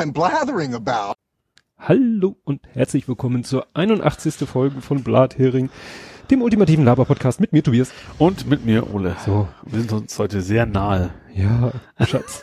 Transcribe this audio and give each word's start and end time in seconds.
I'm 0.00 0.14
blathering 0.14 0.72
about. 0.72 1.12
Hallo 1.78 2.34
und 2.44 2.62
herzlich 2.72 3.06
willkommen 3.06 3.44
zur 3.44 3.66
81. 3.74 4.48
Folge 4.48 4.80
von 4.80 5.02
Blathering, 5.02 5.68
dem 6.30 6.40
ultimativen 6.40 6.86
Laber-Podcast 6.86 7.38
mit 7.38 7.52
mir, 7.52 7.62
Tobias. 7.62 7.92
Und 8.16 8.48
mit 8.48 8.64
mir, 8.64 8.94
Ole. 8.94 9.14
So. 9.26 9.46
Wir 9.66 9.80
sind 9.80 9.92
uns 9.92 10.18
heute 10.18 10.40
sehr 10.40 10.64
nahe. 10.64 11.10
Ja, 11.34 11.72
Schatz. 12.06 12.42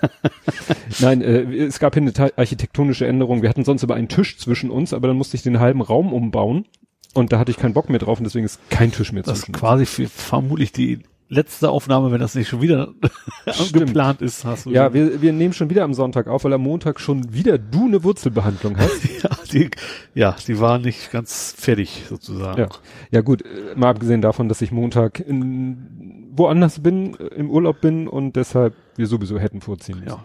Nein, 1.00 1.24
äh, 1.24 1.66
es 1.66 1.80
gab 1.80 1.96
hier 1.96 2.04
eine 2.04 2.38
architektonische 2.38 3.08
Änderung. 3.08 3.42
Wir 3.42 3.50
hatten 3.50 3.66
sonst 3.66 3.82
über 3.82 3.96
einen 3.96 4.08
Tisch 4.08 4.38
zwischen 4.38 4.70
uns, 4.70 4.94
aber 4.94 5.08
dann 5.08 5.18
musste 5.18 5.36
ich 5.36 5.42
den 5.42 5.60
halben 5.60 5.82
Raum 5.82 6.14
umbauen. 6.14 6.68
Und 7.16 7.32
da 7.32 7.40
hatte 7.40 7.50
ich 7.50 7.58
keinen 7.58 7.74
Bock 7.74 7.90
mehr 7.90 7.98
drauf 8.00 8.20
und 8.20 8.26
deswegen 8.26 8.46
ist 8.46 8.60
kein 8.70 8.92
Tisch 8.92 9.12
mehr 9.12 9.24
Das 9.24 9.40
ist 9.40 9.46
zwischen 9.46 9.56
uns. 9.56 9.60
quasi 9.60 9.88
für, 9.88 10.08
vermutlich 10.08 10.74
die 10.74 11.00
letzte 11.30 11.70
Aufnahme, 11.70 12.12
wenn 12.12 12.20
das 12.20 12.36
nicht 12.36 12.48
schon 12.48 12.62
wieder 12.62 12.94
geplant 13.74 14.22
ist. 14.22 14.46
Hast 14.46 14.66
du 14.66 14.72
Ja, 14.72 14.94
wir, 14.94 15.22
wir 15.22 15.34
nehmen 15.34 15.54
schon 15.54 15.70
wieder 15.70 15.84
am 15.84 15.94
Sonntag 15.94 16.28
auf, 16.28 16.44
weil 16.44 16.54
am 16.54 16.62
Montag 16.62 17.00
schon 17.00 17.34
wieder 17.34 17.58
du 17.58 17.86
eine 17.86 18.04
Wurzelbehandlung 18.04 18.78
hast. 18.78 19.04
ja, 19.24 19.30
die, 19.52 19.70
ja, 20.14 20.36
die 20.48 20.60
war 20.60 20.80
nicht 20.80 21.12
ganz 21.12 21.54
fertig 21.58 22.06
sozusagen. 22.08 22.60
Ja, 22.60 22.70
ja 23.12 23.22
gut, 23.22 23.42
äh, 23.42 23.76
mal 23.76 23.90
abgesehen 23.90 24.22
davon, 24.22 24.48
dass 24.48 24.62
ich 24.62 24.72
Montag 24.72 25.20
in, 25.20 26.32
woanders 26.32 26.80
bin, 26.80 27.16
äh, 27.20 27.26
im 27.36 27.50
Urlaub 27.50 27.82
bin 27.82 28.08
und 28.08 28.36
deshalb 28.36 28.74
wir 28.96 29.08
sowieso 29.08 29.38
hätten 29.38 29.62
vorziehen 29.62 30.00
müssen. 30.00 30.10
Ja. 30.10 30.24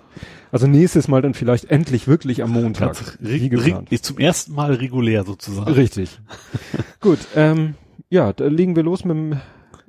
Also 0.51 0.67
nächstes 0.67 1.09
Mal 1.09 1.21
dann 1.23 1.35
vielleicht 1.35 1.71
endlich 1.71 2.07
wirklich 2.09 2.43
am 2.43 2.51
Montag. 2.53 2.95
Ganz 2.95 3.19
wie 3.21 3.49
geplant. 3.49 3.89
zum 4.03 4.19
ersten 4.19 4.55
Mal 4.55 4.75
regulär 4.75 5.25
sozusagen. 5.25 5.73
Richtig. 5.73 6.21
gut, 7.01 7.19
ähm, 7.35 7.75
ja, 8.09 8.33
da 8.33 8.47
legen 8.47 8.77
wir 8.77 8.83
los 8.83 9.05
mit 9.05 9.17
dem 9.17 9.41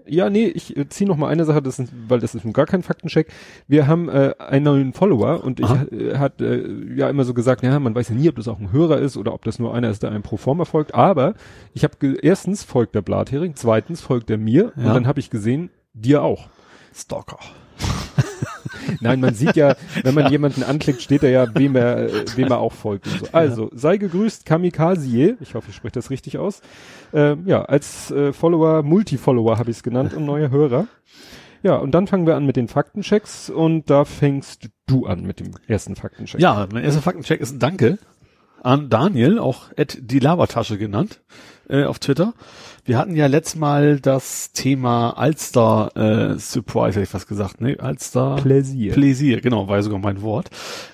ja, 0.07 0.29
nee, 0.29 0.45
ich 0.47 0.75
äh, 0.77 0.87
ziehe 0.89 1.07
noch 1.07 1.17
mal 1.17 1.27
eine 1.29 1.45
Sache, 1.45 1.61
das 1.61 1.79
ist, 1.79 1.91
weil 2.07 2.19
das 2.19 2.35
ist 2.35 2.43
nun 2.43 2.53
gar 2.53 2.65
kein 2.65 2.83
Faktencheck. 2.83 3.27
Wir 3.67 3.87
haben 3.87 4.09
äh, 4.09 4.33
einen 4.39 4.65
neuen 4.65 4.93
Follower 4.93 5.43
und 5.43 5.59
ich 5.59 5.65
Aha. 5.65 5.85
äh, 5.91 6.17
hat 6.17 6.41
äh, 6.41 6.67
ja 6.95 7.09
immer 7.09 7.23
so 7.23 7.33
gesagt, 7.33 7.63
ja, 7.63 7.79
man 7.79 7.95
weiß 7.95 8.09
ja 8.09 8.15
nie, 8.15 8.29
ob 8.29 8.35
das 8.35 8.47
auch 8.47 8.59
ein 8.59 8.71
Hörer 8.71 8.99
ist 8.99 9.17
oder 9.17 9.33
ob 9.33 9.43
das 9.45 9.59
nur 9.59 9.73
einer 9.73 9.89
ist, 9.89 10.03
der 10.03 10.11
einem 10.11 10.23
pro 10.23 10.37
forma 10.37 10.65
folgt. 10.65 10.93
Aber 10.93 11.33
ich 11.73 11.83
habe 11.83 11.95
erstens 12.21 12.63
folgt 12.63 12.95
der 12.95 13.01
Blathering, 13.01 13.53
zweitens 13.55 14.01
folgt 14.01 14.29
er 14.29 14.37
mir 14.37 14.73
und 14.75 14.85
Ja. 14.85 14.93
dann 14.93 15.07
habe 15.07 15.19
ich 15.19 15.29
gesehen, 15.29 15.69
dir 15.93 16.21
auch. 16.23 16.47
Stalker. 16.93 17.39
Nein, 19.01 19.19
man 19.19 19.33
sieht 19.33 19.55
ja, 19.55 19.75
wenn 20.03 20.13
man 20.13 20.31
jemanden 20.31 20.63
anklickt, 20.63 21.01
steht 21.01 21.23
da 21.23 21.27
ja, 21.27 21.47
wem 21.55 21.75
er, 21.75 22.05
äh, 22.05 22.25
wem 22.35 22.49
er 22.49 22.59
auch 22.59 22.73
folgt 22.73 23.07
so. 23.07 23.27
Also, 23.31 23.69
sei 23.73 23.97
gegrüßt, 23.97 24.45
Kamikaze, 24.45 25.37
ich 25.39 25.55
hoffe, 25.55 25.69
ich 25.69 25.75
spreche 25.75 25.93
das 25.93 26.09
richtig 26.09 26.37
aus. 26.37 26.61
Ähm, 27.13 27.43
ja, 27.45 27.63
als 27.63 28.11
äh, 28.11 28.33
Follower, 28.33 28.83
Multi-Follower 28.83 29.57
habe 29.57 29.71
ich 29.71 29.77
es 29.77 29.83
genannt 29.83 30.13
und 30.13 30.25
neuer 30.25 30.49
Hörer. 30.49 30.87
Ja, 31.61 31.77
und 31.77 31.91
dann 31.91 32.07
fangen 32.07 32.27
wir 32.27 32.35
an 32.35 32.45
mit 32.45 32.57
den 32.57 32.67
Faktenchecks 32.67 33.49
und 33.49 33.89
da 33.89 34.03
fängst 34.03 34.69
du 34.85 35.05
an 35.05 35.23
mit 35.23 35.39
dem 35.39 35.51
ersten 35.67 35.95
Faktencheck. 35.95 36.41
Ja, 36.41 36.67
mein 36.71 36.83
erster 36.83 37.01
Faktencheck 37.01 37.39
ist 37.39 37.53
ein 37.53 37.59
Danke 37.59 37.99
an 38.63 38.89
Daniel, 38.89 39.39
auch 39.39 39.71
at 39.77 39.97
die 39.99 40.19
Labertasche 40.19 40.77
genannt, 40.77 41.21
äh, 41.69 41.83
auf 41.83 41.99
Twitter. 41.99 42.33
Wir 42.85 42.97
hatten 42.97 43.15
ja 43.15 43.27
letztes 43.27 43.55
Mal 43.55 44.01
das 44.01 44.51
Thema 44.51 45.11
Alster 45.11 45.91
äh, 45.95 46.37
Surprise, 46.37 46.95
hätte 46.95 47.03
ich 47.03 47.09
fast 47.09 47.29
gesagt, 47.29 47.61
ne? 47.61 47.77
Alster 47.79 48.35
Pläsier. 48.35 48.91
Pläsier, 48.91 49.39
genau, 49.39 49.69
war 49.69 49.77
ja 49.77 49.83
sogar 49.83 49.99
mein 49.99 50.21
Wort. 50.21 50.49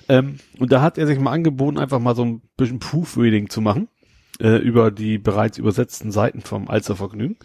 Ähm, 0.08 0.38
und 0.60 0.70
da 0.70 0.82
hat 0.82 0.98
er 0.98 1.08
sich 1.08 1.18
mal 1.18 1.32
angeboten, 1.32 1.78
einfach 1.78 1.98
mal 1.98 2.14
so 2.14 2.24
ein 2.24 2.42
bisschen 2.56 2.78
Proofreading 2.78 3.50
zu 3.50 3.60
machen 3.60 3.88
äh, 4.40 4.58
über 4.58 4.92
die 4.92 5.18
bereits 5.18 5.58
übersetzten 5.58 6.12
Seiten 6.12 6.42
vom 6.42 6.68
Alstervergnügen. 6.68 7.36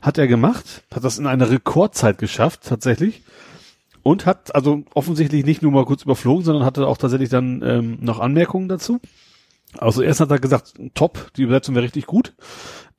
Hat 0.00 0.16
er 0.16 0.28
gemacht, 0.28 0.84
hat 0.94 1.02
das 1.02 1.18
in 1.18 1.26
einer 1.26 1.50
Rekordzeit 1.50 2.18
geschafft, 2.18 2.60
tatsächlich. 2.64 3.24
Und 4.04 4.26
hat 4.26 4.54
also 4.54 4.84
offensichtlich 4.94 5.44
nicht 5.44 5.62
nur 5.62 5.72
mal 5.72 5.84
kurz 5.86 6.02
überflogen, 6.04 6.44
sondern 6.44 6.64
hatte 6.64 6.86
auch 6.86 6.98
tatsächlich 6.98 7.30
dann 7.30 7.62
ähm, 7.64 7.98
noch 8.00 8.20
Anmerkungen 8.20 8.68
dazu. 8.68 9.00
Also 9.78 10.02
erst 10.02 10.20
hat 10.20 10.30
er 10.30 10.38
gesagt, 10.38 10.74
top, 10.94 11.32
die 11.36 11.42
Übersetzung 11.42 11.74
wäre 11.74 11.84
richtig 11.84 12.06
gut. 12.06 12.34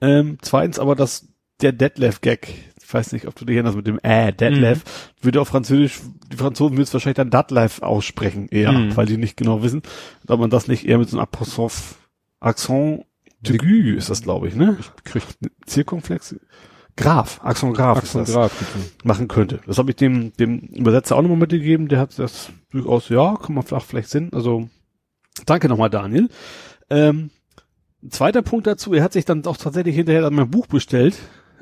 Ähm, 0.03 0.38
zweitens 0.41 0.80
aber, 0.80 0.96
dass 0.96 1.28
der 1.62 1.72
Detlef-Gag, 1.72 2.47
ich 2.81 2.94
weiß 2.94 3.14
nicht, 3.14 3.25
ob 3.28 3.36
du 3.36 3.46
dich 3.46 3.56
erinnerst 3.56 3.78
mit 3.78 3.88
dem 3.88 4.00
äh, 4.03 4.34
Detlef, 4.34 4.84
würde 5.22 5.40
auf 5.41 5.47
Französisch, 5.47 6.00
die 6.31 6.38
Franzosen 6.38 6.75
würden 6.75 6.84
es 6.84 6.94
wahrscheinlich 6.94 7.16
dann 7.16 7.30
Detlef 7.31 7.81
aussprechen 7.81 8.47
eher, 8.50 8.72
Mhm. 8.74 8.96
weil 8.97 9.06
die 9.06 9.18
nicht 9.18 9.38
genau 9.38 9.63
wissen, 9.63 9.81
ob 10.28 10.40
man 10.40 10.50
das 10.50 10.68
nicht 10.68 10.86
eher 10.86 10.97
mit 10.97 11.09
so 11.09 11.18
einem 11.18 11.24
Apostroph 11.24 11.96
Accent 12.42 13.06
aigu 13.47 13.96
ist 13.97 14.09
das, 14.09 14.22
glaube 14.24 14.47
ich, 14.50 14.56
ne? 14.56 14.78
Krieg 15.06 15.24
Zirkumflex. 15.66 16.36
Graf, 16.96 17.40
Accent 17.44 17.75
Graf 17.75 17.97
ist 18.03 18.16
Axel 18.16 18.22
das 18.22 18.31
Graf. 18.34 18.52
bitte. 18.59 19.08
machen 19.08 19.28
könnte. 19.28 19.62
Das 19.66 19.78
habe 19.80 19.90
ich 19.92 19.96
dem, 19.96 20.31
dem 20.38 20.59
Übersetzer 20.59 21.16
auch 21.16 21.22
nochmal 21.22 21.40
mitgegeben. 21.40 21.88
Der 21.88 22.00
hat 22.00 22.18
das 22.19 22.50
durchaus, 22.72 23.09
ja, 23.09 23.36
kann 23.36 23.56
man 23.56 23.63
vielleicht, 23.63 23.86
vielleicht 23.88 24.09
Sinn. 24.09 24.30
Also 24.34 24.69
danke 25.46 25.69
nochmal, 25.69 25.90
Daniel. 25.90 26.30
Ähm, 26.90 27.31
ein 28.03 28.12
zweiter 28.12 28.41
Punkt 28.41 28.68
dazu, 28.68 28.94
er 28.94 29.03
hat 29.03 29.14
sich 29.14 29.25
dann 29.25 29.46
auch 29.46 29.58
tatsächlich 29.58 29.96
hinterher 29.96 30.22
dann 30.22 30.34
mein 30.34 30.50
Buch 30.52 30.68
bestellt. 30.68 31.16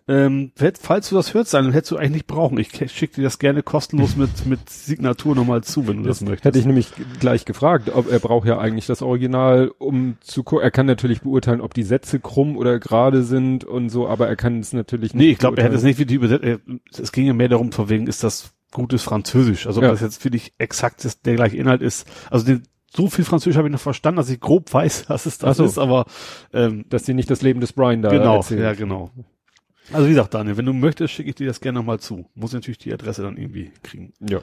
Ähm, 0.07 0.51
falls 0.57 1.09
du 1.09 1.15
das 1.15 1.35
hörst, 1.35 1.53
dann 1.53 1.71
hättest 1.71 1.91
du 1.91 1.97
eigentlich 1.97 2.11
nicht 2.11 2.27
brauchen. 2.27 2.57
Ich 2.57 2.71
schicke 2.91 3.15
dir 3.17 3.21
das 3.23 3.37
gerne 3.37 3.61
kostenlos 3.61 4.15
mit, 4.15 4.45
mit 4.47 4.67
Signatur 4.67 5.35
nochmal 5.35 5.63
zu, 5.63 5.87
wenn 5.87 5.97
du 5.97 6.03
das, 6.03 6.19
Das 6.19 6.27
möchtest. 6.27 6.45
hätte 6.45 6.59
ich 6.59 6.65
nämlich 6.65 6.91
gleich 7.19 7.45
gefragt, 7.45 7.91
ob 7.93 8.11
er 8.11 8.17
braucht 8.19 8.47
ja 8.47 8.57
eigentlich 8.57 8.87
das 8.87 9.03
Original, 9.03 9.71
um 9.77 10.17
zu 10.21 10.43
gucken. 10.43 10.63
Er 10.63 10.71
kann 10.71 10.87
natürlich 10.87 11.21
beurteilen, 11.21 11.61
ob 11.61 11.75
die 11.75 11.83
Sätze 11.83 12.19
krumm 12.19 12.57
oder 12.57 12.79
gerade 12.79 13.21
sind 13.23 13.63
und 13.63 13.89
so, 13.89 14.07
aber 14.07 14.27
er 14.27 14.35
kann 14.35 14.59
es 14.59 14.73
natürlich 14.73 15.13
nicht. 15.13 15.23
Nee, 15.23 15.31
ich 15.33 15.37
glaube, 15.37 15.57
er 15.57 15.65
hätte 15.65 15.75
es 15.75 15.83
nicht 15.83 15.99
wie 15.99 16.05
die 16.05 16.15
Übersetzung. 16.15 16.81
Es 16.99 17.11
ging 17.11 17.27
ja 17.27 17.33
mehr 17.33 17.49
darum, 17.49 17.71
von 17.71 17.87
wegen, 17.87 18.07
ist 18.07 18.23
das 18.23 18.53
gutes 18.71 19.03
Französisch. 19.03 19.67
Also 19.67 19.81
Ja. 19.83 19.89
das 19.91 20.01
jetzt 20.01 20.23
wirklich 20.25 20.53
exakt 20.57 21.05
ist, 21.05 21.25
der 21.27 21.35
gleiche 21.35 21.57
Inhalt 21.57 21.81
ist. 21.83 22.07
Also 22.31 22.45
den, 22.47 22.63
so 22.93 23.09
viel 23.09 23.25
Französisch 23.25 23.57
habe 23.57 23.67
ich 23.67 23.71
noch 23.71 23.79
verstanden, 23.79 24.17
dass 24.17 24.29
ich 24.29 24.39
grob 24.39 24.71
weiß, 24.73 25.05
was 25.09 25.25
es 25.25 25.37
das 25.37 25.57
so. 25.57 25.65
ist, 25.65 25.77
aber 25.77 26.05
ähm, 26.53 26.85
dass 26.89 27.03
die 27.03 27.13
nicht 27.13 27.29
das 27.29 27.41
Leben 27.41 27.61
des 27.61 27.73
Brian 27.73 28.01
da 28.01 28.09
genau, 28.09 28.37
erzählen. 28.37 28.61
ja 28.61 28.73
genau. 28.73 29.11
Also 29.93 30.05
wie 30.05 30.11
gesagt, 30.11 30.33
Daniel, 30.33 30.57
wenn 30.57 30.65
du 30.65 30.73
möchtest, 30.73 31.13
schicke 31.13 31.29
ich 31.29 31.35
dir 31.35 31.47
das 31.47 31.59
gerne 31.59 31.79
nochmal 31.79 31.99
zu. 31.99 32.25
Muss 32.35 32.53
natürlich 32.53 32.77
die 32.77 32.93
Adresse 32.93 33.23
dann 33.23 33.37
irgendwie 33.37 33.71
kriegen. 33.83 34.13
Ja. 34.19 34.39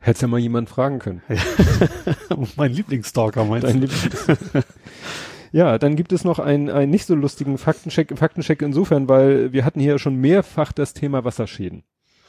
Hättest 0.00 0.22
ja 0.22 0.28
mal 0.28 0.38
jemand 0.38 0.68
fragen 0.68 0.98
können. 0.98 1.22
mein 2.56 2.72
Lieblingsstalker 2.72 3.44
meinst 3.44 3.66
Dein 3.66 3.80
du? 3.80 3.86
Lieblings- 3.86 4.64
ja, 5.52 5.78
dann 5.78 5.96
gibt 5.96 6.12
es 6.12 6.24
noch 6.24 6.38
einen, 6.38 6.70
einen 6.70 6.90
nicht 6.90 7.06
so 7.06 7.14
lustigen 7.14 7.56
Faktencheck, 7.58 8.16
Faktencheck 8.16 8.62
insofern, 8.62 9.08
weil 9.08 9.52
wir 9.52 9.64
hatten 9.64 9.80
hier 9.80 9.98
schon 9.98 10.16
mehrfach 10.16 10.72
das 10.72 10.92
Thema 10.92 11.24
Wasserschäden. 11.24 11.84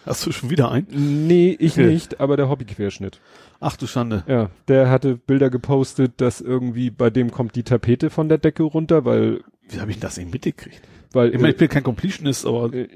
Hast 0.08 0.26
du 0.26 0.32
schon 0.32 0.50
wieder 0.50 0.72
einen? 0.72 0.88
Nee, 1.28 1.56
ich 1.60 1.74
Okay. 1.74 1.88
nicht, 1.88 2.20
aber 2.20 2.38
der 2.38 2.50
Hobbyquerschnitt. 2.50 3.20
Ach 3.60 3.76
du 3.76 3.88
Schande. 3.88 4.24
Ja, 4.28 4.50
der 4.68 4.90
hatte 4.90 5.16
Bilder 5.16 5.50
gepostet, 5.50 6.14
dass 6.18 6.42
irgendwie 6.42 6.90
bei 6.90 7.10
dem 7.10 7.32
kommt 7.32 7.56
die 7.56 7.64
Tapete 7.64 8.10
von 8.10 8.30
der 8.30 8.38
Decke 8.38 8.64
runter, 8.64 9.04
weil, 9.06 9.42
Wie 9.70 9.80
habe 9.80 9.92
ich 9.92 10.00
das 10.00 10.18
nicht 10.18 10.32
mitgekriegt? 10.32 10.82
weil, 11.14 11.30
Ich 11.34 11.36
meine, 11.40 11.52
ich 11.52 11.58
bin 11.58 11.68
kein 11.70 11.84
Completionist, 11.84 12.46
aber 12.46 12.74
äh, 12.74 12.88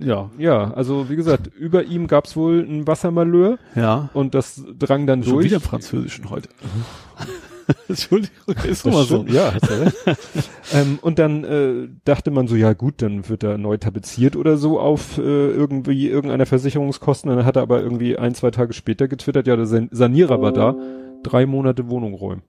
ja. 0.00 0.30
ja, 0.38 0.72
also 0.74 1.08
wie 1.08 1.16
gesagt, 1.16 1.46
über 1.56 1.84
ihm 1.84 2.06
gab's 2.06 2.36
wohl 2.36 2.60
ein 2.68 2.86
Wassermalheur 2.86 3.58
Ja. 3.74 4.10
und 4.12 4.34
das 4.34 4.62
drang 4.78 5.06
dann 5.06 5.22
Schon 5.22 5.34
durch. 5.34 5.46
wieder 5.46 5.56
im 5.56 5.62
Französischen 5.62 6.30
heute. 6.30 6.48
Entschuldigung, 7.88 8.54
ist 8.64 8.86
immer 8.86 9.04
so. 9.04 9.24
Ja, 9.26 9.54
hast 9.54 9.70
du 9.70 9.74
recht. 9.74 9.96
ähm, 10.72 10.98
und 11.02 11.18
dann 11.18 11.44
äh, 11.44 11.88
dachte 12.04 12.30
man 12.30 12.48
so, 12.48 12.56
ja 12.56 12.72
gut, 12.72 13.02
dann 13.02 13.28
wird 13.28 13.42
er 13.42 13.58
neu 13.58 13.76
tapeziert 13.76 14.36
oder 14.36 14.56
so 14.56 14.80
auf 14.80 15.18
äh, 15.18 15.22
irgendwie 15.22 16.08
irgendeiner 16.08 16.46
Versicherungskosten. 16.46 17.30
Dann 17.30 17.44
hat 17.44 17.56
er 17.56 17.62
aber 17.62 17.82
irgendwie 17.82 18.16
ein, 18.16 18.34
zwei 18.34 18.50
Tage 18.50 18.72
später 18.72 19.08
getwittert, 19.08 19.46
ja, 19.46 19.56
der 19.56 19.66
San 19.66 19.88
Sanierer 19.90 20.40
war 20.40 20.52
da, 20.52 20.76
drei 21.22 21.46
Monate 21.46 21.88
Wohnung 21.88 22.14
räumen. 22.14 22.42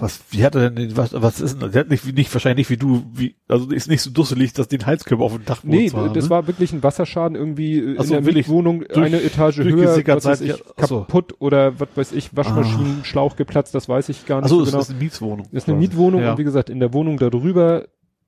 Was, 0.00 0.20
wie 0.30 0.44
hat 0.44 0.54
er 0.54 0.70
denn, 0.70 0.76
den- 0.88 0.96
was, 0.96 1.12
was 1.14 1.40
ist 1.40 1.60
denn, 1.60 1.70
der 1.72 1.80
hat 1.82 1.90
nicht, 1.90 2.06
wie, 2.06 2.12
nicht, 2.12 2.32
wahrscheinlich 2.34 2.68
nicht 2.68 2.70
wie 2.70 2.76
du, 2.78 3.04
wie, 3.12 3.34
also 3.48 3.70
ist 3.70 3.88
nicht 3.88 4.02
so 4.02 4.10
dusselig, 4.10 4.52
dass 4.54 4.66
den 4.68 4.84
Heizkörper 4.86 5.22
auf 5.22 5.34
dem 5.34 5.44
Dach 5.44 5.60
Nee, 5.62 5.90
haben, 5.90 6.14
das 6.14 6.24
ne? 6.24 6.30
war 6.30 6.46
wirklich 6.46 6.72
ein 6.72 6.82
Wasserschaden 6.82 7.36
irgendwie 7.36 7.78
äh, 7.78 7.94
Ach 7.98 8.02
in 8.02 8.08
so, 8.08 8.14
der 8.20 8.22
Mietwohnung 8.32 8.80
durch- 8.92 9.06
eine 9.06 9.22
Etage 9.22 9.58
höher, 9.58 10.02
was 10.06 10.24
weiß 10.24 10.40
ich, 10.40 10.48
ja, 10.48 10.54
ach 10.76 10.86
so. 10.86 11.00
kaputt 11.00 11.34
oder 11.38 11.78
was 11.78 11.88
weiß 11.94 12.12
ich, 12.12 12.34
Waschmaschinenschlauch 12.36 13.36
geplatzt, 13.36 13.74
das 13.74 13.88
weiß 13.88 14.08
ich 14.08 14.26
gar 14.26 14.36
nicht 14.36 14.46
Achso, 14.46 14.56
so 14.56 14.60
das 14.64 14.70
genau. 14.72 14.82
ist 14.82 14.90
eine 14.90 14.98
Mietswohnung. 14.98 15.46
Das 15.52 15.62
ist 15.64 15.68
eine. 15.68 15.78
Mietwohnung 15.78 16.22
ja. 16.22 16.32
und 16.32 16.38
wie 16.38 16.44
gesagt, 16.44 16.70
in 16.70 16.80
der 16.80 16.92
Wohnung 16.92 17.18
darüber, 17.18 17.84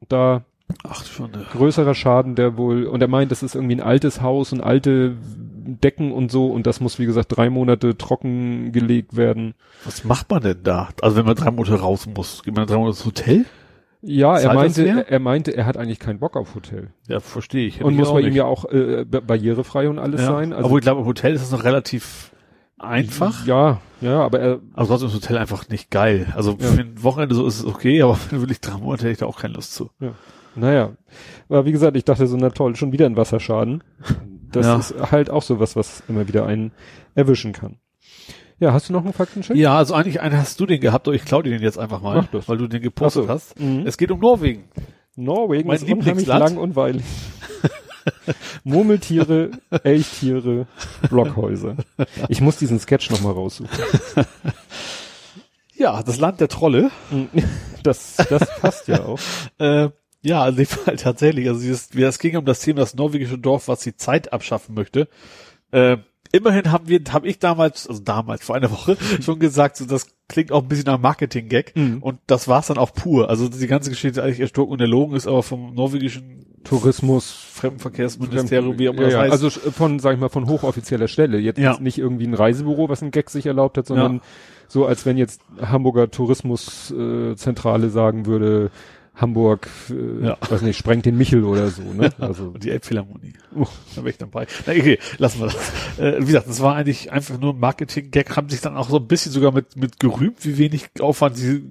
da 0.08 0.44
Ach 0.84 1.04
schon, 1.04 1.30
ne. 1.32 1.44
größerer 1.52 1.94
Schaden, 1.94 2.34
der 2.34 2.56
wohl, 2.56 2.84
und 2.84 3.00
er 3.02 3.08
meint, 3.08 3.30
das 3.30 3.42
ist 3.42 3.54
irgendwie 3.54 3.74
ein 3.76 3.80
altes 3.80 4.22
Haus 4.22 4.52
und 4.52 4.60
alte 4.62 5.16
Decken 5.64 6.12
und 6.12 6.30
so 6.30 6.46
und 6.48 6.66
das 6.66 6.80
muss, 6.80 6.98
wie 6.98 7.06
gesagt, 7.06 7.36
drei 7.36 7.50
Monate 7.50 7.96
trocken 7.96 8.72
gelegt 8.72 9.16
werden. 9.16 9.54
Was 9.84 10.04
macht 10.04 10.30
man 10.30 10.42
denn 10.42 10.62
da? 10.62 10.88
Also 11.00 11.16
wenn 11.16 11.26
man 11.26 11.34
drei 11.36 11.50
Monate 11.50 11.80
raus 11.80 12.06
muss, 12.06 12.42
geht 12.42 12.54
man 12.56 12.66
drei 12.66 12.76
Monate 12.76 12.96
ins 12.96 13.04
Hotel? 13.06 13.44
Ja, 14.04 14.34
er 14.34 14.40
Zahlt 14.42 14.54
meinte, 14.56 15.06
er, 15.08 15.18
meinte, 15.20 15.56
er 15.56 15.64
hat 15.66 15.76
eigentlich 15.76 16.00
keinen 16.00 16.18
Bock 16.18 16.36
auf 16.36 16.56
Hotel. 16.56 16.90
Ja, 17.08 17.20
verstehe 17.20 17.66
ich. 17.68 17.76
Hätte 17.76 17.84
und 17.86 17.92
ich 17.92 17.98
muss 18.00 18.12
bei 18.12 18.20
ihm 18.22 18.34
ja 18.34 18.44
auch 18.46 18.64
äh, 18.64 19.04
ba- 19.04 19.20
barrierefrei 19.20 19.88
und 19.88 20.00
alles 20.00 20.22
ja. 20.22 20.26
sein. 20.26 20.52
Also, 20.52 20.64
Obwohl 20.64 20.80
ich 20.80 20.84
glaube, 20.84 21.02
im 21.02 21.06
Hotel 21.06 21.34
ist 21.34 21.42
das 21.42 21.52
noch 21.52 21.62
relativ 21.62 22.32
einfach. 22.80 23.46
Ja, 23.46 23.80
ja, 24.00 24.20
aber 24.20 24.40
er, 24.40 24.58
Aber 24.74 24.88
trotzdem 24.88 25.06
ist 25.06 25.14
das 25.16 25.22
Hotel 25.22 25.38
einfach 25.38 25.68
nicht 25.68 25.88
geil. 25.92 26.32
Also 26.34 26.56
Ja. 26.60 26.66
für 26.66 26.80
ein 26.80 27.00
Wochenende 27.04 27.36
so 27.36 27.46
ist 27.46 27.60
es 27.60 27.64
okay, 27.64 28.02
aber 28.02 28.16
für 28.16 28.40
wirklich 28.40 28.60
drei 28.60 28.76
Monate 28.76 29.02
hätte 29.04 29.12
ich 29.12 29.18
da 29.18 29.26
auch 29.26 29.38
keine 29.38 29.54
Lust 29.54 29.72
zu. 29.74 29.90
naja. 30.56 30.90
Aber 31.48 31.64
wie 31.64 31.70
gesagt, 31.72 31.96
ich 31.96 32.04
dachte 32.04 32.26
so, 32.26 32.36
na 32.36 32.50
toll, 32.50 32.74
schon 32.74 32.90
wieder 32.90 33.06
ein 33.06 33.16
Wasserschaden. 33.16 33.84
Das 34.52 34.66
Ja. 34.66 34.76
ist 34.76 34.94
halt 35.12 35.31
auch 35.31 35.43
so 35.43 35.58
was, 35.60 35.76
was 35.76 36.02
immer 36.08 36.28
wieder 36.28 36.46
einen 36.46 36.72
erwischen 37.14 37.52
kann. 37.52 37.76
Ja, 38.58 38.72
hast 38.72 38.88
du 38.88 38.93
noch 38.93 39.02
einen 39.04 39.12
Faktencheck? 39.12 39.56
Ja, 39.56 39.76
also 39.76 39.94
eigentlich 39.94 40.20
einen 40.20 40.37
hast 40.38 40.60
du 40.60 40.66
den 40.66 40.81
gehabt, 40.81 41.08
aber 41.08 41.16
ich 41.16 41.25
klaue 41.25 41.43
dir 41.43 41.50
den 41.50 41.62
jetzt 41.62 41.78
einfach 41.78 42.00
mal, 42.00 42.28
weil 42.46 42.58
du 42.58 42.69
den 42.69 42.81
gepostet 42.82 43.25
so. 43.25 43.28
hast. 43.28 43.58
Mhm. 43.58 43.84
Es 43.87 43.96
geht 43.99 44.10
um 44.12 44.20
Norwegen. 44.20 44.64
Norwegen 45.16 45.66
Mein 45.69 45.76
ist 45.76 45.90
unheimlich 45.90 46.26
lang 46.26 46.56
und 46.58 46.76
weilig. 46.76 47.02
Murmeltiere, 48.64 49.50
Elchtiere, 49.84 50.66
Blockhäuser. 51.08 51.76
Ich 52.28 52.40
muss 52.40 52.56
diesen 52.56 52.78
Sketch 52.78 53.10
nochmal 53.10 53.32
raussuchen. 53.32 53.70
Ja, 55.75 56.02
das 56.02 56.19
Land 56.19 56.40
der 56.40 56.48
Trolle. 56.48 56.90
Das, 57.82 58.14
das 58.31 58.60
passt 58.60 58.87
ja 58.87 59.02
auch. 59.05 59.19
Äh, 59.58 59.88
ja, 60.22 60.48
in 60.48 60.56
dem 60.56 60.66
Fall 60.66 60.96
tatsächlich. 60.96 61.48
Also 61.48 61.60
dieses, 61.60 61.90
es 61.94 62.19
ging 62.19 62.36
um 62.36 62.44
das 62.44 62.60
Thema 62.60 62.80
das 62.80 62.94
norwegische 62.94 63.38
Dorf, 63.38 63.69
was 63.69 63.80
die 63.80 63.96
Zeit 63.96 64.32
abschaffen 64.32 64.74
möchte. 64.74 65.08
Äh, 65.72 65.98
immerhin 66.32 66.72
haben 66.72 66.88
wir, 66.88 67.00
habe 67.10 67.28
ich 67.28 67.38
damals, 67.38 67.86
also 67.86 68.00
damals 68.02 68.44
vor 68.44 68.56
einer 68.56 68.70
Woche 68.70 68.96
schon 69.20 69.38
gesagt, 69.38 69.76
so 69.76 69.84
das 69.84 70.06
klingt 70.28 70.52
auch 70.52 70.62
ein 70.62 70.69
bisschen 70.69 70.86
nach 70.86 70.98
Marketing-Gag. 70.98 71.76
Mhm. 71.76 72.02
Und 72.02 72.19
das 72.26 72.48
war's 72.48 72.69
dann 72.69 72.78
auch 72.78 72.92
pur. 72.94 73.28
Also 73.28 73.48
die 73.48 73.66
ganze 73.66 73.90
Geschichte 73.90 74.20
ist 74.20 74.24
eigentlich 74.24 74.40
ersturkt 74.40 74.72
und 74.72 74.80
erlogen 74.80 75.14
ist, 75.14 75.26
aber 75.26 75.42
vom 75.42 75.74
norwegischen 75.74 76.46
Tourismus, 76.64 77.30
Fremdenverkehrsministerium, 77.32 78.78
wie 78.78 78.88
auch 78.88 78.92
immer 78.94 79.02
ja, 79.02 79.08
das 79.08 79.14
ja, 79.14 79.20
heißt. 79.22 79.32
Also 79.32 79.50
von, 79.50 79.98
sag 79.98 80.14
ich 80.14 80.20
mal, 80.20 80.28
von 80.28 80.48
hochoffizieller 80.48 81.08
Stelle. 81.08 81.38
Jetzt 81.38 81.58
Ja. 81.58 81.78
nicht 81.80 81.98
irgendwie 81.98 82.26
ein 82.26 82.34
Reisebüro, 82.34 82.88
was 82.88 83.02
ein 83.02 83.10
Gag 83.10 83.30
sich 83.30 83.46
erlaubt 83.46 83.76
hat, 83.76 83.86
sondern 83.86 84.20
so, 84.69 84.86
als 84.86 85.04
wenn 85.04 85.19
jetzt 85.19 85.42
Hamburger 85.60 86.10
Tourismuszentrale 86.10 87.32
äh, 87.32 87.36
Zentrale 87.36 87.90
sagen 87.90 88.24
würde, 88.26 88.70
Hamburg, 89.14 89.68
äh, 89.90 90.26
Ja. 90.26 90.38
weiß 90.48 90.62
nicht, 90.62 90.78
sprengt 90.78 91.04
den 91.06 91.18
Michel 91.18 91.44
oder 91.44 91.68
so, 91.68 91.82
ne? 91.82 92.10
Also, 92.18 92.44
und 92.54 92.64
die 92.64 92.70
Elbphilharmonie. 92.70 93.34
uh, 93.54 93.66
Da 93.94 94.00
bin 94.00 94.10
ich 94.10 94.18
dann 94.18 94.30
bei. 94.30 94.46
Na, 94.66 94.72
okay, 94.72 94.98
lassen 95.18 95.40
wir 95.40 95.46
das. 95.46 95.98
Äh, 95.98 96.20
wie 96.22 96.26
gesagt, 96.26 96.48
das 96.48 96.60
war 96.60 96.76
eigentlich 96.76 97.12
einfach 97.12 97.38
nur 97.38 97.52
ein 97.52 97.60
Marketing-Gag, 97.60 98.36
haben 98.36 98.48
sich 98.48 98.60
dann 98.62 98.76
auch 98.76 98.88
so 98.88 98.96
ein 98.96 99.06
bisschen 99.06 99.30
sogar 99.32 99.52
mit, 99.52 99.76
mit 99.76 100.00
gerühmt, 100.00 100.44
wie 100.46 100.56
wenig 100.58 100.88
Aufwand 101.00 101.36
sie 101.36 101.62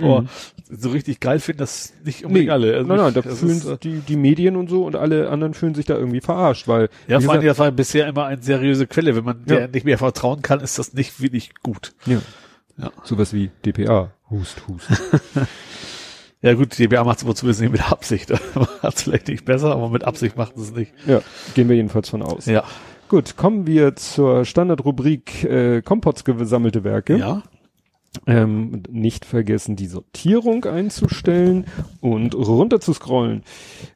oh, 0.00 0.22
so 0.70 0.88
richtig 0.88 1.20
geil 1.20 1.38
finden, 1.38 1.58
das 1.58 1.92
nicht 2.04 2.24
unbedingt 2.24 2.50
alle. 2.50 2.74
Also 2.74 2.88
nein, 2.88 2.96
nein, 2.96 3.14
da 3.14 3.22
fühlen 3.22 3.58
ist, 3.58 3.66
äh, 3.66 3.76
die, 3.76 4.00
die 4.00 4.16
Medien 4.16 4.56
und 4.56 4.68
so 4.70 4.84
und 4.84 4.96
alle 4.96 5.28
anderen 5.30 5.52
fühlen 5.54 5.74
sich 5.74 5.84
da 5.86 5.96
irgendwie 5.96 6.20
verarscht, 6.22 6.66
weil, 6.66 6.88
ja, 7.06 7.20
vor 7.20 7.34
allem, 7.34 7.44
das 7.44 7.58
war 7.58 7.70
bisher 7.70 8.08
immer 8.08 8.24
eine 8.24 8.42
seriöse 8.42 8.86
Quelle. 8.86 9.14
Wenn 9.14 9.24
man 9.24 9.44
Ja. 9.46 9.56
der 9.56 9.68
nicht 9.68 9.84
mehr 9.84 9.98
vertrauen 9.98 10.40
kann, 10.42 10.60
ist 10.60 10.78
das 10.78 10.94
nicht 10.94 11.20
wirklich 11.20 11.52
gut. 11.62 11.92
ja, 12.06 12.22
Ja. 12.78 12.90
sowas 13.04 13.32
wie 13.34 13.50
DPA, 13.66 14.10
Hust, 14.30 14.62
Hust. 14.66 14.88
Ja 16.42 16.54
gut, 16.54 16.76
die 16.76 16.88
DBA 16.88 17.04
macht 17.04 17.18
es 17.18 17.24
aber 17.24 17.36
zumindest 17.36 17.60
nicht 17.60 17.70
mit 17.70 17.90
Absicht. 17.90 18.30
Macht 18.54 18.96
es 18.96 19.02
vielleicht 19.02 19.28
nicht 19.28 19.44
besser, 19.44 19.72
aber 19.72 19.88
mit 19.90 20.02
Absicht 20.02 20.36
macht 20.36 20.56
es 20.56 20.72
nicht. 20.72 20.92
ja, 21.06 21.22
gehen 21.54 21.68
wir 21.68 21.76
jedenfalls 21.76 22.08
von 22.08 22.20
aus. 22.20 22.46
Ja. 22.46 22.64
Gut, 23.08 23.36
kommen 23.36 23.66
wir 23.66 23.94
zur 23.94 24.44
Standardrubrik 24.44 25.44
äh, 25.44 25.82
Kompots 25.82 26.24
gesammelte 26.24 26.82
Werke. 26.82 27.16
Ja. 27.16 27.42
Ähm, 28.26 28.82
nicht 28.90 29.24
vergessen, 29.24 29.76
die 29.76 29.86
Sortierung 29.86 30.64
einzustellen 30.64 31.64
und 32.00 32.34
runter 32.34 32.80
zu 32.80 32.92
scrollen. 32.92 33.42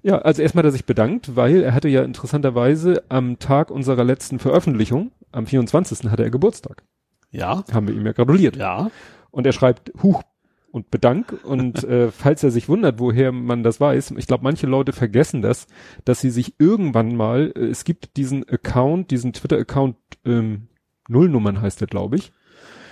Ja, 0.03 0.19
also 0.19 0.41
erstmal, 0.41 0.63
dass 0.63 0.73
sich 0.73 0.87
bedankt, 0.87 1.35
weil 1.35 1.63
er 1.63 1.75
hatte 1.75 1.89
ja 1.89 2.03
interessanterweise 2.03 3.03
am 3.09 3.39
Tag 3.39 3.71
unserer 3.71 4.05
letzten 4.05 4.39
Veröffentlichung, 4.39 5.11
am 5.33 5.47
24. 5.47 6.11
hatte 6.11 6.23
er 6.23 6.31
Geburtstag. 6.31 6.85
Ja. 7.31 7.65
Haben 7.73 7.89
wir 7.89 7.95
ihm 7.95 8.07
ja 8.07 8.13
gratuliert. 8.13 8.57
Ja. 8.57 8.91
Und 9.31 9.47
er 9.47 9.53
schreibt 9.53 9.93
Huch 10.03 10.23
und 10.71 10.91
Bedank. 10.91 11.39
Und 11.45 11.85
äh, 11.85 12.11
falls 12.11 12.43
er 12.43 12.51
sich 12.51 12.69
wundert, 12.69 12.99
woher 12.99 13.33
man 13.33 13.63
das 13.63 13.81
weiß, 13.81 14.13
ich 14.17 14.27
glaube, 14.27 14.45
manche 14.45 14.67
Leute 14.67 14.93
vergessen 14.93 15.43
das, 15.43 15.67
dass 16.05 16.21
sie 16.21 16.31
sich 16.31 16.55
irgendwann 16.59 17.17
mal, 17.17 17.53
äh, 17.57 17.67
es 17.67 17.85
gibt 17.85 18.17
diesen 18.17 18.49
Account, 18.49 19.11
diesen 19.11 19.33
Twitter-Account, 19.33 19.97
ähm, 20.25 20.69
Nullnummern 21.09 21.61
heißt 21.61 21.81
der, 21.81 21.89
glaube 21.89 22.17
ich. 22.17 22.33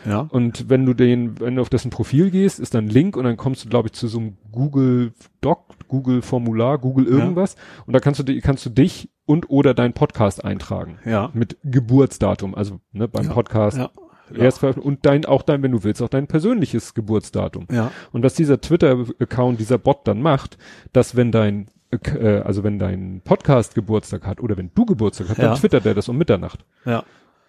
Ja. 0.06 0.20
Und 0.30 0.68
wenn 0.68 0.84
du 0.84 0.94
den, 0.94 1.40
wenn 1.40 1.56
du 1.56 1.62
auf 1.62 1.70
dessen 1.70 1.90
Profil 1.90 2.30
gehst, 2.30 2.60
ist 2.60 2.74
dann 2.74 2.86
ein 2.86 2.90
Link 2.90 3.16
und 3.16 3.24
dann 3.24 3.36
kommst 3.36 3.64
du, 3.64 3.68
glaube 3.68 3.88
ich, 3.88 3.94
zu 3.94 4.06
so 4.06 4.18
einem 4.18 4.36
Google 4.52 5.12
Doc, 5.40 5.74
Google 5.88 6.22
Formular, 6.22 6.78
Google 6.78 7.06
irgendwas. 7.06 7.56
Und 7.86 7.94
da 7.94 8.00
kannst 8.00 8.26
du, 8.26 8.40
kannst 8.40 8.66
du 8.66 8.70
dich 8.70 9.08
und 9.26 9.48
oder 9.48 9.72
deinen 9.72 9.94
Podcast 9.94 10.44
eintragen. 10.44 10.98
Ja. 11.06 11.30
Mit 11.32 11.56
Geburtsdatum. 11.64 12.54
Also 12.54 12.80
ne, 12.92 13.08
beim 13.08 13.26
Ja. 13.26 13.32
Podcast 13.32 13.78
Ja. 13.78 13.90
Erst 14.34 14.58
veröffentlicht 14.60 14.86
und 14.86 15.04
dein, 15.06 15.24
auch 15.26 15.42
dein, 15.42 15.62
wenn 15.62 15.72
du 15.72 15.82
willst, 15.84 16.00
auch 16.02 16.08
dein 16.08 16.26
persönliches 16.26 16.94
Geburtsdatum. 16.94 17.66
Ja. 17.72 17.90
Und 18.12 18.22
was 18.22 18.34
dieser 18.34 18.60
Twitter-Account, 18.60 19.58
dieser 19.60 19.78
Bot 19.78 20.06
dann 20.06 20.22
macht, 20.22 20.56
dass 20.92 21.16
wenn 21.16 21.32
dein, 21.32 21.66
äh, 21.90 22.38
also 22.38 22.64
wenn 22.64 22.78
dein 22.78 23.20
Podcast 23.24 23.74
Geburtstag 23.74 24.26
hat 24.26 24.40
oder 24.40 24.56
wenn 24.56 24.70
du 24.74 24.84
Geburtstag 24.86 25.28
hast, 25.28 25.38
Ja. 25.38 25.44
dann 25.48 25.56
twittert 25.56 25.86
er 25.86 25.94
das 25.94 26.08
um 26.08 26.16
Mitternacht. 26.18 26.64
Ja. 26.84 27.04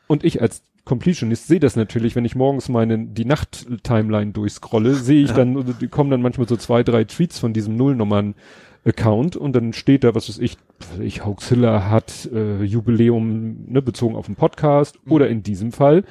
Und 0.07 0.24
ich 0.24 0.42
als 0.42 0.62
Completionist 0.83 1.48
sehe 1.48 1.60
das 1.60 1.75
natürlich, 1.75 2.16
wenn 2.16 2.25
ich 2.25 2.36
morgens 2.36 2.69
meine, 2.69 3.00
die 3.00 3.25
Nacht-Timeline 3.25 4.33
durchscrolle, 4.33 4.94
sehe 4.94 5.24
ich 5.24 5.30
Ja. 5.30 5.38
dann, 5.38 5.89
kommen 5.89 6.12
dann 6.12 6.21
manchmal 6.21 6.48
so 6.48 6.57
zwei, 6.57 6.83
drei 6.83 7.06
Tweets 7.06 7.39
von 7.39 7.54
diesem 7.54 7.75
Nullnummern-Account 7.75 9.36
und 9.36 9.54
dann 9.56 9.74
steht 9.74 10.04
da, 10.04 10.13
was 10.13 10.30
weiß 10.30 10.38
ich, 10.39 10.57
was 10.80 10.92
weiß 10.92 11.00
ich, 11.00 11.25
Hoaxilla 11.25 11.89
hat 11.89 12.30
äh, 12.31 12.63
Jubiläum, 12.63 13.66
ne, 13.68 13.81
bezogen 13.81 14.16
auf 14.16 14.28
den 14.28 14.36
Podcast 14.36 15.00
Mhm. 15.06 15.12
oder 15.12 15.28
in 15.30 15.42
diesem 15.42 15.71
Fall 15.71 16.04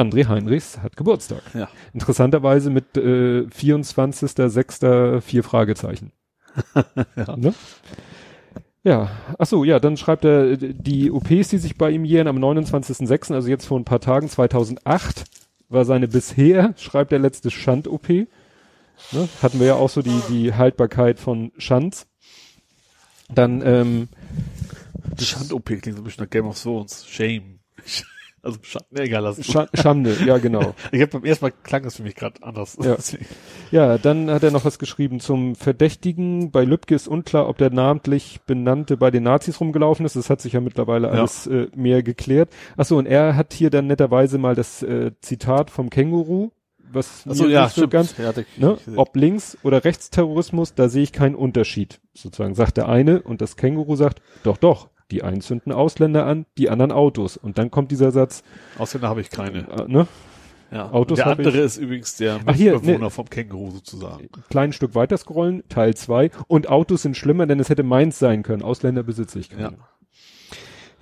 André 0.00 0.26
Heinrichs 0.26 0.78
hat 0.78 0.96
Geburtstag. 0.96 1.42
Ja. 1.54 1.68
Interessanterweise 1.92 2.70
mit 2.70 2.96
äh, 2.96 3.42
24.06. 3.42 5.20
vier 5.20 5.44
Fragezeichen. 5.44 6.12
Ja. 7.16 7.36
Ne? 7.36 7.54
Ja, 8.82 9.10
ach 9.38 9.46
so, 9.46 9.62
ja, 9.62 9.78
dann 9.78 9.96
schreibt 9.96 10.24
er, 10.24 10.52
äh, 10.52 10.56
die 10.74 11.10
OPs, 11.10 11.48
die 11.48 11.58
sich 11.58 11.76
bei 11.76 11.90
ihm 11.90 12.04
jähren 12.04 12.28
am 12.28 12.38
29.06., 12.38 13.34
also 13.34 13.48
jetzt 13.48 13.66
vor 13.66 13.78
ein 13.78 13.84
paar 13.84 14.00
Tagen, 14.00 14.28
2008, 14.28 15.24
war 15.68 15.84
seine 15.84 16.08
bisher, 16.08 16.74
schreibt 16.76 17.12
er, 17.12 17.18
letzte 17.18 17.50
Schand-OP. 17.50 18.08
Ne? 18.08 19.28
Hatten 19.42 19.60
wir 19.60 19.66
ja 19.66 19.74
auch 19.74 19.90
so 19.90 20.02
die, 20.02 20.20
die 20.28 20.54
Haltbarkeit 20.54 21.20
von 21.20 21.52
Schanz. 21.58 22.06
Dann, 23.28 23.62
ähm, 23.64 24.08
Die 25.18 25.24
Schand-OP 25.24 25.66
klingt 25.66 25.96
so 25.96 26.00
ein 26.00 26.04
bisschen 26.04 26.24
nach 26.24 26.30
Game 26.30 26.46
of 26.46 26.60
Thrones. 26.60 27.06
Shame. 27.06 27.60
Also 28.42 28.58
Schand, 28.62 28.86
nee, 28.90 29.02
egal, 29.02 29.22
lass 29.22 29.38
es. 29.38 29.46
Scha 29.46 29.66
Schande, 29.74 30.16
ja 30.26 30.38
genau. 30.38 30.74
Ich 30.92 31.00
habe 31.02 31.12
beim 31.12 31.24
ersten 31.24 31.44
Mal 31.44 31.52
klang 31.62 31.84
es 31.84 31.96
für 31.96 32.02
mich 32.02 32.14
gerade 32.14 32.42
anders. 32.42 32.78
Ja. 32.82 32.96
Ja, 33.70 33.98
dann 33.98 34.30
hat 34.30 34.42
er 34.42 34.50
noch 34.50 34.64
was 34.64 34.78
geschrieben 34.80 35.20
zum 35.20 35.54
Verdächtigen. 35.54 36.50
Bei 36.50 36.64
Lübcke 36.64 36.94
ist 36.94 37.06
unklar, 37.06 37.48
ob 37.48 37.58
der 37.58 37.70
namentlich 37.70 38.40
benannte 38.46 38.96
bei 38.96 39.10
den 39.12 39.22
Nazis 39.22 39.60
rumgelaufen 39.60 40.04
ist. 40.06 40.16
Das 40.16 40.28
hat 40.28 40.40
sich 40.40 40.54
ja 40.54 40.60
mittlerweile 40.60 41.06
Ja. 41.08 41.12
alles 41.14 41.46
äh, 41.46 41.68
mehr 41.76 42.02
geklärt. 42.02 42.50
Ach 42.76 42.84
so, 42.84 42.96
und 42.98 43.06
er 43.06 43.36
hat 43.36 43.52
hier 43.52 43.70
dann 43.70 43.86
netterweise 43.86 44.38
mal 44.38 44.54
das 44.56 44.82
äh, 44.82 45.12
Zitat 45.20 45.70
vom 45.70 45.88
Känguru, 45.90 46.50
was 46.92 47.24
Ach 47.28 47.34
so, 47.34 47.46
ja, 47.46 47.64
nicht 47.64 47.74
so 47.74 47.82
stimmt. 47.82 47.92
ganz, 47.92 48.14
ne, 48.56 48.76
ob 48.96 49.14
Links- 49.14 49.56
oder 49.62 49.84
Rechtsterrorismus, 49.84 50.74
da 50.74 50.88
sehe 50.88 51.04
ich 51.04 51.12
keinen 51.12 51.36
Unterschied. 51.36 52.00
Sozusagen 52.14 52.54
sagt 52.56 52.76
der 52.76 52.88
eine 52.88 53.22
und 53.22 53.40
das 53.40 53.56
Känguru 53.56 53.94
sagt, 53.94 54.20
doch, 54.42 54.56
doch, 54.56 54.88
die 55.10 55.22
einen 55.22 55.40
zünden 55.40 55.72
Ausländer 55.72 56.26
an, 56.26 56.46
die 56.58 56.70
anderen 56.70 56.92
Autos. 56.92 57.36
Und 57.36 57.58
dann 57.58 57.70
kommt 57.70 57.90
dieser 57.90 58.10
Satz, 58.12 58.42
Ausländer 58.78 59.08
habe 59.08 59.20
ich 59.20 59.30
keine. 59.30 59.60
äh, 59.70 59.84
ne, 59.88 60.06
Ja. 60.72 60.90
Autos 60.92 61.16
der 61.16 61.26
andere 61.26 61.50
ich- 61.58 61.64
ist 61.64 61.76
übrigens 61.78 62.16
der 62.16 62.38
Mitbewohner 62.44 62.98
ne. 62.98 63.10
vom 63.10 63.28
Känguru 63.28 63.70
sozusagen. 63.72 64.28
kleinen 64.50 64.72
Stück 64.72 64.94
weiter 64.94 65.16
scrollen, 65.16 65.62
Teil 65.68 65.94
2. 65.94 66.30
Und 66.46 66.68
Autos 66.68 67.02
sind 67.02 67.16
schlimmer, 67.16 67.46
denn 67.46 67.58
es 67.60 67.68
hätte 67.70 67.82
meins 67.82 68.18
sein 68.18 68.42
können. 68.44 68.62
Ausländer 68.62 69.02
besitze 69.02 69.38
ich 69.40 69.50
keine. 69.50 69.62
Ja. 69.62 69.72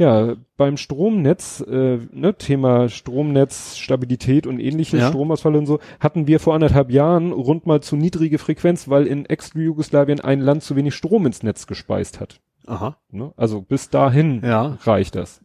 Ja, 0.01 0.37
beim 0.57 0.77
Stromnetz, 0.77 1.61
äh, 1.61 1.99
ne, 2.13 2.33
Thema 2.39 2.89
Stromnetz, 2.89 3.77
Stabilität 3.77 4.47
und 4.47 4.61
ähnliche 4.61 4.97
Ja. 4.99 5.09
Stromausfall 5.09 5.57
und 5.57 5.67
so, 5.67 5.81
hatten 5.99 6.29
wir 6.29 6.39
vor 6.39 6.55
anderthalb 6.55 6.93
Jahren 6.93 7.33
rund 7.33 7.67
mal 7.67 7.81
zu 7.83 7.97
niedrige 7.97 8.39
Frequenz, 8.39 8.89
weil 8.89 9.09
in 9.09 9.27
Ex-Jugoslawien 9.27 10.21
ein 10.21 10.39
Land 10.41 10.63
zu 10.63 10.77
wenig 10.77 10.95
Strom 10.95 11.27
ins 11.27 11.43
Netz 11.43 11.67
gespeist 11.67 12.21
hat. 12.21 12.41
Aha. 12.69 12.97
Ne? 13.11 13.33
Also 13.37 13.61
bis 13.63 13.91
dahin 13.91 14.43
Ja. 14.45 14.79
reicht 14.83 15.15
das. 15.17 15.41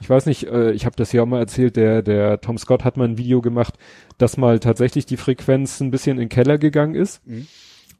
Ich 0.00 0.08
weiß 0.08 0.26
nicht, 0.26 0.44
äh, 0.46 0.72
ich 0.72 0.86
habe 0.86 0.96
das 0.96 1.12
ja 1.12 1.22
auch 1.22 1.26
mal 1.26 1.40
erzählt, 1.40 1.76
der, 1.76 2.02
der 2.02 2.40
Tom 2.40 2.56
Scott 2.56 2.84
hat 2.84 2.96
mal 2.96 3.04
ein 3.06 3.18
Video 3.18 3.42
gemacht, 3.42 3.74
dass 4.16 4.36
mal 4.38 4.58
tatsächlich 4.60 5.04
die 5.06 5.16
Frequenz 5.18 5.80
ein 5.80 5.90
bisschen 5.90 6.12
in 6.12 6.20
den 6.24 6.28
Keller 6.30 6.56
gegangen 6.58 6.94
ist 6.94 7.26
Mhm. 7.26 7.46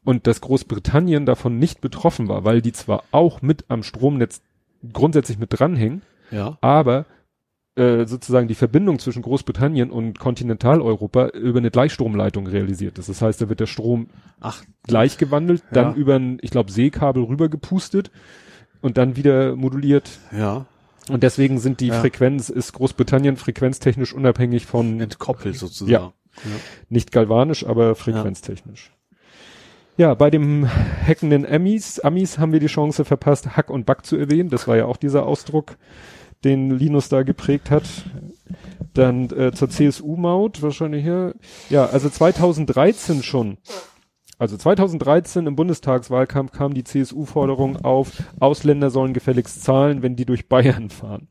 und 0.03 0.25
dass 0.27 0.41
Großbritannien 0.41 1.25
davon 1.27 1.59
nicht 1.59 1.79
betroffen 1.81 2.27
war, 2.27 2.43
weil 2.43 2.61
die 2.61 2.71
zwar 2.71 3.03
auch 3.11 3.41
mit 3.43 3.65
am 3.67 3.83
Stromnetz 3.83 4.41
grundsätzlich 4.93 5.37
mit 5.37 5.59
dranhängen, 5.59 6.01
Ja. 6.31 6.57
aber 6.61 7.05
äh, 7.75 8.05
sozusagen 8.07 8.47
die 8.49 8.55
Verbindung 8.55 8.97
zwischen 8.99 9.21
Großbritannien 9.21 9.89
und 9.91 10.19
Kontinentaleuropa 10.19 11.27
über 11.29 11.59
eine 11.59 11.71
Gleichstromleitung 11.71 12.45
realisiert 12.47 12.97
ist. 12.97 13.07
Das 13.09 13.21
heißt, 13.21 13.41
da 13.41 13.47
wird 13.47 13.59
der 13.61 13.67
Strom 13.67 14.07
Ach, 14.41 14.63
gleich 14.83 15.17
gewandelt, 15.17 15.63
dann 15.71 15.91
Ja. 15.91 15.95
über 15.95 16.15
ein, 16.15 16.39
ich 16.41 16.49
glaube, 16.51 16.71
Seekabel 16.71 17.23
rübergepustet 17.23 18.11
und 18.81 18.97
dann 18.97 19.15
wieder 19.15 19.55
moduliert. 19.55 20.09
ja. 20.31 20.65
Und 21.09 21.23
deswegen 21.23 21.57
sind 21.57 21.79
die 21.79 21.87
Ja. 21.87 21.99
Frequenz, 21.99 22.49
ist 22.49 22.73
Großbritannien 22.73 23.35
frequenztechnisch 23.35 24.13
unabhängig 24.13 24.67
von 24.67 25.01
Entkoppelt 25.01 25.57
sozusagen. 25.57 25.91
Ja. 25.91 26.13
nicht 26.87 27.11
galvanisch, 27.11 27.65
aber 27.65 27.95
frequenztechnisch. 27.95 28.91
Ja, 29.97 30.13
bei 30.13 30.29
dem 30.29 30.69
hackenden 31.07 31.47
Amis, 31.47 31.99
Amis 31.99 32.37
haben 32.37 32.53
wir 32.53 32.59
die 32.59 32.67
Chance 32.67 33.05
verpasst, 33.05 33.57
Hack 33.57 33.71
und 33.71 33.87
Back 33.87 34.05
zu 34.05 34.17
erwähnen. 34.17 34.49
Das 34.51 34.67
war 34.67 34.77
ja 34.77 34.85
auch 34.85 34.97
dieser 34.97 35.25
Ausdruck, 35.25 35.77
den 36.43 36.77
Linus 36.77 37.09
da 37.09 37.23
geprägt 37.23 37.71
hat. 37.71 37.85
Dann 38.93 39.31
äh, 39.31 39.51
zur 39.51 39.69
CSU-Maut 39.69 40.61
wahrscheinlich 40.61 41.03
hier. 41.03 41.33
Ja, 41.71 41.87
also 41.87 42.07
2013 42.09 43.23
schon. 43.23 43.57
Also 44.39 44.55
2013 44.55 45.47
im 45.47 45.57
Bundestagswahlkampf 45.57 46.53
kam 46.53 46.73
die 46.73 46.85
CSU-Forderung 46.85 47.75
auf, 47.83 48.23
Ausländer 48.39 48.89
sollen 48.89 49.13
gefälligst 49.13 49.63
zahlen, 49.63 50.01
wenn 50.01 50.15
die 50.15 50.25
durch 50.25 50.47
Bayern 50.47 50.89
fahren. 50.89 51.27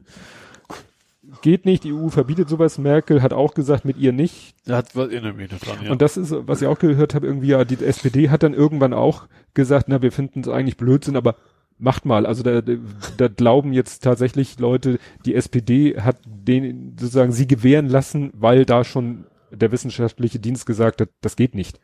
Geht 1.41 1.65
nicht, 1.65 1.85
die 1.85 1.93
EU 1.93 2.09
verbietet 2.09 2.51
sowas. 2.51 2.77
Merkel 2.79 3.23
hat 3.23 3.33
auch 3.33 3.55
gesagt, 3.55 3.87
mit 3.87 3.97
ihr 3.97 4.13
nicht. 4.13 4.55
Hat 4.69 4.95
was 4.95 5.09
in 5.09 5.23
der 5.23 5.33
Mitte 5.33 5.57
dran, 5.57 5.79
ja. 5.83 5.91
Und 5.91 6.03
das 6.03 6.19
ist, 6.19 6.35
was 6.47 6.61
ich 6.61 6.69
auch 6.69 6.79
gehört 6.79 7.15
habe, 7.15 7.27
irgendwie, 7.27 7.49
ja, 7.49 7.65
die 7.65 7.83
SPD 7.83 8.29
hat 8.29 8.43
dann 8.43 8.55
irgendwann 8.55 8.93
auch 8.93 9.27
gesagt, 9.55 9.89
na, 9.89 10.03
wir 10.03 10.13
finden 10.13 10.41
es 10.41 10.49
eigentlich 10.49 10.77
Blödsinn, 10.77 11.17
aber 11.17 11.37
macht 11.79 12.05
mal. 12.05 12.27
Also 12.27 12.43
da, 12.43 12.61
da 12.61 13.29
glauben 13.29 13.73
jetzt 13.73 14.03
tatsächlich 14.03 14.59
Leute, 14.59 14.99
die 15.25 15.35
SPD 15.35 15.99
hat 16.01 16.19
den 16.27 16.97
sozusagen 16.99 17.33
sie 17.33 17.47
gewähren 17.47 17.89
lassen, 17.89 18.33
weil 18.35 18.67
da 18.67 18.85
schon 18.85 19.25
der 19.51 19.73
wissenschaftliche 19.73 20.41
Dienst 20.41 20.67
gesagt 20.67 21.01
hat, 21.01 21.09
das 21.23 21.37
geht 21.37 21.55
nicht. 21.55 21.81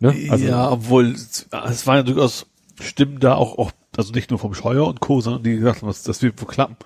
Ne? 0.00 0.14
Also, 0.30 0.46
ja, 0.46 0.70
obwohl 0.70 1.12
es 1.12 1.46
war 1.86 1.96
ja 1.96 2.02
durchaus 2.02 2.46
Stimmen 2.80 3.20
da 3.20 3.34
auch, 3.34 3.58
auch, 3.58 3.72
also 3.96 4.12
nicht 4.12 4.30
nur 4.30 4.38
vom 4.38 4.54
Scheuer 4.54 4.86
und 4.86 5.00
Co., 5.00 5.20
sondern 5.20 5.42
die 5.42 5.56
gesagt 5.56 5.82
haben, 5.82 5.88
das, 5.88 6.02
das 6.02 6.22
wird 6.22 6.40
wohl 6.40 6.48
klappen. 6.48 6.76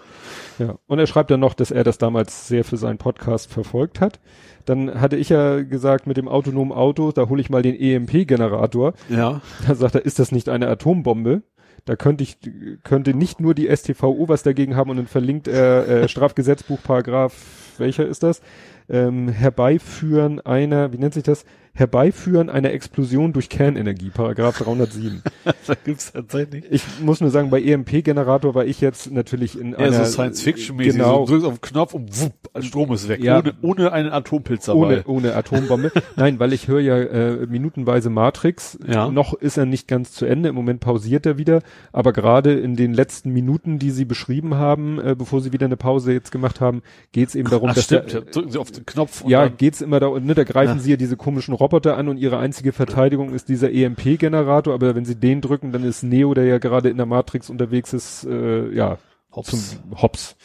Ja, 0.58 0.76
und 0.86 0.98
er 0.98 1.06
schreibt 1.06 1.30
dann 1.30 1.40
noch, 1.40 1.54
dass 1.54 1.70
er 1.70 1.84
das 1.84 1.98
damals 1.98 2.46
sehr 2.48 2.64
für 2.64 2.76
seinen 2.76 2.98
Podcast 2.98 3.50
verfolgt 3.50 4.00
hat. 4.00 4.20
Dann 4.66 5.00
hatte 5.00 5.16
ich 5.16 5.30
ja 5.30 5.62
gesagt, 5.62 6.06
mit 6.06 6.16
dem 6.16 6.28
autonomen 6.28 6.72
Auto, 6.72 7.12
da 7.12 7.28
hole 7.28 7.40
ich 7.40 7.50
mal 7.50 7.62
den 7.62 7.74
EMP-Generator. 7.74 8.92
Ja. 9.08 9.40
Da 9.66 9.74
sagt 9.74 9.94
er, 9.94 10.04
ist 10.04 10.18
das 10.18 10.32
nicht 10.32 10.48
eine 10.48 10.68
Atombombe? 10.68 11.42
Da 11.86 11.96
könnte 11.96 12.22
ich, 12.22 12.38
könnte 12.84 13.14
nicht 13.14 13.40
nur 13.40 13.54
die 13.54 13.74
STVO 13.74 14.28
was 14.28 14.42
dagegen 14.42 14.76
haben 14.76 14.90
und 14.90 14.98
dann 14.98 15.06
verlinkt 15.06 15.48
er 15.48 15.88
äh, 15.88 16.08
Strafgesetzbuch 16.10 16.82
Paragraph, 16.82 17.34
welcher 17.78 18.06
ist 18.06 18.22
das? 18.22 18.42
Ähm, 18.88 19.28
herbeiführen 19.28 20.40
einer, 20.40 20.92
wie 20.92 20.98
nennt 20.98 21.14
sich 21.14 21.22
das? 21.22 21.44
Herbeiführen 21.72 22.50
einer 22.50 22.72
Explosion 22.72 23.32
durch 23.32 23.48
Kernenergie, 23.48 24.10
Paragraph 24.10 24.58
307. 24.58 25.22
da 25.66 25.74
gibt's 25.84 26.12
tatsächlich. 26.12 26.64
Ich 26.70 26.82
muss 27.00 27.20
nur 27.20 27.30
sagen, 27.30 27.50
bei 27.50 27.62
EMP-Generator 27.62 28.54
war 28.54 28.64
ich 28.64 28.80
jetzt 28.80 29.10
natürlich 29.10 29.58
in 29.58 29.72
ja, 29.72 29.78
einer... 29.78 30.04
so 30.04 30.12
Science-Fiction-mäßig. 30.12 30.92
Genau. 30.92 31.26
So, 31.26 31.32
drückst 31.32 31.46
auf 31.46 31.58
den 31.58 31.60
Knopf 31.60 31.94
und 31.94 32.20
wupp, 32.20 32.32
Strom 32.60 32.92
ist 32.92 33.08
weg. 33.08 33.22
Ja. 33.22 33.38
Ohne, 33.38 33.54
ohne 33.62 33.92
einen 33.92 34.10
Atompilz 34.10 34.66
dabei. 34.66 34.78
Ohne, 34.78 35.04
ohne 35.06 35.36
Atombombe. 35.36 35.92
Nein, 36.16 36.38
weil 36.38 36.52
ich 36.52 36.68
höre 36.68 36.80
ja 36.80 36.98
äh, 36.98 37.46
minutenweise 37.46 38.10
Matrix. 38.10 38.78
Ja. 38.86 39.08
Noch 39.08 39.34
ist 39.34 39.56
er 39.56 39.66
nicht 39.66 39.88
ganz 39.88 40.12
zu 40.12 40.26
Ende. 40.26 40.48
Im 40.48 40.54
Moment 40.54 40.80
pausiert 40.80 41.24
er 41.26 41.38
wieder. 41.38 41.62
Aber 41.92 42.12
gerade 42.12 42.52
in 42.58 42.76
den 42.76 42.92
letzten 42.92 43.32
Minuten, 43.32 43.78
die 43.78 43.90
Sie 43.90 44.04
beschrieben 44.04 44.56
haben, 44.56 45.00
äh, 45.00 45.14
bevor 45.16 45.40
Sie 45.40 45.52
wieder 45.52 45.66
eine 45.66 45.76
Pause 45.76 46.12
jetzt 46.12 46.32
gemacht 46.32 46.60
haben, 46.60 46.82
geht's 47.12 47.34
eben 47.34 47.48
darum, 47.48 47.70
Ach, 47.70 47.74
dass 47.74 47.84
stimmt. 47.84 48.12
der, 48.12 48.20
Drücken 48.22 48.50
Sie 48.50 48.58
auf 48.58 48.70
den 48.70 48.84
Knopf. 48.86 49.22
und 49.22 49.30
ja, 49.30 49.48
geht's 49.48 49.80
immer 49.80 50.00
da, 50.00 50.10
ne, 50.18 50.34
da 50.34 50.44
greifen 50.44 50.76
Ja. 50.76 50.82
sie 50.82 50.90
ja 50.90 50.96
diese 50.96 51.16
komischen 51.16 51.54
Roboter 51.60 51.96
an 51.96 52.08
und 52.08 52.16
ihre 52.16 52.38
einzige 52.38 52.72
Verteidigung 52.72 53.34
ist 53.34 53.48
dieser 53.48 53.70
EMP-Generator, 53.70 54.72
aber 54.72 54.94
wenn 54.94 55.04
sie 55.04 55.14
den 55.14 55.40
drücken, 55.42 55.72
dann 55.72 55.84
ist 55.84 56.02
Neo, 56.02 56.32
der 56.34 56.46
ja 56.46 56.58
gerade 56.58 56.88
in 56.88 56.96
der 56.96 57.06
Matrix 57.06 57.50
unterwegs 57.50 57.92
ist, 57.92 58.24
äh, 58.24 58.72
ja, 58.72 58.98
Hops. 59.32 59.50
zum 59.50 60.00
Hops. 60.00 60.36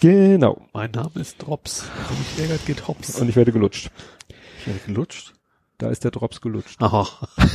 Genau. 0.00 0.60
Mein 0.72 0.90
Name 0.90 1.12
ist 1.14 1.38
Drops. 1.38 1.86
Mich 2.36 2.42
ärgert, 2.42 2.66
geht 2.66 2.88
Hops. 2.88 3.18
Und 3.20 3.28
ich 3.28 3.36
werde 3.36 3.52
gelutscht. 3.52 3.90
ich 4.58 4.66
werde 4.66 4.80
gelutscht. 4.86 5.32
Da 5.78 5.88
ist 5.88 6.04
der 6.04 6.10
Drops 6.10 6.40
gelutscht. 6.40 6.82
Aha. 6.82 7.06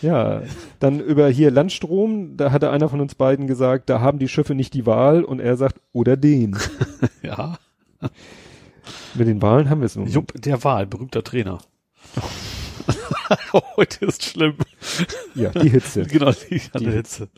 Ja, 0.00 0.42
dann 0.78 1.00
über 1.00 1.28
hier 1.28 1.50
Landstrom, 1.50 2.36
da 2.36 2.52
hatte 2.52 2.70
einer 2.70 2.88
von 2.88 3.00
uns 3.00 3.16
beiden 3.16 3.46
gesagt, 3.46 3.90
da 3.90 4.00
haben 4.00 4.18
die 4.20 4.28
Schiffe 4.28 4.54
nicht 4.54 4.72
die 4.74 4.86
Wahl 4.86 5.24
und 5.24 5.40
er 5.40 5.56
sagt, 5.56 5.80
oder 5.92 6.16
den. 6.16 6.56
Ja. 7.22 7.58
Mit 9.14 9.26
den 9.28 9.40
Wahlen 9.42 9.68
haben 9.70 9.80
wir 9.80 9.86
es 9.86 9.96
nun. 9.96 10.06
Jupp, 10.08 10.32
der 10.40 10.62
Wahl, 10.64 10.86
berühmter 10.86 11.22
Trainer. 11.24 11.58
Heute 13.76 14.06
ist 14.06 14.24
schlimm. 14.24 14.54
Ja, 15.34 15.50
die 15.50 15.68
Hitze. 15.70 16.02
Genau, 16.06 16.32
die, 16.32 16.60
die 16.60 16.78
Die- 16.78 16.90
Hitze. 16.90 17.28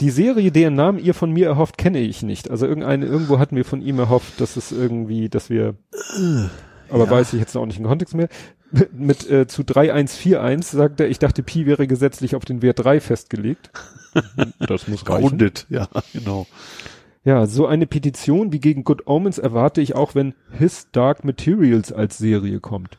Die 0.00 0.10
Serie, 0.10 0.50
deren 0.50 0.76
Namen 0.76 0.98
ihr 0.98 1.12
von 1.12 1.30
mir 1.30 1.46
erhofft, 1.46 1.76
kenne 1.76 1.98
ich 2.00 2.22
nicht. 2.22 2.50
Also 2.50 2.66
irgendeine, 2.66 3.04
irgendwo 3.04 3.38
hatten 3.38 3.54
wir 3.54 3.66
von 3.66 3.82
ihm 3.82 3.98
erhofft, 3.98 4.40
dass 4.40 4.56
es 4.56 4.72
irgendwie, 4.72 5.28
dass 5.28 5.50
wir, 5.50 5.74
aber 6.88 7.04
Ja. 7.04 7.10
weiß 7.10 7.34
ich 7.34 7.40
jetzt 7.40 7.54
auch 7.54 7.66
nicht 7.66 7.78
im 7.78 7.84
Kontext 7.84 8.14
mehr. 8.14 8.28
Mit, 8.72 8.94
mit 8.98 9.30
äh, 9.30 9.46
zu 9.46 9.62
3141 9.62 10.64
sagt 10.70 11.00
er, 11.00 11.08
ich 11.10 11.18
dachte, 11.18 11.42
Pi 11.42 11.66
wäre 11.66 11.86
gesetzlich 11.86 12.34
auf 12.34 12.46
den 12.46 12.62
Wert 12.62 12.82
3 12.82 13.00
festgelegt. 13.00 13.70
Das 14.58 14.88
muss 14.88 15.06
reichen. 15.06 15.28
Grundet, 15.28 15.66
ja, 15.68 15.86
genau. 16.14 16.46
Ja, 17.22 17.46
so 17.46 17.66
eine 17.66 17.86
Petition 17.86 18.52
wie 18.52 18.60
gegen 18.60 18.82
Good 18.84 19.06
Omens 19.06 19.38
erwarte 19.38 19.80
ich 19.82 19.94
auch, 19.94 20.14
wenn 20.14 20.34
His 20.58 20.88
Dark 20.92 21.22
Materials 21.24 21.92
als 21.92 22.16
Serie 22.18 22.60
kommt. 22.60 22.96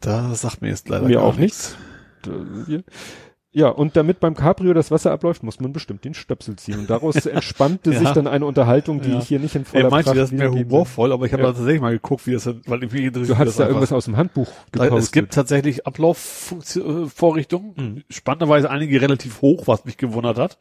Da 0.00 0.34
sagt 0.34 0.62
mir 0.62 0.68
jetzt 0.68 0.88
leider 0.88 1.06
Mir 1.06 1.22
auch 1.22 1.36
nichts. 1.36 1.76
D- 2.24 2.82
Ja, 3.54 3.68
und 3.68 3.96
damit 3.96 4.18
beim 4.20 4.34
Cabrio 4.34 4.72
das 4.72 4.90
Wasser 4.90 5.10
abläuft, 5.12 5.42
muss 5.42 5.60
man 5.60 5.72
bestimmt 5.72 6.04
den 6.04 6.14
Stöpsel 6.14 6.56
ziehen. 6.56 6.78
Und 6.78 6.90
daraus 6.90 7.16
entspannte 7.26 7.90
Ja. 7.92 7.98
sich 7.98 8.10
dann 8.12 8.26
eine 8.26 8.46
Unterhaltung, 8.46 9.00
die 9.00 9.10
Ja. 9.10 9.18
ich 9.18 9.26
hier 9.28 9.40
nicht 9.40 9.54
in 9.56 9.64
voller 9.64 9.84
Er 9.84 9.90
meinte, 9.90 10.04
Pracht 10.12 10.16
das 10.18 10.32
will. 10.32 10.48
humorvoll, 10.48 11.12
aber 11.12 11.26
ich 11.26 11.32
habe 11.32 11.42
Ja. 11.42 11.52
tatsächlich 11.52 11.80
mal 11.82 11.92
geguckt, 11.92 12.26
wie 12.26 12.32
das, 12.32 12.46
weil 12.46 12.84
ich 12.84 12.92
mich 12.92 13.02
interessiert. 13.02 13.36
Du 13.36 13.38
hast 13.44 13.58
da 13.58 13.66
irgendwas 13.66 13.92
aus 13.92 14.04
dem 14.06 14.16
Handbuch 14.16 14.48
gepostet. 14.70 14.98
Es 14.98 15.12
gibt 15.12 15.34
tatsächlich 15.34 15.86
Ablaufvorrichtungen, 15.86 17.72
Mhm. 17.76 18.02
spannenderweise 18.08 18.70
einige 18.70 19.00
relativ 19.00 19.42
hoch, 19.42 19.66
was 19.66 19.84
mich 19.84 19.96
gewundert 19.96 20.38
hat. 20.38 20.58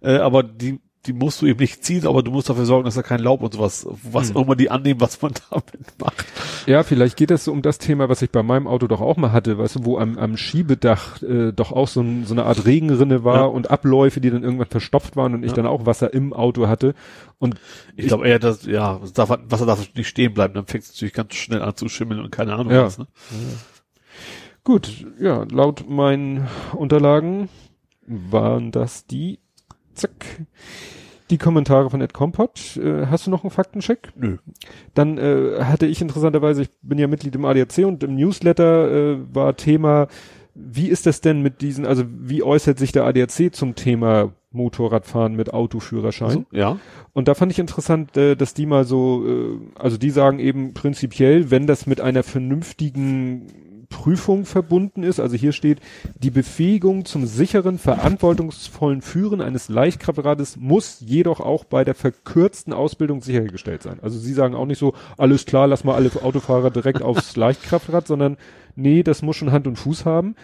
Äh, 0.00 0.16
aber 0.18 0.42
die, 0.42 0.80
die 1.06 1.14
musst 1.14 1.40
du 1.40 1.46
eben 1.46 1.60
nicht 1.60 1.82
ziehen, 1.82 2.06
aber 2.06 2.22
du 2.22 2.30
musst 2.30 2.50
dafür 2.50 2.66
sorgen, 2.66 2.84
dass 2.84 2.94
da 2.94 3.02
kein 3.02 3.20
Laub 3.20 3.40
und 3.42 3.54
sowas, 3.54 3.86
was 4.02 4.30
Mhm. 4.30 4.36
auch 4.36 4.42
immer 4.42 4.54
die 4.56 4.70
annehmen, 4.70 5.00
was 5.00 5.22
man 5.22 5.32
damit 5.50 5.98
macht. 5.98 6.26
Ja, 6.66 6.82
vielleicht 6.82 7.16
geht 7.16 7.30
es 7.30 7.44
so 7.44 7.52
um 7.52 7.62
das 7.62 7.78
Thema, 7.78 8.10
was 8.10 8.20
ich 8.20 8.30
bei 8.30 8.42
meinem 8.42 8.66
Auto 8.66 8.86
doch 8.86 9.00
auch 9.00 9.16
mal 9.16 9.32
hatte, 9.32 9.56
weißt 9.56 9.76
du, 9.76 9.84
wo 9.86 9.98
am, 9.98 10.18
am 10.18 10.36
Schiebedach 10.36 11.22
äh, 11.22 11.52
doch 11.52 11.72
auch 11.72 11.88
so, 11.88 12.02
ein, 12.02 12.24
so 12.26 12.34
eine 12.34 12.44
Art 12.44 12.66
Regenrinne 12.66 13.24
war 13.24 13.36
Ja. 13.36 13.44
und 13.44 13.70
Abläufe, 13.70 14.20
die 14.20 14.28
dann 14.30 14.42
irgendwann 14.42 14.68
verstopft 14.68 15.16
waren 15.16 15.32
und 15.32 15.42
ich 15.42 15.50
Ja. 15.52 15.56
dann 15.56 15.66
auch 15.66 15.86
Wasser 15.86 16.12
im 16.12 16.34
Auto 16.34 16.68
hatte. 16.68 16.94
Und 17.38 17.54
Ich 17.96 18.06
glaube 18.08 18.28
eher, 18.28 18.38
dass, 18.38 18.66
ja, 18.66 19.00
darf, 19.14 19.30
Wasser 19.30 19.64
darf 19.64 19.94
nicht 19.94 20.08
stehen 20.08 20.34
bleiben, 20.34 20.52
dann 20.52 20.66
fängt 20.66 20.84
es 20.84 20.90
natürlich 20.92 21.14
ganz 21.14 21.34
schnell 21.34 21.62
an 21.62 21.76
zu 21.76 21.88
schimmeln 21.88 22.20
und 22.20 22.30
keine 22.30 22.52
Ahnung 22.54 22.70
Ja. 22.72 22.84
was, 22.84 22.98
ne? 22.98 23.06
gut, 24.64 25.06
ja, 25.18 25.44
laut 25.50 25.88
meinen 25.88 26.46
Unterlagen 26.74 27.48
waren 28.06 28.70
das 28.72 29.06
die, 29.06 29.38
zack, 29.94 30.46
die 31.30 31.38
Kommentare 31.38 31.90
von 31.90 32.00
Ed 32.00 32.12
Kompott. 32.12 32.76
Äh, 32.76 33.06
hast 33.06 33.26
du 33.26 33.30
noch 33.30 33.44
einen 33.44 33.50
Faktencheck? 33.50 34.10
Nö. 34.16 34.38
Dann 34.94 35.18
äh, 35.18 35.62
hatte 35.62 35.86
ich 35.86 36.02
interessanterweise, 36.02 36.62
ich 36.62 36.70
bin 36.82 36.98
ja 36.98 37.06
Mitglied 37.06 37.34
im 37.34 37.44
ADAC 37.44 37.86
und 37.86 38.02
im 38.02 38.16
Newsletter 38.16 38.90
äh, 38.90 39.18
war 39.32 39.56
Thema, 39.56 40.08
wie 40.54 40.88
ist 40.88 41.06
das 41.06 41.20
denn 41.20 41.42
mit 41.42 41.60
diesen, 41.60 41.86
also 41.86 42.04
wie 42.06 42.42
äußert 42.42 42.78
sich 42.78 42.92
der 42.92 43.04
ADAC 43.04 43.54
zum 43.54 43.76
Thema 43.76 44.32
Motorradfahren 44.50 45.36
mit 45.36 45.54
Autoführerschein? 45.54 46.46
Ja. 46.50 46.78
Und 47.12 47.28
da 47.28 47.34
fand 47.34 47.52
ich 47.52 47.58
interessant, 47.58 48.16
äh, 48.16 48.34
dass 48.34 48.54
die 48.54 48.66
mal 48.66 48.84
so, 48.84 49.24
äh, 49.26 49.58
also 49.76 49.96
die 49.96 50.10
sagen 50.10 50.40
eben 50.40 50.74
prinzipiell, 50.74 51.50
wenn 51.50 51.66
das 51.66 51.86
mit 51.86 52.00
einer 52.00 52.24
vernünftigen 52.24 53.46
Prüfung 53.90 54.46
verbunden 54.46 55.02
ist, 55.02 55.20
also 55.20 55.36
hier 55.36 55.52
steht, 55.52 55.80
die 56.18 56.30
Befähigung 56.30 57.04
zum 57.04 57.26
sicheren, 57.26 57.76
verantwortungsvollen 57.76 59.02
Führen 59.02 59.42
eines 59.42 59.68
Leichtkraftrades 59.68 60.56
muss 60.56 61.00
jedoch 61.00 61.40
auch 61.40 61.64
bei 61.64 61.84
der 61.84 61.94
verkürzten 61.94 62.72
Ausbildung 62.72 63.20
sichergestellt 63.20 63.82
sein. 63.82 63.98
Also 64.00 64.18
sie 64.18 64.32
sagen 64.32 64.54
auch 64.54 64.64
nicht 64.64 64.78
so, 64.78 64.94
alles 65.18 65.44
klar, 65.44 65.66
lass 65.66 65.84
mal 65.84 65.96
alle 65.96 66.10
Autofahrer 66.22 66.70
direkt 66.70 67.02
aufs 67.02 67.36
Leichtkraftrad, 67.36 68.06
sondern 68.06 68.38
nee, 68.76 69.02
das 69.02 69.20
muss 69.20 69.36
schon 69.36 69.52
Hand 69.52 69.66
und 69.66 69.76
Fuß 69.76 70.06
haben. 70.06 70.34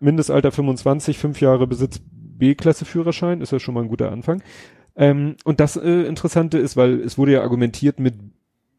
Mindestalter 0.00 0.52
25, 0.52 1.18
fünf 1.18 1.40
Jahre 1.40 1.66
Besitz 1.66 2.00
B-Klasse 2.00 2.84
Führerschein, 2.84 3.40
ist 3.40 3.52
ja 3.52 3.58
schon 3.58 3.74
mal 3.74 3.82
ein 3.82 3.88
guter 3.88 4.12
Anfang. 4.12 4.42
Ähm, 4.96 5.36
und 5.44 5.60
das 5.60 5.76
äh, 5.76 6.02
Interessante 6.04 6.58
ist, 6.58 6.76
weil 6.76 7.00
es 7.00 7.18
wurde 7.18 7.32
ja 7.32 7.42
argumentiert 7.42 7.98
mit 7.98 8.14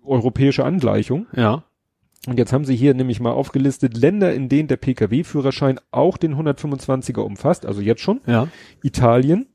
europäischer 0.03 0.65
Angleichung. 0.65 1.27
Ja. 1.35 1.63
Und 2.27 2.37
jetzt 2.37 2.51
haben 2.51 2.65
sie 2.65 2.75
hier 2.75 2.93
nämlich 2.93 3.19
mal 3.19 3.31
aufgelistet 3.31 3.97
Länder, 3.97 4.33
in 4.33 4.49
denen 4.49 4.67
der 4.67 4.77
Pkw-Führerschein 4.77 5.79
auch 5.91 6.17
den 6.17 6.35
125er 6.35 7.21
umfasst, 7.21 7.65
also 7.65 7.81
jetzt 7.81 8.01
schon. 8.01 8.21
Ja. 8.27 8.47
Italien 8.83 9.47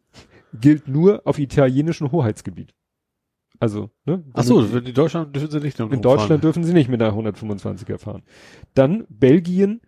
gilt 0.59 0.89
nur 0.89 1.23
auf 1.25 1.39
italienischem 1.39 2.11
Hoheitsgebiet. 2.11 2.75
Also, 3.61 3.91
ne? 4.05 4.25
Ach 4.33 4.43
so, 4.43 4.63
in 4.63 4.95
Deutschland 4.95 5.35
dürfen 5.37 5.51
sie 5.51 5.61
nicht 5.61 5.79
In 5.79 6.03
Deutschland 6.03 6.43
dürfen 6.43 6.65
sie 6.65 6.73
nicht 6.73 6.89
mit 6.89 7.01
einer 7.01 7.13
125er 7.13 7.99
fahren. 7.99 8.23
Dann 8.75 9.05
Belgien, 9.09 9.81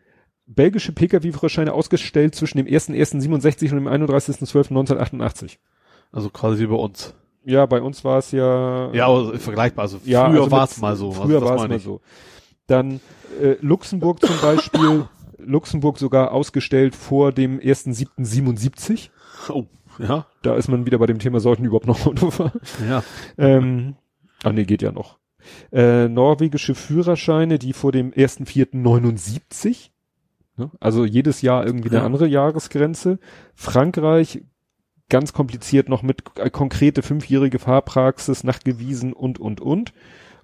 belgische 0.47 0.93
Pkw-Führerscheine 0.93 1.73
ausgestellt 1.73 2.35
zwischen 2.35 2.59
dem 2.59 2.67
1.1.67 2.67 3.73
und 3.73 3.85
dem 3.85 3.89
31.12.1988. 3.89 5.59
Also 6.13 6.31
quasi 6.31 6.63
wie 6.63 6.67
bei 6.69 6.77
uns. 6.77 7.15
Ja, 7.45 7.67
bei 7.67 7.81
uns 7.81 8.05
war 8.05 8.19
es 8.19 8.33
ja. 8.33 8.93
Ja, 8.93 9.07
aber 9.07 9.39
vergleichbar. 9.39 9.85
Also 9.85 9.99
Ja, 10.05 10.29
früher 10.29 10.41
also 10.41 10.51
war 10.51 10.63
mit- 10.63 10.71
es 10.71 10.81
mal 10.81 10.97
so. 10.97 11.13
Früher 11.13 11.37
also, 11.37 11.41
das 11.41 11.49
war 11.49 11.65
es 11.65 11.69
mal 11.69 11.79
so. 11.79 12.01
Dann 12.67 13.01
äh, 13.41 13.57
Luxemburg 13.61 14.21
zum 14.21 14.37
Beispiel, 14.41 15.05
Luxemburg 15.39 15.99
sogar 15.99 16.33
ausgestellt 16.33 16.95
vor 16.97 17.33
dem 17.33 17.59
1.7.77. 17.61 19.11
Oh, 19.51 19.67
ja. 19.99 20.27
Da 20.43 20.57
ist 20.57 20.69
man 20.69 20.87
wieder 20.87 20.99
bei 20.99 21.07
dem 21.07 21.19
Thema, 21.19 21.41
sollten 21.41 21.65
überhaupt 21.65 21.87
noch 21.87 22.07
Auto 22.07 22.31
fahren. 22.31 22.61
Ja. 22.89 23.03
Ähm, 23.39 23.97
Ah 24.43 24.53
nee, 24.53 24.65
geht 24.65 24.83
ja 24.83 24.93
noch. 24.93 25.19
Äh, 25.73 26.09
norwegische 26.09 26.75
Führerscheine, 26.75 27.59
die 27.59 27.73
vor 27.73 27.93
dem 27.93 28.13
1.4.79, 28.13 29.91
ne? 30.57 30.71
also 30.81 31.05
jedes 31.05 31.43
Jahr 31.43 31.65
irgendwie 31.65 31.89
eine 31.91 31.99
Ja. 31.99 32.05
andere 32.05 32.27
Jahresgrenze. 32.27 33.19
Frankreich, 33.55 34.43
ganz 35.09 35.33
kompliziert 35.33 35.89
noch 35.89 36.03
mit 36.03 36.23
äh, 36.37 36.51
konkrete 36.51 37.03
fünfjährige 37.03 37.59
Fahrpraxis 37.59 38.45
nachgewiesen 38.45 39.13
und, 39.13 39.39
und, 39.39 39.61
und. 39.61 39.93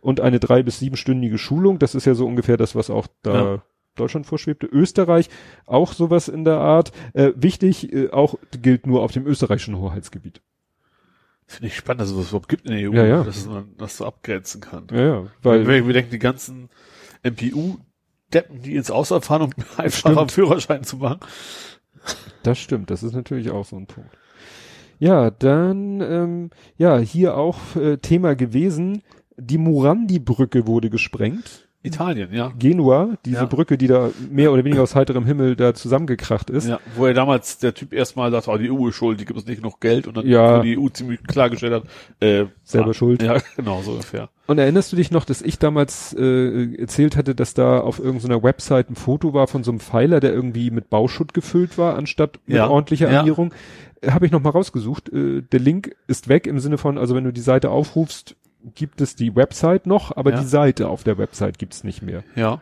Und 0.03 0.21
eine 0.21 0.39
drei- 0.41 0.63
bis 0.63 0.79
siebenstündige 0.81 1.39
Schulung, 1.39 1.79
das 1.79 1.95
ist 1.95 2.05
ja 2.05 2.13
so 2.15 2.27
ungefähr 2.27 2.59
das, 2.59 2.75
was 2.75 2.91
auch 2.91 3.07
da 3.23 3.35
Ja. 3.55 3.63
Deutschland 3.95 4.27
vorschwebte. 4.27 4.67
Österreich, 4.67 5.31
auch 5.65 5.93
sowas 5.95 6.29
in 6.29 6.45
der 6.45 6.59
Art. 6.59 6.93
Äh, 7.15 7.33
wichtig, 7.37 7.91
äh, 7.93 8.11
auch 8.11 8.35
gilt 8.61 8.87
nur 8.87 9.03
auf 9.03 9.13
dem 9.13 9.27
österreichischen 9.27 9.79
Hoheitsgebiet. 9.79 10.43
Finde 11.47 11.69
ich 11.69 11.77
spannend, 11.77 12.01
dass 12.03 12.11
es 12.11 12.17
das 12.17 12.29
überhaupt 12.29 12.49
gibt 12.49 12.65
in 12.67 12.73
der 12.73 12.91
EU, 12.91 12.95
Ja, 12.95 13.05
ja. 13.07 13.23
dass 13.25 13.47
man 13.47 13.75
das 13.79 13.97
so 13.99 14.05
abgrenzen 14.07 14.61
kann. 14.61 14.87
Ja, 14.91 15.01
ja, 15.01 15.27
Weil 15.43 15.67
weil, 15.67 15.87
wir, 15.87 15.93
denken, 15.95 16.11
die 16.11 16.19
ganzen 16.19 16.69
MPU-Deppen, 17.23 18.63
die 18.63 18.77
ins 18.77 18.91
Ausland 18.91 19.25
fahren, 19.25 19.43
um 19.43 19.51
einfach 19.77 19.99
Stimmt. 19.99 20.19
einen 20.19 20.29
Führerschein 20.29 20.85
zu 20.85 20.97
machen. 20.97 21.21
Das 22.43 22.59
stimmt, 22.59 22.91
das 22.91 23.03
ist 23.03 23.13
natürlich 23.13 23.51
auch 23.51 23.65
so 23.65 23.77
ein 23.77 23.87
Punkt. 23.87 24.11
Ja, 24.99 25.31
dann, 25.31 26.01
ähm, 26.01 26.51
ja, 26.77 26.99
hier 26.99 27.37
auch 27.37 27.59
äh, 27.77 27.99
Thema 27.99 28.35
gewesen, 28.35 29.03
die 29.37 29.59
Morandi-Brücke 29.59 30.67
wurde 30.67 30.91
gesprengt. 30.91 31.69
Italien, 31.85 32.33
ja. 32.33 32.53
Genua, 32.57 33.17
diese 33.25 33.39
Ja. 33.39 33.45
Brücke, 33.47 33.77
die 33.77 33.89
da 33.89 34.11
mehr 34.31 34.53
oder 34.53 34.65
weniger 34.65 34.85
aus 34.85 34.95
heiterem 34.95 35.27
Himmel 35.27 35.57
da 35.57 35.75
zusammengekracht 35.75 36.49
ist. 36.49 36.69
Ja, 36.69 36.79
wo 36.95 37.07
er 37.07 37.13
damals 37.15 37.59
der 37.59 37.75
Typ 37.75 37.93
erstmal 37.93 38.31
sagte, 38.31 38.51
oh, 38.53 38.57
die 38.57 38.71
EU 38.71 38.87
ist 38.87 38.95
schuld, 38.95 39.19
die 39.19 39.25
gibt 39.25 39.37
uns 39.37 39.49
nicht 39.49 39.57
genug 39.57 39.81
Geld 39.81 40.07
und 40.07 40.17
dann 40.17 40.25
Ja. 40.25 40.61
die 40.63 40.79
EU 40.79 40.89
ziemlich 40.91 41.25
klargestellt 41.25 41.73
hat, 41.75 41.83
äh, 42.21 42.45
Selber 42.63 42.91
ah, 42.91 42.95
schuld. 42.95 43.21
Ja, 43.21 43.39
genau, 43.57 43.83
so 43.83 43.93
ungefähr. 43.93 44.29
Und 44.47 44.59
erinnerst 44.59 44.93
du 44.93 44.97
dich 44.97 45.11
noch, 45.11 45.25
dass 45.25 45.43
ich 45.43 45.59
damals 45.59 46.15
äh, 46.17 46.73
erzählt 46.77 47.17
hatte, 47.17 47.35
dass 47.35 47.53
da 47.55 47.81
auf 47.81 47.99
irgendeiner 47.99 48.45
Website 48.45 48.89
ein 48.89 48.95
Foto 48.95 49.35
war 49.35 49.49
von 49.49 49.65
so 49.65 49.73
einem 49.73 49.81
Pfeiler, 49.81 50.21
der 50.21 50.33
irgendwie 50.33 50.71
mit 50.71 50.89
Bauschutt 50.89 51.35
gefüllt 51.35 51.79
war, 51.79 51.97
anstatt 51.97 52.39
mit 52.47 52.59
Ja. 52.59 52.69
ordentlicher 52.69 53.11
Ja. 53.11 53.19
Armierung? 53.21 53.53
Habe 54.07 54.27
ich 54.27 54.31
noch 54.31 54.43
mal 54.43 54.51
rausgesucht. 54.51 55.09
Äh, 55.13 55.43
der 55.43 55.59
Link 55.59 55.97
ist 56.07 56.29
weg 56.29 56.47
im 56.47 56.61
Sinne 56.61 56.79
von, 56.79 56.97
also 56.97 57.17
wenn 57.17 57.25
du 57.25 57.33
die 57.33 57.41
Seite 57.41 57.71
aufrufst, 57.71 58.37
gibt 58.75 59.01
es 59.01 59.17
die 59.17 59.35
Website 59.37 59.87
noch, 59.87 60.17
aber 60.17 60.31
Ja. 60.33 60.41
die 60.41 60.47
Seite 60.47 60.89
auf 60.89 61.05
der 61.05 61.19
Website 61.19 61.59
gibt's 61.59 61.85
nicht 61.85 62.03
mehr. 62.03 62.23
Ja. 62.37 62.61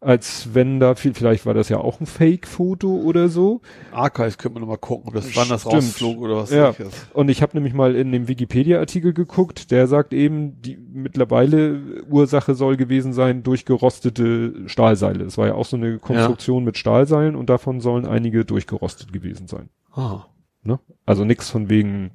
Als 0.00 0.50
wenn 0.54 0.78
da, 0.78 0.94
viel- 0.94 1.12
vielleicht 1.14 1.44
war 1.44 1.54
das 1.54 1.68
ja 1.70 1.78
auch 1.78 1.98
ein 2.00 2.06
Fake-Foto 2.06 2.86
oder 2.88 3.28
so. 3.28 3.62
Archive 3.90 4.36
könnte 4.36 4.50
man 4.54 4.60
noch 4.60 4.68
mal 4.68 4.76
gucken, 4.76 5.08
ob 5.08 5.14
das 5.14 5.34
wann 5.34 5.48
das 5.48 5.66
rausflog 5.66 6.18
oder 6.18 6.36
was. 6.36 6.52
Ja. 6.52 6.72
Und 7.14 7.28
ich 7.30 7.42
habe 7.42 7.56
nämlich 7.56 7.74
mal 7.74 7.96
in 7.96 8.12
dem 8.12 8.28
Wikipedia-Artikel 8.28 9.12
geguckt, 9.12 9.72
der 9.72 9.88
sagt 9.88 10.12
eben, 10.12 10.62
die 10.62 10.76
mittlerweile 10.76 11.80
Ursache 12.08 12.54
soll 12.54 12.76
gewesen 12.76 13.12
sein 13.12 13.42
durch 13.42 13.64
gerostete 13.64 14.68
Stahlseile. 14.68 15.24
Es 15.24 15.36
war 15.36 15.48
ja 15.48 15.54
auch 15.54 15.66
so 15.66 15.76
eine 15.76 15.98
Konstruktion 15.98 16.62
mit 16.62 16.78
Stahlseilen 16.78 17.34
und 17.34 17.50
davon 17.50 17.80
sollen 17.80 18.06
einige 18.06 18.44
durchgerostet 18.44 19.12
gewesen 19.12 19.48
sein. 19.48 19.68
Ah. 19.92 20.26
Ne? 20.62 20.78
Also 21.06 21.24
nix 21.24 21.50
von 21.50 21.70
wegen 21.70 22.12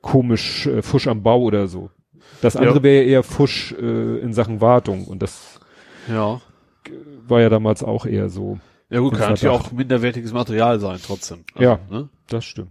komisch 0.00 0.66
äh, 0.66 0.80
Fusch 0.80 1.08
am 1.08 1.22
Bau 1.22 1.42
oder 1.42 1.66
so. 1.68 1.90
Das 2.42 2.54
Ja. 2.54 2.60
andere 2.60 2.82
wäre 2.82 3.02
ja 3.04 3.08
eher 3.10 3.22
Fusch 3.22 3.72
äh, 3.72 4.18
in 4.18 4.32
Sachen 4.32 4.60
Wartung 4.60 5.04
und 5.06 5.22
das 5.22 5.60
Ja. 6.08 6.40
war 7.26 7.40
ja 7.40 7.48
damals 7.48 7.82
auch 7.82 8.06
eher 8.06 8.28
so. 8.28 8.58
Ja 8.90 9.00
gut, 9.00 9.14
kann 9.14 9.30
natürlich 9.30 9.48
auch 9.54 9.72
minderwertiges 9.72 10.32
Material 10.32 10.78
sein 10.78 10.98
trotzdem. 11.04 11.44
Ja. 11.58 11.80
Ne? 11.90 12.08
Das 12.28 12.44
stimmt. 12.44 12.70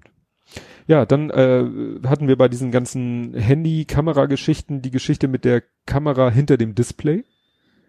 Ja, 0.87 1.05
dann 1.05 1.29
äh, 1.31 1.65
hatten 2.07 2.27
wir 2.27 2.37
bei 2.37 2.47
diesen 2.47 2.71
ganzen 2.71 3.33
Handy-Kamera-Geschichten 3.33 4.81
die 4.81 4.91
Geschichte 4.91 5.27
mit 5.27 5.43
der 5.43 5.63
Kamera 5.85 6.29
hinter 6.29 6.57
dem 6.57 6.75
Display, 6.75 7.23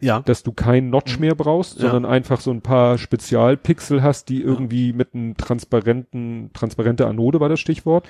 Ja. 0.00 0.20
dass 0.20 0.42
du 0.42 0.52
keinen 0.52 0.90
Notch 0.90 1.18
mehr 1.18 1.34
brauchst, 1.34 1.78
Mhm. 1.78 1.84
Ja. 1.84 1.90
sondern 1.90 2.10
einfach 2.12 2.40
so 2.40 2.50
ein 2.50 2.60
paar 2.62 2.98
Spezialpixel 2.98 4.02
hast, 4.02 4.28
die 4.28 4.42
irgendwie 4.42 4.92
mit 4.92 5.14
einem 5.14 5.36
transparenten, 5.36 6.50
transparente 6.52 7.06
Anode 7.06 7.40
war 7.40 7.48
das 7.48 7.60
Stichwort, 7.60 8.06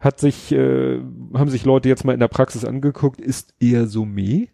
hat 0.00 0.18
sich, 0.18 0.52
äh, 0.52 1.00
haben 1.34 1.50
sich 1.50 1.64
Leute 1.64 1.88
jetzt 1.88 2.04
mal 2.04 2.12
in 2.14 2.20
der 2.20 2.28
Praxis 2.28 2.64
angeguckt, 2.64 3.20
ist 3.20 3.54
eher 3.60 3.86
so 3.86 4.04
meh. 4.04 4.48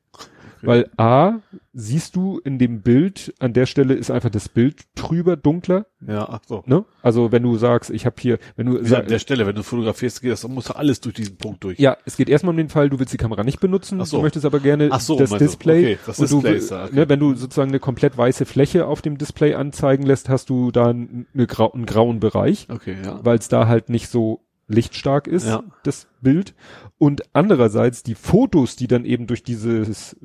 Weil 0.67 0.91
A, 0.97 1.41
siehst 1.73 2.15
du 2.17 2.39
in 2.45 2.59
dem 2.59 2.83
Bild, 2.83 3.35
an 3.41 3.53
der 3.53 3.67
Stelle 3.67 3.95
ist 3.95 4.11
einfach 4.11 4.31
das 4.31 4.49
Bild 4.49 4.83
trüber, 4.95 5.37
dunkler, 5.37 5.87
Ja, 6.07 6.29
ach 6.29 6.41
so. 6.47 6.63
ne? 6.67 6.85
Also 7.03 7.33
wenn 7.33 7.43
du 7.43 7.57
sagst, 7.57 7.91
ich 7.91 8.07
habe 8.07 8.17
hier, 8.21 8.39
wenn 8.57 8.67
du 8.67 8.79
Ja, 8.81 9.01
an 9.01 9.07
der 9.09 9.19
Stelle, 9.19 9.47
wenn 9.47 9.57
du 9.57 9.63
fotografierst, 9.65 10.23
geht 10.23 10.31
das, 10.31 10.43
dann 10.43 10.55
muss 10.55 10.67
doch 10.67 10.77
alles 10.77 11.01
durch 11.01 11.15
diesen 11.17 11.37
Punkt 11.37 11.65
durch. 11.65 11.79
Ja, 11.81 11.97
es 12.05 12.17
geht 12.17 12.29
erstmal 12.29 12.51
um 12.53 12.57
den 12.59 12.69
Fall, 12.69 12.91
du 12.91 12.99
willst 13.01 13.13
die 13.13 13.17
Kamera 13.19 13.43
nicht 13.43 13.59
benutzen, 13.61 14.01
Ach 14.01 14.07
so. 14.07 14.19
du 14.19 14.23
möchtest 14.23 14.47
aber 14.47 14.61
gerne 14.61 14.89
Ach 14.93 15.01
so, 15.01 15.19
das 15.19 15.31
du. 15.31 15.39
Display. 15.39 15.95
Okay, 15.95 15.99
das 16.07 16.19
und 16.21 16.31
du, 16.31 16.37
Display 16.37 16.57
ist 16.59 16.71
da, 16.71 16.85
okay. 16.85 16.95
ne, 16.95 17.09
wenn 17.09 17.19
du 17.21 17.35
sozusagen 17.35 17.71
eine 17.71 17.81
komplett 17.81 18.17
weiße 18.17 18.45
Fläche 18.45 18.87
auf 18.87 19.03
dem 19.03 19.19
Display 19.19 19.55
anzeigen 19.55 20.05
lässt, 20.05 20.29
hast 20.29 20.51
du 20.51 20.71
da 20.71 20.91
eine 20.91 21.47
grau, 21.49 21.73
einen 21.73 21.87
grauen 21.87 22.21
Bereich, 22.21 22.69
Okay, 22.71 22.97
ja. 23.05 23.19
weil 23.25 23.39
es 23.39 23.49
da 23.49 23.67
halt 23.67 23.89
nicht 23.89 24.09
so 24.09 24.44
lichtstark 24.69 25.27
ist, 25.27 25.47
Ja. 25.47 25.63
das 25.83 26.07
Bild. 26.21 26.55
Und 26.99 27.23
andererseits 27.33 28.03
die 28.03 28.15
Fotos, 28.15 28.77
die 28.77 28.87
dann 28.87 29.05
eben 29.05 29.27
durch 29.27 29.43
dieses 29.43 30.15
äh, 30.15 30.17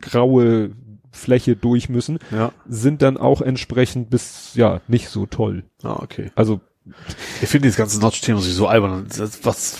graue 0.00 0.70
Fläche 1.10 1.56
durch 1.56 1.88
müssen, 1.88 2.18
Ja. 2.30 2.52
sind 2.66 3.02
dann 3.02 3.16
auch 3.18 3.40
entsprechend 3.42 4.10
bis, 4.10 4.54
ja, 4.54 4.80
nicht 4.88 5.08
so 5.08 5.26
toll. 5.26 5.64
Ah, 5.82 5.98
okay. 6.02 6.30
Also, 6.34 6.60
Ich 7.40 7.48
finde 7.48 7.66
dieses 7.68 7.76
ganze 7.76 8.00
Notch-Thema 8.00 8.40
so 8.40 8.66
albern. 8.66 9.06
Das, 9.16 9.44
was, 9.44 9.78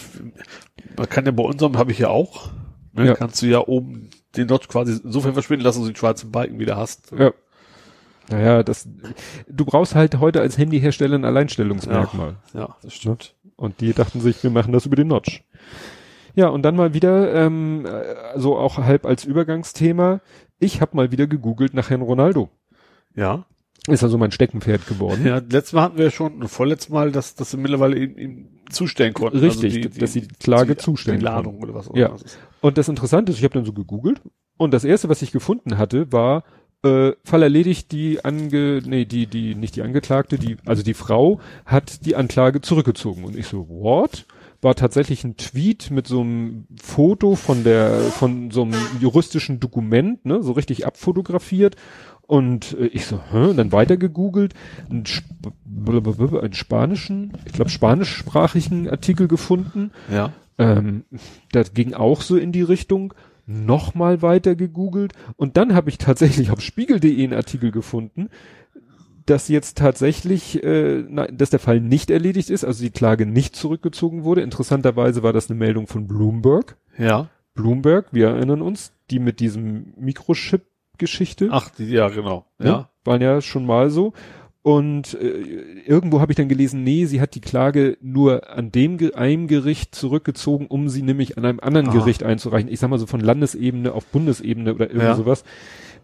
man 0.96 1.08
kann 1.08 1.24
ja 1.26 1.32
bei 1.32 1.42
unserem, 1.42 1.76
habe 1.76 1.90
ich 1.90 1.98
ja 1.98 2.08
auch, 2.08 2.50
ne, 2.92 3.06
Ja. 3.06 3.14
kannst 3.14 3.42
du 3.42 3.46
ja 3.46 3.58
oben 3.66 4.10
den 4.36 4.46
Notch 4.46 4.68
quasi 4.68 5.00
insofern 5.02 5.32
verschwinden 5.32 5.64
lassen, 5.64 5.78
dass 5.80 5.86
du 5.88 5.92
den 5.92 5.96
schwarzen 5.96 6.30
Balken 6.30 6.60
wieder 6.60 6.76
hast. 6.76 7.10
Ja. 7.18 7.32
Naja, 8.30 8.62
das, 8.62 8.88
du 9.48 9.64
brauchst 9.64 9.96
halt 9.96 10.20
heute 10.20 10.40
als 10.40 10.56
Handyhersteller 10.56 11.16
ein 11.18 11.24
Alleinstellungsmerkmal. 11.24 12.36
Ja, 12.54 12.76
das 12.82 12.94
stimmt. 12.94 13.34
Und 13.62 13.80
die 13.80 13.92
dachten 13.92 14.20
sich, 14.20 14.42
wir 14.42 14.50
machen 14.50 14.72
das 14.72 14.86
über 14.86 14.96
den 14.96 15.06
Notch. 15.06 15.44
Ja, 16.34 16.48
und 16.48 16.62
dann 16.62 16.74
mal 16.74 16.94
wieder, 16.94 17.32
ähm, 17.32 17.86
äh, 17.86 18.36
so 18.36 18.56
auch 18.56 18.78
halb 18.78 19.06
als 19.06 19.24
Übergangsthema. 19.24 20.20
Ich 20.58 20.80
habe 20.80 20.96
mal 20.96 21.12
wieder 21.12 21.28
gegoogelt 21.28 21.72
nach 21.72 21.88
Herrn 21.88 22.02
Ronaldo. 22.02 22.48
Ja. 23.14 23.46
Ist 23.86 24.02
also 24.02 24.18
mein 24.18 24.32
Steckenpferd 24.32 24.88
geworden. 24.88 25.24
Ja, 25.24 25.36
letztes 25.36 25.74
Mal 25.74 25.82
hatten 25.82 25.98
wir 25.98 26.10
schon, 26.10 26.48
vorletztes 26.48 26.88
Mal, 26.90 27.12
dass, 27.12 27.36
dass 27.36 27.52
sie 27.52 27.56
mittlerweile 27.56 27.96
ihm, 27.96 28.18
ihm 28.18 28.48
zustellen 28.68 29.14
konnten. 29.14 29.38
Richtig, 29.38 29.96
dass 29.96 30.12
sie 30.12 30.22
die 30.22 30.34
Klage 30.40 30.74
die, 30.74 30.82
zustellen 30.82 31.20
Die 31.20 31.24
Ladung 31.24 31.60
oder 31.60 31.74
was 31.74 31.88
auch 31.88 31.94
Ja. 31.94 32.06
immer 32.08 32.16
ist. 32.16 32.38
Und 32.60 32.78
das 32.78 32.88
Interessante 32.88 33.30
ist, 33.30 33.38
ich 33.38 33.44
habe 33.44 33.54
dann 33.54 33.64
so 33.64 33.72
gegoogelt 33.72 34.20
und 34.56 34.74
das 34.74 34.82
erste, 34.82 35.08
was 35.08 35.22
ich 35.22 35.30
gefunden 35.30 35.78
hatte, 35.78 36.10
war 36.10 36.42
äh, 36.82 37.12
Fall 37.24 37.42
erledigt, 37.42 37.92
die 37.92 38.24
ange, 38.24 38.82
nee, 38.84 39.04
die, 39.04 39.26
die, 39.26 39.54
nicht 39.54 39.76
die 39.76 39.82
Angeklagte, 39.82 40.38
die, 40.38 40.56
also 40.66 40.82
die 40.82 40.94
Frau 40.94 41.40
hat 41.64 42.04
die 42.06 42.16
Anklage 42.16 42.60
zurückgezogen. 42.60 43.24
Und 43.24 43.36
ich 43.36 43.46
so, 43.46 43.68
what? 43.68 44.26
War 44.60 44.76
tatsächlich 44.76 45.24
ein 45.24 45.36
Tweet 45.36 45.90
mit 45.90 46.06
so 46.06 46.20
einem 46.20 46.66
Foto 46.80 47.34
von 47.34 47.64
der, 47.64 47.98
von 47.98 48.52
so 48.52 48.62
einem 48.62 48.76
juristischen 49.00 49.58
Dokument, 49.58 50.24
ne, 50.24 50.40
so 50.42 50.52
richtig 50.52 50.86
abfotografiert. 50.86 51.74
Und 52.22 52.76
äh, 52.78 52.86
ich 52.86 53.06
so, 53.06 53.20
hä? 53.32 53.50
Und 53.50 53.56
dann 53.56 53.72
weiter 53.72 53.96
gegoogelt, 53.96 54.54
einen, 54.88 55.04
Sp 55.04 55.26
einen 55.66 56.52
spanischen, 56.52 57.32
ich 57.44 57.52
glaube 57.52 57.70
spanischsprachigen 57.70 58.88
Artikel 58.88 59.26
gefunden. 59.26 59.90
Ja. 60.12 60.32
Ähm, 60.58 61.04
das 61.50 61.74
ging 61.74 61.94
auch 61.94 62.22
so 62.22 62.36
in 62.36 62.52
die 62.52 62.62
Richtung. 62.62 63.14
Nochmal 63.52 64.22
weiter 64.22 64.54
gegoogelt 64.54 65.12
und 65.36 65.56
dann 65.56 65.74
habe 65.74 65.90
ich 65.90 65.98
tatsächlich 65.98 66.50
auf 66.50 66.60
Spiegel.de 66.60 67.22
einen 67.22 67.34
Artikel 67.34 67.70
gefunden, 67.70 68.28
dass 69.26 69.48
jetzt 69.48 69.78
tatsächlich, 69.78 70.62
äh, 70.62 71.04
nein, 71.08 71.36
dass 71.36 71.50
der 71.50 71.60
Fall 71.60 71.80
nicht 71.80 72.10
erledigt 72.10 72.50
ist, 72.50 72.64
also 72.64 72.82
die 72.82 72.90
Klage 72.90 73.26
nicht 73.26 73.54
zurückgezogen 73.56 74.24
wurde. 74.24 74.42
Interessanterweise 74.42 75.22
war 75.22 75.32
das 75.32 75.48
eine 75.48 75.58
Meldung 75.58 75.86
von 75.86 76.06
Bloomberg. 76.06 76.76
Ja. 76.98 77.28
Bloomberg, 77.54 78.06
wir 78.12 78.28
erinnern 78.28 78.62
uns, 78.62 78.92
die 79.10 79.18
mit 79.18 79.40
diesem 79.40 79.92
Mikrochip-Geschichte. 79.96 81.48
Ach, 81.50 81.70
die, 81.70 81.86
ja, 81.86 82.08
genau. 82.08 82.46
ne? 82.58 82.66
Ja. 82.66 82.88
Waren 83.04 83.20
ja 83.20 83.40
schon 83.40 83.66
mal 83.66 83.90
so. 83.90 84.12
Und 84.64 85.14
äh, 85.14 85.40
irgendwo 85.86 86.20
habe 86.20 86.30
ich 86.30 86.36
dann 86.36 86.48
gelesen, 86.48 86.84
nee, 86.84 87.04
sie 87.06 87.20
hat 87.20 87.34
die 87.34 87.40
Klage 87.40 87.96
nur 88.00 88.48
an 88.48 88.70
dem 88.70 88.96
Ge 88.96 89.14
einem 89.14 89.48
Gericht 89.48 89.92
zurückgezogen, 89.92 90.68
um 90.68 90.88
sie 90.88 91.02
nämlich 91.02 91.36
an 91.36 91.44
einem 91.44 91.58
anderen 91.58 91.88
Ah. 91.88 91.92
Gericht 91.92 92.22
einzureichen. 92.22 92.70
Ich 92.70 92.78
sag 92.78 92.88
mal 92.88 92.98
so 93.00 93.06
von 93.06 93.18
Landesebene 93.20 93.92
auf 93.92 94.06
Bundesebene 94.06 94.72
oder 94.72 94.86
irgendwie 94.86 95.06
Ja. 95.06 95.14
sowas. 95.16 95.42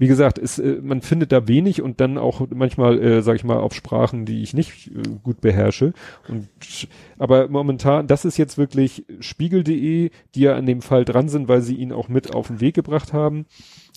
Wie 0.00 0.08
gesagt, 0.08 0.38
es, 0.38 0.58
äh, 0.58 0.78
man 0.82 1.02
findet 1.02 1.30
da 1.30 1.46
wenig 1.46 1.82
und 1.82 2.00
dann 2.00 2.18
auch 2.18 2.48
manchmal, 2.52 3.00
äh, 3.00 3.22
sag 3.22 3.36
ich 3.36 3.44
mal, 3.44 3.58
auf 3.58 3.74
Sprachen, 3.74 4.24
die 4.24 4.42
ich 4.42 4.54
nicht 4.54 4.88
äh, 4.88 5.02
gut 5.22 5.40
beherrsche. 5.40 5.92
Und 6.28 6.48
aber 7.16 7.46
momentan, 7.48 8.08
das 8.08 8.24
ist 8.24 8.38
jetzt 8.38 8.58
wirklich 8.58 9.04
Spiegel.de, 9.20 10.10
die 10.34 10.40
ja 10.40 10.56
an 10.56 10.66
dem 10.66 10.82
Fall 10.82 11.04
dran 11.04 11.28
sind, 11.28 11.46
weil 11.48 11.62
sie 11.62 11.76
ihn 11.76 11.92
auch 11.92 12.08
mit 12.08 12.34
auf 12.34 12.48
den 12.48 12.60
Weg 12.60 12.74
gebracht 12.74 13.12
haben. 13.12 13.46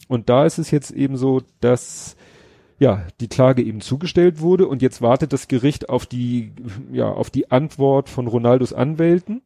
Und 0.08 0.30
da 0.30 0.46
ist 0.46 0.60
es 0.60 0.70
jetzt 0.70 0.92
eben 0.92 1.18
so, 1.18 1.42
dass 1.62 2.16
ja, 2.82 3.06
die 3.20 3.28
Klage 3.28 3.62
eben 3.62 3.80
zugestellt 3.80 4.40
wurde 4.40 4.66
und 4.66 4.82
jetzt 4.82 5.04
wartet 5.04 5.34
das 5.34 5.48
Gericht 5.48 5.90
auf 5.90 6.08
die, 6.08 6.52
ja, 6.92 7.12
auf 7.12 7.30
die 7.30 7.52
Antwort 7.52 8.10
von 8.10 8.26
Ronaldos 8.26 8.74
Anwälten. 8.74 9.44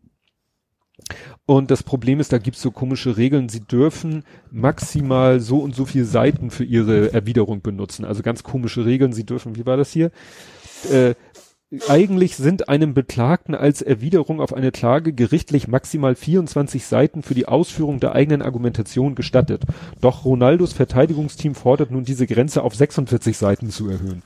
Und 1.45 1.69
das 1.69 1.83
Problem 1.83 2.21
ist, 2.21 2.31
da 2.31 2.37
gibt's 2.37 2.61
so 2.61 2.71
komische 2.71 3.17
Regeln. 3.17 3.49
Sie 3.49 3.59
dürfen 3.59 4.23
maximal 4.51 5.41
so 5.41 5.57
und 5.59 5.75
so 5.75 5.83
viele 5.83 6.05
Seiten 6.05 6.49
für 6.49 6.63
ihre 6.63 7.11
Erwiderung 7.11 7.61
benutzen. 7.61 8.05
Also 8.05 8.23
ganz 8.23 8.41
komische 8.41 8.85
Regeln. 8.85 9.11
Sie 9.11 9.25
dürfen, 9.25 9.57
wie 9.57 9.65
war 9.65 9.75
das 9.75 9.91
hier? 9.91 10.11
Äh, 10.89 11.15
eigentlich 11.87 12.35
sind 12.35 12.69
einem 12.69 12.93
Beklagten 12.93 13.55
als 13.55 13.81
Erwiderung 13.81 14.41
auf 14.41 14.53
eine 14.53 14.71
Klage 14.71 15.13
gerichtlich 15.13 15.67
maximal 15.67 16.15
24 16.15 16.85
Seiten 16.85 17.23
für 17.23 17.33
die 17.33 17.47
Ausführung 17.47 17.99
der 17.99 18.13
eigenen 18.13 18.41
Argumentation 18.41 19.15
gestattet. 19.15 19.63
Doch 20.01 20.25
Ronaldos 20.25 20.73
Verteidigungsteam 20.73 21.55
fordert 21.55 21.91
nun 21.91 22.03
diese 22.03 22.27
Grenze 22.27 22.63
auf 22.63 22.75
46 22.75 23.37
Seiten 23.37 23.69
zu 23.69 23.89
erhöhen. 23.89 24.21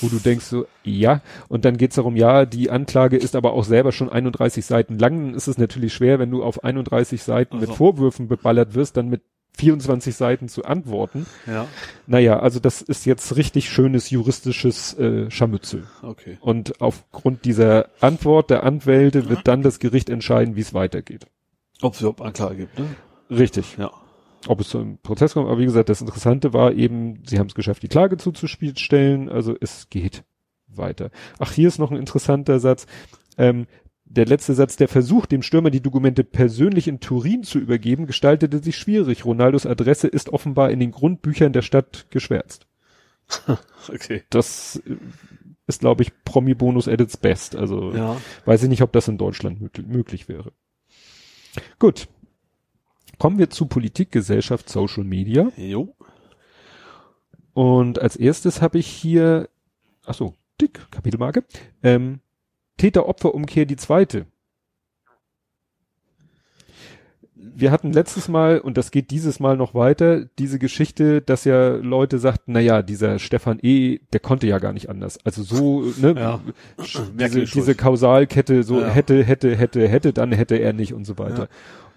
Wo 0.00 0.08
du 0.08 0.18
denkst 0.18 0.46
so, 0.46 0.66
ja, 0.82 1.20
und 1.48 1.64
dann 1.64 1.76
geht's 1.76 1.96
darum, 1.96 2.16
ja, 2.16 2.44
die 2.44 2.70
Anklage 2.70 3.16
ist 3.16 3.36
aber 3.36 3.52
auch 3.52 3.64
selber 3.64 3.92
schon 3.92 4.10
31 4.10 4.64
Seiten 4.64 4.98
lang. 4.98 5.26
Dann 5.26 5.34
ist 5.34 5.48
es 5.48 5.58
natürlich 5.58 5.94
schwer, 5.94 6.18
wenn 6.18 6.30
du 6.30 6.42
auf 6.42 6.64
31 6.64 7.22
Seiten 7.22 7.56
Also. 7.56 7.66
mit 7.66 7.76
Vorwürfen 7.76 8.28
beballert 8.28 8.74
wirst, 8.74 8.96
dann 8.96 9.08
mit 9.08 9.22
24 9.56 10.14
Seiten 10.14 10.48
zu 10.48 10.64
antworten. 10.64 11.26
Ja. 11.46 11.66
Naja, 12.06 12.40
also 12.40 12.60
das 12.60 12.82
ist 12.82 13.06
jetzt 13.06 13.36
richtig 13.36 13.68
schönes 13.70 14.10
juristisches 14.10 14.98
äh, 14.98 15.30
Scharmützel. 15.30 15.86
Okay. 16.02 16.38
Und 16.40 16.80
aufgrund 16.80 17.44
dieser 17.44 17.88
Antwort 18.00 18.50
der 18.50 18.64
Anwälte 18.64 19.28
wird 19.28 19.46
dann 19.46 19.62
das 19.62 19.78
Gericht 19.78 20.10
entscheiden, 20.10 20.56
wie 20.56 20.60
es 20.60 20.74
weitergeht. 20.74 21.26
Ob 21.82 21.94
es 21.94 22.00
überhaupt 22.00 22.20
Anklage 22.20 22.56
gibt, 22.56 22.78
ne? 22.78 22.86
Richtig. 23.30 23.76
Ja. 23.78 23.90
Ob 24.46 24.60
es 24.60 24.68
zu 24.68 24.78
einem 24.78 24.98
Prozess 24.98 25.34
kommt, 25.34 25.48
aber 25.48 25.58
wie 25.58 25.64
gesagt, 25.64 25.88
das 25.88 26.00
Interessante 26.00 26.52
war 26.52 26.72
eben, 26.72 27.22
sie 27.26 27.38
haben 27.38 27.46
es 27.46 27.54
geschafft, 27.54 27.82
die 27.82 27.88
Klage 27.88 28.16
zuzustellen, 28.16 29.28
also 29.28 29.56
es 29.60 29.88
geht 29.88 30.24
weiter. 30.66 31.10
Ach, 31.38 31.52
hier 31.52 31.68
ist 31.68 31.78
noch 31.78 31.90
ein 31.90 31.96
interessanter 31.96 32.58
Satz. 32.58 32.86
Ähm, 33.38 33.66
der 34.06 34.26
letzte 34.26 34.54
Satz, 34.54 34.76
der 34.76 34.88
Versuch, 34.88 35.26
dem 35.26 35.42
Stürmer 35.42 35.70
die 35.70 35.80
Dokumente 35.80 36.24
persönlich 36.24 36.88
in 36.88 37.00
Turin 37.00 37.42
zu 37.42 37.58
übergeben, 37.58 38.06
gestaltete 38.06 38.62
sich 38.62 38.76
schwierig. 38.76 39.24
Ronaldos 39.24 39.66
Adresse 39.66 40.08
ist 40.08 40.28
offenbar 40.28 40.70
in 40.70 40.80
den 40.80 40.90
Grundbüchern 40.90 41.52
der 41.52 41.62
Stadt 41.62 42.06
geschwärzt. 42.10 42.66
Okay. 43.88 44.22
Das 44.30 44.82
äh, 44.86 44.96
ist, 45.66 45.80
glaube 45.80 46.02
ich, 46.02 46.12
Promi-Bonus 46.24 46.88
at 46.88 47.00
its 47.00 47.18
best. 47.18 47.54
Also 47.54 47.92
Ja. 47.92 48.16
Weiß 48.46 48.62
ich 48.62 48.68
nicht, 48.68 48.82
ob 48.82 48.92
das 48.92 49.08
in 49.08 49.18
Deutschland 49.18 49.60
möglich, 49.60 49.86
möglich 49.86 50.28
wäre. 50.28 50.52
Gut. 51.78 52.08
Kommen 53.18 53.38
wir 53.38 53.50
zu 53.50 53.66
Politik, 53.66 54.10
Gesellschaft, 54.10 54.68
Social 54.68 55.04
Media. 55.04 55.52
Jo. 55.56 55.94
Und 57.52 57.98
als 57.98 58.16
erstes 58.16 58.62
habe 58.62 58.78
ich 58.78 58.86
hier, 58.86 59.48
ach 60.04 60.14
so, 60.14 60.34
dick, 60.60 60.80
Kapitelmarke, 60.90 61.44
ähm, 61.82 62.20
Täter-Opfer-Umkehr 62.78 63.66
die 63.66 63.76
zweite. 63.76 64.26
Wir 67.36 67.70
hatten 67.70 67.92
letztes 67.92 68.28
Mal, 68.28 68.58
und 68.58 68.76
das 68.78 68.90
geht 68.90 69.10
dieses 69.10 69.38
Mal 69.38 69.56
noch 69.56 69.74
weiter, 69.74 70.24
diese 70.38 70.58
Geschichte, 70.58 71.20
dass 71.20 71.44
ja 71.44 71.74
Leute 71.74 72.18
sagten, 72.18 72.52
na 72.52 72.60
ja, 72.60 72.80
dieser 72.82 73.18
Stefan 73.18 73.58
E., 73.60 73.98
der 74.12 74.20
konnte 74.20 74.46
ja 74.46 74.58
gar 74.58 74.72
nicht 74.72 74.88
anders. 74.88 75.18
Also 75.24 75.42
so, 75.42 75.82
ne, 76.00 76.14
Ja. 76.16 76.40
diese, 77.18 77.44
diese 77.44 77.74
Kausalkette, 77.74 78.62
so 78.62 78.80
Ja. 78.80 78.88
hätte, 78.88 79.22
hätte, 79.22 79.54
hätte, 79.56 79.86
hätte, 79.88 80.12
dann 80.12 80.32
hätte 80.32 80.56
er 80.56 80.72
nicht 80.72 80.94
und 80.94 81.04
so 81.04 81.18
weiter. 81.18 81.42
Ja. 81.42 81.48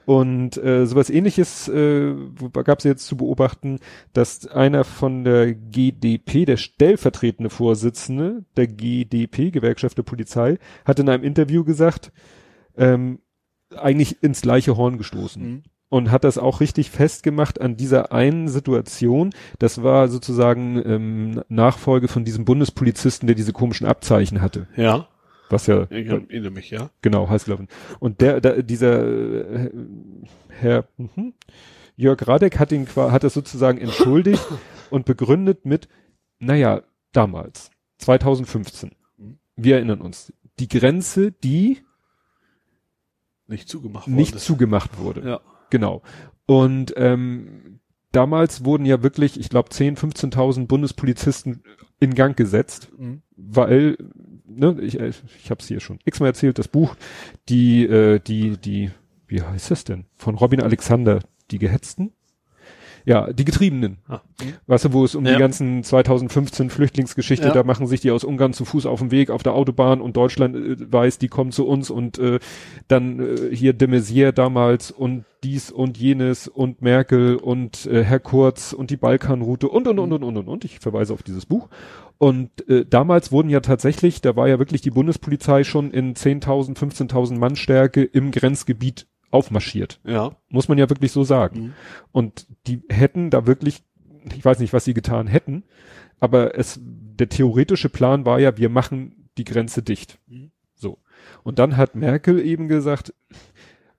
Und 0.08 0.56
äh, 0.56 0.86
sowas 0.88 1.10
ähnliches 1.10 1.68
äh, 1.68 2.16
gab 2.64 2.80
es 2.80 2.86
jetzt 2.86 3.08
zu 3.08 3.18
beobachten, 3.18 3.80
dass 4.14 4.48
einer 4.48 4.86
von 4.86 5.26
der 5.26 5.54
GDP, 5.54 6.46
der 6.46 6.56
stellvertretende 6.56 7.50
Vorsitzende 7.50 8.46
der 8.56 8.68
GDP, 8.68 9.52
Gewerkschaft 9.52 9.98
der 9.98 10.04
Polizei, 10.04 10.60
hat 10.86 11.00
in 11.00 11.10
einem 11.10 11.26
Interview 11.26 11.66
gesagt, 11.66 12.14
ähm, 12.78 13.20
eigentlich 13.76 14.24
ins 14.24 14.40
gleiche 14.40 14.78
Horn 14.78 14.98
gestoßen 14.98 15.44
Mhm. 15.44 15.64
und 15.90 16.10
hat 16.10 16.24
das 16.24 16.38
auch 16.38 16.62
richtig 16.62 16.90
festgemacht 16.90 17.60
an 17.60 17.76
dieser 17.76 18.14
einen 18.14 18.48
Situation. 18.48 19.32
Das 19.60 19.84
war 19.84 20.08
sozusagen 20.08 20.82
ähm, 20.86 21.42
Nachfolge 21.50 22.08
von 22.08 22.24
diesem 22.24 22.46
Bundespolizisten, 22.46 23.28
der 23.28 23.36
diese 23.36 23.52
komischen 23.52 23.86
Abzeichen 23.86 24.40
hatte, 24.42 24.70
Ja. 24.78 25.10
Was 25.50 25.68
ja 25.68 25.84
Ich 25.90 26.08
erinnere 26.08 26.52
mich, 26.52 26.70
ja. 26.70 26.90
genau 27.02 27.30
heiß 27.30 27.46
gelaufen. 27.46 27.68
Und 28.00 28.22
der, 28.22 28.42
der 28.42 28.64
dieser 28.64 29.06
äh, 29.06 29.72
Herr 30.50 30.88
mhm, 30.98 31.34
Jörg 31.96 32.28
Radek 32.28 32.60
hat 32.60 32.72
ihn 32.72 32.88
hat 32.96 33.24
das 33.24 33.34
sozusagen 33.34 33.78
entschuldigt 33.80 34.46
und 34.90 35.06
begründet 35.06 35.66
mit, 35.66 35.88
naja, 36.40 36.84
damals 37.12 37.72
2015. 38.00 38.92
Mhm. 39.18 39.40
Wir 39.56 39.76
erinnern 39.76 40.02
uns. 40.02 40.34
Die 40.60 40.68
Grenze, 40.68 41.32
die 41.32 41.80
Nicht 43.48 43.70
zugemacht 43.70 44.08
worden 44.08 44.16
nicht 44.16 44.40
zugemacht 44.40 44.98
wurde. 45.00 45.28
Ja. 45.28 45.42
Genau. 45.70 46.02
Und 46.46 46.94
ähm, 46.98 47.80
damals 48.12 48.64
wurden 48.64 48.86
ja 48.86 49.04
wirklich, 49.04 49.40
ich 49.40 49.50
glaube, 49.50 49.70
10, 49.70 49.98
15.000 49.98 50.68
Bundespolizisten 50.68 51.64
in 52.00 52.14
Gang 52.14 52.38
gesetzt, 52.38 52.90
Mhm. 52.98 53.22
weil, 53.36 53.98
ne, 54.58 54.78
ich, 54.82 55.00
äh, 55.00 55.12
ich 55.40 55.50
habe 55.50 55.62
es 55.62 55.68
hier 55.68 55.80
schon 55.80 56.00
x-mal 56.06 56.28
erzählt, 56.28 56.60
das 56.60 56.68
Buch, 56.68 56.96
die, 57.50 57.86
äh, 57.86 58.20
die, 58.20 58.58
die, 58.58 58.92
wie 59.28 59.42
heißt 59.42 59.72
das 59.72 59.84
denn? 59.84 60.06
Von 60.16 60.36
Robin 60.36 60.62
Alexander, 60.62 61.20
die 61.52 61.60
Gehetzten? 61.60 62.14
Ja, 63.08 63.32
die 63.32 63.46
Getriebenen. 63.46 64.00
Ah. 64.10 64.20
Weißt 64.66 64.84
du, 64.84 64.92
wo 64.92 65.06
es 65.06 65.16
um 65.16 65.26
Ja. 65.26 65.32
die 65.34 65.40
ganzen 65.40 65.82
2015 65.82 66.70
Flüchtlingsgeschichte, 66.70 67.48
Ja. 67.48 67.54
da 67.54 67.64
machen 67.64 67.88
sich 67.88 68.02
die 68.02 68.12
aus 68.12 68.26
Ungarn 68.26 68.52
zu 68.52 68.66
Fuß 68.66 68.86
auf 68.86 69.00
dem 69.00 69.12
Weg 69.12 69.30
auf 69.30 69.44
der 69.44 69.54
Autobahn 69.54 70.02
und 70.02 70.18
Deutschland 70.18 70.58
äh, 70.58 70.92
weiß, 70.92 71.18
die 71.18 71.30
kommen 71.30 71.54
zu 71.54 71.66
uns 71.66 71.90
und 71.90 72.20
äh, 72.20 72.40
dann 72.90 73.22
äh, 73.22 73.56
hier 73.56 73.72
de 73.72 73.88
Maizière 73.88 74.34
damals 74.34 74.92
und 74.92 75.24
dies 75.42 75.72
und 75.72 75.98
jenes 75.98 76.50
und 76.50 76.82
Merkel 76.82 77.38
und 77.38 77.86
äh, 77.86 78.04
Herr 78.04 78.20
Kurz 78.20 78.74
und 78.74 78.90
die 78.90 78.98
Balkanroute 78.98 79.70
und 79.70 79.88
und 79.88 80.00
und 80.00 80.12
und 80.12 80.24
und 80.26 80.36
und 80.38 80.48
und. 80.50 80.66
Ich 80.66 80.80
verweise 80.80 81.14
auf 81.14 81.24
dieses 81.24 81.46
Buch. 81.46 81.70
Und 82.18 82.68
äh, 82.68 82.84
damals 82.86 83.32
wurden 83.32 83.50
ja 83.50 83.62
tatsächlich, 83.62 84.20
da 84.20 84.36
war 84.36 84.50
ja 84.50 84.60
wirklich 84.60 84.82
die 84.82 84.90
Bundespolizei 84.92 85.64
schon 85.64 85.92
in 85.92 86.14
10.000, 86.14 86.76
15.000 86.76 87.38
Mann 87.38 87.56
Stärke 87.56 88.04
im 88.04 88.32
Grenzgebiet 88.32 89.08
aufmarschiert. 89.38 90.00
Ja. 90.04 90.36
Muss 90.50 90.68
man 90.68 90.78
ja 90.78 90.90
wirklich 90.90 91.12
so 91.12 91.24
sagen. 91.24 91.60
Mhm. 91.60 91.74
Und 92.12 92.48
die 92.68 92.82
hätten 92.90 93.30
da 93.30 93.46
wirklich, 93.48 93.84
ich 94.36 94.44
weiß 94.44 94.60
nicht, 94.60 94.74
was 94.74 94.84
sie 94.86 94.94
getan 94.94 95.28
hätten, 95.28 95.64
aber 96.20 96.58
es, 96.58 96.80
der 96.84 97.30
theoretische 97.30 97.90
Plan 97.90 98.26
war 98.26 98.40
ja, 98.40 98.58
wir 98.58 98.70
machen 98.70 99.30
die 99.38 99.44
Grenze 99.46 99.82
dicht. 99.84 100.20
Mhm. 100.28 100.52
So. 100.76 100.98
Und 101.44 101.60
dann 101.60 101.78
hat 101.78 101.96
Merkel 101.96 102.40
eben 102.40 102.68
gesagt, 102.68 103.14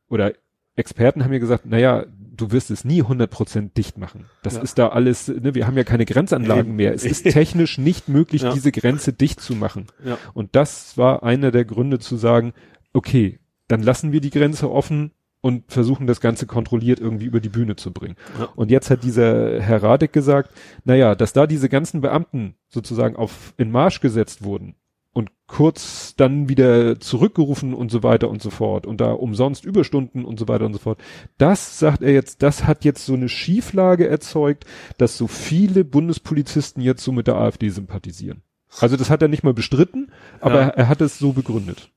oder 0.09 0.33
Experten 0.77 1.23
haben 1.25 1.31
mir 1.31 1.41
gesagt, 1.41 1.67
naja, 1.67 2.07
du 2.09 2.53
wirst 2.53 2.71
es 2.71 2.85
nie 2.85 3.03
100% 3.03 3.73
dicht 3.77 3.99
machen. 3.99 4.27
Das 4.45 4.55
Ja. 4.55 4.63
ist 4.63 4.79
da 4.79 4.89
alles, 4.91 5.27
ne, 5.27 5.55
wir 5.57 5.67
haben 5.67 5.77
ja 5.77 5.83
keine 5.83 6.05
Grenzanlagen 6.07 6.77
mehr. 6.77 6.95
Es 6.95 7.05
ist 7.05 7.25
technisch 7.25 7.79
nicht 7.79 8.09
möglich, 8.09 8.43
Ja. 8.49 8.53
diese 8.53 8.71
Grenze 8.71 9.13
dicht 9.13 9.41
zu 9.41 9.55
machen. 9.57 9.87
Ja. 10.05 10.19
Und 10.35 10.55
das 10.55 10.97
war 10.97 11.25
einer 11.25 11.51
der 11.51 11.65
Gründe 11.65 11.99
zu 11.99 12.17
sagen, 12.17 12.53
okay, 12.93 13.41
dann 13.67 13.83
lassen 13.83 14.13
wir 14.13 14.21
die 14.21 14.31
Grenze 14.31 14.71
offen 14.71 15.11
und 15.41 15.71
versuchen 15.71 16.07
das 16.07 16.21
Ganze 16.21 16.47
kontrolliert 16.47 17.01
irgendwie 17.01 17.27
über 17.27 17.41
die 17.41 17.49
Bühne 17.49 17.77
zu 17.77 17.93
bringen. 17.93 18.17
Ja. 18.39 18.47
Und 18.57 18.71
jetzt 18.71 18.91
hat 18.91 19.05
dieser 19.05 19.61
Herr 19.61 19.83
Radek 19.83 20.13
gesagt, 20.13 20.51
naja, 20.85 21.15
dass 21.15 21.33
da 21.33 21.47
diese 21.47 21.69
ganzen 21.69 22.01
Beamten 22.01 22.55
sozusagen 22.69 23.17
auf 23.17 23.55
in 23.57 23.71
Marsch 23.71 24.01
gesetzt 24.01 24.43
wurden 24.43 24.75
und 25.13 25.31
kurz 25.47 26.15
dann 26.17 26.49
wieder 26.49 27.01
zurückgerufen 27.01 27.73
und 27.73 27.91
so 27.91 28.03
weiter 28.03 28.29
und 28.29 28.43
so 28.43 28.51
fort 28.51 28.87
und 28.87 29.01
da 29.01 29.13
umsonst 29.13 29.65
Überstunden 29.65 30.25
und 30.25 30.39
so 30.39 30.49
weiter 30.49 30.67
und 30.67 30.73
so 30.75 30.79
fort. 30.81 31.01
Das 31.39 31.79
sagt 31.79 32.03
er 32.03 32.13
jetzt, 32.13 32.43
das 32.43 32.65
hat 32.67 32.85
jetzt 32.85 33.07
so 33.07 33.15
eine 33.15 33.29
Schieflage 33.29 34.09
erzeugt, 34.09 34.65
dass 34.99 35.17
so 35.17 35.27
viele 35.29 35.85
Bundespolizisten 35.85 36.83
jetzt 36.83 37.03
so 37.05 37.13
mit 37.13 37.27
der 37.27 37.37
AfD 37.37 37.69
sympathisieren. 37.71 38.43
Also 38.81 38.97
das 38.97 39.09
hat 39.09 39.23
er 39.23 39.29
nicht 39.29 39.45
mal 39.45 39.55
bestritten, 39.55 40.13
aber 40.41 40.61
Ja. 40.61 40.67
er, 40.69 40.77
er 40.77 40.89
hat 40.89 41.01
es 41.01 41.19
so 41.19 41.33
begründet. 41.33 41.91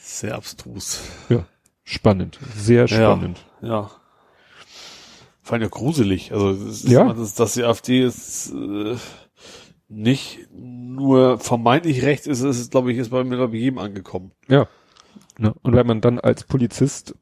Sehr 0.00 0.34
abstrus. 0.34 1.00
Ja, 1.28 1.46
spannend, 1.88 2.38
sehr 2.56 2.86
spannend. 2.88 3.38
Ja. 3.62 3.68
ja. 3.68 3.90
Vor 5.42 5.54
allem 5.54 5.62
ja 5.62 5.68
gruselig. 5.68 6.32
Also, 6.32 6.50
es 6.50 6.84
ist, 6.84 6.88
Ja. 6.88 7.12
dass, 7.12 7.34
dass 7.34 7.54
die 7.54 7.64
AfD 7.64 8.02
ist, 8.04 8.52
äh, 8.52 8.96
nicht 9.88 10.40
nur 10.52 11.38
vermeintlich 11.38 12.02
rechts 12.02 12.26
ist, 12.26 12.42
ist 12.42 12.70
glaube 12.70 12.92
ich, 12.92 12.98
ist 12.98 13.08
bei 13.10 13.24
mir 13.24 13.38
bei 13.48 13.56
jedem 13.56 13.78
angekommen. 13.78 14.32
Ja. 14.48 14.66
Ne? 15.38 15.54
Und 15.62 15.74
wenn 15.74 15.86
man 15.86 16.00
dann 16.02 16.18
als 16.18 16.44
Polizist 16.44 17.14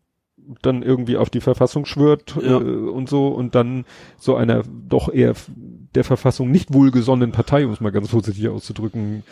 dann 0.62 0.82
irgendwie 0.82 1.16
auf 1.16 1.30
die 1.30 1.40
Verfassung 1.40 1.86
schwört 1.86 2.36
Ja. 2.40 2.60
äh, 2.60 2.64
und 2.64 3.08
so 3.08 3.28
und 3.28 3.54
dann 3.54 3.84
so 4.18 4.34
einer 4.36 4.62
doch 4.64 5.12
eher 5.12 5.34
der 5.94 6.04
Verfassung 6.04 6.50
nicht 6.50 6.72
wohlgesonnenen 6.72 7.32
Partei, 7.32 7.64
um 7.66 7.72
es 7.72 7.80
mal 7.80 7.90
ganz 7.92 8.10
vorsichtig 8.10 8.48
auszudrücken, 8.48 9.22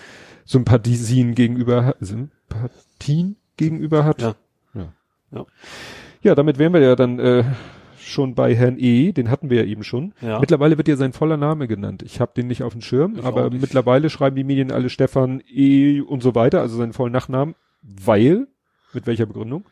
Sympathien 0.44 1.34
gegenüber 1.34 1.84
hat, 1.84 1.96
Sympathien 2.00 3.36
gegenüber 3.56 4.04
hat. 4.04 4.22
Ja. 4.22 4.34
Ja, 5.30 5.44
Ja. 6.22 6.34
damit 6.34 6.58
wären 6.58 6.72
wir 6.72 6.80
ja 6.80 6.96
dann 6.96 7.18
äh, 7.18 7.44
schon 7.98 8.34
bei 8.34 8.54
Herrn 8.54 8.76
E., 8.78 9.12
den 9.12 9.30
hatten 9.30 9.50
wir 9.50 9.58
ja 9.58 9.64
eben 9.64 9.82
schon. 9.84 10.12
Ja. 10.20 10.38
Mittlerweile 10.40 10.76
wird 10.76 10.88
ja 10.88 10.96
sein 10.96 11.12
voller 11.12 11.36
Name 11.36 11.66
genannt. 11.68 12.02
Ich 12.02 12.20
habe 12.20 12.32
den 12.36 12.46
nicht 12.46 12.62
auf 12.62 12.72
dem 12.72 12.82
Schirm, 12.82 13.16
Ich 13.18 13.24
aber 13.24 13.50
mittlerweile 13.50 14.10
schreiben 14.10 14.36
die 14.36 14.44
Medien 14.44 14.70
alle 14.70 14.90
Stefan 14.90 15.42
E. 15.48 16.00
und 16.00 16.22
so 16.22 16.34
weiter, 16.34 16.60
also 16.60 16.76
seinen 16.76 16.92
vollen 16.92 17.12
Nachnamen, 17.12 17.54
weil, 17.82 18.46
mit 18.92 19.06
welcher 19.06 19.26
Begründung? 19.26 19.64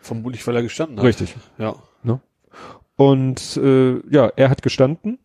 Vermutlich, 0.00 0.46
weil 0.46 0.56
er 0.56 0.62
gestanden 0.62 0.98
hat. 0.98 1.04
Richtig. 1.04 1.34
Ja. 1.58 1.74
Und 2.96 3.56
äh, 3.56 3.98
ja, 4.10 4.26
er 4.36 4.50
hat 4.50 4.62
gestanden. 4.62 5.18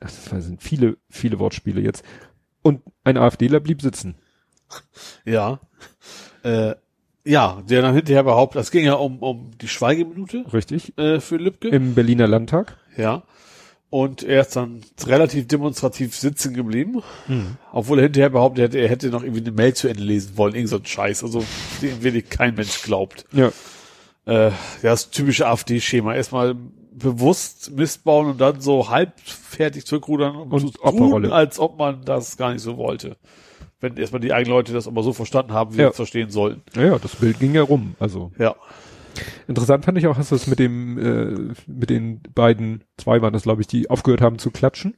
Ach, 0.00 0.10
Das 0.30 0.44
sind 0.44 0.62
viele, 0.62 0.98
viele 1.08 1.38
Wortspiele 1.38 1.80
jetzt. 1.80 2.04
Und 2.60 2.82
ein 3.04 3.16
AfDler 3.16 3.60
blieb 3.60 3.80
sitzen. 3.80 4.16
Ja. 5.24 5.60
Äh, 6.42 6.74
ja, 7.24 7.62
der 7.68 7.82
dann 7.82 7.94
hinterher 7.94 8.22
behauptet, 8.24 8.60
das 8.60 8.70
ging 8.70 8.84
ja 8.84 8.94
um, 8.94 9.18
um 9.18 9.50
die 9.60 9.68
Schweigeminute 9.68 10.44
Richtig. 10.52 10.96
äh, 10.98 11.20
für 11.20 11.36
Lübcke. 11.36 11.68
Im 11.68 11.94
Berliner 11.94 12.26
Landtag. 12.26 12.76
Ja. 12.96 13.22
Und 13.90 14.22
er 14.22 14.40
ist 14.40 14.56
dann 14.56 14.80
relativ 15.06 15.48
demonstrativ 15.48 16.16
sitzen 16.16 16.54
geblieben. 16.54 17.02
Obwohl 17.72 17.98
er 17.98 18.04
hinterher 18.04 18.30
behauptet 18.30 18.64
hätte, 18.64 18.78
er 18.78 18.88
hätte 18.88 19.10
noch 19.10 19.22
irgendwie 19.22 19.42
eine 19.42 19.52
Mail 19.52 19.74
zu 19.74 19.86
Ende 19.88 20.02
lesen 20.02 20.38
wollen. 20.38 20.54
Irgend 20.54 20.70
so 20.70 20.76
ein 20.76 20.86
Scheiß. 20.86 21.22
Also, 21.22 21.44
dem 21.82 22.02
wirklich 22.02 22.30
kein 22.30 22.54
Mensch 22.54 22.82
glaubt. 22.82 23.26
Ja. 23.32 23.52
Äh, 24.26 24.46
ja, 24.48 24.52
das 24.82 25.10
typische 25.10 25.46
AfD-Schema. 25.46 26.14
Erstmal 26.14 26.56
bewusst 26.94 27.72
Mist 27.72 28.02
bauen 28.04 28.30
und 28.30 28.40
dann 28.40 28.62
so 28.62 28.88
halb 28.88 29.12
fertig 29.20 29.84
zurückrudern 29.84 30.36
und, 30.36 30.52
Und 30.52 30.80
Opferrolle. 30.80 31.30
als 31.32 31.58
ob 31.58 31.78
man 31.78 32.02
das 32.04 32.38
gar 32.38 32.52
nicht 32.54 32.62
so 32.62 32.78
wollte. 32.78 33.16
Wenn 33.82 33.96
erstmal 33.98 34.20
die 34.20 34.32
eigenen 34.32 34.56
Leute 34.56 34.72
das 34.72 34.86
aber 34.88 35.02
so 35.02 35.12
verstanden 35.12 35.52
haben, 35.52 35.74
wie 35.74 35.78
Ja. 35.80 35.88
sie 35.88 35.90
es 35.90 35.96
verstehen 35.96 36.30
sollten. 36.30 36.62
Naja, 36.74 36.98
das 36.98 37.16
Bild 37.16 37.38
ging 37.40 37.54
ja 37.54 37.62
rum. 37.62 37.94
Also 37.98 38.32
Ja. 38.38 38.54
interessant 39.48 39.84
fand 39.84 39.98
ich 39.98 40.06
auch, 40.06 40.16
hast 40.16 40.30
du 40.30 40.36
es 40.36 40.46
mit 40.46 40.58
dem, 40.58 40.98
äh, 40.98 41.52
mit 41.66 41.90
den 41.90 42.22
beiden, 42.34 42.84
zwei 42.96 43.20
waren 43.20 43.34
das, 43.34 43.42
glaube 43.42 43.60
ich, 43.60 43.66
die 43.66 43.90
aufgehört 43.90 44.22
haben 44.22 44.38
zu 44.38 44.50
klatschen. 44.50 44.94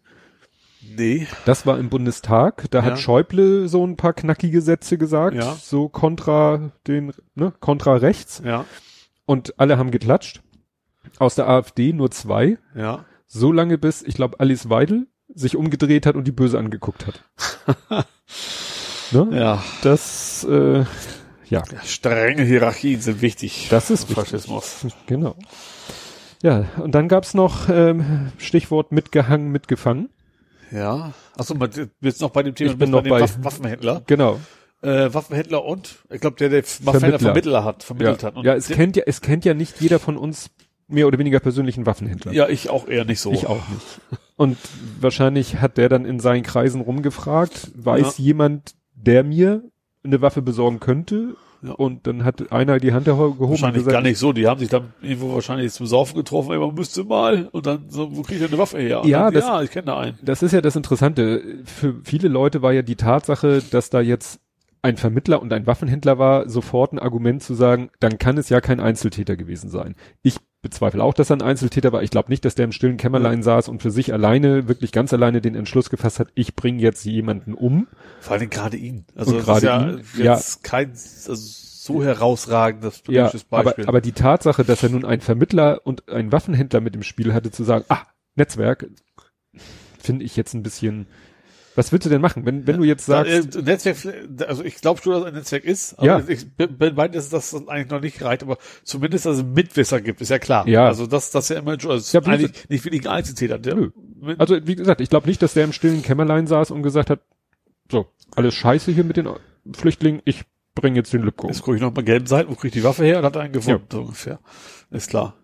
Nee. 0.97 1.27
Das 1.47 1.67
war 1.67 1.79
im 1.79 1.89
Bundestag. 1.89 2.67
Da 2.71 2.81
Ja. 2.81 2.85
hat 2.85 2.99
Schäuble 3.01 3.69
so 3.69 3.85
ein 3.87 3.97
paar 3.97 4.13
knackige 4.13 4.61
Sätze 4.61 4.99
gesagt, 4.99 5.35
Ja. 5.35 5.55
so 5.55 5.89
kontra 5.89 6.71
den, 6.87 7.13
ne, 7.35 7.53
kontra 7.61 7.97
rechts. 7.97 8.43
Ja. 8.45 8.65
Und 9.25 9.59
alle 9.59 9.79
haben 9.79 9.91
geklatscht. 9.91 10.43
Aus 11.19 11.35
der 11.35 11.49
AfD 11.49 11.93
nur 11.95 12.11
zwei. 12.11 12.59
Ja. 12.77 13.07
So 13.27 13.51
lange 13.51 13.79
bis, 13.79 14.03
ich 14.03 14.15
glaube, 14.15 14.39
Alice 14.41 14.69
Weidel 14.69 15.07
sich 15.35 15.57
umgedreht 15.57 16.05
hat 16.07 16.17
und 16.17 16.27
die 16.27 16.33
böse 16.33 16.59
angeguckt 16.59 17.07
hat. 17.07 17.25
ne? 19.13 19.29
Ja. 19.33 19.63
Das, 19.83 20.45
äh, 20.45 20.85
ja, 21.49 21.63
Strenge 21.85 22.43
Hierarchien 22.43 23.01
sind 23.01 23.21
wichtig. 23.23 23.69
das 23.71 23.91
ist 23.91 24.05
für 24.05 24.17
wichtig. 24.17 24.25
Faschismus. 24.31 24.87
Genau. 25.07 25.37
Ja, 26.43 26.67
und 26.79 26.95
dann 26.95 27.09
gab's 27.09 27.35
noch 27.35 27.69
ähm, 27.69 28.33
Stichwort 28.39 28.93
mitgehangen, 28.93 29.51
mitgefangen. 29.51 30.11
Ja. 30.71 31.13
Achso, 31.37 31.55
man 31.55 31.71
jetzt 32.01 32.21
noch 32.21 32.31
bei 32.31 32.43
dem 32.43 32.55
Thema 32.55 32.73
Ich 32.73 32.79
bin 32.79 32.91
bei 32.91 32.97
noch 32.99 33.03
dem 33.03 33.11
bei- 33.11 33.21
Waffen 33.21 33.45
Waffenhändler. 33.45 34.03
Genau. 34.07 34.41
Äh, 34.83 35.15
Waffenhändler 35.15 35.65
und 35.65 35.97
ich 36.11 36.21
glaube 36.21 36.37
der, 36.37 36.51
der 36.51 36.63
Waffenhändler 36.83 37.19
Vermittler. 37.19 37.65
Hat, 37.65 37.83
Ja, 37.83 37.87
vermittelt 37.87 38.23
hat. 38.25 38.37
Und 38.37 38.45
ja 38.45 38.55
es 38.55 38.69
kennt 38.69 38.97
ja, 38.97 39.05
es 39.07 39.21
kennt 39.23 39.45
ja 39.47 39.55
nicht 39.55 39.81
jeder 39.81 39.99
von 39.99 40.19
uns 40.19 40.51
mehr 40.89 41.07
oder 41.07 41.19
weniger 41.19 41.41
persönlichen 41.41 41.87
Waffenhändler. 41.87 42.33
ja, 42.33 42.49
ich 42.49 42.69
auch 42.69 42.87
eher 42.89 43.07
nicht 43.07 43.21
so. 43.21 43.33
Ich 43.33 43.47
auch 43.47 43.67
nicht. 43.69 44.01
Und 44.37 44.59
wahrscheinlich 45.01 45.57
hat 45.63 45.79
der 45.79 45.89
dann 45.89 46.05
in 46.05 46.21
seinen 46.21 46.43
Kreisen 46.43 46.83
rumgefragt, 46.83 47.71
weiß 47.75 48.19
jemand, 48.19 48.75
der 49.05 49.25
mir 49.25 49.63
eine 50.03 50.21
Waffe 50.21 50.43
besorgen 50.43 50.81
könnte? 50.81 51.37
Ja. 51.63 51.73
Und 51.73 52.07
dann 52.07 52.25
hat 52.25 52.53
einer 52.53 52.79
die 52.79 52.93
Hand 52.93 53.07
gehoben 53.07 53.39
und 53.39 53.49
Wahrscheinlich 53.51 53.79
gesagt, 53.85 53.93
gar 53.95 54.03
nicht 54.03 54.19
so. 54.19 54.35
Die 54.35 54.47
haben 54.47 54.61
sich 54.61 54.69
dann 54.69 54.93
irgendwo 55.01 55.33
wahrscheinlich 55.33 55.73
zum 55.73 55.87
Saufen 55.87 56.15
getroffen, 56.17 56.53
ey, 56.53 56.59
man 56.59 56.75
müsste 56.75 57.05
mal. 57.05 57.49
Und 57.53 57.65
dann 57.65 57.87
so, 57.89 58.15
wo 58.15 58.21
kriegt 58.21 58.43
er 58.43 58.49
eine 58.49 58.59
Waffe 58.59 58.79
her? 58.79 59.01
Und 59.03 59.09
Ja, 59.09 59.25
dann, 59.25 59.35
das- 59.35 59.45
ja, 59.47 59.63
ich 59.63 59.71
kenne 59.71 59.87
da 59.87 59.99
einen. 59.99 60.19
Das 60.23 60.43
ist 60.43 60.53
ja 60.53 60.61
das 60.61 60.77
Interessante. 60.77 61.43
Für 61.65 61.95
viele 62.05 62.29
Leute 62.29 62.61
war 62.61 62.73
ja 62.75 62.83
die 62.83 62.97
Tatsache, 62.97 63.63
dass 63.71 63.89
da 63.89 64.03
jetzt 64.03 64.41
ein 64.85 64.99
Vermittler 64.99 65.41
und 65.41 65.51
ein 65.53 65.67
Waffenhändler 65.67 66.19
war, 66.19 66.47
sofort 66.47 66.93
ein 66.93 66.99
Argument 66.99 67.43
zu 67.43 67.55
sagen, 67.55 67.91
dann 68.01 68.19
kann 68.19 68.37
es 68.37 68.51
ja 68.51 68.61
kein 68.61 68.81
Einzeltäter 68.81 69.35
gewesen 69.35 69.71
sein. 69.71 69.95
Ich 70.23 70.37
bezweifle 70.61 71.03
auch, 71.03 71.15
dass 71.15 71.31
er 71.31 71.39
ein 71.39 71.43
Einzeltäter 71.43 71.91
war. 71.93 72.03
Ich 72.03 72.11
glaube 72.11 72.29
nicht, 72.29 72.45
dass 72.45 72.55
der 72.55 72.67
im 72.67 72.73
stillen 72.73 72.99
Kämmerlein 72.99 73.43
saß 73.43 73.69
und 73.69 73.81
für 73.81 73.91
sich 73.91 74.13
alleine, 74.13 74.69
wirklich 74.69 74.93
ganz 74.93 75.15
alleine 75.15 75.41
den 75.41 75.55
Entschluss 75.55 75.89
gefasst 75.89 76.21
hat, 76.21 76.29
ich 76.35 76.55
bringe 76.55 76.83
jetzt 76.83 77.03
jemanden 77.05 77.55
um. 77.55 77.87
Vor 78.21 78.37
allem 78.37 78.51
gerade 78.51 78.77
ihn. 78.77 79.07
Also 79.15 79.39
gerade 79.39 79.59
ist 79.59 79.65
ja 79.65 79.91
ihn, 79.91 80.03
jetzt 80.17 80.63
kein 80.65 80.91
also 80.91 81.35
so 81.35 82.05
herausragendes 82.05 83.05
Ja, 83.09 83.23
politisches 83.23 83.47
aber, 83.51 83.65
Beispiel. 83.65 83.87
aber 83.87 84.01
die 84.03 84.13
Tatsache, 84.13 84.65
dass 84.65 84.83
er 84.83 84.91
nun 84.91 85.07
einen 85.07 85.23
Vermittler 85.23 85.81
und 85.85 86.11
einen 86.11 86.31
Waffenhändler 86.31 86.83
mit 86.83 86.95
im 86.95 87.03
Spiel 87.03 87.33
hatte, 87.33 87.51
zu 87.51 87.65
sagen, 87.65 87.87
ah, 87.89 88.03
Netzwerk, 88.35 88.87
finde 89.99 90.27
ich 90.27 90.37
jetzt 90.37 90.53
ein 90.53 90.63
bisschen, 90.63 91.07
was 91.77 91.93
willst 91.93 92.07
du 92.07 92.11
denn 92.11 92.21
machen? 92.21 92.45
Wenn, 92.47 92.67
wenn 92.67 92.79
du 92.79 92.85
jetzt 92.85 93.07
sagst, 93.07 93.57
äh, 93.57 93.63
Netzwerk, 93.63 93.97
also 94.47 94.63
ich 94.65 94.77
glaube 94.77 95.01
schon, 95.03 95.13
dass 95.13 95.23
es 95.23 95.27
ein 95.29 95.35
Netzwerk 95.35 95.65
ist, 95.65 95.99
aber 95.99 96.07
Ja. 96.07 96.23
ich 96.27 96.51
bin 96.57 96.95
bei, 96.95 97.09
dass 97.09 97.29
das 97.31 97.55
eigentlich 97.55 97.91
noch 97.91 98.01
nicht 98.01 98.23
reicht, 98.23 98.43
aber 98.43 98.59
zumindest, 98.85 99.27
dass 99.27 99.39
es 99.39 99.45
Mitwisser 99.45 100.01
gibt, 100.01 100.21
ist 100.21 100.29
ja 100.31 100.39
klar. 100.39 100.67
Ja. 100.69 100.87
Also 100.87 101.07
das, 101.07 101.31
das 101.31 101.45
ist 101.45 101.51
ja 101.51 101.59
immer 101.59 101.79
schon, 101.81 101.93
also 101.93 102.19
Ja, 102.19 102.25
eigentlich 102.27 102.69
nicht 102.69 103.07
ein 103.07 103.13
Einzeltäter. 103.13 103.59
Der, 103.59 103.75
Nö. 103.75 103.91
Also, 104.39 104.57
wie 104.67 104.77
gesagt, 104.77 105.01
ich 105.01 105.11
glaube 105.11 105.27
nicht, 105.29 105.43
dass 105.43 105.55
der 105.55 105.65
im 105.65 105.73
stillen 105.73 106.03
Kämmerlein 106.03 106.47
saß 106.47 106.71
und 106.71 106.83
gesagt 106.83 107.11
hat, 107.11 107.21
so, 107.91 108.07
alles 108.35 108.55
scheiße 108.55 108.93
hier 108.93 109.05
mit 109.05 109.17
den 109.17 109.29
Flüchtlingen, 109.73 110.23
ich 110.25 110.45
bringe 110.75 110.97
jetzt 110.97 111.13
den 111.13 111.23
Lübcke 111.23 111.47
um. 111.47 111.53
jetzt 111.53 111.63
gucke 111.63 111.77
ich 111.77 111.83
noch 111.83 111.95
mal 111.95 112.03
gelben 112.05 112.27
Seiten, 112.27 112.51
wo 112.51 112.55
krieg 112.55 112.69
ich 112.69 112.81
die 112.81 112.85
Waffe 112.85 113.05
her 113.05 113.19
und 113.19 113.25
hat 113.25 113.37
einen 113.37 113.53
gefunden, 113.53 113.85
so 113.91 114.01
ungefähr. 114.01 114.39
Ist 114.91 115.11
klar. 115.11 115.35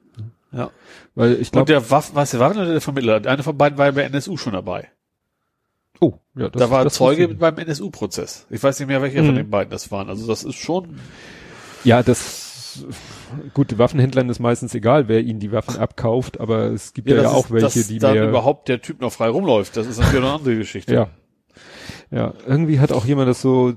Ja. 0.53 0.71
Weil 1.14 1.35
ich 1.35 1.49
Und 1.49 1.53
glaube, 1.53 1.66
der 1.73 1.90
Waffen, 1.90 2.16
was 2.16 2.33
der 2.33 2.40
Waffen 2.40 2.59
oder 2.59 2.73
der 2.73 2.81
Vermittler? 2.81 3.25
Einer 3.27 3.43
von 3.43 3.57
beiden 3.57 3.79
war 3.79 3.87
ja 3.87 3.93
bei 3.93 4.03
NSU 4.03 4.37
schon 4.37 4.53
dabei. 4.55 4.88
Oh, 6.01 6.15
ja, 6.37 6.49
das, 6.49 6.61
da 6.61 6.71
war 6.71 6.85
das 6.85 6.95
Zeuge 6.95 7.29
beim 7.29 7.57
NSU-Prozess. 7.59 8.47
Ich 8.51 8.63
weiß 8.63 8.79
nicht 8.81 8.89
mehr, 8.89 9.03
welcher 9.03 9.23
Mhm. 9.23 9.27
von 9.27 9.35
den 9.37 9.51
beiden 9.51 9.71
das 9.71 9.91
waren. 9.91 10.09
Also 10.09 10.27
das 10.27 10.43
ist 10.45 10.57
schon. 10.57 10.97
Ja, 11.85 12.03
das, 12.03 12.85
gut, 13.55 13.79
Waffenhändlern 13.79 14.29
ist 14.29 14.39
meistens 14.41 14.75
egal, 14.75 15.09
wer 15.09 15.21
ihnen 15.23 15.41
die 15.41 15.53
Waffen 15.53 15.79
abkauft, 15.79 16.41
aber 16.41 16.65
es 16.73 16.93
gibt 16.93 17.09
ja, 17.09 17.17
ja, 17.17 17.23
das 17.23 17.33
auch 17.33 17.47
ist, 17.47 17.53
welche, 17.53 17.65
dass 17.79 17.89
die 17.89 17.99
dann 17.99 18.15
mehr, 18.15 18.29
überhaupt 18.29 18.69
der 18.69 18.83
Typ 18.83 19.01
noch 19.01 19.13
frei 19.13 19.29
rumläuft. 19.29 19.77
Das 19.77 19.87
ist 19.87 19.99
natürlich 19.99 20.25
eine 20.25 20.35
andere 20.35 20.57
Geschichte. 20.57 20.95
ja. 20.95 21.09
Ja, 22.13 22.35
irgendwie 22.45 22.81
hat 22.81 22.91
auch 22.91 23.05
jemand 23.05 23.29
das 23.29 23.41
so, 23.41 23.73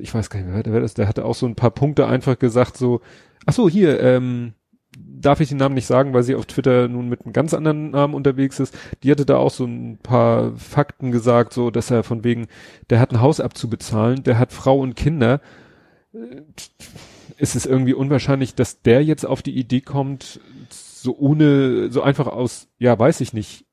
ich 0.00 0.14
weiß 0.14 0.30
gar 0.30 0.40
nicht, 0.40 0.48
wer, 0.50 0.72
wer 0.72 0.80
das, 0.80 0.94
der 0.94 1.08
hatte 1.08 1.26
auch 1.26 1.34
so 1.34 1.44
ein 1.44 1.56
paar 1.56 1.70
Punkte 1.70 2.06
einfach 2.06 2.38
gesagt, 2.38 2.78
so, 2.78 3.02
ach 3.44 3.52
so, 3.52 3.68
hier, 3.68 4.00
ähm, 4.00 4.54
darf 5.20 5.40
ich 5.40 5.48
den 5.48 5.58
Namen 5.58 5.74
nicht 5.74 5.86
sagen, 5.86 6.12
weil 6.14 6.22
sie 6.22 6.34
auf 6.34 6.46
Twitter 6.46 6.88
nun 6.88 7.08
mit 7.08 7.24
einem 7.24 7.32
ganz 7.32 7.54
anderen 7.54 7.90
Namen 7.90 8.14
unterwegs 8.14 8.60
ist. 8.60 8.76
Die 9.02 9.10
hatte 9.10 9.26
da 9.26 9.36
auch 9.36 9.50
so 9.50 9.64
ein 9.64 9.98
paar 10.02 10.56
Fakten 10.56 11.10
gesagt, 11.12 11.52
so, 11.52 11.70
dass 11.70 11.90
er 11.90 12.02
von 12.02 12.24
wegen, 12.24 12.46
der 12.90 13.00
hat 13.00 13.12
ein 13.12 13.20
Haus 13.20 13.40
abzubezahlen, 13.40 14.22
der 14.22 14.38
hat 14.38 14.52
Frau 14.52 14.78
und 14.78 14.94
Kinder. 14.96 15.40
Äh, 16.12 16.42
Ist 17.38 17.56
es 17.56 17.66
irgendwie 17.66 17.94
unwahrscheinlich, 17.94 18.54
dass 18.54 18.80
der 18.82 19.04
jetzt 19.04 19.26
auf 19.26 19.42
die 19.42 19.56
Idee 19.58 19.80
kommt, 19.82 20.40
so 20.70 21.16
ohne, 21.18 21.90
so 21.90 22.02
einfach 22.02 22.26
aus, 22.26 22.68
ja, 22.78 22.98
weiß 22.98 23.20
ich 23.20 23.32
nicht, 23.32 23.64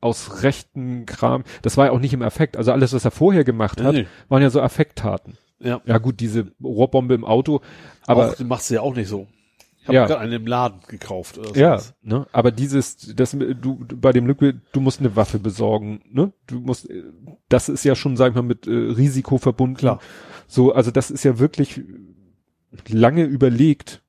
aus 0.00 0.42
rechten 0.42 1.06
Kram. 1.06 1.44
Das 1.62 1.76
war 1.76 1.86
ja 1.86 1.92
auch 1.92 1.98
nicht 1.98 2.12
im 2.14 2.22
Affekt. 2.22 2.56
Also 2.56 2.72
alles, 2.72 2.92
was 2.92 3.04
er 3.04 3.10
vorher 3.10 3.44
gemacht 3.44 3.82
hat, 3.82 3.94
Nee. 3.94 4.06
waren 4.28 4.42
ja 4.42 4.50
so 4.50 4.60
Affekttaten. 4.60 5.36
Ja. 5.60 5.80
Ja 5.86 5.98
gut, 5.98 6.20
diese 6.20 6.52
Rohrbombe 6.62 7.14
im 7.14 7.24
Auto, 7.24 7.60
aber 8.06 8.30
auch, 8.32 8.38
machst 8.40 8.68
du 8.70 8.74
ja 8.74 8.80
auch 8.82 8.94
nicht 8.94 9.08
so. 9.08 9.26
Ich 9.84 9.88
habe 9.88 9.96
Ja. 9.98 10.06
gerade 10.06 10.20
einen 10.20 10.32
im 10.32 10.46
Laden 10.46 10.80
gekauft. 10.88 11.36
Oder 11.36 11.54
ja, 11.54 11.76
sowas. 11.78 11.94
ne, 12.00 12.26
aber 12.32 12.50
dieses, 12.50 12.96
das, 13.14 13.32
du, 13.32 13.84
bei 14.00 14.12
dem 14.12 14.24
Glück, 14.24 14.56
du 14.72 14.80
musst 14.80 15.00
eine 15.00 15.14
Waffe 15.14 15.38
besorgen, 15.38 16.00
ne, 16.10 16.32
du 16.46 16.60
musst, 16.60 16.88
äh, 16.88 17.02
das 17.50 17.68
ist 17.68 17.84
ja 17.84 17.94
schon, 17.94 18.16
sag 18.16 18.30
ich 18.30 18.34
mal, 18.34 18.40
mit 18.40 18.66
äh, 18.66 18.70
Risiko 18.70 19.36
verbunden. 19.36 19.76
Klar. 19.76 20.00
So, 20.48 20.72
also 20.72 20.90
das 20.90 21.10
ist 21.10 21.22
ja 21.22 21.38
wirklich 21.38 21.82
lange 22.88 23.24
überlegt. 23.24 24.00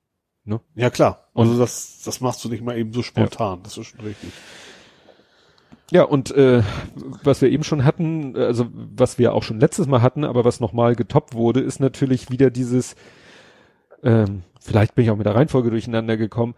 Ja, 0.76 0.90
klar. 0.90 1.28
Und- 1.34 1.48
Also 1.50 1.60
das, 1.60 2.04
das 2.06 2.22
machst 2.22 2.46
du 2.46 2.50
nicht 2.50 2.64
mal 2.64 2.78
eben 2.78 2.94
so 2.94 3.02
spontan. 3.04 3.60
Das 3.64 3.78
ist 3.78 3.88
schon 3.88 4.00
richtig. 4.00 4.30
Ja, 5.92 6.04
und 6.04 6.32
äh, 6.32 6.64
was 7.24 7.42
wir 7.42 7.50
eben 7.50 7.64
schon 7.66 7.84
hatten, 7.84 8.36
also 8.38 8.68
was 8.72 9.20
wir 9.20 9.34
auch 9.34 9.44
schon 9.44 9.60
letztes 9.60 9.88
Mal 9.88 10.02
hatten, 10.02 10.24
aber 10.24 10.46
was 10.46 10.60
nochmal 10.62 10.96
getoppt 10.96 11.34
wurde, 11.36 11.60
ist 11.60 11.80
natürlich 11.82 12.32
wieder 12.32 12.50
dieses, 12.50 12.96
ähm, 14.06 14.44
vielleicht 14.62 14.96
bin 14.96 15.04
ich 15.04 15.12
auch 15.12 15.18
mit 15.18 15.26
der 15.26 15.36
Reihenfolge 15.36 15.70
durcheinander 15.70 16.16
gekommen. 16.16 16.56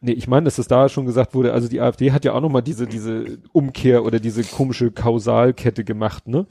Nee, 0.00 0.12
ich 0.12 0.28
meine, 0.28 0.44
dass 0.44 0.56
das 0.56 0.68
da 0.68 0.88
schon 0.88 1.06
gesagt 1.06 1.34
wurde, 1.34 1.52
also 1.52 1.68
die 1.68 1.80
AfD 1.80 2.12
hat 2.12 2.24
ja 2.24 2.32
auch 2.32 2.40
nochmal 2.40 2.62
diese, 2.62 2.86
diese 2.86 3.38
Umkehr 3.52 4.04
oder 4.04 4.20
diese 4.20 4.44
komische 4.44 4.90
Kausalkette 4.92 5.84
gemacht, 5.84 6.28
ne? 6.28 6.46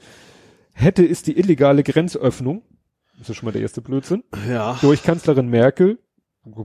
Hätte 0.74 1.04
ist 1.04 1.26
die 1.26 1.38
illegale 1.38 1.82
Grenzöffnung, 1.82 2.62
das 3.18 3.30
ist 3.30 3.36
schon 3.36 3.46
mal 3.46 3.52
der 3.52 3.62
erste 3.62 3.80
Blödsinn, 3.80 4.22
Ja. 4.48 4.78
durch 4.80 5.02
Kanzlerin 5.02 5.48
Merkel, 5.48 5.98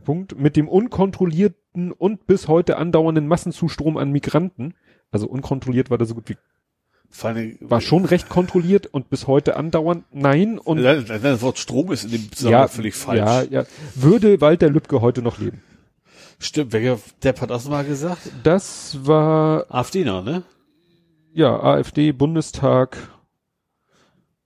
Punkt, 0.04 0.38
mit 0.38 0.56
dem 0.56 0.68
unkontrollierten 0.68 1.92
und 1.92 2.28
bis 2.28 2.48
heute 2.48 2.78
andauernden 2.78 3.28
Massenzustrom 3.28 3.98
an 3.98 4.12
Migranten, 4.12 4.76
also 5.10 5.28
unkontrolliert 5.28 5.90
war 5.90 5.98
das 5.98 6.10
so 6.10 6.16
gut 6.16 6.30
wie, 6.30 6.38
allem, 7.22 7.58
war 7.62 7.82
schon 7.82 8.06
recht 8.06 8.30
kontrolliert 8.30 8.88
und 8.88 9.10
bis 9.10 9.28
heute 9.28 9.56
andauernd 9.56 10.06
nein 10.12 10.58
und 10.58 10.82
das 10.82 11.42
Wort 11.42 11.60
Strom 11.60 11.92
ist 11.92 12.06
in 12.06 12.12
dem 12.12 12.32
Zusammenhang 12.32 12.64
ja, 12.64 12.68
völlig 12.68 12.96
falsch. 12.96 13.20
ja, 13.20 13.42
ja, 13.44 13.66
würde 13.96 14.42
Walter 14.42 14.70
Lübcke 14.70 15.02
heute 15.02 15.22
noch 15.22 15.38
leben. 15.38 15.62
Stimmt, 16.40 16.74
welcher 16.74 17.00
Depp 17.24 17.42
hat 17.42 17.52
das 17.52 17.70
mal 17.70 17.86
gesagt? 17.86 18.32
Das 18.44 18.98
war, 19.04 19.66
AfDner, 19.70 20.22
ne? 20.22 20.44
ja, 21.34 21.60
AfD 21.62 22.12
Bundestag, 22.12 22.98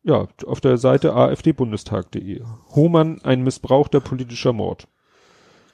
ja, 0.03 0.27
auf 0.45 0.61
der 0.61 0.77
Seite 0.77 1.13
afdbundestag.de. 1.13 2.41
Hohmann, 2.75 3.19
ein 3.23 3.43
missbrauchter 3.43 3.99
politischer 3.99 4.53
Mord. 4.53 4.87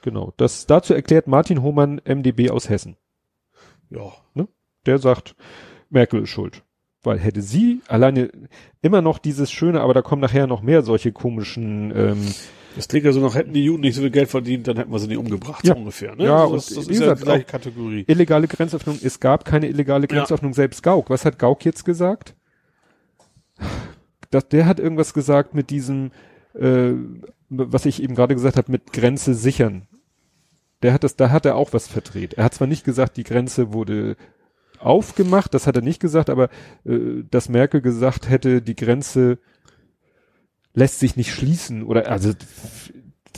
Genau. 0.02 0.34
Das 0.36 0.66
dazu 0.66 0.92
erklärt 0.92 1.28
Martin 1.28 1.62
Hohmann, 1.62 2.00
MDB 2.04 2.50
aus 2.50 2.68
Hessen. 2.68 2.96
Ja. 3.90 4.12
Der 4.86 4.98
sagt, 4.98 5.34
Merkel 5.88 6.24
ist 6.24 6.30
schuld. 6.30 6.62
Weil 7.04 7.18
hätte 7.18 7.42
sie 7.42 7.80
alleine 7.86 8.30
immer 8.82 9.02
noch 9.02 9.18
dieses 9.18 9.52
Schöne, 9.52 9.80
aber 9.82 9.94
da 9.94 10.02
kommen 10.02 10.22
nachher 10.22 10.46
noch 10.46 10.62
mehr 10.62 10.82
solche 10.82 11.12
komischen, 11.12 11.92
ähm, 11.94 12.34
Das 12.76 12.88
klingt 12.88 13.04
ja 13.04 13.12
so 13.12 13.20
noch, 13.20 13.34
hätten 13.36 13.52
die 13.52 13.62
Juden 13.64 13.82
nicht 13.82 13.94
so 13.94 14.00
viel 14.00 14.10
Geld 14.10 14.28
verdient, 14.28 14.66
dann 14.66 14.76
hätten 14.78 14.90
wir 14.90 14.98
sie 14.98 15.06
nicht 15.08 15.18
umgebracht, 15.18 15.64
Ja. 15.66 15.74
so 15.74 15.78
ungefähr. 15.80 16.16
Ne? 16.16 16.24
Ja, 16.24 16.36
Also 16.42 16.48
und 16.48 16.56
das, 16.56 16.66
das 16.74 16.88
ist 16.88 17.00
ja 17.00 17.14
die 17.14 17.22
gleiche 17.22 17.44
Kategorie. 17.44 18.04
illegale 18.08 18.48
Grenzöffnung. 18.48 18.98
Es 19.02 19.20
gab 19.20 19.44
keine 19.44 19.68
illegale 19.68 20.08
Ja. 20.10 20.16
Grenzöffnung, 20.16 20.54
selbst 20.54 20.82
Gauck. 20.82 21.08
Was 21.10 21.24
hat 21.24 21.38
Gauck 21.38 21.64
jetzt 21.64 21.84
gesagt? 21.84 22.34
Das, 24.30 24.48
der 24.48 24.66
hat 24.66 24.80
irgendwas 24.80 25.14
gesagt 25.14 25.54
mit 25.54 25.70
diesem, 25.70 26.10
äh, 26.58 26.92
was 27.48 27.86
ich 27.86 28.02
eben 28.02 28.14
gerade 28.14 28.34
gesagt 28.34 28.56
habe, 28.56 28.72
mit 28.72 28.92
Grenze 28.92 29.34
sichern. 29.34 29.86
Der 30.82 30.92
hat 30.92 31.04
das, 31.04 31.16
da 31.16 31.30
hat 31.30 31.46
er 31.46 31.56
auch 31.56 31.72
was 31.72 31.86
verdreht. 31.86 32.34
Er 32.34 32.44
hat 32.44 32.54
zwar 32.54 32.66
nicht 32.66 32.84
gesagt, 32.84 33.16
die 33.16 33.24
Grenze 33.24 33.72
wurde 33.72 34.16
aufgemacht, 34.84 35.54
das 35.54 35.66
hat 35.66 35.76
er 35.76 35.82
nicht 35.82 36.00
gesagt, 36.00 36.30
aber 36.30 36.48
äh, 36.84 37.22
dass 37.30 37.48
Merkel 37.48 37.80
gesagt 37.80 38.28
hätte, 38.28 38.62
die 38.62 38.76
Grenze 38.76 39.38
lässt 40.74 40.98
sich 40.98 41.16
nicht 41.16 41.32
schließen 41.32 41.82
oder 41.84 42.10
also 42.10 42.32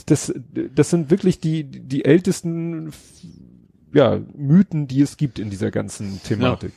das, 0.05 0.33
das 0.75 0.89
sind 0.89 1.11
wirklich 1.11 1.39
die, 1.39 1.63
die 1.63 2.05
ältesten 2.05 2.91
ja, 3.93 4.19
Mythen, 4.35 4.87
die 4.87 5.01
es 5.01 5.17
gibt 5.17 5.39
in 5.39 5.49
dieser 5.49 5.71
ganzen 5.71 6.21
Thematik. 6.23 6.71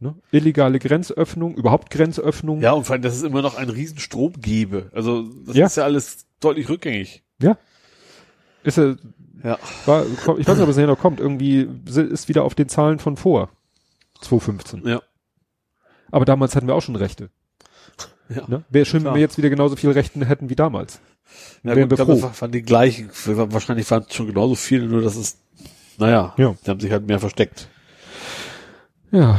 Ne? 0.00 0.14
Illegale 0.30 0.78
Grenzöffnung, 0.78 1.56
überhaupt 1.56 1.90
Grenzöffnung. 1.90 2.60
Ja, 2.60 2.72
und 2.72 2.84
vor 2.84 2.94
allem, 2.94 3.02
dass 3.02 3.16
es 3.16 3.22
immer 3.22 3.42
noch 3.42 3.56
einen 3.56 3.70
riesen 3.70 3.98
Strom 3.98 4.32
gäbe. 4.40 4.90
Also, 4.94 5.24
das 5.46 5.56
Ja. 5.56 5.66
ist 5.66 5.76
ja 5.76 5.84
alles 5.84 6.26
deutlich 6.40 6.68
rückgängig. 6.68 7.24
Ist 8.62 8.78
er, 8.78 8.96
Ja. 9.42 9.58
war, 9.86 10.04
ich 10.06 10.26
weiß 10.26 10.36
nicht, 10.36 10.48
ob 10.48 10.68
es 10.68 10.76
nachher 10.76 10.86
noch 10.86 10.98
kommt, 10.98 11.20
irgendwie 11.20 11.68
ist 11.86 12.28
wieder 12.28 12.44
auf 12.44 12.54
den 12.54 12.68
Zahlen 12.68 12.98
von 12.98 13.16
vor 13.16 13.50
2015. 14.20 14.86
Ja. 14.86 15.02
Aber 16.10 16.24
damals 16.24 16.56
hatten 16.56 16.66
wir 16.66 16.74
auch 16.74 16.80
schon 16.82 16.96
Rechte. 16.96 17.30
Ja. 18.28 18.42
Ne? 18.46 18.64
Wäre 18.68 18.84
schön, 18.84 19.04
wenn 19.04 19.14
wir 19.14 19.20
jetzt 19.20 19.38
wieder 19.38 19.50
genauso 19.50 19.76
viele 19.76 19.94
Rechten 19.94 20.22
hätten 20.22 20.50
wie 20.50 20.56
damals. 20.56 21.00
Ja, 21.62 21.74
Wären 21.76 21.88
gut, 21.88 21.98
wir 21.98 22.04
froh. 22.06 22.22
waren 22.40 22.52
die 22.52 22.62
gleichen. 22.62 23.10
Wahrscheinlich 23.24 23.90
waren 23.90 24.04
es 24.08 24.14
schon 24.14 24.26
genauso 24.26 24.54
viele, 24.54 24.86
nur 24.86 25.02
dass 25.02 25.16
es, 25.16 25.38
naja, 25.98 26.34
Ja. 26.36 26.54
die 26.64 26.70
haben 26.70 26.80
sich 26.80 26.90
halt 26.92 27.06
mehr 27.06 27.20
versteckt. 27.20 27.68
Ja. 29.10 29.38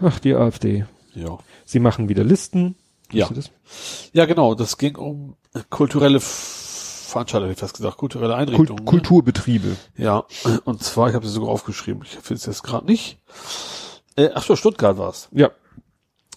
Ach, 0.00 0.18
die 0.20 0.34
AfD. 0.34 0.86
Ja. 1.14 1.38
Sie 1.64 1.78
machen 1.80 2.08
wieder 2.08 2.24
Listen. 2.24 2.76
Ja. 3.12 3.28
Das? 3.28 3.50
Ja, 4.12 4.26
genau. 4.26 4.54
Das 4.54 4.78
ging 4.78 4.96
um 4.96 5.36
kulturelle 5.70 6.18
Veranstaltungen, 6.20 7.50
hätte 7.50 7.58
ich 7.58 7.60
fast 7.60 7.76
gesagt, 7.76 7.96
kulturelle 7.96 8.34
Kult 8.34 8.48
Einrichtungen. 8.48 8.84
ne? 8.84 8.90
Kulturbetriebe. 8.90 9.76
Ja, 9.96 10.24
und 10.64 10.82
zwar, 10.82 11.08
ich 11.08 11.14
habe 11.14 11.26
sie 11.26 11.32
sogar 11.32 11.50
aufgeschrieben, 11.50 12.02
ich 12.02 12.10
finde 12.10 12.34
es 12.34 12.46
jetzt 12.46 12.62
gerade 12.64 12.86
nicht. 12.86 13.18
Äh, 14.16 14.30
ach 14.34 14.42
so, 14.44 14.56
Stuttgart 14.56 14.96
war's. 14.98 15.28
Ja. 15.32 15.50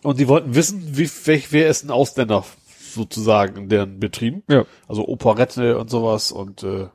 Und 0.04 0.20
die 0.20 0.28
wollten 0.28 0.56
wissen, 0.56 0.98
wie, 0.98 1.10
welch, 1.26 1.52
wer 1.52 1.70
ist 1.70 1.84
ein 1.84 1.92
Ausländer 1.92 2.44
sozusagen 2.92 3.56
in 3.64 3.70
deren 3.70 4.00
Betrieben. 4.00 4.44
Ja. 4.50 4.66
Also 4.88 5.08
Operette 5.08 5.78
und 5.78 5.90
sowas 5.90 6.32
und 6.32 6.64
äh, 6.64 6.88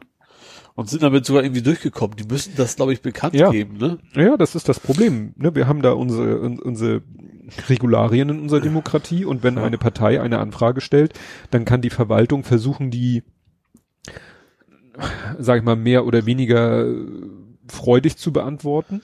und 0.75 0.89
sind 0.89 1.03
damit 1.03 1.27
sogar 1.27 1.43
irgendwie 1.45 1.61
durchgekommen. 1.63 2.17
Die 2.17 2.25
müssen 2.25 2.55
das, 2.57 2.77
glaube 2.77 2.95
ich, 2.95 3.03
bekannt 3.03 3.35
Ja. 3.35 3.51
geben, 3.51 3.77
ne? 3.77 3.99
Ja, 4.15 4.39
das 4.39 4.55
ist 4.55 4.71
das 4.71 4.81
Problem. 4.81 5.35
Ne? 5.37 5.55
Wir 5.55 5.69
haben 5.69 5.83
da 5.83 5.93
unsere, 5.93 6.41
un, 6.41 6.59
unsere 6.59 7.03
Regularien 7.69 8.31
in 8.31 8.41
unserer 8.41 8.61
Demokratie 8.63 9.27
und 9.27 9.43
wenn 9.43 9.57
Ja. 9.57 9.65
eine 9.65 9.77
Partei 9.77 10.21
eine 10.23 10.39
Anfrage 10.39 10.81
stellt, 10.81 11.13
dann 11.51 11.67
kann 11.67 11.83
die 11.83 11.91
Verwaltung 11.91 12.43
versuchen, 12.43 12.91
die, 12.91 13.23
sag 15.39 15.59
ich 15.59 15.65
mal, 15.65 15.77
mehr 15.77 16.07
oder 16.07 16.25
weniger 16.25 16.87
äh, 16.87 17.07
freudig 17.69 18.17
zu 18.17 18.33
beantworten. 18.33 19.03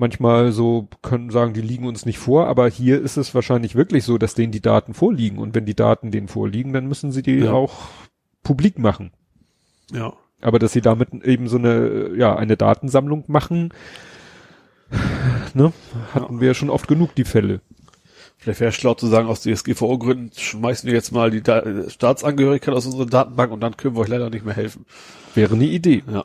Manchmal 0.00 0.50
so 0.50 0.88
können 1.02 1.28
sagen, 1.28 1.52
die 1.52 1.60
liegen 1.60 1.86
uns 1.86 2.06
nicht 2.06 2.18
vor, 2.18 2.46
aber 2.46 2.70
hier 2.70 3.02
ist 3.02 3.18
es 3.18 3.34
wahrscheinlich 3.34 3.74
wirklich 3.74 4.04
so, 4.04 4.16
dass 4.16 4.32
denen 4.32 4.50
die 4.50 4.62
Daten 4.62 4.94
vorliegen 4.94 5.36
und 5.36 5.54
wenn 5.54 5.66
die 5.66 5.74
Daten 5.76 6.10
denen 6.10 6.26
vorliegen, 6.26 6.72
dann 6.72 6.86
müssen 6.88 7.12
sie 7.12 7.20
die 7.20 7.40
Ja. 7.40 7.52
auch 7.52 7.74
publik 8.42 8.78
machen. 8.78 9.10
Ja. 9.92 10.14
Aber 10.40 10.58
dass 10.58 10.72
sie 10.72 10.80
damit 10.80 11.12
eben 11.22 11.48
so 11.48 11.58
eine, 11.58 12.12
ja, 12.16 12.34
eine 12.34 12.56
Datensammlung 12.56 13.24
machen, 13.26 13.74
ne, 15.52 15.70
hatten 16.14 16.40
wir 16.40 16.48
ja 16.48 16.54
schon 16.54 16.70
oft 16.70 16.88
genug 16.88 17.14
die 17.14 17.24
Fälle. 17.24 17.60
Vielleicht 18.38 18.60
wäre 18.60 18.72
schlau 18.72 18.94
zu 18.94 19.06
sagen, 19.06 19.28
aus 19.28 19.42
DSGVO-Gründen 19.42 20.30
schmeißen 20.34 20.86
wir 20.86 20.94
jetzt 20.94 21.12
mal 21.12 21.30
die 21.30 21.42
da 21.42 21.62
Staatsangehörigkeit 21.90 22.74
aus 22.74 22.86
unserer 22.86 23.04
Datenbank 23.04 23.52
und 23.52 23.60
dann 23.60 23.76
können 23.76 23.96
wir 23.96 24.00
euch 24.00 24.08
leider 24.08 24.30
nicht 24.30 24.46
mehr 24.46 24.56
helfen. 24.56 24.86
Wäre 25.34 25.56
eine 25.56 25.66
Idee. 25.66 26.02
Ja. 26.10 26.24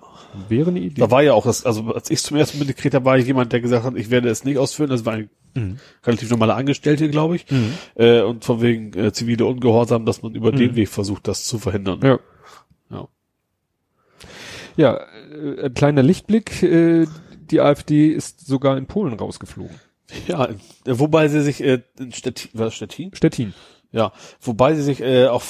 Wäre 0.49 0.69
eine 0.69 0.79
Idee. 0.79 1.01
Da 1.01 1.11
war 1.11 1.23
ja 1.23 1.33
auch 1.33 1.45
das, 1.45 1.65
also 1.65 1.93
als 1.93 2.09
ich 2.09 2.21
zum 2.21 2.37
ersten 2.37 2.59
Mal 2.59 2.65
gekriegt 2.65 2.93
habe, 2.95 3.05
war 3.05 3.17
jemand, 3.17 3.51
der 3.53 3.61
gesagt 3.61 3.83
hat, 3.83 3.95
ich 3.95 4.09
werde 4.09 4.29
es 4.29 4.43
nicht 4.43 4.57
ausführen. 4.57 4.89
Das 4.89 5.05
war 5.05 5.13
ein 5.13 5.29
Mhm. 5.57 5.79
relativ 6.05 6.29
normaler 6.31 6.55
Angestellte, 6.57 7.09
glaube 7.09 7.37
ich. 7.37 7.45
Äh, 7.95 8.21
und 8.21 8.43
von 8.43 8.61
wegen 8.61 8.91
äh, 8.97 9.13
zivile 9.13 9.45
Ungehorsam, 9.45 10.05
dass 10.05 10.21
man 10.21 10.35
über 10.35 10.51
Mhm. 10.51 10.57
den 10.57 10.75
Weg 10.75 10.89
versucht, 10.89 11.27
das 11.29 11.45
zu 11.45 11.59
verhindern. 11.59 12.01
Ja. 12.03 12.19
Ja. 12.89 13.07
Ja, 14.75 14.97
äh, 15.31 15.65
ein 15.67 15.73
kleiner 15.73 16.03
Lichtblick, 16.03 16.61
äh, 16.63 17.05
die 17.51 17.61
AfD 17.61 18.09
ist 18.09 18.45
sogar 18.45 18.77
in 18.77 18.85
Polen 18.87 19.13
rausgeflogen. 19.13 19.75
Ja, 20.27 20.49
wobei 20.85 21.27
sie 21.29 21.41
sich 21.41 21.63
äh, 21.63 21.81
in 21.99 22.11
Stettin, 22.11 22.51
war 22.53 22.65
das 22.65 22.75
Stettin? 22.75 23.11
Stettin. 23.15 23.53
Ja, 23.95 24.11
wobei 24.41 24.75
sie 24.75 24.83
sich 24.83 25.01
äh, 25.01 25.27
auch 25.27 25.41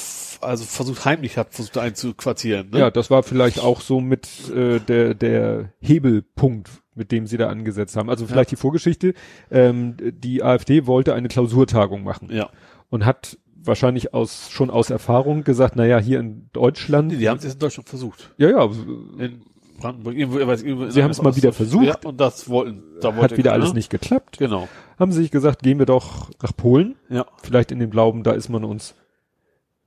also 0.41 0.63
versucht 0.63 1.03
heimlich 1.03 1.37
hat 1.37 1.53
versucht 1.53 1.77
einzuquartieren. 1.79 2.69
Ne? 2.69 2.79
Ja, 2.79 2.91
das 2.91 3.09
war 3.09 3.23
vielleicht 3.23 3.59
auch 3.59 3.81
so 3.81 3.99
mit 3.99 4.27
äh, 4.49 4.79
der, 4.79 5.15
der 5.15 5.73
Hebelpunkt, 5.79 6.69
mit 6.93 7.11
dem 7.11 7.25
sie 7.25 7.37
da 7.37 7.49
angesetzt 7.49 7.97
haben. 7.97 8.09
Also 8.09 8.27
vielleicht 8.27 8.51
die 8.51 8.55
Vorgeschichte. 8.55 9.15
Ähm, 9.49 9.97
die 9.99 10.43
AfD 10.43 10.85
wollte 10.85 11.15
eine 11.15 11.27
Klausurtagung 11.27 12.03
machen. 12.03 12.29
ja. 12.31 12.49
und 12.89 13.03
hat 13.05 13.39
wahrscheinlich 13.67 14.13
aus 14.13 14.51
schon 14.51 14.69
aus 14.69 14.91
Erfahrung 14.91 15.43
gesagt, 15.43 15.75
naja, 15.75 15.97
hier 15.97 16.19
in 16.19 16.49
Deutschland. 16.53 17.11
Die, 17.11 17.17
die 17.17 17.29
haben 17.29 17.37
es 17.37 17.43
jetzt 17.43 17.53
in 17.53 17.59
Deutschland 17.59 17.89
versucht. 17.89 18.31
ja, 18.37 18.49
ja, 18.51 18.69
In 19.17 19.41
Brandenburg, 19.77 20.15
irgendwo, 20.15 20.39
ich 20.39 20.47
weiß, 20.47 20.63
irgendwo 20.63 20.85
in 20.85 20.91
Sie 20.91 21.03
haben 21.03 21.11
es 21.11 21.21
mal 21.21 21.35
wieder 21.35 21.53
versucht. 21.53 21.85
Ja, 21.85 21.97
und 22.03 22.19
das 22.19 22.47
wollten, 22.49 22.83
da 23.01 23.09
wollte 23.09 23.21
hat 23.33 23.37
wieder 23.37 23.51
keiner. 23.51 23.63
alles 23.63 23.73
nicht 23.73 23.89
geklappt. 23.89 24.37
Genau. 24.37 24.67
Haben 24.97 25.11
sie 25.11 25.21
sich 25.21 25.31
gesagt, 25.31 25.63
gehen 25.63 25.79
wir 25.79 25.85
doch 25.85 26.29
nach 26.41 26.55
Polen. 26.55 26.95
Ja. 27.09 27.25
Vielleicht 27.43 27.71
in 27.71 27.79
dem 27.79 27.89
Glauben, 27.89 28.23
da 28.23 28.31
ist 28.31 28.49
man 28.49 28.63
uns, 28.63 28.95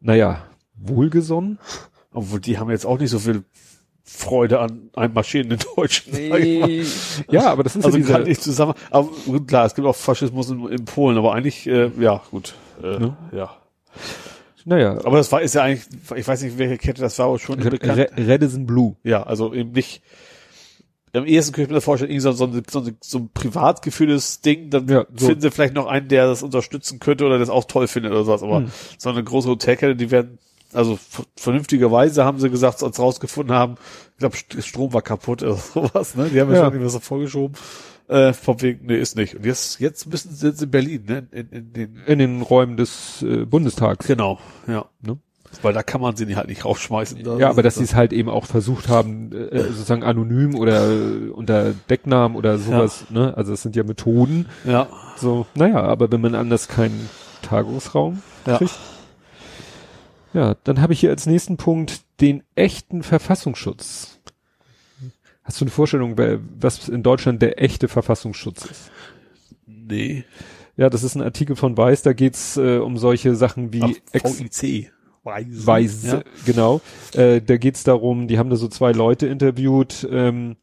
naja, 0.01 0.42
wohlgesonnen. 0.74 1.59
Obwohl 2.12 2.40
die 2.40 2.59
haben 2.59 2.70
jetzt 2.70 2.87
auch 2.87 2.98
nicht 2.98 3.11
so 3.11 3.18
viel 3.18 3.44
Freude 4.03 4.61
an 4.61 4.90
einem 4.94 5.12
marschierenden 5.14 5.59
Deutschen. 5.77 6.12
mal. 6.31 6.85
Ja, 7.31 7.51
aber 7.51 7.62
das 7.62 7.77
ist 7.77 7.85
Also 7.85 7.98
ja 7.98 8.07
kann 8.07 8.22
nicht 8.22 8.42
zusammen. 8.42 8.74
Aber 8.90 9.09
klar, 9.46 9.66
es 9.66 9.74
gibt 9.74 9.87
auch 9.87 9.96
Faschismus 9.96 10.51
in, 10.51 10.66
in 10.68 10.85
Polen, 10.85 11.18
aber 11.18 11.35
eigentlich, 11.35 11.66
äh, 11.66 11.90
ja, 11.98 12.22
gut. 12.31 12.55
Äh, 12.83 12.98
Ne? 12.98 13.16
Ja. 13.33 13.57
Naja, 14.68 14.98
Aber 15.04 15.16
das 15.18 15.33
war 15.33 15.40
ist 15.42 15.54
ja 15.54 15.62
eigentlich, 15.62 15.87
ich 16.16 16.28
weiß 16.28 16.42
nicht, 16.42 16.59
welche 16.59 16.76
Kette 16.78 17.00
das 17.02 17.18
war, 17.18 17.26
aber 17.26 17.38
schon 17.38 17.59
bekannt. 17.59 17.98
Re 17.98 18.09
Redison 18.16 18.66
Blue. 18.66 18.96
Ja, 19.02 19.22
also 19.22 19.52
eben 19.54 19.72
nicht. 19.72 20.02
Am 21.14 21.24
ehesten 21.24 21.52
könnte 21.52 21.62
ich 21.64 21.68
mir 21.70 21.74
das 21.76 21.85
vorstellen, 21.85 22.11
irgendwie 22.11 22.22
so, 22.22 22.33
so, 22.33 22.44
ein- 22.44 22.62
so, 22.70 22.87
so 23.00 23.18
ein 23.18 23.31
privat 23.33 23.81
gefühltes 23.83 24.42
Ding, 24.42 24.68
dann 24.70 24.87
Ja, 24.88 25.07
so. 25.16 25.26
finden 25.26 25.40
sie 25.40 25.50
vielleicht 25.50 25.72
noch 25.74 25.87
einen, 25.87 26.09
der 26.09 26.26
das 26.26 26.42
unterstützen 26.42 26.98
könnte 27.00 27.24
oder 27.24 27.38
das 27.38 27.48
auch 27.48 27.64
toll 27.64 27.88
findet 27.88 28.12
oder 28.12 28.24
sowas. 28.24 28.42
Aber 28.42 28.59
Hm. 28.59 28.70
so 28.98 29.09
eine 29.09 29.24
große 29.24 29.48
Hotelkette, 29.48 29.96
die 29.96 30.11
werden, 30.11 30.38
also 30.74 30.98
vernünftigerweise 31.35 32.24
haben 32.26 32.38
sie 32.38 32.50
gesagt, 32.50 32.83
als 32.83 32.98
rausgefunden 32.98 33.57
haben, 33.57 33.76
ich 34.12 34.18
glaube, 34.18 34.37
Strom 34.62 34.92
war 34.92 35.00
kaputt 35.02 35.42
oder 35.42 35.54
sowas, 35.57 36.14
ne? 36.14 36.28
Die 36.33 36.40
haben 36.40 36.50
ja 36.50 36.57
Ja. 36.59 36.64
schon 36.64 36.74
irgendwie 36.74 36.90
so 36.90 37.00
vorgeschoben. 37.00 37.57
Äh, 38.09 38.32
vom 38.32 38.61
wegen, 38.62 38.86
nee, 38.86 38.96
ist 38.96 39.16
nicht. 39.16 39.34
Und 39.34 39.44
jetzt, 39.44 39.80
jetzt 39.80 40.06
müssen 40.06 40.34
sie 40.34 40.48
jetzt 40.48 40.62
in 40.62 40.70
Berlin, 40.70 41.04
ne? 41.06 41.26
In, 41.30 41.50
in 41.50 41.72
den, 41.72 41.96
In 42.06 42.18
den 42.18 42.42
Räumen 42.42 42.76
des 42.76 43.22
äh, 43.22 43.44
Bundestags. 43.44 44.06
genau, 44.06 44.38
ja. 44.66 44.86
Ne? 45.02 45.18
Weil 45.62 45.72
da 45.72 45.82
kann 45.82 46.00
man 46.00 46.16
sie 46.16 46.36
halt 46.36 46.48
nicht 46.48 46.64
rausschmeißen. 46.64 47.22
Da 47.24 47.38
Ja, 47.38 47.50
aber 47.50 47.62
dass 47.62 47.76
sie 47.76 47.84
es 47.84 47.94
halt 47.94 48.12
eben 48.12 48.28
auch 48.28 48.44
versucht 48.46 48.88
haben, 48.88 49.32
äh, 49.32 49.62
sozusagen 49.62 50.02
anonym 50.02 50.54
oder 50.54 50.90
äh, 50.90 51.30
unter 51.30 51.72
Decknamen 51.88 52.36
oder 52.36 52.59
sowas, 52.59 53.06
ne? 53.11 53.34
Also 53.36 53.52
es 53.52 53.62
sind 53.62 53.74
ja 53.74 53.82
Methoden. 53.82 54.46
Ja, 54.64 54.88
So, 55.16 55.46
naja, 55.54 55.82
aber 55.82 56.12
wenn 56.12 56.20
man 56.20 56.34
anders 56.34 56.68
keinen 56.68 57.09
Tagungsraum 57.42 58.22
ja. 58.46 58.59
kriegt. 58.59 58.78
Ja, 60.34 60.54
dann 60.64 60.80
habe 60.80 60.92
ich 60.92 61.00
hier 61.00 61.11
als 61.11 61.26
nächsten 61.26 61.56
Punkt 61.56 62.02
den 62.20 62.42
echten 62.54 63.02
Verfassungsschutz. 63.02 64.17
Hast 65.49 65.62
du 65.62 65.64
eine 65.64 65.70
Vorstellung, 65.70 66.14
was 66.61 66.90
in 66.90 67.03
Deutschland 67.03 67.40
der 67.40 67.62
echte 67.62 67.88
Verfassungsschutz 67.88 68.66
ist? 68.66 68.90
Nee. 69.66 70.24
Ja, 70.76 70.90
das 70.90 71.03
ist 71.03 71.14
ein 71.14 71.22
Artikel 71.22 71.57
von 71.57 71.74
Weiß, 71.74 72.03
da 72.03 72.12
geht's 72.12 72.59
äh, 72.59 72.76
um 72.76 72.99
solche 72.99 73.34
Sachen 73.34 73.72
wie 73.72 73.82
Ach, 73.82 73.90
VIC. 74.12 74.92
Weise. 75.24 75.66
Weiß, 75.66 76.03
Ja. 76.07 76.22
genau. 76.44 76.82
Äh, 77.14 77.40
da 77.40 77.57
geht's 77.57 77.82
darum, 77.82 78.28
die 78.28 78.38
haben 78.38 78.51
da 78.51 78.57
so 78.57 78.68
zwei 78.68 78.92
Leute 78.92 79.26
interviewt, 79.26 80.07
ähm, 80.11 80.57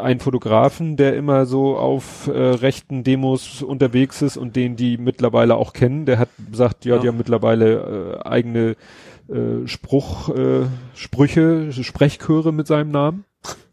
ein 0.00 0.20
Fotografen, 0.20 0.96
der 0.96 1.14
immer 1.14 1.44
so 1.44 1.76
auf 1.76 2.28
äh, 2.28 2.32
rechten 2.32 3.04
Demos 3.04 3.62
unterwegs 3.62 4.22
ist 4.22 4.38
und 4.38 4.56
den 4.56 4.76
die 4.76 4.96
mittlerweile 4.96 5.56
auch 5.56 5.74
kennen, 5.74 6.06
der 6.06 6.18
hat 6.18 6.30
gesagt, 6.50 6.86
ja, 6.86 6.94
Ja. 6.96 7.02
die 7.02 7.08
haben 7.08 7.18
mittlerweile 7.18 8.20
äh, 8.24 8.26
eigene 8.26 8.76
äh, 9.28 9.66
Spruch, 9.66 10.30
äh, 10.30 10.64
Sprüche, 10.94 11.70
Sprechchöre 11.72 12.52
mit 12.54 12.66
seinem 12.66 12.90
Namen. 12.90 13.24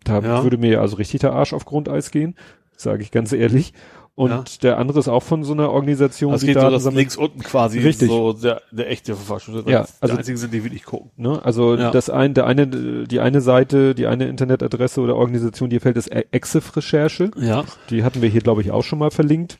Da 0.04 0.20
Ja. 0.20 0.44
würde 0.44 0.58
mir 0.58 0.82
also 0.82 0.96
richtig 0.98 1.22
der 1.22 1.34
Arsch 1.34 1.54
auf 1.54 1.66
Grundeis 1.66 2.12
gehen, 2.12 2.36
sage 2.76 3.02
ich 3.04 3.12
ganz 3.12 3.32
ehrlich. 3.34 3.74
Und 4.16 4.30
Ja. 4.30 4.44
der 4.62 4.78
andere 4.78 5.00
ist 5.00 5.08
auch 5.08 5.24
von 5.24 5.44
so 5.44 5.54
einer 5.54 5.72
Organisation, 5.72 6.34
Das 6.34 6.42
die 6.42 6.48
geht 6.48 6.56
so, 6.56 6.62
Daten 6.62 6.74
dass 6.74 6.84
sammelt. 6.84 7.00
links 7.00 7.18
unten 7.18 7.40
quasi 7.42 7.80
Richtig. 7.80 8.10
so 8.10 8.34
der, 8.34 8.62
der 8.72 8.92
echte 8.92 9.16
Verfassung. 9.16 9.56
Ja, 9.68 9.80
also 9.80 9.94
also- 10.02 10.14
die 10.14 10.20
einzigen 10.20 10.38
sind, 10.38 10.54
die 10.54 10.64
wirklich 10.64 10.84
gucken. 10.84 11.10
Ne? 11.18 11.44
Also 11.44 11.76
Ja. 11.76 11.90
das 11.90 12.12
ein, 12.12 12.36
der 12.36 12.46
eine, 12.46 12.68
die 12.68 13.20
eine 13.20 13.42
Seite, 13.42 13.96
die 13.96 14.06
eine 14.06 14.28
Internetadresse 14.28 15.02
oder 15.02 15.16
Organisation, 15.16 15.72
die 15.72 15.80
fällt, 15.80 15.98
ist 15.98 16.10
Exif-Recherche. 16.10 17.32
Ja. 17.38 17.64
Die 17.90 18.04
hatten 18.04 18.22
wir 18.22 18.30
hier, 18.30 18.42
glaube 18.42 18.62
ich, 18.62 18.70
auch 18.70 18.84
schon 18.84 19.00
mal 19.00 19.10
verlinkt. 19.10 19.58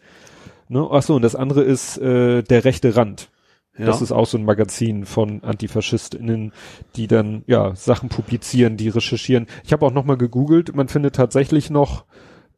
Ne? 0.70 0.88
Ach 0.92 1.02
so, 1.02 1.16
und 1.16 1.24
das 1.24 1.36
andere 1.36 1.64
ist 1.64 1.98
äh, 1.98 2.44
der 2.44 2.64
rechte 2.64 2.96
Rand. 2.96 3.30
Ja. 3.78 3.88
Das 3.88 4.02
ist 4.02 4.12
auch 4.12 4.28
so 4.28 4.38
ein 4.38 4.46
Magazin 4.46 5.06
von 5.06 5.44
AntifaschistInnen, 5.44 6.54
die 6.96 7.08
dann 7.08 7.44
ja 7.48 7.76
Sachen 7.76 8.10
publizieren, 8.10 8.78
die 8.78 8.90
recherchieren. 8.90 9.48
Ich 9.64 9.74
habe 9.74 9.86
auch 9.86 9.92
noch 9.92 10.06
mal 10.06 10.18
gegoogelt. 10.18 10.76
Man 10.76 10.90
findet 10.90 11.16
tatsächlich 11.16 11.72
noch 11.72 12.06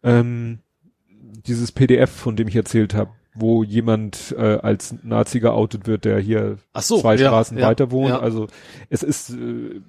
ähm, 0.04 0.60
dieses 1.48 1.72
PDF, 1.72 2.12
von 2.12 2.36
dem 2.36 2.50
ich 2.50 2.56
erzählt 2.56 2.94
habe, 2.94 3.12
wo 3.34 3.64
jemand 3.64 4.36
äh, 4.38 4.58
als 4.58 4.96
Nazi 5.04 5.40
geoutet 5.40 5.88
wird, 5.88 6.04
der 6.04 6.20
hier 6.20 6.58
so, 6.78 7.00
zwei 7.00 7.16
ja, 7.16 7.28
Straßen 7.28 7.58
ja, 7.58 7.68
weiter 7.68 7.92
wohnt. 7.92 8.12
Also 8.12 8.48
es 8.90 9.02
ist 9.02 9.30
äh, 9.30 9.82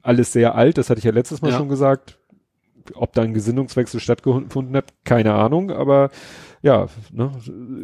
alles 0.00 0.32
sehr 0.32 0.54
alt. 0.54 0.78
Das 0.78 0.90
hatte 0.90 0.98
ich 0.98 1.04
ja 1.04 1.12
letztes 1.12 1.42
Mal 1.42 1.52
schon 1.52 1.68
gesagt. 1.68 2.18
Ob 2.94 3.12
da 3.12 3.22
ein 3.22 3.34
Gesinnungswechsel 3.34 4.00
stattgefunden 4.00 4.76
hat, 4.76 4.92
keine 5.04 5.34
Ahnung. 5.34 5.70
Aber 5.70 6.10
ja, 6.62 6.86
ne, 7.10 7.32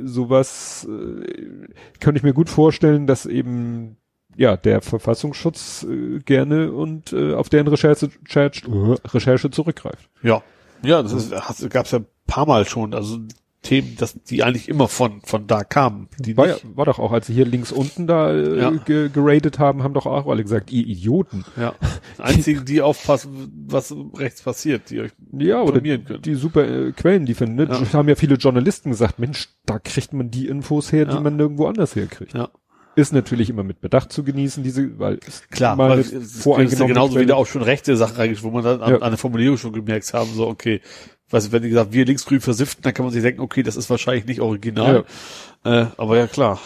sowas 0.05 0.87
äh, 0.89 1.69
könnte 2.01 2.19
ich 2.19 2.23
mir 2.23 2.33
gut 2.33 2.49
vorstellen, 2.49 3.07
dass 3.07 3.27
eben 3.27 3.97
ja 4.37 4.57
der 4.57 4.81
Verfassungsschutz 4.81 5.85
äh, 5.89 6.21
gerne 6.21 6.73
und 6.73 7.13
äh, 7.13 7.35
auf 7.35 7.49
deren 7.49 7.67
Recherche, 7.69 8.09
Recherche, 8.25 8.67
Recherche 9.13 9.51
zurückgreift. 9.51 10.09
Ja. 10.23 10.43
Ja, 10.85 11.03
das 11.03 11.13
ist, 11.13 11.35
hast, 11.35 11.69
gab's 11.71 11.91
ja 11.91 11.99
ein 11.99 12.07
paar 12.29 12.47
Mal 12.47 12.65
schon, 12.65 12.95
also 12.95 13.19
Themen, 13.63 13.97
dass 13.99 14.15
die 14.23 14.45
eigentlich 14.45 14.69
immer 14.69 14.87
von, 14.87 15.21
von 15.23 15.47
da 15.49 15.65
kamen. 15.65 16.09
Die 16.19 16.37
War, 16.37 16.47
ja, 16.47 16.57
war 16.75 16.85
doch 16.87 16.99
auch, 17.01 17.11
als 17.13 17.27
sie 17.27 17.35
hier 17.35 17.45
links 17.45 17.73
unten 17.73 18.07
da 18.07 18.33
äh, 18.33 18.59
Ja. 18.61 18.71
ge 18.71 19.09
geradet 19.09 19.59
haben, 19.59 19.83
haben 19.83 19.95
doch 19.95 20.07
auch 20.07 20.27
alle 20.29 20.43
gesagt, 20.45 20.71
ihr 20.71 20.87
Idioten. 20.87 21.45
ja. 21.57 21.75
Einzigen, 22.19 22.65
die 22.65 22.81
aufpassen, 22.83 23.67
was 23.69 23.95
rechts 24.15 24.43
passiert, 24.43 24.91
die 24.91 25.01
euch 25.01 25.11
Ja, 25.33 25.61
oder 25.63 25.81
können. 25.81 26.23
die 26.23 26.35
super 26.35 26.67
äh, 26.69 26.93
Quellen, 26.93 27.27
die 27.27 27.35
finden. 27.35 27.57
Ne? 27.57 27.65
Ja. 27.69 27.93
Haben 27.93 28.09
ja 28.09 28.15
viele 28.15 28.37
Journalisten 28.37 28.91
gesagt, 28.91 29.19
Mensch, 29.19 29.49
da 29.67 29.79
kriegt 29.79 30.13
man 30.13 30.31
die 30.31 30.47
Infos 30.47 30.93
her, 30.93 31.05
die 31.05 31.19
man 31.19 31.37
nirgendwo 31.37 31.67
anders 31.67 31.97
herkriegt. 31.97 32.35
Ja. 32.35 32.51
Ist 32.99 33.13
natürlich 33.13 33.49
immer 33.49 33.63
mit 33.63 33.81
Bedacht 33.81 34.11
zu 34.13 34.25
genießen, 34.25 34.65
diese, 34.65 34.99
weil 34.99 35.21
es 35.25 35.49
Klar, 35.51 35.79
weil 35.79 36.01
es 36.01 36.11
ist 36.11 36.43
voreingenommene 36.43 36.95
genauso 36.95 37.21
wie 37.21 37.27
da 37.27 37.37
auch 37.37 37.47
schon 37.47 37.63
rechte 37.63 37.97
Sachen 37.97 38.17
reingeschrieben, 38.17 38.51
wo 38.51 38.55
man 38.57 38.65
dann 38.65 38.81
an, 38.83 38.91
Ja. 38.95 38.99
an 38.99 39.13
der 39.13 39.19
Formulierung 39.19 39.57
schon 39.57 39.73
gemerkt 39.73 40.13
haben, 40.13 40.29
so, 40.35 40.49
okay, 40.49 40.81
was, 41.31 41.53
wenn 41.53 41.63
die 41.63 41.69
gesagt, 41.69 41.93
wir 41.93 42.05
linksgrün 42.05 42.41
versiften, 42.41 42.83
dann 42.83 42.95
kann 42.95 43.05
man 43.05 43.13
sich 43.13 43.23
denken, 43.23 43.41
okay, 43.41 43.63
das 43.63 43.77
ist 43.77 43.89
wahrscheinlich 43.89 44.27
nicht 44.27 44.41
original. 44.41 45.05
Äh, 45.65 45.87
aber 45.97 46.17
ja, 46.17 46.27
klar. 46.27 46.59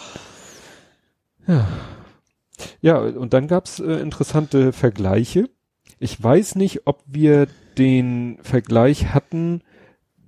Ja, 2.81 2.97
und 2.97 3.33
dann 3.33 3.47
gab's 3.47 3.79
äh, 3.79 3.91
interessante 3.99 4.73
Vergleiche. 4.73 5.49
Ich 5.99 6.21
weiß 6.21 6.55
nicht, 6.55 6.87
ob 6.87 7.03
wir 7.05 7.47
den 7.77 8.39
Vergleich 8.41 9.13
hatten, 9.13 9.61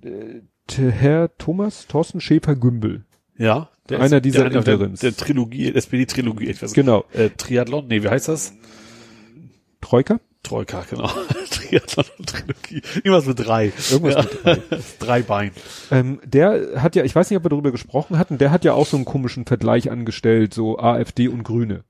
äh, 0.02 0.40
Herr 0.78 1.36
Thomas 1.38 1.86
Thorsten 1.88 2.20
Schäfer-Gümbel. 2.20 3.04
Ja. 3.38 3.70
Der 3.88 4.00
Einer 4.00 4.20
dieser 4.20 4.48
der, 4.48 4.62
der, 4.62 4.74
Interims. 4.74 5.00
der 5.00 5.16
Trilogie, 5.16 5.72
SPD-Trilogie, 5.72 6.48
etwas. 6.48 6.72
Genau. 6.72 7.04
Äh, 7.12 7.30
Triathlon, 7.30 7.86
nee, 7.88 8.02
wie 8.02 8.08
heißt 8.08 8.28
das? 8.28 8.52
Troika? 9.80 10.18
Troika, 10.42 10.84
genau. 10.88 11.08
Triathlon 11.50 12.06
und 12.18 12.28
Trilogie. 12.28 12.82
Irgendwas 12.96 13.26
mit 13.26 13.38
drei. 13.38 13.72
Irgendwas 13.90 14.14
ja. 14.14 14.22
mit 14.22 14.44
drei. 14.44 14.78
drei 14.98 15.22
Bein. 15.22 15.50
Ähm, 15.90 16.20
der 16.24 16.82
hat 16.82 16.96
ja, 16.96 17.04
ich 17.04 17.14
weiß 17.14 17.30
nicht, 17.30 17.36
ob 17.36 17.44
wir 17.44 17.50
darüber 17.50 17.72
gesprochen 17.72 18.18
hatten, 18.18 18.38
der 18.38 18.50
hat 18.50 18.64
ja 18.64 18.72
auch 18.72 18.86
so 18.86 18.96
einen 18.96 19.04
komischen 19.04 19.46
Vergleich 19.46 19.90
angestellt, 19.90 20.54
so 20.54 20.78
AfD 20.78 21.28
und 21.28 21.42
Grüne. 21.42 21.84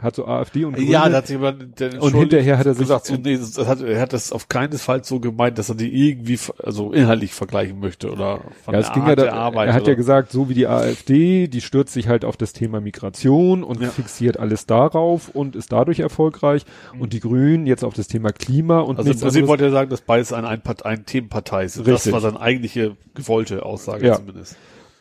Hat 0.00 0.14
so 0.16 0.26
AfD 0.26 0.64
und 0.64 0.74
Grüne. 0.76 0.90
Ja, 0.90 1.08
da 1.08 1.18
hat 1.18 1.26
sich 1.26 1.36
jemand, 1.36 1.78
der 1.78 2.02
und 2.02 2.14
hinterher 2.14 2.56
hat 2.56 2.64
er 2.66 2.72
sich 2.74 2.82
gesagt, 2.84 3.06
so, 3.06 3.16
nee, 3.16 3.36
das 3.36 3.58
hat, 3.66 3.82
er 3.82 4.00
hat 4.00 4.12
das 4.14 4.32
auf 4.32 4.48
keinen 4.48 4.78
Fall 4.78 5.04
so 5.04 5.20
gemeint, 5.20 5.58
dass 5.58 5.68
er 5.68 5.74
die 5.74 6.08
irgendwie, 6.08 6.38
also 6.62 6.92
inhaltlich 6.92 7.34
vergleichen 7.34 7.78
möchte 7.80 8.10
oder 8.10 8.38
von 8.64 8.72
ja, 8.74 8.80
der 8.80 8.80
es 8.80 8.92
ging 8.92 9.02
Art 9.02 9.08
ja 9.10 9.16
der 9.16 9.24
da, 9.26 9.32
Arbeit. 9.32 9.68
er 9.68 9.74
hat 9.74 9.82
oder, 9.82 9.90
ja 9.90 9.96
gesagt, 9.96 10.32
so 10.32 10.48
wie 10.48 10.54
die 10.54 10.66
AfD, 10.66 11.48
die 11.48 11.60
stürzt 11.60 11.92
sich 11.92 12.08
halt 12.08 12.24
auf 12.24 12.36
das 12.38 12.52
Thema 12.54 12.80
Migration 12.80 13.62
und 13.62 13.80
Ja. 13.82 13.90
fixiert 13.90 14.38
alles 14.38 14.64
darauf 14.66 15.28
und 15.28 15.54
ist 15.54 15.70
dadurch 15.72 16.00
erfolgreich 16.00 16.64
und 16.98 17.12
die 17.12 17.20
Grünen 17.20 17.66
jetzt 17.66 17.84
auf 17.84 17.92
das 17.94 18.08
Thema 18.08 18.32
Klima 18.32 18.80
und 18.80 18.98
also 18.98 19.10
im 19.10 19.18
Prinzip 19.20 19.46
wollte 19.48 19.64
er 19.64 19.70
sagen, 19.70 19.90
dass 19.90 20.00
beides 20.00 20.32
eine 20.32 20.48
Einpart 20.48 20.86
ein 20.86 21.04
Themenpartei 21.04 21.64
ist. 21.64 21.78
Richtig. 21.78 21.94
Das 21.94 22.12
war 22.12 22.20
seine 22.20 22.40
eigentliche 22.40 22.96
gewollte 23.14 23.64
Aussage 23.66 24.06
Ja. 24.06 24.16
zumindest. 24.16 24.56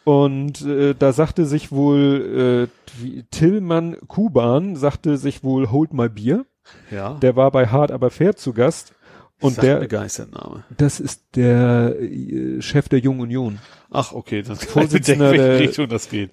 Und 0.10 0.62
äh, 0.66 0.96
da 0.98 1.14
sagte 1.14 1.46
sich 1.46 1.72
wohl 1.72 2.68
äh, 2.68 3.22
Tillmann 3.32 3.98
Kuban 4.08 4.76
sagte 4.76 5.18
sich 5.18 5.44
wohl 5.44 5.70
Hold 5.72 5.94
my 5.94 6.10
Beer. 6.10 6.46
Ja. 6.90 7.14
Der 7.16 7.36
war 7.36 7.52
bei 7.52 7.68
Hard 7.68 7.92
aber 7.92 8.10
fair 8.10 8.36
zu 8.36 8.54
Gast 8.54 8.94
und 9.40 9.56
Sagt 9.56 9.68
der 9.68 9.88
der 9.88 9.88
Name. 10.28 10.64
das 10.78 11.00
ist 11.00 11.36
der 11.36 11.96
äh, 12.00 12.62
Chef 12.62 12.90
der 12.90 13.00
Jungen 13.00 13.22
Union. 13.22 13.60
Ach, 13.92 14.12
okay, 14.14 14.44
ich 14.64 14.70
Vorsitzender 14.70 15.32
welche 15.32 15.44
der- 15.44 15.60
Richtung 15.60 15.88
das 15.88 16.10
geht. 16.10 16.32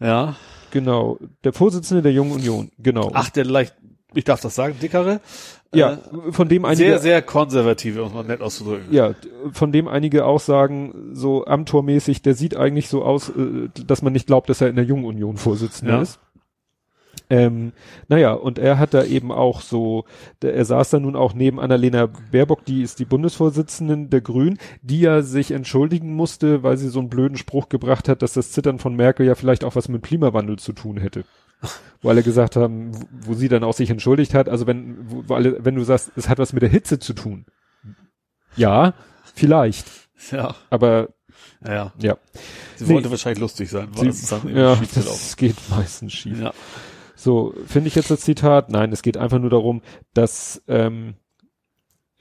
Ja. 0.00 0.36
Genau, 0.72 1.18
der 1.44 1.52
Vorsitzende 1.52 2.02
der 2.02 2.12
Jungen 2.12 2.32
Union. 2.32 2.70
Genau. 2.78 3.10
Ach, 3.12 3.28
der 3.28 3.44
leicht, 3.44 3.74
ich 4.14 4.24
darf 4.24 4.40
das 4.40 4.54
sagen, 4.54 4.76
dickere? 4.80 5.20
ja, 5.74 5.92
Äh, 5.94 6.32
von 6.32 6.48
dem 6.48 6.64
einige 6.64 6.84
sehr, 6.84 6.98
sehr 6.98 7.22
konservative, 7.22 8.02
um 8.02 8.08
es 8.08 8.14
mal 8.14 8.24
nett 8.24 8.40
auszudrücken. 8.42 8.92
ja, 8.92 9.14
von 9.52 9.72
dem 9.72 9.88
einige 9.88 10.24
auch 10.26 10.40
sagen, 10.40 11.10
so 11.12 11.46
amtormäßig, 11.46 12.20
der 12.22 12.34
sieht 12.34 12.56
eigentlich 12.56 12.88
so 12.88 13.02
aus, 13.04 13.30
äh, 13.30 13.68
dass 13.86 14.02
man 14.02 14.12
nicht 14.12 14.26
glaubt, 14.26 14.50
dass 14.50 14.60
er 14.60 14.68
in 14.68 14.76
der 14.76 14.84
Jungen 14.84 15.04
Union 15.06 15.36
Vorsitzender 15.38 15.94
Ja. 15.94 16.02
ist. 16.02 16.18
Ähm, 17.30 17.72
naja, 18.08 18.32
und 18.34 18.58
er 18.58 18.78
hat 18.78 18.92
da 18.92 19.04
eben 19.04 19.32
auch 19.32 19.62
so, 19.62 20.04
der, 20.42 20.54
er 20.54 20.66
saß 20.66 20.90
da 20.90 21.00
nun 21.00 21.16
auch 21.16 21.32
neben 21.32 21.58
Annalena 21.60 22.10
Baerbock, 22.30 22.64
die 22.66 22.82
ist 22.82 22.98
die 22.98 23.06
Bundesvorsitzende 23.06 24.08
der 24.08 24.20
Grünen, 24.20 24.58
die 24.82 25.00
ja 25.00 25.22
sich 25.22 25.52
entschuldigen 25.52 26.14
musste, 26.14 26.62
weil 26.62 26.76
sie 26.76 26.88
so 26.88 26.98
einen 26.98 27.08
blöden 27.08 27.38
Spruch 27.38 27.70
gebracht 27.70 28.08
hat, 28.10 28.20
dass 28.20 28.34
das 28.34 28.52
Zittern 28.52 28.78
von 28.78 28.94
Merkel 28.96 29.24
ja 29.26 29.34
vielleicht 29.34 29.64
auch 29.64 29.76
was 29.76 29.88
mit 29.88 30.02
Klimawandel 30.02 30.58
zu 30.58 30.74
tun 30.74 30.98
hätte. 30.98 31.24
Wo 32.00 32.08
alle 32.08 32.22
gesagt 32.22 32.56
haben, 32.56 32.90
wo, 33.20 33.34
sie 33.34 33.48
dann 33.48 33.62
auch 33.62 33.74
sich 33.74 33.88
entschuldigt 33.90 34.34
hat, 34.34 34.48
also 34.48 34.66
wenn, 34.66 34.96
wo, 35.28 35.34
alle, 35.34 35.64
wenn 35.64 35.76
du 35.76 35.84
sagst, 35.84 36.10
es 36.16 36.28
hat 36.28 36.38
was 36.38 36.52
mit 36.52 36.62
der 36.62 36.68
Hitze 36.70 36.98
zu 36.98 37.12
tun. 37.12 37.46
Ja, 38.56 38.94
vielleicht, 39.34 39.86
Ja, 40.30 40.54
aber 40.70 41.08
ja, 41.66 41.92
ja. 41.98 42.16
Sie 42.76 42.84
Nee. 42.84 42.94
wollte 42.94 43.10
wahrscheinlich 43.10 43.40
lustig 43.40 43.70
sein, 43.70 43.88
weil 43.92 44.12
Sie- 44.12 44.26
dann 44.28 44.54
ja, 44.56 44.74
das 44.94 45.36
geht 45.36 45.56
meistens 45.70 46.12
schief. 46.12 46.40
Ja. 46.40 46.52
So, 47.14 47.54
finde 47.66 47.86
ich 47.88 47.94
jetzt 47.94 48.10
das 48.10 48.20
Zitat? 48.22 48.68
Nein, 48.70 48.92
es 48.92 49.02
geht 49.02 49.16
einfach 49.16 49.38
nur 49.38 49.50
darum, 49.50 49.80
dass 50.12 50.60
ähm, 50.66 51.14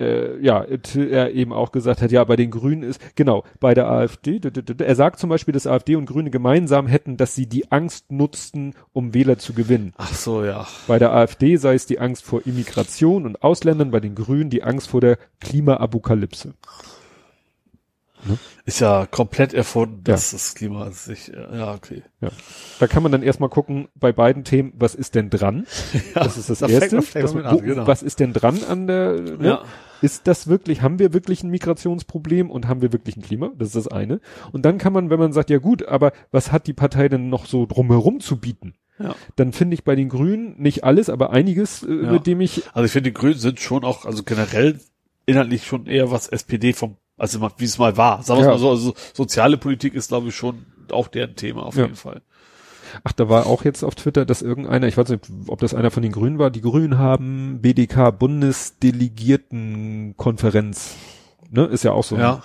äh, 0.01 0.39
ja, 0.41 0.65
er 0.95 1.31
eben 1.31 1.53
auch 1.53 1.71
gesagt 1.71 2.01
hat, 2.01 2.11
ja, 2.11 2.23
bei 2.23 2.35
den 2.35 2.51
Grünen 2.51 2.83
ist, 2.83 2.99
genau, 3.15 3.43
bei 3.59 3.73
der 3.73 3.89
AfD, 3.89 4.41
er 4.79 4.95
sagt 4.95 5.19
zum 5.19 5.29
Beispiel, 5.29 5.53
dass 5.53 5.67
AfD 5.67 5.95
und 5.95 6.05
Grüne 6.05 6.29
gemeinsam 6.31 6.87
hätten, 6.87 7.17
dass 7.17 7.35
sie 7.35 7.45
die 7.47 7.71
Angst 7.71 8.11
nutzten, 8.11 8.73
um 8.93 9.13
Wähler 9.13 9.37
zu 9.37 9.53
gewinnen. 9.53 9.93
Ach 9.97 10.13
so, 10.13 10.43
ja. 10.43 10.67
Bei 10.87 10.99
der 10.99 11.13
AfD 11.13 11.55
sei 11.57 11.75
es 11.75 11.85
die 11.85 11.99
Angst 11.99 12.23
vor 12.25 12.45
Immigration 12.45 13.25
und 13.25 13.43
Ausländern, 13.43 13.91
bei 13.91 13.99
den 13.99 14.15
Grünen 14.15 14.49
die 14.49 14.63
Angst 14.63 14.89
vor 14.89 15.01
der 15.01 15.17
Klimaapokalypse. 15.39 16.53
Ist 18.65 18.79
ja 18.79 19.07
komplett 19.07 19.53
erfunden, 19.53 20.03
Ja. 20.05 20.13
dass 20.13 20.29
das 20.31 20.53
Klima 20.53 20.91
sich, 20.91 21.29
ja, 21.29 21.73
okay. 21.73 22.03
Da 22.79 22.85
kann 22.85 23.01
man 23.01 23.11
dann 23.11 23.23
erstmal 23.23 23.49
gucken, 23.49 23.87
bei 23.95 24.11
beiden 24.11 24.43
Themen, 24.43 24.73
was 24.77 24.93
ist 24.93 25.15
denn 25.15 25.29
dran? 25.31 25.65
Ja, 26.15 26.23
Das 26.23 26.37
ist 26.37 26.49
das 26.49 26.59
da 26.59 26.67
fängt 26.67 26.93
Erste. 26.93 27.19
Das, 27.19 27.33
wo, 27.33 27.39
an, 27.39 27.57
genau. 27.61 27.87
Was 27.87 28.03
ist 28.03 28.19
denn 28.19 28.33
dran 28.33 28.63
an 28.63 28.85
der, 28.85 29.19
ne? 29.19 29.37
Ja. 29.41 29.63
Ist 30.01 30.27
das 30.27 30.47
wirklich, 30.47 30.81
haben 30.81 30.99
wir 30.99 31.13
wirklich 31.13 31.43
ein 31.43 31.49
Migrationsproblem 31.51 32.49
und 32.49 32.67
haben 32.67 32.81
wir 32.81 32.91
wirklich 32.91 33.17
ein 33.17 33.21
Klima? 33.21 33.51
Das 33.57 33.69
ist 33.69 33.75
das 33.75 33.87
eine. 33.87 34.19
Und 34.51 34.63
dann 34.65 34.77
kann 34.77 34.93
man, 34.93 35.09
wenn 35.09 35.19
man 35.19 35.33
sagt, 35.33 35.49
ja 35.49 35.57
gut, 35.59 35.85
aber 35.87 36.11
was 36.31 36.51
hat 36.51 36.67
die 36.67 36.73
Partei 36.73 37.07
denn 37.09 37.29
noch 37.29 37.45
so 37.45 37.65
drumherum 37.65 38.19
zu 38.19 38.37
bieten? 38.37 38.73
Ja. 38.99 39.15
Dann 39.35 39.51
finde 39.53 39.73
ich 39.75 39.83
bei 39.83 39.95
den 39.95 40.09
Grünen 40.09 40.55
nicht 40.61 40.83
alles, 40.83 41.09
aber 41.09 41.31
einiges, 41.31 41.83
äh, 41.83 41.87
Ja. 42.05 42.11
mit 42.11 42.27
dem 42.27 42.41
ich, 42.41 42.63
Also 42.73 42.85
ich 42.85 42.91
finde, 42.91 43.09
die 43.11 43.13
Grünen 43.13 43.37
sind 43.37 43.59
schon 43.59 43.83
auch, 43.83 44.05
also 44.05 44.23
generell 44.23 44.79
inhaltlich 45.25 45.65
schon 45.65 45.85
eher 45.87 46.11
was 46.11 46.27
SPD 46.27 46.73
vom, 46.73 46.97
also 47.17 47.39
wie 47.57 47.65
es 47.65 47.77
mal 47.77 47.95
war. 47.97 48.21
Sagen 48.23 48.39
wir 48.41 48.45
Ja. 48.45 48.51
mal 48.51 48.59
so, 48.59 48.69
also 48.69 48.93
soziale 49.13 49.57
Politik 49.57 49.93
ist, 49.93 50.09
glaube 50.09 50.29
ich, 50.29 50.35
schon 50.35 50.65
auch 50.91 51.07
deren 51.07 51.35
Thema 51.35 51.63
auf 51.65 51.75
Ja. 51.75 51.83
jeden 51.83 51.95
Fall. 51.95 52.21
Ach, 53.03 53.13
da 53.13 53.29
war 53.29 53.45
auch 53.45 53.63
jetzt 53.63 53.83
auf 53.83 53.95
Twitter, 53.95 54.25
dass 54.25 54.41
irgendeiner, 54.41 54.87
ich 54.87 54.97
weiß 54.97 55.09
nicht, 55.09 55.23
ob 55.47 55.59
das 55.59 55.73
einer 55.73 55.91
von 55.91 56.03
den 56.03 56.11
Grünen 56.11 56.39
war, 56.39 56.49
die 56.51 56.61
Grünen 56.61 56.97
haben 56.97 57.59
BDK 57.61 58.11
Bundesdelegiertenkonferenz, 58.11 60.95
ne, 61.49 61.65
ist 61.65 61.83
ja 61.83 61.91
auch 61.91 62.03
so 62.03 62.17
Ja. 62.17 62.41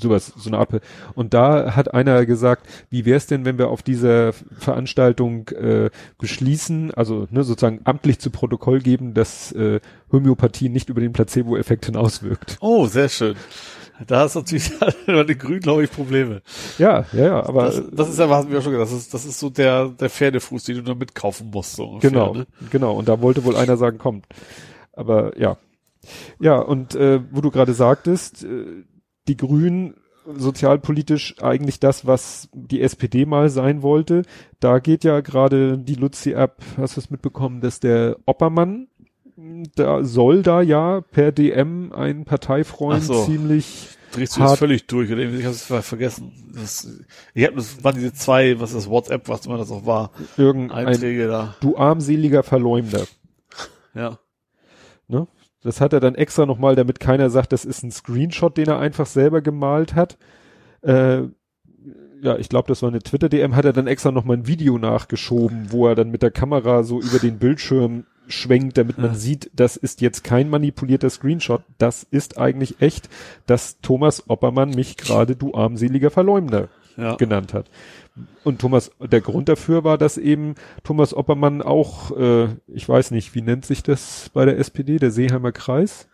sowas, 0.00 0.32
so 0.36 0.50
eine 0.50 0.58
Art. 0.58 0.68
Und 1.14 1.32
da 1.32 1.74
hat 1.74 1.94
einer 1.94 2.26
gesagt, 2.26 2.66
wie 2.90 3.06
wäre 3.06 3.16
es 3.16 3.26
denn, 3.26 3.44
wenn 3.46 3.56
wir 3.58 3.68
auf 3.68 3.82
dieser 3.82 4.32
Veranstaltung 4.58 5.48
äh, 5.48 5.90
beschließen, 6.18 6.92
also 6.92 7.26
ne, 7.30 7.44
sozusagen 7.44 7.80
amtlich 7.84 8.18
zu 8.18 8.30
Protokoll 8.30 8.80
geben, 8.80 9.14
dass 9.14 9.52
äh, 9.52 9.80
Homöopathie 10.12 10.68
nicht 10.68 10.90
über 10.90 11.00
den 11.00 11.12
Placebo-Effekt 11.12 11.86
hinauswirkt. 11.86 12.58
Oh, 12.60 12.86
sehr 12.86 13.08
schön. 13.08 13.36
Da 14.06 14.20
hast 14.20 14.34
du 14.34 14.40
natürlich 14.40 14.70
bei 15.06 15.24
den 15.24 15.38
Grünen, 15.38 15.60
glaube 15.60 15.84
ich, 15.84 15.90
Probleme. 15.90 16.42
Ja, 16.78 17.04
ja, 17.12 17.24
ja, 17.24 17.46
aber. 17.46 17.64
Das, 17.64 17.82
das 17.92 18.08
ist 18.10 18.18
ja, 18.18 18.28
was 18.28 18.48
wir 18.48 18.60
schon 18.60 18.72
gesagt, 18.72 18.90
das 18.90 18.98
ist, 18.98 19.14
das 19.14 19.24
ist 19.24 19.38
so 19.38 19.50
der, 19.50 19.88
der 19.88 20.10
Pferdefuß, 20.10 20.64
den 20.64 20.76
du 20.76 20.82
nur 20.82 20.96
mitkaufen 20.96 21.50
musst, 21.50 21.76
so 21.76 21.84
ungefähr, 21.84 22.10
Genau, 22.10 22.34
ne? 22.34 22.46
genau. 22.70 22.94
Und 22.94 23.08
da 23.08 23.20
wollte 23.20 23.44
wohl 23.44 23.56
einer 23.56 23.76
sagen, 23.76 23.98
kommt. 23.98 24.26
Aber 24.92 25.38
ja. 25.38 25.56
Ja, 26.38 26.58
und 26.58 26.94
äh, 26.94 27.20
wo 27.32 27.40
du 27.40 27.50
gerade 27.50 27.74
sagtest, 27.74 28.44
äh, 28.44 28.84
die 29.28 29.36
Grünen 29.36 29.94
sozialpolitisch 30.34 31.36
eigentlich 31.40 31.80
das, 31.80 32.06
was 32.06 32.48
die 32.52 32.80
SPD 32.80 33.26
mal 33.26 33.48
sein 33.48 33.82
wollte. 33.82 34.22
Da 34.60 34.78
geht 34.78 35.04
ja 35.04 35.20
gerade 35.20 35.78
die 35.78 35.94
Luzi 35.94 36.34
ab, 36.34 36.62
hast 36.76 36.96
du 36.96 37.00
es 37.00 37.10
mitbekommen, 37.10 37.60
dass 37.60 37.80
der 37.80 38.16
Oppermann, 38.26 38.88
da 39.74 40.02
soll 40.02 40.42
da 40.42 40.62
ja 40.62 41.02
per 41.02 41.32
DM 41.32 41.92
ein 41.92 42.24
Parteifreund 42.24 43.02
so. 43.02 43.24
ziemlich 43.24 43.88
drehst 44.12 44.36
du 44.36 44.40
jetzt 44.42 44.58
völlig 44.58 44.86
durch 44.86 45.12
oder 45.12 45.22
ich 45.22 45.44
habe 45.44 45.54
es 45.54 45.86
vergessen. 45.86 46.32
Das, 46.54 46.88
ich 47.34 47.44
habe 47.44 47.56
das 47.56 47.84
waren 47.84 47.96
diese 47.96 48.14
zwei, 48.14 48.58
was 48.60 48.70
ist 48.70 48.76
das 48.76 48.90
WhatsApp, 48.90 49.28
was 49.28 49.46
immer 49.46 49.58
das 49.58 49.70
auch 49.70 49.84
war, 49.84 50.10
irgendein 50.36 50.86
Einträge 50.86 51.28
da. 51.28 51.54
Du 51.60 51.76
armseliger 51.76 52.42
Verleumder. 52.42 53.06
Ja. 53.94 54.18
Ne? 55.08 55.26
Das 55.62 55.80
hat 55.80 55.92
er 55.92 56.00
dann 56.00 56.14
extra 56.14 56.46
nochmal, 56.46 56.76
damit 56.76 57.00
keiner 57.00 57.28
sagt, 57.28 57.52
das 57.52 57.64
ist 57.64 57.82
ein 57.82 57.90
Screenshot, 57.90 58.56
den 58.56 58.68
er 58.68 58.78
einfach 58.78 59.06
selber 59.06 59.42
gemalt 59.42 59.94
hat. 59.94 60.16
Äh, 60.82 61.22
ja, 62.22 62.36
ich 62.38 62.48
glaube, 62.48 62.68
das 62.68 62.82
war 62.82 62.88
eine 62.88 63.00
Twitter-DM, 63.00 63.54
hat 63.54 63.64
er 63.64 63.72
dann 63.72 63.86
extra 63.86 64.10
nochmal 64.10 64.38
ein 64.38 64.46
Video 64.46 64.78
nachgeschoben, 64.78 65.70
wo 65.70 65.86
er 65.86 65.94
dann 65.94 66.10
mit 66.10 66.22
der 66.22 66.30
Kamera 66.30 66.82
so 66.82 67.00
über 67.00 67.18
den 67.18 67.38
Bildschirm 67.38 68.06
schwenkt, 68.28 68.78
damit 68.78 68.98
man 68.98 69.12
ja. 69.12 69.14
sieht, 69.14 69.50
das 69.54 69.76
ist 69.76 70.00
jetzt 70.00 70.24
kein 70.24 70.48
manipulierter 70.50 71.10
Screenshot, 71.10 71.62
das 71.78 72.06
ist 72.10 72.38
eigentlich 72.38 72.80
echt, 72.80 73.08
dass 73.46 73.80
Thomas 73.80 74.28
Oppermann 74.28 74.70
mich 74.70 74.96
gerade 74.96 75.36
du 75.36 75.54
armseliger 75.54 76.10
Verleumder 76.10 76.68
ja. 76.96 77.16
genannt 77.16 77.54
hat. 77.54 77.70
Und 78.44 78.60
Thomas, 78.60 78.90
der 79.00 79.20
Grund 79.20 79.48
dafür 79.48 79.84
war, 79.84 79.98
dass 79.98 80.16
eben 80.16 80.54
Thomas 80.84 81.12
Oppermann 81.12 81.60
auch, 81.60 82.16
äh, 82.16 82.48
ich 82.66 82.88
weiß 82.88 83.10
nicht, 83.10 83.34
wie 83.34 83.42
nennt 83.42 83.66
sich 83.66 83.82
das 83.82 84.30
bei 84.32 84.44
der 84.44 84.58
SPD, 84.58 84.98
der 84.98 85.10
Seeheimer 85.10 85.52
Kreis? 85.52 86.08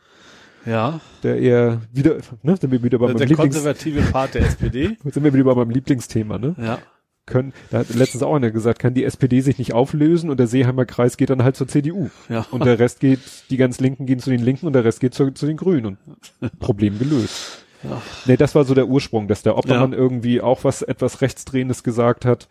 Ja. 0.67 1.01
Der 1.23 1.39
eher 1.39 1.81
wieder, 1.93 2.17
ne, 2.43 2.57
sind 2.57 2.71
wir 2.71 2.83
wieder 2.83 2.99
bei 2.99 3.07
der, 3.07 3.15
meinem 3.15 3.19
der 3.19 3.29
Lieblings 3.29 3.55
konservative 3.57 4.03
Part 4.11 4.35
der 4.35 4.43
SPD. 4.43 4.97
sind 5.05 5.25
wir 5.25 5.33
wieder 5.33 5.45
bei 5.45 5.55
meinem 5.55 5.71
Lieblingsthema, 5.71 6.39
ne? 6.39 6.55
Ja. 6.59 6.79
Können, 7.25 7.53
da 7.71 7.79
hat 7.79 7.95
letztens 7.95 8.25
auch 8.25 8.35
einer 8.35 8.51
gesagt, 8.51 8.81
kann 8.81 8.95
die 8.95 9.05
SPD 9.05 9.43
sich 9.43 9.59
nicht 9.59 9.73
auflösen 9.73 10.29
und 10.29 10.41
der 10.41 10.49
Seeheimer 10.49 10.87
Kreis 10.87 11.17
geht 11.17 11.31
dann 11.31 11.45
halt 11.45 11.57
zur 11.57 11.69
CDU. 11.69 12.11
Ja. 12.29 12.47
Und 12.51 12.65
der 12.65 12.81
Rest 12.81 12.99
geht, 12.99 13.21
die 13.49 13.57
ganz 13.57 13.79
Linken 13.79 14.07
gehen 14.07 14.19
zu 14.19 14.31
den 14.31 14.43
Linken 14.43 14.67
und 14.67 14.73
der 14.73 14.85
Rest 14.85 14.99
geht 14.99 15.15
zu, 15.15 15.31
zu 15.31 15.47
den 15.47 15.57
Grünen 15.57 15.87
und 15.87 15.99
Problem 16.59 16.99
gelöst. 16.99 17.65
Ja. 17.85 18.03
Nee, 18.27 18.37
das 18.37 18.55
war 18.55 18.65
so 18.65 18.75
der 18.75 18.89
Ursprung, 18.89 19.29
dass 19.29 19.43
der 19.43 19.57
Oppermann 19.57 19.93
ja. 19.93 19.99
irgendwie 19.99 20.41
auch 20.41 20.65
was 20.65 20.83
etwas 20.83 21.21
Rechtsdrehendes 21.21 21.85
gesagt 21.85 22.25
hat, 22.25 22.49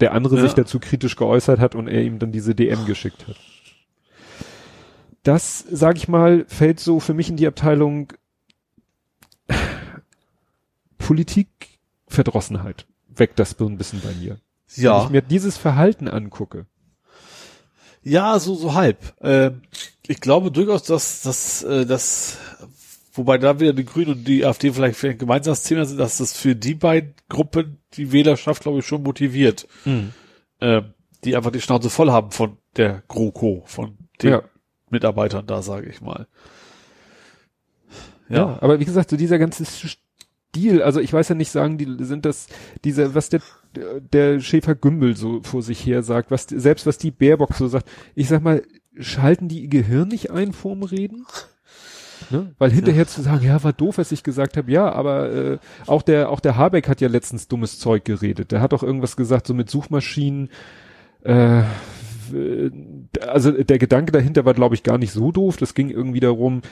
der 0.00 0.12
andere 0.12 0.36
ja. 0.36 0.42
sich 0.42 0.54
dazu 0.54 0.78
kritisch 0.78 1.16
geäußert 1.16 1.58
hat 1.58 1.74
und 1.74 1.88
er 1.88 2.02
ihm 2.02 2.18
dann 2.18 2.32
diese 2.32 2.54
DM 2.54 2.84
geschickt 2.86 3.26
hat. 3.26 3.36
Das, 5.22 5.64
sag 5.68 5.96
ich 5.96 6.06
mal, 6.06 6.44
fällt 6.46 6.78
so 6.78 7.00
für 7.00 7.14
mich 7.14 7.28
in 7.28 7.36
die 7.36 7.48
Abteilung 7.48 8.12
Politikverdrossenheit. 10.98 12.86
Weckt 13.16 13.38
das 13.38 13.56
so 13.58 13.66
ein 13.66 13.78
bisschen 13.78 14.00
bei 14.00 14.12
mir. 14.12 14.38
Ja. 14.74 14.98
Wenn 14.98 15.04
ich 15.04 15.10
mir 15.10 15.22
dieses 15.22 15.56
Verhalten 15.56 16.08
angucke. 16.08 16.66
Ja, 18.02 18.38
so, 18.38 18.54
so 18.54 18.74
halb. 18.74 19.20
Äh, 19.20 19.52
ich 20.06 20.20
glaube 20.20 20.52
durchaus, 20.52 20.84
dass, 20.84 21.22
dass, 21.22 21.62
äh, 21.64 21.86
dass 21.86 22.38
Wobei 23.16 23.38
da 23.38 23.58
wieder 23.60 23.72
die 23.72 23.84
Grünen 23.84 24.12
und 24.12 24.28
die 24.28 24.44
AfD 24.44 24.72
vielleicht 24.72 24.98
für 24.98 25.08
ein 25.08 25.18
gemeinsames 25.18 25.62
Thema 25.62 25.86
sind, 25.86 25.98
dass 25.98 26.18
das 26.18 26.36
für 26.36 26.54
die 26.54 26.74
beiden 26.74 27.14
Gruppen 27.28 27.78
die 27.94 28.12
Wählerschaft, 28.12 28.62
glaube 28.62 28.80
ich, 28.80 28.86
schon 28.86 29.02
motiviert. 29.02 29.66
Mhm. 29.84 30.12
Äh, 30.60 30.82
die 31.24 31.34
einfach 31.34 31.50
die 31.50 31.60
Schnauze 31.60 31.88
voll 31.88 32.10
haben 32.10 32.30
von 32.30 32.58
der 32.76 33.02
GroKo, 33.08 33.62
von 33.66 33.96
den 34.22 34.30
ja. 34.30 34.42
Mitarbeitern 34.90 35.46
da, 35.46 35.62
sage 35.62 35.88
ich 35.88 36.00
mal. 36.02 36.26
Ja. 38.28 38.36
ja, 38.36 38.58
aber 38.60 38.80
wie 38.80 38.84
gesagt, 38.84 39.10
so 39.10 39.16
dieser 39.16 39.38
ganze 39.38 39.64
Stil, 40.56 40.82
also 40.82 41.00
ich 41.00 41.12
weiß 41.12 41.28
ja 41.28 41.34
nicht 41.34 41.50
sagen, 41.50 41.76
die 41.76 42.04
sind 42.04 42.24
das, 42.24 42.46
diese, 42.82 43.14
was 43.14 43.28
der, 43.28 43.42
der 44.12 44.40
Schäfer 44.40 44.74
Gümbel 44.74 45.14
so 45.14 45.42
vor 45.42 45.62
sich 45.62 45.84
her 45.84 46.02
sagt, 46.02 46.30
was, 46.30 46.46
selbst 46.48 46.86
was 46.86 46.96
die 46.96 47.10
Baerbock 47.10 47.54
so 47.54 47.68
sagt, 47.68 47.88
ich 48.14 48.28
sag 48.28 48.42
mal, 48.42 48.62
schalten 48.98 49.48
die 49.48 49.60
ihr 49.60 49.68
Gehirn 49.68 50.08
nicht 50.08 50.30
ein 50.30 50.52
vorm 50.52 50.82
Reden? 50.82 51.26
Ne? 52.30 52.54
Weil 52.58 52.70
hinterher 52.70 53.02
ja. 53.02 53.06
zu 53.08 53.20
sagen, 53.20 53.44
ja, 53.44 53.62
war 53.62 53.74
doof, 53.74 53.98
was 53.98 54.12
ich 54.12 54.22
gesagt 54.22 54.56
habe, 54.56 54.72
ja, 54.72 54.90
aber 54.90 55.30
äh, 55.30 55.58
auch 55.86 56.00
der 56.00 56.30
auch 56.30 56.40
der 56.40 56.56
Habeck 56.56 56.88
hat 56.88 57.02
ja 57.02 57.08
letztens 57.08 57.48
dummes 57.48 57.78
Zeug 57.78 58.06
geredet. 58.06 58.50
Der 58.50 58.62
hat 58.62 58.72
doch 58.72 58.82
irgendwas 58.82 59.16
gesagt, 59.16 59.46
so 59.46 59.52
mit 59.52 59.68
Suchmaschinen. 59.68 60.48
Äh, 61.22 61.64
also 63.28 63.52
der 63.52 63.78
Gedanke 63.78 64.10
dahinter 64.10 64.44
war, 64.46 64.54
glaube 64.54 64.74
ich, 64.74 64.82
gar 64.82 64.96
nicht 64.96 65.12
so 65.12 65.30
doof. 65.30 65.58
Das 65.58 65.74
ging 65.74 65.90
irgendwie 65.90 66.20
darum, 66.20 66.62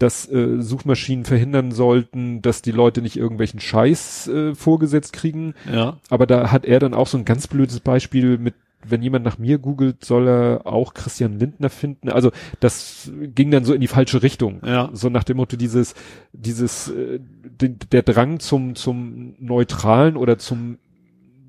dass 0.00 0.28
äh, 0.30 0.60
Suchmaschinen 0.60 1.24
verhindern 1.24 1.72
sollten, 1.72 2.42
dass 2.42 2.62
die 2.62 2.72
Leute 2.72 3.02
nicht 3.02 3.16
irgendwelchen 3.16 3.60
Scheiß 3.60 4.28
äh, 4.28 4.54
vorgesetzt 4.54 5.12
kriegen. 5.12 5.54
Ja. 5.70 5.98
Aber 6.08 6.26
da 6.26 6.50
hat 6.50 6.64
er 6.64 6.80
dann 6.80 6.94
auch 6.94 7.06
so 7.06 7.18
ein 7.18 7.24
ganz 7.24 7.46
blödes 7.46 7.80
Beispiel 7.80 8.38
mit 8.38 8.54
wenn 8.82 9.02
jemand 9.02 9.26
nach 9.26 9.36
mir 9.36 9.58
googelt, 9.58 10.06
soll 10.06 10.26
er 10.26 10.66
auch 10.66 10.94
Christian 10.94 11.38
Lindner 11.38 11.68
finden. 11.68 12.08
Also 12.08 12.32
das 12.60 13.12
ging 13.34 13.50
dann 13.50 13.66
so 13.66 13.74
in 13.74 13.80
die 13.82 13.88
falsche 13.88 14.22
Richtung. 14.22 14.62
Ja. 14.64 14.88
So 14.94 15.10
nach 15.10 15.22
dem 15.22 15.36
Motto 15.36 15.58
dieses, 15.58 15.94
dieses, 16.32 16.88
äh, 16.88 17.20
de, 17.20 17.74
der 17.92 18.02
Drang 18.02 18.40
zum, 18.40 18.76
zum 18.76 19.34
Neutralen 19.38 20.16
oder 20.16 20.38
zum 20.38 20.78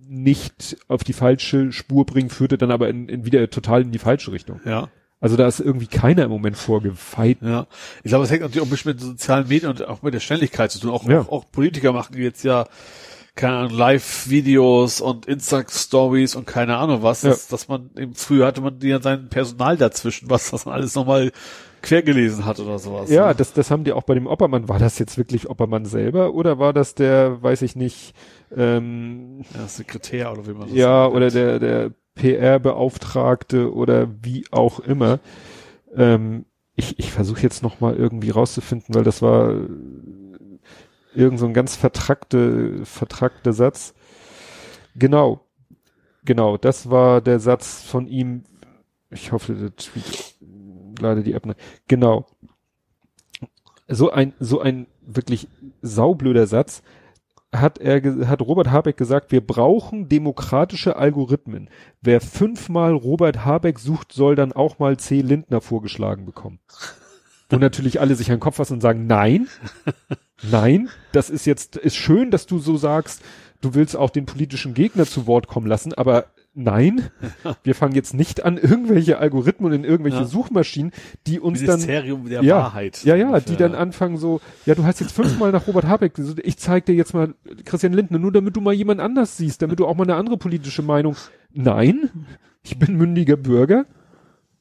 nicht 0.09 0.75
auf 0.89 1.05
die 1.05 1.13
falsche 1.13 1.71
Spur 1.71 2.05
bringen, 2.05 2.29
führte 2.29 2.57
dann 2.57 2.69
aber 2.69 2.89
in, 2.89 3.07
in 3.07 3.25
wieder 3.25 3.49
total 3.49 3.83
in 3.83 3.91
die 3.91 3.97
falsche 3.97 4.33
Richtung. 4.33 4.59
Ja. 4.65 4.89
Also 5.21 5.37
da 5.37 5.47
ist 5.47 5.59
irgendwie 5.59 5.87
keiner 5.87 6.23
im 6.23 6.31
Moment 6.31 6.57
vorgefeit. 6.57 7.37
Ja. 7.41 7.67
Ich 8.03 8.09
glaube, 8.09 8.25
es 8.25 8.31
hängt 8.31 8.41
natürlich 8.41 8.61
auch 8.61 8.65
ein 8.65 8.71
bisschen 8.71 8.91
mit 8.91 8.99
sozialen 8.99 9.47
Medien 9.47 9.69
und 9.69 9.87
auch 9.87 10.01
mit 10.01 10.13
der 10.13 10.19
Schnelligkeit 10.19 10.71
zu 10.71 10.79
tun. 10.79 10.89
Auch, 10.89 11.07
ja. 11.07 11.21
auch, 11.21 11.29
auch 11.29 11.51
Politiker 11.51 11.93
machen 11.93 12.17
jetzt 12.17 12.43
ja 12.43 12.65
keine 13.35 13.55
Ahnung, 13.57 13.71
Live-Videos 13.77 14.99
und 14.99 15.25
Insta-Stories 15.25 16.35
und 16.35 16.45
keine 16.45 16.77
Ahnung 16.77 17.01
was, 17.01 17.21
ja. 17.21 17.29
dass, 17.29 17.47
dass 17.47 17.67
man 17.67 17.89
eben 17.97 18.13
früher 18.13 18.45
hatte 18.45 18.61
man 18.61 18.79
ja 18.81 19.01
sein 19.01 19.29
Personal 19.29 19.77
dazwischen, 19.77 20.29
was 20.29 20.51
das 20.51 20.67
alles 20.67 20.95
nochmal 20.95 21.31
quer 21.81 22.01
gelesen 22.01 22.45
hat 22.45 22.59
oder 22.59 22.77
sowas. 22.77 23.09
Ja, 23.09 23.29
ne? 23.29 23.35
das, 23.35 23.53
das 23.53 23.71
haben 23.71 23.83
die 23.83 23.93
auch 23.93 24.03
bei 24.03 24.13
dem 24.13 24.27
Oppermann. 24.27 24.69
War 24.69 24.79
das 24.79 24.99
jetzt 24.99 25.17
wirklich 25.17 25.49
Oppermann 25.49 25.85
selber 25.85 26.33
oder 26.33 26.59
war 26.59 26.73
das 26.73 26.93
der, 26.93 27.41
weiß 27.41 27.61
ich 27.63 27.75
nicht, 27.75 28.13
ähm, 28.55 29.43
ja, 29.55 29.67
Sekretär 29.67 30.31
oder 30.31 30.45
wie 30.45 30.53
man 30.53 30.67
das 30.67 30.77
Ja, 30.77 31.03
nennt. 31.03 31.15
oder 31.15 31.31
der, 31.31 31.59
der 31.59 31.91
PR-Beauftragte 32.15 33.73
oder 33.73 34.07
wie 34.21 34.45
auch 34.51 34.79
immer. 34.79 35.19
Ähm, 35.95 36.45
ich, 36.75 36.99
ich 36.99 37.11
versuche 37.11 37.41
jetzt 37.41 37.63
nochmal 37.63 37.95
irgendwie 37.95 38.29
rauszufinden, 38.29 38.95
weil 38.95 39.03
das 39.03 39.21
war 39.21 39.53
Irgend 41.13 41.39
so 41.39 41.45
ein 41.45 41.53
ganz 41.53 41.75
vertrackte, 41.75 42.85
vertrackte 42.85 43.53
Satz. 43.53 43.93
Genau. 44.95 45.45
Genau, 46.23 46.57
das 46.57 46.89
war 46.89 47.21
der 47.21 47.39
Satz 47.39 47.83
von 47.83 48.07
ihm. 48.07 48.43
Ich 49.09 49.31
hoffe, 49.31 49.53
der 49.53 49.75
Tweet 49.75 50.35
leider 50.99 51.21
die 51.21 51.33
App. 51.33 51.45
Ne? 51.45 51.55
Genau. 51.87 52.27
So 53.87 54.11
ein, 54.11 54.33
so 54.39 54.61
ein 54.61 54.87
wirklich 55.01 55.49
saublöder 55.81 56.47
Satz 56.47 56.81
hat 57.53 57.79
er, 57.79 58.27
hat 58.27 58.41
Robert 58.41 58.71
Habeck 58.71 58.97
gesagt, 58.97 59.31
wir 59.31 59.45
brauchen 59.45 60.07
demokratische 60.07 60.95
Algorithmen. 60.95 61.69
Wer 62.01 62.21
fünfmal 62.21 62.93
Robert 62.93 63.43
Habeck 63.43 63.79
sucht, 63.79 64.13
soll 64.13 64.35
dann 64.35 64.53
auch 64.53 64.79
mal 64.79 64.97
C. 64.97 65.21
Lindner 65.21 65.61
vorgeschlagen 65.61 66.25
bekommen. 66.25 66.59
Wo 67.49 67.57
natürlich 67.57 67.99
alle 67.99 68.15
sich 68.15 68.29
an 68.31 68.37
den 68.37 68.41
Kopf 68.41 68.55
fassen 68.55 68.75
und 68.75 68.81
sagen, 68.81 69.07
nein, 69.07 69.49
nein, 70.41 70.89
das 71.11 71.29
ist 71.29 71.45
jetzt, 71.45 71.75
ist 71.75 71.97
schön, 71.97 72.31
dass 72.31 72.45
du 72.45 72.59
so 72.59 72.77
sagst, 72.77 73.21
du 73.59 73.73
willst 73.73 73.97
auch 73.97 74.09
den 74.09 74.25
politischen 74.25 74.73
Gegner 74.73 75.05
zu 75.05 75.27
Wort 75.27 75.47
kommen 75.47 75.67
lassen, 75.67 75.93
aber 75.93 76.27
nein, 76.53 77.09
wir 77.63 77.75
fangen 77.75 77.95
jetzt 77.95 78.13
nicht 78.13 78.43
an, 78.43 78.57
irgendwelche 78.57 79.17
Algorithmen 79.17 79.71
in 79.73 79.83
irgendwelche 79.83 80.19
ja. 80.19 80.25
Suchmaschinen, 80.25 80.91
die 81.27 81.39
uns 81.39 81.61
Ministerium 81.61 82.23
dann. 82.23 82.29
der 82.29 82.43
ja, 82.43 82.55
Wahrheit. 82.57 83.03
Ja, 83.03 83.15
ja, 83.15 83.39
die 83.39 83.55
dann 83.55 83.75
anfangen 83.75 84.17
so, 84.17 84.41
ja, 84.65 84.75
du 84.75 84.83
hast 84.83 84.99
jetzt 84.99 85.13
fünfmal 85.13 85.51
nach 85.51 85.67
Robert 85.67 85.85
Habeck 85.85 86.13
ich 86.43 86.57
zeig 86.57 86.85
dir 86.85 86.95
jetzt 86.95 87.13
mal 87.13 87.33
Christian 87.65 87.93
Lindner, 87.93 88.19
nur 88.19 88.31
damit 88.31 88.55
du 88.55 88.61
mal 88.61 88.73
jemand 88.73 88.99
anders 88.99 89.37
siehst, 89.37 89.61
damit 89.61 89.79
du 89.79 89.87
auch 89.87 89.95
mal 89.95 90.03
eine 90.03 90.15
andere 90.15 90.37
politische 90.37 90.81
Meinung. 90.81 91.15
Nein, 91.53 92.09
ich 92.63 92.77
bin 92.77 92.95
mündiger 92.95 93.37
Bürger. 93.37 93.85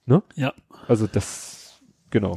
Ne? 0.07 0.23
Ja. 0.35 0.55
Also 0.89 1.07
das, 1.07 1.81
genau. 2.11 2.35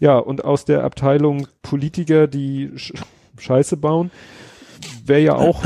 Ja, 0.00 0.18
und 0.18 0.44
aus 0.44 0.64
der 0.64 0.84
Abteilung 0.84 1.48
Politiker, 1.62 2.26
die 2.26 2.70
Sch 2.76 2.92
Scheiße 3.38 3.76
bauen, 3.76 4.10
wer 5.04 5.20
ja 5.20 5.34
auch 5.34 5.64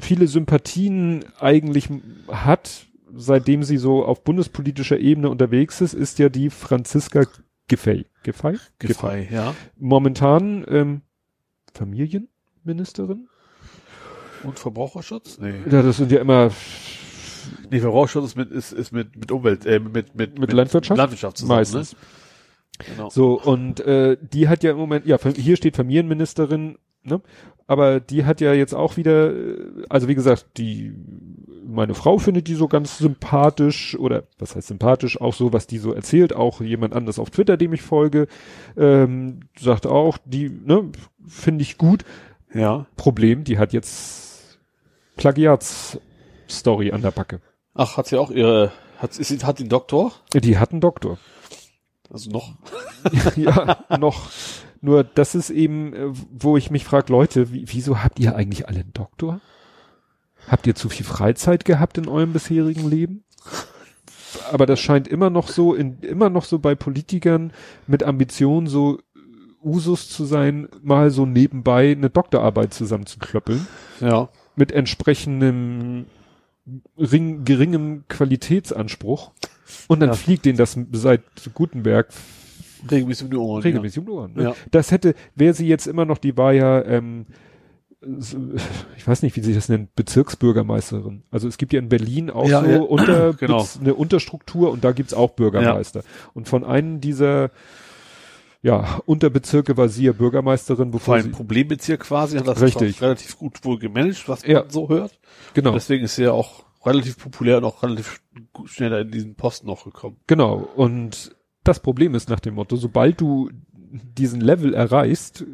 viele 0.00 0.26
Sympathien 0.26 1.24
eigentlich 1.38 1.88
hat, 2.28 2.86
seitdem 3.14 3.62
sie 3.62 3.76
so 3.76 4.04
auf 4.04 4.22
bundespolitischer 4.22 4.98
Ebene 4.98 5.30
unterwegs 5.30 5.80
ist, 5.80 5.94
ist 5.94 6.18
ja 6.18 6.28
die 6.28 6.50
Franziska 6.50 7.24
Giffey. 7.68 8.06
Giffey? 8.22 8.58
Giffey, 8.78 9.28
ja. 9.32 9.54
Momentan 9.78 10.64
ähm, 10.68 11.02
Familienministerin? 11.72 13.28
Und 14.42 14.58
Verbraucherschutz? 14.58 15.38
Nee. 15.38 15.54
Ja, 15.70 15.82
das 15.82 15.98
sind 15.98 16.10
ja 16.10 16.20
immer 16.20 16.50
Nee, 17.70 17.80
Verbraucherschutz 17.80 18.26
ist 18.26 18.36
mit, 18.36 18.50
ist, 18.50 18.72
ist 18.72 18.92
mit, 18.92 19.16
mit 19.16 19.32
Umwelt, 19.32 19.66
äh, 19.66 19.78
mit, 19.78 19.94
mit, 19.94 20.14
mit, 20.14 20.38
mit 20.38 20.52
Landwirtschaft? 20.52 20.98
Landwirtschaft 20.98 21.38
zusammen, 21.38 21.58
Meistens. 21.58 21.92
Ne? 21.92 21.98
Genau. 22.86 23.10
So, 23.10 23.40
und 23.40 23.80
äh, 23.80 24.16
die 24.20 24.48
hat 24.48 24.62
ja 24.62 24.70
im 24.70 24.78
Moment, 24.78 25.06
ja, 25.06 25.18
hier 25.36 25.56
steht 25.56 25.76
Familienministerin, 25.76 26.78
ne? 27.02 27.20
Aber 27.66 28.00
die 28.00 28.24
hat 28.24 28.40
ja 28.40 28.52
jetzt 28.52 28.74
auch 28.74 28.96
wieder, 28.96 29.32
äh, 29.32 29.84
also 29.88 30.08
wie 30.08 30.14
gesagt, 30.14 30.46
die 30.56 30.92
meine 31.70 31.94
Frau 31.94 32.18
findet 32.18 32.48
die 32.48 32.54
so 32.54 32.68
ganz 32.68 32.98
sympathisch 32.98 33.96
oder 33.98 34.24
was 34.38 34.56
heißt 34.56 34.68
sympathisch, 34.68 35.20
auch 35.20 35.34
so, 35.34 35.52
was 35.52 35.66
die 35.66 35.78
so 35.78 35.92
erzählt, 35.92 36.34
auch 36.34 36.60
jemand 36.60 36.94
anders 36.94 37.18
auf 37.18 37.30
Twitter, 37.30 37.56
dem 37.56 37.72
ich 37.72 37.82
folge, 37.82 38.26
ähm, 38.76 39.40
sagt 39.58 39.86
auch, 39.86 40.18
die, 40.24 40.50
ne, 40.50 40.90
finde 41.26 41.62
ich 41.62 41.78
gut. 41.78 42.04
Ja. 42.52 42.86
Problem, 42.96 43.44
die 43.44 43.58
hat 43.58 43.72
jetzt 43.72 44.58
Plagiats-Story 45.16 46.90
an 46.90 47.02
der 47.02 47.12
Backe. 47.12 47.40
Ach, 47.74 47.96
hat 47.96 48.08
sie 48.08 48.18
auch 48.18 48.30
ihre, 48.30 48.72
hat, 48.98 49.16
ist, 49.16 49.44
hat 49.44 49.60
den 49.60 49.68
Doktor? 49.68 50.12
Die 50.34 50.58
hat 50.58 50.72
einen 50.72 50.80
Doktor. 50.80 51.18
Also 52.12 52.30
noch? 52.30 52.54
ja, 53.36 53.84
noch. 53.98 54.28
Nur 54.80 55.04
das 55.04 55.34
ist 55.34 55.50
eben, 55.50 55.92
äh, 55.94 56.08
wo 56.30 56.56
ich 56.56 56.70
mich 56.70 56.84
frage, 56.84 57.12
Leute, 57.12 57.52
wie, 57.52 57.64
wieso 57.68 58.02
habt 58.02 58.18
ihr 58.18 58.34
eigentlich 58.34 58.68
alle 58.68 58.80
einen 58.80 58.92
Doktor? 58.92 59.40
Habt 60.48 60.66
ihr 60.66 60.74
zu 60.74 60.88
viel 60.88 61.04
Freizeit 61.04 61.64
gehabt 61.64 61.98
in 61.98 62.08
eurem 62.08 62.32
bisherigen 62.32 62.88
Leben? 62.88 63.24
Aber 64.50 64.64
das 64.66 64.80
scheint 64.80 65.08
immer 65.08 65.28
noch 65.28 65.48
so, 65.48 65.74
in, 65.74 66.00
immer 66.00 66.30
noch 66.30 66.44
so 66.44 66.58
bei 66.58 66.74
Politikern 66.74 67.52
mit 67.86 68.02
Ambitionen 68.02 68.66
so 68.66 68.98
Usus 69.62 70.08
zu 70.08 70.24
sein, 70.24 70.68
mal 70.82 71.10
so 71.10 71.26
nebenbei 71.26 71.92
eine 71.92 72.08
Doktorarbeit 72.08 72.72
zusammenzuklöppeln. 72.72 73.66
Ja. 74.00 74.30
Mit 74.56 74.72
entsprechendem 74.72 76.06
ring, 76.98 77.44
geringem 77.44 78.04
Qualitätsanspruch. 78.08 79.32
Und 79.88 80.00
dann 80.00 80.10
ja. 80.10 80.14
fliegt 80.14 80.46
denen 80.46 80.58
das 80.58 80.78
seit 80.92 81.22
Gutenberg 81.54 82.08
regelmäßig 82.90 83.24
um 83.24 83.30
die 83.30 83.36
Ohren. 83.36 83.62
Regelmäßig 83.62 83.96
ja. 83.96 84.00
um 84.00 84.06
die 84.06 84.12
Ohren. 84.12 84.32
Ne? 84.34 84.42
Ja. 84.44 84.54
Das 84.70 84.90
hätte, 84.90 85.14
wäre 85.34 85.54
sie 85.54 85.66
jetzt 85.66 85.86
immer 85.86 86.04
noch, 86.04 86.18
die 86.18 86.36
war 86.36 86.52
ja, 86.52 86.84
ähm, 86.84 87.26
ich 88.96 89.06
weiß 89.06 89.22
nicht, 89.22 89.36
wie 89.36 89.40
sich 89.40 89.54
das 89.54 89.68
nennt, 89.68 89.94
Bezirksbürgermeisterin. 89.94 91.22
Also 91.30 91.48
es 91.48 91.58
gibt 91.58 91.72
ja 91.72 91.78
in 91.78 91.88
Berlin 91.88 92.30
auch 92.30 92.48
ja, 92.48 92.62
so 92.62 92.70
ja. 92.70 92.78
unter, 92.80 93.32
genau. 93.38 93.66
eine 93.80 93.94
Unterstruktur 93.94 94.70
und 94.70 94.84
da 94.84 94.92
gibt's 94.92 95.12
auch 95.12 95.32
Bürgermeister. 95.32 96.02
Und 96.32 96.48
von 96.48 96.64
einem 96.64 97.00
dieser 97.00 97.50
ja, 98.62 99.00
Unterbezirke 99.06 99.76
war 99.76 99.88
sie 99.88 100.04
ja 100.04 100.12
Bürgermeisterin, 100.12 100.90
bevor 100.90 101.16
Vor 101.18 101.24
ein 101.24 101.32
Problembezirk 101.32 102.00
quasi, 102.00 102.38
hat 102.38 102.46
das 102.46 102.60
Richtig. 102.60 103.00
relativ 103.00 103.38
gut 103.38 103.64
wohl 103.64 103.78
gemanagt, 103.78 104.28
was 104.28 104.42
man 104.42 104.52
Ja. 104.52 104.64
so 104.68 104.88
hört. 104.88 105.18
genau. 105.54 105.70
Und 105.70 105.76
deswegen 105.76 106.04
ist 106.04 106.16
sie 106.16 106.24
ja 106.24 106.32
auch 106.32 106.64
relativ 106.84 107.18
populär 107.18 107.58
und 107.58 107.64
auch 107.64 107.82
relativ 107.82 108.22
schneller 108.66 109.00
in 109.00 109.10
diesen 109.10 109.34
Posten 109.34 109.66
noch 109.66 109.84
gekommen. 109.84 110.16
Genau. 110.26 110.68
Und 110.76 111.34
das 111.70 111.80
Problem 111.80 112.14
ist 112.14 112.28
nach 112.28 112.40
dem 112.40 112.54
Motto, 112.54 112.76
sobald 112.76 113.20
du 113.20 113.50
diesen 113.92 114.40
Level 114.40 114.74
erreichst, 114.74 115.44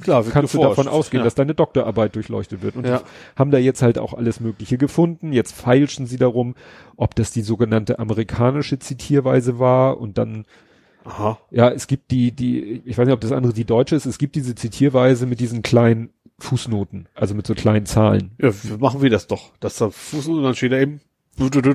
Klar, 0.00 0.24
kannst 0.24 0.54
du 0.54 0.58
geforscht. 0.58 0.78
davon 0.78 0.88
ausgehen, 0.92 1.20
ja. 1.20 1.24
dass 1.24 1.34
deine 1.34 1.54
Doktorarbeit 1.54 2.14
durchleuchtet 2.14 2.62
wird. 2.62 2.76
Und 2.76 2.86
Ja. 2.86 2.98
die 2.98 3.04
haben 3.38 3.50
da 3.50 3.58
jetzt 3.58 3.82
halt 3.82 3.98
auch 3.98 4.14
alles 4.14 4.40
Mögliche 4.40 4.78
gefunden. 4.78 5.32
Jetzt 5.32 5.52
feilschen 5.52 6.06
sie 6.06 6.16
darum, 6.16 6.54
ob 6.96 7.14
das 7.14 7.30
die 7.30 7.42
sogenannte 7.42 7.98
amerikanische 7.98 8.78
Zitierweise 8.78 9.58
war 9.58 9.98
und 10.00 10.18
dann 10.18 10.46
Aha. 11.04 11.38
Ja, 11.52 11.70
es 11.70 11.86
gibt 11.86 12.10
die, 12.10 12.32
die, 12.32 12.82
ich 12.84 12.98
weiß 12.98 13.06
nicht, 13.06 13.14
ob 13.14 13.20
das 13.20 13.30
andere 13.32 13.52
die 13.52 13.64
deutsche 13.64 13.94
ist, 13.94 14.06
es 14.06 14.18
gibt 14.18 14.34
diese 14.34 14.54
Zitierweise 14.56 15.26
mit 15.26 15.38
diesen 15.38 15.62
kleinen 15.62 16.10
Fußnoten, 16.40 17.08
also 17.14 17.34
mit 17.36 17.46
so 17.46 17.54
kleinen 17.54 17.86
Zahlen. 17.86 18.32
Ja, 18.40 18.50
machen 18.80 19.00
wir 19.02 19.08
das 19.10 19.26
doch. 19.28 19.52
Dass 19.60 19.76
da 19.76 19.88
Fuß 19.90 20.26
und 20.28 20.42
dann 20.42 20.54
steht 20.56 20.72
da 20.72 20.78
eben 20.78 21.00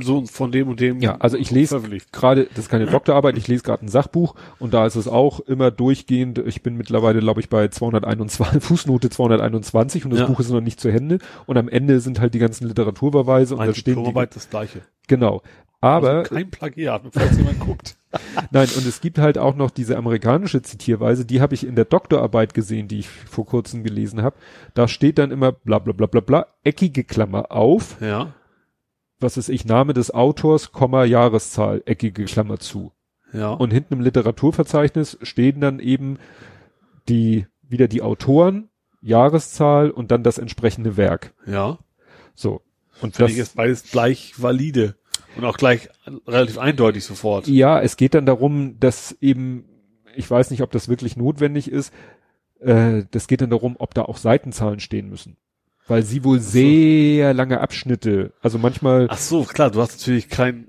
so 0.01 0.25
von 0.25 0.51
dem 0.51 0.67
und 0.69 0.79
dem. 0.79 0.99
Ja, 0.99 1.17
also 1.19 1.37
ich 1.37 1.51
lese 1.51 1.81
gerade, 2.11 2.45
das 2.55 2.65
ist 2.65 2.69
keine 2.69 2.85
Doktorarbeit, 2.87 3.37
ich 3.37 3.47
lese 3.47 3.63
gerade 3.63 3.85
ein 3.85 3.89
Sachbuch 3.89 4.35
und 4.59 4.73
da 4.73 4.85
ist 4.85 4.95
es 4.95 5.07
auch 5.07 5.39
immer 5.41 5.71
durchgehend, 5.71 6.39
ich 6.39 6.61
bin 6.63 6.75
mittlerweile, 6.77 7.19
glaube 7.19 7.39
ich, 7.41 7.49
bei 7.49 7.67
221, 7.67 8.61
Fußnote 8.63 9.09
221 9.09 10.05
und 10.05 10.11
das 10.11 10.21
Ja. 10.21 10.25
Buch 10.25 10.39
ist 10.39 10.49
noch 10.49 10.61
nicht 10.61 10.79
zu 10.79 10.91
Hände 10.91 11.19
und 11.45 11.57
am 11.57 11.69
Ende 11.69 11.99
sind 11.99 12.19
halt 12.19 12.33
die 12.33 12.39
ganzen 12.39 12.67
Literaturbeweise 12.67 13.55
und 13.55 13.65
da 13.65 13.73
stehen 13.73 13.93
die, 13.93 13.99
Diplomarbeit 14.01 14.35
das 14.35 14.49
gleiche. 14.49 14.81
genau. 15.07 15.41
Aber, 15.83 16.09
also 16.19 16.35
kein 16.35 16.51
Plagiat, 16.51 17.01
falls 17.11 17.37
jemand 17.37 17.59
guckt. 17.65 17.95
Nein, 18.51 18.67
und 18.77 18.85
es 18.85 19.01
gibt 19.01 19.17
halt 19.17 19.39
auch 19.39 19.55
noch 19.55 19.71
diese 19.71 19.97
amerikanische 19.97 20.61
Zitierweise, 20.61 21.25
die 21.25 21.41
habe 21.41 21.55
ich 21.55 21.65
in 21.65 21.73
der 21.75 21.85
Doktorarbeit 21.85 22.53
gesehen, 22.53 22.87
die 22.87 22.99
ich 22.99 23.09
vor 23.09 23.47
kurzem 23.47 23.83
gelesen 23.83 24.21
habe. 24.21 24.35
Da 24.75 24.87
steht 24.87 25.17
dann 25.17 25.31
immer 25.31 25.51
bla 25.51 25.79
bla 25.79 25.93
bla 25.93 26.05
bla 26.05 26.21
bla, 26.21 26.45
eckige 26.63 27.03
Klammer 27.03 27.51
auf, 27.51 27.97
Ja. 27.99 28.33
Was 29.21 29.37
ist 29.37 29.49
ich, 29.49 29.65
Name 29.65 29.93
des 29.93 30.11
Autors, 30.13 30.71
Komma, 30.71 31.05
Jahreszahl, 31.05 31.81
eckige 31.85 32.25
Klammer 32.25 32.59
zu. 32.59 32.91
Ja. 33.33 33.51
Und 33.51 33.71
hinten 33.71 33.95
im 33.95 34.01
Literaturverzeichnis 34.01 35.17
stehen 35.21 35.61
dann 35.61 35.79
eben 35.79 36.17
die, 37.07 37.47
wieder 37.61 37.87
die 37.87 38.01
Autoren, 38.01 38.69
Jahreszahl 39.01 39.89
und 39.89 40.11
dann 40.11 40.23
das 40.23 40.37
entsprechende 40.37 40.97
Werk. 40.97 41.33
ja. 41.45 41.77
So. 42.33 42.61
Und 43.01 43.15
Finde 43.15 43.29
das, 43.29 43.31
ich 43.31 43.37
ist 43.39 43.55
beides 43.55 43.91
gleich 43.91 44.41
valide. 44.41 44.95
Und 45.35 45.45
auch 45.45 45.57
gleich 45.57 45.89
relativ 46.27 46.57
eindeutig 46.57 47.03
sofort. 47.03 47.47
Ja, 47.47 47.79
es 47.81 47.97
geht 47.97 48.13
dann 48.13 48.25
darum, 48.25 48.79
dass 48.79 49.15
eben, 49.21 49.65
ich 50.15 50.29
weiß 50.29 50.51
nicht, 50.51 50.61
ob 50.61 50.71
das 50.71 50.87
wirklich 50.87 51.17
notwendig 51.17 51.71
ist, 51.71 51.93
äh, 52.59 53.03
das 53.11 53.27
geht 53.27 53.41
dann 53.41 53.49
darum, 53.49 53.75
ob 53.79 53.93
da 53.93 54.03
auch 54.03 54.17
Seitenzahlen 54.17 54.79
stehen 54.79 55.09
müssen. 55.09 55.37
Weil 55.91 56.03
sie 56.03 56.23
wohl 56.23 56.39
so. 56.39 56.49
sehr 56.51 57.33
lange 57.33 57.59
Abschnitte, 57.59 58.31
also 58.41 58.57
manchmal, 58.57 59.07
Ach 59.09 59.17
so, 59.17 59.43
klar, 59.43 59.69
du 59.71 59.81
hast 59.81 59.99
natürlich 59.99 60.29
kein 60.29 60.67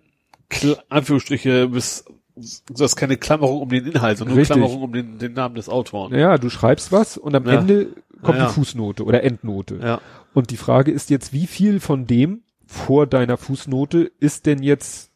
Kl 0.51 0.77
Anführungsstriche 0.89 1.69
bis 1.69 2.05
du 2.35 2.83
hast 2.83 2.97
keine 2.97 3.17
Klammerung 3.17 3.61
um 3.63 3.69
den 3.69 3.87
Inhalt, 3.87 4.19
sondern 4.19 4.37
nur. 4.37 4.45
Klammerung 4.45 4.83
um 4.83 4.93
den, 4.93 5.19
den 5.19 5.33
Namen 5.35 5.55
des 5.55 5.69
Autoren. 5.69 6.13
ja, 6.15 6.39
du 6.39 6.51
schreibst 6.51 6.91
was 6.91 7.17
und 7.17 7.35
am 7.37 7.47
Ja. 7.47 7.61
Ende 7.61 7.89
kommt 8.23 8.39
Ja, 8.39 8.45
ja. 8.45 8.49
die 8.49 8.55
Fußnote 8.55 9.05
oder 9.05 9.23
Endnote. 9.23 9.79
Ja. 9.83 10.01
Und 10.35 10.51
die 10.51 10.57
Frage 10.57 10.91
ist 10.91 11.09
jetzt, 11.11 11.33
wie 11.33 11.47
viel 11.47 11.79
von 11.79 12.07
dem 12.07 12.43
vor 12.67 13.07
deiner 13.07 13.37
Fußnote 13.37 14.11
ist 14.19 14.47
denn 14.47 14.63
jetzt 14.63 15.12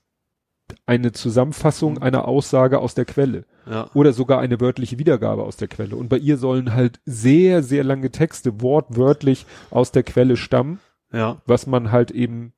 eine 0.86 1.12
Zusammenfassung 1.12 1.94
Mhm. 1.94 2.02
einer 2.02 2.28
Aussage 2.28 2.78
aus 2.78 2.94
der 2.94 3.04
Quelle? 3.04 3.44
Ja. 3.68 3.90
oder 3.94 4.12
sogar 4.12 4.38
eine 4.38 4.60
wörtliche 4.60 4.96
Wiedergabe 4.96 5.42
aus 5.42 5.56
der 5.56 5.66
Quelle. 5.66 5.96
Und 5.96 6.08
bei 6.08 6.18
ihr 6.18 6.36
sollen 6.36 6.72
halt 6.72 7.00
sehr, 7.04 7.64
sehr 7.64 7.82
lange 7.82 8.12
Texte 8.12 8.60
wortwörtlich 8.62 9.44
aus 9.72 9.90
der 9.90 10.04
Quelle 10.04 10.36
stammen, 10.36 10.78
Ja. 11.12 11.42
was 11.46 11.66
man 11.66 11.90
halt 11.90 12.12
eben 12.12 12.52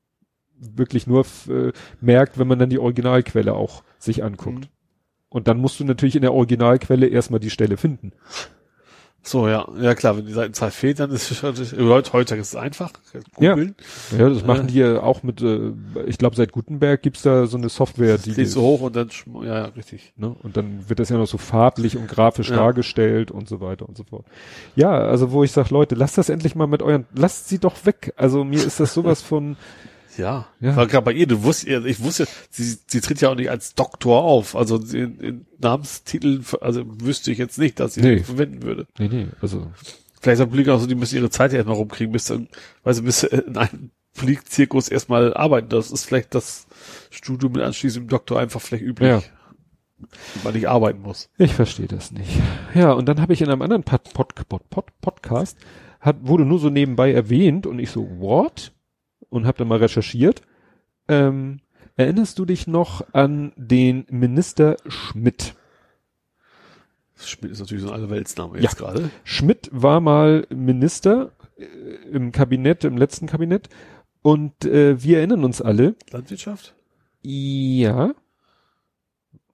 wirklich 0.61 1.07
nur 1.07 1.25
äh, 1.49 1.73
merkt, 2.03 2.39
wenn 2.39 2.47
man 2.47 2.59
dann 2.59 2.69
die 2.69 2.79
Originalquelle 2.79 3.55
auch 3.55 3.85
sich 3.99 4.23
anguckt. 4.23 4.65
Mhm. 4.65 4.71
Und 5.31 5.49
dann 5.49 5.59
musst 5.63 5.81
du 5.81 5.85
natürlich 5.85 6.17
in 6.17 6.23
der 6.23 6.35
Originalquelle 6.35 7.07
erstmal 7.07 7.41
die 7.41 7.49
Stelle 7.51 7.79
finden. 7.79 8.13
So, 9.23 9.47
ja. 9.47 9.67
Ja, 9.79 9.95
klar, 9.95 10.17
wenn 10.17 10.25
die 10.25 10.33
Seitenzahl 10.33 10.71
fehlt, 10.71 11.01
dann 11.01 11.11
ist 11.11 11.31
es 11.31 11.43
natürlich- 11.43 11.73
heute, 11.79 12.13
heute 12.15 12.37
ist 12.37 12.49
es 12.49 12.57
einfach. 12.57 12.93
Ja. 13.39 13.51
Googeln. 13.55 13.75
Ja, 14.17 14.29
das 14.31 14.45
machen 14.45 14.69
Äh. 14.69 14.71
die 14.71 14.79
ja 14.79 15.01
auch 15.03 15.23
mit, 15.23 15.43
äh, 15.43 15.73
ich 16.07 16.17
glaube 16.17 16.35
seit 16.37 16.53
Gutenberg 16.53 17.03
gibt's 17.03 17.23
da 17.23 17.47
so 17.47 17.59
eine 17.59 17.69
Software, 17.69 18.17
die, 18.17 18.31
Lädst 18.31 18.57
du 18.57 18.63
hoch 18.63 18.81
und 18.81 18.97
dann, 18.97 19.11
ja, 19.43 19.45
ja, 19.45 19.65
richtig. 19.67 20.13
ne? 20.17 20.35
Und 20.43 20.57
dann 20.57 20.89
wird 20.89 20.99
das 21.01 21.11
ja 21.11 21.19
noch 21.19 21.27
so 21.27 21.37
farblich 21.37 21.97
und 21.99 22.09
grafisch 22.09 22.49
Ja. 22.51 22.57
dargestellt 22.57 23.31
und 23.31 23.49
so 23.49 23.61
weiter 23.61 23.87
und 23.89 23.97
so 23.99 24.05
fort. 24.05 24.25
Ja, 24.77 24.93
also 24.93 25.31
wo 25.33 25.45
ich 25.45 25.53
sage, 25.53 25.75
Leute, 25.75 25.95
lasst 25.95 26.17
das 26.17 26.31
endlich 26.31 26.55
mal 26.55 26.67
mit 26.67 26.83
euren, 26.83 27.05
lasst 27.15 27.49
sie 27.49 27.59
doch 27.59 27.85
weg. 27.85 28.15
Also 28.17 28.45
mir 28.45 28.65
ist 28.65 28.81
das 28.81 28.95
sowas 28.95 29.21
von, 29.29 29.57
Ja. 30.19 30.49
Ja. 30.61 30.77
War 30.77 30.87
gerade 30.87 31.05
bei 31.05 31.13
ihr, 31.13 31.27
du 31.27 31.43
wusstest, 31.43 31.87
ich 31.87 32.01
wusste, 32.03 32.27
sie, 32.51 32.77
sie 32.87 33.01
tritt 33.01 33.21
ja 33.21 33.31
auch 33.31 33.35
nicht 33.37 33.51
als 33.51 33.75
Doktor 33.75 34.23
auf. 34.23 34.57
Also 34.57 34.77
in, 34.77 35.19
in 35.21 35.47
Namenstiteln, 35.59 36.45
also 36.61 36.83
wüsste 37.01 37.31
ich 37.33 37.39
jetzt 37.39 37.59
nicht, 37.59 37.79
dass 37.81 37.95
sie 37.95 38.01
Nee. 38.03 38.17
das 38.19 38.27
verwenden 38.27 38.63
würde. 38.63 38.87
nee, 38.99 39.09
nee, 39.09 39.27
also 39.41 39.71
Vielleicht 40.21 40.41
haben 40.41 40.51
Politiker 40.51 40.75
auch 40.75 40.81
so, 40.81 40.87
die 40.89 40.97
müssen 40.97 41.15
ihre 41.17 41.31
Zeit 41.31 41.53
ja 41.53 41.59
erstmal 41.59 41.77
rumkriegen, 41.77 42.13
bis 42.13 42.25
dann, 42.25 42.49
weil 42.83 42.93
sie 42.95 43.03
bis 43.03 43.23
in 43.23 43.57
einem 43.57 43.93
Politikzirkus 44.17 44.89
erstmal 44.89 45.33
arbeiten. 45.33 45.69
Das 45.69 45.93
ist 45.93 46.05
vielleicht 46.05 46.35
das 46.35 46.67
Studium 47.11 47.53
mit 47.53 47.63
anschließendem 47.63 48.09
Doktor 48.09 48.41
einfach 48.41 48.61
vielleicht 48.61 48.83
üblich. 48.85 49.09
Ja. 49.09 49.23
Weil 50.43 50.57
ich 50.57 50.69
arbeiten 50.69 51.03
muss. 51.03 51.29
Ich 51.39 51.55
verstehe 51.55 51.87
das 51.87 52.11
nicht. 52.13 52.31
Ja, 52.75 52.93
und 52.93 53.07
dann 53.09 53.21
habe 53.21 53.33
ich 53.33 53.41
in 53.43 53.49
einem 53.49 53.63
anderen 53.63 53.85
Pod, 53.85 54.13
Pod, 54.13 54.35
Pod, 54.71 54.87
Podcast, 55.01 55.57
hat, 56.01 56.17
wurde 56.21 56.45
nur 56.45 56.59
so 56.59 56.69
nebenbei 56.71 57.13
erwähnt 57.13 57.67
und 57.67 57.79
ich 57.79 57.91
so, 57.91 58.09
what? 58.19 58.73
Und 59.31 59.47
habe 59.47 59.59
dann 59.59 59.69
mal 59.69 59.79
recherchiert. 59.79 60.43
Ähm, 61.09 61.61
erinnerst 61.97 62.39
du 62.39 62.45
dich 62.45 62.67
noch 62.67 63.03
an 63.13 63.53
den 63.57 64.07
Minister 64.11 64.77
Schmidt? 64.87 65.55
Schmidt 67.17 67.51
ist 67.53 67.61
natürlich 67.61 67.83
so 67.83 67.89
ein 67.91 67.95
Allerweltsname 67.95 68.57
Ja. 68.57 68.63
jetzt 68.63 68.77
gerade. 68.79 69.11
Schmidt 69.25 69.69
war 69.73 70.01
mal 70.01 70.47
Minister 70.51 71.33
äh, 71.57 71.65
im 72.11 72.33
Kabinett, 72.33 72.85
im 72.85 72.97
letzten 72.97 73.27
Kabinett. 73.27 73.69
Und 74.23 74.65
äh, 74.65 75.03
wir 75.03 75.19
erinnern 75.19 75.45
uns 75.45 75.61
alle. 75.61 75.95
Landwirtschaft? 76.11 76.75
Ja, 77.23 78.15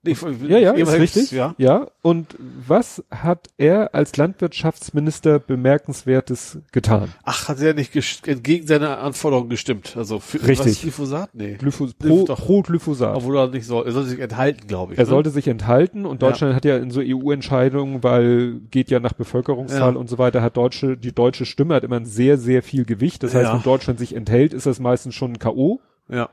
Nee, 0.05 0.16
ja, 0.48 0.59
ja, 0.59 0.72
ist 0.72 0.92
richtig. 0.92 1.30
Ja. 1.32 1.55
ja. 1.59 1.86
Und 2.02 2.36
was 2.66 3.02
hat 3.11 3.48
er 3.57 3.94
als 3.94 4.16
Landwirtschaftsminister 4.16 5.38
bemerkenswertes 5.38 6.59
getan? 6.72 7.12
Ach, 7.22 7.48
hat 7.48 7.61
er 7.61 7.74
nicht 7.74 7.94
entgegen 8.26 8.66
seiner 8.66 8.98
Anforderungen 8.98 9.48
gestimmt? 9.48 9.96
Also 9.96 10.20
für 10.20 10.46
Richtig. 10.46 10.74
Was, 10.74 10.80
Glyphosat? 10.82 11.30
Nee. 11.32 11.55
Glyphos 11.55 11.94
pro, 11.94 12.24
pro 12.24 12.62
Glyphosat. 12.62 13.16
Obwohl 13.16 13.38
er 13.38 13.48
nicht 13.48 13.66
soll. 13.66 13.86
Er 13.86 13.92
soll 13.92 14.05
sich 14.05 14.20
enthalten, 14.20 14.66
glaube 14.66 14.92
ich. 14.92 14.98
Er 14.98 15.05
ne? 15.05 15.11
sollte 15.11 15.30
sich 15.30 15.48
enthalten 15.48 16.05
und 16.07 16.22
Ja. 16.22 16.28
Deutschland 16.28 16.55
hat 16.55 16.64
ja 16.64 16.76
in 16.76 16.90
so 16.90 17.00
EU-Entscheidungen, 17.02 18.02
weil 18.02 18.61
geht 18.70 18.90
ja 18.90 19.00
nach 19.00 19.14
Bevölkerungszahl 19.14 19.94
Ja. 19.94 19.98
und 19.98 20.09
so 20.09 20.18
weiter, 20.18 20.42
hat 20.42 20.57
deutsche, 20.57 20.96
die 20.96 21.12
deutsche 21.14 21.46
Stimme 21.46 21.74
hat 21.74 21.84
immer 21.84 21.96
ein 21.96 22.07
sehr, 22.07 22.38
sehr 22.38 22.62
viel 22.62 22.84
Gewicht. 22.84 23.22
Das 23.22 23.34
heißt, 23.34 23.44
Ja. 23.44 23.55
wenn 23.55 23.62
Deutschland 23.62 23.98
sich 23.98 24.14
enthält, 24.14 24.52
ist 24.52 24.66
das 24.66 24.80
meistens 24.80 25.14
schon 25.14 25.32
ein 25.32 25.38
K.O. 25.38 25.80
Ja. 26.09 26.28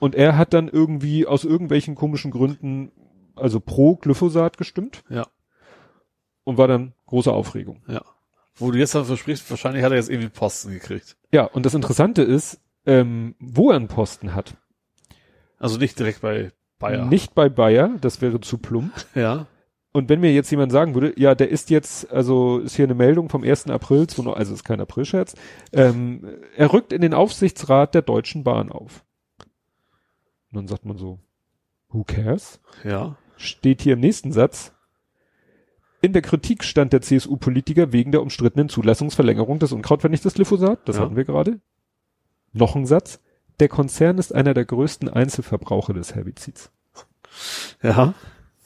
Und 0.00 0.16
er 0.16 0.36
hat 0.36 0.52
dann 0.54 0.66
irgendwie 0.68 1.26
aus 1.26 1.44
irgendwelchen 1.44 1.94
komischen 1.94 2.32
Gründen, 2.32 2.90
also 3.36 3.60
pro 3.60 3.94
Glyphosat 3.96 4.56
gestimmt 4.58 5.04
Ja. 5.08 5.26
und 6.42 6.58
war 6.58 6.66
dann 6.66 6.94
große 7.06 7.32
Aufregung. 7.32 7.82
Ja. 7.86 8.02
Wo 8.56 8.70
du 8.72 8.78
jetzt 8.78 8.94
dann 8.94 9.04
versprichst, 9.04 9.48
wahrscheinlich 9.50 9.84
hat 9.84 9.92
er 9.92 9.96
jetzt 9.98 10.10
irgendwie 10.10 10.28
Posten 10.30 10.72
gekriegt. 10.72 11.16
Ja, 11.32 11.44
und 11.44 11.64
das 11.64 11.74
Interessante 11.74 12.22
ist, 12.22 12.60
ähm, 12.86 13.34
wo 13.38 13.70
er 13.70 13.76
einen 13.76 13.88
Posten 13.88 14.34
hat. 14.34 14.54
Also 15.58 15.78
nicht 15.78 15.98
direkt 15.98 16.22
bei 16.22 16.50
Bayer. 16.78 17.04
Nicht 17.06 17.34
bei 17.34 17.48
Bayer, 17.48 17.90
das 18.00 18.20
wäre 18.20 18.40
zu 18.40 18.58
plump. 18.58 18.92
Ja. 19.14 19.46
Und 19.92 20.08
wenn 20.08 20.20
mir 20.20 20.32
jetzt 20.32 20.50
jemand 20.52 20.70
sagen 20.70 20.94
würde, 20.94 21.12
ja, 21.16 21.34
der 21.34 21.48
ist 21.48 21.68
jetzt, 21.68 22.12
also 22.12 22.58
ist 22.60 22.76
hier 22.76 22.84
eine 22.84 22.94
Meldung 22.94 23.28
vom 23.28 23.42
1. 23.42 23.66
April, 23.70 24.06
20 24.06 24.36
also 24.36 24.54
ist 24.54 24.62
kein 24.62 24.80
Aprilscherz, 24.80 25.34
ähm, 25.72 26.24
er 26.56 26.72
rückt 26.72 26.92
in 26.92 27.00
den 27.00 27.12
Aufsichtsrat 27.12 27.92
der 27.94 28.02
Deutschen 28.02 28.44
Bahn 28.44 28.70
auf. 28.70 29.04
Und 30.50 30.56
dann 30.56 30.68
sagt 30.68 30.84
man 30.84 30.96
so, 30.98 31.18
who 31.90 32.04
cares? 32.04 32.60
Ja. 32.84 33.16
Steht 33.36 33.82
hier 33.82 33.94
im 33.94 34.00
nächsten 34.00 34.32
Satz, 34.32 34.72
in 36.02 36.12
der 36.12 36.22
Kritik 36.22 36.64
stand 36.64 36.92
der 36.92 37.02
CSU-Politiker 37.02 37.92
wegen 37.92 38.10
der 38.10 38.22
umstrittenen 38.22 38.68
Zulassungsverlängerung 38.68 39.58
des 39.58 39.72
Unkrautvernichtes 39.72 40.34
Glyphosat, 40.34 40.80
das 40.88 40.96
Ja. 40.96 41.02
hatten 41.02 41.16
wir 41.16 41.24
gerade. 41.24 41.60
Noch 42.52 42.74
ein 42.74 42.86
Satz, 42.86 43.20
der 43.60 43.68
Konzern 43.68 44.18
ist 44.18 44.34
einer 44.34 44.54
der 44.54 44.64
größten 44.64 45.08
Einzelverbraucher 45.08 45.92
des 45.92 46.14
Herbizids. 46.14 46.70
Ja. 47.82 48.14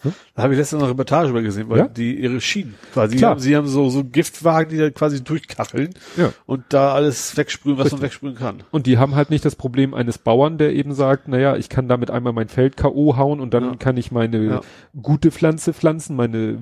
Hm? 0.05 0.13
Da 0.37 0.43
habe 0.45 0.53
ich 0.55 0.59
letztens 0.59 0.79
noch 0.81 0.87
eine 0.87 0.93
Reportage 0.93 1.31
über 1.31 1.43
gesehen, 1.43 1.69
weil 1.69 1.79
Ja? 1.79 1.89
die 1.89 2.15
ihre 2.21 2.41
Schienen 2.41 2.75
quasi, 2.93 3.17
Klar. 3.17 3.33
haben, 3.33 3.41
sie 3.41 3.57
haben 3.57 3.67
so, 3.67 3.89
so 3.91 4.05
Giftwagen, 4.05 4.71
die 4.71 4.79
da 4.79 4.91
quasi 4.91 5.25
durchkacheln 5.25 5.91
Ja. 6.17 6.33
und 6.47 6.65
da 6.69 6.93
alles 6.95 7.37
wegsprühen, 7.37 7.77
was 7.79 7.91
man 7.91 8.01
Richtig. 8.01 8.03
wegsprühen 8.23 8.35
kann. 8.37 8.63
Und 8.71 8.87
die 8.87 8.99
haben 8.99 9.15
halt 9.17 9.31
nicht 9.31 9.45
das 9.45 9.57
Problem 9.57 9.95
eines 9.95 10.19
Bauern, 10.19 10.59
der 10.59 10.73
eben 10.75 10.95
sagt, 10.95 11.27
naja, 11.29 11.57
ich 11.57 11.69
kann 11.69 11.89
damit 11.89 12.11
einmal 12.11 12.33
mein 12.33 12.49
Feld 12.49 12.77
K.O. 12.77 13.17
hauen 13.17 13.41
und 13.41 13.55
dann 13.55 13.65
Ja. 13.65 13.77
kann 13.77 13.97
ich 13.97 14.13
meine 14.13 14.45
Ja. 14.45 14.61
gute 15.01 15.31
Pflanze 15.33 15.73
pflanzen, 15.73 16.15
meine, 16.17 16.59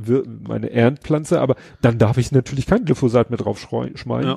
meine 0.49 0.70
Erntpflanze, 0.70 1.40
aber 1.40 1.57
dann 1.80 1.99
darf 1.99 2.18
ich 2.18 2.32
natürlich 2.32 2.66
kein 2.66 2.84
Glyphosat 2.84 3.30
mehr 3.30 3.38
drauf 3.38 3.59
schmeißen. 3.59 4.36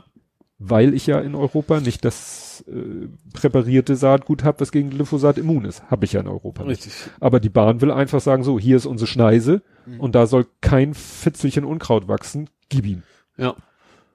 Weil 0.58 0.93
ich 0.93 1.06
ja 1.08 1.20
in 1.20 1.36
Europa 1.36 1.80
nicht 1.82 2.06
das 2.06 2.64
äh, 2.68 3.08
präparierte 3.34 3.95
Saatgut 3.95 4.43
habe, 4.43 4.62
was 4.62 4.72
gegen 4.72 4.89
Glyphosat 4.89 5.38
immun 5.38 5.66
ist. 5.66 5.84
Habe 5.91 6.06
ich 6.06 6.14
ja 6.14 6.22
in 6.22 6.28
Europa 6.28 6.64
nicht. 6.64 6.86
Richtig. 6.86 7.10
Aber 7.20 7.39
die 7.39 7.49
Bahn 7.49 7.82
will 7.82 7.91
einfach 7.91 8.22
sagen, 8.22 8.43
so, 8.43 8.58
hier 8.60 8.78
ist 8.78 8.86
unsere 8.86 9.08
Schneise 9.08 9.62
Mhm. 9.86 9.99
und 9.99 10.16
da 10.16 10.26
soll 10.26 10.47
kein 10.62 10.93
Fitzelchen 10.95 11.64
Unkraut 11.64 12.08
wachsen, 12.08 12.49
gib 12.70 12.86
ihm. 12.88 13.03
Ja. 13.38 13.56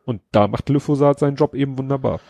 Und 0.05 0.21
da 0.33 0.49
macht 0.49 0.67
Glyphosat 0.67 1.21
seinen 1.21 1.37
Job 1.37 1.55
eben 1.55 1.79
wunderbar. 1.79 2.21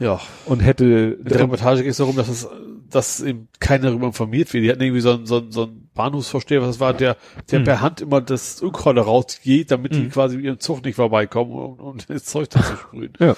Ja. 0.00 0.18
Und 0.46 0.60
hätte 0.60 1.18
In 1.18 1.24
der 1.26 1.40
Reportage 1.40 1.82
geht 1.82 1.90
es 1.92 1.98
darum, 1.98 2.16
dass 2.16 2.28
es, 2.28 2.48
dass 2.90 3.20
eben 3.20 3.48
keiner 3.58 3.88
darüber 3.88 4.06
informiert 4.06 4.52
wird. 4.52 4.64
Die 4.64 4.70
hatten 4.70 4.82
irgendwie 4.82 5.00
so 5.00 5.12
einen, 5.12 5.26
so 5.26 5.38
einen, 5.38 5.52
so 5.52 5.64
einen 5.64 5.90
Bahnhofsvorsteher, 5.94 6.60
was 6.60 6.68
das 6.68 6.80
war, 6.80 6.92
der, 6.92 7.16
der 7.50 7.60
Hm. 7.60 7.64
per 7.64 7.80
Hand 7.80 8.00
immer 8.00 8.20
das 8.20 8.60
Unkraut 8.62 8.96
rausgeht, 8.96 9.70
damit 9.70 9.94
die 9.94 10.02
Hm. 10.04 10.10
quasi 10.10 10.36
mit 10.36 10.44
ihrem 10.44 10.60
Zug 10.60 10.84
nicht 10.84 10.96
vorbeikommen 10.96 11.52
und, 11.52 11.80
und 11.80 12.10
das 12.10 12.24
Zeug 12.24 12.50
da 12.50 12.62
zu 12.62 12.76
sprühen. 12.76 13.12
Ja. 13.18 13.36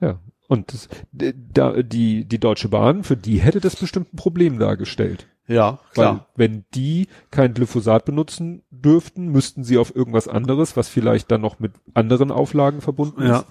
Ja. 0.00 0.18
Und 0.48 0.72
das, 0.72 0.88
da, 1.12 1.82
die, 1.82 2.24
die 2.24 2.38
Deutsche 2.38 2.68
Bahn, 2.68 3.02
für 3.02 3.16
die 3.16 3.40
hätte 3.40 3.60
das 3.60 3.76
bestimmt 3.76 4.14
ein 4.14 4.16
Problem 4.16 4.58
dargestellt. 4.58 5.26
Ja, 5.48 5.78
klar. 5.92 6.26
Weil 6.34 6.48
wenn 6.48 6.64
die 6.74 7.08
kein 7.30 7.54
Glyphosat 7.54 8.04
benutzen 8.04 8.62
dürften, 8.70 9.28
müssten 9.28 9.64
sie 9.64 9.78
auf 9.78 9.94
irgendwas 9.94 10.28
anderes, 10.28 10.76
was 10.76 10.88
vielleicht 10.88 11.30
dann 11.30 11.40
noch 11.40 11.60
mit 11.60 11.72
anderen 11.94 12.30
Auflagen 12.30 12.80
verbunden 12.80 13.22
ja. 13.22 13.38
ist. 13.40 13.46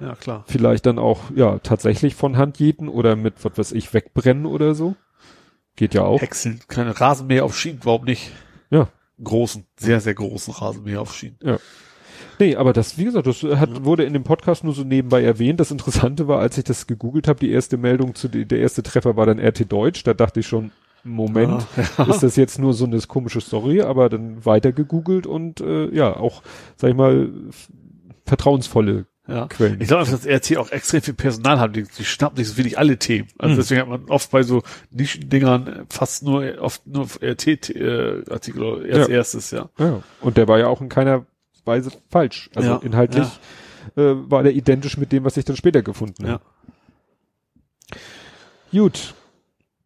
Ja, 0.00 0.14
klar. 0.14 0.44
Vielleicht 0.46 0.86
dann 0.86 0.98
auch, 0.98 1.20
ja, 1.34 1.58
tatsächlich 1.60 2.14
von 2.14 2.36
Hand 2.36 2.58
jäten 2.58 2.88
oder 2.88 3.16
mit, 3.16 3.34
was 3.44 3.56
weiß 3.56 3.72
ich, 3.72 3.92
wegbrennen 3.94 4.46
oder 4.46 4.74
so. 4.74 4.96
Geht 5.76 5.94
ja 5.94 6.02
auch. 6.02 6.20
Häckseln, 6.20 6.60
keine 6.68 7.00
Rasenmäher 7.00 7.44
auf 7.44 7.56
Schienen, 7.58 7.80
warum 7.84 8.04
nicht? 8.04 8.30
Ja. 8.70 8.88
Großen, 9.22 9.64
sehr, 9.76 10.00
sehr 10.00 10.14
großen 10.14 10.52
Rasenmäher 10.54 11.00
auf 11.00 11.14
Schienen. 11.14 11.38
Nee, 12.40 12.56
aber 12.56 12.72
das, 12.72 12.98
wie 12.98 13.04
gesagt, 13.04 13.26
das 13.26 13.42
hat, 13.42 13.84
wurde 13.84 14.04
in 14.04 14.12
dem 14.12 14.24
Podcast 14.24 14.64
nur 14.64 14.74
so 14.74 14.82
nebenbei 14.82 15.22
erwähnt. 15.22 15.60
Das 15.60 15.70
Interessante 15.70 16.26
war, 16.26 16.40
als 16.40 16.58
ich 16.58 16.64
das 16.64 16.86
gegoogelt 16.86 17.28
habe, 17.28 17.38
die 17.38 17.50
erste 17.50 17.76
Meldung 17.76 18.14
zu, 18.14 18.28
der 18.28 18.58
erste 18.58 18.82
Treffer 18.82 19.16
war 19.16 19.26
dann 19.26 19.38
RT 19.38 19.70
Deutsch. 19.70 20.02
Da 20.02 20.14
dachte 20.14 20.40
ich 20.40 20.46
schon, 20.48 20.72
Moment, 21.04 21.64
Ja. 21.98 22.04
ist 22.04 22.22
das 22.22 22.34
jetzt 22.36 22.58
nur 22.58 22.72
so 22.72 22.86
eine 22.86 22.98
komische 23.02 23.40
Story, 23.40 23.82
aber 23.82 24.08
dann 24.08 24.44
weiter 24.44 24.72
gegoogelt 24.72 25.26
und 25.26 25.60
äh, 25.60 25.94
ja, 25.94 26.16
auch, 26.16 26.42
sag 26.76 26.90
ich 26.90 26.96
mal, 26.96 27.30
vertrauensvolle 28.26 29.06
Ja. 29.26 29.46
Quellen. 29.46 29.80
Ich 29.80 29.88
glaube, 29.88 30.10
dass 30.10 30.26
RT 30.26 30.58
auch 30.58 30.70
extrem 30.70 31.00
viel 31.00 31.14
Personal 31.14 31.58
haben. 31.58 31.72
Die, 31.72 31.84
die 31.84 32.04
schnappen 32.04 32.36
sich 32.36 32.48
so 32.48 32.58
wenig 32.58 32.76
alle 32.78 32.98
Themen. 32.98 33.28
Also 33.38 33.52
Hm. 33.52 33.56
deswegen 33.58 33.80
hat 33.80 33.88
man 33.88 34.04
oft 34.10 34.30
bei 34.30 34.42
so 34.42 34.62
Nischendingern 34.90 35.86
fast 35.88 36.22
nur, 36.24 36.58
oft 36.60 36.86
nur 36.86 37.06
RT-Artikel 37.22 38.84
als 38.92 39.08
Ja. 39.08 39.14
erstes, 39.14 39.50
ja. 39.50 39.70
Ja. 39.78 40.02
Und 40.20 40.36
der 40.36 40.46
war 40.46 40.58
ja 40.58 40.66
auch 40.66 40.80
in 40.82 40.90
keiner 40.90 41.24
Weise 41.64 41.90
falsch. 42.10 42.50
Also 42.54 42.68
Ja, 42.68 42.76
inhaltlich 42.82 43.26
Äh, 43.96 44.14
war 44.30 44.42
der 44.42 44.52
identisch 44.54 44.96
mit 44.96 45.12
dem, 45.12 45.24
was 45.24 45.36
ich 45.36 45.44
dann 45.44 45.56
später 45.56 45.82
gefunden 45.82 46.24
Ja. 46.24 46.32
habe. 46.32 46.44
Gut. 48.72 49.14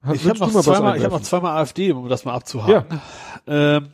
Hast- 0.03 0.16
Ich 0.16 0.28
habe 0.28 0.39
noch, 0.39 0.51
zweimal, 0.62 0.97
ich 0.97 1.05
hab 1.05 1.11
noch 1.12 1.22
zweimal 1.22 1.57
AfD, 1.61 1.91
um 1.93 2.09
das 2.09 2.24
mal 2.24 2.34
abzuhaken. 2.34 3.01
Ähm, 3.47 3.89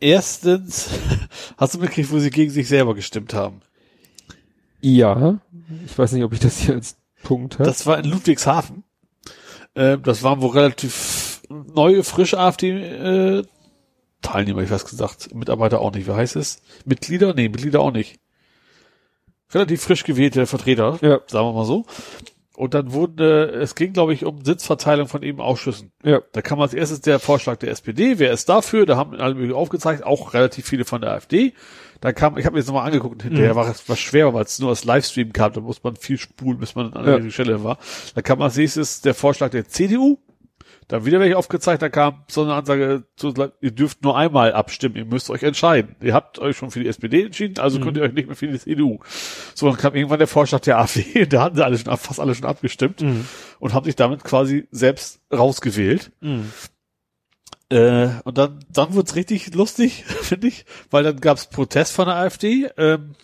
erstens, 0.00 0.90
hast 1.56 1.74
du 1.74 1.78
mitgekriegt, 1.78 2.10
wo 2.10 2.18
sie 2.18 2.30
gegen 2.30 2.50
sich 2.50 2.68
selber 2.68 2.94
gestimmt 2.94 3.32
haben? 3.32 3.60
Ja, 4.84 5.38
ich 5.86 5.98
weiß 5.98 6.12
nicht, 6.12 6.24
ob 6.24 6.34
ich 6.34 6.40
das 6.40 6.58
hier 6.58 6.74
als 6.74 6.98
Punkt 7.22 7.54
habe. 7.54 7.64
Das 7.64 7.86
war 7.86 7.98
in 7.98 8.04
Ludwigshafen. 8.04 8.84
Ähm, 9.74 10.02
das 10.02 10.22
waren 10.22 10.42
wohl 10.42 10.50
relativ 10.50 11.40
neue, 11.48 12.04
frische 12.04 12.38
AfD 12.38 12.70
äh, 12.70 13.44
ich 14.26 14.70
weiß 14.70 14.86
gesagt, 14.86 15.34
Mitarbeiter 15.34 15.80
auch 15.80 15.92
nicht. 15.92 16.06
Wie 16.06 16.12
heißt 16.12 16.36
es? 16.36 16.62
Mitglieder? 16.84 17.34
Nee, 17.34 17.48
Mitglieder 17.48 17.80
auch 17.80 17.92
nicht. 17.92 18.18
Relativ 19.52 19.82
frisch 19.82 20.04
gewählte 20.04 20.46
Vertreter, 20.46 20.98
Ja. 21.02 21.20
sagen 21.26 21.46
wir 21.46 21.52
mal 21.52 21.66
so. 21.66 21.84
Und 22.56 22.72
dann 22.74 22.92
wurden, 22.92 23.18
äh, 23.18 23.44
es 23.60 23.74
ging, 23.74 23.92
glaube 23.92 24.14
ich, 24.14 24.24
um 24.24 24.44
Sitzverteilung 24.44 25.08
von 25.08 25.22
eben 25.22 25.40
Ausschüssen. 25.40 25.92
Ja, 26.02 26.20
Da 26.32 26.40
kam 26.40 26.60
als 26.60 26.72
erstes 26.72 27.00
der 27.00 27.18
Vorschlag 27.18 27.56
der 27.56 27.70
SPD, 27.70 28.18
wer 28.18 28.32
ist 28.32 28.48
dafür? 28.48 28.86
Da 28.86 28.96
haben 28.96 29.14
alle 29.14 29.34
möglichen 29.34 29.56
aufgezeigt, 29.56 30.04
auch 30.04 30.34
relativ 30.34 30.66
viele 30.66 30.84
von 30.84 31.00
der 31.00 31.12
AfD. 31.12 31.52
Da 32.04 32.12
kam, 32.12 32.36
ich 32.36 32.44
habe 32.44 32.52
mir 32.54 32.60
jetzt 32.60 32.66
nochmal 32.66 32.86
angeguckt, 32.86 33.22
hinterher 33.22 33.52
Mhm. 33.52 33.56
war 33.56 33.68
es 33.70 33.88
was 33.88 33.98
schwer, 33.98 34.34
weil 34.34 34.44
es 34.44 34.58
nur 34.58 34.68
als 34.68 34.84
Livestream 34.84 35.32
kam, 35.32 35.52
da 35.54 35.60
muss 35.60 35.82
man 35.82 35.96
viel 35.96 36.18
spulen, 36.18 36.58
bis 36.58 36.74
man 36.74 36.92
an 36.92 37.02
der 37.02 37.12
Ja. 37.12 37.14
richtigen 37.14 37.32
Stelle 37.32 37.64
war. 37.64 37.78
Da 38.14 38.20
kam 38.20 38.42
als 38.42 38.56
nächstes 38.56 39.00
der 39.00 39.14
Vorschlag 39.14 39.48
der 39.50 39.66
CDU, 39.66 40.18
dann 40.88 41.06
wieder 41.06 41.18
welche 41.18 41.38
aufgezeigt, 41.38 41.80
da 41.80 41.88
kam 41.88 42.24
so 42.28 42.42
eine 42.42 42.52
Ansage, 42.52 43.04
zu, 43.16 43.32
ihr 43.62 43.70
dürft 43.70 44.02
nur 44.02 44.18
einmal 44.18 44.52
abstimmen, 44.52 44.96
ihr 44.96 45.06
müsst 45.06 45.30
euch 45.30 45.42
entscheiden. 45.42 45.96
Ihr 46.02 46.12
habt 46.12 46.38
euch 46.38 46.58
schon 46.58 46.70
für 46.70 46.80
die 46.80 46.88
SPD 46.88 47.22
entschieden, 47.24 47.58
also 47.58 47.80
könnt 47.80 47.96
ihr 47.96 48.02
euch 48.02 48.12
nicht 48.12 48.26
mehr 48.26 48.36
für 48.36 48.48
die 48.48 48.58
CDU. 48.58 48.98
So, 49.54 49.66
dann 49.70 49.78
kam 49.78 49.94
irgendwann 49.94 50.18
der 50.18 50.28
Vorschlag 50.28 50.60
der 50.60 50.78
AfD, 50.80 51.24
da 51.26 51.44
hatten 51.44 51.56
sie 51.56 51.64
alle 51.64 51.78
schon, 51.78 51.96
fast 51.96 52.20
alle 52.20 52.34
schon 52.34 52.44
abgestimmt 52.44 53.02
und 53.60 53.72
haben 53.72 53.84
sich 53.86 53.96
damit 53.96 54.24
quasi 54.24 54.68
selbst 54.70 55.20
rausgewählt. 55.32 56.12
Äh, 57.70 58.08
und 58.24 58.38
dann, 58.38 58.64
dann 58.70 58.94
wird's 58.94 59.16
richtig 59.16 59.54
lustig, 59.54 60.04
finde 60.06 60.48
ich, 60.48 60.64
weil 60.90 61.04
dann 61.04 61.20
gab's 61.20 61.48
Protest 61.48 61.92
von 61.92 62.06
der 62.06 62.16
AfD. 62.16 62.68
Ähm, 62.76 63.14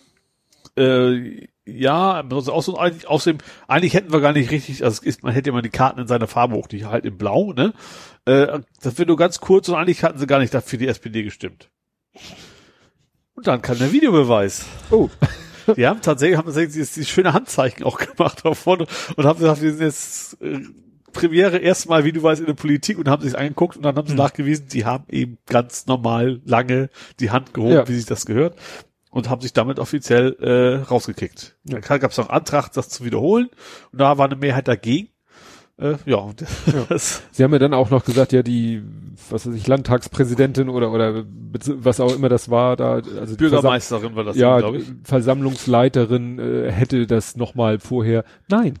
äh, 0.77 1.47
ja, 1.65 2.23
also 2.29 2.51
außerdem, 2.51 2.79
eigentlich, 2.79 3.07
außerdem, 3.07 3.39
eigentlich 3.67 3.93
hätten 3.93 4.11
wir 4.11 4.19
gar 4.19 4.33
nicht 4.33 4.51
richtig, 4.51 4.83
also 4.83 4.99
es 5.01 5.07
ist, 5.07 5.23
man 5.23 5.33
hätte 5.33 5.49
immer 5.49 5.61
die 5.61 5.69
Karten 5.69 5.99
in 5.99 6.07
seiner 6.07 6.27
Farbe 6.27 6.55
hoch, 6.55 6.67
die 6.67 6.85
halt 6.85 7.05
in 7.05 7.17
Blau, 7.17 7.53
ne? 7.53 7.73
Äh, 8.25 8.59
das 8.81 8.97
wird 8.97 9.07
nur 9.07 9.17
ganz 9.17 9.39
kurz 9.39 9.69
und 9.69 9.75
eigentlich 9.75 10.03
hatten 10.03 10.17
sie 10.17 10.27
gar 10.27 10.39
nicht 10.39 10.53
dafür 10.53 10.79
die 10.79 10.87
SPD 10.87 11.23
gestimmt. 11.23 11.69
Und 13.35 13.47
dann 13.47 13.61
kam 13.61 13.77
der 13.77 13.91
Videobeweis. 13.91 14.65
Oh. 14.89 15.09
Die 15.77 15.85
haben 15.85 16.01
tatsächlich, 16.01 16.37
haben 16.37 16.45
tatsächlich 16.45 16.73
dieses, 16.73 17.07
schöne 17.07 17.33
Handzeichen 17.33 17.85
auch 17.85 17.97
gemacht 17.97 18.43
davon 18.43 18.85
und 19.15 19.25
haben 19.25 19.39
gesagt, 19.39 19.61
wir 19.61 19.71
sind 19.71 19.81
jetzt 19.81 20.41
äh, 20.41 20.59
Premiere 21.11 21.57
erstmal, 21.57 22.03
wie 22.05 22.11
du 22.11 22.23
weißt, 22.23 22.41
in 22.41 22.47
der 22.47 22.53
Politik 22.53 22.97
und 22.97 23.07
haben 23.07 23.21
sich 23.21 23.37
angeguckt 23.37 23.77
und 23.77 23.83
dann 23.83 23.95
haben 23.95 24.07
sie 24.07 24.13
Mhm. 24.13 24.19
nachgewiesen, 24.19 24.67
die 24.71 24.85
haben 24.85 25.03
eben 25.09 25.37
ganz 25.47 25.85
normal 25.87 26.41
lange 26.45 26.89
die 27.19 27.29
Hand 27.31 27.53
gehoben, 27.53 27.73
Ja. 27.73 27.87
wie 27.87 27.93
sich 27.95 28.05
das 28.05 28.25
gehört 28.25 28.55
und 29.11 29.29
haben 29.29 29.41
sich 29.41 29.53
damit 29.53 29.77
offiziell 29.79 30.35
äh, 30.39 30.83
rausgekickt. 30.83 31.57
Ja. 31.65 31.79
Da 31.79 31.97
gab 31.97 32.11
es 32.11 32.17
noch 32.17 32.29
einen 32.29 32.37
Antrag, 32.39 32.71
das 32.73 32.89
zu 32.89 33.03
wiederholen 33.05 33.49
und 33.91 33.99
da 33.99 34.17
war 34.17 34.25
eine 34.25 34.35
Mehrheit 34.35 34.67
dagegen. 34.67 35.09
Äh, 35.77 35.95
ja, 36.05 36.29
das, 36.89 37.23
Sie 37.31 37.43
haben 37.43 37.53
ja 37.53 37.59
dann 37.59 37.73
auch 37.73 37.89
noch 37.89 38.05
gesagt, 38.05 38.33
ja, 38.33 38.43
die, 38.43 38.83
was 39.31 39.47
weiß 39.47 39.55
ich, 39.55 39.65
Landtagspräsidentin 39.67 40.69
oder, 40.69 40.91
oder 40.91 41.23
was 41.25 41.99
auch 41.99 42.13
immer 42.15 42.29
das 42.29 42.49
war, 42.51 42.75
da, 42.75 43.01
also 43.19 43.35
Bürgermeisterin 43.35 44.15
war 44.15 44.23
das, 44.23 44.35
ja, 44.37 44.59
glaube 44.59 44.77
ich. 44.77 44.85
Versammlungsleiterin 45.03 46.39
äh, 46.39 46.71
hätte 46.71 47.07
das 47.07 47.35
nochmal 47.35 47.79
vorher. 47.79 48.23
Nein, 48.47 48.75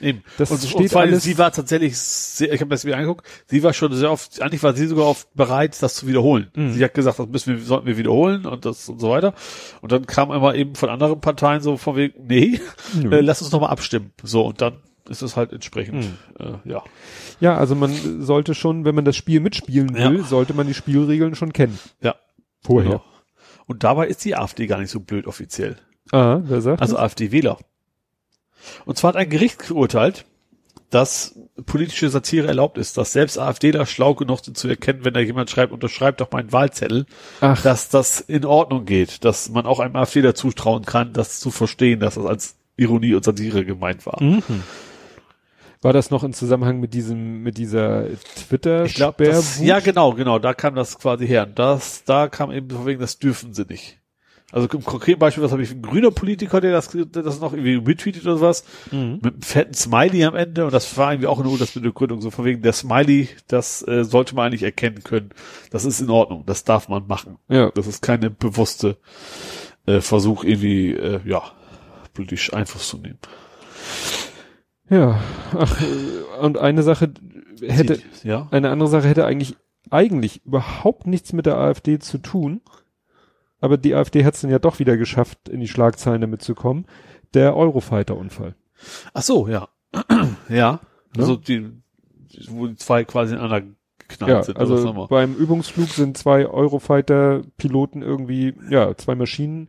Eben. 0.00 0.22
das 0.38 0.50
und, 0.50 0.60
steht 0.60 0.74
und 0.76 0.88
vor 0.90 1.00
allem, 1.00 1.10
alles. 1.12 1.22
sie 1.24 1.38
war 1.38 1.50
tatsächlich 1.52 1.96
sehr, 1.98 2.52
ich 2.52 2.60
habe 2.60 2.70
das 2.70 2.84
mir 2.84 2.94
angeguckt, 2.96 3.26
sie 3.46 3.62
war 3.62 3.72
schon 3.72 3.92
sehr 3.94 4.10
oft, 4.10 4.40
eigentlich 4.42 4.62
war 4.62 4.74
sie 4.74 4.86
sogar 4.86 5.06
oft 5.06 5.32
bereit, 5.34 5.82
das 5.82 5.94
zu 5.94 6.06
wiederholen. 6.06 6.50
Mhm. 6.54 6.72
Sie 6.72 6.84
hat 6.84 6.94
gesagt, 6.94 7.18
das 7.18 7.26
müssen 7.28 7.56
wir, 7.56 7.64
sollten 7.64 7.86
wir 7.86 7.96
wiederholen 7.96 8.44
und 8.46 8.64
das 8.64 8.88
und 8.88 9.00
so 9.00 9.10
weiter. 9.10 9.34
Und 9.80 9.92
dann 9.92 10.06
kam 10.06 10.30
immer 10.32 10.54
eben 10.54 10.74
von 10.74 10.88
anderen 10.90 11.20
Parteien 11.20 11.60
so 11.62 11.76
von 11.76 11.96
wegen, 11.96 12.26
nee, 12.26 12.60
Nö. 12.94 13.16
äh, 13.16 13.20
lass 13.20 13.40
uns 13.42 13.52
nochmal 13.52 13.70
abstimmen. 13.70 14.12
So, 14.22 14.44
und 14.46 14.60
dann 14.60 14.74
ist 15.08 15.22
es 15.22 15.36
halt 15.36 15.52
entsprechend, 15.52 16.04
Mhm. 16.04 16.16
äh, 16.64 16.70
ja. 16.70 16.82
ja, 17.40 17.56
also 17.56 17.74
man 17.74 17.92
sollte 18.22 18.54
schon, 18.54 18.84
wenn 18.84 18.94
man 18.94 19.04
das 19.04 19.16
Spiel 19.16 19.40
mitspielen 19.40 19.96
Ja. 19.96 20.10
will, 20.10 20.24
sollte 20.24 20.52
man 20.52 20.66
die 20.66 20.74
Spielregeln 20.74 21.34
schon 21.36 21.52
kennen. 21.52 21.78
Ja. 22.02 22.16
Vorher. 22.60 22.90
Genau. 22.90 23.04
Und 23.66 23.84
dabei 23.84 24.08
ist 24.08 24.24
die 24.24 24.34
AfD 24.36 24.66
gar 24.66 24.78
nicht 24.78 24.90
so 24.90 25.00
blöd 25.00 25.26
offiziell. 25.26 25.76
Ah, 26.12 26.40
wer 26.44 26.60
sagt? 26.60 26.82
Also 26.82 26.98
AfD-Wähler. 26.98 27.58
Und 28.84 28.96
zwar 28.98 29.08
hat 29.10 29.16
ein 29.16 29.30
Gericht 29.30 29.66
geurteilt, 29.68 30.24
dass 30.90 31.34
politische 31.66 32.08
Satire 32.10 32.46
erlaubt 32.46 32.78
ist, 32.78 32.96
dass 32.96 33.12
selbst 33.12 33.38
AfDler 33.38 33.86
schlau 33.86 34.14
genug 34.14 34.44
sind 34.44 34.56
zu 34.56 34.68
erkennen, 34.68 35.04
wenn 35.04 35.14
da 35.14 35.20
jemand 35.20 35.50
schreibt, 35.50 35.72
unterschreibt 35.72 36.20
doch 36.20 36.30
meinen 36.30 36.52
Wahlzettel, 36.52 37.06
Ach, 37.40 37.60
dass 37.62 37.88
das 37.88 38.20
in 38.20 38.44
Ordnung 38.44 38.84
geht, 38.84 39.24
dass 39.24 39.48
man 39.48 39.66
auch 39.66 39.80
einem 39.80 39.96
AfDler 39.96 40.34
zutrauen 40.34 40.84
kann, 40.84 41.12
das 41.12 41.40
zu 41.40 41.50
verstehen, 41.50 41.98
dass 42.00 42.14
das 42.14 42.24
als 42.26 42.56
Ironie 42.76 43.14
und 43.14 43.24
Satire 43.24 43.64
gemeint 43.64 44.06
war. 44.06 44.22
Mhm. 44.22 44.42
War 45.82 45.92
das 45.92 46.10
noch 46.10 46.24
im 46.24 46.32
Zusammenhang 46.32 46.80
mit 46.80 46.94
diesem, 46.94 47.42
mit 47.42 47.58
dieser 47.58 48.04
twitter 48.48 48.84
Ich 48.84 48.94
glaube, 48.94 49.24
das- 49.24 49.60
ja 49.60 49.80
genau, 49.80 50.12
genau, 50.14 50.38
da 50.38 50.54
kam 50.54 50.74
das 50.74 50.98
quasi 50.98 51.26
her. 51.26 51.44
Und 51.46 51.58
das, 51.58 52.04
da 52.04 52.28
kam 52.28 52.50
eben 52.50 52.86
wegen, 52.86 53.00
das 53.00 53.18
dürfen 53.18 53.54
sie 53.54 53.64
nicht. 53.68 53.98
Also 54.56 54.68
im 54.72 54.84
konkreten 54.84 55.18
Beispiel, 55.18 55.44
was 55.44 55.52
habe 55.52 55.62
ich, 55.62 55.70
ein 55.70 55.82
grüner 55.82 56.10
Politiker, 56.10 56.62
der 56.62 56.72
das, 56.72 56.88
der 56.88 57.04
das 57.04 57.40
noch 57.40 57.52
irgendwie 57.52 57.74
retweetet 57.74 58.24
oder 58.24 58.40
was, 58.40 58.64
Mhm. 58.90 59.18
mit 59.22 59.34
einem 59.34 59.42
fetten 59.42 59.74
Smiley 59.74 60.24
am 60.24 60.34
Ende 60.34 60.64
und 60.64 60.72
das 60.72 60.96
war 60.96 61.12
irgendwie 61.12 61.26
auch 61.26 61.44
nur 61.44 61.58
das 61.58 61.74
mit 61.74 61.84
der 61.84 61.92
Gründung, 61.92 62.22
so 62.22 62.30
von 62.30 62.46
wegen 62.46 62.62
der 62.62 62.72
Smiley, 62.72 63.28
das 63.48 63.86
äh, 63.86 64.02
sollte 64.02 64.34
man 64.34 64.46
eigentlich 64.46 64.62
erkennen 64.62 65.04
können. 65.04 65.28
Das 65.70 65.84
ist 65.84 66.00
in 66.00 66.08
Ordnung, 66.08 66.44
das 66.46 66.64
darf 66.64 66.88
man 66.88 67.06
machen. 67.06 67.36
Ja. 67.48 67.70
Das 67.74 67.86
ist 67.86 68.00
keine 68.00 68.30
bewusste 68.30 68.96
äh, 69.84 70.00
Versuch, 70.00 70.42
irgendwie, 70.42 70.92
äh, 70.92 71.20
ja, 71.26 71.42
politisch 72.14 72.54
Einfluss 72.54 72.88
zu 72.88 72.96
nehmen. 72.96 73.18
Ja. 74.88 75.20
Ach, 75.54 75.82
äh, 75.82 76.40
und 76.40 76.56
eine 76.56 76.82
Sache 76.82 77.12
hätte, 77.60 77.98
ja, 78.22 78.48
eine 78.50 78.70
andere 78.70 78.88
Sache 78.88 79.06
hätte 79.06 79.26
eigentlich, 79.26 79.54
eigentlich 79.90 80.46
überhaupt 80.46 81.06
nichts 81.06 81.34
mit 81.34 81.44
der 81.44 81.58
AfD 81.58 81.98
zu 81.98 82.16
tun. 82.16 82.62
Aber 83.60 83.76
die 83.78 83.94
AfD 83.94 84.24
hat 84.24 84.34
es 84.34 84.40
dann 84.42 84.50
ja 84.50 84.58
doch 84.58 84.78
wieder 84.78 84.96
geschafft, 84.96 85.48
in 85.48 85.60
die 85.60 85.68
Schlagzeilen 85.68 86.20
damit 86.20 86.42
zu 86.42 86.54
kommen. 86.54 86.86
Der 87.34 87.56
Eurofighter-Unfall. 87.56 88.54
ach 89.14 89.22
so, 89.22 89.48
ja, 89.48 89.68
ja, 90.48 90.80
Ne? 91.16 91.22
also 91.22 91.36
die, 91.36 91.70
wo 92.48 92.66
die 92.66 92.76
zwei 92.76 93.04
quasi 93.04 93.34
ineinander 93.34 93.62
geknallt 93.98 94.30
Ja, 94.30 94.42
sind. 94.42 94.58
also 94.58 95.06
beim 95.08 95.34
Übungsflug 95.34 95.88
sind 95.88 96.18
zwei 96.18 96.46
Eurofighter-Piloten 96.46 98.02
irgendwie, 98.02 98.54
ja, 98.70 98.94
zwei 98.96 99.14
Maschinen 99.14 99.68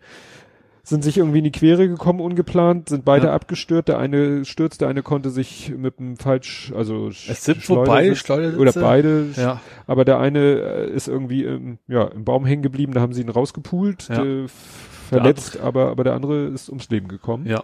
sind 0.87 1.03
sich 1.03 1.17
irgendwie 1.17 1.39
in 1.39 1.43
die 1.43 1.51
Quere 1.51 1.87
gekommen, 1.89 2.21
ungeplant, 2.21 2.87
sind 2.87 3.03
beide 3.03 3.27
Ja. 3.27 3.33
abgestürzt. 3.33 3.89
Der 3.89 3.99
eine 3.99 4.45
stürzt, 4.45 4.79
der 4.79 4.87
eine 4.87 5.03
konnte 5.03 5.29
sich 5.31 5.73
mit 5.75 5.99
einem 5.99 6.15
falsch, 6.15 6.71
also 6.73 7.09
es 7.09 7.43
sind 7.43 7.67
wohl 7.69 7.85
beide 7.85 8.15
Schleudersitze. 8.15 8.61
oder 8.61 8.71
beide, 8.71 9.27
Ja, 9.35 9.59
aber 9.85 10.05
der 10.05 10.19
eine 10.19 10.39
äh, 10.39 10.89
ist 10.89 11.09
irgendwie 11.09 11.43
im, 11.43 11.77
ja, 11.89 12.05
im 12.05 12.23
Baum 12.23 12.45
hängen 12.45 12.61
geblieben, 12.61 12.93
da 12.93 13.01
haben 13.01 13.11
sie 13.11 13.21
ihn 13.21 13.27
rausgepult, 13.29 14.07
Ja. 14.07 14.23
äh, 14.23 14.47
verletzt, 14.47 15.59
aber, 15.59 15.89
aber 15.89 16.05
der 16.05 16.13
andere 16.13 16.45
ist 16.47 16.69
ums 16.69 16.89
Leben 16.89 17.09
gekommen. 17.09 17.45
ja, 17.47 17.63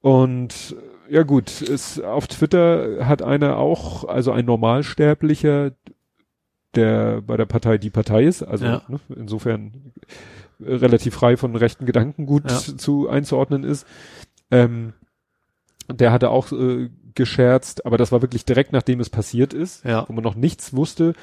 Und 0.00 0.76
äh, 1.08 1.14
ja 1.14 1.22
gut, 1.24 1.62
es, 1.62 2.00
auf 2.00 2.28
Twitter 2.28 3.06
hat 3.06 3.20
einer 3.22 3.56
auch, 3.56 4.04
also 4.04 4.30
ein 4.30 4.44
Normalsterblicher, 4.44 5.72
der 6.74 7.22
bei 7.22 7.36
der 7.36 7.46
Partei 7.46 7.78
die 7.78 7.90
Partei 7.90 8.24
ist, 8.24 8.42
also 8.42 8.64
Ja. 8.66 8.82
ne, 8.88 9.00
insofern 9.16 9.92
relativ 10.60 11.14
frei 11.14 11.36
von 11.36 11.54
rechten 11.56 11.86
Gedanken 11.86 12.26
gut 12.26 12.50
Ja. 12.50 12.58
zu 12.58 13.08
einzuordnen 13.08 13.64
ist. 13.64 13.86
Ähm, 14.50 14.92
der 15.90 16.12
hatte 16.12 16.30
auch 16.30 16.52
äh, 16.52 16.90
gescherzt, 17.14 17.86
aber 17.86 17.96
das 17.96 18.12
war 18.12 18.22
wirklich 18.22 18.44
direkt 18.44 18.72
nachdem 18.72 19.00
es 19.00 19.10
passiert 19.10 19.52
ist, 19.54 19.84
ja. 19.84 20.04
wo 20.08 20.12
man 20.12 20.22
noch 20.24 20.34
nichts 20.34 20.74
wusste, 20.74 21.14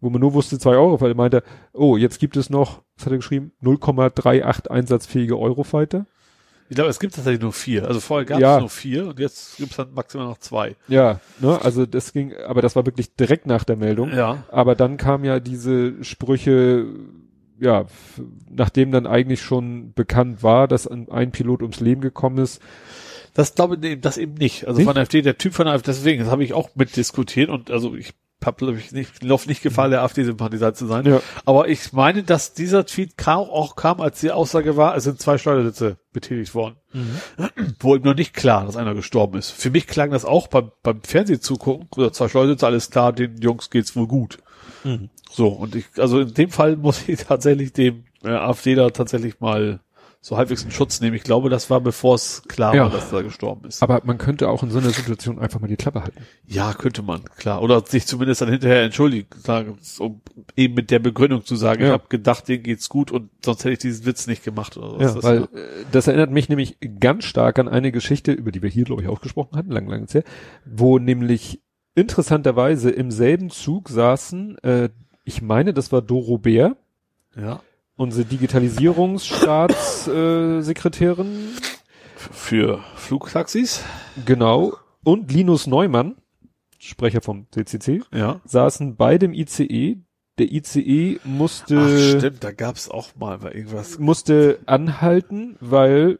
wo 0.00 0.10
man 0.10 0.20
nur 0.20 0.34
wusste 0.34 0.58
zwei 0.58 0.76
Euro, 0.76 1.00
weil 1.00 1.10
er 1.12 1.16
meinte, 1.16 1.42
oh, 1.72 1.96
jetzt 1.96 2.18
gibt 2.18 2.36
es 2.36 2.50
noch, 2.50 2.82
was 2.96 3.06
hat 3.06 3.12
er 3.12 3.18
geschrieben, 3.18 3.52
0,38 3.62 4.68
einsatzfähige 4.68 5.38
Eurofighter. 5.38 6.06
Ich 6.70 6.76
glaube, 6.76 6.90
es 6.90 6.98
gibt 6.98 7.14
tatsächlich 7.14 7.42
nur 7.42 7.52
vier. 7.52 7.86
Also 7.86 8.00
vorher 8.00 8.24
gab 8.24 8.38
es 8.38 8.42
Ja. 8.42 8.58
nur 8.58 8.70
vier 8.70 9.06
und 9.06 9.18
jetzt 9.20 9.58
gibt 9.58 9.70
es 9.72 9.76
dann 9.76 9.92
maximal 9.92 10.26
noch 10.26 10.38
zwei. 10.38 10.76
Ja, 10.88 11.20
ne, 11.40 11.60
also 11.62 11.84
das 11.86 12.12
ging, 12.12 12.32
aber 12.48 12.62
das 12.62 12.74
war 12.74 12.86
wirklich 12.86 13.14
direkt 13.14 13.46
nach 13.46 13.64
der 13.64 13.76
Meldung. 13.76 14.12
Ja. 14.14 14.44
Aber 14.50 14.74
dann 14.74 14.96
kam 14.96 15.24
ja 15.24 15.40
diese 15.40 16.02
Sprüche, 16.02 16.86
ja, 17.60 17.86
nachdem 18.50 18.90
dann 18.90 19.06
eigentlich 19.06 19.42
schon 19.42 19.92
bekannt 19.94 20.42
war, 20.42 20.68
dass 20.68 20.86
ein, 20.86 21.08
ein 21.10 21.30
Pilot 21.30 21.62
ums 21.62 21.80
Leben 21.80 22.00
gekommen 22.00 22.38
ist. 22.38 22.60
Das 23.34 23.54
glaube 23.54 23.78
ich 23.82 24.00
das 24.00 24.16
eben 24.16 24.34
nicht. 24.34 24.66
Also 24.66 24.78
Nicht? 24.78 24.86
von 24.86 24.94
der 24.94 25.02
AfD, 25.02 25.22
der 25.22 25.38
Typ 25.38 25.54
von 25.54 25.66
der 25.66 25.74
AfD, 25.74 25.90
deswegen, 25.90 26.22
das 26.22 26.30
habe 26.30 26.44
ich 26.44 26.52
auch 26.52 26.70
mitdiskutiert 26.74 27.50
und 27.50 27.70
also 27.70 27.94
ich 27.94 28.14
habe 28.44 28.56
glaube 28.58 28.78
ich 28.78 28.92
nicht, 28.92 29.22
lauf 29.22 29.46
nicht 29.46 29.62
Gefahr, 29.62 29.88
der 29.88 30.02
AfD-Sympathisant 30.02 30.76
zu 30.76 30.86
sein. 30.86 31.06
Ja. 31.06 31.20
Aber 31.44 31.68
ich 31.68 31.92
meine, 31.92 32.22
dass 32.22 32.52
dieser 32.52 32.86
Tweet 32.86 33.16
kam, 33.16 33.40
auch 33.40 33.74
kam, 33.74 34.00
als 34.00 34.20
die 34.20 34.30
Aussage 34.30 34.76
war, 34.76 34.96
es 34.96 35.04
sind 35.04 35.20
zwei 35.20 35.38
Schleudersitze 35.38 35.96
betätigt 36.12 36.54
worden. 36.54 36.76
Wo 37.80 37.96
eben 37.96 38.04
noch 38.04 38.14
nicht 38.14 38.34
klar, 38.34 38.66
dass 38.66 38.76
einer 38.76 38.94
gestorben 38.94 39.38
ist. 39.38 39.50
Für 39.50 39.70
mich 39.70 39.86
klang 39.86 40.10
das 40.10 40.24
auch 40.24 40.46
beim, 40.48 40.70
beim 40.82 41.02
Fernsehzugucken, 41.02 41.88
oder 41.96 42.12
zwei 42.12 42.28
Schleudersitze, 42.28 42.66
alles 42.66 42.90
klar, 42.90 43.12
den 43.12 43.38
Jungs 43.38 43.70
geht's 43.70 43.96
wohl 43.96 44.06
gut. 44.06 44.38
So, 45.30 45.48
und 45.48 45.74
ich, 45.74 45.86
also 45.98 46.20
in 46.20 46.34
dem 46.34 46.50
Fall 46.50 46.76
muss 46.76 47.08
ich 47.08 47.24
tatsächlich 47.24 47.72
dem 47.72 48.04
äh, 48.24 48.28
AfD 48.30 48.74
da 48.74 48.90
tatsächlich 48.90 49.40
mal 49.40 49.80
so 50.20 50.38
halbwegs 50.38 50.62
in 50.64 50.70
Schutz 50.70 51.02
nehmen. 51.02 51.14
Ich 51.16 51.22
glaube, 51.22 51.50
das 51.50 51.68
war 51.68 51.82
bevor 51.82 52.14
es 52.14 52.42
klar 52.48 52.74
Ja. 52.74 52.84
war, 52.84 52.90
dass 52.90 53.12
er 53.12 53.22
gestorben 53.22 53.68
ist. 53.68 53.82
Aber 53.82 54.00
man 54.04 54.16
könnte 54.16 54.48
auch 54.48 54.62
in 54.62 54.70
so 54.70 54.78
einer 54.78 54.88
Situation 54.88 55.38
einfach 55.38 55.60
mal 55.60 55.66
die 55.66 55.76
Klappe 55.76 56.02
halten. 56.02 56.22
Ja, 56.46 56.72
könnte 56.72 57.02
man, 57.02 57.24
klar. 57.36 57.60
Oder 57.60 57.82
sich 57.84 58.06
zumindest 58.06 58.40
dann 58.40 58.48
hinterher 58.48 58.84
entschuldigen, 58.84 59.28
sagen, 59.42 59.76
um 59.98 60.22
eben 60.56 60.72
mit 60.74 60.90
der 60.90 60.98
Begründung 61.00 61.44
zu 61.44 61.56
sagen, 61.56 61.82
Ja. 61.82 61.88
ich 61.88 61.92
habe 61.92 62.08
gedacht, 62.08 62.48
denen 62.48 62.62
geht's 62.62 62.88
gut 62.88 63.10
und 63.10 63.28
sonst 63.44 63.64
hätte 63.64 63.72
ich 63.72 63.78
diesen 63.80 64.06
Witz 64.06 64.26
nicht 64.26 64.42
gemacht 64.44 64.78
oder 64.78 64.92
Ja, 64.92 64.98
was. 65.08 65.14
Das 65.16 65.24
weil 65.24 65.36
ja- 65.40 65.42
äh, 65.60 65.84
das 65.92 66.06
erinnert 66.06 66.30
mich 66.30 66.48
nämlich 66.48 66.78
ganz 67.00 67.24
stark 67.24 67.58
an 67.58 67.68
eine 67.68 67.92
Geschichte, 67.92 68.32
über 68.32 68.50
die 68.50 68.62
wir 68.62 68.70
hier, 68.70 68.84
glaube 68.84 69.02
ich, 69.02 69.08
auch 69.08 69.20
gesprochen 69.20 69.58
hatten, 69.58 69.70
lang, 69.72 69.86
lang 69.88 70.06
her, 70.10 70.24
wo 70.64 70.98
nämlich 70.98 71.60
interessanterweise 71.94 72.90
im 72.90 73.10
selben 73.10 73.50
Zug 73.50 73.88
saßen, 73.88 74.58
äh, 74.58 74.88
ich 75.24 75.40
meine, 75.42 75.72
das 75.72 75.92
war 75.92 76.02
Doro 76.02 76.38
Bär, 76.38 76.76
ja, 77.36 77.60
unsere 77.96 78.24
Digitalisierungsstaatssekretärin, 78.26 81.26
äh, 81.56 81.60
für 82.16 82.80
Flugtaxis, 82.96 83.84
genau, 84.24 84.74
und 85.04 85.30
Linus 85.32 85.66
Neumann, 85.66 86.16
Sprecher 86.78 87.20
vom 87.20 87.46
CCC, 87.50 88.02
ja. 88.12 88.40
saßen 88.44 88.96
beide 88.96 89.26
im 89.26 89.34
ICE. 89.34 89.98
Der 90.38 90.50
ICE 90.50 91.20
musste, 91.22 91.78
Ach, 91.78 92.18
stimmt, 92.18 92.42
da 92.42 92.50
gab's 92.50 92.90
auch 92.90 93.14
mal 93.14 93.38
bei 93.38 93.52
irgendwas. 93.52 94.00
musste 94.00 94.58
anhalten, 94.66 95.56
weil, 95.60 96.18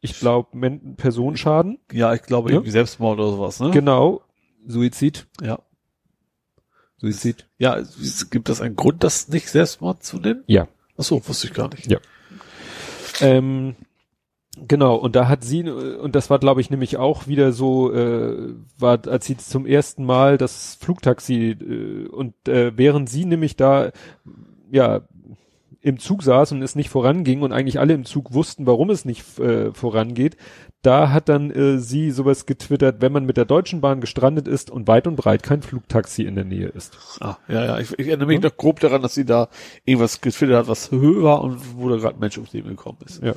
ich 0.00 0.18
glaube, 0.18 0.48
Personenschaden, 0.96 1.78
Ja, 1.92 2.14
ich 2.14 2.22
glaube 2.22 2.48
Ja. 2.48 2.54
irgendwie 2.56 2.70
Selbstmord 2.70 3.18
oder 3.18 3.30
sowas, 3.32 3.60
ne? 3.60 3.70
genau, 3.70 4.22
Suizid, 4.66 5.26
Ja. 5.40 5.58
Suizid. 6.98 7.48
Ja, 7.58 7.76
es- 7.78 8.30
gibt 8.30 8.48
das 8.48 8.60
einen 8.60 8.76
Grund, 8.76 9.02
das 9.02 9.28
nicht 9.28 9.48
Selbstmord 9.48 10.02
zu 10.04 10.18
nennen? 10.18 10.44
Ja. 10.46 10.68
Ach 10.96 11.02
so, 11.04 11.26
wusste 11.26 11.48
ich 11.48 11.54
gar 11.54 11.68
nicht. 11.70 11.90
Ja. 11.90 11.98
Ähm, 13.20 13.74
genau, 14.68 14.96
und 14.96 15.16
da 15.16 15.26
hat 15.28 15.42
sie, 15.44 15.68
und 15.68 16.14
das 16.14 16.30
war, 16.30 16.38
glaube 16.38 16.60
ich, 16.60 16.70
nämlich 16.70 16.96
auch 16.98 17.26
wieder 17.26 17.52
so, 17.52 17.92
äh, 17.92 18.54
war, 18.78 19.06
als 19.08 19.26
sie 19.26 19.36
zum 19.36 19.66
ersten 19.66 20.04
Mal 20.04 20.38
das 20.38 20.76
Flugtaxi, 20.76 21.50
äh, 21.50 22.06
und 22.08 22.34
äh, 22.48 22.76
während 22.76 23.08
sie 23.10 23.24
nämlich 23.24 23.56
da, 23.56 23.90
ja, 24.70 25.02
im 25.82 25.98
Zug 25.98 26.22
saß 26.22 26.52
und 26.52 26.62
es 26.62 26.76
nicht 26.76 26.88
voranging 26.88 27.42
und 27.42 27.52
eigentlich 27.52 27.80
alle 27.80 27.94
im 27.94 28.04
Zug 28.04 28.32
wussten, 28.32 28.66
warum 28.66 28.88
es 28.90 29.04
nicht 29.04 29.38
äh, 29.40 29.72
vorangeht, 29.74 30.36
da 30.80 31.10
hat 31.10 31.28
dann 31.28 31.50
äh, 31.50 31.78
sie 31.78 32.10
sowas 32.12 32.46
getwittert, 32.46 33.00
wenn 33.00 33.12
man 33.12 33.26
mit 33.26 33.36
der 33.36 33.44
Deutschen 33.44 33.80
Bahn 33.80 34.00
gestrandet 34.00 34.46
ist 34.46 34.70
und 34.70 34.86
weit 34.86 35.06
und 35.06 35.16
breit 35.16 35.42
kein 35.42 35.62
Flugtaxi 35.62 36.22
in 36.22 36.36
der 36.36 36.44
Nähe 36.44 36.68
ist. 36.68 36.96
Ah, 37.20 37.36
ja, 37.48 37.64
ja, 37.64 37.78
ich, 37.78 37.98
ich 37.98 38.08
erinnere 38.08 38.28
mich 38.28 38.40
noch 38.40 38.56
grob 38.56 38.80
daran, 38.80 39.02
dass 39.02 39.14
sie 39.14 39.24
da 39.24 39.48
irgendwas 39.84 40.20
getwittert 40.20 40.56
hat, 40.56 40.68
was 40.68 40.90
höher 40.92 41.22
war 41.22 41.42
und 41.42 41.76
wo 41.76 41.88
da 41.88 41.96
gerade 41.96 42.16
ein 42.16 42.20
Mensch 42.20 42.36
ums 42.36 42.52
Leben 42.52 42.68
gekommen 42.68 42.98
ist. 43.04 43.22
Ja. 43.22 43.34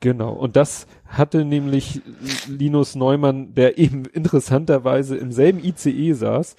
Genau. 0.00 0.32
Und 0.32 0.56
das 0.56 0.86
hatte 1.06 1.44
nämlich 1.44 2.00
Linus 2.48 2.94
Neumann, 2.94 3.54
der 3.54 3.76
eben 3.76 4.06
interessanterweise 4.06 5.16
im 5.18 5.30
selben 5.30 5.62
ICE 5.62 6.14
saß, 6.14 6.56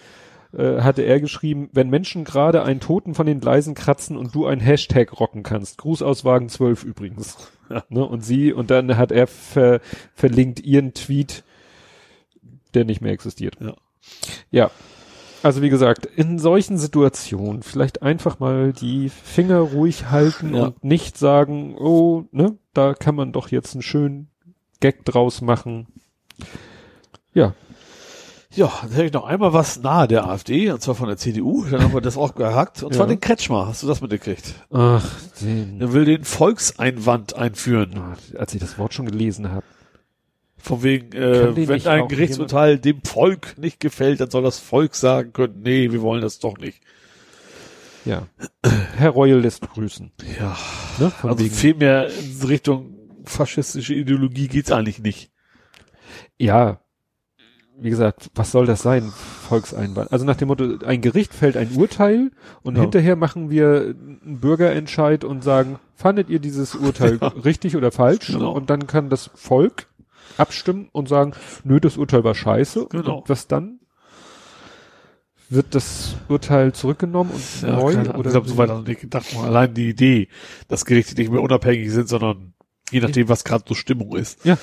äh, 0.53 0.81
hatte 0.81 1.01
er 1.03 1.19
geschrieben, 1.19 1.69
wenn 1.71 1.89
Menschen 1.89 2.23
gerade 2.23 2.63
einen 2.63 2.79
Toten 2.79 3.13
von 3.15 3.25
den 3.25 3.39
Gleisen 3.39 3.73
kratzen 3.73 4.17
und 4.17 4.35
du 4.35 4.45
ein 4.45 4.59
Hashtag 4.59 5.19
rocken 5.19 5.43
kannst. 5.43 5.77
Gruß 5.77 6.01
aus 6.01 6.25
Wagen 6.25 6.49
12 6.49 6.83
übrigens. 6.83 7.37
Ja. 7.69 7.83
Ne? 7.89 8.05
Und 8.05 8.21
sie, 8.21 8.51
und 8.51 8.69
dann 8.69 8.97
hat 8.97 9.11
er 9.11 9.27
ver, 9.27 9.79
verlinkt 10.13 10.59
ihren 10.59 10.93
Tweet, 10.93 11.43
der 12.73 12.83
nicht 12.85 13.01
mehr 13.01 13.13
existiert. 13.13 13.57
Ja. 13.61 13.75
Ja. 14.51 14.71
Also 15.43 15.61
wie 15.61 15.69
gesagt, 15.69 16.05
in 16.05 16.37
solchen 16.37 16.77
Situationen 16.77 17.63
vielleicht 17.63 18.03
einfach 18.03 18.39
mal 18.39 18.73
die 18.73 19.09
Finger 19.09 19.59
ruhig 19.59 20.11
halten 20.11 20.53
Ja. 20.53 20.65
und 20.65 20.83
nicht 20.83 21.17
sagen, 21.17 21.75
oh, 21.77 22.25
ne, 22.31 22.57
da 22.73 22.93
kann 22.93 23.15
man 23.15 23.31
doch 23.31 23.49
jetzt 23.49 23.73
einen 23.73 23.81
schönen 23.81 24.29
Gag 24.81 25.03
draus 25.05 25.41
machen. 25.41 25.87
Ja, 27.33 27.55
Ja, 28.53 28.71
dann 28.81 28.91
hätte 28.91 29.05
ich 29.05 29.13
noch 29.13 29.23
einmal 29.25 29.53
was 29.53 29.81
nahe 29.81 30.07
der 30.09 30.27
AfD, 30.27 30.71
und 30.71 30.81
zwar 30.81 30.95
von 30.95 31.07
der 31.07 31.15
CDU, 31.17 31.63
dann 31.71 31.81
haben 31.83 31.93
wir 31.93 32.01
das 32.01 32.17
auch 32.17 32.35
gehackt, 32.35 32.83
und 32.83 32.93
zwar 32.93 33.05
Ja. 33.07 33.13
den 33.13 33.21
Kretschmer, 33.21 33.67
hast 33.67 33.81
du 33.83 33.87
das 33.87 34.01
mitgekriegt? 34.01 34.55
ach, 34.71 35.05
den, 35.41 35.79
Er 35.79 35.93
will 35.93 36.03
den 36.05 36.25
Volkseinwand 36.25 37.35
einführen. 37.35 37.93
ach, 37.97 38.17
als 38.37 38.53
ich 38.53 38.59
das 38.59 38.77
Wort 38.77 38.93
schon 38.93 39.05
gelesen 39.05 39.51
habe. 39.51 39.63
Von 40.57 40.83
wegen, 40.83 41.11
äh, 41.13 41.55
wenn 41.67 41.87
ein 41.87 42.07
Gerichtsurteil 42.07 42.77
dem 42.77 43.01
Volk 43.03 43.57
nicht 43.57 43.79
gefällt, 43.79 44.19
dann 44.19 44.29
soll 44.29 44.43
das 44.43 44.59
Volk 44.59 44.95
sagen 44.95 45.33
können, 45.33 45.61
nee, 45.63 45.91
wir 45.91 46.01
wollen 46.01 46.21
das 46.21 46.37
doch 46.39 46.57
nicht. 46.57 46.81
Ja. 48.05 48.27
Herr 48.97 49.11
Reul 49.11 49.39
lässt 49.39 49.61
grüßen. 49.61 50.11
Ja, 50.39 50.57
Ne? 50.99 51.09
Von 51.09 51.29
also 51.31 51.43
wegen, 51.43 51.53
viel 51.55 51.73
mehr 51.75 52.09
in 52.09 52.41
Richtung 52.47 52.95
faschistische 53.25 53.93
Ideologie 53.93 54.47
geht's 54.49 54.71
eigentlich 54.71 54.99
nicht. 54.99 55.31
ja, 56.37 56.79
wie 57.81 57.89
gesagt, 57.89 58.29
was 58.35 58.51
soll 58.51 58.65
das 58.67 58.81
sein? 58.83 59.11
Volkseinwand. 59.49 60.11
Also 60.13 60.23
nach 60.23 60.35
dem 60.35 60.49
Motto, 60.49 60.77
ein 60.85 61.01
Gericht 61.01 61.33
fällt 61.33 61.57
ein 61.57 61.71
Urteil 61.75 62.31
und 62.61 62.75
Ja. 62.75 62.81
hinterher 62.83 63.15
machen 63.15 63.49
wir 63.49 63.95
einen 63.95 64.39
Bürgerentscheid 64.39 65.23
und 65.23 65.43
sagen, 65.43 65.79
fandet 65.95 66.29
ihr 66.29 66.39
dieses 66.39 66.75
Urteil 66.75 67.15
richtig 67.43 67.75
oder 67.75 67.91
falsch? 67.91 68.27
Genau. 68.27 68.51
Und 68.51 68.69
dann 68.69 68.85
kann 68.87 69.09
das 69.09 69.31
Volk 69.33 69.87
abstimmen 70.37 70.89
und 70.91 71.09
sagen, 71.09 71.33
nö, 71.63 71.79
das 71.79 71.97
Urteil 71.97 72.23
war 72.23 72.35
scheiße. 72.35 72.85
Genau. 72.89 73.17
Und 73.19 73.29
was 73.29 73.47
dann? 73.47 73.79
Wird 75.49 75.75
das 75.75 76.15
Urteil 76.29 76.71
zurückgenommen 76.71 77.31
und 77.31 77.61
Ja, 77.67 77.75
neu? 77.75 77.97
oder 78.17 78.29
ich 78.29 78.35
habe 78.35 78.47
so 78.47 78.55
weiter 78.57 78.81
nicht 78.83 79.01
gedacht. 79.01 79.25
Allein 79.37 79.73
die 79.73 79.89
Idee, 79.89 80.29
dass 80.69 80.85
Gerichte 80.85 81.15
nicht 81.15 81.29
mehr 81.29 81.41
unabhängig 81.41 81.91
sind, 81.91 82.07
sondern 82.07 82.53
je 82.89 83.01
nachdem, 83.01 83.27
was 83.27 83.43
gerade 83.43 83.65
so 83.67 83.73
Stimmung 83.73 84.15
ist. 84.15 84.45
Ja, 84.45 84.57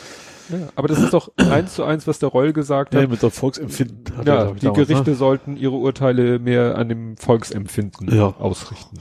ja, 0.49 0.69
aber 0.77 0.89
das 0.89 0.99
ist 1.01 1.13
doch 1.13 1.31
eins 1.37 1.75
zu 1.75 1.85
eins, 1.85 2.07
was 2.07 2.19
der 2.19 2.29
Reul 2.31 2.53
gesagt 2.53 2.95
Ja, 2.95 3.03
hat. 3.03 3.11
mit 3.11 3.23
einem 3.23 3.31
Volksempfinden. 3.31 4.17
hat 4.17 4.27
Ja, 4.27 4.53
die 4.53 4.61
damals, 4.67 4.89
Gerichte 4.89 5.11
Ne? 5.11 5.17
sollten 5.17 5.57
ihre 5.57 5.77
Urteile 5.77 6.39
mehr 6.39 6.77
an 6.77 6.89
dem 6.89 7.17
Volksempfinden 7.17 8.15
Ja. 8.15 8.35
ausrichten. 8.39 8.99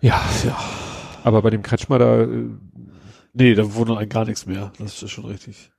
Ja, 0.00 0.20
Ja. 0.44 0.56
aber 1.24 1.42
bei 1.42 1.50
dem 1.50 1.62
Kretschmer 1.62 1.98
da, 1.98 2.20
äh, 2.22 2.28
Nee, 3.32 3.54
da 3.54 3.62
einen 3.98 4.08
gar 4.08 4.24
nichts 4.24 4.46
mehr. 4.46 4.72
Das 4.78 5.00
ist 5.02 5.10
schon 5.10 5.24
richtig. 5.26 5.70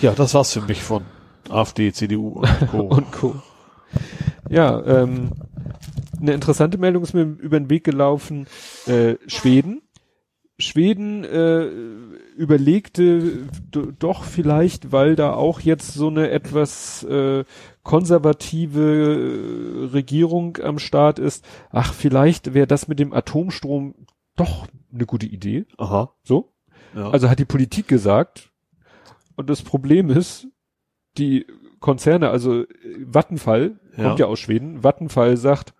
Ja, 0.00 0.12
das 0.12 0.34
war's 0.34 0.52
für 0.52 0.62
mich 0.62 0.82
von 0.82 1.04
AfD, 1.48 1.92
CDU 1.92 2.28
und 2.40 2.48
Co. 2.70 2.80
und 2.80 3.12
Co. 3.12 3.36
Ja, 4.50 4.84
ähm, 4.84 5.30
eine 6.20 6.32
interessante 6.32 6.76
Meldung 6.78 7.04
ist 7.04 7.14
mir 7.14 7.22
über 7.22 7.58
den 7.60 7.70
Weg 7.70 7.84
gelaufen. 7.84 8.46
Äh, 8.86 9.14
Schweden. 9.28 9.82
Schweden 10.58 11.24
äh, 11.24 11.64
überlegte 12.36 13.48
doch 13.98 14.22
vielleicht, 14.22 14.92
weil 14.92 15.16
da 15.16 15.32
auch 15.34 15.60
jetzt 15.60 15.94
so 15.94 16.08
eine 16.08 16.30
etwas 16.30 17.02
äh, 17.04 17.44
konservative 17.82 18.80
äh, 18.80 19.84
Regierung 19.92 20.58
am 20.58 20.78
Start 20.78 21.18
ist, 21.18 21.44
ach, 21.70 21.92
vielleicht 21.92 22.54
wäre 22.54 22.68
das 22.68 22.86
mit 22.86 23.00
dem 23.00 23.12
Atomstrom 23.12 23.94
doch 24.36 24.66
eine 24.92 25.06
gute 25.06 25.26
Idee. 25.26 25.66
Aha. 25.76 26.12
So. 26.22 26.52
Ja. 26.94 27.10
Also 27.10 27.28
hat 27.28 27.40
die 27.40 27.44
Politik 27.44 27.88
gesagt. 27.88 28.50
Und 29.36 29.50
das 29.50 29.62
Problem 29.62 30.08
ist, 30.10 30.46
die 31.18 31.46
Konzerne, 31.80 32.30
also 32.30 32.62
äh, 32.62 32.66
Vattenfall, 33.06 33.80
Ja. 33.96 34.04
kommt 34.04 34.20
ja 34.20 34.26
aus 34.26 34.38
Schweden, 34.38 34.84
Vattenfall 34.84 35.36
sagt, 35.36 35.74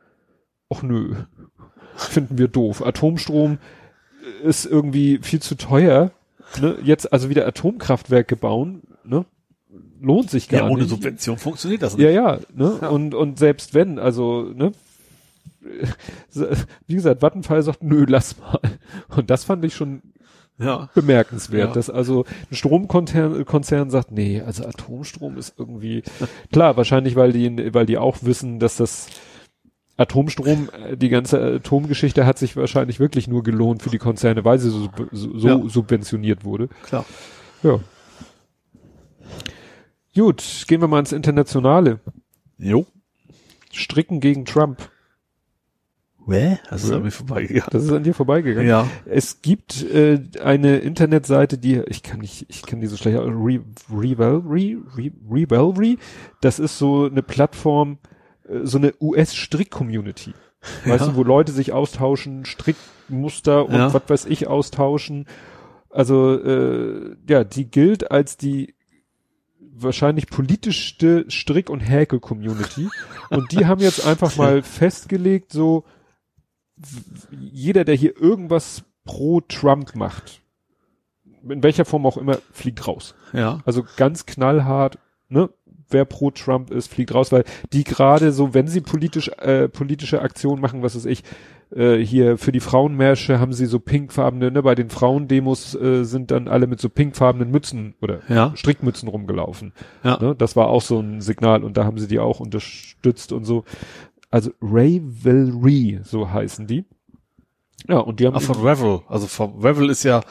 ach 0.68 0.82
nö, 0.82 1.14
finden 1.96 2.38
wir 2.38 2.48
doof. 2.48 2.84
Atomstrom 2.84 3.58
ist 4.42 4.64
irgendwie 4.66 5.18
viel 5.22 5.40
zu 5.40 5.54
teuer. 5.56 6.10
Ne? 6.60 6.78
Jetzt 6.82 7.12
also 7.12 7.28
wieder 7.28 7.46
Atomkraftwerke 7.46 8.36
bauen, 8.36 8.82
ne? 9.04 9.24
lohnt 10.00 10.30
sich 10.30 10.48
gar 10.48 10.62
ja, 10.62 10.68
ohne 10.68 10.82
nicht. 10.82 10.90
Subvention 10.90 11.38
funktioniert 11.38 11.82
das 11.82 11.96
nicht. 11.96 12.04
Ja, 12.04 12.10
ja, 12.10 12.38
ne? 12.54 12.90
Und, 12.90 13.14
und 13.14 13.38
selbst 13.38 13.74
wenn, 13.74 13.98
also, 13.98 14.42
ne? 14.54 14.72
Wie 16.86 16.94
gesagt, 16.94 17.22
Vattenfall 17.22 17.62
sagt, 17.62 17.82
nö, 17.82 18.04
lass 18.06 18.38
mal. 18.38 18.60
Und 19.16 19.30
das 19.30 19.44
fand 19.44 19.64
ich 19.64 19.74
schon 19.74 20.02
Ja. 20.58 20.90
bemerkenswert, 20.94 21.68
Ja. 21.68 21.74
dass 21.74 21.88
also 21.90 22.24
ein 22.50 22.54
Stromkonzern 22.54 23.44
Konzern 23.46 23.90
sagt, 23.90 24.12
nee, 24.12 24.42
also 24.42 24.64
Atomstrom 24.66 25.36
ist 25.38 25.54
irgendwie 25.58 26.02
klar, 26.52 26.76
wahrscheinlich 26.76 27.16
weil 27.16 27.32
die 27.32 27.72
weil 27.74 27.86
die 27.86 27.98
auch 27.98 28.18
wissen, 28.22 28.58
dass 28.60 28.76
das 28.76 29.08
Atomstrom 29.96 30.68
äh, 30.72 30.96
die 30.96 31.08
ganze 31.08 31.40
Atomgeschichte 31.56 32.26
hat 32.26 32.38
sich 32.38 32.56
wahrscheinlich 32.56 32.98
wirklich 33.00 33.28
nur 33.28 33.42
gelohnt 33.42 33.82
für 33.82 33.90
die 33.90 33.98
Konzerne, 33.98 34.44
weil 34.44 34.58
sie 34.58 34.70
so, 34.70 34.88
so, 35.12 35.38
so 35.38 35.48
Ja. 35.48 35.60
subventioniert 35.68 36.44
wurde. 36.44 36.68
Klar. 36.84 37.04
Ja. 37.62 37.78
Gut, 40.14 40.64
gehen 40.68 40.80
wir 40.80 40.88
mal 40.88 41.00
ins 41.00 41.12
Internationale. 41.12 42.00
Jo. 42.58 42.86
Stricken 43.72 44.20
gegen 44.20 44.44
Trump. 44.44 44.90
Hä? 46.26 46.58
Das 46.70 46.84
ist 46.84 46.90
an 46.92 47.02
mir 47.02 47.10
vorbeigegangen. 47.10 47.68
Das 47.70 47.84
ist 47.84 47.92
an 47.92 48.02
dir 48.02 48.14
vorbeigegangen. 48.14 48.68
Ja. 48.68 48.88
Es 49.04 49.42
gibt 49.42 49.82
äh, 49.82 50.20
eine 50.42 50.78
Internetseite, 50.78 51.58
die 51.58 51.82
ich 51.88 52.02
kann 52.02 52.20
nicht, 52.20 52.46
ich 52.48 52.62
kann 52.62 52.80
die 52.80 52.86
so 52.86 52.96
schlecht 52.96 53.18
Re, 53.18 53.60
Revelry, 53.92 54.78
Re, 54.96 55.10
Revelry. 55.30 55.98
Das 56.40 56.58
ist 56.58 56.78
so 56.78 57.04
eine 57.06 57.22
Plattform, 57.22 57.98
so 58.64 58.78
eine 58.78 58.94
US-Strick-Community. 59.00 60.34
Weißt 60.86 61.06
Ja. 61.06 61.10
du, 61.12 61.16
wo 61.16 61.22
Leute 61.22 61.52
sich 61.52 61.72
austauschen, 61.72 62.44
Strickmuster 62.44 63.66
und 63.66 63.74
Ja. 63.74 63.92
was 63.94 64.02
weiß 64.08 64.26
ich 64.26 64.46
austauschen. 64.46 65.26
Also 65.90 66.34
äh, 66.40 67.16
ja, 67.28 67.44
die 67.44 67.70
gilt 67.70 68.10
als 68.10 68.36
die 68.36 68.74
wahrscheinlich 69.76 70.28
politischste 70.28 71.24
Strick- 71.28 71.70
und 71.70 71.80
Häkel-Community. 71.80 72.88
und 73.30 73.52
die 73.52 73.66
haben 73.66 73.80
jetzt 73.80 74.06
einfach 74.06 74.36
mal 74.36 74.62
festgelegt, 74.62 75.52
so 75.52 75.84
jeder, 77.30 77.84
der 77.84 77.94
hier 77.94 78.16
irgendwas 78.20 78.84
pro 79.04 79.40
Trump 79.42 79.94
macht, 79.94 80.40
in 81.48 81.62
welcher 81.62 81.84
Form 81.84 82.06
auch 82.06 82.16
immer, 82.16 82.38
fliegt 82.52 82.86
raus. 82.88 83.14
Ja. 83.32 83.60
Also 83.64 83.84
ganz 83.96 84.26
knallhart, 84.26 84.98
ne? 85.28 85.50
Wer 85.94 86.04
pro 86.04 86.30
Trump 86.30 86.70
ist, 86.70 86.92
fliegt 86.92 87.14
raus, 87.14 87.32
weil 87.32 87.44
die 87.72 87.84
gerade 87.84 88.32
so, 88.32 88.52
wenn 88.52 88.68
sie 88.68 88.82
politisch 88.82 89.28
äh, 89.38 89.68
politische 89.68 90.20
Aktionen 90.20 90.60
machen, 90.60 90.82
was 90.82 90.94
weiß 90.94 91.06
ich, 91.06 91.22
äh, 91.74 91.96
hier 91.96 92.36
für 92.36 92.52
die 92.52 92.60
Frauenmärsche 92.60 93.40
haben 93.40 93.52
sie 93.52 93.66
so 93.66 93.80
pinkfarbene, 93.80 94.50
ne? 94.50 94.62
Bei 94.62 94.74
den 94.74 94.90
Frauendemos 94.90 95.74
äh, 95.74 96.04
sind 96.04 96.30
dann 96.30 96.46
alle 96.48 96.66
mit 96.66 96.80
so 96.80 96.88
pinkfarbenen 96.88 97.50
Mützen 97.50 97.94
oder 98.02 98.20
Ja. 98.28 98.52
Strickmützen 98.54 99.08
rumgelaufen. 99.08 99.72
Ja. 100.02 100.18
Ne? 100.20 100.34
Das 100.36 100.56
war 100.56 100.68
auch 100.68 100.82
so 100.82 101.00
ein 101.00 101.20
Signal 101.22 101.64
und 101.64 101.76
da 101.76 101.84
haben 101.84 101.98
sie 101.98 102.06
die 102.06 102.18
auch 102.18 102.40
unterstützt 102.40 103.32
und 103.32 103.44
so. 103.44 103.64
Also 104.30 104.50
Ravelry, 104.60 106.00
so 106.02 106.30
heißen 106.30 106.66
die. 106.66 106.84
Ja, 107.88 107.98
und 107.98 108.20
die 108.20 108.26
haben 108.26 108.36
Ach, 108.36 108.42
von 108.42 108.60
Revel. 108.60 109.00
Also 109.08 109.26
vom 109.26 109.60
Revel 109.60 109.90
ist 109.90 110.04
ja, 110.04 110.22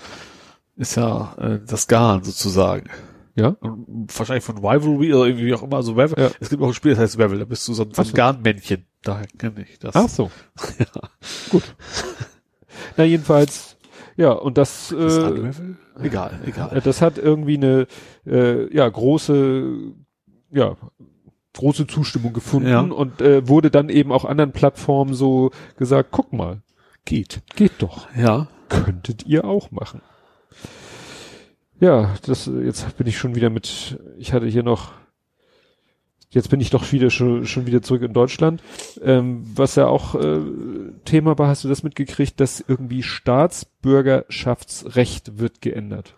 ist 0.75 0.95
ja 0.95 1.35
äh, 1.39 1.59
das 1.65 1.87
Garn 1.87 2.23
sozusagen. 2.23 2.89
Ja, 3.35 3.49
Und 3.61 4.07
wahrscheinlich 4.17 4.43
von 4.43 4.57
Rivalry 4.57 5.13
oder 5.13 5.25
irgendwie 5.25 5.53
auch 5.53 5.63
immer. 5.63 5.77
Also 5.77 5.93
Revel. 5.93 6.21
Ja. 6.23 6.29
Es 6.39 6.49
gibt 6.49 6.61
auch 6.61 6.67
ein 6.67 6.73
Spiel, 6.73 6.91
das 6.91 6.99
heißt 6.99 7.17
Revel. 7.19 7.39
Da 7.39 7.45
bist 7.45 7.67
du 7.67 7.73
so 7.73 7.83
ein, 7.83 7.93
so 7.93 8.01
ein. 8.01 8.11
Garnmännchen. 8.13 8.85
Daher 9.01 9.25
kenne 9.37 9.65
ich 9.69 9.79
das. 9.79 9.95
Ach 9.95 10.07
so. 10.07 10.29
Gut. 11.49 11.63
Na 12.97 13.03
jedenfalls, 13.03 13.77
ja, 14.15 14.31
und 14.31 14.57
das, 14.57 14.93
das 14.95 15.17
äh? 15.17 15.51
Egal, 16.01 16.39
äh, 16.45 16.49
egal. 16.49 16.81
das 16.83 17.01
hat 17.01 17.17
irgendwie 17.17 17.57
eine, 17.57 17.87
äh, 18.25 18.73
ja, 18.75 18.87
große, 18.87 19.93
ja, 20.51 20.75
große 21.53 21.85
Zustimmung 21.87 22.33
gefunden 22.33 22.69
Ja. 22.69 22.79
und 22.81 23.21
äh, 23.21 23.47
wurde 23.47 23.69
dann 23.71 23.89
eben 23.89 24.11
auch 24.11 24.25
anderen 24.25 24.51
Plattformen 24.51 25.13
so 25.13 25.51
gesagt, 25.77 26.09
guck 26.11 26.33
mal, 26.33 26.61
Geht. 27.05 27.41
geht 27.55 27.73
doch, 27.79 28.07
Ja. 28.15 28.47
könntet 28.69 29.25
ihr 29.25 29.45
auch 29.45 29.69
machen. 29.71 30.01
Ja, 31.79 32.13
das 32.25 32.45
jetzt 32.45 32.97
bin 32.97 33.07
ich 33.07 33.17
schon 33.17 33.35
wieder 33.35 33.49
mit, 33.49 33.97
ich 34.17 34.33
hatte 34.33 34.47
hier 34.47 34.63
noch, 34.63 34.91
jetzt 36.29 36.49
bin 36.49 36.61
ich 36.61 36.69
doch 36.69 36.89
wieder 36.91 37.09
schon, 37.09 37.45
schon 37.45 37.65
wieder 37.65 37.81
zurück 37.81 38.03
in 38.03 38.13
Deutschland. 38.13 38.61
Ähm, 39.01 39.45
was 39.55 39.75
ja 39.75 39.87
auch 39.87 40.15
äh, 40.15 40.39
Thema 41.05 41.37
war, 41.37 41.49
hast 41.49 41.63
du 41.63 41.67
das 41.67 41.83
mitgekriegt, 41.83 42.39
dass 42.39 42.63
irgendwie 42.65 43.03
Staatsbürgerschaftsrecht 43.03 45.39
wird 45.39 45.61
geändert. 45.61 46.15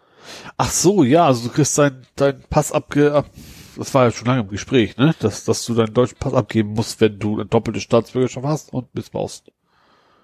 Ach 0.58 0.72
so, 0.72 1.04
ja, 1.04 1.26
also 1.26 1.48
du 1.48 1.54
kriegst 1.54 1.78
dein, 1.78 2.02
dein 2.16 2.42
Pass 2.50 2.72
abge, 2.72 3.14
ab, 3.14 3.30
das 3.78 3.94
war 3.94 4.06
ja 4.06 4.12
schon 4.12 4.28
lange 4.28 4.42
im 4.42 4.50
Gespräch, 4.50 4.98
ne, 4.98 5.14
dass, 5.20 5.46
dass 5.46 5.66
du 5.66 5.74
deinen 5.74 5.94
deutschen 5.94 6.18
Pass 6.18 6.34
abgeben 6.34 6.74
musst, 6.74 7.00
wenn 7.02 7.20
du 7.20 7.36
eine 7.36 7.46
doppelte 7.46 7.82
Staatsbürgerschaft 7.82 8.46
hast 8.46 8.74
und 8.74 8.94
missbrauchst. 8.96 9.52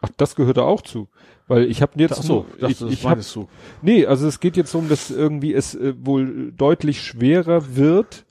Ach, 0.01 0.09
das 0.17 0.35
gehört 0.35 0.57
da 0.57 0.63
auch 0.63 0.81
zu. 0.81 1.07
Weil 1.51 1.69
ich 1.69 1.81
habe 1.81 1.91
jetzt 1.97 2.19
Ach 2.19 2.23
so, 2.23 2.45
ich, 2.65 2.79
das 2.79 2.81
ich 2.89 3.03
hab, 3.05 3.15
meinst 3.17 3.35
du. 3.35 3.49
nee, 3.81 4.05
also 4.05 4.25
es 4.25 4.39
geht 4.39 4.55
jetzt 4.55 4.73
um, 4.73 4.87
dass 4.87 5.11
irgendwie 5.11 5.53
es 5.53 5.75
äh, 5.75 5.93
wohl 5.99 6.53
deutlich 6.53 7.01
schwerer 7.03 7.75
wird, 7.75 8.25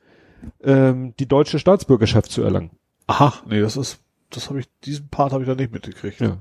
ähm, 0.65 1.13
die 1.21 1.27
deutsche 1.29 1.59
Staatsbürgerschaft 1.59 2.31
zu 2.33 2.41
erlangen. 2.43 2.71
Aha, 3.09 3.35
nee, 3.47 3.61
das 3.61 3.77
ist, 3.77 4.01
das 4.31 4.49
habe 4.49 4.61
ich, 4.61 4.67
diesen 4.85 5.09
Part 5.11 5.33
habe 5.35 5.43
ich 5.43 5.49
da 5.49 5.55
nicht 5.55 5.71
mitgekriegt. 5.71 6.19
Ja. 6.23 6.39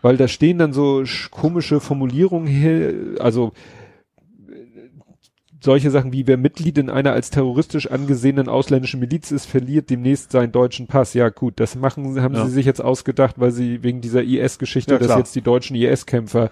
Weil 0.00 0.16
da 0.16 0.26
stehen 0.26 0.56
dann 0.56 0.72
so 0.72 1.00
sch- 1.00 1.28
komische 1.30 1.80
Formulierungen 1.80 2.46
hier, 2.48 3.16
also 3.20 3.52
solche 5.62 5.90
Sachen 5.90 6.12
wie 6.12 6.26
wer 6.26 6.36
Mitglied 6.36 6.76
in 6.76 6.90
einer 6.90 7.12
als 7.12 7.30
terroristisch 7.30 7.90
angesehenen 7.90 8.48
ausländischen 8.48 8.98
Miliz 9.00 9.30
ist, 9.30 9.46
verliert 9.46 9.90
demnächst 9.90 10.32
seinen 10.32 10.50
deutschen 10.50 10.88
Pass. 10.88 11.14
Ja 11.14 11.28
gut, 11.28 11.60
das 11.60 11.76
machen 11.76 12.20
haben 12.20 12.34
Ja. 12.34 12.44
sie 12.44 12.50
sich 12.50 12.66
jetzt 12.66 12.82
ausgedacht, 12.82 13.36
weil 13.38 13.52
sie 13.52 13.82
wegen 13.82 14.00
dieser 14.00 14.22
IS-Geschichte, 14.24 14.94
Ja, 14.94 14.98
dass 14.98 15.16
jetzt 15.16 15.34
die 15.36 15.40
deutschen 15.42 15.76
IS-Kämpfer 15.76 16.50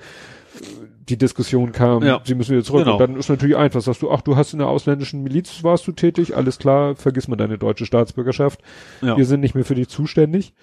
die 1.08 1.16
Diskussion 1.16 1.72
kam, 1.72 2.04
Ja. 2.04 2.20
sie 2.24 2.36
müssen 2.36 2.52
wieder 2.52 2.62
zurück. 2.62 2.84
Genau. 2.84 2.92
Und 2.96 3.00
dann 3.00 3.16
ist 3.16 3.28
natürlich 3.28 3.56
einfach, 3.56 3.80
sagst 3.80 4.00
du, 4.02 4.12
ach, 4.12 4.20
du 4.20 4.36
hast 4.36 4.52
in 4.52 4.60
der 4.60 4.68
ausländischen 4.68 5.24
Miliz, 5.24 5.64
warst 5.64 5.86
du 5.88 5.92
tätig, 5.92 6.36
alles 6.36 6.58
klar, 6.58 6.94
vergiss 6.94 7.26
mal 7.26 7.34
deine 7.36 7.58
deutsche 7.58 7.86
Staatsbürgerschaft. 7.86 8.60
Ja. 9.02 9.16
Wir 9.16 9.24
sind 9.24 9.40
nicht 9.40 9.56
mehr 9.56 9.64
für 9.64 9.74
dich 9.74 9.88
zuständig. 9.88 10.54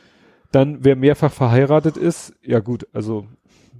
Dann, 0.53 0.77
wer 0.81 0.95
mehrfach 0.95 1.33
verheiratet 1.33 1.97
ist, 1.97 2.33
ja 2.41 2.59
gut, 2.59 2.87
also 2.93 3.27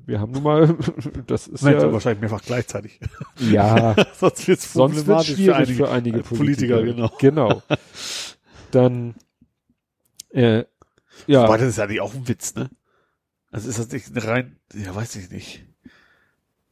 wir 0.08 0.22
haben 0.22 0.32
nun 0.32 0.44
mal, 0.44 0.78
das 1.28 1.48
ist 1.48 1.64
Mensch, 1.64 1.84
ja, 1.84 1.92
wahrscheinlich 1.92 2.22
mehrfach 2.22 2.42
gleichzeitig. 2.42 3.00
ja, 3.40 3.94
Sonst 4.18 4.48
wird's 4.48 4.74
sonst 4.74 5.06
wird 5.06 5.26
schwierig 5.26 5.74
für 5.74 5.90
einige 5.90 6.18
als 6.20 6.28
Politiker, 6.30 6.82
genau. 6.82 7.12
Genau. 7.20 7.62
Dann, 8.72 9.16
äh, 10.30 10.64
ja, 11.28 11.44
Aber 11.44 11.58
das 11.58 11.70
ist 11.70 11.78
ja 11.78 11.88
nicht 11.88 12.02
auch 12.02 12.14
ein 12.14 12.28
Witz, 12.28 12.56
ne? 12.56 12.70
Also 13.52 13.70
ist 13.70 13.80
das 13.80 13.92
nicht 13.92 14.16
ein 14.16 14.18
rein, 14.18 14.60
ja, 14.74 14.96
weiß 14.96 15.18
ich 15.18 15.30
nicht. 15.30 15.66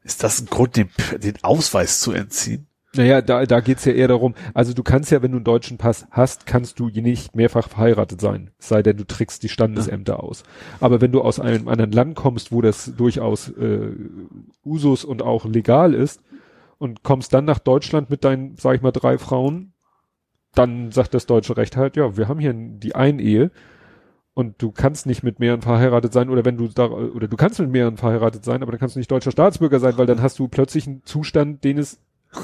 Ist 0.01 0.23
das 0.23 0.39
ein 0.39 0.45
Grund, 0.45 0.77
den, 0.77 0.89
den 1.17 1.43
Ausweis 1.43 1.99
zu 1.99 2.11
entziehen? 2.11 2.67
Naja, 2.95 3.21
da, 3.21 3.45
da 3.45 3.59
geht's 3.59 3.85
ja 3.85 3.93
eher 3.93 4.07
darum, 4.07 4.35
also 4.53 4.73
du 4.73 4.83
kannst 4.83 5.11
ja, 5.11 5.21
wenn 5.21 5.31
du 5.31 5.37
einen 5.37 5.45
deutschen 5.45 5.77
Pass 5.77 6.07
hast, 6.11 6.45
kannst 6.45 6.79
du 6.79 6.87
nicht 6.89 7.35
mehrfach 7.35 7.69
verheiratet 7.69 8.21
sein, 8.21 8.51
sei 8.59 8.83
denn, 8.83 8.97
du 8.97 9.05
trickst 9.05 9.43
die 9.43 9.49
Standesämter 9.49 10.23
aus. 10.23 10.43
Aber 10.79 11.01
wenn 11.01 11.11
du 11.11 11.21
aus 11.21 11.39
einem 11.39 11.67
anderen 11.67 11.91
Land 11.91 12.15
kommst, 12.15 12.51
wo 12.51 12.61
das 12.61 12.93
durchaus 12.95 13.49
äh, 13.49 13.91
Usus 14.63 15.05
und 15.05 15.21
auch 15.21 15.45
legal 15.45 15.93
ist 15.93 16.21
und 16.77 17.03
kommst 17.03 17.33
dann 17.33 17.45
nach 17.45 17.59
Deutschland 17.59 18.09
mit 18.09 18.23
deinen, 18.23 18.55
sag 18.57 18.75
ich 18.75 18.81
mal, 18.81 18.91
drei 18.91 19.17
Frauen, 19.17 19.73
dann 20.53 20.91
sagt 20.91 21.13
das 21.13 21.25
deutsche 21.25 21.57
Recht 21.57 21.77
halt, 21.77 21.97
ja, 21.97 22.17
wir 22.17 22.27
haben 22.27 22.39
hier 22.39 22.53
die 22.53 22.95
Einehe 22.95 23.51
und 24.33 24.61
du 24.61 24.71
kannst 24.71 25.05
nicht 25.05 25.23
mit 25.23 25.39
mehreren 25.39 25.61
verheiratet 25.61 26.13
sein 26.13 26.29
oder 26.29 26.45
wenn 26.45 26.57
du 26.57 26.67
da, 26.67 26.87
oder 26.87 27.27
du 27.27 27.37
kannst 27.37 27.59
mit 27.59 27.71
mehreren 27.71 27.97
verheiratet 27.97 28.43
sein, 28.43 28.61
aber 28.61 28.71
dann 28.71 28.79
kannst 28.79 28.95
du 28.95 28.99
nicht 28.99 29.11
deutscher 29.11 29.31
Staatsbürger 29.31 29.79
sein, 29.79 29.97
weil 29.97 30.05
dann 30.05 30.21
hast 30.21 30.39
du 30.39 30.47
plötzlich 30.47 30.87
einen 30.87 31.03
Zustand, 31.05 31.63
den 31.63 31.77
es 31.77 31.99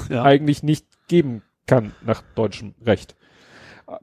Ja. 0.08 0.22
eigentlich 0.22 0.62
nicht 0.62 0.86
geben 1.08 1.42
kann 1.66 1.92
nach 2.04 2.22
deutschem 2.34 2.74
Recht. 2.84 3.16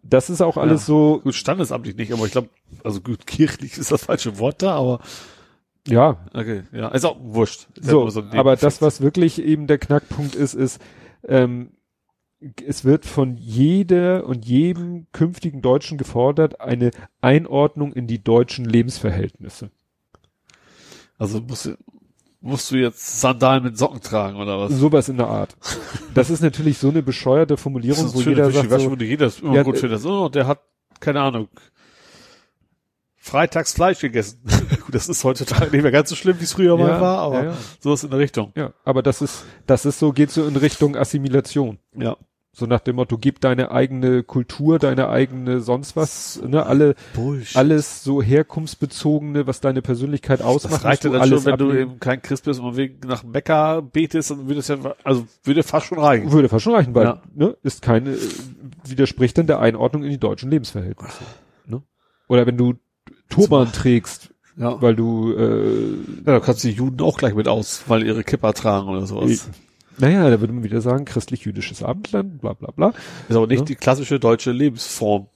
Das 0.03 0.29
ist 0.29 0.41
auch 0.41 0.57
alles 0.57 0.81
Ja. 0.81 0.87
so, 0.87 1.19
Gut, 1.23 1.35
standesamtlich 1.35 1.95
nicht, 1.95 2.13
aber 2.13 2.25
ich 2.25 2.31
glaube, 2.31 2.49
also 2.83 3.01
gut, 3.01 3.25
kirchlich 3.27 3.77
ist 3.77 3.91
das 3.91 4.05
falsche 4.05 4.37
Wort 4.39 4.61
da, 4.61 4.75
aber 4.75 4.99
ja, 5.87 6.25
okay, 6.33 6.63
ja, 6.71 6.89
ist 6.89 7.05
auch 7.05 7.17
wurscht. 7.19 7.67
Ist 7.75 7.89
so, 7.89 8.05
nur 8.05 8.17
ein 8.31 8.37
aber 8.37 8.55
das, 8.55 8.81
was 8.81 9.01
wirklich 9.01 9.41
eben 9.41 9.65
der 9.65 9.79
Knackpunkt 9.79 10.35
ist, 10.35 10.53
ist, 10.53 10.79
ähm, 11.27 11.71
es 12.65 12.85
wird 12.85 13.05
von 13.05 13.35
jeder 13.35 14.25
und 14.25 14.45
jedem 14.45 15.07
künftigen 15.11 15.61
Deutschen 15.61 15.97
gefordert, 15.97 16.61
eine 16.61 16.91
Einordnung 17.21 17.91
in 17.91 18.07
die 18.07 18.23
deutschen 18.23 18.65
Lebensverhältnisse. 18.65 19.71
Also 21.17 21.41
musst 21.41 21.65
du, 21.65 21.77
musst 22.41 22.71
du 22.71 22.77
jetzt 22.77 23.19
Sandalen 23.21 23.63
mit 23.63 23.77
Socken 23.77 24.01
tragen 24.01 24.37
oder 24.37 24.59
was? 24.59 24.71
Sowas 24.73 25.09
in 25.09 25.17
der 25.17 25.27
Art. 25.27 25.55
Das 26.13 26.29
ist 26.29 26.41
natürlich 26.41 26.77
so 26.77 26.89
eine 26.89 27.03
bescheuerte 27.03 27.57
Formulierung, 27.57 28.03
das 28.03 28.13
wo 28.13 28.19
ist 28.19 28.23
für 28.23 28.29
jeder 28.31 28.51
sagt, 28.51 28.69
so, 28.69 28.91
wo 28.91 28.95
jeder 28.95 29.25
das 29.25 29.39
immer 29.39 29.55
Ja, 29.55 29.63
gut 29.63 29.75
äh, 29.75 29.79
findet. 29.79 30.01
So, 30.01 30.29
der 30.29 30.47
hat, 30.47 30.61
keine 30.99 31.21
Ahnung, 31.21 31.49
freitags 33.17 33.73
Fleisch 33.73 33.99
gegessen. 33.99 34.41
Gut, 34.85 34.95
das 34.95 35.07
ist 35.07 35.23
heutzutage 35.23 35.69
nicht 35.71 35.83
mehr 35.83 35.91
ganz 35.91 36.09
so 36.09 36.15
schlimm, 36.15 36.39
wie 36.39 36.45
es 36.45 36.53
früher 36.53 36.77
mal 36.77 36.89
Ja, 36.89 37.01
war, 37.01 37.17
aber 37.19 37.43
ja, 37.43 37.49
ja. 37.51 37.57
sowas 37.79 38.03
in 38.03 38.09
der 38.09 38.19
Richtung. 38.19 38.51
ja, 38.55 38.73
aber 38.83 39.03
das 39.03 39.21
ist, 39.21 39.45
das 39.67 39.85
ist 39.85 39.99
so, 39.99 40.11
geht 40.13 40.31
so 40.31 40.47
in 40.47 40.55
Richtung 40.55 40.95
Assimilation. 40.95 41.77
Ja. 41.95 42.17
So 42.51 42.65
nach 42.65 42.79
dem 42.79 42.95
Motto, 42.95 43.17
gib 43.19 43.41
deine 43.41 43.69
eigene 43.71 44.23
Kultur, 44.23 44.79
deine 44.79 45.07
eigene 45.09 45.61
sonst 45.61 45.95
was, 45.95 46.41
ne, 46.45 46.65
alle, 46.65 46.95
Bullshit. 47.13 47.55
alles 47.55 48.03
so 48.03 48.23
herkunftsbezogene, 48.23 49.45
was 49.45 49.61
deine 49.61 49.83
Persönlichkeit 49.83 50.41
ausmacht. 50.41 50.73
das 50.73 50.83
reicht 50.83 51.03
ja 51.03 51.11
dann 51.11 51.29
du 51.29 51.35
schon, 51.37 51.45
wenn 51.45 51.57
du 51.57 51.65
ablegen. 51.67 51.91
eben 51.91 51.99
kein 51.99 52.21
Christ 52.23 52.45
bist 52.45 52.59
und 52.59 52.75
wegen 52.75 53.07
nach 53.07 53.23
Bäcker 53.23 53.83
betest, 53.83 54.31
dann 54.31 54.47
würde 54.47 54.59
es 54.61 54.67
ja, 54.67 54.77
also 55.03 55.27
würde 55.43 55.61
fast 55.61 55.85
schon 55.85 55.99
reichen. 55.99 56.31
Würde 56.31 56.49
fast 56.49 56.63
schon 56.63 56.73
reichen, 56.73 56.95
weil, 56.95 57.05
Ja. 57.05 57.21
ne, 57.35 57.55
ist 57.61 57.83
keine, 57.83 58.11
äh, 58.13 58.17
widerspricht 58.83 59.37
dann 59.37 59.45
der 59.47 59.59
Einordnung 59.59 60.03
in 60.03 60.09
die 60.09 60.17
deutschen 60.19 60.49
Lebensverhältnisse. 60.49 61.23
Ne? 61.67 61.83
Oder 62.27 62.47
wenn 62.47 62.57
du 62.57 62.73
Turban 63.29 63.71
trägst, 63.71 64.33
Ja. 64.57 64.81
weil 64.81 64.95
du, 64.95 65.33
äh, 65.33 65.91
ja, 66.25 66.33
da 66.33 66.39
kannst 66.39 66.63
du 66.63 66.67
die 66.69 66.73
Juden 66.73 66.99
auch 67.01 67.19
gleich 67.19 67.35
mit 67.35 67.47
aus, 67.47 67.83
weil 67.87 68.03
ihre 68.05 68.23
Kipper 68.23 68.53
tragen 68.55 68.87
oder 68.89 69.05
sowas. 69.05 69.49
Naja, 69.99 70.29
da 70.29 70.39
würde 70.39 70.53
man 70.53 70.63
wieder 70.63 70.81
sagen, 70.81 71.05
christlich-jüdisches 71.05 71.83
Abendland, 71.83 72.39
bla 72.41 72.53
bla 72.53 72.71
bla. 72.71 72.93
Ist 73.27 73.35
aber 73.35 73.47
nicht 73.47 73.59
Ja. 73.59 73.65
die 73.65 73.75
klassische 73.75 74.19
deutsche 74.19 74.51
Lebensform. 74.51 75.27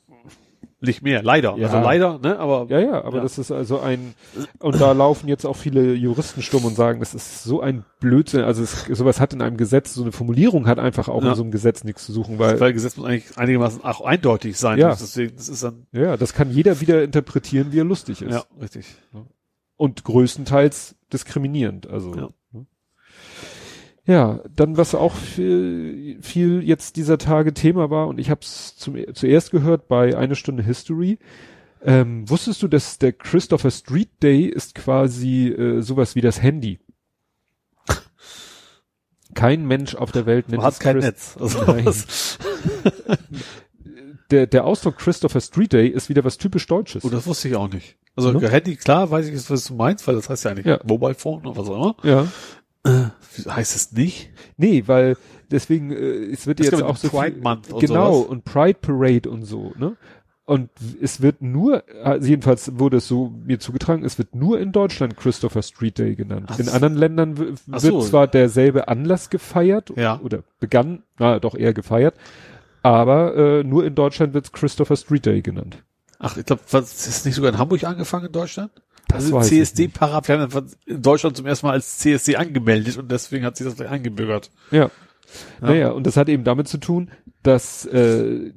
Nicht 0.85 1.01
mehr, 1.01 1.23
leider. 1.23 1.55
Ja. 1.55 1.67
Also 1.67 1.79
leider, 1.79 2.19
ne, 2.19 2.37
aber 2.39 2.65
Ja, 2.69 2.77
ja, 2.79 3.03
aber 3.05 3.17
Ja. 3.17 3.23
das 3.23 3.37
ist 3.37 3.51
also 3.53 3.79
ein, 3.79 4.15
und 4.59 4.81
da 4.81 4.91
laufen 4.91 5.29
jetzt 5.29 5.45
auch 5.45 5.55
viele 5.55 5.93
Juristen 5.93 6.41
stumm 6.41 6.65
und 6.65 6.75
sagen, 6.75 6.99
das 6.99 7.13
ist 7.15 7.45
so 7.45 7.61
ein 7.61 7.85
Blödsinn, 8.01 8.41
also 8.41 8.63
es, 8.63 8.83
sowas 8.91 9.21
hat 9.21 9.31
in 9.31 9.41
einem 9.41 9.55
Gesetz, 9.55 9.93
so 9.93 10.01
eine 10.01 10.11
Formulierung 10.11 10.67
hat 10.67 10.79
einfach 10.79 11.07
auch 11.07 11.23
Ja. 11.23 11.29
in 11.29 11.35
so 11.35 11.43
einem 11.43 11.51
Gesetz 11.51 11.85
nichts 11.85 12.05
zu 12.05 12.11
suchen, 12.11 12.37
weil, 12.37 12.59
weil 12.59 12.73
Gesetz 12.73 12.97
muss 12.97 13.05
eigentlich 13.07 13.37
einigermaßen 13.37 13.81
auch 13.81 14.01
eindeutig 14.01 14.57
sein. 14.57 14.77
Ja. 14.77 14.89
Deswegen, 14.89 15.33
das 15.37 15.47
ist 15.47 15.63
dann, 15.63 15.87
ja, 15.93 16.17
das 16.17 16.33
kann 16.33 16.51
jeder 16.51 16.81
wieder 16.81 17.01
interpretieren, 17.01 17.71
wie 17.71 17.79
er 17.79 17.85
lustig 17.85 18.21
ist. 18.21 18.33
ja, 18.33 18.43
richtig. 18.61 18.85
Und 19.77 20.03
größtenteils 20.03 20.95
diskriminierend, 21.13 21.87
also. 21.89 22.13
Ja. 22.13 22.29
ne? 22.51 22.65
Ja, 24.05 24.41
dann 24.53 24.75
was 24.77 24.95
auch 24.95 25.15
viel, 25.15 26.17
viel 26.21 26.61
jetzt 26.61 26.97
dieser 26.97 27.17
Tage 27.17 27.53
Thema 27.53 27.89
war 27.89 28.07
und 28.07 28.19
ich 28.19 28.29
habe 28.29 28.41
es 28.41 28.75
zuerst 28.75 29.51
gehört 29.51 29.87
bei 29.87 30.17
eine 30.17 30.35
Stunde 30.35 30.61
History. 30.63 31.19
Ähm, 31.81 32.29
wusstest 32.29 32.61
du, 32.63 32.67
dass 32.67 32.97
der 32.97 33.13
Christopher 33.13 33.71
Street 33.71 34.09
Day 34.21 34.45
ist 34.45 34.75
quasi 34.75 35.47
äh, 35.49 35.81
sowas 35.81 36.15
wie 36.15 36.21
das 36.21 36.41
Handy? 36.41 36.79
Kein 39.33 39.65
Mensch 39.65 39.95
auf 39.95 40.11
der 40.11 40.25
Welt 40.25 40.49
nennt 40.49 40.61
Man 40.61 40.71
es 40.71 40.79
kein 40.79 40.95
Chris- 40.99 41.05
Netz. 41.05 41.37
Also, 41.39 41.65
Der, 44.31 44.47
der 44.47 44.65
Ausdruck 44.65 44.97
Christopher 44.97 45.41
Street 45.41 45.73
Day 45.73 45.87
ist 45.87 46.09
wieder 46.09 46.23
was 46.23 46.37
typisch 46.37 46.65
Deutsches. 46.65 47.03
oh, 47.05 47.09
das 47.09 47.27
wusste 47.27 47.49
ich 47.49 47.55
auch 47.55 47.69
nicht. 47.71 47.97
Also 48.15 48.31
Ne? 48.31 48.49
Handy, 48.49 48.75
klar, 48.77 49.11
weiß 49.11 49.27
ich, 49.27 49.49
was 49.49 49.65
du 49.65 49.73
meinst, 49.75 50.07
weil 50.07 50.15
das 50.15 50.29
heißt 50.29 50.45
ja 50.45 50.51
eigentlich 50.51 50.65
Ja. 50.65 50.79
Mobile 50.85 51.13
Phone 51.13 51.45
oder 51.45 51.55
was 51.57 51.67
auch 51.69 51.75
immer. 51.75 51.95
ja. 52.09 52.27
Äh, 52.85 53.05
heißt 53.49 53.75
es 53.75 53.91
nicht? 53.93 54.29
Nee, 54.57 54.83
weil 54.87 55.17
deswegen, 55.49 55.91
äh, 55.91 55.95
es 56.31 56.45
wird 56.47 56.59
Es 56.59 56.71
jetzt 56.71 56.81
auch 56.83 56.97
so 56.97 57.09
Pride 57.09 57.33
viel, 57.33 57.41
Month 57.41 57.71
und 57.71 57.79
genau 57.79 58.13
sowas. 58.13 58.29
und 58.29 58.45
Pride 58.45 58.79
Parade 58.81 59.29
und 59.29 59.43
so, 59.45 59.73
ne? 59.77 59.95
Und 60.45 60.69
es 61.01 61.21
wird 61.21 61.41
nur, 61.41 61.83
also 62.03 62.27
jedenfalls 62.27 62.77
wurde 62.77 62.97
es 62.97 63.07
so 63.07 63.29
mir 63.45 63.61
zugetragen, 63.61 64.03
es 64.03 64.17
wird 64.17 64.35
nur 64.35 64.59
in 64.59 64.73
Deutschland 64.73 65.15
Christopher 65.15 65.61
Street 65.61 65.97
Day 65.97 66.15
genannt. 66.15 66.47
Ach 66.51 66.59
in 66.59 66.67
anderen 66.67 66.95
Ländern 66.95 67.37
wird 67.37 67.59
so. 67.77 68.01
zwar 68.01 68.27
derselbe 68.27 68.89
Anlass 68.89 69.29
gefeiert 69.29 69.93
Ja. 69.95 70.19
oder 70.21 70.43
begann, 70.59 71.03
na 71.17 71.39
doch 71.39 71.55
eher 71.55 71.73
gefeiert, 71.73 72.15
aber 72.81 73.35
äh, 73.37 73.63
nur 73.63 73.85
in 73.85 73.95
Deutschland 73.95 74.33
wird 74.33 74.51
Christopher 74.51 74.97
Street 74.97 75.25
Day 75.25 75.41
genannt. 75.41 75.77
Ach, 76.19 76.35
ich 76.35 76.45
glaube, 76.45 76.61
was 76.71 77.07
ist 77.07 77.25
nicht 77.25 77.35
sogar 77.35 77.53
in 77.53 77.57
Hamburg 77.57 77.85
angefangen 77.85 78.25
in 78.25 78.31
Deutschland? 78.33 78.71
Das 79.07 79.31
also 79.31 79.41
CSD 79.41 79.89
Parab, 79.89 80.27
wir 80.27 80.39
haben 80.39 80.71
in 80.85 81.01
Deutschland 81.01 81.37
zum 81.37 81.45
ersten 81.45 81.67
Mal 81.67 81.73
als 81.73 81.99
CSD 81.99 82.35
angemeldet 82.35 82.97
und 82.97 83.11
deswegen 83.11 83.45
hat 83.45 83.57
sich 83.57 83.67
das 83.67 83.75
gleich 83.75 83.89
eingebürgert. 83.89 84.49
Ja. 84.71 84.89
Ja. 85.61 85.67
Naja, 85.67 85.91
und 85.91 86.05
das 86.05 86.17
hat 86.17 86.29
eben 86.29 86.43
damit 86.43 86.67
zu 86.67 86.77
tun, 86.77 87.11
dass 87.41 87.85
äh, 87.85 88.51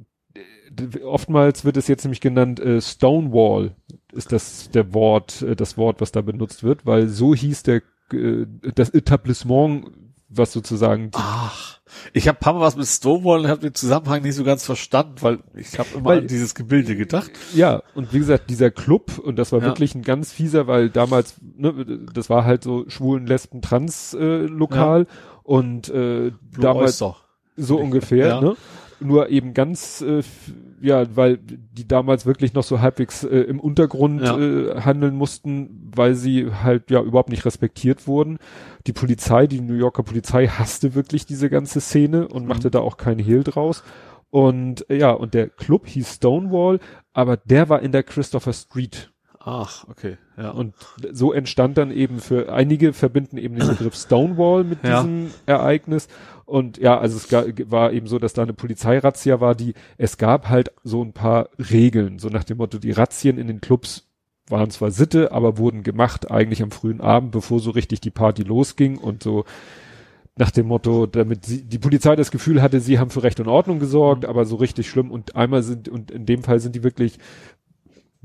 oftmals 1.05 1.65
wird 1.65 1.77
es 1.77 1.89
jetzt 1.89 2.05
nämlich 2.05 2.21
genannt 2.21 2.61
äh, 2.61 2.81
Stonewall 2.81 3.75
ist 4.13 4.33
das 4.33 4.71
der 4.71 4.95
Wort, 4.95 5.43
äh, 5.43 5.57
das 5.57 5.77
Wort, 5.77 6.01
was 6.01 6.13
da 6.13 6.21
benutzt 6.21 6.63
wird, 6.63 6.87
weil 6.87 7.09
so 7.09 7.35
hieß 7.35 7.63
der 7.63 7.83
äh, 8.13 8.47
das 8.75 8.91
Etablissement, 8.91 9.91
was 10.29 10.53
sozusagen 10.53 11.11
Ach, 11.15 11.76
ich 12.13 12.29
habe 12.29 12.39
paar 12.39 12.53
Mal 12.55 12.61
was 12.61 12.77
mit 12.77 12.87
Stonewall 12.87 13.41
und 13.41 13.49
habe 13.49 13.61
den 13.61 13.75
Zusammenhang 13.75 14.23
nicht 14.23 14.35
so 14.35 14.45
ganz 14.45 14.65
verstanden, 14.65 15.15
weil 15.21 15.39
ich 15.55 15.79
habe 15.79 15.89
immer 15.95 16.05
Weil- 16.05 16.19
an 16.21 16.27
dieses 16.27 16.55
Gebilde 16.55 16.97
gedacht. 16.97 17.31
Ja, 17.55 17.83
und 17.95 18.13
wie 18.13 18.19
gesagt, 18.19 18.51
dieser 18.51 18.71
Club, 18.71 19.19
und 19.19 19.37
das 19.39 19.53
war 19.53 19.61
Ja. 19.61 19.67
wirklich 19.67 19.95
ein 19.95 20.03
ganz 20.03 20.33
fieser, 20.33 20.67
weil 20.67 20.91
damals, 20.91 21.37
ne, 21.57 22.01
das 22.13 22.29
war 22.31 22.45
halt 22.45 22.63
so 22.65 22.85
schwulen, 22.89 23.27
lesben, 23.27 23.63
trans 23.63 24.15
äh, 24.15 24.43
Lokal 24.47 25.07
und 25.43 25.89
äh, 25.89 26.31
Blue 26.31 26.33
damals 26.61 27.01
Oyster. 27.03 27.17
so 27.57 27.79
ungefähr, 27.79 28.27
Ja. 28.29 28.41
ne? 28.41 28.57
Nur 28.99 29.29
eben 29.29 29.53
ganz, 29.55 30.01
äh, 30.01 30.23
ja, 30.81 31.05
weil 31.17 31.39
die 31.39 31.87
damals 31.89 32.27
wirklich 32.27 32.53
noch 32.55 32.63
so 32.65 32.81
halbwegs 32.81 33.25
äh, 33.25 33.39
im 33.41 33.61
Untergrund 33.61 34.23
Ja. 34.23 34.39
äh, 34.39 34.81
handeln 34.81 35.15
mussten, 35.15 35.91
weil 35.95 36.15
sie 36.15 36.51
halt 36.53 36.91
ja 36.91 37.01
überhaupt 37.03 37.31
nicht 37.31 37.45
respektiert 37.45 38.07
wurden. 38.07 38.39
Die 38.87 38.93
Polizei, 38.93 39.47
die 39.47 39.61
New 39.61 39.75
Yorker 39.75 40.03
Polizei 40.03 40.47
hasste 40.49 40.95
wirklich 40.95 41.27
diese 41.27 41.49
ganze 41.51 41.81
Szene 41.81 42.29
und 42.29 42.43
Mhm. 42.43 42.49
machte 42.49 42.71
da 42.71 42.81
auch 42.81 42.97
keinen 42.97 43.21
Hehl 43.21 43.43
draus. 43.45 43.83
Und 44.31 44.89
äh, 44.91 44.97
ja, 44.99 45.13
und 45.13 45.35
der 45.35 45.49
Club 45.49 45.87
hieß 45.87 46.15
Stonewall, 46.17 46.81
aber 47.13 47.37
der 47.37 47.69
war 47.69 47.81
in 47.83 47.93
der 47.93 48.03
Christopher 48.03 48.53
Street. 48.53 49.13
Ach, 49.49 49.87
okay, 49.89 50.17
ja. 50.37 50.51
Und 50.51 50.75
so 51.13 51.33
entstand 51.33 51.79
dann 51.79 51.93
eben 51.93 52.19
für 52.19 52.53
einige 52.53 52.93
verbinden 52.93 53.39
eben 53.39 53.55
den 53.55 53.69
Begriff 53.69 53.95
Stonewall 53.95 54.65
mit 54.65 54.83
Ja. 54.83 55.03
diesem 55.05 55.31
Ereignis. 55.47 56.09
Und 56.47 56.79
ja, 56.79 56.99
also 56.99 57.17
es 57.17 57.31
war 57.71 57.93
eben 57.93 58.09
so, 58.09 58.19
dass 58.19 58.33
da 58.33 58.43
eine 58.43 58.55
Polizeirazzia 58.55 59.41
war, 59.41 59.55
die, 59.55 59.75
es 59.99 60.19
gab 60.19 60.49
halt 60.49 60.73
so 60.83 61.01
ein 61.01 61.13
paar 61.13 61.49
Regeln, 61.71 62.19
so 62.19 62.29
nach 62.29 62.43
dem 62.43 62.57
Motto, 62.59 62.79
die 62.79 62.91
Razzien 62.91 63.39
in 63.39 63.47
den 63.47 63.61
Clubs 63.61 64.09
waren 64.49 64.71
zwar 64.71 64.91
Sitte, 64.91 65.31
aber 65.31 65.59
wurden 65.59 65.85
gemacht 65.85 66.29
eigentlich 66.29 66.61
am 66.61 66.73
frühen 66.73 67.01
Abend, 67.01 67.31
bevor 67.31 67.61
so 67.61 67.71
richtig 67.71 68.01
die 68.01 68.11
Party 68.11 68.43
losging 68.43 68.99
und 68.99 69.23
so 69.23 69.45
nach 70.39 70.51
dem 70.51 70.67
Motto, 70.67 71.07
damit 71.07 71.47
sie, 71.47 71.63
die 71.63 71.79
Polizei 71.79 72.15
das 72.15 72.31
Gefühl 72.31 72.61
hatte, 72.61 72.81
sie 72.81 72.99
haben 72.99 73.11
für 73.11 73.23
Recht 73.23 73.41
und 73.41 73.49
Ordnung 73.49 73.79
gesorgt, 73.79 74.27
aber 74.27 74.45
so 74.45 74.57
richtig 74.57 74.91
schlimm 74.91 75.11
und 75.11 75.35
einmal 75.35 75.63
sind, 75.63 75.89
und 75.89 76.11
in 76.11 76.27
dem 76.27 76.43
Fall 76.43 76.61
sind 76.61 76.75
die 76.75 76.83
wirklich 76.85 77.19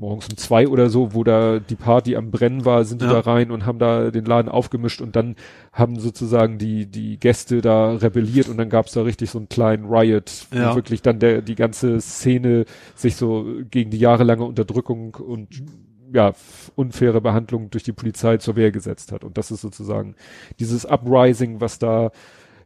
morgens 0.02 0.28
um 0.28 0.36
zwei 0.36 0.68
oder 0.68 0.90
so, 0.90 1.14
wo 1.14 1.24
da 1.24 1.58
die 1.60 1.76
Party 1.76 2.16
am 2.16 2.30
Brennen 2.30 2.64
war, 2.66 2.84
sind 2.84 3.00
die 3.00 3.06
Ja. 3.06 3.12
da 3.14 3.20
rein 3.20 3.50
und 3.50 3.64
haben 3.64 3.78
da 3.78 4.10
den 4.10 4.24
Laden 4.26 4.50
aufgemischt 4.50 5.00
und 5.00 5.16
dann 5.16 5.36
haben 5.72 5.98
sozusagen 5.98 6.58
die, 6.58 6.86
die 6.86 7.18
Gäste 7.18 7.62
da 7.62 7.94
rebelliert 7.94 8.48
und 8.48 8.58
dann 8.58 8.68
gab's 8.68 8.92
da 8.92 9.02
richtig 9.02 9.30
so 9.30 9.38
einen 9.38 9.48
kleinen 9.48 9.86
Riot, 9.86 10.46
wo 10.50 10.58
Ja. 10.58 10.74
wirklich 10.74 11.00
dann 11.02 11.18
der, 11.20 11.40
die 11.40 11.54
ganze 11.54 12.00
Szene 12.00 12.64
sich 12.94 13.16
so 13.16 13.46
gegen 13.70 13.90
die 13.90 13.98
jahrelange 13.98 14.44
Unterdrückung 14.44 15.14
und 15.14 15.62
ja, 16.12 16.32
unfaire 16.74 17.20
Behandlung 17.22 17.70
durch 17.70 17.84
die 17.84 17.92
Polizei 17.92 18.36
zur 18.36 18.56
Wehr 18.56 18.70
gesetzt 18.72 19.12
hat. 19.12 19.24
Und 19.24 19.38
das 19.38 19.50
ist 19.50 19.62
sozusagen 19.62 20.14
dieses 20.60 20.84
Uprising, 20.84 21.60
was 21.62 21.78
da 21.78 22.10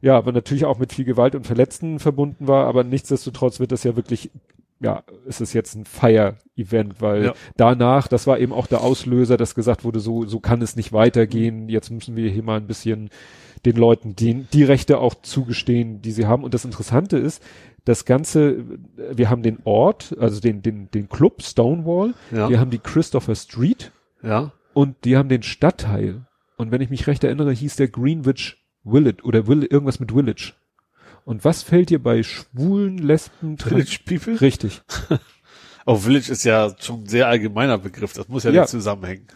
ja, 0.03 0.17
aber 0.17 0.31
natürlich 0.33 0.65
auch 0.67 0.79
mit 0.79 0.93
viel 0.93 1.05
Gewalt 1.07 1.35
und 1.35 1.47
Verletzten 1.47 1.99
verbunden 2.01 2.47
war, 2.49 2.67
aber 2.67 2.85
nichtsdestotrotz 2.85 3.61
wird 3.61 3.73
das 3.73 3.83
ja 3.83 3.97
wirklich, 3.97 4.31
ja, 4.81 5.03
ist 5.27 5.41
es 5.41 5.53
jetzt 5.53 5.75
ein 5.75 5.85
Fire-Event, 5.87 7.01
weil 7.01 7.25
Ja. 7.27 7.35
danach, 7.57 8.09
das 8.09 8.27
war 8.27 8.39
eben 8.39 8.53
auch 8.53 8.67
der 8.67 8.83
Auslöser, 8.83 9.37
dass 9.37 9.55
gesagt 9.55 9.85
wurde, 9.85 10.01
so, 10.01 10.27
so 10.27 10.41
kann 10.41 10.61
es 10.63 10.77
nicht 10.77 10.93
weitergehen, 10.93 11.69
jetzt 11.69 11.91
müssen 11.91 12.17
wir 12.17 12.31
hier 12.31 12.43
mal 12.43 12.59
ein 12.59 12.67
bisschen 12.67 13.11
den 13.65 13.77
Leuten 13.77 14.15
die, 14.15 14.45
die 14.53 14.65
Rechte 14.65 14.99
auch 14.99 15.15
zugestehen, 15.23 16.03
die 16.03 16.13
sie 16.13 16.27
haben. 16.27 16.45
Und 16.45 16.55
das 16.55 16.65
Interessante 16.65 17.17
ist, 17.19 17.43
das 17.85 18.05
Ganze, 18.05 18.65
wir 19.13 19.31
haben 19.31 19.43
den 19.43 19.59
Ort, 19.65 20.15
also 20.21 20.41
den, 20.41 20.61
den, 20.63 20.91
den 20.91 21.09
Club 21.09 21.43
Stonewall, 21.43 22.15
Ja. 22.33 22.49
wir 22.51 22.61
haben 22.61 22.71
die 22.71 22.79
Christopher 22.79 23.35
Street 23.35 23.93
Ja. 24.23 24.53
und 24.75 25.05
die 25.05 25.17
haben 25.17 25.29
den 25.29 25.43
Stadtteil. 25.43 26.27
Und 26.59 26.71
wenn 26.71 26.81
ich 26.81 26.91
mich 26.91 27.07
recht 27.07 27.23
erinnere, 27.25 27.53
hieß 27.53 27.77
der 27.77 27.89
Greenwich 27.89 28.63
Village 28.85 29.23
oder 29.25 29.47
Vill 29.47 29.65
irgendwas 29.65 30.01
mit 30.01 30.13
Village. 30.13 30.53
Und 31.27 31.45
was 31.45 31.63
fällt 31.63 31.91
dir 31.91 32.03
bei 32.03 32.23
schwulen, 32.23 32.97
Lesben, 32.99 33.59
Village 33.59 33.99
People? 34.07 34.41
Richtig. 34.41 34.81
Oh, 35.89 35.95
Village 35.95 36.33
ist 36.33 36.43
ja 36.43 36.75
schon 36.81 37.03
ein 37.05 37.07
sehr 37.07 37.29
allgemeiner 37.29 37.79
Begriff. 37.79 38.13
Das 38.13 38.27
muss 38.29 38.43
ja, 38.43 38.51
Ja. 38.51 38.63
nicht 38.63 38.71
zusammenhängen. 38.71 39.29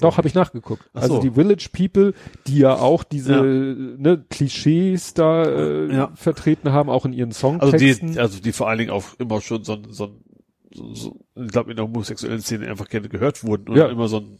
Doch, 0.00 0.16
habe 0.16 0.26
ich 0.26 0.32
nachgeguckt. 0.32 0.88
Ach 0.94 1.02
Also 1.02 1.16
so. 1.16 1.20
die 1.20 1.30
Village 1.32 1.68
People, 1.70 2.14
die 2.46 2.56
ja 2.60 2.76
auch 2.76 3.04
diese 3.04 3.34
Ja. 3.34 3.42
Ne, 3.42 4.24
Klischees 4.30 5.12
da 5.12 5.44
äh, 5.44 5.94
Ja. 5.94 6.10
vertreten 6.14 6.72
haben, 6.72 6.88
auch 6.88 7.04
in 7.04 7.12
ihren 7.12 7.28
Also 7.28 7.40
Songtexten. 7.40 8.12
die, 8.12 8.18
also 8.18 8.40
die 8.40 8.52
vor 8.52 8.70
allen 8.70 8.78
Dingen 8.78 8.90
auch 8.90 9.04
immer 9.18 9.42
schon 9.42 9.64
so, 9.64 9.74
ein- 9.74 9.86
so, 9.90 10.04
ein- 10.06 10.24
so, 10.72 10.94
so 10.94 11.20
ich 11.34 11.48
glaube 11.50 11.70
in 11.72 11.76
der 11.76 11.84
homosexuellen 11.84 12.40
Szene 12.40 12.68
einfach 12.68 12.88
gerne 12.88 13.10
gehört 13.10 13.44
wurden 13.44 13.68
und 13.68 13.76
Ja. 13.76 13.88
immer 13.88 14.08
so 14.08 14.20
ein, 14.20 14.38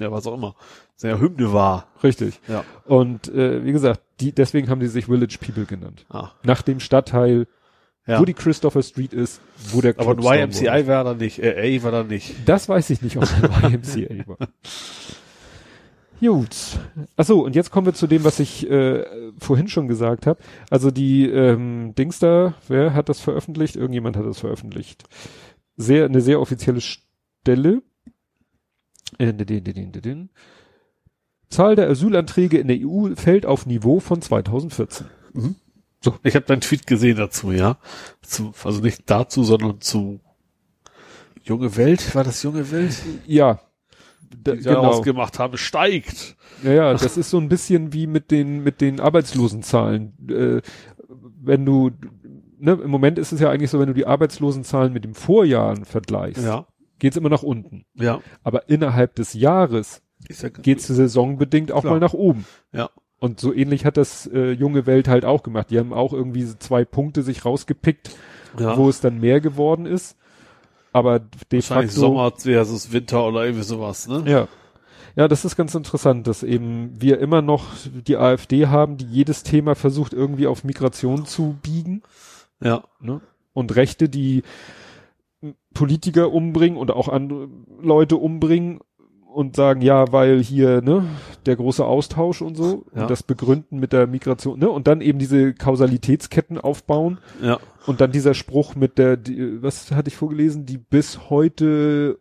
ja 0.00 0.10
was 0.12 0.26
auch 0.26 0.34
immer, 0.34 0.54
sehr 0.96 1.20
Hymne 1.20 1.52
war. 1.52 1.88
Richtig. 2.02 2.40
Ja. 2.48 2.64
Und 2.86 3.28
äh, 3.28 3.64
wie 3.64 3.72
gesagt, 3.72 4.00
die, 4.20 4.32
deswegen 4.32 4.68
haben 4.68 4.80
die 4.80 4.88
sich 4.88 5.06
Village 5.06 5.38
People 5.40 5.64
genannt. 5.64 6.06
Ah, 6.08 6.30
Nach 6.42 6.62
dem 6.62 6.80
Stadtteil, 6.80 7.46
ja. 8.06 8.20
wo 8.20 8.24
die 8.24 8.34
Christopher 8.34 8.82
Street 8.82 9.12
ist, 9.12 9.40
wo 9.72 9.80
der 9.80 9.98
Aber 9.98 10.10
ein 10.10 10.16
Club 10.18 10.34
YMCI 10.34 10.86
war 10.86 11.04
da 11.04 11.14
nicht, 11.14 11.38
äh, 11.38 11.78
A 11.78 11.82
war 11.82 11.92
da 11.92 12.02
nicht. 12.02 12.34
Das 12.46 12.68
weiß 12.68 12.90
ich 12.90 13.02
nicht, 13.02 13.16
ob 13.16 13.24
ein 13.62 13.72
YMCA 13.82 14.26
war. 14.26 14.48
Gut. 16.20 16.54
Achso, 17.16 17.40
und 17.40 17.56
jetzt 17.56 17.70
kommen 17.70 17.86
wir 17.86 17.94
zu 17.94 18.06
dem, 18.06 18.24
was 18.24 18.40
ich 18.40 18.68
äh, 18.70 19.04
vorhin 19.38 19.68
schon 19.68 19.88
gesagt 19.88 20.26
habe. 20.26 20.38
Also 20.68 20.90
die 20.90 21.26
ähm, 21.26 21.94
Dings 21.96 22.18
da, 22.18 22.54
wer 22.68 22.92
hat 22.92 23.08
das 23.08 23.20
veröffentlicht? 23.20 23.76
Irgendjemand 23.76 24.18
hat 24.18 24.26
das 24.26 24.38
veröffentlicht. 24.38 25.04
Sehr, 25.76 26.04
eine 26.04 26.20
sehr 26.20 26.40
offizielle 26.40 26.82
Stelle. 26.82 27.82
Äh, 29.18 29.32
din, 29.34 29.64
din, 29.64 29.92
din. 29.92 30.30
Zahl 31.48 31.74
der 31.76 31.88
Asylanträge 31.90 32.58
in 32.58 32.68
der 32.68 32.78
EU 32.80 33.14
fällt 33.16 33.44
auf 33.44 33.66
Niveau 33.66 34.00
von 34.00 34.22
2014. 34.22 35.06
So, 36.02 36.14
ich 36.22 36.34
habe 36.34 36.46
deinen 36.46 36.60
Tweet 36.60 36.86
gesehen 36.86 37.16
dazu, 37.16 37.50
ja. 37.50 37.76
Zu, 38.22 38.52
also 38.64 38.80
nicht 38.80 39.02
dazu, 39.10 39.42
sondern 39.44 39.80
zu 39.80 40.20
Junge 41.42 41.76
Welt, 41.76 42.14
war 42.14 42.24
das 42.24 42.42
Junge 42.42 42.70
Welt? 42.70 42.96
Ja. 43.26 43.60
Da, 44.44 44.52
Die 44.52 44.62
daraus 44.62 45.02
gemacht 45.02 45.38
haben, 45.40 45.56
steigt. 45.56 46.36
Ja, 46.62 46.72
ja, 46.72 46.92
das 46.92 47.16
ist 47.16 47.30
so 47.30 47.38
ein 47.38 47.48
bisschen 47.48 47.92
wie 47.92 48.06
mit 48.06 48.30
den, 48.30 48.62
mit 48.62 48.80
den 48.80 49.00
Arbeitslosenzahlen. 49.00 50.12
Äh, 50.28 50.62
wenn 51.42 51.66
du, 51.66 51.90
ne, 52.58 52.72
im 52.72 52.90
Moment 52.90 53.18
ist 53.18 53.32
es 53.32 53.40
ja 53.40 53.50
eigentlich 53.50 53.70
so, 53.70 53.80
wenn 53.80 53.88
du 53.88 53.94
die 53.94 54.06
Arbeitslosenzahlen 54.06 54.92
mit 54.92 55.04
dem 55.04 55.14
Vorjahren 55.14 55.84
vergleichst, 55.84 56.44
Ja, 56.44 56.66
geht's 57.00 57.16
immer 57.16 57.28
nach 57.28 57.42
unten. 57.42 57.84
ja. 57.94 58.20
Aber 58.44 58.68
innerhalb 58.68 59.16
des 59.16 59.34
Jahres 59.34 60.02
ja, 60.28 60.48
geht's 60.48 60.86
saisonbedingt 60.86 61.72
auch 61.72 61.80
Klar. 61.80 61.94
mal 61.94 62.00
nach 62.00 62.14
oben. 62.14 62.46
ja. 62.72 62.90
Und 63.20 63.38
so 63.38 63.52
ähnlich 63.52 63.84
hat 63.84 63.98
das 63.98 64.26
äh, 64.28 64.52
junge 64.52 64.86
Welt 64.86 65.06
halt 65.06 65.26
auch 65.26 65.42
gemacht. 65.42 65.70
Die 65.70 65.78
haben 65.78 65.92
auch 65.92 66.14
irgendwie 66.14 66.46
zwei 66.58 66.86
Punkte 66.86 67.22
sich 67.22 67.44
rausgepickt, 67.44 68.10
ja. 68.58 68.78
wo 68.78 68.88
es 68.88 69.00
dann 69.00 69.20
mehr 69.20 69.42
geworden 69.42 69.84
ist. 69.84 70.16
Aber 70.92 71.20
de 71.52 71.60
facto. 71.60 71.90
Sommer 71.90 72.32
versus 72.34 72.92
Winter 72.92 73.26
oder 73.26 73.44
irgendwie 73.44 73.64
sowas, 73.64 74.08
ne? 74.08 74.24
Ja. 74.26 74.48
Ja, 75.16 75.28
das 75.28 75.44
ist 75.44 75.56
ganz 75.56 75.74
interessant, 75.74 76.26
dass 76.26 76.42
eben 76.42 76.94
wir 76.98 77.18
immer 77.18 77.42
noch 77.42 77.66
die 78.06 78.16
AfD 78.16 78.68
haben, 78.68 78.96
die 78.96 79.06
jedes 79.06 79.42
Thema 79.42 79.74
versucht 79.74 80.14
irgendwie 80.14 80.46
auf 80.46 80.64
Migration 80.64 81.26
zu 81.26 81.58
biegen. 81.62 82.02
Ja. 82.62 82.84
Ne? 83.00 83.20
Und 83.52 83.74
Rechte, 83.76 84.08
die 84.08 84.44
Politiker 85.74 86.32
umbringen 86.32 86.78
und 86.78 86.90
auch 86.90 87.08
andere 87.08 87.48
Leute 87.80 88.16
umbringen 88.16 88.80
und 89.32 89.54
sagen, 89.56 89.80
ja, 89.80 90.10
weil 90.12 90.42
hier, 90.42 90.82
ne, 90.82 91.04
der 91.46 91.54
große 91.56 91.84
Austausch 91.84 92.42
und 92.42 92.56
so, 92.56 92.84
Ja. 92.94 93.02
und 93.02 93.10
das 93.10 93.22
begründen 93.22 93.78
mit 93.78 93.92
der 93.92 94.06
Migration, 94.08 94.58
ne, 94.58 94.68
und 94.68 94.86
dann 94.88 95.00
eben 95.00 95.18
diese 95.20 95.54
Kausalitätsketten 95.54 96.58
aufbauen 96.58 97.18
Ja. 97.40 97.58
und 97.86 98.00
dann 98.00 98.10
dieser 98.10 98.34
Spruch 98.34 98.74
mit 98.74 98.98
der, 98.98 99.16
die, 99.16 99.62
was 99.62 99.92
hatte 99.92 100.08
ich 100.08 100.16
vorgelesen, 100.16 100.66
die 100.66 100.78
bis 100.78 101.30
heute, 101.30 102.18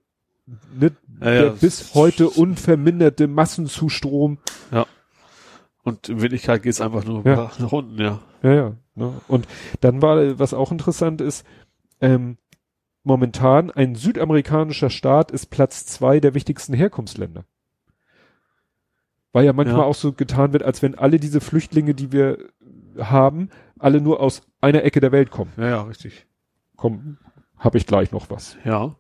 ne, 0.80 0.92
Ja, 1.20 1.26
der 1.26 1.46
ja. 1.46 1.50
bis 1.60 1.96
heute 1.96 2.30
unverminderte 2.30 3.28
Massenzustrom. 3.28 4.38
Und 5.84 6.10
in 6.10 6.22
Wirklichkeit 6.22 6.62
geht's 6.62 6.82
einfach 6.82 7.04
nur 7.06 7.26
Ja. 7.26 7.36
nach, 7.36 7.60
nach 7.60 7.72
unten, 7.72 8.00
ja. 8.00 8.20
Ja, 8.44 8.54
ja. 8.54 8.72
Ne? 8.96 9.14
Und 9.28 9.48
dann 9.82 10.02
war, 10.02 10.38
was 10.38 10.54
auch 10.54 10.72
interessant 10.72 11.22
ist, 11.22 11.46
ähm, 12.02 12.38
momentan 13.04 13.72
ein 13.72 13.96
südamerikanischer 13.96 14.90
Staat 14.90 15.32
ist 15.32 15.48
Platz 15.48 15.86
zwei 15.86 16.20
der 16.20 16.34
wichtigsten 16.34 16.74
Herkunftsländer. 16.74 17.46
Weil 19.32 19.46
ja 19.46 19.54
manchmal 19.54 19.82
Ja. 19.82 19.86
auch 19.86 19.96
so 19.96 20.12
getan 20.14 20.54
wird, 20.54 20.64
als 20.64 20.82
wenn 20.82 20.96
alle 20.96 21.20
diese 21.20 21.40
Flüchtlinge, 21.42 21.94
die 21.94 22.12
wir 22.12 22.38
haben, 22.98 23.50
alle 23.78 24.02
nur 24.02 24.20
aus 24.20 24.42
einer 24.62 24.84
Ecke 24.84 25.00
der 25.00 25.12
Welt 25.12 25.30
kommen. 25.32 25.52
Ja, 25.58 25.68
ja, 25.70 25.82
richtig. 25.84 26.26
Komm, 26.76 27.18
habe 27.58 27.78
ich 27.78 27.86
gleich 27.86 28.12
noch 28.12 28.30
was. 28.30 28.58
Ja. 28.66 28.96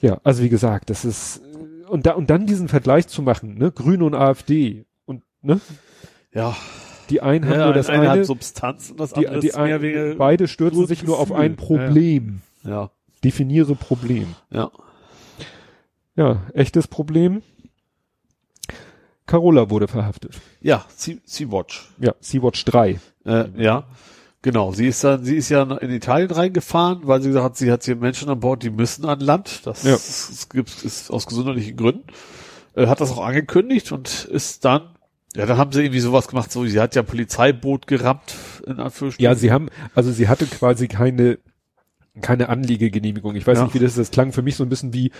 Ja, 0.00 0.20
also 0.22 0.42
wie 0.42 0.48
gesagt, 0.48 0.90
das 0.90 1.04
ist 1.04 1.42
und 1.88 2.06
da 2.06 2.12
und 2.12 2.30
dann 2.30 2.46
diesen 2.46 2.68
Vergleich 2.68 3.08
zu 3.08 3.22
machen, 3.22 3.58
ne, 3.58 3.70
Grüne 3.72 4.04
und 4.04 4.14
AfD 4.14 4.84
und 5.06 5.22
ne, 5.42 5.60
Ja. 6.32 6.56
Die 7.10 7.20
einen 7.20 7.44
haben 7.46 7.58
Ja, 7.58 7.64
nur 7.66 7.74
das 7.74 7.90
eine 7.90 8.10
eine, 8.10 8.20
hat 8.20 8.26
Substanz 8.26 8.90
und 8.90 8.98
das 9.00 9.12
die, 9.12 9.26
andere 9.26 9.40
die 9.40 9.48
ist 9.48 9.58
mehr 9.58 9.78
ein, 9.78 10.16
beide 10.18 10.48
stürzen 10.48 10.86
sich 10.86 11.02
nur 11.04 11.18
auf 11.18 11.32
ein. 11.32 11.56
Problem. 11.56 12.40
Ja, 12.40 12.53
Definiere 13.22 13.74
Problem. 13.74 14.34
ja. 14.50 14.70
Ja, 16.16 16.42
echtes 16.54 16.86
Problem. 16.86 17.42
Carola 19.26 19.70
wurde 19.70 19.88
verhaftet. 19.88 20.40
Ja, 20.60 20.84
Sea- 20.94 21.18
Sea-Watch. 21.24 21.88
Ja, 21.98 22.14
Sea-Watch 22.20 22.64
3. 22.66 23.00
Äh, 23.24 23.44
ja, 23.56 23.84
genau. 24.42 24.72
Sie 24.72 24.86
ist 24.86 25.02
dann, 25.02 25.24
sie 25.24 25.36
ist 25.36 25.48
ja 25.48 25.62
in 25.78 25.90
Italien 25.90 26.30
reingefahren, 26.30 27.00
weil 27.04 27.22
sie 27.22 27.28
gesagt 27.28 27.44
hat, 27.44 27.56
sie 27.56 27.72
hat 27.72 27.84
hier 27.84 27.96
Menschen 27.96 28.28
an 28.28 28.40
Bord, 28.40 28.62
die 28.62 28.70
müssen 28.70 29.06
an 29.06 29.20
Land. 29.20 29.66
Das 29.66 29.82
Ja. 29.82 29.94
ist, 29.94 30.30
es 30.30 30.48
gibt 30.50 30.84
ist 30.84 31.10
aus 31.10 31.26
gesundheitlichen 31.26 31.76
Gründen. 31.76 32.04
Äh, 32.76 32.86
hat 32.86 33.00
das 33.00 33.10
auch 33.12 33.24
angekündigt 33.24 33.92
und 33.92 34.26
ist 34.26 34.64
dann, 34.66 34.82
ja, 35.34 35.46
dann 35.46 35.56
haben 35.56 35.72
sie 35.72 35.80
irgendwie 35.82 36.00
sowas 36.00 36.28
gemacht, 36.28 36.52
so, 36.52 36.64
sie 36.66 36.78
hat 36.80 36.94
ja 36.94 37.02
Polizeiboot 37.02 37.86
gerammt, 37.86 38.34
in 38.66 38.78
Anführungsstrichen. 38.78 39.24
Ja, 39.24 39.34
sie 39.34 39.50
haben, 39.50 39.68
also 39.94 40.12
sie 40.12 40.28
hatte 40.28 40.46
quasi 40.46 40.86
keine, 40.86 41.38
keine 42.20 42.48
Anliegegenehmigung. 42.48 43.34
Ich 43.36 43.46
weiß 43.46 43.58
Ja. 43.58 43.64
nicht, 43.64 43.74
wie 43.74 43.78
das 43.80 43.92
ist. 43.92 43.98
Das 43.98 44.10
klang 44.10 44.32
für 44.32 44.42
mich 44.42 44.56
so 44.56 44.62
ein 44.64 44.68
bisschen 44.68 44.92
wie, 44.94 45.10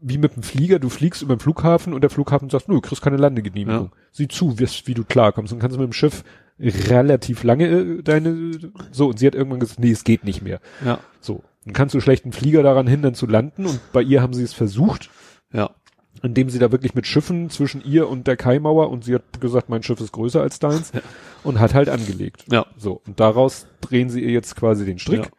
wie 0.00 0.18
mit 0.18 0.36
dem 0.36 0.42
Flieger. 0.42 0.78
Du 0.78 0.88
fliegst 0.88 1.22
über 1.22 1.36
den 1.36 1.40
Flughafen 1.40 1.92
und 1.92 2.00
der 2.00 2.10
Flughafen 2.10 2.48
sagt, 2.50 2.68
nö, 2.68 2.76
du 2.76 2.80
kriegst 2.80 3.02
keine 3.02 3.16
Landegenehmigung. 3.18 3.90
Ja. 3.92 3.98
Sieh 4.12 4.28
zu, 4.28 4.58
wie, 4.58 4.66
wie 4.86 4.94
du 4.94 5.04
klarkommst. 5.04 5.52
Und 5.52 5.58
kannst 5.58 5.76
mit 5.78 5.86
dem 5.86 5.92
Schiff 5.92 6.24
relativ 6.58 7.42
lange 7.42 7.66
äh, 7.68 8.02
deine, 8.02 8.52
so, 8.92 9.08
und 9.08 9.18
sie 9.18 9.26
hat 9.26 9.34
irgendwann 9.34 9.60
gesagt, 9.60 9.80
nee, 9.80 9.90
es 9.90 10.04
geht 10.04 10.24
nicht 10.24 10.42
mehr. 10.42 10.60
ja, 10.84 10.98
So. 11.20 11.42
Dann 11.64 11.74
kannst 11.74 11.94
du 11.94 12.00
schlecht 12.00 12.24
einen 12.24 12.32
Flieger 12.32 12.62
daran 12.62 12.86
hindern 12.86 13.14
zu 13.14 13.26
landen 13.26 13.66
und 13.66 13.80
bei 13.92 14.00
ihr 14.02 14.22
haben 14.22 14.32
sie 14.32 14.42
es 14.42 14.54
versucht, 14.54 15.10
ja, 15.52 15.70
indem 16.22 16.48
sie 16.48 16.58
da 16.58 16.72
wirklich 16.72 16.94
mit 16.94 17.06
Schiffen 17.06 17.50
zwischen 17.50 17.84
ihr 17.84 18.08
und 18.08 18.26
der 18.26 18.36
Kaimauer 18.38 18.88
und 18.90 19.04
sie 19.04 19.14
hat 19.14 19.40
gesagt, 19.42 19.68
mein 19.68 19.82
Schiff 19.82 20.00
ist 20.00 20.12
größer 20.12 20.40
als 20.40 20.58
deins 20.58 20.90
und 21.44 21.60
hat 21.60 21.74
halt 21.74 21.90
angelegt. 21.90 22.44
ja, 22.50 22.64
So, 22.78 23.02
und 23.06 23.20
daraus 23.20 23.66
drehen 23.82 24.08
sie 24.08 24.22
ihr 24.22 24.30
jetzt 24.30 24.56
quasi 24.56 24.86
den 24.86 24.98
Strick. 24.98 25.24
Ja. 25.26 25.30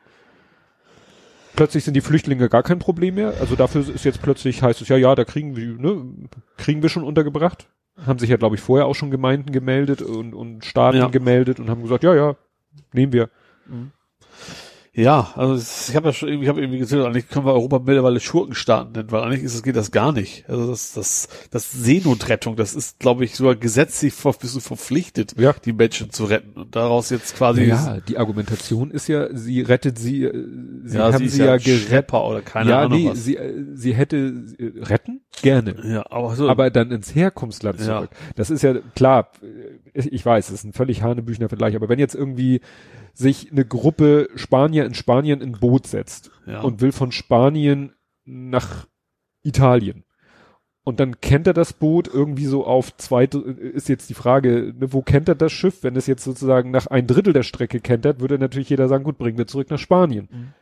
Plötzlich 1.56 1.84
sind 1.84 1.94
die 1.95 2.02
Flüchtlinge 2.02 2.49
gar 2.49 2.64
kein 2.64 2.80
Problem 2.80 3.15
mehr. 3.15 3.34
Also 3.40 3.56
dafür 3.56 3.82
ist 3.88 4.06
jetzt 4.06 4.22
plötzlich, 4.22 4.64
heißt 4.64 4.82
es 4.82 4.88
ja, 4.88 4.98
ja, 4.98 5.15
da 5.15 5.26
kriegen 5.26 5.56
wir, 5.56 5.68
ne, 5.78 6.28
kriegen 6.57 6.82
wir 6.82 6.90
schon 6.90 7.03
untergebracht. 7.03 7.68
Haben 8.06 8.19
sich 8.19 8.30
ja, 8.30 8.38
glaube 8.38 8.56
ich, 8.56 8.61
vorher 8.61 8.86
auch 8.88 8.95
schon 8.95 9.11
Gemeinden 9.11 9.52
gemeldet 9.52 10.02
und, 10.02 10.34
und 10.34 10.65
Staaten 10.65 10.98
Ja. 10.98 11.07
gemeldet 11.10 11.60
und 11.60 11.69
haben 11.69 11.82
gesagt, 11.84 12.03
ja, 12.03 12.15
ja, 12.15 12.36
nehmen 12.94 13.14
wir. 13.14 13.30
Ja, 14.93 15.31
also 15.38 15.55
ich 15.89 15.95
habe 15.95 16.07
ja 16.09 16.13
schon 16.13 16.41
ich 16.41 16.49
habe 16.49 16.59
irgendwie 16.59 16.80
gesagt, 16.80 17.01
eigentlich 17.05 17.30
können 17.30 17.45
wir 17.45 17.53
Europa 17.53 17.80
mittlerweile 17.80 18.19
Schurkenstaaten 18.19 18.91
nennen, 18.91 19.09
weil 19.09 19.23
eigentlich 19.23 19.43
ist 19.43 19.55
es, 19.55 19.63
geht 19.63 19.77
das 19.77 19.91
gar 19.91 20.11
nicht. 20.11 20.43
Also 20.49 20.68
das, 20.69 20.91
das, 20.91 21.30
das 21.49 21.72
Seenotrettung, 21.72 22.57
das 22.57 22.76
ist, 22.76 22.99
glaube 22.99 23.23
ich, 23.23 23.38
sogar 23.38 23.55
gesetzlich 23.55 24.13
ver, 24.13 24.34
bist 24.34 24.53
du 24.53 24.59
verpflichtet, 24.59 25.35
Ja. 25.39 25.53
die 25.63 25.72
Menschen 25.72 26.09
zu 26.11 26.26
retten. 26.26 26.59
Und 26.59 26.76
daraus 26.76 27.09
jetzt 27.09 27.38
quasi, 27.38 27.63
Ja, 27.63 28.01
die 28.01 28.18
Argumentation 28.18 28.91
ist 28.91 29.07
ja, 29.07 29.34
sie 29.34 29.61
rettet 29.61 29.97
sie, 29.97 30.23
äh, 30.26 30.45
sie 30.84 30.97
ja, 30.97 31.05
haben 31.05 31.19
sie 31.19 31.26
ist 31.26 31.34
sie 31.35 31.43
ja, 31.45 31.53
ein 31.53 31.59
gerettet. 31.61 32.13
Oder 32.13 32.41
keine 32.41 32.72
ja, 32.72 32.81
Ahnung 32.81 32.99
nee, 32.99 33.09
was. 33.11 33.23
sie, 33.23 33.38
äh, 33.38 33.63
sie 33.73 33.93
hätte 33.93 34.18
äh, 34.59 34.84
retten 34.84 35.22
gerne. 35.41 35.73
ja, 35.85 36.05
aber 36.11 36.35
so, 36.35 36.49
aber 36.49 36.69
dann 36.69 36.91
ins 36.91 37.15
Herkunftsland 37.15 37.80
Ja. 37.80 37.85
zurück. 37.85 38.09
Das 38.35 38.49
ist 38.49 38.61
ja 38.61 38.73
klar, 38.93 39.31
ich 39.93 40.26
weiß, 40.26 40.49
es 40.49 40.53
ist 40.55 40.63
ein 40.65 40.73
völlig 40.73 41.01
hanebüchner 41.01 41.47
Vergleich, 41.47 41.77
aber 41.77 41.88
wenn 41.88 41.97
jetzt 41.99 42.13
irgendwie 42.15 42.59
sich 43.14 43.52
eine 43.52 43.66
Gruppe 43.66 44.30
Spanier 44.36 44.86
in 44.86 44.94
Spanien 44.94 45.42
in 45.42 45.56
ein 45.56 45.60
Boot 45.60 45.88
setzt 45.88 46.32
ja, 46.46 46.62
und 46.62 46.82
will 46.82 46.92
von 46.92 47.12
Spanien 47.12 47.94
nach 48.26 48.88
Italien 49.44 50.04
und 50.84 51.00
dann 51.00 51.22
kennt 51.22 51.48
er 51.48 51.54
das 51.54 51.74
Boot 51.74 52.08
irgendwie 52.08 52.46
so 52.46 52.66
auf 52.66 52.96
zwei, 52.98 53.28
Dr- 53.28 53.58
ist 53.58 53.88
jetzt 53.88 54.10
die 54.10 54.16
Frage, 54.16 54.74
ne, 54.78 54.92
wo 54.92 55.02
kennt 55.02 55.30
er 55.30 55.36
das 55.36 55.52
Schiff? 55.52 55.84
Wenn 55.84 55.96
es 55.96 56.08
jetzt 56.08 56.24
sozusagen 56.24 56.72
nach 56.72 56.88
ein 56.88 57.06
Drittel 57.06 57.34
der 57.34 57.44
Strecke 57.44 57.80
kentert, 57.80 58.20
würde 58.20 58.40
natürlich 58.40 58.70
jeder 58.70 58.88
sagen, 58.88 59.04
gut, 59.04 59.18
bringen 59.18 59.38
wir 59.38 59.48
zurück 59.48 59.70
nach 59.70 59.78
Spanien. 59.80 60.28
Mhm. 60.32 60.54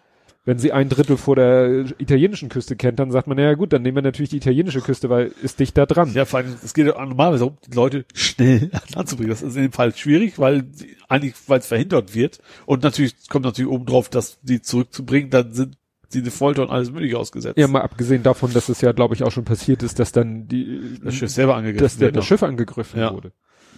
Wenn 0.45 0.57
sie 0.57 0.72
ein 0.72 0.88
Drittel 0.90 1.18
vor 1.18 1.36
der 1.36 1.86
italienischen 1.99 2.49
Küste 2.49 2.76
kentern, 2.76 3.11
sagt 3.11 3.28
man, 3.28 3.38
naja 3.38 3.53
gut, 3.56 3.74
dann 3.74 3.82
nehmen 3.82 3.98
wir 3.98 4.02
natürlich 4.02 4.30
die 4.30 4.38
italienische 4.38 4.82
Küste, 4.82 5.10
weil 5.10 5.32
ist 5.44 5.60
dicht 5.60 5.78
da 5.78 5.86
dran. 5.86 6.11
ja, 6.14 6.26
vor 6.26 6.40
allem, 6.40 6.56
es 6.64 6.74
geht 6.74 6.88
ja 6.88 6.94
normalerweise 7.06 7.45
um, 7.45 7.57
die 7.68 7.76
Leute 7.76 8.06
schnell 8.14 8.70
an 8.74 8.82
Land 8.95 9.10
zu 9.10 9.18
bringen. 9.18 9.30
Das 9.30 9.41
ist 9.41 9.56
in 9.57 9.64
dem 9.64 9.72
Fall 9.74 9.94
schwierig, 9.95 10.40
weil 10.40 10.64
eigentlich, 11.10 11.36
weil 11.48 11.60
es 11.60 11.68
verhindert 11.68 12.16
wird. 12.16 12.40
Und 12.66 12.84
natürlich 12.84 13.28
kommt 13.30 13.45
natürlich 13.45 13.70
oben 13.70 13.86
drauf, 13.86 14.10
dass 14.10 14.40
die 14.41 14.61
zurückzubringen, 14.61 15.30
dann 15.30 15.53
sind 15.53 15.78
sie 16.07 16.20
eine 16.22 16.32
Folter 16.32 16.64
und 16.64 16.72
alles 16.72 16.90
mögliche 16.91 17.20
ausgesetzt. 17.20 17.57
Ja, 17.60 17.68
mal 17.68 17.82
abgesehen 17.82 18.24
davon, 18.24 18.52
dass 18.53 18.70
es 18.70 18.82
ja, 18.82 18.94
glaube 18.94 19.14
ich, 19.14 19.24
auch 19.24 19.32
schon 19.32 19.45
passiert 19.45 19.84
ist, 19.84 19.99
dass 19.99 20.11
dann 20.11 20.48
die, 20.48 20.98
das 21.03 21.14
Schiff 21.16 21.30
selber 21.30 21.56
angegriffen 21.56 21.84
dass 21.84 21.98
der, 21.98 22.11
das 22.11 22.24
noch. 22.24 22.28
Schiff 22.28 22.41
angegriffen 22.44 22.99
Ja. 22.99 23.14
wurde. 23.14 23.34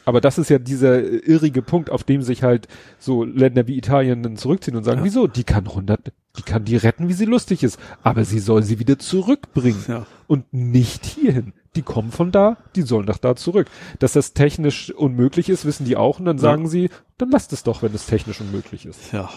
Aber 0.06 0.20
das 0.22 0.38
ist 0.38 0.50
ja 0.50 0.58
dieser 0.60 1.00
irrige 1.02 1.62
Punkt, 1.62 1.90
auf 1.90 2.04
dem 2.04 2.22
sich 2.24 2.42
halt 2.44 2.68
so 2.98 3.24
Länder 3.24 3.68
wie 3.68 3.78
Italien 3.78 4.24
dann 4.24 4.36
zurückziehen 4.38 4.76
und 4.76 4.84
sagen, 4.84 5.00
Ja. 5.00 5.04
wieso? 5.06 5.28
Die 5.28 5.44
kann 5.44 5.66
100, 5.68 6.12
die 6.38 6.42
kann 6.42 6.66
die 6.66 6.76
retten, 6.78 7.08
wie 7.08 7.14
sie 7.14 7.26
lustig 7.26 7.62
ist. 7.64 7.80
Aber 8.02 8.26
sie 8.26 8.40
soll 8.40 8.64
sie 8.64 8.80
wieder 8.80 8.98
zurückbringen. 8.98 9.84
Ja. 9.88 10.06
Und 10.28 10.52
nicht 10.54 11.06
hierhin. 11.06 11.54
Die 11.76 11.84
kommen 11.84 12.12
von 12.12 12.32
da, 12.32 12.58
die 12.76 12.82
sollen 12.82 13.06
doch 13.06 13.18
da 13.20 13.36
zurück. 13.36 13.68
Dass 14.00 14.14
das 14.14 14.34
technisch 14.34 14.92
unmöglich 14.92 15.50
ist, 15.50 15.66
wissen 15.66 15.86
die 15.86 15.96
auch. 15.98 16.20
Und 16.20 16.26
dann 16.26 16.38
Ja. 16.38 16.42
sagen 16.42 16.68
sie, 16.68 16.90
dann 17.18 17.30
lasst 17.30 17.54
es 17.54 17.64
doch, 17.64 17.82
wenn 17.84 17.94
es 17.94 18.08
technisch 18.08 18.42
unmöglich 18.42 18.86
ist. 18.86 19.14
Ja, 19.14 19.30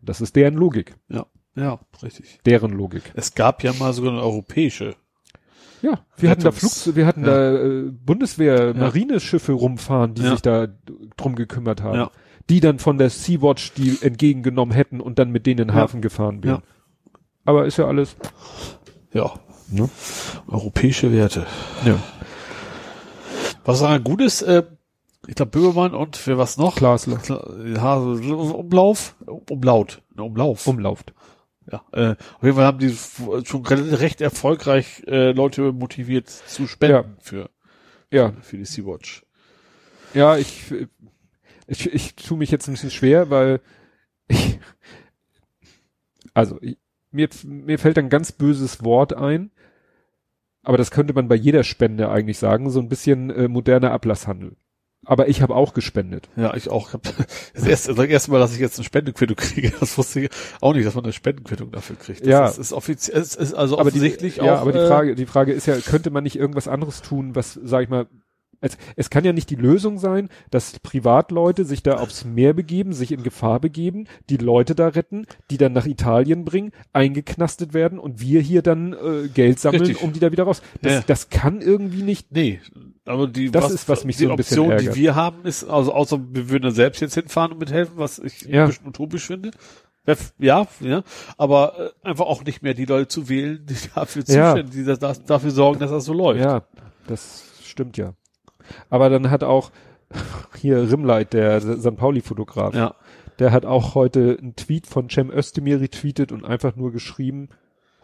Das 0.00 0.20
ist 0.20 0.36
deren 0.36 0.54
Logik. 0.54 0.94
ja, 1.08 1.26
ja, 1.56 1.80
richtig. 2.02 2.38
Deren 2.46 2.70
Logik. 2.72 3.02
Es 3.14 3.34
gab 3.34 3.64
ja 3.64 3.72
mal 3.72 3.92
sogar 3.92 4.12
eine 4.12 4.22
europäische. 4.22 4.94
Ja, 5.82 6.00
wir 6.16 6.30
hatten 6.30 6.42
da 6.42 6.50
Flug, 6.50 6.96
wir 6.96 7.06
hatten 7.06 7.24
ja. 7.24 7.26
da 7.26 7.54
äh, 7.56 7.82
Bundeswehr, 7.90 8.74
Marineschiffe 8.74 9.52
rumfahren, 9.52 10.14
die 10.14 10.22
Ja. 10.22 10.30
sich 10.32 10.42
da 10.42 10.66
drum 11.16 11.34
gekümmert 11.34 11.82
haben. 11.82 11.98
Ja. 11.98 12.10
Die 12.50 12.60
dann 12.60 12.78
von 12.78 12.98
der 12.98 13.10
Sea-Watch 13.10 13.74
die 13.74 13.98
entgegengenommen 14.00 14.74
hätten 14.74 15.00
und 15.00 15.18
dann 15.18 15.30
mit 15.30 15.46
denen 15.46 15.60
in 15.60 15.68
den. 15.68 15.74
Hafen 15.76 16.00
gefahren 16.00 16.42
wären. 16.42 16.62
Aber 17.44 17.66
ist 17.66 17.76
ja 17.76 17.86
alles. 17.86 18.16
Ja. 19.12 19.32
Ne? 19.70 19.88
Europäische 20.48 21.12
Werte. 21.12 21.46
Ja. 21.84 21.98
Was 23.64 23.80
sagen 23.80 24.02
gut 24.02 24.22
ist, 24.22 24.40
äh, 24.42 24.64
ich 25.26 25.34
glaube 25.34 25.50
Böhmermann 25.50 25.94
und 25.94 26.16
für 26.16 26.38
was 26.38 26.56
noch? 26.56 26.76
Glasler. 26.76 27.20
Ja, 27.66 27.96
Umlauf, 27.96 29.14
Umlaut, 29.50 30.00
ne, 30.16 30.22
Umlauf. 30.22 30.66
Umlauft. 30.66 31.12
Ja, 31.70 31.84
äh, 31.92 32.10
auf 32.12 32.42
jeden 32.42 32.56
Fall 32.56 32.64
haben 32.64 32.78
die 32.78 32.94
schon 33.44 33.66
re- 33.66 34.00
recht 34.00 34.20
erfolgreich 34.20 35.02
äh, 35.06 35.32
Leute 35.32 35.72
motiviert 35.72 36.28
zu 36.28 36.66
spenden 36.66 37.16
für 37.20 37.50
Ja. 38.10 38.32
für 38.40 38.56
die 38.56 38.64
Sea-Watch. 38.64 39.24
Ja, 40.14 40.36
ich, 40.38 40.72
ich, 41.66 41.92
ich 41.92 42.14
tue 42.14 42.38
mich 42.38 42.50
jetzt 42.50 42.66
ein 42.68 42.72
bisschen 42.72 42.90
schwer, 42.90 43.28
weil 43.30 43.60
ich, 44.28 44.58
also 46.34 46.58
ich, 46.62 46.78
mir, 47.10 47.28
mir 47.44 47.78
fällt 47.78 47.98
ein 47.98 48.08
ganz 48.08 48.32
böses 48.32 48.82
Wort 48.84 49.14
ein, 49.14 49.50
aber 50.62 50.76
das 50.78 50.90
könnte 50.90 51.12
man 51.14 51.28
bei 51.28 51.34
jeder 51.34 51.64
Spende 51.64 52.10
eigentlich 52.10 52.38
sagen, 52.38 52.70
so 52.70 52.80
ein 52.80 52.88
bisschen 52.88 53.30
äh, 53.30 53.48
moderner 53.48 53.92
Ablasshandel. 53.92 54.56
Aber 55.06 55.28
ich 55.28 55.40
habe 55.42 55.54
auch 55.54 55.72
gespendet. 55.74 56.28
Ja, 56.36 56.54
ich 56.54 56.68
auch. 56.68 56.88
Ich 56.88 56.94
hab 56.94 57.02
das 57.54 57.64
erste, 57.66 57.94
das 57.94 58.06
erste 58.06 58.30
Mal, 58.30 58.40
dass 58.40 58.52
ich 58.52 58.58
jetzt 58.60 58.78
eine 58.78 58.84
Spendenquittung 58.84 59.36
kriege, 59.36 59.72
das 59.80 59.96
wusste 59.96 60.20
ich 60.20 60.30
auch 60.60 60.74
nicht, 60.74 60.86
dass 60.86 60.94
man 60.94 61.04
eine 61.04 61.12
Spendenquittung 61.12 61.70
dafür 61.70 61.96
kriegt. 61.96 62.20
Das 62.20 62.28
Ja. 62.28 62.46
ist, 62.46 62.58
ist 62.58 62.72
offiziell, 62.72 63.18
es 63.20 63.34
ist 63.34 63.54
also 63.54 63.78
aber 63.78 63.90
die, 63.90 63.98
offensichtlich 63.98 64.40
auch. 64.40 64.46
ja, 64.46 64.56
aber 64.56 64.72
die 64.72 64.78
äh, 64.78 64.86
Frage, 64.88 65.14
die 65.14 65.26
Frage 65.26 65.52
ist 65.52 65.66
ja, 65.66 65.76
könnte 65.78 66.10
man 66.10 66.24
nicht 66.24 66.36
irgendwas 66.36 66.68
anderes 66.68 67.00
tun, 67.00 67.34
was, 67.34 67.58
sag 67.62 67.84
ich 67.84 67.88
mal, 67.88 68.06
es, 68.60 68.76
es 68.96 69.10
kann 69.10 69.24
ja 69.24 69.32
nicht 69.32 69.50
die 69.50 69.54
Lösung 69.56 69.98
sein, 69.98 70.28
dass 70.50 70.78
Privatleute 70.80 71.64
sich 71.64 71.82
da 71.82 71.98
aufs 71.98 72.24
Meer 72.24 72.52
begeben, 72.54 72.92
sich 72.92 73.12
in 73.12 73.22
Gefahr 73.22 73.60
begeben, 73.60 74.06
die 74.30 74.36
Leute 74.36 74.74
da 74.74 74.88
retten, 74.88 75.26
die 75.50 75.58
dann 75.58 75.72
nach 75.72 75.86
Italien 75.86 76.44
bringen, 76.44 76.72
eingeknastet 76.92 77.72
werden 77.74 77.98
und 77.98 78.20
wir 78.20 78.40
hier 78.40 78.62
dann 78.62 78.92
äh, 78.92 79.28
Geld 79.28 79.60
sammeln, 79.60 79.82
Richtig. 79.82 80.02
um 80.02 80.12
die 80.12 80.20
da 80.20 80.32
wieder 80.32 80.44
raus. 80.44 80.62
Das, 80.82 80.92
Ja. 80.92 81.02
das 81.06 81.30
kann 81.30 81.60
irgendwie 81.60 82.02
nicht. 82.02 82.32
Nee, 82.32 82.60
aber 83.04 83.26
die 83.28 83.50
Das 83.50 83.70
ist, 83.70 83.88
was 83.88 84.04
mich 84.04 84.16
die 84.16 84.24
so 84.24 84.30
ein 84.30 84.36
bisschen 84.36 84.58
Option, 84.58 84.72
ärgert. 84.72 84.94
die 84.96 85.00
wir 85.00 85.14
haben, 85.14 85.44
ist, 85.44 85.64
also 85.64 85.92
außer 85.92 86.20
wir 86.32 86.50
würden 86.50 86.64
da 86.64 86.70
selbst 86.70 87.00
jetzt 87.00 87.14
hinfahren 87.14 87.52
und 87.52 87.58
mithelfen, 87.58 87.94
was 87.96 88.18
ich 88.18 88.42
Ja. 88.42 88.62
ein 88.64 88.68
bisschen 88.68 88.86
utopisch 88.88 89.26
finde. 89.26 89.50
Ja, 90.38 90.66
ja, 90.80 91.02
aber 91.36 91.92
äh, 92.02 92.08
einfach 92.08 92.24
auch 92.24 92.42
nicht 92.42 92.62
mehr 92.62 92.72
die 92.72 92.86
Leute 92.86 93.08
zu 93.08 93.28
wählen, 93.28 93.64
die 93.68 93.74
dafür 93.94 94.22
Ja. 94.26 94.54
zuständig, 94.54 94.72
die 94.74 94.84
das, 94.84 94.98
das, 94.98 95.22
dafür 95.24 95.50
sorgen, 95.50 95.80
dass 95.80 95.90
das 95.90 96.06
so 96.06 96.14
läuft. 96.14 96.40
Ja, 96.40 96.62
das 97.06 97.44
stimmt 97.62 97.98
ja. 97.98 98.14
Aber 98.90 99.10
dann 99.10 99.30
hat 99.30 99.44
auch 99.44 99.70
hier 100.56 100.90
Rimleit, 100.90 101.32
der 101.32 101.60
St. 101.60 101.96
Pauli-Fotograf, 101.96 102.74
ja. 102.74 102.94
der 103.38 103.52
hat 103.52 103.66
auch 103.66 103.94
heute 103.94 104.36
einen 104.40 104.56
Tweet 104.56 104.86
von 104.86 105.10
Cem 105.10 105.30
Özdemir 105.30 105.80
retweetet 105.80 106.32
und 106.32 106.44
einfach 106.44 106.76
nur 106.76 106.92
geschrieben, 106.92 107.48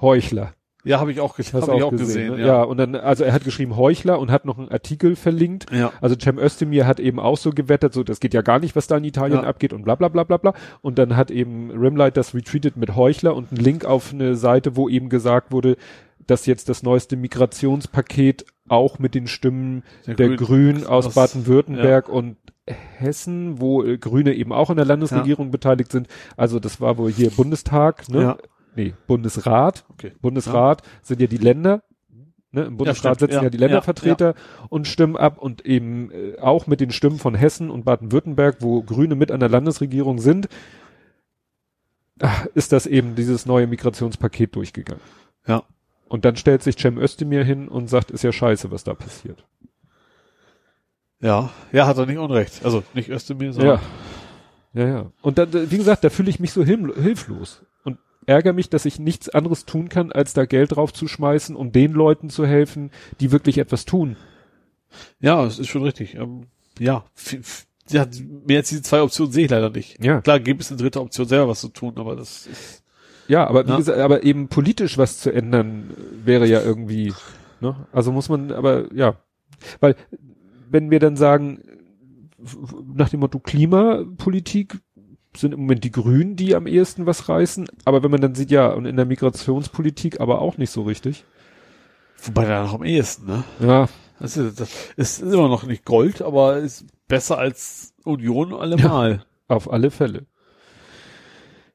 Heuchler. 0.01 0.55
Ja, 0.87 1.01
habe 1.01 1.13
ich 1.13 1.21
auch, 1.21 1.39
hab 1.39 1.75
ich 1.75 1.83
auch 1.83 1.91
gesehen. 1.93 2.35
ne? 2.35 2.41
ja. 2.41 2.47
ja. 2.47 2.63
und 2.63 2.77
dann, 2.77 2.95
also 2.95 3.25
er 3.25 3.33
hat 3.33 3.43
geschrieben 3.45 3.75
Heuchler 3.75 4.19
und 4.19 4.31
hat 4.31 4.45
noch 4.45 4.59
einen 4.59 4.69
Artikel 4.69 5.17
verlinkt. 5.17 5.73
Ja. 5.73 5.93
Also 6.03 6.15
Cem 6.15 6.39
Özdemir 6.39 6.87
hat 6.87 7.01
eben 7.01 7.19
auch 7.19 7.39
so 7.39 7.51
gewettert, 7.53 7.95
so 7.95 8.03
das 8.03 8.21
geht 8.21 8.35
ja 8.35 8.43
gar 8.43 8.59
nicht, 8.59 8.77
was 8.77 8.87
da 8.87 8.99
in 8.99 9.05
Italien 9.05 9.43
Ja. 9.43 9.49
abgeht 9.49 9.73
und 9.73 9.83
bla 9.85 9.95
bla 9.95 10.09
bla 10.09 10.25
bla 10.25 10.37
bla. 10.37 10.53
Und 10.83 10.99
dann 10.99 11.17
hat 11.17 11.31
eben 11.31 11.71
Rimlight 11.71 12.19
das 12.19 12.35
retweetet 12.35 12.77
mit 12.77 12.95
Heuchler 12.95 13.35
und 13.35 13.51
einen 13.51 13.65
Link 13.65 13.87
auf 13.87 14.13
eine 14.13 14.37
Seite, 14.37 14.77
wo 14.77 14.91
eben 14.91 15.09
gesagt 15.09 15.53
wurde, 15.53 15.79
dass 16.27 16.45
jetzt 16.45 16.69
das 16.69 16.83
neueste 16.83 17.17
Migrationspaket 17.17 18.45
auch 18.69 18.99
mit 18.99 19.15
den 19.15 19.27
Stimmen 19.27 19.83
Der 20.07 20.15
der, 20.15 20.29
Grün- 20.31 20.37
Grünen 20.37 20.87
aus, 20.87 21.07
aus- 21.07 21.15
Baden-Württemberg 21.15 22.09
und 22.09 22.37
Hessen, 22.67 23.61
wo 23.61 23.83
äh, 23.83 23.99
Grüne 23.99 24.35
eben 24.35 24.53
auch 24.53 24.71
in 24.71 24.77
der 24.77 24.87
Landesregierung 24.87 25.51
beteiligt 25.51 25.93
sind. 25.93 26.09
Also 26.37 26.59
das 26.61 26.81
war 26.81 26.97
wohl 26.97 27.11
hier 27.11 27.31
Bundestag, 27.31 28.09
ne? 28.09 28.23
Ja. 28.23 28.39
Nee, 28.77 28.95
Bundesrat. 29.07 29.85
Okay. 29.91 30.13
Bundesrat 30.21 30.83
sind 31.03 31.21
ja 31.21 31.27
die 31.27 31.37
Länder. 31.37 31.83
Ne? 32.51 32.63
Im 32.65 32.77
Bundesrat 32.77 33.21
sitzen 33.21 33.35
ja, 33.35 33.43
Ja, 33.45 33.51
die 33.51 33.59
Ländervertreter 33.59 34.35
und 34.69 34.87
stimmen 34.89 35.17
ab 35.17 35.39
und 35.39 35.65
eben 35.67 36.11
äh, 36.11 36.39
auch 36.41 36.67
mit 36.67 36.81
den 36.81 36.91
Stimmen 36.91 37.19
von 37.19 37.35
Hessen 37.35 37.69
und 37.71 37.85
Baden-Württemberg, 37.85 38.57
wo 38.61 38.83
Grüne 38.83 39.15
mit 39.15 39.31
an 39.31 39.41
der 39.41 39.49
Landesregierung 39.49 40.19
sind, 40.19 40.49
ah, 42.21 42.33
ist 42.55 42.73
das 42.73 42.87
eben 42.87 43.15
dieses 43.15 43.45
neue 43.47 43.67
Migrationspaket 43.67 44.57
durchgegangen. 44.57 45.03
Ja. 45.47 45.65
Und 46.15 46.25
dann 46.25 46.37
stellt 46.37 46.63
sich 46.63 46.77
Cem 46.79 46.97
Özdemir 46.97 47.43
hin 47.43 47.67
und 47.67 47.91
sagt, 47.91 48.13
ist 48.13 48.23
ja 48.23 48.31
scheiße, 48.31 48.71
was 48.71 48.85
da 48.85 48.95
passiert. 48.95 49.45
Ja. 51.21 51.51
Ja, 51.73 51.89
hat 51.89 51.99
er 51.99 52.07
nicht 52.07 52.19
unrecht. 52.19 52.65
Also 52.65 52.85
nicht 52.95 53.09
Özdemir, 53.09 53.53
sondern 53.53 53.81
Ja. 54.73 54.81
Ja, 54.81 54.89
ja. 54.89 55.13
Und 55.23 55.39
dann, 55.39 55.53
wie 55.73 55.77
gesagt, 55.77 56.05
da 56.05 56.11
fühle 56.11 56.31
ich 56.31 56.39
mich 56.39 56.53
so 56.53 56.63
hilf 56.63 56.95
hilflos 56.95 57.65
und 57.83 57.99
ärgere 58.27 58.53
mich, 58.53 58.71
dass 58.71 58.85
ich 58.85 59.01
nichts 59.01 59.29
anderes 59.29 59.65
tun 59.65 59.89
kann, 59.89 60.13
als 60.13 60.35
da 60.35 60.45
Geld 60.45 60.77
drauf 60.77 60.93
zu 60.93 61.09
schmeißen, 61.09 61.57
um 61.57 61.73
den 61.73 61.91
Leuten 61.91 62.31
zu 62.31 62.47
helfen, 62.47 62.93
die 63.19 63.33
wirklich 63.33 63.59
etwas 63.59 63.85
tun. 63.85 64.17
Ja, 65.19 65.45
es 65.45 65.59
ist 65.59 65.67
schon 65.67 65.83
richtig. 65.83 66.15
Ähm, 66.15 66.47
ja, 66.79 67.05
ja, 67.91 68.07
mehr 68.47 68.59
als 68.59 68.69
diese 68.69 68.83
zwei 68.83 69.03
Optionen 69.03 69.33
sehe 69.33 69.47
ich 69.47 69.51
leider 69.51 69.71
nicht. 69.71 70.01
Ja. 70.01 70.21
Klar, 70.21 70.39
gibt 70.39 70.61
es 70.61 70.71
eine 70.71 70.81
dritte 70.81 71.01
Option, 71.01 71.27
selber 71.27 71.49
was 71.49 71.61
zu 71.61 71.71
tun, 71.71 71.95
aber 71.97 72.15
das 72.15 72.47
ist, 72.47 72.84
Ja, 73.29 73.47
aber 73.47 73.67
wie 73.67 73.71
Ja. 73.71 73.77
gesagt, 73.79 73.99
aber 73.99 74.23
eben 74.23 74.49
politisch 74.49 74.99
was 74.99 75.19
zu 75.19 75.33
ändern 75.33 75.91
äh, 75.91 76.27
wäre 76.27 76.47
ja 76.47 76.63
irgendwie, 76.63 77.13
ne? 77.61 77.75
Also 77.93 78.13
muss 78.13 78.29
man, 78.29 78.53
aber 78.53 78.93
ja, 78.95 79.17
weil 79.81 79.97
wenn 80.71 80.91
wir 80.91 80.99
dann 81.01 81.17
sagen, 81.17 81.61
nach 82.95 83.09
dem 83.09 83.21
Motto 83.21 83.39
Klimapolitik 83.39 84.79
sind 85.37 85.53
im 85.55 85.61
Moment 85.61 85.83
die 85.85 85.91
Grünen, 85.91 86.37
die 86.37 86.55
am 86.55 86.67
ehesten 86.67 87.07
was 87.07 87.29
reißen, 87.29 87.67
aber 87.85 88.03
wenn 88.03 88.11
man 88.11 88.21
dann 88.21 88.35
sieht, 88.35 88.51
ja, 88.51 88.69
und 88.73 88.87
in 88.87 88.97
der 88.97 89.07
Migrationspolitik 89.07 90.21
aber 90.21 90.41
auch 90.41 90.59
nicht 90.59 90.71
so 90.71 90.83
richtig. 90.83 91.25
wobei 92.23 92.45
da 92.45 92.63
noch 92.63 92.75
am 92.75 92.85
ehesten, 92.85 93.27
ne? 93.27 93.45
Ja, 93.61 93.89
Das 94.21 94.37
ist, 94.37 94.61
das 94.61 94.71
ist 94.97 95.23
immer 95.23 95.49
noch 95.49 95.65
nicht 95.65 95.85
Gold, 95.85 96.23
aber 96.23 96.59
ist 96.59 96.85
besser 97.09 97.39
als 97.39 97.95
Union 98.05 98.53
allemal. 98.55 99.25
Auf 99.49 99.71
alle 99.73 99.91
Fälle. 99.91 100.27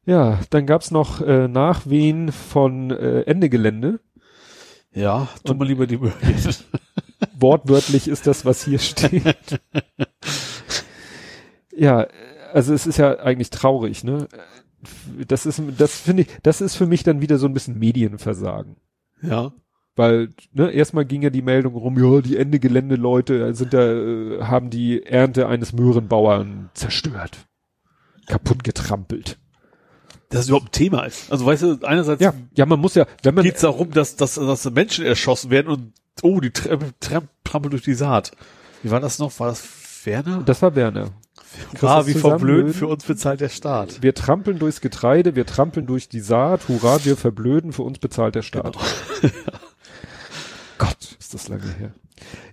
Ja, 0.05 0.39
dann 0.49 0.65
gab's 0.65 0.91
noch 0.91 1.21
äh, 1.21 1.47
Nachwehen 1.47 2.31
von 2.31 2.91
äh, 2.91 3.21
Ende 3.21 3.49
Gelände. 3.49 3.99
Ja, 4.91 5.27
tu 5.43 5.53
mal 5.53 5.67
lieber 5.67 5.85
die 5.85 5.97
Möglichkeit. 5.97 6.63
Wortwörtlich 7.39 8.07
ist 8.07 8.25
das, 8.25 8.45
was 8.45 8.63
hier 8.63 8.79
steht. 8.79 9.61
ja, 11.75 12.07
also 12.53 12.73
es 12.73 12.87
ist 12.87 12.97
ja 12.97 13.19
eigentlich 13.19 13.49
traurig, 13.49 14.03
ne? 14.03 14.27
Das 15.27 15.45
ist, 15.45 15.61
das 15.77 15.99
finde 15.99 16.23
ich, 16.23 16.29
das 16.41 16.61
ist 16.61 16.75
für 16.75 16.85
mich 16.85 17.03
dann 17.03 17.21
wieder 17.21 17.37
so 17.37 17.47
ein 17.47 17.53
bisschen 17.53 17.77
Medienversagen. 17.77 18.77
ja. 19.21 19.51
Weil, 19.95 20.29
ne, 20.53 20.71
erstmal 20.71 21.03
ging 21.03 21.23
ja 21.23 21.29
die 21.29 21.41
Meldung 21.41 21.75
rum, 21.75 22.01
ja, 22.01 22.21
die 22.21 22.37
Ende 22.37 22.59
Gelände-Leute 22.59 23.53
sind 23.53 23.73
da, 23.73 23.81
äh, 23.81 24.43
haben 24.43 24.69
die 24.69 25.03
Ernte 25.03 25.49
eines 25.49 25.73
Möhrenbauern 25.73 26.69
zerstört. 26.73 27.49
Kaputt 28.25 28.63
getrampelt. 28.63 29.37
Das 30.29 30.47
überhaupt 30.47 30.67
ein 30.67 30.71
Thema 30.71 31.03
ist. 31.05 31.31
Also 31.31 31.45
weißt 31.45 31.63
du, 31.63 31.79
einerseits 31.81 32.21
Ja, 32.21 32.33
ja, 32.53 32.65
man 32.65 32.79
muss 32.79 32.95
ja, 32.95 33.05
wenn 33.23 33.33
man, 33.33 33.43
geht 33.43 33.55
es 33.55 33.61
darum, 33.61 33.91
dass, 33.91 34.15
dass, 34.15 34.35
dass 34.35 34.69
Menschen 34.71 35.05
erschossen 35.05 35.49
werden 35.49 35.67
und 35.67 35.93
oh, 36.21 36.39
die 36.39 36.51
tram 36.51 36.79
tram 36.99 37.27
trampeln 37.43 37.71
durch 37.71 37.83
die 37.83 37.95
Saat. 37.95 38.31
Wie 38.83 38.91
war 38.91 38.99
das 38.99 39.17
noch? 39.19 39.39
War 39.39 39.47
das 39.47 39.63
Werner? 40.05 40.43
das 40.45 40.61
war 40.61 40.75
Werner. 40.75 41.11
Hurra, 41.81 42.05
wie 42.05 42.13
verblöden, 42.13 42.73
für 42.73 42.87
uns 42.87 43.03
bezahlt 43.03 43.41
der 43.41 43.49
Staat. 43.49 44.03
Wir 44.03 44.13
trampeln 44.13 44.59
durchs 44.59 44.81
Getreide, 44.81 45.35
wir 45.35 45.47
trampeln 45.47 45.87
durch 45.87 46.07
die 46.07 46.19
Saat, 46.19 46.67
hurra, 46.67 47.03
wir 47.05 47.17
verblöden, 47.17 47.73
für 47.73 47.81
uns 47.81 47.97
bezahlt 47.97 48.35
der 48.35 48.43
Staat. 48.43 48.77
Gott, 50.79 51.15
ist 51.19 51.33
das 51.35 51.47
lange 51.47 51.71
her. 51.77 51.91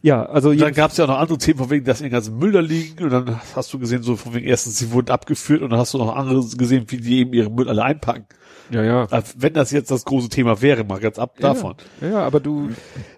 Ja, 0.03 0.25
also 0.27 0.51
Und 0.51 0.61
dann 0.61 0.75
gab 0.75 0.91
es 0.93 0.97
ja 0.97 1.05
auch 1.05 1.09
noch 1.09 1.19
andere 1.19 1.39
Themen, 1.39 1.59
von 1.59 1.71
wegen, 1.71 1.85
dass 1.85 1.99
die 1.99 2.09
ganzen 2.09 2.39
Müll 2.39 2.53
da 2.53 2.61
liegen 2.61 3.03
und 3.03 3.11
dann 3.11 3.41
hast 3.57 3.73
du 3.73 3.79
gesehen, 3.81 4.03
so 4.05 4.15
von 4.17 4.33
wegen, 4.35 4.47
erstens, 4.47 4.79
sie 4.79 4.93
wurden 4.93 5.11
abgeführt 5.11 5.63
und 5.63 5.71
dann 5.71 5.79
hast 5.81 5.93
du 5.95 5.99
noch 5.99 6.15
andere 6.15 6.45
gesehen, 6.57 6.85
wie 6.89 6.99
die 6.99 7.19
eben 7.21 7.33
ihren 7.33 7.53
Müll 7.55 7.69
alle 7.69 7.83
einpacken. 7.83 8.27
ja, 8.71 8.85
ja. 8.85 9.07
Also, 9.11 9.33
wenn 9.39 9.55
das 9.55 9.73
jetzt 9.73 9.91
das 9.91 10.05
große 10.05 10.29
Thema 10.29 10.63
wäre, 10.63 10.85
mal 10.85 11.01
ganz 11.01 11.19
ab 11.19 11.39
davon. 11.41 11.75
Ja, 12.01 12.09
ja, 12.11 12.19
aber 12.21 12.39
du, 12.39 12.71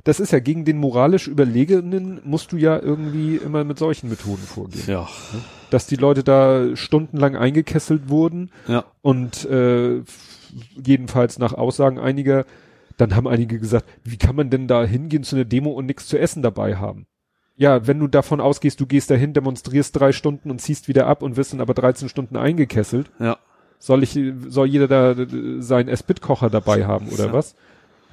das 0.05 0.21
ist 0.21 0.33
ja 0.33 0.39
gegen 0.39 0.65
den 0.65 0.79
moralisch 0.79 1.27
Überlegenen 1.29 2.21
musst 2.25 2.53
du 2.53 2.57
ja 2.57 2.79
irgendwie 2.81 3.37
immer 3.37 3.65
mit 3.65 3.79
solchen 3.79 4.09
Methoden 4.09 4.43
vorgehen. 4.43 4.85
Ja. 4.87 5.07
Dass 5.69 5.87
die 5.87 5.97
Leute 5.97 6.25
da 6.25 6.75
stundenlang 6.77 7.37
eingekesselt 7.37 8.09
wurden 8.09 8.51
Ja. 8.69 8.85
und 9.03 9.45
äh, 9.51 10.01
jedenfalls 10.83 11.39
nach 11.39 11.53
Aussagen 11.53 11.99
einiger, 11.99 12.47
dann 12.99 13.17
haben 13.17 13.27
einige 13.27 13.59
gesagt, 13.59 13.89
wie 14.05 14.19
kann 14.19 14.37
man 14.37 14.51
denn 14.51 14.69
da 14.69 14.85
hingehen 14.85 15.23
zu 15.25 15.37
einer 15.37 15.45
Demo 15.47 15.71
und 15.71 15.87
nichts 15.87 16.07
zu 16.07 16.19
essen 16.19 16.43
dabei 16.43 16.77
haben? 16.77 17.07
Ja, 17.57 17.87
wenn 17.87 17.99
du 17.99 18.07
davon 18.07 18.41
ausgehst, 18.41 18.79
du 18.81 18.87
gehst 18.87 19.11
dahin, 19.11 19.33
demonstrierst 19.33 19.99
drei 19.99 20.13
Stunden 20.13 20.51
und 20.51 20.61
ziehst 20.61 20.87
wieder 20.87 21.07
ab 21.07 21.23
und 21.23 21.37
wirst 21.37 21.53
dann 21.53 21.61
aber 21.61 21.75
13 21.75 22.09
Stunden 22.09 22.37
eingekesselt, 22.37 23.11
Ja. 23.19 23.39
soll 23.79 24.03
ich, 24.03 24.17
soll 24.49 24.67
jeder 24.69 24.87
da 24.87 25.13
äh, 25.13 25.27
seinen 25.61 25.89
S-Bit-Kocher 25.89 26.51
dabei 26.51 26.87
haben 26.87 27.09
oder 27.09 27.27
Ja. 27.27 27.33
was? 27.33 27.55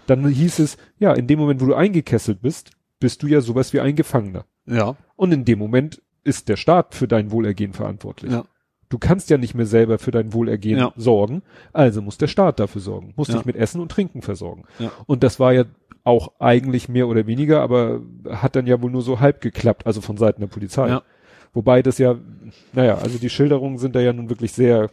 Dann 0.08 0.28
hieß 0.28 0.60
es, 0.60 0.78
ja, 1.00 1.14
in 1.14 1.28
dem 1.28 1.40
Moment, 1.40 1.62
wo 1.62 1.66
du 1.66 1.74
eingekesselt 1.76 2.42
bist, 2.42 2.72
bist 3.00 3.22
du 3.24 3.28
ja 3.28 3.42
sowas 3.42 3.74
wie 3.74 3.80
ein 3.82 3.96
Gefangener. 3.96 4.46
Ja. 4.66 4.96
Und 5.16 5.32
in 5.32 5.46
dem 5.46 5.60
Moment 5.60 6.02
ist 6.24 6.50
der 6.50 6.56
Staat 6.58 6.96
für 6.96 7.08
dein 7.08 7.32
Wohlergehen 7.32 7.74
verantwortlich. 7.74 8.32
Ja. 8.32 8.46
Du 8.90 8.98
kannst 9.00 9.30
ja 9.30 9.38
nicht 9.38 9.56
mehr 9.56 9.66
selber 9.66 9.98
für 9.98 10.12
dein 10.12 10.32
Wohlergehen 10.34 10.78
Ja. 10.80 10.94
sorgen, 10.96 11.42
also 11.74 12.02
muss 12.02 12.18
der 12.18 12.28
Staat 12.28 12.60
dafür 12.60 12.82
sorgen, 12.82 13.14
muss 13.16 13.30
Ja. 13.30 13.36
dich 13.36 13.46
mit 13.46 13.56
Essen 13.56 13.82
und 13.82 13.92
Trinken 13.92 14.22
versorgen. 14.22 14.64
Ja. 14.80 14.92
Und 15.08 15.24
das 15.24 15.40
war 15.40 15.54
ja 15.54 15.66
auch 16.04 16.34
eigentlich 16.40 16.88
mehr 16.88 17.08
oder 17.08 17.26
weniger, 17.26 17.62
aber 17.62 18.02
hat 18.30 18.56
dann 18.56 18.68
ja 18.68 18.80
wohl 18.82 18.92
nur 18.92 19.02
so 19.02 19.20
halb 19.20 19.42
geklappt, 19.42 19.88
also 19.88 20.02
von 20.02 20.18
Seiten 20.18 20.42
der 20.42 20.48
Polizei. 20.48 20.88
Ja. 20.90 21.02
Wobei 21.54 21.82
das 21.82 21.98
ja, 21.98 22.16
naja, 22.74 22.98
also 23.00 23.18
die 23.18 23.30
Schilderungen 23.30 23.78
sind 23.80 23.96
da 23.96 24.02
ja 24.02 24.14
nun 24.14 24.30
wirklich 24.30 24.52
sehr, 24.52 24.92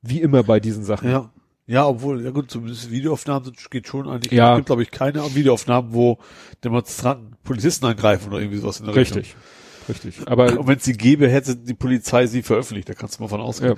wie 0.00 0.20
immer 0.20 0.42
bei 0.42 0.58
diesen 0.60 0.82
Sachen. 0.82 1.10
Ja. 1.10 1.30
Ja, 1.66 1.86
obwohl, 1.86 2.24
ja 2.24 2.30
gut, 2.30 2.50
zumindest 2.50 2.90
Videoaufnahmen 2.90 3.44
sind, 3.44 3.70
geht 3.70 3.86
schon 3.86 4.08
eigentlich. 4.08 4.32
Ja. 4.32 4.52
Es 4.52 4.56
gibt, 4.56 4.66
glaube 4.66 4.82
ich, 4.82 4.90
keine 4.90 5.22
Videoaufnahmen, 5.34 5.94
wo 5.94 6.18
Demonstranten 6.64 7.36
Polizisten 7.44 7.86
angreifen 7.86 8.28
oder 8.30 8.40
irgendwie 8.40 8.58
sowas 8.58 8.80
in 8.80 8.86
der 8.86 8.96
Richtung. 8.96 9.18
Richtig. 9.18 9.36
Richtig. 9.88 10.20
Aber 10.26 10.58
Und 10.58 10.66
wenn 10.66 10.76
es 10.78 10.84
sie 10.84 10.92
gäbe, 10.94 11.28
hätte 11.28 11.56
die 11.56 11.74
Polizei 11.74 12.26
sie 12.26 12.42
veröffentlicht, 12.42 12.88
da 12.88 12.94
kannst 12.94 13.18
du 13.18 13.22
mal 13.22 13.28
von 13.28 13.40
ausgehen. 13.40 13.76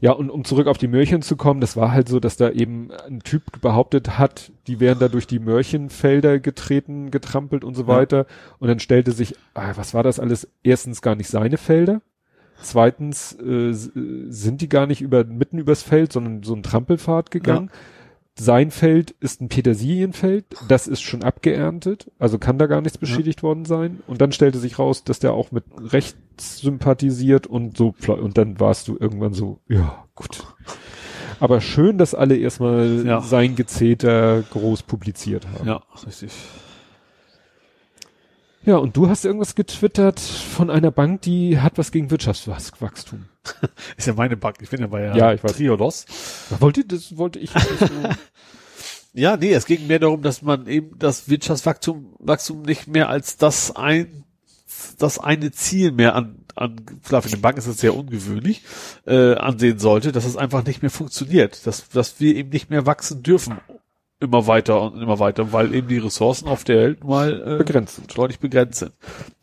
Ja, 0.00 0.12
und 0.12 0.30
um 0.30 0.44
zurück 0.44 0.68
auf 0.68 0.78
die 0.78 0.86
Mörchen 0.86 1.22
zu 1.22 1.34
kommen, 1.36 1.60
das 1.60 1.76
war 1.76 1.90
halt 1.90 2.08
so, 2.08 2.20
dass 2.20 2.36
da 2.36 2.50
eben 2.50 2.90
ein 3.08 3.18
Typ 3.20 3.60
behauptet 3.60 4.16
hat, 4.16 4.52
die 4.68 4.78
wären 4.78 5.00
da 5.00 5.08
durch 5.08 5.26
die 5.26 5.40
Mörchenfelder 5.40 6.38
getreten, 6.38 7.10
getrampelt 7.10 7.64
und 7.64 7.74
so 7.74 7.82
Ja. 7.82 7.88
weiter. 7.88 8.26
Und 8.60 8.68
dann 8.68 8.78
stellte 8.78 9.10
sich, 9.10 9.34
ah, 9.54 9.72
was 9.74 9.94
war 9.94 10.04
das 10.04 10.20
alles? 10.20 10.46
Erstens 10.62 11.02
gar 11.02 11.16
nicht 11.16 11.28
seine 11.28 11.56
Felder. 11.56 12.00
Zweitens 12.62 13.32
äh, 13.40 13.72
sind 13.72 14.60
die 14.60 14.68
gar 14.68 14.86
nicht 14.86 15.00
über, 15.00 15.24
mitten 15.24 15.58
übers 15.58 15.82
Feld, 15.82 16.12
sondern 16.12 16.42
so 16.44 16.54
ein 16.54 16.62
Trampelpfad 16.62 17.30
gegangen. 17.32 17.70
Sein 18.40 18.70
Feld 18.70 19.10
ist 19.18 19.40
ein 19.40 19.48
Petersilienfeld, 19.48 20.44
das 20.68 20.86
ist 20.86 21.00
schon 21.00 21.24
abgeerntet, 21.24 22.10
also 22.20 22.38
kann 22.38 22.56
da 22.56 22.66
gar 22.66 22.80
nichts 22.80 22.96
beschädigt 22.96 23.42
worden 23.42 23.64
sein. 23.64 23.98
Und 24.06 24.20
dann 24.20 24.30
stellte 24.30 24.58
sich 24.58 24.78
raus, 24.78 25.02
dass 25.02 25.18
der 25.18 25.32
auch 25.32 25.50
mit 25.50 25.64
rechts 25.76 26.58
sympathisiert 26.58 27.48
und 27.48 27.76
so, 27.76 27.94
und 28.06 28.38
dann 28.38 28.60
warst 28.60 28.86
du 28.86 28.96
irgendwann 28.98 29.34
so, 29.34 29.58
ja, 29.68 30.04
gut. 30.14 30.44
Aber 31.40 31.60
schön, 31.60 31.98
dass 31.98 32.14
alle 32.14 32.36
erstmal 32.36 33.04
Ja. 33.04 33.20
sein 33.22 33.56
Gezeter 33.56 34.42
groß 34.42 34.84
publiziert 34.84 35.46
haben. 35.48 35.66
Ja, 35.66 35.82
richtig. 36.06 36.30
Ja, 38.64 38.76
und 38.76 38.96
du 38.96 39.08
hast 39.08 39.24
irgendwas 39.24 39.54
getwittert 39.56 40.20
von 40.20 40.70
einer 40.70 40.90
Bank, 40.90 41.22
die 41.22 41.58
hat 41.58 41.76
was 41.78 41.90
gegen 41.90 42.10
Wirtschaftswachstum. 42.10 43.24
Ist 43.96 44.06
ja 44.06 44.14
meine 44.14 44.36
Bank. 44.36 44.56
Ich 44.60 44.70
bin 44.70 44.80
ja 44.80 44.86
bei 44.86 45.04
Ja, 45.16 45.32
ich 45.32 45.42
weiß. 45.42 45.54
Triodos. 45.54 46.06
Wollte, 46.58 46.84
das 46.84 47.16
wollte 47.16 47.38
ich. 47.38 47.50
Ja, 49.14 49.36
nee, 49.36 49.52
es 49.52 49.66
ging 49.66 49.86
mehr 49.88 49.98
darum, 49.98 50.22
dass 50.22 50.42
man 50.42 50.68
eben 50.68 50.96
das 50.98 51.28
Wirtschaftswachstum 51.28 52.14
Wachstum 52.20 52.62
nicht 52.62 52.86
mehr 52.86 53.08
als 53.08 53.36
das 53.36 53.74
ein 53.74 54.22
das 54.98 55.18
eine 55.18 55.50
Ziel 55.50 55.90
mehr 55.90 56.14
an, 56.14 56.44
an 56.54 56.76
klar, 57.02 57.22
für 57.22 57.30
den 57.30 57.40
Banken 57.40 57.58
ist 57.58 57.66
es 57.66 57.78
sehr 57.78 57.96
ungewöhnlich, 57.96 58.62
äh, 59.06 59.34
ansehen 59.34 59.78
sollte, 59.78 60.12
dass 60.12 60.24
es 60.24 60.36
einfach 60.36 60.64
nicht 60.64 60.82
mehr 60.82 60.90
funktioniert, 60.90 61.66
dass, 61.66 61.88
dass 61.88 62.20
wir 62.20 62.36
eben 62.36 62.50
nicht 62.50 62.70
mehr 62.70 62.86
wachsen 62.86 63.22
dürfen 63.22 63.58
immer 64.20 64.46
weiter 64.46 64.80
und 64.82 65.00
immer 65.00 65.18
weiter, 65.18 65.52
weil 65.52 65.74
eben 65.74 65.88
die 65.88 65.98
Ressourcen 65.98 66.48
auf 66.48 66.64
der 66.64 66.76
Welt 66.78 67.04
mal 67.04 67.40
äh, 67.40 67.58
Begrenzt 67.58 67.96
sind. 67.96 68.16
deutlich 68.16 68.40
begrenzt 68.40 68.80
sind. 68.80 68.92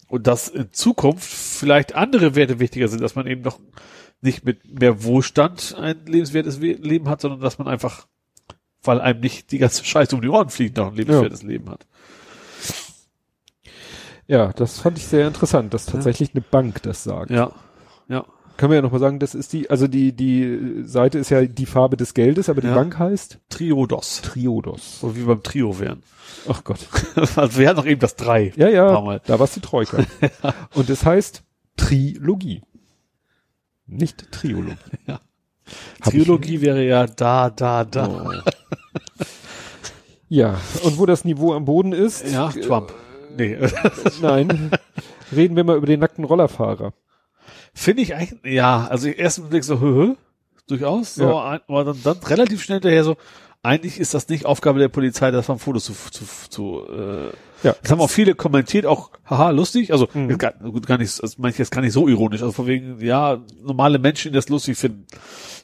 Und 0.07 0.27
dass 0.27 0.47
in 0.47 0.71
Zukunft 0.71 1.23
vielleicht 1.27 1.95
andere 1.95 2.35
Werte 2.35 2.59
wichtiger 2.59 2.87
sind, 2.87 3.01
dass 3.01 3.15
man 3.15 3.25
eben 3.27 3.41
noch 3.41 3.59
nicht 4.21 4.45
mit 4.45 4.79
mehr 4.79 5.03
Wohlstand 5.03 5.75
ein 5.79 6.05
lebenswertes 6.05 6.61
We- 6.61 6.73
Leben 6.73 7.09
hat, 7.09 7.21
sondern 7.21 7.41
dass 7.41 7.57
man 7.57 7.67
einfach, 7.67 8.07
weil 8.83 9.01
einem 9.01 9.19
nicht 9.19 9.51
die 9.51 9.57
ganze 9.57 9.83
Scheiße 9.85 10.15
um 10.15 10.21
die 10.21 10.29
Ohren 10.29 10.49
fliegt, 10.49 10.77
noch 10.77 10.87
ein 10.87 10.95
lebenswertes 10.95 11.43
Leben 11.43 11.69
hat. 11.69 11.85
Ja, 14.27 14.51
das 14.53 14.79
fand 14.79 14.97
ich 14.97 15.05
sehr 15.05 15.27
interessant, 15.27 15.73
dass 15.73 15.85
tatsächlich 15.85 16.31
eine 16.33 16.41
Bank 16.41 16.81
das 16.83 17.03
sagt. 17.03 17.29
Ja. 17.29 17.51
Ja. 18.07 18.25
Können 18.57 18.71
wir 18.71 18.75
ja 18.77 18.81
nochmal 18.81 18.99
sagen, 19.01 19.19
das 19.19 19.35
ist 19.35 19.51
die, 19.53 19.69
also 19.69 19.87
die, 19.87 20.13
die 20.13 20.83
Seite 20.83 21.19
ist 21.19 21.29
ja 21.29 21.45
die 21.45 21.65
Farbe 21.65 21.97
des 21.97 22.13
Geldes, 22.13 22.49
aber 22.49 22.61
die 22.61 22.67
Ja. 22.67 22.75
Bank 22.75 22.97
heißt 22.97 23.39
Triodos. 23.49 24.21
Triodos. 24.21 25.01
So 25.01 25.15
wie 25.15 25.23
beim 25.23 25.43
Trio 25.43 25.77
wären. 25.79 26.03
Ach 26.47 26.63
Gott. 26.63 26.79
also 27.35 27.59
wir 27.59 27.67
hatten 27.67 27.77
noch 27.79 27.85
eben 27.85 27.99
das 27.99 28.15
drei. 28.15 28.53
Ja, 28.55 28.69
ja, 28.69 29.19
da 29.25 29.39
war's 29.39 29.53
die 29.53 29.59
Troika. 29.61 29.97
Und 30.73 30.89
es 30.89 31.05
heißt 31.05 31.43
Trilogie. 31.77 32.61
Nicht 33.87 34.31
Triologie. 34.31 34.75
Ja. 35.07 35.19
Hab 36.01 36.11
Trilogie 36.13 36.61
wäre 36.61 36.83
ja 36.85 37.07
da, 37.07 37.49
da, 37.49 37.83
da. 37.83 38.07
Oh. 38.07 38.31
Ja, 40.29 40.59
und 40.83 40.99
wo 40.99 41.05
das 41.07 41.25
Niveau 41.25 41.53
am 41.53 41.65
Boden 41.65 41.91
ist, 41.91 42.23
Ja, 42.31 42.49
äh, 42.49 42.61
Trump. 42.61 42.93
Nee. 43.35 43.57
nein, 44.21 44.71
reden 45.35 45.55
wir 45.55 45.63
mal 45.63 45.77
über 45.77 45.87
den 45.87 45.99
nackten 45.99 46.23
Rollerfahrer. 46.23 46.93
Finde 47.77 48.01
ich 48.03 48.15
eigentlich, 48.15 48.53
ja, 48.53 48.87
also 48.87 49.07
erst 49.09 49.47
Blick 49.49 49.63
so, 49.63 49.79
hö, 49.81 49.93
hö, 49.93 50.15
durchaus, 50.67 51.15
so, 51.15 51.23
Ja. 51.25 51.43
ein, 51.51 51.59
aber 51.67 51.83
dann, 51.83 51.99
dann 52.03 52.17
relativ 52.19 52.63
schnell 52.63 52.77
hinterher 52.77 53.03
so, 53.03 53.17
eigentlich 53.63 53.99
ist 53.99 54.13
das 54.13 54.29
nicht 54.29 54.45
Aufgabe 54.45 54.79
der 54.79 54.87
Polizei, 54.89 55.29
das 55.31 55.45
von 55.47 55.59
Fotos 55.59 55.85
zu, 55.85 55.93
zu, 56.11 56.25
zu 56.49 56.81
äh, 56.89 57.31
Ja, 57.67 57.75
das 57.81 57.91
haben 57.91 57.99
auch 57.99 58.09
viele 58.09 58.33
kommentiert, 58.35 58.85
auch, 58.85 59.09
haha, 59.29 59.49
lustig, 59.49 59.91
also, 59.91 60.07
Mhm. 60.13 60.37
gar, 60.37 60.53
gut, 60.53 60.87
gar 60.87 60.97
nicht, 60.97 61.19
ich 61.23 61.57
jetzt 61.57 61.71
gar 61.71 61.81
nicht 61.81 61.93
so 61.93 62.07
ironisch, 62.07 62.41
also 62.41 62.53
von 62.53 62.67
wegen, 62.67 62.99
ja, 63.03 63.41
normale 63.61 63.99
Menschen, 63.99 64.31
die 64.31 64.35
das 64.35 64.49
lustig 64.49 64.77
finden. 64.77 65.05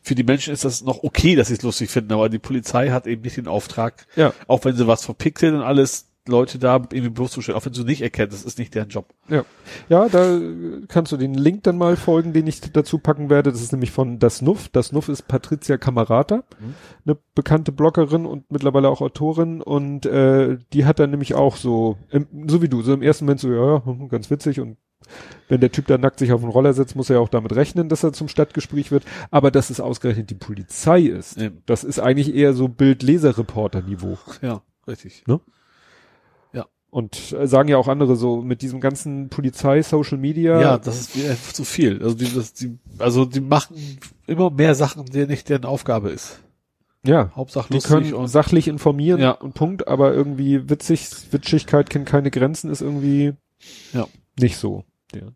Für 0.03 0.15
die 0.15 0.23
Menschen 0.23 0.51
ist 0.51 0.65
das 0.65 0.81
noch 0.81 1.03
okay, 1.03 1.35
dass 1.35 1.47
sie 1.47 1.53
es 1.53 1.61
lustig 1.61 1.89
finden, 1.91 2.11
aber 2.11 2.27
die 2.27 2.39
Polizei 2.39 2.89
hat 2.89 3.07
eben 3.07 3.21
nicht 3.21 3.37
den 3.37 3.47
Auftrag, 3.47 4.05
Ja. 4.17 4.33
auch 4.47 4.65
wenn 4.65 4.75
sie 4.75 4.85
was 4.87 5.05
verpixeln 5.05 5.55
und 5.55 5.61
alles, 5.61 6.07
Leute 6.27 6.59
da 6.59 6.75
irgendwie 6.75 7.09
bloßzustellen, 7.09 7.59
auch 7.59 7.65
wenn 7.65 7.73
sie 7.73 7.83
nicht 7.83 8.01
erkennen, 8.01 8.29
das 8.31 8.43
ist 8.43 8.59
nicht 8.59 8.75
deren 8.75 8.89
Job. 8.89 9.07
Ja. 9.27 9.43
ja, 9.89 10.07
da 10.07 10.39
kannst 10.87 11.11
du 11.11 11.17
den 11.17 11.33
Link 11.33 11.63
dann 11.63 11.77
mal 11.77 11.95
folgen, 11.95 12.31
den 12.31 12.45
ich 12.45 12.61
dazu 12.61 12.99
packen 12.99 13.29
werde. 13.31 13.51
Das 13.51 13.61
ist 13.61 13.71
nämlich 13.71 13.91
von 13.91 14.19
Das 14.19 14.41
Nuff. 14.41 14.69
Das 14.69 14.91
Nuff 14.91 15.09
ist 15.09 15.27
Patricia 15.27 15.77
Camarata, 15.77 16.43
Mhm. 16.59 16.75
eine 17.05 17.17
bekannte 17.33 17.71
Bloggerin 17.71 18.25
und 18.27 18.51
mittlerweile 18.51 18.89
auch 18.89 19.01
Autorin. 19.01 19.61
Und 19.61 20.05
äh, 20.05 20.59
die 20.73 20.85
hat 20.85 20.99
dann 20.99 21.09
nämlich 21.09 21.33
auch 21.33 21.55
so, 21.55 21.97
im, 22.11 22.27
so 22.47 22.61
wie 22.61 22.69
du, 22.69 22.81
so 22.83 22.93
im 22.93 23.01
ersten 23.01 23.25
Moment 23.25 23.39
so, 23.39 23.51
ja, 23.51 23.83
hm, 23.83 24.07
ganz 24.09 24.29
witzig. 24.29 24.59
Und 24.59 24.77
wenn 25.49 25.59
der 25.59 25.71
Typ 25.71 25.87
da 25.87 25.97
nackt 25.97 26.19
sich 26.19 26.31
auf 26.31 26.41
den 26.41 26.51
Roller 26.51 26.73
setzt, 26.73 26.95
muss 26.95 27.09
er 27.09 27.15
ja 27.15 27.21
auch 27.21 27.29
damit 27.29 27.55
rechnen, 27.55 27.89
dass 27.89 28.03
er 28.03 28.13
zum 28.13 28.27
Stadtgespräch 28.27 28.91
wird. 28.91 29.03
Aber 29.31 29.49
dass 29.49 29.71
es 29.71 29.79
ausgerechnet 29.79 30.29
die 30.29 30.35
Polizei 30.35 31.01
ist, 31.01 31.39
Eben. 31.39 31.63
das 31.65 31.83
ist 31.83 31.99
eigentlich 31.99 32.35
eher 32.35 32.53
so 32.53 32.67
Bild-Leser-Reporter-Niveau. 32.67 34.17
Ja, 34.43 34.61
richtig. 34.87 35.23
Und 36.91 37.31
äh, 37.31 37.47
sagen 37.47 37.69
ja 37.69 37.77
auch 37.77 37.87
andere 37.87 38.15
so, 38.17 38.41
mit 38.41 38.61
diesem 38.61 38.81
ganzen 38.81 39.29
Polizei, 39.29 39.81
Social 39.81 40.17
Media, 40.17 40.59
Ja, 40.61 40.77
das 40.77 40.99
ist 40.99 41.15
mir 41.15 41.29
einfach 41.31 41.53
zu 41.53 41.63
viel. 41.63 42.03
Also 42.03 42.15
die, 42.15 42.31
das, 42.33 42.51
die, 42.53 42.77
also 42.99 43.23
die 43.25 43.39
machen 43.39 43.77
immer 44.27 44.49
mehr 44.51 44.75
Sachen, 44.75 45.05
die 45.05 45.25
nicht 45.25 45.47
deren 45.47 45.63
Aufgabe 45.63 46.09
ist. 46.09 46.41
ja 47.05 47.31
Hauptsache 47.33 47.71
Die 47.73 47.79
können 47.79 48.13
und 48.13 48.27
sachlich 48.27 48.67
informieren 48.67 49.21
Ja. 49.21 49.31
und 49.31 49.53
Punkt, 49.53 49.87
aber 49.87 50.13
irgendwie 50.13 50.69
witzig, 50.69 51.07
Witzigkeit 51.31 51.89
kennt 51.89 52.05
keine 52.07 52.29
Grenzen, 52.29 52.69
ist 52.69 52.81
irgendwie 52.81 53.33
Ja. 53.93 54.07
nicht 54.37 54.57
so. 54.57 54.83
Ja. 55.15 55.29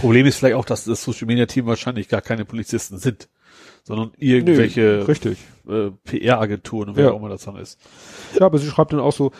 Problem 0.00 0.24
ist 0.24 0.36
vielleicht 0.38 0.54
auch, 0.56 0.64
dass 0.64 0.84
das 0.84 1.02
Social 1.04 1.26
Media 1.26 1.44
Team 1.44 1.66
wahrscheinlich 1.66 2.08
gar 2.08 2.22
keine 2.22 2.44
Polizisten 2.46 2.96
sind, 2.98 3.28
sondern 3.84 4.12
irgendwelche 4.16 5.06
Richtig. 5.06 5.38
äh, 5.68 5.90
PR-Agenturen 6.04 6.96
wer 6.96 7.04
Ja. 7.06 7.10
auch 7.12 7.18
immer 7.18 7.28
das 7.28 7.42
dann 7.44 7.56
ist. 7.56 7.78
Ja, 8.38 8.46
aber 8.46 8.58
sie 8.58 8.68
schreibt 8.70 8.92
dann 8.92 9.00
auch 9.00 9.12
so, 9.12 9.32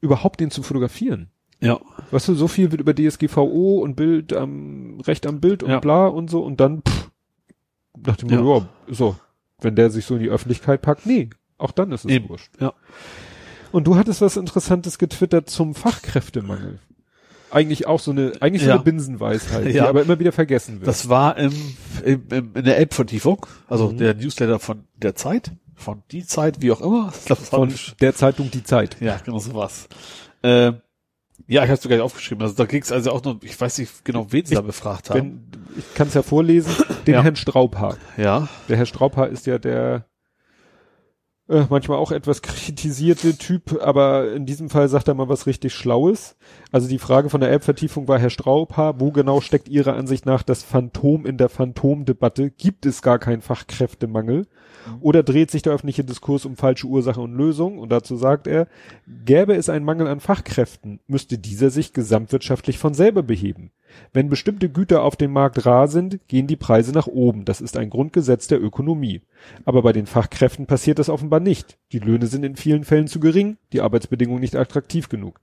überhaupt 0.00 0.40
den 0.40 0.50
zu 0.50 0.62
fotografieren. 0.62 1.30
Ja. 1.60 1.78
Weißt 2.10 2.28
du, 2.28 2.34
so 2.34 2.48
viel 2.48 2.70
wird 2.70 2.80
über 2.80 2.94
DSGVO 2.94 3.80
und 3.82 3.94
Bild 3.96 4.32
am 4.32 5.00
Recht 5.00 5.26
am 5.26 5.40
Bild 5.40 5.62
und 5.62 5.70
Ja. 5.70 5.80
bla 5.80 6.06
und 6.06 6.30
so 6.30 6.42
und 6.42 6.58
dann 6.60 6.82
pff, 6.82 7.10
nach 8.06 8.16
dem 8.16 8.30
Ja. 8.30 8.40
Motto, 8.40 8.66
ja, 8.88 8.94
so, 8.94 9.16
wenn 9.60 9.76
der 9.76 9.90
sich 9.90 10.06
so 10.06 10.14
in 10.16 10.22
die 10.22 10.30
Öffentlichkeit 10.30 10.80
packt, 10.80 11.04
nee, 11.06 11.28
auch 11.58 11.72
dann 11.72 11.92
ist 11.92 12.04
es 12.06 12.10
Eben. 12.10 12.28
wurscht. 12.30 12.50
Ja. 12.60 12.72
Und 13.72 13.86
du 13.86 13.96
hattest 13.96 14.20
was 14.22 14.36
Interessantes 14.38 14.98
getwittert 14.98 15.50
zum 15.50 15.74
Fachkräftemangel. 15.74 16.78
Eigentlich 17.52 17.86
auch 17.86 18.00
so 18.00 18.10
eine, 18.12 18.32
eigentlich 18.40 18.62
so 18.62 18.68
Ja. 18.68 18.76
eine 18.76 18.84
Binsenweisheit, 18.84 19.66
die 19.66 19.70
Ja. 19.72 19.88
aber 19.88 20.02
immer 20.02 20.18
wieder 20.18 20.32
vergessen 20.32 20.76
wird. 20.80 20.86
Das 20.88 21.08
war 21.08 21.36
im, 21.36 21.52
im, 22.04 22.22
im, 22.30 22.50
in 22.54 22.64
der 22.64 22.80
App-Vertiefung, 22.80 23.44
also 23.68 23.90
Mhm. 23.90 23.98
der 23.98 24.14
Newsletter 24.14 24.58
von 24.60 24.84
der 24.96 25.14
Zeit, 25.14 25.52
von 25.80 26.02
die 26.10 26.24
Zeit, 26.26 26.60
wie 26.62 26.70
auch 26.72 26.80
immer. 26.80 27.12
Ich 27.18 27.24
glaub, 27.26 27.38
von 27.38 27.72
der 28.00 28.14
Zeitung 28.14 28.50
Die 28.50 28.62
Zeit. 28.62 28.96
Ja, 29.00 29.18
genau 29.24 29.38
so 29.38 29.54
was. 29.54 29.88
Ähm, 30.42 30.80
ja, 31.46 31.64
ich 31.64 31.70
habe 31.70 31.80
sogar 31.80 32.02
aufgeschrieben. 32.04 32.42
Also 32.42 32.54
da 32.54 32.64
ging 32.66 32.82
es 32.82 32.92
also 32.92 33.10
auch 33.12 33.24
noch, 33.24 33.42
ich 33.42 33.60
weiß 33.60 33.78
nicht 33.78 34.04
genau, 34.04 34.26
wen 34.30 34.44
sie 34.44 34.54
da 34.54 34.60
befragt 34.60 35.10
haben. 35.10 35.18
Wenn, 35.18 35.50
ich 35.78 35.94
kann 35.94 36.08
es 36.08 36.14
ja 36.14 36.22
vorlesen, 36.22 36.72
den 37.06 37.14
Ja. 37.14 37.22
Herrn 37.22 37.36
Straubhaar. 37.36 37.96
ja, 38.16 38.48
Der 38.68 38.76
Herr 38.76 38.86
Straubhaar 38.86 39.28
ist 39.28 39.46
ja 39.46 39.58
der 39.58 40.04
äh, 41.48 41.64
manchmal 41.68 41.98
auch 41.98 42.12
etwas 42.12 42.42
kritisierte 42.42 43.36
Typ, 43.36 43.80
aber 43.82 44.32
in 44.32 44.46
diesem 44.46 44.70
Fall 44.70 44.88
sagt 44.88 45.08
er 45.08 45.14
mal 45.14 45.28
was 45.28 45.46
richtig 45.46 45.74
Schlaues. 45.74 46.36
Also 46.70 46.86
die 46.88 46.98
Frage 47.00 47.28
von 47.30 47.40
der 47.40 47.50
App-Vertiefung 47.52 48.06
war, 48.06 48.20
Herr 48.20 48.30
Straubhaar, 48.30 49.00
wo 49.00 49.10
genau 49.10 49.40
steckt 49.40 49.68
Ihrer 49.68 49.94
Ansicht 49.96 50.26
nach 50.26 50.44
das 50.44 50.62
Phantom 50.62 51.26
in 51.26 51.38
der 51.38 51.48
Phantomdebatte? 51.48 52.50
Gibt 52.50 52.86
es 52.86 53.02
gar 53.02 53.18
keinen 53.18 53.42
Fachkräftemangel? 53.42 54.46
Oder 55.00 55.22
dreht 55.22 55.50
sich 55.50 55.62
der 55.62 55.72
öffentliche 55.72 56.04
Diskurs 56.04 56.44
um 56.44 56.56
falsche 56.56 56.86
Ursache 56.86 57.20
und 57.20 57.34
Lösung? 57.34 57.78
Und 57.78 57.90
dazu 57.90 58.16
sagt 58.16 58.46
er, 58.46 58.66
gäbe 59.24 59.54
es 59.54 59.68
einen 59.68 59.84
Mangel 59.84 60.06
an 60.06 60.20
Fachkräften, 60.20 61.00
müsste 61.06 61.38
dieser 61.38 61.70
sich 61.70 61.92
gesamtwirtschaftlich 61.92 62.78
von 62.78 62.94
selber 62.94 63.22
beheben. 63.22 63.70
Wenn 64.12 64.28
bestimmte 64.28 64.68
Güter 64.68 65.02
auf 65.02 65.16
dem 65.16 65.32
Markt 65.32 65.66
rar 65.66 65.88
sind, 65.88 66.20
gehen 66.28 66.46
die 66.46 66.56
Preise 66.56 66.92
nach 66.92 67.06
oben. 67.06 67.44
Das 67.44 67.60
ist 67.60 67.76
ein 67.76 67.90
Grundgesetz 67.90 68.46
der 68.46 68.62
Ökonomie. 68.62 69.22
Aber 69.64 69.82
bei 69.82 69.92
den 69.92 70.06
Fachkräften 70.06 70.66
passiert 70.66 70.98
das 70.98 71.08
offenbar 71.08 71.40
nicht. 71.40 71.78
Die 71.92 71.98
Löhne 71.98 72.26
sind 72.26 72.44
in 72.44 72.56
vielen 72.56 72.84
Fällen 72.84 73.08
zu 73.08 73.20
gering, 73.20 73.56
die 73.72 73.80
Arbeitsbedingungen 73.80 74.40
nicht 74.40 74.56
attraktiv 74.56 75.08
genug. 75.08 75.40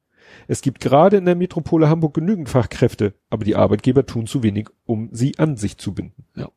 Es 0.47 0.61
gibt 0.61 0.81
gerade 0.81 1.17
in 1.17 1.25
der 1.25 1.35
Metropole 1.35 1.89
Hamburg 1.89 2.13
genügend 2.13 2.49
Fachkräfte, 2.49 3.13
aber 3.29 3.45
die 3.45 3.55
Arbeitgeber 3.55 4.05
tun 4.05 4.27
zu 4.27 4.43
wenig, 4.43 4.69
um 4.85 5.09
sie 5.11 5.37
an 5.37 5.57
sich 5.57 5.77
zu 5.77 5.93
binden. 5.93 6.25
ja. 6.35 6.49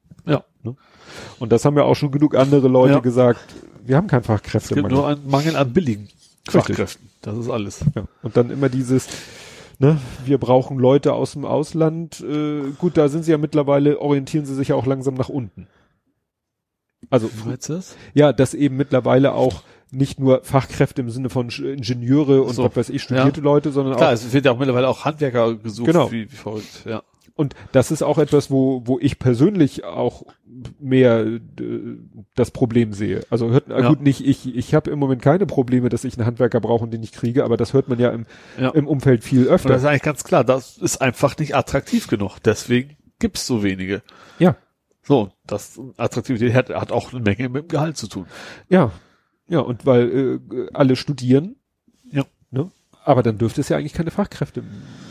Und 1.38 1.52
das 1.52 1.64
haben 1.64 1.76
ja 1.76 1.84
auch 1.84 1.94
schon 1.96 2.10
genug 2.10 2.34
andere 2.36 2.68
Leute 2.68 2.94
Ja. 2.94 3.00
gesagt. 3.00 3.40
Wir 3.84 3.96
haben 3.96 4.06
keinen 4.06 4.20
Es 4.20 4.26
gibt 4.26 4.40
Fachkräftemangel. 4.40 4.96
nur 4.96 5.06
einen 5.08 5.28
Mangel 5.28 5.56
an 5.56 5.72
billigen 5.72 6.02
Richtig. 6.46 6.52
Fachkräften. 6.52 7.08
Das 7.22 7.36
ist 7.36 7.50
alles. 7.50 7.80
Ja. 7.94 8.04
Und 8.22 8.36
dann 8.36 8.50
immer 8.50 8.68
dieses, 8.68 9.08
ne, 9.78 9.98
wir 10.24 10.38
brauchen 10.38 10.78
Leute 10.78 11.12
aus 11.12 11.32
dem 11.32 11.44
Ausland. 11.44 12.20
Äh, 12.20 12.70
gut, 12.78 12.96
da 12.96 13.08
sind 13.08 13.24
sie 13.24 13.30
ja 13.32 13.38
mittlerweile, 13.38 14.00
orientieren 14.00 14.46
sie 14.46 14.54
sich 14.54 14.68
ja 14.68 14.76
auch 14.76 14.86
langsam 14.86 15.14
nach 15.14 15.28
unten. 15.28 15.66
Also, 17.08 17.30
das? 17.66 17.96
ja, 18.14 18.32
dass 18.32 18.54
eben 18.54 18.76
mittlerweile 18.76 19.32
auch 19.32 19.62
nicht 19.90 20.20
nur 20.20 20.42
Fachkräfte 20.44 21.00
im 21.00 21.10
Sinne 21.10 21.30
von 21.30 21.48
Ingenieure 21.48 22.42
und 22.42 22.54
So. 22.54 22.64
was 22.64 22.76
weiß 22.76 22.90
ich, 22.90 23.02
studierte 23.02 23.40
Leute, 23.40 23.72
sondern 23.72 23.96
Klar, 23.96 24.10
auch, 24.10 24.14
es 24.14 24.32
wird 24.32 24.44
ja 24.44 24.52
auch 24.52 24.58
mittlerweile 24.58 24.86
auch 24.88 25.04
Handwerker 25.04 25.54
gesucht, 25.56 25.86
Genau. 25.86 26.12
wie, 26.12 26.30
wie 26.30 26.36
verrückt, 26.36 26.84
ja. 26.86 27.02
Und 27.40 27.54
das 27.72 27.90
ist 27.90 28.02
auch 28.02 28.18
etwas, 28.18 28.50
wo, 28.50 28.82
wo 28.86 28.98
ich 29.00 29.18
persönlich 29.18 29.84
auch 29.84 30.24
mehr 30.78 31.20
äh, 31.26 31.38
das 32.34 32.50
Problem 32.50 32.92
sehe. 32.92 33.22
Also 33.30 33.50
hört, 33.50 33.68
Ja. 33.68 33.88
gut, 33.88 34.02
nicht 34.02 34.26
ich, 34.26 34.54
ich 34.54 34.74
habe 34.74 34.90
im 34.90 34.98
Moment 34.98 35.22
keine 35.22 35.46
Probleme, 35.46 35.88
dass 35.88 36.04
ich 36.04 36.18
einen 36.18 36.26
Handwerker 36.26 36.60
brauche 36.60 36.84
und 36.84 36.90
den 36.92 37.02
ich 37.02 37.12
kriege, 37.12 37.44
aber 37.44 37.56
das 37.56 37.72
hört 37.72 37.88
man 37.88 37.98
ja 37.98 38.10
im, 38.10 38.26
Ja. 38.60 38.68
im 38.70 38.86
Umfeld 38.86 39.24
viel 39.24 39.46
Und 39.46 39.52
öfter. 39.54 39.70
das 39.70 39.82
ist 39.82 39.88
eigentlich 39.88 40.02
ganz 40.02 40.22
klar, 40.24 40.44
das 40.44 40.76
ist 40.76 41.00
einfach 41.00 41.38
nicht 41.38 41.56
attraktiv 41.56 42.08
genug. 42.08 42.38
Deswegen 42.44 42.96
gibt's 43.18 43.46
so 43.46 43.62
wenige. 43.62 44.02
Ja. 44.38 44.56
So, 45.02 45.30
das 45.46 45.80
Attraktivität 45.96 46.52
hat, 46.54 46.68
hat 46.70 46.92
auch 46.92 47.12
eine 47.12 47.22
Menge 47.22 47.48
mit 47.48 47.62
dem 47.64 47.68
Gehalt 47.68 47.96
zu 47.96 48.06
tun. 48.06 48.26
Ja, 48.68 48.92
ja, 49.48 49.60
und 49.60 49.86
weil 49.86 50.40
äh, 50.52 50.66
alle 50.74 50.94
studieren. 50.94 51.56
Ja. 53.10 53.12
Aber 53.12 53.22
dann 53.22 53.38
dürfte 53.38 53.60
es 53.60 53.68
ja 53.68 53.76
eigentlich 53.76 53.92
keine 53.92 54.10
Fachkräfte, 54.10 54.62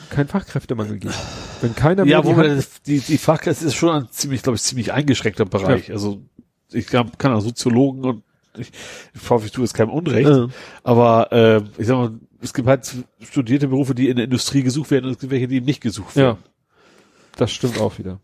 kein 0.09 0.27
Fachkräftemangel 0.27 0.99
geben. 0.99 1.13
Wenn 1.61 1.75
keiner 1.75 2.05
mehr 2.05 2.11
Ja, 2.13 2.21
die 2.21 2.27
wo 2.27 2.35
Hand- 2.37 2.47
man, 2.47 2.63
die, 2.87 2.99
die 2.99 3.17
Fachkräfte 3.17 3.65
ist 3.65 3.75
schon 3.75 3.89
ein 3.89 4.07
ziemlich, 4.11 4.41
glaube 4.43 4.55
ich, 4.55 4.61
ziemlich 4.63 4.93
eingeschränkter 4.93 5.45
Bereich. 5.45 5.91
Also, 5.91 6.21
ich 6.71 6.87
kann, 6.87 7.11
kann 7.17 7.33
auch 7.33 7.41
Soziologen 7.41 8.03
und 8.05 8.23
ich, 8.57 8.71
ich 9.13 9.29
hoffe, 9.29 9.45
ich 9.45 9.51
tue 9.51 9.63
jetzt 9.65 9.73
keinem 9.73 9.89
Unrecht. 9.91 10.29
Äh, 10.29 10.47
Aber 10.83 11.31
äh, 11.31 11.61
ich 11.77 11.87
sag 11.87 11.97
mal, 11.97 12.19
es 12.41 12.53
gibt 12.53 12.67
halt 12.67 12.89
studierte 13.21 13.67
Berufe, 13.67 13.93
die 13.95 14.07
in 14.09 14.15
der 14.15 14.25
Industrie 14.25 14.63
gesucht 14.63 14.91
werden 14.91 15.05
und 15.05 15.11
es 15.11 15.19
gibt 15.19 15.31
welche, 15.31 15.47
die 15.47 15.57
eben 15.57 15.65
nicht 15.65 15.81
gesucht 15.81 16.15
ja, 16.15 16.23
werden. 16.23 16.37
das 17.37 17.51
stimmt 17.51 17.79
auch 17.81 17.97
wieder. 17.97 18.19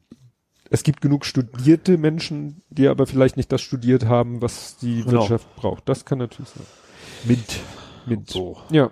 Es 0.69 0.83
gibt 0.83 1.01
genug 1.01 1.25
studierte 1.25 1.97
Menschen, 1.97 2.61
die 2.69 2.87
aber 2.87 3.05
vielleicht 3.05 3.37
nicht 3.37 3.51
das 3.51 3.61
studiert 3.61 4.05
haben, 4.05 4.41
was 4.41 4.77
die 4.77 5.03
Genau. 5.03 5.21
Wirtschaft 5.21 5.53
braucht. 5.57 5.87
Das 5.87 6.05
kann 6.05 6.17
natürlich 6.17 6.49
sein. 6.49 6.65
Mit. 7.25 7.59
Mit. 8.07 8.29
So. 8.29 8.57
Ja. 8.71 8.91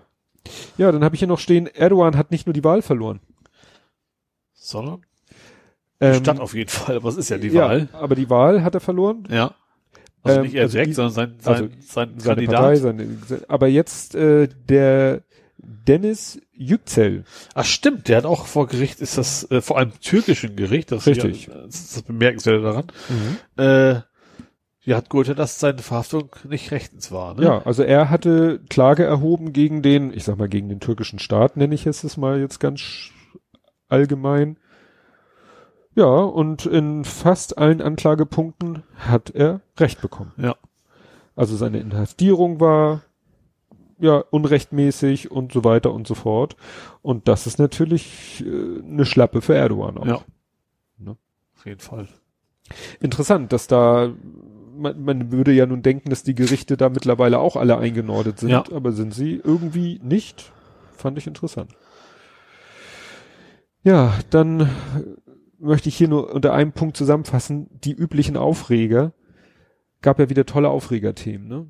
Ja, 0.78 0.91
dann 0.91 1.03
habe 1.03 1.15
ich 1.15 1.20
hier 1.20 1.28
noch 1.28 1.40
stehen, 1.40 1.68
Erdogan 1.68 2.18
hat 2.18 2.32
nicht 2.32 2.45
nur 2.48 2.53
die 2.53 2.64
Wahl 2.64 2.82
verloren. 2.82 3.20
Sondern? 4.53 5.02
Die 6.02 6.06
Ähm, 6.07 6.15
Stadt 6.15 6.40
auf 6.40 6.53
jeden 6.53 6.70
Fall, 6.70 6.98
aber 6.98 7.10
es 7.10 7.18
ist 7.18 7.30
ja 7.30 7.38
die 7.38 7.48
ja, 7.49 7.65
Wahl. 7.70 7.90
aber 7.94 8.15
die 8.15 8.30
Wahl 8.30 8.64
hat 8.64 8.74
er 8.76 8.82
verloren. 8.82 9.28
Ja. 9.30 9.53
Also 10.22 10.40
Ähm, 10.40 10.45
nicht 10.45 10.56
er 10.56 10.64
also 10.64 10.74
direkt, 10.74 10.90
die- 10.90 10.94
sondern 10.94 11.14
sein, 11.14 11.36
sein, 11.40 11.53
also 11.53 11.68
sein 11.82 12.14
seine 12.20 12.36
Kandidat. 12.36 12.56
Partei, 12.61 12.76
seine, 12.78 13.18
aber 13.48 13.68
jetzt 13.68 14.15
äh, 14.15 14.48
der 14.70 15.22
Dennis 15.57 16.41
Yüksel. 16.53 17.24
Ach 17.56 17.65
stimmt, 17.65 18.07
der 18.10 18.18
hat 18.18 18.26
auch 18.26 18.45
vor 18.48 18.68
Gericht, 18.68 18.99
ist 19.02 19.18
das 19.18 19.49
äh, 19.52 19.61
vor 19.61 19.78
allem 19.78 19.91
türkischen 20.02 20.56
Gericht, 20.56 20.91
das 20.91 21.07
Richtig. 21.07 21.48
Ist, 21.48 21.53
ja, 21.53 21.61
das 21.65 21.76
ist 21.76 21.95
das 21.98 22.03
Bemerkenswerte 22.03 22.61
daran. 22.61 22.88
Äh, 23.57 24.02
ja, 24.85 24.97
hat 24.97 25.10
geurteilt, 25.10 25.39
dass 25.39 25.60
seine 25.60 25.80
Verhaftung 25.80 26.30
nicht 26.43 26.72
rechtens 26.72 27.11
war. 27.11 27.35
Ne? 27.35 27.43
Ja, 27.43 27.61
also 27.64 27.84
er 27.84 28.10
hatte 28.10 28.60
Klage 28.69 29.03
erhoben 29.03 29.53
gegen 29.53 29.81
den, 29.81 30.14
ich 30.14 30.26
sag 30.26 30.38
mal, 30.38 30.49
gegen 30.49 30.69
den 30.69 30.80
türkischen 30.81 31.19
Staat, 31.19 31.55
nenne 31.55 31.73
ich 31.73 31.85
es 31.85 32.18
mal 32.18 32.39
jetzt 32.39 32.60
ganz 32.60 33.11
allgemein. 33.88 34.57
Ja, 35.95 36.05
und 36.05 36.65
in 36.65 37.05
fast 37.05 37.57
allen 37.57 37.81
Anklagepunkten 37.81 38.84
hat 38.97 39.30
er 39.30 39.61
Recht 39.77 40.01
bekommen. 40.01 40.34
Ja. 40.38 40.55
Also 41.35 41.55
seine 41.55 41.80
Inhaftierung 41.80 42.60
war 42.60 43.01
ja 43.99 44.18
unrechtmäßig 44.18 45.31
und 45.31 45.53
so 45.53 45.64
weiter 45.64 45.93
und 45.93 46.07
so 46.07 46.15
fort. 46.15 46.57
Und 47.01 47.27
das 47.27 47.47
ist 47.47 47.57
natürlich 47.57 48.43
äh, 48.45 48.81
eine 48.81 49.05
Schlappe 49.05 49.41
für 49.41 49.55
Erdogan 49.55 49.97
auch. 49.97 50.05
Ja. 50.05 50.22
Ne? 50.97 51.15
Auf 51.55 51.65
jeden 51.65 51.80
Fall. 51.80 52.07
Interessant, 52.99 53.53
dass 53.53 53.68
da 53.68 54.11
man, 54.76 55.04
man 55.04 55.32
würde 55.32 55.52
ja 55.52 55.66
nun 55.66 55.82
denken, 55.82 56.10
dass 56.10 56.24
die 56.24 56.36
Gerichte 56.36 56.78
da 56.78 56.90
mittlerweile 56.90 57.40
auch 57.40 57.56
alle 57.56 57.78
eingenordet 57.78 58.40
sind, 58.40 58.50
Ja. 58.50 58.64
aber 58.72 58.91
sind 58.91 59.14
sie 59.14 59.41
irgendwie 59.44 60.00
nicht. 60.04 60.52
Fand 60.95 61.18
ich 61.18 61.28
interessant. 61.28 61.72
Ja, 63.84 64.14
dann 64.30 64.70
möchte 65.60 65.90
ich 65.90 65.95
hier 65.95 66.08
nur 66.08 66.34
unter 66.34 66.54
einem 66.54 66.72
Punkt 66.72 66.95
zusammenfassen, 66.98 67.68
die 67.84 67.94
üblichen 67.94 68.38
Aufreger. 68.38 69.14
Gab 70.02 70.20
ja 70.20 70.30
wieder 70.30 70.45
tolle 70.45 70.70
Aufregerthemen, 70.70 71.48
ne? 71.48 71.68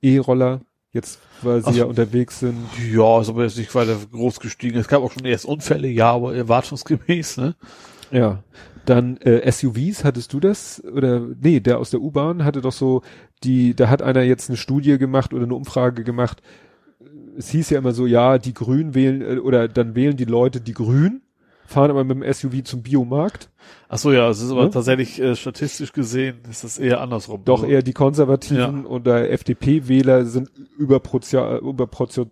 E-Roller, 0.00 0.60
jetzt, 0.92 1.20
weil 1.42 1.60
sie 1.62 1.70
Ach 1.70 1.74
ja 1.74 1.84
unterwegs 1.84 2.40
sind. 2.40 2.58
Ja, 2.92 3.20
ist 3.20 3.28
aber 3.28 3.44
jetzt 3.44 3.58
nicht 3.58 3.74
weiter 3.74 3.96
groß 4.12 4.38
gestiegen. 4.40 4.78
Es 4.78 4.88
gab 4.88 5.02
auch 5.02 5.12
schon 5.12 5.24
erst 5.24 5.44
Unfälle, 5.44 5.88
ja, 5.88 6.12
aber 6.12 6.34
erwartungsgemäß, 6.34 7.36
ne? 7.38 7.54
Ja. 8.10 8.42
Dann 8.88 9.18
äh, 9.18 9.50
SUVs, 9.52 10.02
hattest 10.02 10.32
du 10.32 10.40
das? 10.40 10.82
Oder 10.82 11.20
nee, 11.20 11.60
der 11.60 11.78
aus 11.78 11.90
der 11.90 12.00
U-Bahn 12.00 12.42
hatte 12.42 12.62
doch 12.62 12.72
so 12.72 13.02
die, 13.44 13.76
da 13.76 13.90
hat 13.90 14.00
einer 14.00 14.22
jetzt 14.22 14.48
eine 14.48 14.56
Studie 14.56 14.96
gemacht 14.96 15.34
oder 15.34 15.44
eine 15.44 15.54
Umfrage 15.54 16.04
gemacht. 16.04 16.40
Es 17.36 17.50
hieß 17.50 17.68
ja 17.68 17.78
immer 17.78 17.92
so, 17.92 18.06
ja, 18.06 18.38
die 18.38 18.54
Grünen 18.54 18.94
wählen 18.94 19.20
äh, 19.20 19.38
oder 19.40 19.68
dann 19.68 19.94
wählen 19.94 20.16
die 20.16 20.24
Leute 20.24 20.62
die 20.62 20.72
Grün, 20.72 21.20
fahren 21.66 21.90
aber 21.90 22.02
mit 22.02 22.22
dem 22.22 22.32
SUV 22.32 22.64
zum 22.64 22.82
Biomarkt. 22.82 23.50
Ach 23.90 23.98
so, 23.98 24.10
ja, 24.10 24.30
es 24.30 24.40
ist 24.40 24.50
aber 24.50 24.64
Ne? 24.64 24.70
tatsächlich 24.70 25.20
äh, 25.20 25.36
statistisch 25.36 25.92
gesehen 25.92 26.38
ist 26.48 26.64
das 26.64 26.78
eher 26.78 27.02
andersrum. 27.02 27.42
Doch 27.44 27.60
Also, 27.64 27.70
eher 27.70 27.82
die 27.82 27.92
Konservativen 27.92 28.86
oder 28.86 29.28
FDP-Wähler 29.30 30.24
sind 30.24 30.50
überproportional, 30.78 31.58
überproportion, 31.58 32.30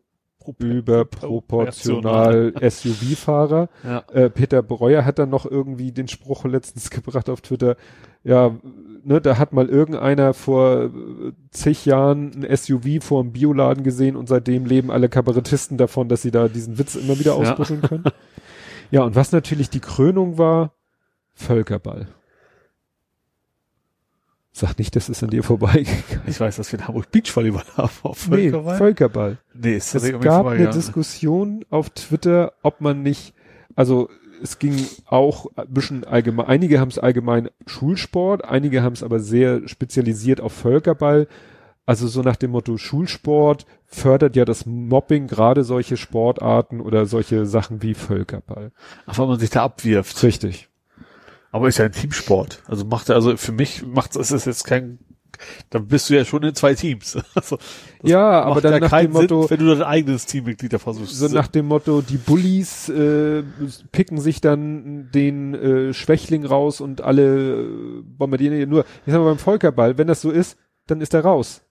überproportional 0.59 2.52
SUV-Fahrer. 2.60 3.68
Ja. 3.85 4.05
Äh, 4.12 4.31
Peter 4.31 4.62
Breuer 4.62 5.05
hat 5.05 5.18
dann 5.18 5.31
noch 5.31 5.47
irgendwie 5.51 5.93
den 5.93 6.09
Spruch 6.09 6.44
letztens 6.44 6.90
gebracht 6.90 7.28
auf 7.28 7.40
Twitter, 7.40 7.77
ja, 8.24 8.56
ne, 9.05 9.20
da 9.20 9.39
hat 9.39 9.52
mal 9.52 9.68
irgendeiner 9.68 10.35
vor 10.35 10.85
äh, 10.86 10.90
zig 11.52 11.86
Jahren 11.86 12.44
ein 12.44 12.56
SUV 12.56 13.05
vor 13.05 13.20
einem 13.23 13.32
Bioladen 13.32 13.85
gesehen 13.85 14.16
und 14.16 14.28
seitdem 14.28 14.66
leben 14.66 14.90
alle 14.90 15.09
Kabarettisten 15.09 15.78
davon, 15.78 16.09
dass 16.09 16.23
sie 16.23 16.32
da 16.32 16.48
diesen 16.48 16.77
Witz 16.78 16.97
immer 16.97 17.18
wieder 17.18 17.32
Ja. 17.32 17.51
ausbütteln 17.52 17.82
können. 17.82 18.05
Ja, 18.90 19.02
und 19.02 19.14
was 19.14 19.31
natürlich 19.32 19.70
die 19.70 19.81
Krönung 19.81 20.39
war, 20.39 20.73
Völkerball. 21.35 22.09
Sag 24.59 24.78
nicht, 24.78 24.97
das 24.97 25.11
ist 25.11 25.23
an 25.23 25.28
dir 25.28 25.43
vorbeigegangen. 25.43 26.23
Ich 26.27 26.41
weiß, 26.41 26.57
dass 26.57 26.73
wir 26.73 26.78
in 26.78 26.89
Hamburg 26.89 27.11
Beachvolleyball 27.11 27.62
haben 27.77 27.91
auf 28.05 28.27
Nee, 28.31 28.49
Völkerball. 28.49 28.78
Völkerball. 28.78 29.39
nee, 29.53 29.77
ist 29.77 29.85
Es 29.89 29.93
tatsächlich 29.93 30.23
gab 30.23 30.47
eine. 30.47 30.70
Diskussion 30.70 31.66
auf 31.69 31.91
Twitter, 31.91 32.55
ob 32.62 32.81
man 32.81 33.03
nicht, 33.03 33.35
also 33.74 34.09
es 34.43 34.59
ging 34.59 34.74
auch 35.05 35.45
ein 35.57 35.69
bisschen 35.69 36.05
allgemein, 36.05 36.47
einige 36.47 36.81
haben 36.81 36.89
es 36.89 36.99
allgemein 36.99 37.51
Schulsport, 37.66 38.47
einige 38.47 38.83
haben 38.83 38.95
es 38.95 39.03
aber 39.03 39.20
sehr 39.20 39.69
spezialisiert 39.69 40.41
auf 40.41 40.55
Völkerball. 40.55 41.28
Also 41.85 42.09
so 42.09 42.23
nach 42.23 42.37
dem 42.37 42.53
Motto 42.53 42.78
Schulsport 42.78 43.66
fördert 43.85 44.37
ja 44.37 44.47
das 44.47 44.65
Mobbing 44.65 45.27
gerade 45.27 45.65
solche 45.65 45.99
Sportarten 45.99 46.81
oder 46.81 47.05
solche 47.05 47.45
Sachen 47.45 47.83
wie 47.83 47.93
Völkerball. 47.93 48.73
Ach, 49.05 49.19
weil 49.19 49.27
man 49.27 49.39
sich 49.39 49.51
da 49.51 49.65
abwirft. 49.65 50.23
Richtig. 50.23 50.70
Aber 51.57 51.69
ist 51.69 51.78
ja 51.78 51.87
ein 51.87 51.93
Teamsport. 51.93 52.62
Also 52.66 52.85
macht 52.85 53.09
er, 53.09 53.15
also 53.16 53.37
für 53.37 53.53
mich 53.53 53.85
macht 53.87 54.15
es 54.16 54.31
ist 54.31 54.47
jetzt 54.47 54.65
kein, 54.65 54.99
da 55.70 55.78
bist 55.78 56.09
du 56.11 56.15
ja 56.15 56.24
schon 56.24 56.43
in 56.43 56.55
zwei 56.55 56.74
Teams. 56.74 57.19
Also, 57.35 57.59
Ja, 58.03 58.43
aber 58.43 58.61
dann 58.61 58.73
ja 58.74 58.81
nach 58.81 59.01
dem 59.01 59.12
Motto- 59.12 59.47
Sinn, 59.47 59.59
wenn 59.61 59.66
du 59.66 59.74
dein 59.74 59.83
eigenes 59.87 60.27
Teammitglied 60.27 60.73
da 60.73 60.78
versuchst. 60.78 61.16
So 61.16 61.28
nach 61.28 61.49
dem 61.49 61.66
Motto, 61.66 62.01
die 62.03 62.16
Bullies 62.19 62.89
äh, 62.89 63.43
picken 63.93 64.20
sich 64.20 64.41
dann 64.41 65.11
den 65.12 65.55
äh, 65.55 65.93
Schwächling 65.95 66.45
raus 66.47 66.81
und 66.81 67.01
alle 67.01 67.62
äh, 67.62 68.03
bombardieren 68.03 68.59
ihn 68.61 68.69
nur. 68.69 68.85
Ich 69.07 69.12
sag 69.12 69.20
mal 69.20 69.27
beim 69.31 69.39
Völkerball, 69.39 69.99
wenn 69.99 70.07
das 70.07 70.20
so 70.20 70.31
ist, 70.31 70.57
dann 70.87 71.01
ist 71.01 71.12
er 71.15 71.20
raus. 71.23 71.62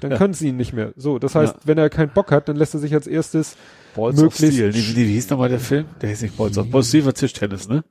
Dann 0.00 0.10
können 0.18 0.34
sie 0.34 0.48
ihn 0.48 0.56
nicht 0.56 0.72
mehr. 0.72 0.92
So, 0.96 1.18
das 1.18 1.34
heißt, 1.34 1.54
Ja. 1.54 1.60
wenn 1.64 1.78
er 1.78 1.90
keinen 1.90 2.10
Bock 2.12 2.30
hat, 2.30 2.48
dann 2.48 2.56
lässt 2.56 2.74
er 2.74 2.80
sich 2.80 2.92
als 2.94 3.06
erstes 3.06 3.56
Balls 3.96 4.16
of 4.18 4.24
möglichst- 4.24 4.54
Steel. 4.54 4.70
Nee, 4.70 4.76
wie, 4.96 4.96
wie 5.08 5.12
hieß 5.14 5.30
nochmal 5.30 5.48
der 5.48 5.58
Film? 5.60 5.86
Der 6.02 6.10
hieß 6.10 6.22
nicht 6.22 6.36
Balls 6.36 6.56
of 6.58 6.70
Balls 6.70 6.86
of 6.86 6.88
Steel 6.88 7.04
war 7.06 7.14
Tischtennis, 7.14 7.68
ne? 7.68 7.84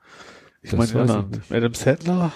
Ich 0.61 0.71
Das 0.71 0.93
meine, 0.93 1.09
weiß 1.09 1.23
ich. 1.49 1.55
Adam 1.55 1.73
Sandler? 1.73 2.31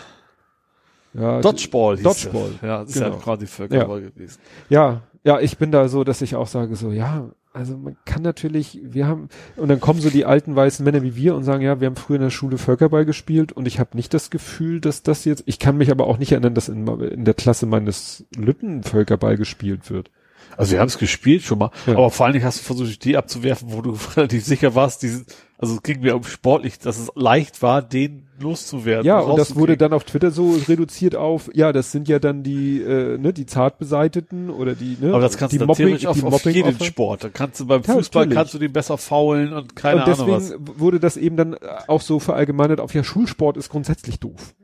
ja, 1.13 1.41
Dodgeball 1.41 1.95
hieß 1.97 2.03
Dodgeball. 2.03 2.51
Ja, 2.61 2.79
das 2.81 2.89
ist 2.89 2.95
Genau. 2.95 3.15
ja 3.15 3.21
quasi 3.21 3.47
Völkerball 3.47 4.01
gewesen. 4.01 4.39
Ja, 4.69 5.01
ja, 5.23 5.39
ich 5.39 5.57
bin 5.57 5.71
da 5.71 5.87
so, 5.87 6.03
dass 6.03 6.21
ich 6.21 6.35
auch 6.35 6.47
sage 6.47 6.75
so, 6.75 6.91
ja, 6.91 7.29
also 7.53 7.75
man 7.77 7.97
kann 8.05 8.21
natürlich, 8.21 8.79
wir 8.81 9.07
haben, 9.07 9.27
und 9.57 9.67
dann 9.67 9.81
kommen 9.81 9.99
so 9.99 10.09
die 10.09 10.23
alten 10.25 10.55
weißen 10.55 10.85
Männer 10.85 11.03
wie 11.03 11.17
wir 11.17 11.35
und 11.35 11.43
sagen, 11.43 11.61
ja, 11.61 11.81
wir 11.81 11.87
haben 11.87 11.97
früher 11.97 12.15
in 12.15 12.21
der 12.21 12.29
Schule 12.29 12.57
Völkerball 12.57 13.05
gespielt 13.05 13.51
und 13.51 13.67
ich 13.67 13.77
habe 13.79 13.97
nicht 13.97 14.13
das 14.13 14.29
Gefühl, 14.29 14.79
dass 14.79 15.03
das 15.03 15.25
jetzt, 15.25 15.43
ich 15.47 15.59
kann 15.59 15.75
mich 15.77 15.91
aber 15.91 16.07
auch 16.07 16.17
nicht 16.17 16.31
erinnern, 16.31 16.55
dass 16.55 16.69
in, 16.69 16.87
in 16.87 17.25
der 17.25 17.33
Klasse 17.33 17.65
meines 17.65 18.23
Lütten 18.35 18.83
Völkerball 18.83 19.35
gespielt 19.35 19.91
wird. 19.91 20.09
Also 20.57 20.71
wir 20.73 20.79
haben 20.79 20.87
es 20.87 20.97
gespielt 20.97 21.43
schon 21.43 21.59
mal, 21.59 21.71
Ja. 21.87 21.93
aber 21.93 22.09
vor 22.09 22.25
allen 22.25 22.33
Dingen 22.33 22.45
hast 22.45 22.59
du 22.59 22.63
versucht, 22.63 23.03
die 23.03 23.17
abzuwerfen, 23.17 23.71
wo 23.71 23.81
du 23.81 23.91
relativ 24.15 24.45
sicher 24.45 24.73
warst, 24.73 25.03
diesen, 25.03 25.25
also 25.61 25.75
es 25.75 25.83
ging 25.83 26.01
mir 26.01 26.15
um 26.15 26.23
sportlich, 26.23 26.79
dass 26.79 26.97
es 26.99 27.09
leicht 27.15 27.61
war, 27.61 27.81
den 27.81 28.27
loszuwerden. 28.39 29.05
Ja, 29.05 29.19
und 29.19 29.37
das 29.37 29.55
wurde 29.55 29.77
dann 29.77 29.93
auf 29.93 30.03
Twitter 30.03 30.31
so 30.31 30.55
reduziert 30.67 31.15
auf, 31.15 31.49
ja, 31.53 31.71
das 31.71 31.91
sind 31.91 32.07
ja 32.07 32.17
dann 32.19 32.41
die, 32.43 32.81
äh, 32.81 33.17
ne, 33.19 33.31
die 33.33 33.45
Zartbeseiteten 33.45 34.49
oder 34.49 34.73
die, 34.73 34.97
ne, 34.99 35.09
Aber 35.13 35.21
das 35.21 35.37
kannst 35.37 35.53
die 35.53 35.59
du 35.59 35.65
dann 35.67 35.75
theoretisch 35.75 36.01
die 36.01 36.07
auf, 36.07 36.23
auf 36.23 36.31
Mobbing- 36.43 36.55
jeden 36.55 36.69
Opfer. 36.73 36.85
Sport. 36.85 37.23
Da 37.23 37.29
kannst 37.29 37.59
du 37.59 37.67
beim 37.67 37.81
Ja, 37.83 37.93
Fußball 37.93 38.23
natürlich. 38.23 38.37
kannst 38.37 38.53
du 38.55 38.57
den 38.59 38.73
besser 38.73 38.97
faulen 38.97 39.53
und 39.53 39.75
keine 39.75 39.99
und 40.01 40.07
deswegen 40.07 40.33
Ahnung 40.33 40.51
was. 40.67 40.79
wurde 40.79 40.99
das 40.99 41.17
eben 41.17 41.37
dann 41.37 41.55
auch 41.87 42.01
so 42.01 42.19
verallgemeinert 42.19 42.79
auf, 42.79 42.93
ja, 42.93 43.03
Schulsport 43.03 43.55
ist 43.57 43.69
grundsätzlich 43.69 44.19
doof. 44.19 44.55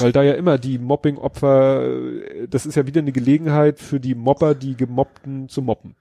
Weil 0.00 0.12
da 0.12 0.22
ja 0.22 0.34
immer 0.34 0.58
die 0.58 0.78
Mobbing-Opfer, 0.78 1.82
äh, 1.84 2.48
das 2.48 2.64
ist 2.66 2.76
ja 2.76 2.86
wieder 2.86 3.00
eine 3.00 3.12
Gelegenheit 3.12 3.78
für 3.80 4.00
die 4.00 4.14
Mobber, 4.14 4.54
die 4.54 4.76
Gemobbten 4.76 5.48
zu 5.48 5.60
mobben. 5.60 5.96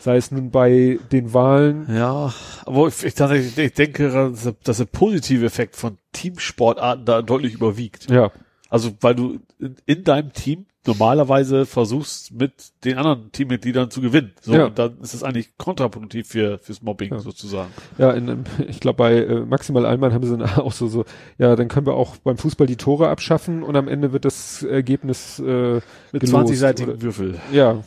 Sei 0.00 0.16
es 0.16 0.30
nun 0.30 0.50
bei 0.50 0.98
den 1.12 1.34
Wahlen, 1.34 1.86
Ja, 1.94 2.32
aber 2.64 2.88
ich, 2.88 3.04
ich, 3.04 3.58
ich 3.58 3.72
denke, 3.74 4.32
dass 4.64 4.76
der- 4.78 4.84
positive 4.86 5.44
Effekt 5.44 5.76
von 5.76 5.98
Teamsportarten 6.12 7.04
da 7.04 7.20
deutlich 7.22 7.52
überwiegt. 7.54 8.10
ja, 8.10 8.30
Also 8.70 8.92
weil 9.02 9.14
du 9.14 9.40
in, 9.58 9.76
in 9.86 10.02
deinem 10.04 10.32
Team 10.32 10.64
normalerweise 10.86 11.66
versuchst, 11.66 12.32
mit 12.32 12.52
den 12.84 12.96
anderen 12.96 13.30
Teammitgliedern 13.32 13.90
zu 13.90 14.00
gewinnen. 14.00 14.32
So, 14.40 14.54
Ja. 14.54 14.64
und 14.68 14.78
dann 14.78 14.98
ist 15.02 15.12
es 15.12 15.22
eigentlich 15.22 15.58
kontraproduktiv 15.58 16.26
für 16.28 16.58
fürs 16.58 16.80
Mobbing 16.80 17.10
Ja. 17.12 17.18
sozusagen. 17.18 17.70
ja, 17.98 18.12
in, 18.12 18.30
einem- 18.30 18.44
ich 18.66 18.80
glaube 18.80 18.96
bei 18.96 19.16
äh, 19.22 19.40
Maximal 19.40 19.84
Allmann 19.84 20.14
haben 20.14 20.24
sie 20.24 20.34
dann 20.38 20.48
auch 20.58 20.72
so, 20.72 20.88
so, 20.88 21.04
ja, 21.36 21.54
dann 21.56 21.68
können 21.68 21.84
wir 21.86 21.92
auch 21.92 22.16
beim 22.16 22.38
Fußball 22.38 22.66
die 22.66 22.76
Tore 22.76 23.10
abschaffen 23.10 23.62
und 23.62 23.76
am 23.76 23.86
Ende 23.88 24.12
wird 24.14 24.24
das 24.24 24.62
Ergebnis 24.62 25.38
äh, 25.40 25.80
Mit 26.12 26.22
gelost, 26.22 26.50
20-seitigen 26.50 26.92
oder- 26.94 27.02
Würfel. 27.02 27.38
Ja, 27.52 27.84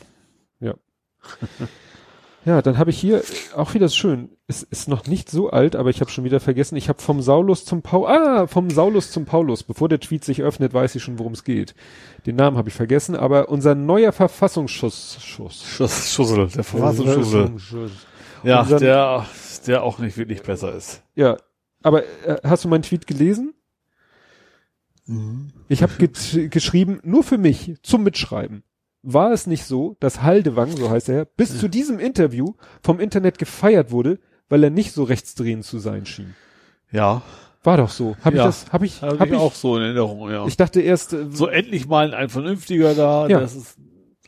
ja. 0.60 0.74
ja, 2.44 2.60
dann 2.62 2.78
habe 2.78 2.90
ich 2.90 2.98
hier 2.98 3.22
auch 3.56 3.74
wieder 3.74 3.88
schön. 3.88 4.30
Es 4.46 4.62
ist 4.62 4.88
noch 4.88 5.06
nicht 5.06 5.30
so 5.30 5.50
alt, 5.50 5.76
aber 5.76 5.90
ich 5.90 6.00
habe 6.00 6.10
schon 6.10 6.24
wieder 6.24 6.40
vergessen. 6.40 6.76
Ich 6.76 6.88
habe 6.88 7.00
vom 7.00 7.22
Saulus 7.22 7.64
zum 7.64 7.82
Paul. 7.82 8.06
Ah, 8.06 8.46
vom 8.46 8.70
Saulus 8.70 9.10
zum 9.10 9.24
Paulus. 9.24 9.62
Bevor 9.62 9.88
der 9.88 10.00
Tweet 10.00 10.24
sich 10.24 10.42
öffnet, 10.42 10.74
weiß 10.74 10.94
ich 10.94 11.02
schon, 11.02 11.18
worum 11.18 11.32
es 11.32 11.44
geht. 11.44 11.74
Den 12.26 12.36
Namen 12.36 12.58
habe 12.58 12.68
ich 12.68 12.74
vergessen, 12.74 13.16
aber 13.16 13.48
unser 13.48 13.74
neuer 13.74 14.12
Verfassungsschuss. 14.12 15.18
Schuss. 15.22 15.64
Schuss, 15.64 16.12
Schussel, 16.12 16.48
der 16.48 16.64
Verfassungsschussel. 16.64 17.30
Verfassungsschuss. 17.30 17.92
Ja, 18.42 18.62
der, 18.64 19.26
der 19.66 19.82
auch 19.82 19.98
nicht 19.98 20.18
wirklich 20.18 20.42
besser 20.42 20.74
ist. 20.74 21.02
Ja, 21.14 21.38
aber 21.82 22.04
äh, 22.26 22.38
hast 22.44 22.64
du 22.64 22.68
meinen 22.68 22.82
Tweet 22.82 23.06
gelesen? 23.06 23.54
Ich 25.68 25.82
habe 25.82 25.92
ge 25.98 26.48
geschrieben, 26.48 27.00
nur 27.04 27.22
für 27.22 27.36
mich, 27.36 27.74
zum 27.82 28.04
Mitschreiben. 28.04 28.64
War 29.06 29.32
es 29.32 29.46
nicht 29.46 29.64
so, 29.64 29.96
dass 30.00 30.22
Haldewang, 30.22 30.76
so 30.76 30.88
heißt 30.90 31.08
er, 31.10 31.26
bis 31.26 31.58
zu 31.58 31.68
diesem 31.68 31.98
Interview 31.98 32.54
vom 32.82 33.00
Internet 33.00 33.38
gefeiert 33.38 33.90
wurde, 33.90 34.18
weil 34.48 34.64
er 34.64 34.70
nicht 34.70 34.92
so 34.92 35.04
rechtsdrehend 35.04 35.64
zu 35.64 35.78
sein 35.78 36.06
schien? 36.06 36.34
Ja, 36.90 37.22
War 37.62 37.76
doch 37.78 37.90
so. 37.90 38.16
Hab 38.22 38.34
Ja. 38.34 38.40
ich 38.42 38.46
das, 38.46 38.72
hab 38.72 38.82
ich, 38.82 39.00
habe 39.02 39.18
hab 39.18 39.28
ich 39.28 39.34
auch 39.34 39.54
so 39.54 39.76
in 39.76 39.82
Erinnerung, 39.82 40.30
ja. 40.30 40.46
ich 40.46 40.56
dachte 40.56 40.80
erst, 40.82 41.12
äh, 41.14 41.26
so 41.30 41.46
endlich 41.48 41.86
mal 41.86 42.12
ein 42.14 42.28
vernünftiger 42.28 42.94
da, 42.94 43.26
Ja. 43.28 43.40
das 43.40 43.54
ist, 43.56 43.78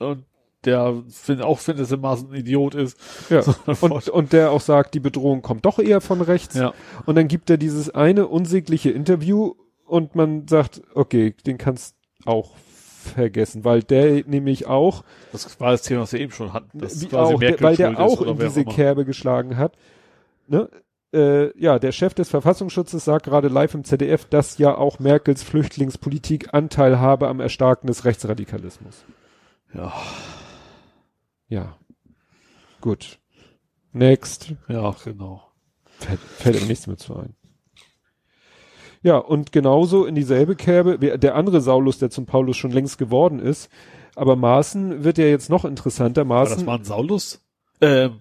und 0.00 0.24
der 0.64 1.02
find, 1.10 1.42
auch 1.42 1.58
findet, 1.58 1.90
dass 1.90 1.98
Maaßen 1.98 2.30
ein 2.30 2.34
Idiot 2.34 2.74
ist. 2.74 2.98
Ja. 3.30 3.42
So, 3.42 3.54
Und, 3.80 4.08
und 4.08 4.32
der 4.32 4.50
auch 4.50 4.60
sagt, 4.60 4.94
die 4.94 5.00
Bedrohung 5.00 5.40
kommt 5.42 5.64
doch 5.64 5.78
eher 5.78 6.00
von 6.00 6.20
rechts. 6.22 6.54
ja. 6.56 6.72
Und 7.04 7.14
dann 7.14 7.28
gibt 7.28 7.48
er 7.50 7.56
dieses 7.56 7.88
eine 7.94 8.26
unsägliche 8.26 8.90
Interview 8.90 9.54
und 9.84 10.14
man 10.16 10.48
sagt, 10.48 10.82
okay, 10.94 11.34
den 11.46 11.56
kannst 11.58 11.94
auch 12.24 12.52
vergessen, 13.06 13.64
weil 13.64 13.82
der 13.82 14.24
nämlich 14.26 14.66
auch, 14.66 15.04
Das 15.32 15.58
war 15.60 15.70
das 15.72 15.82
Thema, 15.82 16.02
was 16.02 16.12
wir 16.12 16.20
eben 16.20 16.32
schon 16.32 16.52
hatten. 16.52 16.78
Das 16.78 17.00
wie 17.00 17.06
quasi 17.06 17.34
auch 17.34 17.40
der, 17.40 17.50
Merkel 17.50 17.66
weil 17.66 17.76
der 17.76 18.00
auch 18.00 18.22
in 18.22 18.38
diese. 18.38 18.64
Kerbe 18.64 19.04
geschlagen 19.04 19.56
hat. 19.56 19.76
Ne? 20.48 20.68
Äh, 21.12 21.58
ja, 21.58 21.78
der 21.78 21.92
Chef 21.92 22.14
des 22.14 22.28
Verfassungsschutzes 22.28 23.04
sagt 23.04 23.26
gerade 23.26 23.48
live 23.48 23.74
im 23.74 23.84
ZDF, 23.84 24.24
dass 24.26 24.58
ja 24.58 24.76
auch 24.76 24.98
Merkels 24.98 25.42
Flüchtlingspolitik 25.42 26.52
Anteil 26.52 26.98
habe 26.98 27.28
am 27.28 27.40
Erstarken 27.40 27.86
des 27.86 28.04
Rechtsradikalismus. 28.04 29.04
Ja, 29.72 29.92
Ja. 31.48 31.76
Gut. 32.80 33.18
Next. 33.92 34.52
ja, 34.68 34.94
genau. 35.04 35.42
Fällt, 35.98 36.20
fällt 36.20 36.60
ihm 36.60 36.68
nichts 36.68 36.86
mehr 36.86 36.98
zu 36.98 37.16
ein. 37.16 37.34
Ja, 39.06 39.18
und 39.18 39.52
genauso 39.52 40.04
in 40.04 40.16
dieselbe 40.16 40.56
Kerbe, 40.56 40.98
der 40.98 41.36
andere 41.36 41.60
Saulus, 41.60 41.98
der 41.98 42.10
zum 42.10 42.26
Paulus 42.26 42.56
schon 42.56 42.72
längst 42.72 42.98
geworden 42.98 43.38
ist, 43.38 43.70
aber 44.16 44.34
Maaßen 44.34 45.04
wird 45.04 45.16
ja 45.16 45.26
jetzt 45.26 45.48
noch 45.48 45.64
interessanter. 45.64 46.22
Aber 46.22 46.40
das 46.40 46.50
Maaßen, 46.50 46.66
war 46.66 46.78
ein 46.78 46.84
Saulus? 46.84 47.40
Ähm, 47.80 48.16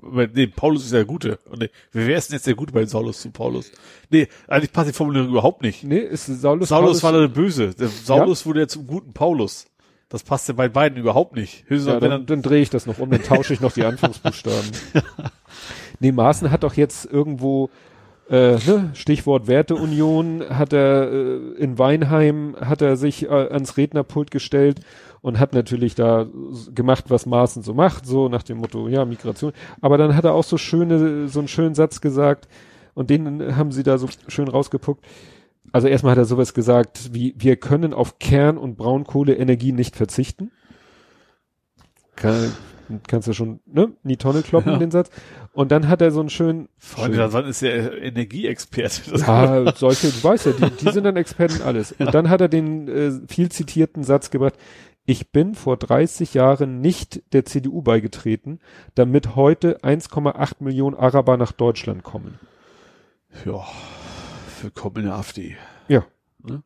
nee, 0.00 0.46
Paulus 0.46 0.84
ist 0.84 0.94
der 0.94 1.04
Gute. 1.04 1.38
Und 1.50 1.60
Nee, 1.60 1.68
wer 1.92 2.16
ist 2.16 2.30
denn 2.30 2.36
jetzt 2.36 2.46
der 2.46 2.54
Gute 2.54 2.72
bei 2.72 2.86
Saulus 2.86 3.20
zu 3.20 3.30
Paulus? 3.30 3.70
Nee, 4.08 4.28
eigentlich 4.48 4.72
passt 4.72 4.88
die 4.88 4.94
Formulierung 4.94 5.28
überhaupt 5.28 5.60
nicht. 5.60 5.84
nee, 5.84 5.98
ist 5.98 6.24
Saulus, 6.24 6.70
Saulus 6.70 7.00
Paulus, 7.00 7.02
war 7.02 7.12
der 7.12 7.28
Böse. 7.28 7.74
Der 7.74 7.88
Saulus 7.88 8.46
wurde 8.46 8.60
ja 8.60 8.66
zum 8.66 8.86
guten 8.86 9.12
Paulus. 9.12 9.66
Das 10.08 10.22
passt 10.22 10.48
ja 10.48 10.54
bei 10.54 10.70
beiden 10.70 10.96
überhaupt 10.96 11.36
nicht. 11.36 11.64
Höchstens, 11.68 11.92
ja, 11.92 12.00
dann, 12.00 12.10
dann, 12.10 12.24
dann 12.24 12.40
drehe 12.40 12.62
ich 12.62 12.70
das 12.70 12.86
noch 12.86 12.98
um, 12.98 13.10
dann 13.10 13.22
tausche 13.22 13.52
ich 13.52 13.60
noch 13.60 13.72
die 13.72 13.84
Anfangsbuchstaben. 13.84 14.70
nee, 15.98 16.12
Maaßen 16.12 16.50
hat 16.50 16.62
doch 16.62 16.74
jetzt 16.74 17.04
irgendwo, 17.04 17.68
äh, 18.30 18.58
ne, 18.64 18.90
Stichwort 18.94 19.48
Werteunion, 19.48 20.44
hat 20.48 20.72
er 20.72 21.10
äh, 21.10 21.36
in 21.58 21.78
Weinheim, 21.78 22.54
hat 22.60 22.80
er 22.80 22.96
sich 22.96 23.24
äh, 23.24 23.28
ans 23.28 23.76
Rednerpult 23.76 24.30
gestellt 24.30 24.80
und 25.20 25.40
hat 25.40 25.52
natürlich 25.52 25.96
da 25.96 26.28
gemacht, 26.72 27.06
was 27.08 27.26
Maaßen 27.26 27.64
so 27.64 27.74
macht, 27.74 28.06
so 28.06 28.28
nach 28.28 28.44
dem 28.44 28.58
Motto, 28.58 28.86
ja, 28.86 29.04
Migration. 29.04 29.52
Aber 29.80 29.98
dann 29.98 30.14
hat 30.14 30.24
er 30.24 30.34
auch 30.34 30.44
so 30.44 30.58
schöne, 30.58 31.26
so 31.26 31.40
einen 31.40 31.48
schönen 31.48 31.74
Satz 31.74 32.00
gesagt 32.00 32.48
und 32.94 33.10
den 33.10 33.56
haben 33.56 33.72
sie 33.72 33.82
da 33.82 33.98
so 33.98 34.08
schön 34.28 34.48
rausgepuckt. 34.48 35.04
Also 35.72 35.88
erstmal 35.88 36.12
hat 36.12 36.18
er 36.18 36.24
sowas 36.24 36.54
gesagt 36.54 37.10
wie, 37.12 37.34
wir 37.36 37.56
können 37.56 37.92
auf 37.92 38.20
Kern- 38.20 38.58
und 38.58 38.76
Braunkohleenergie 38.76 39.72
nicht 39.72 39.96
verzichten. 39.96 40.52
Kann, 42.14 42.52
kannst 43.06 43.28
du 43.28 43.32
schon, 43.32 43.60
ne, 43.66 43.92
in 44.02 44.08
die 44.08 44.16
Tonne 44.16 44.42
kloppen, 44.42 44.72
Ja. 44.72 44.78
den 44.78 44.90
Satz. 44.90 45.10
Und 45.52 45.70
dann 45.72 45.88
hat 45.88 46.00
er 46.02 46.10
so 46.10 46.20
einen 46.20 46.30
schönen, 46.30 46.68
Freunde, 46.78 47.16
schön- 47.18 47.32
wann 47.32 47.46
ist 47.46 47.62
der 47.62 48.02
Energieexperte? 48.02 49.16
Ja, 49.18 49.72
solche, 49.76 50.08
du 50.08 50.22
weißt 50.24 50.46
ja, 50.46 50.52
die, 50.52 50.70
die 50.70 50.90
sind 50.92 51.04
dann 51.04 51.16
Experten 51.16 51.62
alles. 51.62 51.92
Und 51.92 52.14
dann 52.14 52.28
hat 52.30 52.40
er 52.40 52.48
den 52.48 52.88
äh, 52.88 53.12
viel 53.28 53.50
zitierten 53.50 54.02
Satz 54.04 54.30
gebracht, 54.30 54.54
ich 55.06 55.32
bin 55.32 55.54
vor 55.54 55.76
30 55.76 56.34
Jahren 56.34 56.80
nicht 56.80 57.22
der 57.32 57.44
CDU 57.44 57.82
beigetreten, 57.82 58.60
damit 58.94 59.34
heute 59.34 59.78
1,8 59.82 60.56
Millionen 60.60 60.94
Araber 60.96 61.36
nach 61.36 61.52
Deutschland 61.52 62.02
kommen. 62.04 62.38
ja, 63.44 63.64
willkommen 64.62 64.96
in 64.98 65.04
der 65.06 65.14
AfD. 65.16 65.56
Ja. 65.88 66.04
Ne? 66.44 66.62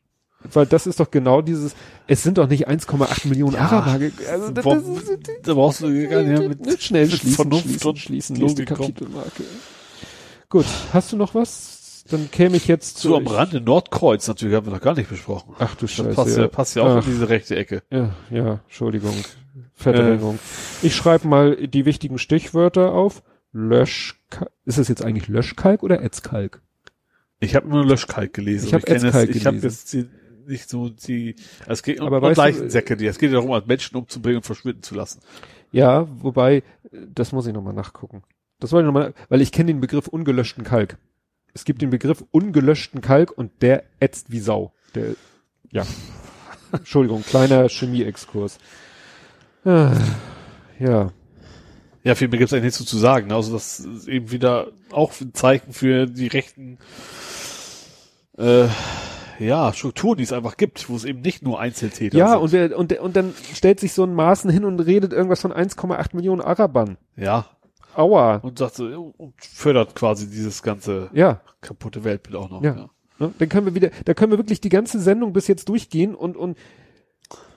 Weil 0.52 0.66
das 0.66 0.86
ist 0.86 1.00
doch 1.00 1.10
genau 1.10 1.40
dieses, 1.40 1.74
es 2.06 2.22
sind 2.22 2.36
doch 2.38 2.46
nicht 2.48 2.68
1,8 2.68 3.28
Millionen 3.28 3.54
Ja. 3.54 3.60
Araber. 3.60 3.98
Also 4.30 4.50
das, 4.50 4.64
das 4.64 4.82
ist, 4.84 5.12
da 5.42 5.54
brauchst 5.54 5.80
du 5.80 5.86
gar 6.08 6.22
nicht 6.22 6.38
mehr 6.38 6.48
mit, 6.50 6.60
nicht 6.66 6.82
schnell 6.82 7.06
mit 7.06 7.14
schließen, 7.14 7.34
Vernunft 7.36 7.64
schließen, 7.66 7.88
und 7.88 7.98
schließen, 7.98 8.36
Logik. 8.36 8.66
Kapitelmarke. 8.68 9.42
Gut, 10.50 10.66
hast 10.92 11.12
du 11.12 11.16
noch 11.16 11.34
was? 11.34 12.04
Dann 12.10 12.30
käme 12.30 12.56
ich 12.58 12.66
jetzt 12.68 12.98
zu. 12.98 13.08
So 13.08 13.16
am 13.16 13.26
Rande 13.26 13.62
Nordkreuz 13.62 14.28
natürlich 14.28 14.54
haben 14.54 14.66
wir 14.66 14.72
noch 14.74 14.82
gar 14.82 14.94
nicht 14.94 15.08
besprochen. 15.08 15.54
Ach 15.58 15.74
du 15.74 15.86
Das 15.86 15.92
Scheiße. 15.92 16.14
passt 16.14 16.36
ja, 16.36 16.48
passt 16.48 16.76
ja 16.76 16.82
auch 16.82 16.96
Ach. 16.98 17.06
in 17.06 17.12
diese 17.12 17.28
rechte 17.30 17.56
Ecke. 17.56 17.82
Ja, 17.90 18.14
ja, 18.30 18.60
Entschuldigung. 18.66 19.14
Verdrängung. 19.72 20.38
Ich 20.82 20.94
schreibe 20.94 21.26
mal 21.26 21.66
die 21.66 21.86
wichtigen 21.86 22.18
Stichwörter 22.18 22.92
auf. 22.92 23.22
Löschkalk. 23.52 24.50
Ist 24.66 24.78
es 24.78 24.88
jetzt 24.88 25.02
eigentlich 25.02 25.28
Löschkalk 25.28 25.82
oder 25.82 26.02
Ätzkalk? 26.02 26.60
Ich 27.40 27.54
habe 27.54 27.68
nur 27.68 27.84
Löschkalk 27.86 28.32
gelesen. 28.34 28.66
Ich 28.68 28.74
hab 28.74 28.82
aber 28.82 28.94
kenn 28.98 29.04
Ätzkalk 29.06 29.26
das- 29.28 29.36
Ich 29.36 29.46
habe 29.46 29.56
gelesen. 29.58 29.78
jetzt 29.78 29.92
die, 29.92 30.06
nicht 30.46 30.68
so 30.68 30.88
die. 30.88 31.36
Es 31.66 31.82
geht 31.82 32.00
um, 32.00 32.06
Aber 32.06 32.26
um 32.28 32.34
du- 32.34 32.40
Leichensäcke, 32.40 32.96
die. 32.96 33.06
Es 33.06 33.18
geht 33.18 33.30
ja 33.30 33.36
darum, 33.36 33.52
als 33.52 33.66
Menschen 33.66 33.96
umzubringen 33.96 34.38
und 34.38 34.44
verschwinden 34.44 34.82
zu 34.82 34.94
lassen. 34.94 35.20
Ja, 35.72 36.06
wobei, 36.22 36.62
das 36.92 37.32
muss 37.32 37.46
ich 37.46 37.52
nochmal 37.52 37.74
nachgucken. 37.74 38.22
Das 38.60 38.72
wollte 38.72 38.84
ich 38.84 38.92
nochmal, 38.92 39.14
weil 39.28 39.40
ich 39.40 39.50
kenne 39.52 39.68
den 39.72 39.80
Begriff 39.80 40.06
ungelöschten 40.08 40.64
Kalk. 40.64 40.96
Es 41.52 41.64
gibt 41.64 41.82
den 41.82 41.90
Begriff 41.90 42.24
ungelöschten 42.30 43.00
Kalk 43.00 43.30
und 43.36 43.50
der 43.62 43.84
ätzt 44.00 44.30
wie 44.30 44.40
Sau. 44.40 44.72
Der, 44.94 45.14
ja. 45.70 45.84
Entschuldigung, 46.72 47.22
kleiner 47.22 47.68
Chemie-Exkurs. 47.68 48.58
Ah, 49.64 49.92
Ja, 50.78 51.10
Ja, 52.02 52.14
viel 52.14 52.28
mehr 52.28 52.38
gibt's 52.38 52.52
eigentlich 52.52 52.64
nicht 52.64 52.74
so 52.76 52.84
zu 52.84 52.98
sagen. 52.98 53.32
Also 53.32 53.52
das 53.52 53.80
ist 53.80 54.08
eben 54.08 54.30
wieder 54.30 54.68
auch 54.90 55.12
ein 55.20 55.32
Zeichen 55.34 55.72
für 55.72 56.06
die 56.06 56.26
rechten 56.26 56.78
äh, 58.38 58.66
ja, 59.38 59.72
Strukturen, 59.72 60.16
die 60.18 60.22
es 60.24 60.32
einfach 60.32 60.56
gibt, 60.56 60.88
wo 60.88 60.96
es 60.96 61.04
eben 61.04 61.20
nicht 61.20 61.42
nur 61.42 61.58
Einzeltäter 61.60 62.16
ja 62.16 62.30
sind. 62.32 62.40
und, 62.40 62.52
wer, 62.52 62.78
und, 62.78 62.90
der- 62.90 63.02
und 63.02 63.16
dann 63.16 63.34
stellt 63.54 63.80
sich 63.80 63.92
so 63.92 64.04
ein 64.04 64.14
Maßen 64.14 64.50
hin 64.50 64.64
und 64.64 64.80
redet 64.80 65.12
irgendwas 65.12 65.40
von 65.40 65.52
1,8 65.52 66.14
Millionen 66.14 66.40
Arabern. 66.40 66.96
ja, 67.16 67.46
Aua. 67.96 68.36
und 68.38 68.58
sagt 68.58 68.74
so, 68.74 69.14
und 69.16 69.34
fördert 69.38 69.94
quasi 69.94 70.28
dieses 70.28 70.62
ganze 70.62 71.10
Ja, 71.12 71.40
kaputte 71.60 72.02
Weltbild 72.04 72.36
auch 72.36 72.50
noch. 72.50 72.62
Ja. 72.62 72.74
ja. 72.76 72.90
ne? 73.18 73.32
dann 73.38 73.48
können 73.48 73.66
wir 73.66 73.74
wieder, 73.76 73.90
da 74.04 74.14
können 74.14 74.32
wir 74.32 74.38
wirklich 74.38 74.60
die 74.60 74.68
ganze 74.68 74.98
Sendung 75.00 75.32
bis 75.32 75.46
jetzt 75.46 75.68
durchgehen 75.68 76.14
und, 76.16 76.36
und 76.36 76.58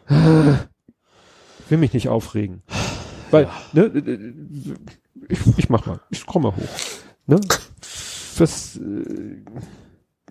ich 0.10 0.16
will 1.70 1.78
mich 1.80 1.94
nicht 1.94 2.08
aufregen. 2.10 2.62
Weil, 3.32 3.49
ne, 3.74 3.91
ich, 5.28 5.40
ich 5.58 5.70
mach 5.70 5.86
mal, 5.86 5.99
ich 6.12 6.26
komm 6.26 6.44
mal 6.44 6.56
hoch. 6.56 6.62
Ne? 7.26 7.40
Was, 8.38 8.78
äh, 8.78 9.44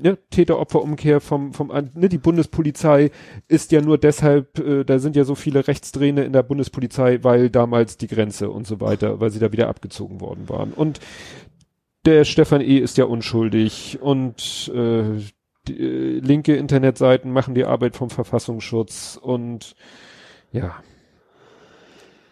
ne, 0.01 0.19
Täter-Opfer-Umkehr 0.31 1.21
vom, 1.21 1.53
vom, 1.53 1.69
ne, 1.69 2.09
die 2.09 2.19
Bundespolizei 2.19 3.11
ist 3.49 3.73
ja 3.73 3.81
nur 3.81 3.99
deshalb, 3.99 4.59
äh, 4.59 4.85
da 4.85 4.99
sind 4.99 5.17
ja 5.17 5.25
so 5.25 5.35
viele 5.35 5.67
Rechtsdrehne 5.67 6.25
in 6.25 6.33
der 6.33 6.43
Bundespolizei, 6.43 7.21
weil 7.23 7.51
damals 7.51 7.97
die 7.97 8.09
Grenze 8.09 8.51
und 8.51 8.67
so 8.67 8.81
weiter, 8.81 9.21
weil 9.21 9.31
sie 9.31 9.39
da 9.39 9.53
wieder 9.53 9.69
abgezogen 9.69 10.21
worden 10.21 10.49
waren. 10.49 10.73
Und 10.73 11.01
der 12.05 12.25
Stefan 12.25 12.61
E. 12.61 12.79
ist 12.79 12.99
ja 12.99 13.05
unschuldig 13.05 13.99
und 14.01 14.71
äh, 14.75 15.21
die, 15.67 15.79
äh, 15.79 16.19
linke 16.21 16.55
Internetseiten 16.57 17.33
machen 17.33 17.55
die 17.55 17.65
Arbeit 17.65 17.97
vom 17.97 18.11
Verfassungsschutz 18.11 19.19
und 19.21 19.75
ja. 20.53 20.77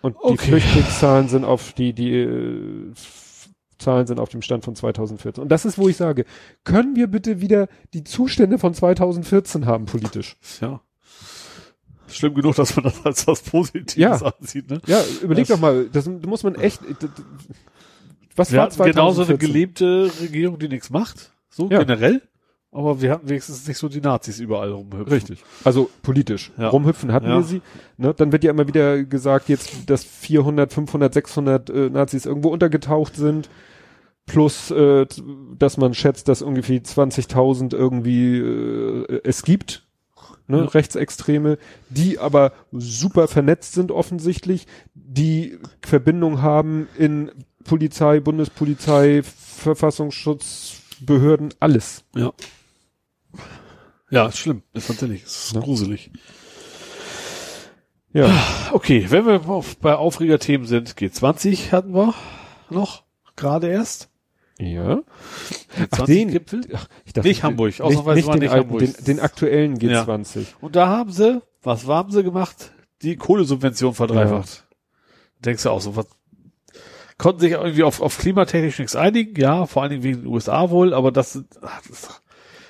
Und 0.01 0.17
die 0.17 0.33
Okay. 0.33 0.49
Flüchtlingszahlen 0.49 1.29
sind 1.29 1.45
auf 1.45 1.73
die, 1.73 1.95
die 1.95 2.13
äh, 2.13 2.93
Zahlen 3.85 4.07
sind 4.07 4.19
auf 4.19 4.29
dem 4.31 4.43
Stand 4.43 4.65
von 4.65 4.75
2014. 4.75 5.43
Und 5.43 5.49
das 5.51 5.65
ist, 5.65 5.79
wo 5.79 5.89
ich 5.89 5.97
sage, 5.97 6.25
können 6.65 6.97
wir 6.97 7.07
bitte 7.07 7.41
wieder 7.41 7.69
die 7.93 8.03
Zustände 8.05 8.59
von 8.59 8.75
2014 8.75 9.67
haben 9.67 9.87
politisch? 9.87 10.37
ja. 10.61 10.81
Schlimm 12.07 12.35
genug, 12.35 12.55
dass 12.55 12.77
man 12.77 12.85
das 12.85 13.05
als 13.05 13.27
was 13.27 13.41
Positives 13.43 13.97
Ja. 13.97 14.13
ansieht, 14.13 14.71
ne? 14.71 14.81
Ja, 14.87 15.03
überleg 15.23 15.47
Das- 15.47 15.57
doch 15.57 15.61
mal, 15.61 15.89
das 15.91 16.07
muss 16.07 16.43
man 16.43 16.55
echt, 16.55 16.81
das- 17.01 17.11
was 18.37 18.53
Wir 18.53 18.59
war 18.59 18.67
hatten 18.67 18.83
genauso 18.85 19.23
eine 19.23 19.39
2014? 19.39 19.39
gelebte 19.39 20.11
Regierung, 20.21 20.59
die 20.59 20.69
nichts 20.69 20.91
macht, 20.91 21.33
so 21.49 21.69
Ja. 21.71 21.79
generell. 21.81 22.23
Aber 22.71 23.01
wir 23.01 23.13
hatten 23.13 23.29
wenigstens 23.29 23.67
nicht 23.69 23.79
so 23.79 23.89
die 23.89 24.01
Nazis 24.01 24.39
überall 24.41 24.71
rumhüpfen. 24.73 25.07
Richtig. 25.13 25.43
Also 25.65 25.89
politisch. 26.03 26.51
Ja. 26.59 26.69
Rumhüpfen 26.69 27.13
hatten 27.13 27.27
Ja. 27.29 27.37
wir 27.37 27.43
sie. 27.45 27.63
Ne? 27.97 28.13
Dann 28.15 28.33
wird 28.33 28.43
ja 28.45 28.51
immer 28.51 28.67
wieder 28.67 29.05
gesagt, 29.05 29.49
jetzt, 29.49 29.89
dass 29.89 30.03
400, 30.05 30.73
500, 30.73 31.15
600 31.15 31.71
äh, 31.71 31.89
Nazis 31.91 32.27
irgendwo 32.27 32.49
untergetaucht 32.49 33.15
sind. 33.17 33.49
Plus, 34.27 34.71
äh, 34.71 35.07
dass 35.59 35.77
man 35.77 35.93
schätzt, 35.95 36.29
dass 36.29 36.41
ungefähr 36.43 36.83
20.000 36.83 37.75
irgendwie 37.75 38.39
äh, 38.39 39.21
es 39.25 39.43
gibt. 39.43 39.87
Ne? 40.47 40.59
Ja. 40.59 40.65
Rechtsextreme, 40.65 41.59
die 41.89 42.19
aber 42.19 42.53
super 42.73 43.29
vernetzt 43.29 43.73
sind 43.75 43.91
offensichtlich, 43.91 44.67
die 44.95 45.59
Verbindung 45.81 46.43
haben 46.43 46.89
in 46.99 47.31
Polizei, 47.65 48.21
Bundespolizei, 48.21 49.23
Verfassungsschutz, 49.23 50.81
Behörden, 51.01 51.53
alles. 51.61 52.05
Ja. 52.15 52.33
Ja, 54.11 54.27
ist 54.27 54.39
schlimm. 54.39 54.63
Ist 54.75 54.87
tatsächlich. 54.87 55.25
Ist 55.25 55.53
Ja. 55.55 55.61
gruselig. 55.61 56.11
Ja. 58.13 58.31
Okay, 58.73 59.07
wenn 59.09 59.27
wir 59.27 59.49
auf, 59.49 59.77
bei 59.79 59.97
Aufregerthemen 59.97 60.67
sind, 60.67 60.91
G20 60.95 61.73
hatten 61.73 61.95
wir 61.95 62.15
noch, 62.71 63.03
gerade 63.35 63.69
erst. 63.69 64.09
Ja. 64.59 65.03
Ach, 65.91 66.05
den- 66.07 66.31
Gipfel. 66.31 66.63
Ach, 66.75 66.87
ich 67.05 67.13
dachte, 67.13 67.29
Nicht 67.29 67.43
Hamburg, 67.43 67.67
nicht, 67.69 67.83
ausnahmsweise 67.83 68.17
nicht 68.17 68.27
war 68.29 68.35
den, 68.35 68.43
nicht 68.43 68.53
Hamburg. 68.53 68.79
Den, 68.81 68.95
den 69.05 69.21
aktuellen 69.21 69.79
G20. 69.79 70.47
Und 70.61 70.77
da 70.77 70.89
haben 70.89 71.11
sie, 71.11 71.43
was 71.63 71.87
haben 71.87 72.13
sie 72.13 72.23
gemacht? 72.23 72.71
Die 73.03 73.17
Kohlesubvention 73.17 73.95
verdreifacht. 73.95 74.65
denkst 75.45 75.65
du 75.65 75.71
auch 75.71 75.81
so, 75.81 75.97
was, 75.97 76.07
konnten 77.19 77.41
sich 77.41 77.53
irgendwie 77.53 77.83
auf, 77.83 78.01
auf 78.01 78.19
klimatechnisch 78.19 78.79
nichts 78.79 78.97
einigen, 78.97 79.39
ja, 79.41 79.67
vor 79.67 79.83
allen 79.83 79.91
Dingen 79.91 80.03
wegen 80.03 80.21
den 80.23 80.27
USA 80.27 80.71
wohl, 80.71 80.95
aber 80.95 81.13
das, 81.13 81.33
das 81.61 82.21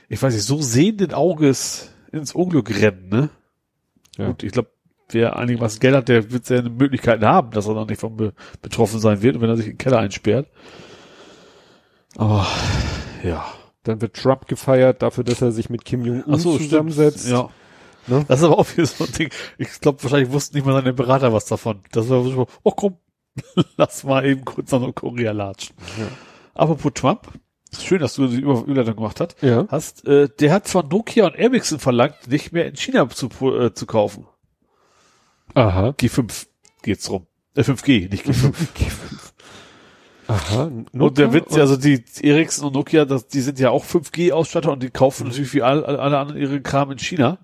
ich 0.08 0.22
weiß 0.22 0.34
nicht, 0.34 0.44
so 0.44 0.60
sehenden 0.60 1.12
Auges 1.12 1.90
ins 2.12 2.32
Unglück 2.32 2.70
rennen, 2.70 3.08
ne? 3.08 3.30
Ja. 4.16 4.28
Gut, 4.28 4.42
ich 4.42 4.52
glaube, 4.52 4.70
wer 5.10 5.36
einigermaßen 5.36 5.80
Geld 5.80 5.94
hat, 5.94 6.08
der 6.08 6.30
wird 6.30 6.46
seine 6.46 6.70
Möglichkeiten 6.70 7.24
haben, 7.24 7.50
dass 7.50 7.66
er 7.66 7.74
noch 7.74 7.88
nicht 7.88 8.00
von 8.00 8.16
be 8.16 8.32
betroffen 8.62 9.00
sein 9.00 9.22
wird, 9.22 9.36
und 9.36 9.42
wenn 9.42 9.50
er 9.50 9.56
sich 9.56 9.66
in 9.66 9.72
den 9.72 9.78
Keller 9.78 9.98
einsperrt. 9.98 10.46
Aber, 12.16 12.46
ja. 13.22 13.44
Dann 13.82 14.00
wird 14.00 14.14
Trump 14.16 14.48
gefeiert 14.48 15.02
dafür, 15.02 15.24
dass 15.24 15.42
er 15.42 15.52
sich 15.52 15.68
mit 15.68 15.84
Kim 15.84 16.04
Jong-un 16.04 16.38
so, 16.38 16.54
stimmt. 16.54 16.70
zusammensetzt. 16.70 17.28
Ja. 17.28 17.50
Ne? 18.06 18.24
Das 18.28 18.40
ist 18.40 18.44
aber 18.44 18.58
auch 18.58 18.66
wieder 18.72 18.86
so 18.86 19.04
ein 19.04 19.12
Ding. 19.12 19.30
Ich 19.58 19.80
glaube, 19.80 20.02
wahrscheinlich 20.02 20.30
wussten 20.32 20.56
nicht 20.56 20.66
mal 20.66 20.72
seine 20.74 20.92
Berater 20.92 21.32
was 21.32 21.46
davon. 21.46 21.80
Das 21.92 22.08
war 22.08 22.22
so, 22.22 22.46
oh 22.62 22.70
komm, 22.70 22.96
lass 23.76 24.04
mal 24.04 24.24
eben 24.24 24.44
kurz 24.44 24.70
nach 24.72 24.94
Korea 24.94 25.32
latschen. 25.32 25.74
Ja. 25.98 26.06
Apropos 26.54 26.92
Trump, 26.94 27.28
schön, 27.78 27.98
dass 28.00 28.14
du 28.14 28.26
die 28.26 28.40
Über- 28.40 28.62
Überleitung 28.64 28.96
gemacht 28.96 29.20
hast. 29.20 29.36
Ja. 29.42 29.66
hast 29.68 30.06
äh, 30.06 30.28
der 30.40 30.52
hat 30.52 30.68
von 30.68 30.88
Nokia 30.88 31.26
und 31.26 31.34
Ericsson 31.34 31.78
verlangt, 31.78 32.28
nicht 32.28 32.52
mehr 32.52 32.66
in 32.66 32.76
China 32.76 33.08
zu, 33.10 33.28
äh, 33.54 33.74
zu 33.74 33.86
kaufen. 33.86 34.26
Aha. 35.54 35.90
G5 35.90 36.46
geht's 36.82 37.10
rum. 37.10 37.26
Äh, 37.54 37.62
5G, 37.62 38.10
nicht 38.10 38.26
G5. 38.26 38.52
Aha. 40.26 40.70
und 40.92 41.18
der 41.18 41.32
Witz, 41.32 41.56
also 41.56 41.76
die 41.76 42.02
Ericsson 42.22 42.68
und 42.68 42.74
Nokia, 42.74 43.04
das, 43.04 43.26
die 43.26 43.40
sind 43.40 43.58
ja 43.58 43.70
auch 43.70 43.84
5G-Ausstatter 43.84 44.72
und 44.72 44.82
die 44.82 44.90
kaufen 44.90 45.26
natürlich 45.26 45.52
wie 45.54 45.62
all, 45.62 45.84
alle 45.84 46.18
anderen 46.18 46.40
ihre 46.40 46.60
Kram 46.60 46.90
in 46.90 46.98
China. 46.98 47.38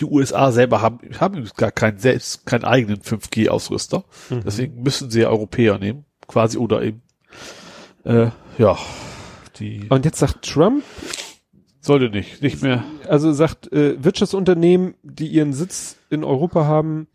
Die 0.00 0.04
USA 0.04 0.50
selber 0.52 0.80
haben, 0.80 1.00
haben 1.18 1.48
gar 1.56 1.72
keinen, 1.72 1.98
selbst 1.98 2.46
keinen 2.46 2.64
eigenen 2.64 3.00
5G-Ausrüster. 3.00 4.04
Mhm. 4.30 4.42
Deswegen 4.44 4.82
müssen 4.82 5.10
sie 5.10 5.20
ja 5.20 5.28
Europäer 5.28 5.78
nehmen, 5.78 6.04
quasi 6.26 6.56
oder 6.56 6.82
eben, 6.82 7.02
äh, 8.04 8.28
ja, 8.56 8.78
die 9.58 9.86
Und 9.90 10.04
jetzt 10.04 10.18
sagt 10.18 10.46
Trump, 10.46 10.84
sollte 11.80 12.10
nicht, 12.10 12.42
nicht 12.42 12.62
mehr, 12.62 12.84
also 13.08 13.32
sagt 13.32 13.72
äh, 13.72 14.02
Wirtschaftsunternehmen, 14.02 14.94
die 15.02 15.28
ihren 15.28 15.52
Sitz 15.52 15.96
in 16.08 16.24
Europa 16.24 16.64
haben, 16.64 17.08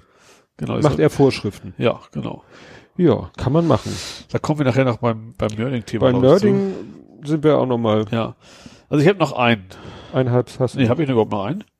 genau. 0.57 0.79
macht 0.79 0.99
er 0.99 1.09
Vorschriften. 1.09 1.73
Ja, 1.77 2.01
genau. 2.11 2.43
Ja, 2.97 3.29
kann 3.37 3.51
man 3.53 3.67
machen. 3.67 3.91
Da 4.31 4.39
kommen 4.39 4.59
wir 4.59 4.65
nachher 4.65 4.85
noch 4.85 4.97
beim, 4.97 5.33
beim 5.37 5.51
Nerding-Thema 5.51 6.05
Bei 6.05 6.11
noch 6.13 6.21
Nerding 6.21 6.73
sind 7.23 7.43
wir 7.43 7.57
auch 7.57 7.65
noch 7.65 7.77
mal 7.77 8.05
zu. 8.07 8.15
Ja. 8.15 8.35
Also 8.89 9.01
ich 9.03 9.09
habe 9.09 9.19
noch 9.19 9.33
einen. 9.33 9.65
eineinhalb 10.13 10.49
hast 10.59 10.75
du. 10.75 10.79
Nee, 10.79 10.87
habe 10.89 11.03
ich 11.03 11.09
überhaupt 11.09 11.31
noch 11.31 11.45
einen? 11.45 11.63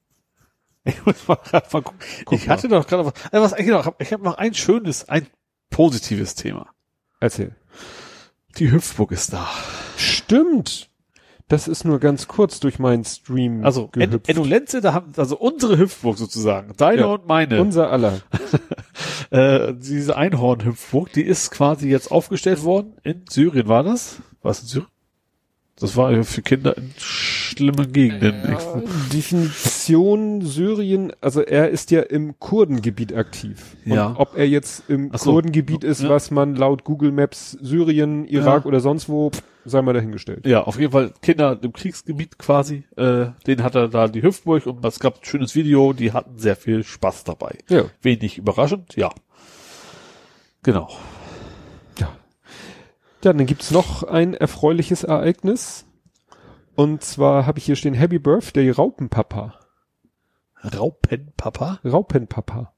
Ich 0.88 1.04
muss 1.04 1.28
mal 1.28 1.36
grad 1.44 1.74
mal 1.74 1.82
gucken. 1.82 2.00
Guck 2.26 2.38
ich 2.38 2.48
hatte 2.48 2.68
doch 2.68 2.86
gerade 2.86 3.06
was, 3.08 3.14
äh, 3.32 3.42
was 3.42 3.56
genau, 3.56 3.80
ich 3.80 3.86
habe 3.88 4.06
hab 4.06 4.22
noch 4.22 4.38
ein 4.38 4.54
schönes, 4.54 5.10
ein 5.10 5.26
positives 5.72 6.36
Thema. 6.36 6.68
Erzähl. 7.20 7.56
Die 8.60 8.72
Hüpfburg 8.72 9.12
ist 9.12 9.34
da. 9.34 9.48
Stimmt. 9.98 10.92
Das 11.48 11.68
ist 11.68 11.86
nur 11.86 12.00
ganz 12.00 12.28
kurz 12.28 12.60
durch 12.60 12.78
meinen 12.78 13.04
Stream 13.04 13.66
Also 13.66 13.90
Ed-. 13.96 14.30
Edulenze, 14.30 14.80
da 14.82 14.94
haben 14.94 15.12
also 15.18 15.38
unsere 15.38 15.78
Hüpfburg 15.78 16.20
sozusagen, 16.20 16.74
deine 16.78 17.02
Ja. 17.02 17.06
und 17.08 17.26
meine. 17.26 17.60
Unser 17.62 17.92
aller. 17.92 18.22
äh, 19.36 19.74
diese 19.78 20.16
Einhorn-Hüpfburg, 20.18 21.12
die 21.14 21.24
ist 21.24 21.52
quasi 21.52 21.90
jetzt 21.90 22.12
aufgestellt 22.12 22.64
worden. 22.64 22.94
In 23.04 23.24
Syrien 23.30 23.68
war 23.68 23.84
das? 23.84 24.22
War 24.42 24.52
es 24.52 24.62
in 24.62 24.68
Syrien? 24.68 24.90
Das 25.78 25.98
war 25.98 26.14
ja 26.14 26.24
für 26.24 26.42
Kinder 26.42 26.78
in 26.78 26.94
schlimmen 26.98 27.92
Gegenden. 27.92 28.56
Ich- 28.58 29.12
Definition 29.14 30.42
Syrien, 30.42 31.12
also 31.20 31.42
er 31.42 31.70
ist 31.70 31.92
ja 31.92 32.02
im 32.02 32.40
Kurdengebiet 32.40 33.14
aktiv. 33.14 33.76
Und 33.86 33.92
Ja. 33.94 34.16
ob 34.18 34.38
er 34.38 34.48
jetzt 34.48 34.90
im 34.90 35.12
so. 35.18 35.32
Kurdengebiet 35.34 35.84
ist, 35.84 36.02
Ja. 36.04 36.10
was 36.10 36.32
man 36.32 36.56
laut 36.56 36.86
Google 36.86 37.12
Maps 37.12 37.52
Syrien, 37.62 38.26
Irak 38.26 38.64
Ja. 38.64 38.68
oder 38.70 38.80
sonst 38.80 39.10
wo, 39.10 39.32
sei 39.66 39.82
mal 39.82 39.92
dahingestellt. 39.94 40.46
Ja, 40.46 40.64
auf 40.64 40.80
jeden 40.80 40.94
Fall 40.94 41.12
Kinder 41.22 41.60
im 41.62 41.74
Kriegsgebiet 41.74 42.38
quasi. 42.38 42.84
Äh, 42.96 43.28
den 43.46 43.62
hat 43.62 43.76
er 43.76 43.90
da 43.90 44.08
die 44.08 44.22
Hüpfburg 44.22 44.66
und 44.68 44.86
es 44.86 45.00
gab 45.02 45.16
ein 45.16 45.26
schönes 45.26 45.56
Video. 45.56 45.92
Die 45.92 46.14
hatten 46.14 46.38
sehr 46.38 46.56
viel 46.56 46.84
Spaß 46.86 47.26
dabei. 47.26 47.58
Ja. 47.68 47.84
Wenig 48.02 48.38
überraschend, 48.38 48.96
ja. 48.96 49.10
Genau. 50.66 50.90
Ja. 52.00 52.10
Ja, 53.24 53.34
dann 53.34 53.46
gibt's 53.46 53.70
noch 53.70 54.02
ein 54.02 54.34
erfreuliches 54.34 55.04
Ereignis. 55.04 55.86
Und 56.74 57.04
zwar 57.04 57.46
habe 57.46 57.60
ich 57.60 57.66
hier 57.66 57.76
stehen 57.76 57.94
Happy 57.94 58.18
Birthday 58.18 58.72
Raupenpapa. 58.72 59.60
Raupenpapa? 60.64 61.80
Raupenpapa. 61.86 62.74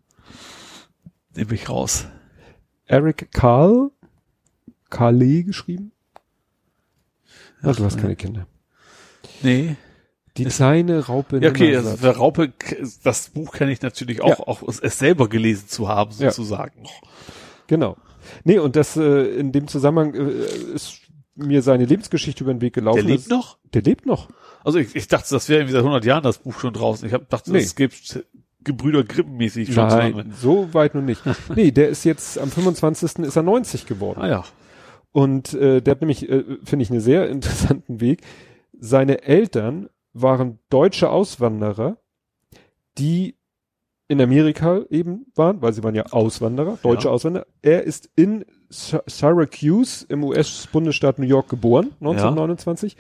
Nehme 1.34 1.53
ich 1.53 1.69
raus. 1.69 2.07
Eric 2.88 3.31
Karl. 3.31 3.91
Carle 4.89 5.43
geschrieben. 5.43 5.93
Ah, 7.61 7.72
du 7.72 7.85
hast 7.85 7.99
keine 7.99 8.18
Kinder. 8.18 8.47
Nee. 9.43 9.77
Die 10.35 10.43
kleine 10.43 11.05
Raupe. 11.05 11.39
Ja, 11.41 11.51
okay, 11.51 11.73
also 11.76 11.95
der 11.95 12.18
Raupe, 12.18 12.51
das 13.03 13.30
Buch 13.30 13.53
kenne 13.53 13.72
ich 13.72 13.81
natürlich 13.81 14.22
auch, 14.22 14.39
Ja. 14.39 14.47
auch 14.47 14.61
es 14.68 14.99
selber 14.99 15.30
gelesen 15.30 15.69
zu 15.69 15.88
haben, 15.88 16.11
Ja. 16.18 16.31
Genau. 17.68 17.98
Nee, 18.44 18.60
und 18.60 18.76
das 18.76 18.98
äh, 18.98 19.26
in 19.38 19.52
dem 19.52 19.68
Zusammenhang 19.68 20.14
äh, 20.14 20.30
ist 20.73 21.02
mir 21.35 21.61
seine 21.61 21.85
Lebensgeschichte 21.85 22.44
über 22.44 22.53
den 22.53 22.61
Weg 22.61 22.73
gelaufen. 22.73 22.98
Der 22.98 23.06
lebt 23.06 23.23
Das- 23.23 23.30
noch? 23.30 23.57
Der 23.73 23.81
lebt 23.84 24.06
noch. 24.06 24.30
Also 24.64 24.80
ich, 24.80 24.95
ich 24.95 25.07
dachte, 25.07 25.27
das 25.30 25.48
wäre 25.49 25.60
irgendwie 25.60 25.73
seit 25.73 25.81
100 25.84 26.03
Jahren 26.03 26.23
das 26.23 26.39
Buch 26.39 26.60
schon 26.60 26.73
draußen. 26.73 27.07
Ich 27.07 27.14
hab, 27.14 27.30
dachte, 27.30 27.52
Nee. 27.52 27.60
es 27.60 27.76
gibt 27.76 28.26
Gebrüder 28.64 29.03
Grimm-mäßig 29.03 29.73
schon. 29.73 29.88
Nein, 29.88 30.34
so 30.41 30.73
weit 30.73 30.94
noch 30.95 31.02
nicht. 31.03 31.22
nee, 31.56 31.72
der 31.72 31.88
ist 31.89 32.03
jetzt 32.03 32.38
am 32.38 32.49
25. 32.52 33.19
ist 33.26 33.35
er 33.35 33.44
90 33.44 33.85
geworden. 33.85 34.19
Ah 34.22 34.27
ja. 34.27 34.44
Und 35.14 35.53
äh, 35.53 35.81
der 35.81 35.91
hat 35.91 36.02
nämlich, 36.02 36.27
äh, 36.30 36.44
finde 36.65 36.84
ich, 36.84 36.91
einen 36.91 36.99
sehr 36.99 37.30
interessanten 37.30 38.02
Weg. 38.02 38.23
Seine 38.77 39.23
Eltern 39.23 39.89
waren 40.14 40.60
deutsche 40.69 41.10
Auswanderer, 41.10 41.98
die 42.98 43.36
in 44.10 44.22
Amerika 44.22 44.82
eben 44.90 45.26
waren, 45.36 45.62
weil 45.62 45.74
sie 45.74 45.84
waren 45.84 45.96
ja 45.96 46.06
Auswanderer, 46.08 46.78
deutsche 46.82 47.08
Ja. 47.08 47.14
Auswanderer. 47.14 47.46
Er 47.62 47.84
ist 47.84 48.10
in 48.16 48.46
Sy- 48.70 49.02
Syracuse 49.06 50.06
im 50.10 50.24
US-Bundesstaat 50.24 51.20
New 51.20 51.26
York 51.26 51.50
geboren, 51.50 51.92
1929. 52.00 52.96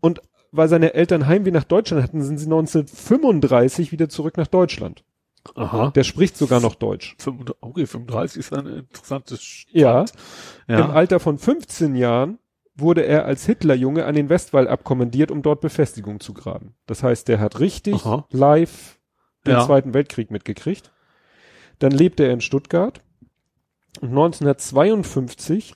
Und 0.00 0.20
weil 0.50 0.68
seine 0.68 0.92
Eltern 0.94 1.26
Heimweh 1.26 1.50
nach 1.50 1.64
Deutschland 1.64 2.02
hatten, 2.02 2.22
sind 2.22 2.38
sie 2.38 2.46
1935 2.46 3.92
wieder 3.92 4.08
zurück 4.08 4.36
nach 4.36 4.46
Deutschland. 4.46 5.04
Aha. 5.54 5.90
Der 5.90 6.04
spricht 6.04 6.36
sogar 6.36 6.60
noch 6.60 6.74
Deutsch. 6.76 7.16
35, 7.18 7.56
okay, 7.62 7.86
35 7.86 8.38
ist 8.38 8.52
ein 8.52 8.66
interessantes 8.66 9.42
Stand. 9.42 9.74
Ja. 9.76 10.04
Im 10.68 10.78
Ja. 10.78 10.90
Alter 10.90 11.18
von 11.18 11.38
15 11.38 11.96
Jahren 11.96 12.38
wurde 12.76 13.04
er 13.04 13.24
als 13.26 13.44
Hitlerjunge 13.46 14.04
an 14.06 14.14
den 14.14 14.28
Westwall 14.28 14.68
abkommandiert, 14.68 15.30
um 15.30 15.42
dort 15.42 15.60
Befestigung 15.60 16.20
zu 16.20 16.32
graben. 16.32 16.74
Das 16.86 17.02
heißt, 17.02 17.26
der 17.28 17.40
hat 17.40 17.58
richtig 17.60 17.94
Aha. 17.94 18.26
live 18.30 18.98
den 19.46 19.54
Ja. 19.54 19.66
Zweiten 19.66 19.94
Weltkrieg 19.94 20.30
mitgekriegt. 20.30 20.92
Dann 21.78 21.92
lebte 21.92 22.24
er 22.24 22.32
in 22.32 22.40
Stuttgart. 22.40 23.00
Und 24.00 24.10
1952 24.10 25.74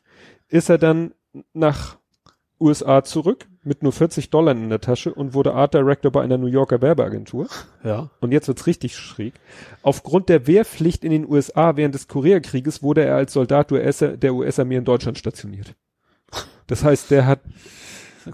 ist 0.48 0.68
er 0.70 0.78
dann 0.78 1.12
nach 1.52 1.98
USA 2.58 3.04
zurück 3.04 3.46
mit 3.62 3.82
nur 3.82 3.92
40 3.92 4.30
Dollar 4.30 4.52
in 4.52 4.70
der 4.70 4.80
Tasche 4.80 5.12
und 5.12 5.34
wurde 5.34 5.52
Art 5.52 5.74
Director 5.74 6.10
bei 6.10 6.22
einer 6.22 6.38
New 6.38 6.46
Yorker 6.46 6.80
Werbeagentur. 6.80 7.48
Ja. 7.84 8.10
Und 8.20 8.32
jetzt 8.32 8.48
wird's 8.48 8.66
richtig 8.66 8.96
schräg. 8.96 9.34
Aufgrund 9.82 10.28
der 10.28 10.46
Wehrpflicht 10.46 11.04
in 11.04 11.10
den 11.10 11.28
USA 11.28 11.76
während 11.76 11.94
des 11.94 12.08
Koreakrieges 12.08 12.82
wurde 12.82 13.04
er 13.04 13.16
als 13.16 13.32
Soldat 13.34 13.72
US 13.72 13.98
der 13.98 14.34
US-Armee 14.34 14.76
in 14.76 14.84
Deutschland 14.84 15.18
stationiert. 15.18 15.74
Das 16.66 16.82
heißt, 16.82 17.10
der 17.10 17.26
hat 17.26 17.40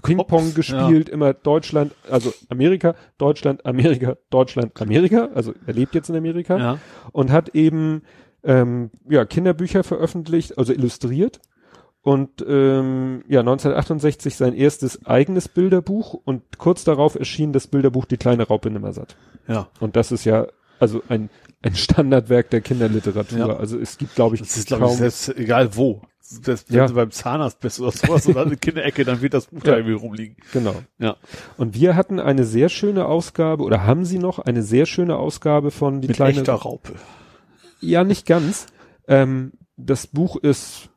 Ping-Pong 0.01 0.53
gespielt, 0.53 1.09
immer 1.09 1.33
Deutschland, 1.33 1.93
also 2.09 2.33
Amerika, 2.49 2.95
Deutschland, 3.17 3.65
Amerika, 3.65 4.15
Deutschland, 4.29 4.79
Amerika. 4.81 5.29
Also 5.35 5.53
er 5.65 5.73
lebt 5.73 5.93
jetzt 5.95 6.09
in 6.09 6.15
Amerika 6.15 6.57
Ja. 6.57 6.79
und 7.11 7.31
hat 7.31 7.49
eben 7.55 8.01
ähm, 8.43 8.89
ja 9.09 9.25
Kinderbücher 9.25 9.83
veröffentlicht, 9.83 10.57
also 10.57 10.73
illustriert. 10.73 11.39
Und 12.01 12.43
ähm, 12.45 13.23
ja 13.29 13.39
1968 13.39 14.35
sein 14.35 14.53
erstes 14.53 15.05
eigenes 15.05 15.47
Bilderbuch 15.47 16.13
und 16.25 16.41
kurz 16.57 16.83
darauf 16.83 17.15
erschien 17.15 17.53
das 17.53 17.67
Bilderbuch 17.67 18.03
Die 18.05 18.17
kleine 18.17 18.45
Raupe 18.47 18.69
Nimmersatt. 18.69 19.15
Ja. 19.47 19.69
Und 19.79 19.95
das 19.95 20.11
ist 20.11 20.25
ja 20.25 20.47
also 20.79 21.01
ein, 21.07 21.29
ein 21.61 21.75
Standardwerk 21.75 22.49
der 22.49 22.59
Kinderliteratur. 22.59 23.37
Ja. 23.39 23.55
Also 23.55 23.79
es 23.79 23.97
gibt, 23.97 24.15
glaube 24.15 24.35
ich, 24.35 24.41
Das 24.41 24.57
ist, 24.57 24.67
glaube 24.67 24.87
ich, 24.87 24.91
selbst 24.97 25.29
egal 25.37 25.77
wo. 25.77 26.01
Das, 26.41 26.65
wenn 26.69 26.77
Ja. 26.77 26.87
du 26.87 26.93
beim 26.95 27.11
Zahnarzt 27.11 27.59
bist 27.59 27.79
oder 27.79 27.91
sowas 27.91 28.27
oder 28.27 28.41
eine 28.45 28.57
Kinderecke, 28.57 29.05
dann 29.05 29.21
wird 29.21 29.33
das 29.33 29.47
Buch 29.47 29.61
da 29.63 29.75
irgendwie 29.75 29.93
rumliegen. 29.95 30.35
genau. 30.51 30.75
Ja. 30.99 31.15
Und 31.57 31.73
wir 31.75 31.95
hatten 31.95 32.19
eine 32.19 32.43
sehr 32.43 32.69
schöne 32.69 33.05
Ausgabe, 33.05 33.63
oder 33.63 33.85
haben 33.85 34.05
Sie 34.05 34.19
noch 34.19 34.39
eine 34.39 34.63
sehr 34.63 34.85
schöne 34.85 35.15
Ausgabe 35.17 35.71
von 35.71 36.01
Die 36.01 36.07
Mit 36.07 36.15
kleine 36.17 36.37
echter 36.39 36.53
Raupe. 36.53 36.93
Ja, 37.81 38.03
nicht 38.03 38.25
ganz. 38.25 38.67
Ähm, 39.07 39.51
das 39.75 40.07
Buch 40.07 40.37
ist, 40.37 40.89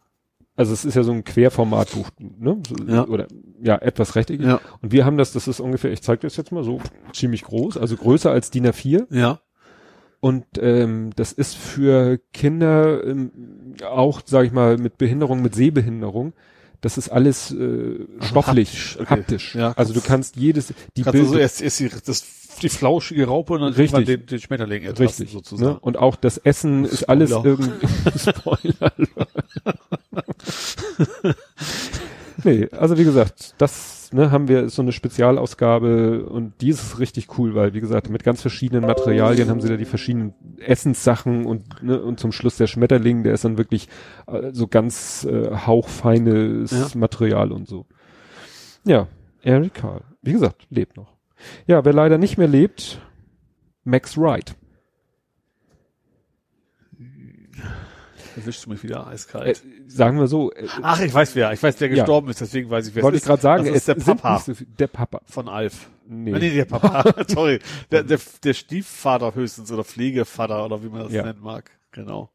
also 0.55 0.73
es 0.73 0.85
ist 0.85 0.95
ja 0.95 1.03
so 1.03 1.13
ein 1.13 1.25
Querformatbuch, 1.25 2.11
ne? 2.19 2.59
So, 2.69 2.77
Ja. 2.87 3.07
Oder 3.07 3.27
ja, 3.63 3.77
etwas 3.77 4.15
rechteckig. 4.17 4.47
Ja. 4.47 4.61
Und 4.83 4.93
wir 4.93 5.05
haben 5.05 5.17
das, 5.17 5.33
das 5.33 5.49
ist 5.49 5.61
ungefähr, 5.61 5.91
ich 5.93 6.03
zeige 6.03 6.21
das 6.23 6.37
jetzt 6.37 6.53
mal 6.53 6.63
so, 6.63 6.81
ziemlich 7.13 7.43
groß, 7.43 7.77
also 7.79 7.97
größer 7.97 8.31
als 8.31 8.51
DIN 8.51 8.67
A4 8.67 9.07
Ja. 9.11 9.41
Und 10.27 10.45
ähm, 10.59 11.11
das 11.15 11.31
ist 11.31 11.57
für 11.57 12.19
Kinder 12.33 13.05
ähm, 13.07 13.31
auch, 13.89 14.23
sag 14.25 14.45
ich 14.45 14.51
mal, 14.51 14.77
mit 14.77 14.99
Behinderung, 14.99 15.41
mit 15.41 15.55
Sehbehinderung, 15.55 16.33
das 16.81 16.99
ist 16.99 17.11
alles 17.11 17.53
äh, 17.53 18.05
stofflich, 18.19 18.71
haptisch, 18.71 18.99
okay. 18.99 19.07
haptisch. 19.09 19.55
Ja, 19.55 19.73
also 19.77 19.95
du 19.95 20.01
kannst 20.01 20.35
jedes, 20.35 20.75
die 20.97 21.05
Kannst 21.05 21.21
Bilder, 21.21 21.39
erst, 21.39 21.63
erst 21.63 21.79
die, 21.79 21.91
das, 22.05 22.25
die 22.61 22.69
flauschige 22.69 23.29
Raupe 23.29 23.53
und 23.53 23.61
dann 23.61 23.73
Richtig. 23.75 24.07
den, 24.07 24.27
den 24.27 24.41
Schmetterling 24.41 24.83
ertasten, 24.83 25.07
richtig, 25.07 25.31
sozusagen. 25.31 25.75
ne? 25.75 25.79
und 25.79 25.97
auch 25.97 26.17
das 26.17 26.39
Essen 26.39 26.85
ist 26.87 27.09
alles 27.09 27.31
Spoiler. 27.31 27.45
irgendwie, 27.45 28.19
Spoiler. 28.19 28.93
Nee, 32.45 32.69
also 32.71 32.99
wie 32.99 33.05
gesagt, 33.05 33.55
das 33.59 34.11
ne, 34.13 34.31
haben 34.31 34.49
wir 34.49 34.65
ist 34.65 34.77
so 34.77 34.83
eine 34.83 34.93
Spezialausgabe 34.93 36.27
und 36.27 36.61
die 36.61 36.71
ist 36.71 36.99
richtig 36.99 37.39
cool, 37.39 37.55
weil 37.55 37.75
wie 37.75 37.81
gesagt, 37.81 38.11
mit 38.11 38.25
ganz 38.25 38.41
verschiedenen 38.41 38.87
Materialien 38.87 39.49
haben 39.49 39.61
sie 39.61 39.69
da 39.69 39.77
die 39.77 39.85
verschiedenen 39.85 40.35
Essenssachen 40.59 41.47
und 41.47 41.83
ne, 41.83 42.01
und 42.01 42.21
zum 42.21 42.33
Schluss 42.33 42.57
der 42.57 42.67
Schmetterling, 42.67 43.23
der 43.23 43.35
ist 43.35 43.45
dann 43.45 43.59
wirklich 43.59 43.89
äh, 44.27 44.51
so 44.53 44.67
ganz 44.67 45.25
äh, 45.25 45.51
hauchfeines 45.55 46.71
Ja. 46.71 46.99
Material 46.99 47.53
und 47.53 47.69
so. 47.69 47.87
Ja, 48.85 49.09
Eric 49.43 49.75
Carl, 49.75 50.03
wie 50.23 50.33
gesagt, 50.33 50.67
lebt 50.71 50.97
noch. 50.97 51.13
Ja, 51.67 51.85
wer 51.85 51.93
leider 51.93 52.19
nicht 52.19 52.39
mehr 52.39 52.49
lebt, 52.49 53.01
Max 53.85 54.17
Wright. 54.17 54.57
Erwischst 58.37 58.67
du 58.67 58.71
mich 58.71 58.83
wieder 58.83 59.07
Äh, 59.09 59.15
eiskalt. 59.15 59.63
sagen 59.87 60.19
wir 60.19 60.27
so, 60.29 60.53
äh, 60.53 60.67
Ach, 60.83 61.01
ich 61.01 61.13
weiß 61.13 61.35
wer. 61.35 61.53
Ich 61.53 61.63
weiß, 61.63 61.81
wer 61.81 61.89
ja. 61.89 61.95
gestorben 61.97 62.29
ist, 62.29 62.41
deswegen 62.41 62.69
weiß 62.71 62.89
ich, 62.89 62.95
wer 62.95 63.03
wollte 63.03 63.17
es 63.17 63.23
ich 63.23 63.27
gerade 63.27 63.43
sagen, 63.43 63.65
Das 63.65 63.75
ist 63.75 63.89
es 63.89 64.05
der 64.05 64.15
Papa 64.15 64.39
so 64.39 64.55
viel, 64.55 64.67
der 64.79 64.87
Papa. 64.89 65.21
von 65.25 65.49
Alf. 65.49 65.89
Nee. 66.09 66.33
Nee, 66.33 66.39
nee 66.39 66.55
der 66.55 66.65
Papa. 66.67 67.05
Sorry. 67.29 67.59
Der, 67.91 68.03
der, 68.05 68.19
der 68.45 68.55
Stiefvater 68.55 69.35
höchstens 69.35 69.73
oder 69.73 69.85
Pflegevater 69.85 70.65
oder 70.65 70.83
wie 70.85 70.89
man 70.89 71.05
das 71.05 71.13
Ja. 71.13 71.25
nennen 71.25 71.41
mag. 71.43 71.71
Genau. 71.93 72.31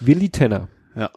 Willi 0.00 0.28
Tenner. 0.28 0.68
Ja. 0.94 1.10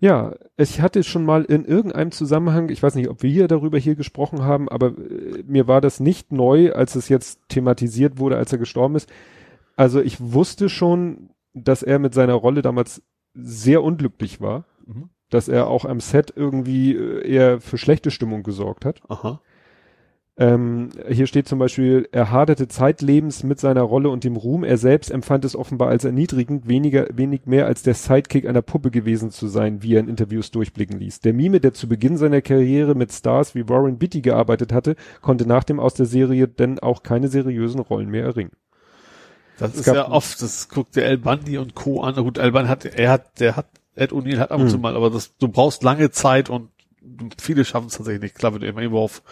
Ja, 0.00 0.34
ich 0.56 0.80
hatte 0.80 1.02
schon 1.02 1.24
mal 1.24 1.44
in 1.44 1.64
irgendeinem 1.64 2.12
Zusammenhang, 2.12 2.68
ich 2.68 2.80
weiß 2.82 2.94
nicht, 2.94 3.08
ob 3.08 3.22
wir 3.24 3.30
hier 3.30 3.48
darüber 3.48 3.76
hier 3.76 3.96
gesprochen 3.96 4.42
haben, 4.44 4.68
aber 4.68 4.88
äh, 4.96 5.42
mir 5.46 5.66
war 5.66 5.80
das 5.80 5.98
nicht 5.98 6.30
neu, 6.30 6.72
als 6.72 6.94
es 6.94 7.08
jetzt 7.08 7.40
thematisiert 7.48 8.18
wurde, 8.18 8.36
als 8.36 8.52
er 8.52 8.58
gestorben 8.58 8.94
ist. 8.94 9.10
Also 9.76 10.00
ich 10.00 10.16
wusste 10.20 10.68
schon, 10.68 11.30
dass 11.54 11.82
er 11.82 11.98
mit 11.98 12.14
seiner 12.14 12.34
Rolle 12.34 12.62
damals 12.62 13.02
sehr 13.34 13.82
unglücklich 13.82 14.40
war, 14.40 14.64
Mhm. 14.86 15.10
dass 15.30 15.48
er 15.48 15.66
auch 15.66 15.84
am 15.84 16.00
Set 16.00 16.32
irgendwie 16.34 16.94
äh, 16.94 17.28
eher 17.28 17.60
für 17.60 17.78
schlechte 17.78 18.10
Stimmung 18.10 18.42
gesorgt 18.42 18.84
hat. 18.84 19.02
Aha. 19.08 19.40
Ähm, 20.40 20.90
hier 21.08 21.26
steht 21.26 21.48
zum 21.48 21.58
Beispiel, 21.58 22.08
er 22.12 22.30
haderte 22.30 22.68
zeitlebens 22.68 23.42
mit 23.42 23.58
seiner 23.58 23.82
Rolle 23.82 24.08
und 24.08 24.22
dem 24.22 24.36
Ruhm. 24.36 24.62
Er 24.62 24.76
selbst 24.76 25.10
empfand 25.10 25.44
es 25.44 25.56
offenbar 25.56 25.88
als 25.88 26.04
erniedrigend, 26.04 26.68
weniger, 26.68 27.08
wenig 27.12 27.46
mehr 27.46 27.66
als 27.66 27.82
der 27.82 27.94
Sidekick 27.94 28.46
einer 28.46 28.62
Puppe 28.62 28.92
gewesen 28.92 29.32
zu 29.32 29.48
sein, 29.48 29.82
wie 29.82 29.94
er 29.94 30.00
in 30.00 30.08
Interviews 30.08 30.52
durchblicken 30.52 31.00
ließ. 31.00 31.20
Der 31.20 31.32
Mime, 31.34 31.58
der 31.58 31.74
zu 31.74 31.88
Beginn 31.88 32.16
seiner 32.16 32.40
Karriere 32.40 32.94
mit 32.94 33.12
Stars 33.12 33.56
wie 33.56 33.68
Warren 33.68 33.98
Beatty 33.98 34.20
gearbeitet 34.20 34.72
hatte, 34.72 34.94
konnte 35.22 35.44
nach 35.44 35.64
dem 35.64 35.80
aus 35.80 35.94
der 35.94 36.06
Serie 36.06 36.46
denn 36.46 36.78
auch 36.78 37.02
keine 37.02 37.26
seriösen 37.26 37.80
Rollen 37.80 38.08
mehr 38.08 38.22
erringen. 38.22 38.52
Das 39.58 39.72
Es 39.74 39.80
ist 39.80 39.86
ja 39.86 40.08
oft, 40.10 40.40
das 40.40 40.68
guckt 40.68 40.96
der 40.96 41.06
El 41.06 41.18
Bundy 41.18 41.58
und 41.58 41.74
Co. 41.74 42.02
an. 42.02 42.14
Gut, 42.14 42.38
El 42.38 42.52
Bundy 42.52 42.68
hat, 42.68 42.84
er 42.84 43.10
hat, 43.10 43.40
der 43.40 43.56
hat, 43.56 43.66
Ed 43.94 44.12
O'Neill 44.12 44.38
hat 44.38 44.50
ab 44.52 44.60
und 44.60 44.66
Mhm. 44.66 44.70
zu 44.70 44.78
mal, 44.78 44.94
aber 44.96 45.10
das, 45.10 45.36
du 45.38 45.48
brauchst 45.48 45.82
lange 45.82 46.10
Zeit 46.10 46.48
und 46.50 46.70
viele 47.40 47.64
schaffen 47.64 47.86
es 47.88 47.94
tatsächlich 47.96 48.22
nicht. 48.22 48.34
Klar, 48.36 48.54
wenn 48.54 48.60
du 48.60 48.66
immer 48.68 48.80
irgendwo 48.80 49.00
auf, 49.00 49.22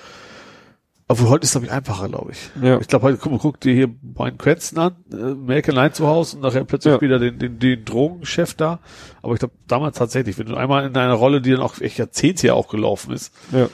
obwohl 1.08 1.28
heute 1.28 1.44
ist 1.44 1.52
glaube 1.52 1.66
ich 1.66 1.72
einfacher, 1.72 2.08
glaube 2.08 2.32
ich. 2.32 2.38
Ja. 2.60 2.80
Ich 2.80 2.88
glaube, 2.88 3.04
heute, 3.04 3.18
guck, 3.18 3.30
mal, 3.30 3.38
guck 3.38 3.60
dir 3.60 3.72
hier 3.72 3.86
Brian 3.86 4.36
Cranston 4.38 4.78
an, 4.80 4.96
äh, 5.12 5.16
American 5.32 5.74
Line 5.76 5.92
zu 5.92 6.08
Hause 6.08 6.36
und 6.36 6.42
nachher 6.42 6.64
plötzlich 6.64 6.94
Ja. 6.94 7.00
wieder 7.00 7.20
den, 7.20 7.38
den, 7.38 7.60
den 7.60 7.84
Drogenchef 7.84 8.54
da. 8.54 8.80
Aber 9.22 9.34
ich 9.34 9.38
glaube, 9.38 9.54
damals 9.68 9.96
tatsächlich, 9.98 10.36
wenn 10.38 10.46
du 10.46 10.56
einmal 10.56 10.84
in 10.86 10.96
einer 10.96 11.14
Rolle, 11.14 11.40
die 11.40 11.52
dann 11.52 11.60
auch 11.60 11.80
echt 11.80 11.98
Jahrzehnte 11.98 12.48
ja 12.48 12.54
auch 12.54 12.66
gelaufen 12.66 13.12
ist, 13.12 13.32
Ja. 13.52 13.68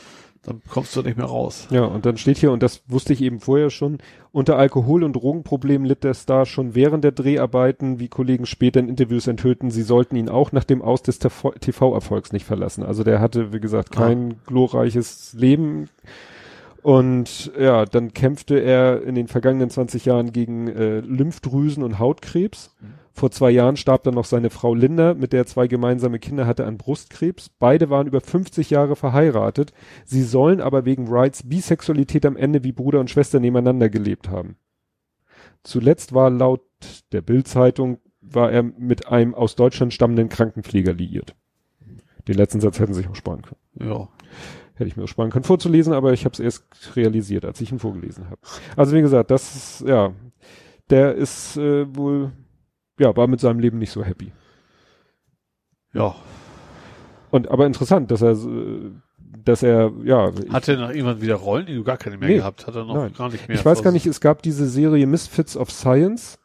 Dann 0.44 0.60
kommst 0.68 0.96
du 0.96 1.02
nicht 1.02 1.16
mehr 1.16 1.26
raus. 1.26 1.68
Ja, 1.70 1.84
und 1.84 2.04
dann 2.04 2.16
steht 2.16 2.38
hier, 2.38 2.50
und 2.50 2.62
das 2.62 2.82
wusste 2.88 3.12
ich 3.12 3.22
eben 3.22 3.38
vorher 3.38 3.70
schon, 3.70 3.98
unter 4.32 4.58
Alkohol- 4.58 5.04
und 5.04 5.12
Drogenproblemen 5.12 5.86
litt 5.86 6.02
der 6.02 6.14
Star 6.14 6.46
schon 6.46 6.74
während 6.74 7.04
der 7.04 7.12
Dreharbeiten, 7.12 8.00
wie 8.00 8.08
Kollegen 8.08 8.46
später 8.46 8.80
in 8.80 8.88
Interviews 8.88 9.28
enthüllten, 9.28 9.70
sie 9.70 9.82
sollten 9.82 10.16
ihn 10.16 10.28
auch 10.28 10.50
nach 10.50 10.64
dem 10.64 10.82
Aus 10.82 11.02
des 11.02 11.20
TV-Erfolgs 11.20 12.32
nicht 12.32 12.44
verlassen. 12.44 12.82
Also 12.82 13.04
der 13.04 13.20
hatte, 13.20 13.52
wie 13.52 13.60
gesagt, 13.60 13.92
kein 13.92 14.40
glorreiches 14.46 15.32
Leben. 15.34 15.88
Und 16.82 17.52
ja, 17.56 17.84
dann 17.84 18.12
kämpfte 18.12 18.58
er 18.58 19.02
in 19.02 19.14
den 19.14 19.28
vergangenen 19.28 19.70
20 19.70 20.04
Jahren 20.06 20.32
gegen 20.32 20.66
äh, 20.66 20.98
Lymphdrüsen- 20.98 21.84
und 21.84 22.00
Hautkrebs. 22.00 22.74
Vor 23.12 23.30
zwei 23.30 23.50
Jahren 23.50 23.76
starb 23.76 24.04
dann 24.04 24.14
noch 24.14 24.24
seine 24.24 24.50
Frau 24.50 24.74
Linda, 24.74 25.14
mit 25.14 25.32
der 25.32 25.40
er 25.40 25.46
zwei 25.46 25.66
gemeinsame 25.66 26.18
Kinder 26.18 26.46
hatte 26.46 26.64
an 26.64 26.78
Brustkrebs. 26.78 27.50
Beide 27.58 27.90
waren 27.90 28.06
über 28.06 28.20
50 28.20 28.70
Jahre 28.70 28.96
verheiratet. 28.96 29.72
Sie 30.04 30.22
sollen 30.22 30.60
aber 30.60 30.84
wegen 30.84 31.10
Wrights 31.10 31.48
Bisexualität 31.48 32.24
am 32.24 32.36
Ende 32.36 32.64
wie 32.64 32.72
Bruder 32.72 33.00
und 33.00 33.10
Schwester 33.10 33.38
nebeneinander 33.38 33.90
gelebt 33.90 34.30
haben. 34.30 34.56
Zuletzt 35.62 36.14
war 36.14 36.30
laut 36.30 36.62
der 37.12 37.20
Bild-Zeitung 37.20 37.98
war 38.20 38.50
er 38.50 38.62
mit 38.62 39.08
einem 39.08 39.34
aus 39.34 39.56
Deutschland 39.56 39.92
stammenden 39.92 40.28
Krankenpfleger 40.28 40.94
liiert. 40.94 41.34
Den 42.28 42.36
letzten 42.36 42.60
Satz 42.60 42.78
hätten 42.78 42.94
sie 42.94 43.00
sich 43.02 43.10
auch 43.10 43.16
sparen 43.16 43.42
können. 43.42 43.90
Ja. 43.90 44.08
Hätte 44.74 44.88
ich 44.88 44.96
mir 44.96 45.04
auch 45.04 45.08
sparen 45.08 45.30
können 45.30 45.44
vorzulesen, 45.44 45.92
aber 45.92 46.12
ich 46.12 46.24
habe 46.24 46.32
es 46.32 46.40
erst 46.40 46.64
realisiert, 46.96 47.44
als 47.44 47.60
ich 47.60 47.72
ihn 47.72 47.78
vorgelesen 47.78 48.30
habe. 48.30 48.40
Also 48.76 48.96
wie 48.96 49.02
gesagt, 49.02 49.30
das 49.30 49.54
ist, 49.54 49.88
ja, 49.88 50.12
der 50.88 51.14
ist 51.14 51.56
äh, 51.56 51.94
wohl, 51.94 52.32
ja, 53.02 53.16
war 53.16 53.26
mit 53.26 53.40
seinem 53.40 53.58
Leben 53.58 53.78
nicht 53.78 53.90
so 53.90 54.04
happy. 54.04 54.32
Ja. 55.92 56.14
Und 57.30 57.48
aber 57.48 57.66
interessant, 57.66 58.10
dass 58.10 58.22
er, 58.22 58.32
äh, 58.32 58.90
dass 59.44 59.62
er, 59.62 59.92
ja, 60.04 60.30
Hat 60.50 60.68
er 60.68 60.76
noch 60.78 60.90
irgendwann 60.90 61.20
wieder 61.20 61.34
Rollen, 61.34 61.66
die 61.66 61.74
du 61.74 61.82
gar 61.82 61.96
keine 61.96 62.16
mehr 62.16 62.28
Nee. 62.28 62.36
gehabt? 62.36 62.66
Hat 62.66 62.76
er 62.76 62.84
noch 62.84 62.94
Nein. 62.94 63.12
gar 63.16 63.28
nicht 63.30 63.48
mehr? 63.48 63.56
ich 63.58 63.64
weiß 63.64 63.82
gar 63.82 63.92
nicht, 63.92 64.06
es 64.06 64.20
gab 64.20 64.42
diese 64.42 64.68
Serie 64.68 65.06
Misfits 65.06 65.56
of 65.56 65.70
Science, 65.70 66.38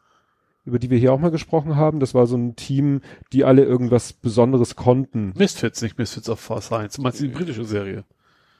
über 0.64 0.78
die 0.78 0.90
wir 0.90 0.98
hier 0.98 1.12
auch 1.12 1.20
mal 1.20 1.30
gesprochen 1.30 1.76
haben. 1.76 2.00
Das 2.00 2.14
war 2.14 2.26
so 2.26 2.36
ein 2.36 2.56
Team, 2.56 3.00
die 3.32 3.44
alle 3.44 3.64
irgendwas 3.64 4.12
Besonderes 4.12 4.74
konnten. 4.76 5.32
Misfits, 5.36 5.80
nicht 5.80 5.96
Misfits 5.96 6.28
of 6.28 6.40
Science. 6.60 6.96
Du 6.96 7.02
meinst 7.02 7.20
die 7.20 7.28
britische 7.28 7.64
Serie? 7.64 8.04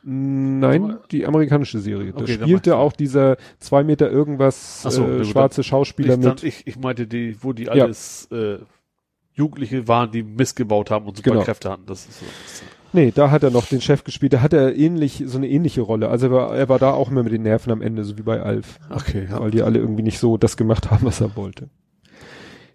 Nein, 0.02 0.96
die 1.10 1.26
amerikanische 1.26 1.80
Serie. 1.80 2.12
Da 2.12 2.20
Okay, 2.20 2.36
dann 2.36 2.48
spielte 2.48 2.76
auch 2.76 2.92
dieser 2.92 3.36
zwei 3.58 3.82
Meter 3.84 4.10
irgendwas 4.10 4.82
so, 4.82 5.04
äh, 5.06 5.24
schwarze 5.24 5.62
Schauspieler 5.62 6.14
Ich, 6.14 6.20
mit. 6.24 6.42
ich, 6.44 6.66
ich 6.66 6.78
meinte 6.78 7.06
die, 7.06 7.36
wo 7.42 7.52
die 7.52 7.68
alles 7.68 8.28
äh, 8.30 8.58
Jugendliche 9.34 9.86
waren, 9.88 10.10
die 10.10 10.22
Mist 10.22 10.56
gebaut 10.56 10.90
haben 10.90 11.06
und 11.06 11.16
super 11.16 11.30
Genau. 11.30 11.42
Kräfte 11.42 11.70
hatten. 11.70 11.86
Das 11.86 12.06
ist 12.06 12.20
so. 12.20 12.26
Nee, 12.92 13.12
da 13.14 13.30
hat 13.30 13.42
er 13.42 13.50
noch 13.50 13.66
den 13.66 13.80
Chef 13.82 14.02
gespielt. 14.02 14.32
Da 14.32 14.40
hat 14.40 14.54
er 14.54 14.74
ähnlich, 14.74 15.22
so 15.26 15.36
eine 15.36 15.46
ähnliche 15.48 15.82
Rolle. 15.82 16.08
Also 16.08 16.26
er 16.28 16.32
war, 16.32 16.56
er 16.56 16.68
war 16.70 16.78
da 16.78 16.92
auch 16.92 17.10
immer 17.10 17.22
mit 17.22 17.32
den 17.32 17.42
Nerven 17.42 17.70
am 17.70 17.82
Ende, 17.82 18.02
so 18.04 18.16
wie 18.16 18.22
bei 18.22 18.40
Alf. 18.40 18.78
Okay, 18.90 19.26
ja. 19.30 19.40
Weil 19.40 19.50
die 19.50 19.62
alle 19.62 19.78
irgendwie 19.78 20.02
nicht 20.02 20.18
so 20.18 20.38
das 20.38 20.56
gemacht 20.56 20.90
haben, 20.90 21.04
was 21.06 21.20
er 21.20 21.36
wollte. 21.36 21.68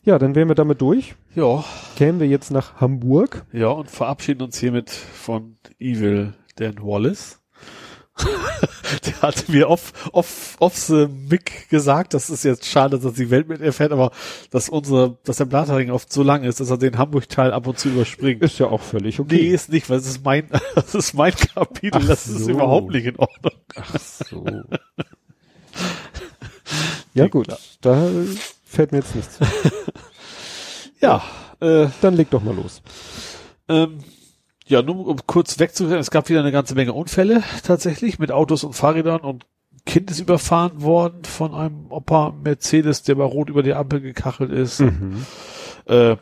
Ja, 0.06 0.20
dann 0.20 0.36
wären 0.36 0.50
wir 0.50 0.56
damit 0.56 0.82
durch. 0.82 1.16
Ja, 1.34 1.64
Kämen 1.96 2.20
wir 2.20 2.28
jetzt 2.28 2.52
nach 2.52 2.80
Hamburg. 2.82 3.44
ja, 3.54 3.70
und 3.70 3.90
verabschieden 3.90 4.42
uns 4.44 4.58
hiermit 4.60 4.90
von 4.92 5.56
Evil 5.80 6.34
Dan 6.56 6.76
Wallace. 6.82 7.40
Der 9.06 9.22
hatte 9.24 9.52
mir 9.52 9.70
off, 9.70 9.92
off, 10.12 10.56
off 10.60 10.78
the 10.78 11.08
mic 11.08 11.68
gesagt, 11.70 12.14
das 12.14 12.30
ist 12.30 12.44
jetzt 12.44 12.68
schade, 12.68 12.98
dass 12.98 13.06
er 13.06 13.12
die 13.12 13.32
Welt 13.32 13.48
mit 13.50 13.60
erfährt, 13.60 13.92
aber 13.92 14.12
dass 14.52 14.70
unsere, 14.70 15.18
dass 15.24 15.38
der 15.38 15.46
Blattering 15.46 15.90
oft 15.90 16.14
so 16.14 16.22
lang 16.22 16.44
ist, 16.44 16.60
dass 16.60 16.70
er 16.70 16.78
den 16.78 17.00
Hamburg-Teil 17.00 17.52
ab 17.52 17.66
und 17.66 17.80
zu 17.80 17.90
überspringt. 17.90 18.44
Ist 18.44 18.60
ja 18.60 18.68
auch 18.68 18.82
völlig 18.82 19.20
okay. 19.20 19.36
Nee, 19.36 19.48
ist 19.48 19.70
nicht, 19.72 19.90
weil 19.90 19.98
es 19.98 20.06
ist 20.06 20.24
mein, 20.24 20.48
das 20.76 20.94
ist 20.94 21.16
mein 21.16 21.34
Kapitel, 21.34 22.02
Ach 22.04 22.08
das 22.08 22.28
ist 22.28 22.46
so. 22.46 22.52
überhaupt 22.52 22.92
nicht 22.92 23.06
in 23.08 23.18
Ordnung. 23.18 23.54
Ach 23.76 24.00
so. 24.00 24.46
ja 27.16 27.28
gut, 27.28 27.48
da 27.82 28.10
fällt 28.64 28.92
mir 28.92 29.00
jetzt 29.00 29.16
nichts. 29.16 29.40
Ja, 31.02 31.24
äh, 31.62 31.88
Dann 32.02 32.16
leg 32.16 32.30
doch 32.30 32.44
mal 32.44 32.56
los. 32.56 32.82
ähm, 33.70 34.00
ja, 34.74 34.82
nur 34.82 35.08
um 35.08 35.20
kurz 35.28 35.60
wegzuhören, 35.60 36.00
es 36.00 36.10
gab 36.10 36.30
wieder 36.30 36.40
eine 36.40 36.52
ganze 36.52 36.74
Menge 36.74 36.94
Unfälle 36.94 37.44
tatsächlich 37.64 38.18
mit 38.18 38.32
Autos 38.32 38.64
und 38.64 38.74
Fahrrädern 38.74 39.22
und 39.22 39.46
Kind 39.86 40.10
ist 40.10 40.20
überfahren 40.20 40.82
worden 40.82 41.26
von 41.26 41.54
einem 41.54 41.92
Opa 41.92 42.34
Mercedes, 42.44 43.04
der 43.04 43.16
bei 43.16 43.24
Rot 43.24 43.50
über 43.50 43.62
die 43.62 43.74
Ampel 43.74 44.02
gekachelt 44.02 44.50
ist. 44.50 44.80
Mhm. 44.80 45.26
Äh, 45.86 46.16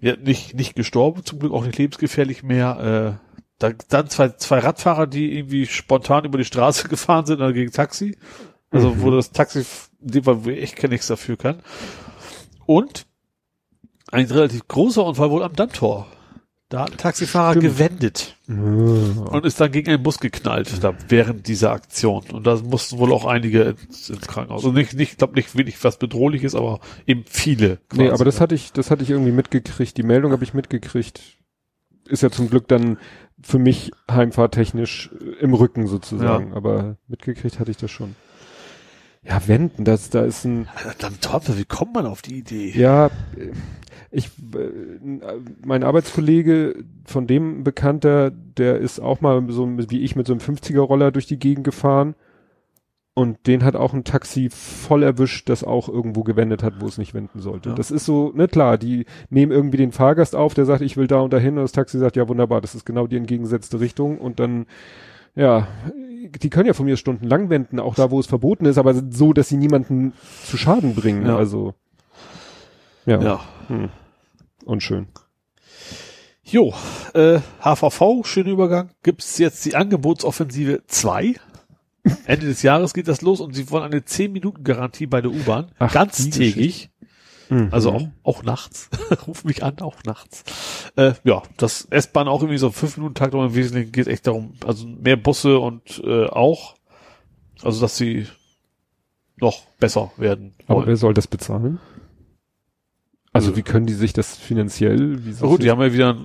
ja, 0.00 0.16
nicht, 0.16 0.54
nicht 0.54 0.74
gestorben, 0.74 1.24
zum 1.24 1.38
Glück 1.38 1.52
auch 1.52 1.64
nicht 1.64 1.78
lebensgefährlich 1.78 2.42
mehr. 2.42 3.18
Äh, 3.18 3.42
da, 3.58 3.70
dann 3.88 4.10
zwei, 4.10 4.28
zwei 4.30 4.58
Radfahrer, 4.58 5.06
die 5.06 5.38
irgendwie 5.38 5.66
spontan 5.66 6.24
über 6.24 6.36
die 6.36 6.44
Straße 6.44 6.88
gefahren 6.90 7.24
sind 7.24 7.36
oder 7.36 7.52
gegen 7.52 7.72
Taxi. 7.72 8.18
Also 8.70 8.90
Mhm. 8.90 9.02
wo 9.02 9.10
das 9.10 9.30
Taxi, 9.30 9.64
in 10.02 10.10
dem 10.10 10.24
Fall, 10.24 10.44
wo 10.44 10.50
ich 10.50 10.62
echt 10.62 10.82
nichts 10.90 11.06
dafür 11.06 11.36
kann. 11.36 11.62
Und 12.66 13.06
ein 14.10 14.26
relativ 14.26 14.66
großer 14.68 15.04
Unfall 15.04 15.30
wohl 15.30 15.44
am 15.44 15.54
Dammtor. 15.54 16.08
Da 16.68 16.80
hat 16.80 16.92
ein 16.92 16.96
Taxifahrer 16.96 17.52
Stimmt. 17.52 17.64
gewendet 17.64 18.36
und 18.48 19.44
ist 19.44 19.60
dann 19.60 19.70
gegen 19.70 19.88
einen 19.90 20.02
Bus 20.02 20.18
geknallt, 20.18 20.82
da 20.82 20.94
während 21.08 21.46
dieser 21.46 21.70
Aktion. 21.70 22.24
Und 22.32 22.44
da 22.44 22.56
mussten 22.56 22.98
wohl 22.98 23.12
auch 23.12 23.24
einige 23.24 23.62
ins, 23.62 24.10
ins 24.10 24.26
Krankenhaus. 24.26 24.64
Also 24.64 24.72
nicht, 24.72 24.94
nicht, 24.94 25.12
ich 25.12 25.18
glaube 25.18 25.34
nicht 25.34 25.56
wirklich 25.56 25.82
was 25.84 25.98
Bedrohliches, 25.98 26.56
aber 26.56 26.80
eben 27.06 27.24
viele. 27.24 27.78
Nee, 27.92 28.06
quasi. 28.06 28.10
aber 28.10 28.24
das 28.24 28.40
hatte 28.40 28.56
ich, 28.56 28.72
das 28.72 28.90
hatte 28.90 29.04
ich 29.04 29.10
irgendwie 29.10 29.30
mitgekriegt. 29.30 29.96
Die 29.96 30.02
Meldung 30.02 30.32
habe 30.32 30.42
ich 30.42 30.54
mitgekriegt. 30.54 31.20
Ist 32.08 32.24
ja 32.24 32.30
zum 32.30 32.50
Glück 32.50 32.66
dann 32.66 32.98
für 33.40 33.58
mich 33.60 33.92
heimfahrtechnisch 34.10 35.10
im 35.40 35.54
Rücken 35.54 35.86
sozusagen. 35.86 36.52
Aber 36.52 36.96
mitgekriegt 37.06 37.60
hatte 37.60 37.70
ich 37.70 37.76
das 37.76 37.92
schon. 37.92 38.16
Ja, 39.28 39.46
wenden, 39.46 39.84
das, 39.84 40.10
da 40.10 40.24
ist 40.24 40.44
ein, 40.44 40.68
Dann 40.98 41.20
Teufel, 41.20 41.58
wie 41.58 41.64
kommt 41.64 41.94
man 41.94 42.06
auf 42.06 42.22
die 42.22 42.38
Idee? 42.38 42.72
ja, 42.76 43.10
ich, 44.10 44.26
äh, 44.54 44.70
mein 45.64 45.82
Arbeitskollege, 45.82 46.84
von 47.04 47.26
dem 47.26 47.60
ein 47.60 47.64
Bekannter, 47.64 48.30
der 48.30 48.78
ist 48.78 49.00
auch 49.00 49.20
mal 49.20 49.44
so 49.50 49.68
wie 49.90 50.02
ich 50.02 50.16
mit 50.16 50.26
so 50.26 50.32
einem 50.32 50.40
50er-Roller 50.40 51.10
durch 51.10 51.26
die 51.26 51.38
Gegend 51.38 51.64
gefahren. 51.64 52.14
Und 53.18 53.46
den 53.46 53.64
hat 53.64 53.76
auch 53.76 53.94
ein 53.94 54.04
Taxi 54.04 54.50
voll 54.50 55.02
erwischt, 55.02 55.48
das 55.48 55.64
auch 55.64 55.88
irgendwo 55.88 56.22
gewendet 56.22 56.62
hat, 56.62 56.82
wo 56.82 56.86
es 56.86 56.98
nicht 56.98 57.14
wenden 57.14 57.40
sollte. 57.40 57.70
Ja. 57.70 57.74
Das 57.74 57.90
ist 57.90 58.04
so, 58.04 58.30
ne 58.34 58.46
klar, 58.46 58.76
die 58.76 59.06
nehmen 59.30 59.52
irgendwie 59.52 59.78
den 59.78 59.92
Fahrgast 59.92 60.36
auf, 60.36 60.52
der 60.52 60.66
sagt, 60.66 60.82
ich 60.82 60.98
will 60.98 61.06
da 61.06 61.20
und 61.20 61.32
dahin 61.32 61.56
und 61.56 61.62
das 61.62 61.72
Taxi 61.72 61.98
sagt, 61.98 62.16
ja 62.16 62.28
wunderbar, 62.28 62.60
das 62.60 62.74
ist 62.74 62.84
genau 62.84 63.06
die 63.06 63.16
entgegengesetzte 63.16 63.80
Richtung 63.80 64.18
und 64.18 64.38
dann, 64.38 64.66
ja, 65.34 65.66
die 66.30 66.50
können 66.50 66.66
ja 66.66 66.74
von 66.74 66.86
mir 66.86 66.96
stundenlang 66.96 67.48
wenden, 67.50 67.80
auch 67.80 67.94
da, 67.94 68.10
wo 68.10 68.20
es 68.20 68.26
verboten 68.26 68.66
ist, 68.66 68.78
aber 68.78 68.94
so, 69.10 69.32
dass 69.32 69.48
sie 69.48 69.56
niemanden 69.56 70.12
zu 70.44 70.56
Schaden 70.56 70.94
bringen, 70.94 71.26
Ja. 71.26 71.36
also. 71.36 71.74
Ja, 73.06 73.20
Ja. 73.22 73.40
Hm. 73.68 73.88
unschön. 74.64 75.06
Jo, 76.44 76.72
äh, 77.14 77.40
HVV, 77.60 78.24
schöner 78.24 78.50
Übergang. 78.50 78.90
Gibt's 79.02 79.38
jetzt 79.38 79.64
die 79.64 79.74
Angebotsoffensive 79.74 80.82
2? 80.86 81.34
Ende 82.24 82.46
des 82.46 82.62
Jahres 82.62 82.94
geht 82.94 83.08
das 83.08 83.20
los 83.20 83.40
und 83.40 83.52
sie 83.54 83.68
wollen 83.70 83.82
eine 83.82 83.98
10-Minuten-Garantie 83.98 85.06
bei 85.06 85.20
der 85.20 85.32
U-Bahn. 85.32 85.72
Ganztägig. 85.92 86.90
Mhm. 87.48 87.68
Also 87.70 87.92
auch, 87.92 88.08
auch 88.22 88.42
nachts. 88.42 88.88
Ruf 89.26 89.44
mich 89.44 89.62
an, 89.62 89.78
auch 89.80 90.02
nachts. 90.04 90.44
Äh, 90.96 91.12
ja, 91.24 91.42
das 91.56 91.86
S-Bahn 91.90 92.28
auch 92.28 92.40
irgendwie 92.42 92.58
so 92.58 92.70
5 92.70 92.96
Minuten 92.96 93.14
Takt, 93.14 93.34
aber 93.34 93.46
im 93.46 93.54
Wesentlichen 93.54 93.92
geht 93.92 94.06
echt 94.08 94.26
darum, 94.26 94.54
also 94.66 94.86
mehr 94.86 95.16
Busse 95.16 95.58
und 95.58 96.02
äh, 96.04 96.26
auch, 96.26 96.74
also 97.62 97.80
dass 97.80 97.96
sie 97.96 98.26
noch 99.38 99.66
besser 99.78 100.12
werden 100.16 100.54
Aber 100.66 100.78
wollen. 100.78 100.88
wer 100.88 100.96
soll 100.96 101.14
das 101.14 101.26
bezahlen? 101.26 101.78
Also 103.32 103.54
wie 103.54 103.62
können 103.62 103.84
die 103.84 103.92
sich 103.92 104.14
das 104.14 104.34
finanziell? 104.34 105.24
Wie 105.26 105.34
Na 105.38 105.46
gut, 105.46 105.62
die 105.62 105.70
haben 105.70 105.82
ja 105.82 105.92
wieder 105.92 106.16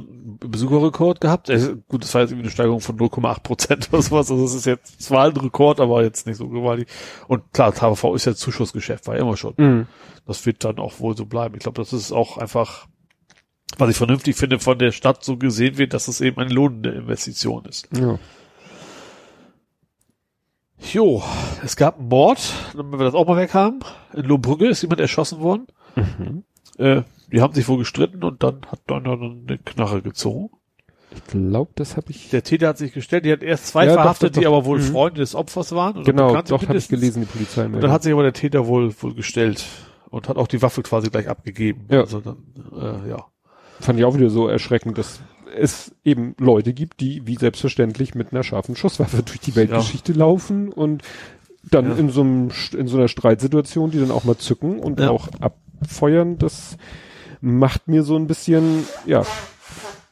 Besucherrekord 0.42 1.22
gehabt. 1.22 1.50
Also, 1.50 1.76
gut, 1.88 2.04
das 2.04 2.14
war 2.14 2.22
jetzt 2.22 2.32
irgendwie 2.32 2.46
eine 2.46 2.52
Steigerung 2.52 2.82
von 2.82 2.98
0,8 2.98 3.44
Prozent 3.44 3.90
oder 3.92 4.02
sowas. 4.02 4.32
Also 4.32 4.44
das 4.44 4.56
ist 4.56 4.66
jetzt 4.66 5.02
zwar 5.02 5.26
ein 5.26 5.38
Rekord, 5.38 5.80
aber 5.80 6.04
jetzt 6.04 6.26
nicht 6.26 6.38
so 6.38 6.50
gewaltig. 6.50 6.88
Und 7.28 7.54
klar, 7.54 7.74
HVV 7.74 8.16
ist 8.16 8.26
ja 8.26 8.34
Zuschussgeschäft, 8.34 9.08
war 9.08 9.16
immer 9.16 9.38
schon. 9.38 9.54
Mhm. 9.58 9.88
Das 10.26 10.46
wird 10.46 10.64
dann 10.64 10.80
auch 10.80 11.00
wohl 11.00 11.16
so 11.16 11.26
bleiben. 11.26 11.56
Ich 11.56 11.62
glaube, 11.62 11.82
das 11.82 11.94
ist 11.94 12.12
auch 12.12 12.38
einfach, 12.38 12.88
was 13.78 13.90
ich 13.90 13.98
vernünftig 13.98 14.36
finde, 14.36 14.60
von 14.60 14.80
der 14.80 14.92
Stadt 14.92 15.24
so 15.24 15.38
gesehen 15.38 15.78
wird, 15.78 15.94
dass 15.94 16.08
es 16.08 16.22
eben 16.22 16.38
eine 16.40 16.54
lohnende 16.54 16.90
Investition 16.90 17.66
ist. 17.66 17.88
Ja. 17.96 18.18
Jo, 20.92 21.22
es 21.64 21.76
gab 21.76 22.00
einen 22.00 22.08
Mord, 22.08 22.54
damit 22.76 23.00
wir 23.00 23.06
das 23.06 23.14
auch 23.14 23.28
mal 23.28 23.38
weg 23.38 23.54
haben. 23.54 23.82
In 24.14 24.26
Lohbrügge 24.26 24.68
ist 24.68 24.82
jemand 24.82 25.00
erschossen 25.00 25.40
worden. 25.40 25.68
Mhm. 25.96 26.44
Äh, 26.78 27.04
die 27.32 27.42
haben 27.42 27.54
sich 27.54 27.68
wohl 27.68 27.78
gestritten 27.78 28.24
und 28.24 28.44
dann 28.44 28.62
hat 28.68 28.80
einer 28.88 29.18
dann 29.18 29.46
eine 29.48 29.58
Knarre 29.58 30.02
gezogen. 30.02 30.50
Ich 31.14 31.24
glaube, 31.28 31.72
das 31.76 31.98
habe 31.98 32.10
ich. 32.12 32.30
Der 32.30 32.42
Täter 32.44 32.70
hat 32.70 32.78
sich 32.78 32.94
gestellt, 32.94 33.26
die 33.26 33.32
hat 33.34 33.44
erst 33.44 33.68
zwei 33.68 33.86
Ja, 33.86 33.94
verhaftet, 33.94 34.36
doch, 34.36 34.40
die 34.40 34.46
doch. 34.46 34.54
aber 34.54 34.66
wohl 34.66 34.80
Mhm. 34.80 34.84
Freunde 34.84 35.20
des 35.20 35.36
Opfers 35.36 35.74
waren. 35.74 35.96
Oder 35.98 36.06
Genau, 36.06 36.42
doch 36.42 36.66
habe 36.68 36.78
ich 36.78 36.88
gelesen, 36.88 37.22
die 37.22 37.26
Polizei. 37.28 37.66
Und 37.66 37.82
dann 37.82 37.92
hat 37.92 38.04
sich 38.04 38.14
aber 38.14 38.24
der 38.24 38.34
Täter 38.34 38.66
wohl 38.68 38.94
wohl 39.02 39.14
gestellt 39.14 39.66
und 40.10 40.30
hat 40.30 40.38
auch 40.38 40.48
die 40.48 40.62
Waffe 40.62 40.82
quasi 40.84 41.10
gleich 41.10 41.28
abgegeben. 41.28 41.86
Ja. 41.90 42.02
Also 42.02 42.22
dann, 42.22 42.38
äh, 42.74 43.10
ja. 43.10 43.26
fand 43.82 44.00
ich 44.00 44.06
auch 44.06 44.16
wieder 44.16 44.30
so 44.30 44.48
erschreckend, 44.48 44.98
dass 44.98 45.20
es 45.58 45.94
eben 46.06 46.34
Leute 46.40 46.72
gibt, 46.72 47.02
die 47.02 47.28
wie 47.28 47.36
selbstverständlich 47.36 48.16
mit 48.16 48.32
einer 48.32 48.44
scharfen 48.44 48.78
Schusswaffe 48.78 49.22
durch 49.22 49.42
die 49.42 49.54
Weltgeschichte 49.58 50.14
laufen 50.14 50.72
und 50.72 51.04
dann 51.70 51.90
Ja. 51.90 51.96
in 51.98 52.10
so 52.10 52.22
einem 52.22 52.52
in 52.78 52.88
so 52.88 52.98
einer 52.98 53.10
Streitsituation, 53.10 53.92
die 53.92 54.00
dann 54.00 54.12
auch 54.12 54.24
mal 54.24 54.38
zücken 54.38 54.80
und 54.80 55.02
Ja. 55.02 55.10
auch 55.10 55.28
abfeuern, 55.42 56.38
das 56.38 56.78
macht 57.42 57.88
mir 57.88 58.04
so 58.04 58.16
ein 58.16 58.28
bisschen, 58.28 58.86
ja. 59.06 59.24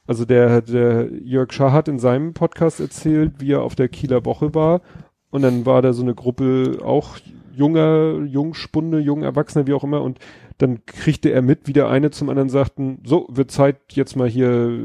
Also 0.07 0.25
der, 0.25 0.61
der 0.61 1.07
Jörg 1.23 1.53
Schaar 1.53 1.71
hat 1.71 1.87
in 1.87 1.99
seinem 1.99 2.33
Podcast 2.33 2.79
erzählt, 2.79 3.33
wie 3.37 3.51
er 3.51 3.61
auf 3.61 3.75
der 3.75 3.89
Kieler 3.89 4.25
Woche 4.25 4.55
war 4.55 4.81
und 5.29 5.43
dann 5.43 5.65
war 5.67 5.83
da 5.83 5.93
so 5.93 6.01
eine 6.01 6.15
Gruppe 6.15 6.79
auch 6.83 7.17
junger, 7.53 8.23
Jungspunde, 8.25 8.99
jungen 8.99 9.23
Erwachsene, 9.23 9.67
wie 9.67 9.73
auch 9.73 9.83
immer 9.83 10.01
und 10.01 10.19
dann 10.59 10.85
kriegte 10.85 11.31
er 11.31 11.41
mit, 11.41 11.67
wie 11.67 11.73
der 11.73 11.87
eine 11.87 12.11
zum 12.11 12.29
anderen 12.29 12.49
sagten, 12.49 12.99
so, 13.05 13.27
wird 13.29 13.49
Zeit 13.49 13.77
jetzt 13.91 14.17
mal 14.17 14.27
hier, 14.27 14.77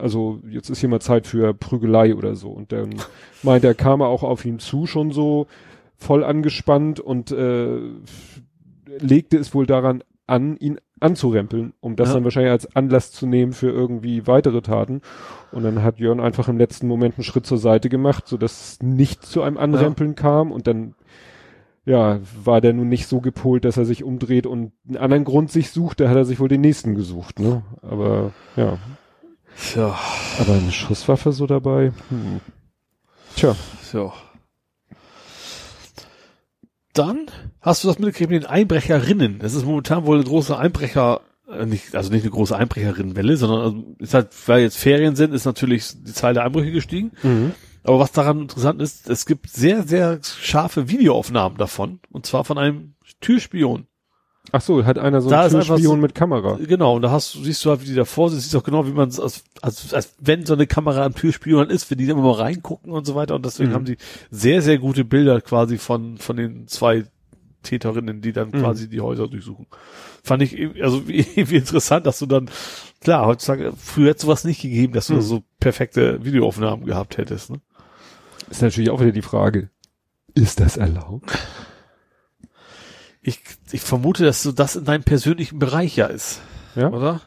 also 0.00 0.40
jetzt 0.48 0.70
ist 0.70 0.80
hier 0.80 0.88
mal 0.88 1.00
Zeit 1.00 1.26
für 1.26 1.52
Prügelei 1.52 2.14
oder 2.14 2.34
so. 2.34 2.48
Und 2.48 2.72
dann 2.72 2.94
meinte 3.42 3.66
er, 3.66 3.74
kam 3.74 4.00
er 4.00 4.06
auch 4.08 4.22
auf 4.22 4.46
ihn 4.46 4.58
zu, 4.58 4.86
schon 4.86 5.10
so 5.10 5.46
voll 5.98 6.24
angespannt 6.24 7.00
und 7.00 7.30
äh, 7.32 7.80
legte 8.98 9.36
es 9.36 9.52
wohl 9.52 9.66
daran 9.66 10.02
an, 10.26 10.56
ihn 10.56 10.78
anzurempeln, 11.00 11.72
um 11.80 11.96
das 11.96 12.08
Ja. 12.08 12.14
dann 12.14 12.24
wahrscheinlich 12.24 12.52
als 12.52 12.74
Anlass 12.76 13.12
zu 13.12 13.26
nehmen 13.26 13.52
für 13.52 13.70
irgendwie 13.70 14.26
weitere 14.26 14.60
Taten. 14.62 15.00
Und 15.52 15.62
dann 15.64 15.82
hat 15.82 15.98
Jörn 15.98 16.20
einfach 16.20 16.48
im 16.48 16.58
letzten 16.58 16.86
Moment 16.88 17.16
einen 17.16 17.24
Schritt 17.24 17.46
zur 17.46 17.58
Seite 17.58 17.88
gemacht, 17.88 18.26
so 18.28 18.36
dass 18.36 18.52
es 18.72 18.82
nicht 18.82 19.24
zu 19.24 19.42
einem 19.42 19.56
Anrempeln 19.56 20.14
kam 20.14 20.52
und 20.52 20.66
dann 20.66 20.94
ja, 21.84 22.18
war 22.44 22.60
der 22.60 22.74
nun 22.74 22.90
nicht 22.90 23.06
so 23.06 23.22
gepolt, 23.22 23.64
dass 23.64 23.78
er 23.78 23.86
sich 23.86 24.04
umdreht 24.04 24.46
und 24.46 24.72
einen 24.86 24.98
anderen 24.98 25.24
Grund 25.24 25.50
sich 25.50 25.70
sucht, 25.70 26.00
da 26.00 26.10
hat 26.10 26.16
er 26.16 26.26
sich 26.26 26.38
wohl 26.38 26.48
den 26.48 26.60
nächsten 26.60 26.94
gesucht, 26.94 27.38
ne? 27.38 27.62
Aber 27.80 28.32
ja, 28.56 28.76
Ja, 29.74 29.98
aber 30.38 30.52
eine 30.52 30.70
Schusswaffe 30.70 31.32
so 31.32 31.46
dabei. 31.46 31.92
Hm. 32.10 32.40
Tja, 33.36 33.56
so. 33.82 34.12
Dann 36.98 37.26
hast 37.60 37.84
du 37.84 37.88
das 37.88 37.98
mitgekriegt 37.98 38.30
mit 38.30 38.42
den 38.42 38.50
Einbrecherinnen. 38.50 39.38
Das 39.38 39.54
ist 39.54 39.64
momentan 39.64 40.04
wohl 40.04 40.16
eine 40.16 40.24
große 40.24 40.56
Einbrecher, 40.58 41.20
äh, 41.48 41.64
nicht, 41.64 41.94
also 41.94 42.10
nicht 42.12 42.22
eine 42.22 42.30
große 42.30 42.56
Einbrecherinnenwelle, 42.56 43.36
sondern 43.36 43.60
also 43.60 43.96
ist 43.98 44.14
halt, 44.14 44.28
weil 44.46 44.62
jetzt 44.62 44.76
Ferien 44.76 45.14
sind, 45.16 45.32
ist 45.32 45.44
natürlich 45.44 45.92
die 46.02 46.12
Zahl 46.12 46.34
der 46.34 46.44
Einbrüche 46.44 46.72
gestiegen. 46.72 47.12
Aber 47.84 48.00
was 48.00 48.12
daran 48.12 48.40
interessant 48.42 48.82
ist, 48.82 49.08
es 49.08 49.26
gibt 49.26 49.48
sehr, 49.48 49.84
sehr 49.84 50.18
scharfe 50.22 50.88
Videoaufnahmen 50.88 51.56
davon. 51.56 52.00
Und 52.10 52.26
zwar 52.26 52.44
von 52.44 52.58
einem 52.58 52.94
Türspion. 53.20 53.86
Ach 54.52 54.60
so, 54.60 54.84
hat 54.84 54.98
einer 54.98 55.20
so 55.20 55.30
Da 55.30 55.42
einen 55.42 55.50
Türspion 55.60 56.00
mit 56.00 56.14
Kamera. 56.14 56.58
Genau, 56.62 56.96
und 56.96 57.02
da 57.02 57.10
hast 57.10 57.34
du, 57.34 57.42
siehst 57.44 57.64
du 57.64 57.70
halt, 57.70 57.82
wie 57.82 57.86
die 57.86 57.94
davor 57.94 58.30
sind, 58.30 58.40
siehst 58.40 58.54
auch 58.56 58.62
genau, 58.64 58.86
wie 58.86 58.92
man 58.92 59.08
es, 59.08 59.18
als, 59.20 59.44
als, 59.62 59.92
als 59.94 60.14
wenn 60.20 60.46
so 60.46 60.54
eine 60.54 60.66
Kamera 60.66 61.04
am 61.04 61.14
Türspion 61.14 61.70
ist, 61.70 61.90
wenn 61.90 61.98
die 61.98 62.06
dann 62.06 62.16
immer 62.18 62.28
mal 62.28 62.40
reingucken 62.40 62.92
und 62.92 63.06
so 63.06 63.14
weiter. 63.14 63.34
Und 63.34 63.44
deswegen 63.44 63.70
Mhm. 63.70 63.74
haben 63.74 63.84
die 63.84 63.96
sehr, 64.30 64.62
sehr 64.62 64.78
gute 64.78 65.04
Bilder 65.04 65.40
quasi 65.40 65.78
von, 65.78 66.18
von 66.18 66.36
den 66.36 66.66
zwei 66.68 67.04
Täterinnen, 67.62 68.20
die 68.20 68.32
dann 68.32 68.48
Mhm. 68.48 68.60
quasi 68.60 68.88
die 68.88 69.00
Häuser 69.00 69.28
durchsuchen. 69.28 69.66
Fand 70.22 70.42
ich, 70.42 70.56
irgendwie- 70.58 70.82
also 70.82 71.06
wie, 71.08 71.26
wie 71.34 71.56
interessant, 71.56 72.06
dass 72.06 72.18
du 72.18 72.26
dann, 72.26 72.48
klar, 73.00 73.26
heutzutage, 73.26 73.72
früher 73.76 74.10
hätte 74.10 74.22
sowas 74.22 74.44
nicht 74.44 74.62
gegeben, 74.62 74.92
dass 74.92 75.08
du 75.08 75.14
Mhm. 75.14 75.20
so 75.22 75.42
perfekte 75.60 76.24
Videoaufnahmen 76.24 76.86
gehabt 76.86 77.18
hättest, 77.18 77.50
ne? 77.50 77.60
Ist 78.50 78.62
natürlich 78.62 78.88
auch 78.90 79.00
wieder 79.00 79.12
die 79.12 79.22
Frage, 79.22 79.68
ist 80.34 80.60
das 80.60 80.76
erlaubt? 80.78 81.30
Ich, 83.28 83.40
ich 83.72 83.80
vermute, 83.82 84.24
dass 84.24 84.42
so 84.42 84.52
das 84.52 84.76
in 84.76 84.84
deinem 84.84 85.04
persönlichen 85.04 85.58
Bereich 85.58 85.96
ja 85.96 86.06
ist. 86.06 86.40
Ja. 86.74 86.88
Oder? 86.90 87.20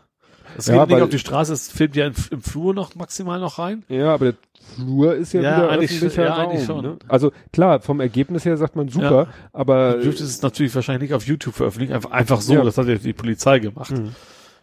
Es 0.57 0.65
Ja, 0.67 0.83
geht 0.85 0.95
nicht 0.95 1.03
auf 1.03 1.09
die 1.09 1.19
Straße, 1.19 1.53
es 1.53 1.69
filmt 1.71 1.95
ja 1.95 2.07
im, 2.07 2.13
im 2.31 2.41
Flur 2.41 2.73
noch 2.73 2.95
maximal 2.95 3.39
noch 3.39 3.59
rein. 3.59 3.83
Ja, 3.87 4.13
aber 4.13 4.25
der 4.25 4.35
Flur 4.75 5.15
ist 5.15 5.31
ja, 5.33 5.41
Ja, 5.41 5.57
wieder 5.57 5.69
eigentlich 5.69 5.91
öffentlicher 5.91 6.23
ja, 6.25 6.33
Raum. 6.33 6.49
eigentlich 6.49 6.65
schon. 6.65 6.81
Ne? 6.83 6.97
Also 7.07 7.31
klar, 7.53 7.81
vom 7.81 7.99
Ergebnis 8.01 8.43
her 8.45 8.57
sagt 8.57 8.75
man 8.75 8.89
super, 8.89 9.27
aber 9.53 9.93
Du 9.93 10.03
dürftest 10.03 10.29
es 10.29 10.41
natürlich 10.41 10.73
wahrscheinlich 10.75 11.09
nicht 11.09 11.13
auf 11.15 11.25
YouTube 11.25 11.53
veröffentlichen, 11.55 11.93
einfach, 11.93 12.11
einfach 12.11 12.41
so, 12.41 12.53
Ja. 12.55 12.63
das 12.63 12.77
hat 12.77 12.87
ja 12.87 12.95
die 12.95 13.13
Polizei 13.13 13.59
gemacht. 13.59 13.91
Mhm. 13.91 14.15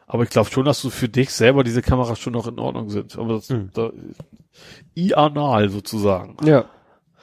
Aber 0.07 0.23
ich 0.25 0.31
glaube 0.31 0.51
schon, 0.51 0.65
dass 0.65 0.83
du 0.83 0.91
für 0.91 1.09
dich 1.09 1.31
selber 1.31 1.65
diese 1.65 1.83
Kameras 1.83 2.19
schon 2.19 2.33
noch 2.33 2.47
in 2.49 2.59
Ordnung 2.59 2.91
sind. 2.91 3.17
Aber 3.19 3.35
das, 3.35 3.49
Mhm. 3.51 3.71
da, 3.75 3.91
i-anal 4.97 5.69
sozusagen. 5.71 6.37
Ja. 6.45 6.65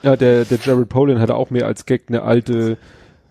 Ja, 0.03 0.15
der, 0.15 0.45
der 0.45 0.59
Jared 0.61 0.87
Polin 0.89 1.19
hatte 1.19 1.35
auch 1.35 1.49
mehr 1.49 1.65
als 1.65 1.85
Gag 1.85 2.05
eine 2.09 2.21
alte, 2.21 2.77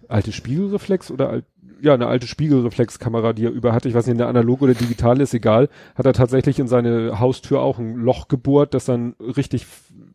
alte 0.08 0.32
Spiegelreflex 0.32 1.10
oder 1.10 1.28
alt, 1.30 1.44
ja, 1.80 1.94
eine 1.94 2.06
alte 2.06 2.26
Spiegelreflexkamera, 2.26 3.32
die 3.32 3.44
er 3.44 3.50
über 3.50 3.72
hatte. 3.72 3.88
Ich 3.88 3.94
weiß 3.94 4.06
nicht, 4.06 4.14
eine 4.14 4.26
analog 4.26 4.62
oder 4.62 4.74
digital 4.74 5.20
ist 5.20 5.34
egal. 5.34 5.68
Hat 5.94 6.06
er 6.06 6.14
tatsächlich 6.14 6.58
in 6.58 6.66
seine 6.66 7.20
Haustür 7.20 7.60
auch 7.60 7.78
ein 7.78 7.96
Loch 7.96 8.28
gebohrt, 8.28 8.74
das 8.74 8.86
dann 8.86 9.14
richtig 9.20 9.66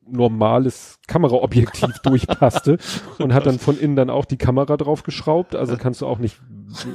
normales 0.07 0.99
Kameraobjektiv 1.07 1.99
durchpasste 2.03 2.77
und 3.19 3.33
hat 3.33 3.45
dann 3.45 3.59
von 3.59 3.77
innen 3.79 3.95
dann 3.95 4.09
auch 4.09 4.25
die 4.25 4.37
Kamera 4.37 4.77
drauf 4.77 5.03
geschraubt. 5.03 5.55
Also 5.55 5.77
kannst 5.77 6.01
du 6.01 6.07
auch 6.07 6.17
nicht 6.17 6.39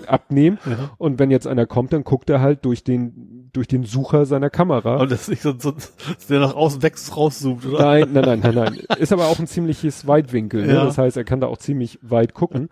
abnehmen. 0.07 0.59
Ja. 0.66 0.91
Und 0.99 1.19
wenn 1.19 1.31
jetzt 1.31 1.47
einer 1.47 1.66
kommt, 1.66 1.93
dann 1.93 2.05
guckt 2.05 2.29
er 2.31 2.41
halt 2.41 2.65
durch 2.65 2.85
den 2.85 3.44
durch 3.55 3.69
den 3.69 3.85
Sucher 3.85 4.27
seiner 4.27 4.51
Kamera. 4.51 4.97
Und 4.97 5.11
das 5.11 5.23
ist 5.23 5.29
nicht 5.29 5.43
so, 5.43 5.55
so 5.59 5.75
der 6.29 6.41
nach 6.41 6.55
außen 6.55 6.83
wächst, 6.83 7.17
rauszoomt, 7.17 7.65
oder? 7.65 7.79
Nein, 7.79 8.09
nein, 8.13 8.25
nein, 8.25 8.41
nein, 8.41 8.55
nein. 8.55 8.99
Ist 8.99 9.13
aber 9.13 9.27
auch 9.27 9.39
ein 9.39 9.47
ziemliches 9.47 10.07
Weitwinkel. 10.07 10.67
Ne? 10.67 10.75
Ja. 10.75 10.85
Das 10.85 10.99
heißt, 10.99 11.17
er 11.17 11.25
kann 11.25 11.41
da 11.41 11.47
auch 11.47 11.59
ziemlich 11.59 11.99
weit 12.03 12.35
gucken. 12.35 12.69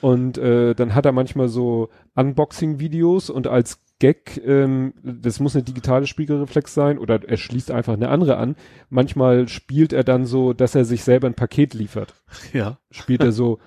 Und 0.00 0.36
äh, 0.36 0.74
dann 0.74 0.96
hat 0.96 1.06
er 1.06 1.12
manchmal 1.12 1.48
so 1.48 1.88
Unboxing-Videos 2.16 3.30
und 3.30 3.46
als 3.46 3.78
Gag, 4.00 4.42
ähm, 4.44 4.94
das 5.04 5.38
muss 5.38 5.54
eine 5.54 5.62
digitale 5.62 6.08
Spiegelreflex 6.08 6.74
sein 6.74 6.98
oder 6.98 7.20
er 7.24 7.36
schließt 7.36 7.70
einfach 7.70 7.92
eine 7.92 8.08
andere 8.08 8.36
an. 8.36 8.56
Manchmal 8.90 9.46
spielt 9.46 9.92
er 9.92 10.02
dann 10.02 10.24
so, 10.24 10.54
dass 10.54 10.74
er 10.74 10.84
sich 10.84 11.04
selber 11.04 11.28
ein 11.28 11.34
Paket 11.34 11.72
liefert. 11.74 12.14
Ja. 12.52 12.78
Spielt 12.90 13.22
er 13.22 13.30
so 13.30 13.60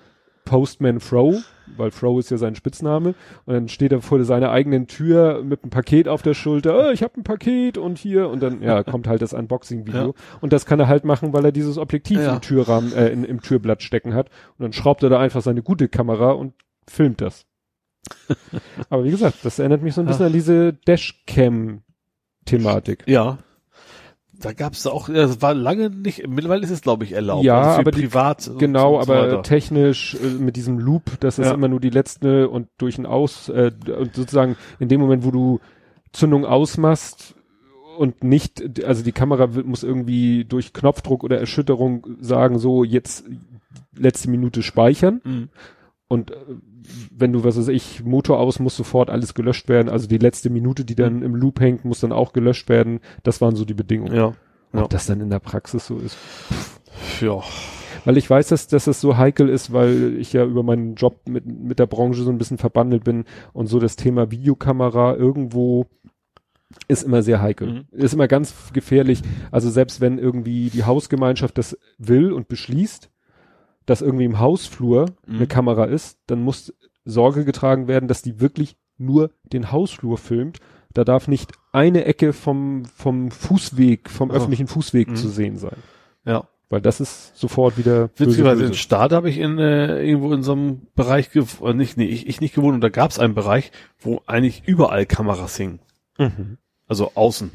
Postman 0.45 0.99
Fro, 0.99 1.35
weil 1.75 1.89
Fro 1.91 2.19
ist 2.19 2.29
ja 2.31 2.37
sein 2.37 2.55
Spitzname. 2.55 3.15
Und 3.45 3.53
dann 3.53 3.67
steht 3.67 3.91
er 3.91 4.01
vor 4.01 4.23
seiner 4.23 4.51
eigenen 4.51 4.87
Tür 4.87 5.43
mit 5.43 5.63
einem 5.63 5.71
Paket 5.71 6.07
auf 6.07 6.21
der 6.21 6.33
Schulter. 6.35 6.87
Oh, 6.87 6.91
ich 6.91 7.03
habe 7.03 7.19
ein 7.19 7.23
Paket 7.23 7.77
und 7.77 7.97
hier. 7.97 8.29
Und 8.29 8.41
dann 8.41 8.61
ja 8.61 8.83
kommt 8.83 9.07
halt 9.07 9.21
das 9.21 9.33
Unboxing-Video. 9.33 10.15
Ja. 10.15 10.37
Und 10.41 10.53
das 10.53 10.65
kann 10.65 10.79
er 10.79 10.87
halt 10.87 11.03
machen, 11.03 11.33
weil 11.33 11.43
er 11.43 11.51
dieses 11.51 11.77
Objektiv 11.77 12.19
Ja. 12.19 12.35
im 12.35 12.41
Türrahmen, 12.41 12.93
äh, 12.93 13.09
in, 13.09 13.25
im 13.25 13.41
Türblatt 13.41 13.83
stecken 13.83 14.13
hat. 14.13 14.29
Und 14.57 14.63
dann 14.63 14.71
schraubt 14.73 15.03
er 15.03 15.09
da 15.09 15.19
einfach 15.19 15.41
seine 15.41 15.61
gute 15.63 15.89
Kamera 15.89 16.31
und 16.31 16.53
filmt 16.87 17.19
das. 17.21 17.45
Aber 18.89 19.03
wie 19.03 19.11
gesagt, 19.11 19.39
das 19.43 19.59
erinnert 19.59 19.81
mich 19.81 19.95
so 19.95 20.01
ein 20.01 20.07
bisschen 20.07 20.27
an 20.27 20.33
diese 20.33 20.71
Dashcam-Thematik. 20.73 23.03
Ja. 23.07 23.39
Da 24.45 24.53
gab's 24.53 24.83
da 24.83 24.91
auch, 24.91 25.09
das 25.09 25.41
war 25.41 25.53
lange 25.53 25.89
nicht, 25.89 26.27
mittlerweile 26.27 26.63
ist 26.63 26.69
es, 26.71 26.81
glaube 26.81 27.03
ich, 27.03 27.11
erlaubt. 27.13 27.43
Ja, 27.43 27.59
also 27.61 27.73
für 27.75 27.79
aber 27.81 27.91
die- 27.91 28.01
privat. 28.01 28.47
und 28.47 28.59
Genau, 28.59 28.93
so 28.93 28.99
aber 29.11 29.21
weiter. 29.27 29.41
technisch 29.43 30.15
äh, 30.15 30.27
mit 30.39 30.55
diesem 30.55 30.79
Loop, 30.79 31.19
das 31.19 31.39
ist 31.39 31.47
Ja. 31.47 31.53
immer 31.53 31.67
nur 31.67 31.79
die 31.79 31.89
letzte 31.89 32.47
und 32.49 32.67
durch 32.77 32.97
ein 32.97 33.05
Aus, 33.05 33.49
äh, 33.49 33.71
und 33.97 34.15
sozusagen 34.15 34.55
in 34.79 34.87
dem 34.87 35.01
Moment, 35.01 35.25
wo 35.25 35.31
du 35.31 35.59
Zündung 36.13 36.45
ausmachst 36.45 37.35
und 37.97 38.23
nicht, 38.23 38.83
also 38.85 39.03
die 39.03 39.11
Kamera 39.11 39.53
wird, 39.55 39.65
muss 39.65 39.83
irgendwie 39.83 40.45
durch 40.45 40.73
Knopfdruck 40.73 41.23
oder 41.23 41.39
Erschütterung 41.39 42.05
sagen, 42.21 42.59
so 42.59 42.83
jetzt 42.83 43.25
letzte 43.97 44.29
Minute 44.29 44.61
speichern 44.63 45.21
Mhm. 45.23 45.49
und 46.07 46.31
äh, 46.31 46.35
wenn 47.11 47.33
du, 47.33 47.43
was 47.43 47.57
weiß 47.57 47.69
ich, 47.69 48.03
Motor 48.03 48.39
aus, 48.39 48.59
muss 48.59 48.75
sofort 48.75 49.09
alles 49.09 49.33
gelöscht 49.33 49.69
werden, 49.69 49.89
also 49.89 50.07
die 50.07 50.17
letzte 50.17 50.49
Minute, 50.49 50.85
die 50.85 50.95
dann 50.95 51.21
im 51.21 51.35
Loop 51.35 51.59
hängt, 51.59 51.85
muss 51.85 51.99
dann 51.99 52.11
auch 52.11 52.33
gelöscht 52.33 52.69
werden, 52.69 52.99
das 53.23 53.41
waren 53.41 53.55
so 53.55 53.65
die 53.65 53.73
Bedingungen. 53.73 54.15
Ja. 54.15 54.33
Ja. 54.73 54.83
Ob 54.83 54.89
das 54.89 55.05
dann 55.05 55.21
in 55.21 55.29
der 55.29 55.39
Praxis 55.39 55.87
so 55.87 55.97
ist. 55.97 56.17
Ja. 57.21 57.41
Weil 58.03 58.17
ich 58.17 58.29
weiß, 58.29 58.49
dass, 58.49 58.67
dass 58.67 58.87
es 58.87 59.01
so 59.01 59.17
heikel 59.17 59.49
ist, 59.49 59.73
weil 59.73 60.17
ich 60.19 60.33
ja 60.33 60.45
über 60.45 60.63
meinen 60.63 60.95
Job 60.95 61.21
mit, 61.27 61.45
mit 61.45 61.79
der 61.79 61.87
Branche 61.87 62.23
so 62.23 62.29
ein 62.29 62.37
bisschen 62.37 62.57
verbandelt 62.57 63.03
bin 63.03 63.25
und 63.53 63.67
so 63.67 63.79
das 63.79 63.95
Thema 63.95 64.31
Videokamera 64.31 65.15
irgendwo 65.15 65.87
ist 66.87 67.03
immer 67.03 67.23
sehr 67.23 67.41
heikel. 67.41 67.71
Mhm. 67.71 67.85
Ist 67.91 68.13
immer 68.13 68.27
ganz 68.27 68.53
gefährlich. 68.73 69.21
Also 69.51 69.69
selbst 69.69 70.01
wenn 70.01 70.19
irgendwie 70.19 70.69
die 70.69 70.83
Hausgemeinschaft 70.83 71.57
das 71.57 71.77
will 71.97 72.31
und 72.31 72.47
beschließt, 72.47 73.09
dass 73.85 74.01
irgendwie 74.01 74.25
im 74.25 74.39
Hausflur 74.39 75.07
Mhm. 75.27 75.35
eine 75.37 75.47
Kamera 75.47 75.85
ist, 75.85 76.17
dann 76.27 76.41
muss 76.41 76.73
Sorge 77.05 77.45
getragen 77.45 77.87
werden, 77.87 78.07
dass 78.07 78.21
die 78.21 78.39
wirklich 78.39 78.75
nur 78.97 79.31
den 79.43 79.71
Hausflur 79.71 80.17
filmt. 80.17 80.59
Da 80.93 81.03
darf 81.03 81.27
nicht 81.27 81.51
eine 81.71 82.05
Ecke 82.05 82.31
vom, 82.33 82.85
vom 82.85 83.29
Fußweg, 83.31 84.09
vom 84.09 84.29
Oh. 84.31 84.33
öffentlichen 84.33 84.67
Fußweg 84.67 85.09
Mhm. 85.09 85.15
zu 85.15 85.27
sehen 85.29 85.57
sein. 85.57 85.77
Ja. 86.25 86.47
Weil 86.67 86.81
das 86.81 86.99
ist 86.99 87.37
sofort 87.37 87.77
wieder 87.77 88.09
Witzigerweise 88.15 88.65
in 88.65 88.73
Start 88.73 89.11
habe 89.11 89.29
ich 89.29 89.37
in 89.37 89.59
äh, 89.59 90.01
irgendwo 90.03 90.33
in 90.33 90.41
so 90.41 90.53
einem 90.53 90.87
Bereich 90.95 91.27
gew- 91.29 91.63
äh, 91.69 91.73
nicht, 91.75 91.95
nee, 91.95 92.05
ich, 92.05 92.25
ich 92.27 92.41
nicht 92.41 92.55
gewohnt 92.55 92.73
und 92.73 92.81
da 92.81 92.89
gab 92.89 93.11
es 93.11 93.19
einen 93.19 93.35
Bereich, 93.35 93.71
wo 93.99 94.21
eigentlich 94.25 94.63
überall 94.65 95.05
Kameras 95.05 95.55
hingen. 95.57 95.79
Mhm. 96.17 96.57
Also 96.87 97.11
außen. 97.13 97.51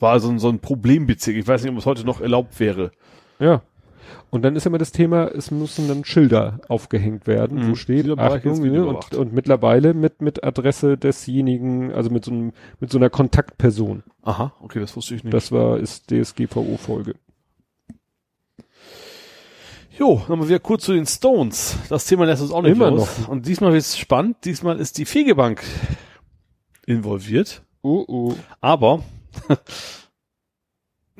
War 0.00 0.12
also 0.12 0.36
so 0.38 0.48
ein 0.50 0.58
Problembezirk. 0.58 1.36
Ich 1.36 1.48
weiß 1.48 1.62
nicht, 1.62 1.72
ob 1.72 1.78
es 1.78 1.86
heute 1.86 2.04
noch 2.04 2.20
erlaubt 2.20 2.60
wäre. 2.60 2.90
Ja. 3.38 3.62
Und 4.30 4.42
dann 4.42 4.54
ist 4.54 4.64
immer 4.64 4.78
das 4.78 4.92
Thema, 4.92 5.26
es 5.26 5.50
müssen 5.50 5.88
dann 5.88 6.04
Schilder 6.04 6.60
aufgehängt 6.68 7.26
werden, 7.26 7.58
Mhm. 7.66 7.70
wo 7.70 7.74
steht, 7.74 8.08
Achtung, 8.18 8.60
ne, 8.62 8.84
und, 8.86 9.14
und 9.14 9.32
mittlerweile 9.32 9.92
mit, 9.92 10.22
mit 10.22 10.44
Adresse 10.44 10.96
desjenigen, 10.96 11.92
also 11.92 12.10
mit 12.10 12.24
so, 12.24 12.30
einem, 12.30 12.52
mit 12.78 12.90
so 12.92 12.98
einer 12.98 13.10
Kontaktperson. 13.10 14.04
Aha, 14.22 14.52
okay, 14.60 14.78
das 14.78 14.94
wusste 14.96 15.16
ich 15.16 15.24
nicht. 15.24 15.34
Das 15.34 15.50
war, 15.50 15.78
ist 15.78 16.10
DSGVO-Folge. 16.10 17.14
Jo, 19.98 20.22
nochmal 20.28 20.48
wieder 20.48 20.60
kurz 20.60 20.84
zu 20.84 20.92
den 20.94 21.06
Stones. 21.06 21.76
Das 21.88 22.06
Thema 22.06 22.24
lässt 22.24 22.40
uns 22.40 22.52
auch 22.52 22.62
nicht 22.62 22.72
Immer 22.72 22.90
los. 22.90 23.18
noch. 23.18 23.28
Und 23.28 23.46
diesmal 23.46 23.72
wird 23.72 23.82
es 23.82 23.98
spannend. 23.98 24.36
Diesmal 24.44 24.78
ist 24.80 24.96
die 24.96 25.04
Fegebank 25.04 25.62
involviert. 26.86 27.62
Oh, 27.82 28.04
oh. 28.08 28.34
Aber 28.60 29.02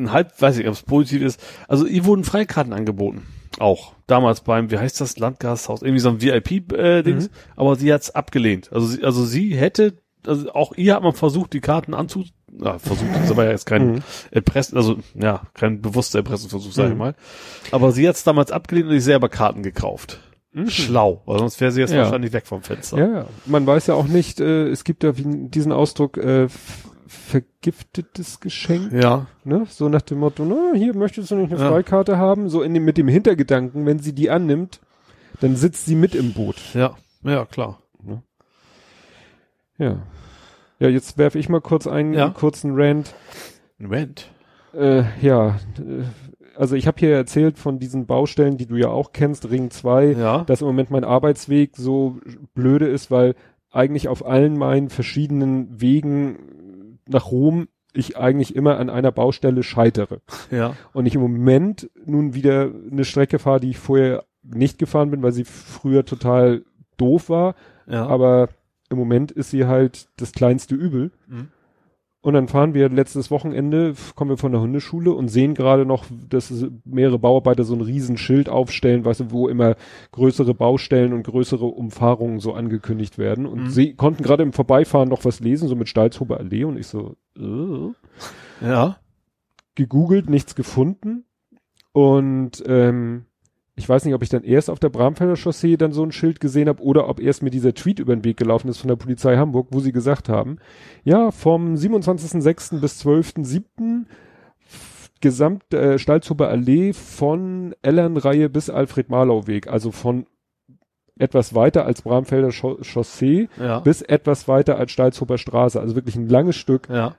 ein 0.01 0.13
halb, 0.13 0.41
weiß 0.41 0.59
ich, 0.59 0.67
ob 0.67 0.73
es 0.75 0.83
positiv 0.83 1.23
ist. 1.23 1.41
Also 1.69 1.87
ihr 1.87 2.05
wurden 2.05 2.25
Freikarten 2.25 2.73
angeboten. 2.73 3.27
Auch. 3.59 3.95
Damals 4.07 4.41
beim, 4.43 4.71
wie 4.71 4.79
heißt 4.79 5.01
das, 5.01 5.19
Landgasthaus, 5.19 5.83
irgendwie 5.83 6.01
so 6.01 6.09
ein 6.11 6.21
VIP-Dings. 6.21 7.25
Mhm. 7.27 7.33
Aber 7.57 7.77
sie 7.77 7.93
hat's 7.93 8.11
abgelehnt. 8.11 8.71
Also 8.73 8.87
sie, 8.87 9.05
also 9.05 9.25
sie 9.25 9.55
hätte, 9.57 9.95
also 10.27 10.53
auch 10.53 10.73
ihr 10.77 10.95
hat 10.95 11.03
man 11.03 11.13
versucht, 11.15 11.53
die 11.53 11.61
Karten 11.61 11.95
anzu, 11.95 12.25
ja, 12.63 12.79
versucht, 12.79 13.09
das 13.15 13.37
war 13.37 13.45
ja 13.45 13.51
jetzt 13.51 13.67
kein 13.67 13.91
Mhm. 13.95 13.99
Erpressen, 14.31 14.77
also 14.77 14.97
ja, 15.15 15.43
kein 15.55 15.81
bewusster 15.83 16.19
Erpressungsversuch, 16.21 16.73
sag 16.73 16.87
ich 16.87 16.93
Mhm. 16.93 16.99
mal. 16.99 17.15
Aber 17.71 17.93
sie 17.93 18.09
hat's 18.09 18.25
damals 18.25 18.51
abgelehnt 18.53 18.87
und 18.89 18.93
sich 18.95 19.05
selber 19.05 19.29
Karten 19.29 19.63
gekauft. 19.63 20.21
Schlau, 20.67 21.23
weil 21.27 21.39
sonst 21.39 21.61
wäre 21.61 21.71
sie 21.71 21.81
jetzt 21.81 21.93
Ja. 21.93 22.03
wahrscheinlich 22.03 22.33
weg 22.33 22.45
vom 22.47 22.63
Fenster. 22.63 22.99
Ja, 22.99 23.09
ja. 23.21 23.27
Man 23.47 23.65
weiß 23.69 23.87
ja 23.87 23.95
auch 23.95 24.09
nicht, 24.09 24.41
äh, 24.41 24.67
es 24.69 24.83
gibt 24.83 25.05
ja 25.05 25.13
diesen 25.15 25.71
Ausdruck, 25.71 26.17
äh, 26.17 26.49
vergiftetes 27.11 28.39
Geschenk, 28.41 28.93
Ja. 28.93 29.27
ne? 29.45 29.67
So 29.69 29.89
nach 29.89 30.03
dem 30.03 30.19
Motto, 30.19 30.45
na, 30.45 30.73
hier 30.75 30.95
möchtest 30.97 31.31
du 31.31 31.37
nicht 31.37 31.53
eine 31.53 31.61
Ja. 31.61 31.69
Freikarte 31.71 32.17
haben? 32.19 32.49
So 32.49 32.63
in 32.63 32.73
dem, 32.73 32.85
mit 32.85 32.97
dem 32.99 33.09
Hintergedanken, 33.09 33.85
wenn 33.85 33.99
sie 33.99 34.15
die 34.15 34.31
annimmt, 34.31 34.81
dann 35.41 35.57
sitzt 35.57 35.87
sie 35.87 35.97
mit 35.97 36.15
im 36.15 36.33
Boot. 36.33 36.57
Ja, 36.75 36.95
ja, 37.25 37.45
klar. 37.47 37.83
Ja. 39.79 39.97
Ja, 40.79 40.89
jetzt 40.89 41.19
werfe 41.19 41.39
ich 41.39 41.49
mal 41.49 41.61
kurz 41.61 41.87
einen 41.87 42.13
Ja. 42.15 42.29
kurzen 42.31 42.73
Rant. 42.75 43.15
Moment. 43.79 44.31
Äh, 44.75 45.03
ja, 45.21 45.59
äh, 45.79 46.05
also 46.57 46.77
ich 46.77 46.87
habe 46.87 46.99
hier 47.01 47.15
erzählt 47.15 47.59
von 47.59 47.79
diesen 47.79 48.07
Baustellen, 48.07 48.57
die 48.57 48.67
du 48.67 48.77
ja 48.77 48.89
auch 48.89 49.13
kennst, 49.13 49.51
Ring 49.51 49.71
2, 49.71 50.13
Ja. 50.13 50.45
dass 50.45 50.61
im 50.61 50.67
Moment 50.69 50.91
mein 50.91 51.05
Arbeitsweg 51.05 51.77
so 51.77 52.19
blöde 52.55 52.87
ist, 52.87 53.11
weil 53.11 53.35
eigentlich 53.73 54.09
auf 54.09 54.27
allen 54.27 54.57
meinen 54.59 54.91
verschiedenen 54.91 55.81
Wegen 55.81 56.39
nach 57.11 57.31
Rom 57.31 57.69
ich 57.93 58.17
eigentlich 58.17 58.55
immer 58.55 58.79
an 58.79 58.89
einer 58.89 59.11
Baustelle 59.13 59.63
scheitere. 59.63 60.21
Ja. 60.51 60.77
Und 60.93 61.07
ich 61.07 61.15
im 61.15 61.21
Moment 61.21 61.91
nun 62.05 62.35
wieder 62.35 62.71
eine 62.91 63.05
Strecke 63.05 63.39
fahre, 63.39 63.61
die 63.61 63.71
ich 63.71 63.79
vorher 63.79 64.25
nicht 64.43 64.79
gefahren 64.79 65.11
bin, 65.11 65.23
weil 65.23 65.33
sie 65.33 65.45
früher 65.45 66.05
total 66.05 66.65
doof 66.97 67.29
war. 67.29 67.55
Ja. 67.87 68.07
Aber 68.07 68.49
im 68.91 68.99
Moment 68.99 69.33
ist 69.33 69.51
sie 69.51 69.67
halt 69.67 70.09
das 70.17 70.33
kleinste 70.33 70.75
Übel. 70.75 71.11
Mhm. 71.27 71.49
Und 72.23 72.35
dann 72.35 72.49
fahren 72.49 72.75
wir 72.75 72.91
letztes 72.91 73.31
Wochenende, 73.31 73.95
kommen 74.15 74.29
wir 74.31 74.37
von 74.37 74.53
der 74.53 74.61
Hundeschule 74.61 75.11
und 75.13 75.29
sehen 75.29 75.55
gerade 75.55 75.87
noch, 75.87 76.05
dass 76.29 76.53
mehrere 76.85 77.19
Bauarbeiter 77.19 77.65
so 77.65 77.75
ein 77.75 77.81
Riesenschild 77.81 78.51
aufstellen, 78.51 79.07
weißt 79.07 79.21
du, 79.21 79.31
wo 79.31 79.49
immer 79.49 79.75
größere 80.13 80.53
Baustellen 80.53 81.15
und 81.15 81.23
größere 81.23 81.65
Umfahrungen 81.65 82.39
so 82.39 82.53
angekündigt 82.53 83.17
werden. 83.17 83.47
Und 83.47 83.63
Mhm. 83.63 83.69
sie 83.71 83.95
konnten 83.95 84.23
gerade 84.23 84.43
im 84.43 84.53
Vorbeifahren 84.53 85.09
noch 85.09 85.25
was 85.25 85.41
lesen, 85.41 85.67
so 85.67 85.77
mit 85.77 85.89
Stalzhuber 85.89 86.39
Allee 86.39 86.65
und 86.65 86.77
ich 86.79 86.89
so, 86.89 87.17
äh 87.39 88.67
Ja. 88.67 88.99
gegoogelt, 89.75 90.29
nichts 90.29 90.55
gefunden. 90.55 91.25
Und 91.93 92.63
ähm, 92.67 93.25
ich 93.81 93.89
weiß 93.89 94.05
nicht, 94.05 94.15
ob 94.15 94.23
ich 94.23 94.29
dann 94.29 94.45
erst 94.45 94.69
auf 94.71 94.79
der 94.79 94.91
Bramfelder 94.91 95.37
Chaussee 95.37 95.77
dann 95.77 95.93
so 95.93 96.03
ein 96.05 96.13
Schild 96.13 96.39
gesehen 96.41 96.69
habe 96.69 96.83
oder 96.83 97.09
ob 97.09 97.19
erst 97.21 97.43
mir 97.43 97.51
dieser 97.51 97.75
Tweet 97.75 97.99
über 97.99 98.15
den 98.15 98.25
Weg 98.25 98.37
gelaufen 98.37 98.69
ist 98.69 98.79
von 98.79 98.89
der 98.89 98.97
Polizei 98.97 99.37
Hamburg, 99.37 99.69
wo 99.71 99.81
sie 99.81 99.93
gesagt 99.93 100.29
haben, 100.29 100.59
ja, 101.03 101.31
vom 101.31 101.75
27.06. 101.75 102.81
bis 102.81 103.05
12.07. 103.05 104.05
f- 104.67 105.11
Gesamt 105.23 105.73
äh, 105.75 105.99
Stalzhuber 105.99 106.49
Allee 106.49 106.93
von 106.93 107.75
Ellernreihe 107.83 108.49
bis 108.49 108.71
Alfred-Marlau-Weg, 108.71 109.67
also 109.69 109.91
von 109.91 110.27
etwas 111.19 111.55
weiter 111.55 111.85
als 111.85 112.03
Bramfelder 112.03 112.49
Chau- 112.53 112.79
Chaussee 112.83 113.49
Ja. 113.59 113.81
bis 113.81 114.01
etwas 114.01 114.49
weiter 114.49 114.77
als 114.79 114.93
Stalzhuber 114.93 115.37
Straße, 115.37 115.79
also 115.81 115.95
wirklich 115.95 116.17
ein 116.17 116.29
langes 116.29 116.57
Stück 116.57 116.89
Ja. 116.89 117.17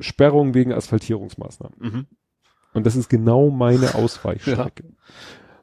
Sperrung 0.00 0.52
wegen 0.54 0.72
Asphaltierungsmaßnahmen. 0.72 1.76
Mhm. 1.78 2.06
Und 2.74 2.84
das 2.86 2.96
ist 2.96 3.08
genau 3.08 3.50
meine 3.50 3.94
Ausweichstrecke. 3.94 4.84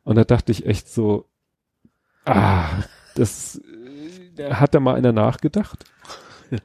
Und 0.04 0.16
da 0.16 0.24
dachte 0.24 0.52
ich 0.52 0.66
echt 0.66 0.90
so, 0.90 1.26
ah, 2.26 2.66
das 3.16 3.62
äh, 4.38 4.52
hat 4.54 4.74
da 4.74 4.80
mal 4.80 4.96
einer 4.96 5.12
nachgedacht. 5.14 5.86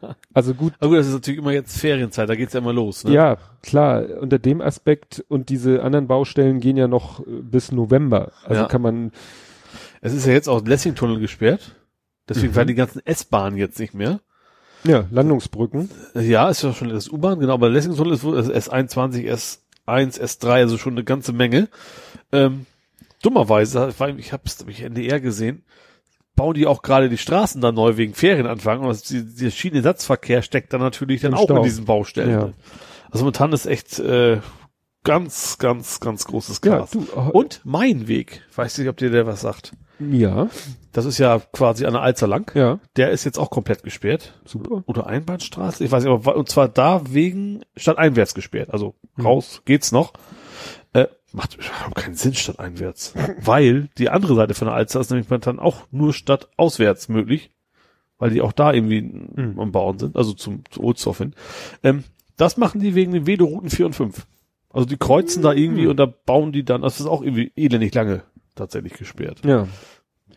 Ja. 0.03 0.17
Also 0.35 0.53
gut, 0.53 0.73
Aber 0.81 0.89
gut, 0.89 0.99
das 0.99 1.07
ist 1.07 1.13
natürlich 1.13 1.39
immer 1.39 1.53
jetzt 1.53 1.79
Ferienzeit, 1.79 2.29
da 2.29 2.35
geht's 2.35 2.55
ja 2.55 2.59
immer 2.59 2.73
los. 2.73 3.05
Ne? 3.05 3.13
ja, 3.13 3.37
klar, 3.63 4.05
unter 4.21 4.41
dem 4.41 4.61
Aspekt 4.61 5.25
und 5.29 5.49
diese 5.49 5.81
anderen 5.85 6.09
Baustellen 6.09 6.59
gehen 6.59 6.77
ja 6.77 6.89
noch 6.89 7.21
äh, 7.21 7.25
bis 7.41 7.71
November. 7.71 8.33
Also 8.45 8.63
Ja. 8.63 8.67
kann 8.67 8.83
man, 8.83 9.13
Es 10.01 10.13
ist 10.13 10.27
ja 10.27 10.33
jetzt 10.33 10.49
auch 10.49 10.65
Lessing-Tunnel 10.67 11.21
gesperrt. 11.21 11.77
Deswegen 12.29 12.49
Mhm. 12.49 12.55
fahren 12.55 12.67
die 12.67 12.75
ganzen 12.75 13.01
S-Bahnen 13.07 13.57
jetzt 13.59 13.79
nicht 13.79 13.95
mehr. 13.95 14.19
Ja, 14.83 15.05
Landungsbrücken. 15.13 15.89
Ja, 16.15 16.49
ist 16.51 16.65
ja 16.65 16.73
schon 16.73 16.89
das 16.89 17.09
U-Bahn, 17.09 17.39
genau, 17.39 17.55
aber 17.55 17.69
Lessingstunnel 17.71 18.15
ist 18.15 18.25
wohl 18.25 18.37
also 18.37 18.53
S21, 18.53 19.25
S1, 19.87 20.21
S3, 20.21 20.49
also 20.51 20.79
schon 20.79 20.95
eine 20.95 21.05
ganze 21.05 21.33
Menge. 21.33 21.69
Ähm, 22.33 22.67
dummerweise, 23.23 23.93
ich 24.19 24.33
habe 24.33 24.43
es 24.47 24.65
ich 24.69 24.83
NDR 24.83 25.21
gesehen, 25.21 25.65
bauen 26.35 26.55
die 26.55 26.67
auch 26.67 26.83
gerade 26.83 27.09
die 27.09 27.19
Straßen 27.19 27.61
da 27.61 27.73
neu 27.73 27.97
wegen 27.97 28.15
Ferienanfang 28.15 28.81
und 28.81 28.89
das, 28.89 29.03
die, 29.03 29.25
der 29.25 29.51
Schienenersatzverkehr 29.51 30.43
steckt 30.43 30.73
dann 30.73 30.81
natürlich 30.81 31.23
dann 31.23 31.33
Im 31.33 31.39
auch 31.39 31.45
Stau. 31.45 31.57
in 31.59 31.63
diesen 31.63 31.85
Baustellen. 31.87 32.31
Ja. 32.31 32.53
Also 33.11 33.25
momentan 33.25 33.53
ist 33.53 33.67
echt 33.67 33.99
äh, 33.99 34.41
ganz, 35.05 35.59
ganz, 35.59 36.01
ganz 36.01 36.25
großes 36.27 36.61
Ja, 36.65 36.79
Chaos. 36.79 36.91
du, 36.91 37.01
äh, 37.01 37.31
und 37.33 37.61
mein 37.65 38.09
Weg, 38.09 38.43
weiß 38.55 38.77
nicht, 38.79 38.89
ob 38.89 38.97
dir 38.97 39.11
der 39.11 39.27
was 39.27 39.41
sagt. 39.41 39.73
Ja, 39.99 40.49
Das 40.93 41.07
ist 41.07 41.17
ja 41.17 41.41
quasi 41.53 41.87
an 41.87 41.95
der 41.95 42.03
Alzer 42.03 42.27
lang. 42.27 42.51
ja, 42.55 42.81
Der 42.97 43.13
ist 43.13 43.25
jetzt 43.25 43.39
auch 43.39 43.49
komplett 43.49 43.83
gesperrt. 43.83 44.35
super. 44.45 44.83
Oder 44.87 45.07
Einbahnstraße, 45.07 45.83
ich 45.85 45.91
weiß 45.91 46.05
nicht, 46.05 46.13
aber 46.13 46.37
und 46.37 46.51
zwar 46.51 46.69
da 46.69 47.01
wegen 47.09 47.63
statt 47.79 47.97
einwärts 47.97 48.35
gesperrt. 48.35 48.69
Also 48.75 48.95
raus 49.23 49.63
geht's 49.65 49.93
noch. 49.93 50.13
Macht 51.37 51.55
überhaupt 51.57 51.95
keinen 51.97 52.15
Sinn 52.15 52.35
statt 52.35 52.59
einwärts. 52.59 53.13
Weil 53.43 53.89
die 53.99 54.09
andere 54.09 54.35
Seite 54.35 54.55
von 54.55 54.67
der 54.69 54.75
Alster 54.75 55.01
ist 55.01 55.11
nämlich 55.11 55.29
dann 55.29 55.59
auch 55.59 55.83
nur 55.91 56.13
statt 56.15 56.49
auswärts 56.57 57.09
möglich. 57.09 57.51
Weil 58.19 58.31
die 58.31 58.41
auch 58.41 58.53
da 58.53 58.73
irgendwie 58.73 59.03
Mhm. 59.03 59.61
am 59.61 59.73
Bauen 59.73 59.99
sind, 59.99 60.17
also 60.17 60.33
zum, 60.33 60.63
zu 60.71 60.83
Ohlsdorf 60.83 61.19
hin. 61.19 61.35
Ähm, 61.83 62.05
das 62.39 62.57
machen 62.57 62.81
die 62.81 62.95
wegen 62.95 63.13
den 63.13 63.27
Vedorouten 63.27 63.69
4 63.69 63.87
und 63.87 63.93
5. 63.95 64.27
Also 64.71 64.87
die 64.87 64.97
kreuzen 64.97 65.43
da 65.43 65.53
irgendwie 65.53 65.87
und 65.87 65.99
da 65.99 66.07
bauen 66.07 66.53
die 66.53 66.65
dann, 66.65 66.81
das 66.83 67.01
ist 67.01 67.07
auch 67.07 67.23
irgendwie 67.23 67.53
elendig 67.57 67.95
lange 67.95 68.23
tatsächlich 68.55 68.95
gesperrt. 68.95 69.43
Ja, 69.45 69.69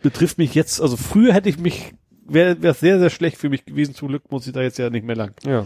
Betrifft 0.01 0.37
mich 0.37 0.53
jetzt, 0.55 0.81
also 0.81 0.95
früher 0.97 1.33
hätte 1.33 1.49
ich 1.49 1.59
mich, 1.59 1.93
wäre 2.25 2.61
wär 2.61 2.73
sehr, 2.73 2.99
sehr 2.99 3.09
schlecht 3.09 3.37
für 3.37 3.49
mich 3.49 3.65
gewesen. 3.65 3.95
Zum 3.95 4.07
Glück 4.09 4.29
muss 4.31 4.47
ich 4.47 4.53
da 4.53 4.61
jetzt 4.61 4.77
ja 4.77 4.89
nicht 4.89 5.05
mehr 5.05 5.15
lang. 5.15 5.33
ja. 5.45 5.65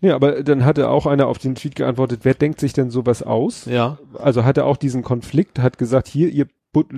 Ja, 0.00 0.14
aber 0.14 0.42
dann 0.42 0.64
hatte 0.64 0.88
auch 0.90 1.06
einer 1.06 1.26
auf 1.26 1.38
den 1.38 1.54
Tweet 1.54 1.74
geantwortet, 1.74 2.20
wer 2.22 2.34
denkt 2.34 2.60
sich 2.60 2.72
denn 2.72 2.90
sowas 2.90 3.22
aus? 3.22 3.64
Ja. 3.66 3.98
Also 4.18 4.44
hatte 4.44 4.64
auch 4.64 4.76
diesen 4.76 5.02
Konflikt, 5.02 5.58
hat 5.58 5.78
gesagt, 5.78 6.08
hier, 6.08 6.28
ihr, 6.28 6.46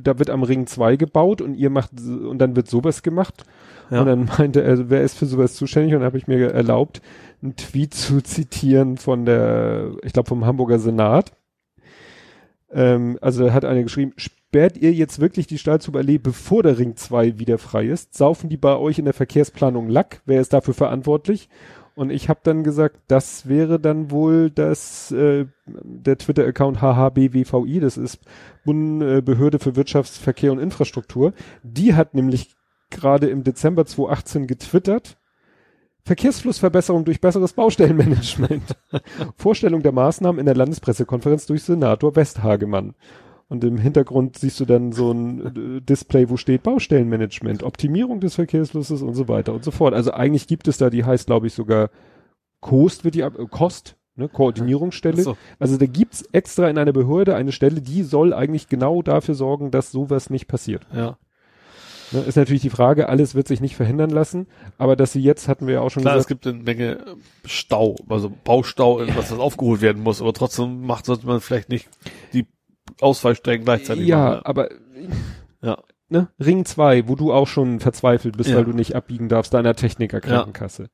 da 0.02 0.18
wird 0.18 0.30
am 0.30 0.42
Ring 0.42 0.66
2 0.66 0.96
gebaut 0.96 1.40
und 1.40 1.54
ihr 1.54 1.70
macht, 1.70 1.92
und 2.00 2.38
dann 2.38 2.56
wird 2.56 2.68
sowas 2.68 3.02
gemacht. 3.02 3.44
Ja. 3.90 4.00
Und 4.00 4.06
dann 4.06 4.24
meinte 4.38 4.62
er, 4.62 4.90
wer 4.90 5.02
ist 5.02 5.16
für 5.16 5.26
sowas 5.26 5.54
zuständig? 5.54 5.94
Und 5.94 6.00
dann 6.00 6.06
habe 6.06 6.18
ich 6.18 6.26
mir 6.26 6.50
erlaubt, 6.52 7.00
einen 7.42 7.56
Tweet 7.56 7.94
zu 7.94 8.20
zitieren 8.20 8.96
von 8.96 9.24
der, 9.24 9.92
ich 10.02 10.12
glaube 10.12 10.28
vom 10.28 10.44
Hamburger 10.44 10.78
Senat. 10.78 11.32
Ähm, 12.70 13.18
also 13.20 13.52
hat 13.52 13.64
einer 13.64 13.82
geschrieben, 13.82 14.12
sperrt 14.16 14.76
ihr 14.76 14.92
jetzt 14.92 15.20
wirklich 15.20 15.46
die 15.46 15.58
Stahlzuballee, 15.58 16.18
bevor 16.18 16.62
der 16.62 16.78
Ring 16.78 16.96
2 16.96 17.38
wieder 17.38 17.58
frei 17.58 17.86
ist? 17.86 18.14
Saufen 18.16 18.50
die 18.50 18.56
bei 18.56 18.76
euch 18.76 18.98
in 18.98 19.04
der 19.04 19.14
Verkehrsplanung 19.14 19.88
Lack? 19.88 20.20
Wer 20.26 20.40
ist 20.40 20.52
dafür 20.52 20.74
verantwortlich? 20.74 21.48
Und 21.98 22.10
ich 22.10 22.28
habe 22.28 22.38
dann 22.44 22.62
gesagt, 22.62 23.00
das 23.08 23.48
wäre 23.48 23.80
dann 23.80 24.12
wohl 24.12 24.50
das 24.50 25.10
äh, 25.10 25.46
der 25.66 26.16
Twitter-Account 26.16 26.80
HHBWVI, 26.80 27.80
das 27.80 27.96
ist 27.96 28.20
Bund, 28.64 29.02
äh, 29.02 29.20
Behörde 29.20 29.58
für 29.58 29.74
Wirtschaftsverkehr 29.74 30.52
und 30.52 30.60
Infrastruktur. 30.60 31.32
Die 31.64 31.96
hat 31.96 32.14
nämlich 32.14 32.54
gerade 32.90 33.26
im 33.26 33.42
Dezember 33.42 33.84
2018 33.84 34.46
getwittert, 34.46 35.18
Verkehrsflussverbesserung 36.04 37.04
durch 37.04 37.20
besseres 37.20 37.52
Baustellenmanagement. 37.54 38.76
Vorstellung 39.36 39.82
der 39.82 39.90
Maßnahmen 39.90 40.38
in 40.38 40.46
der 40.46 40.54
Landespressekonferenz 40.54 41.46
durch 41.46 41.64
Senator 41.64 42.14
Westhagemann. 42.14 42.94
Und 43.48 43.64
im 43.64 43.78
Hintergrund 43.78 44.38
siehst 44.38 44.60
du 44.60 44.66
dann 44.66 44.92
so 44.92 45.10
ein 45.10 45.78
äh, 45.78 45.80
Display, 45.80 46.28
wo 46.28 46.36
steht 46.36 46.62
Baustellenmanagement, 46.62 47.62
Optimierung 47.62 48.20
des 48.20 48.34
Verkehrsflusses 48.34 49.00
und 49.00 49.14
so 49.14 49.26
weiter 49.26 49.54
und 49.54 49.64
so 49.64 49.70
fort. 49.70 49.94
Also 49.94 50.12
eigentlich 50.12 50.46
gibt 50.46 50.68
es 50.68 50.76
da, 50.76 50.90
die 50.90 51.04
heißt 51.04 51.26
glaube 51.26 51.46
ich 51.46 51.54
sogar 51.54 51.88
Kost 52.60 53.04
wird 53.04 53.14
die 53.14 53.22
ab, 53.22 53.38
äh, 53.38 53.46
Kost, 53.46 53.96
ne, 54.16 54.28
Koordinierungsstelle. 54.28 55.22
So. 55.22 55.36
Also 55.58 55.78
da 55.78 55.86
gibt's 55.86 56.22
extra 56.32 56.68
in 56.68 56.76
einer 56.76 56.92
Behörde 56.92 57.36
eine 57.36 57.52
Stelle, 57.52 57.80
die 57.80 58.02
soll 58.02 58.34
eigentlich 58.34 58.68
genau 58.68 59.00
dafür 59.00 59.34
sorgen, 59.34 59.70
dass 59.70 59.92
sowas 59.92 60.28
nicht 60.28 60.46
passiert. 60.46 60.86
Ja. 60.94 61.16
Ne, 62.12 62.20
ist 62.20 62.36
natürlich 62.36 62.62
die 62.62 62.70
Frage, 62.70 63.08
alles 63.08 63.34
wird 63.34 63.48
sich 63.48 63.60
nicht 63.60 63.76
verhindern 63.76 64.10
lassen, 64.10 64.46
aber 64.78 64.96
dass 64.96 65.12
sie 65.12 65.22
jetzt, 65.22 65.46
hatten 65.46 65.66
wir 65.66 65.74
ja 65.74 65.80
auch 65.80 65.90
schon 65.90 66.02
Klar, 66.02 66.16
es 66.16 66.26
gesagt, 66.26 66.42
gibt 66.42 66.54
eine 66.54 66.64
Menge 66.64 66.98
äh, 66.98 67.14
Stau, 67.44 67.96
also 68.08 68.32
Baustau, 68.44 69.00
was 69.14 69.28
das 69.28 69.38
aufgeholt 69.38 69.82
werden 69.82 70.02
muss, 70.02 70.20
aber 70.20 70.32
trotzdem 70.32 70.82
macht, 70.82 71.06
sollte 71.06 71.26
man 71.26 71.40
vielleicht 71.40 71.68
nicht 71.68 71.88
die 72.32 72.46
Ausfallstrecken 73.00 73.64
gleichzeitig 73.64 74.06
ja, 74.06 74.16
machen. 74.30 74.40
aber 74.44 74.68
Ja. 75.60 75.78
ne, 76.08 76.28
Ring 76.40 76.64
2, 76.64 77.08
wo 77.08 77.14
du 77.14 77.32
auch 77.32 77.46
schon 77.46 77.80
verzweifelt 77.80 78.36
bist, 78.36 78.50
Ja. 78.50 78.56
weil 78.56 78.64
du 78.64 78.72
nicht 78.72 78.94
abbiegen 78.96 79.28
darfst, 79.28 79.54
deiner 79.54 79.74
Technikerkrankenkasse. 79.74 80.88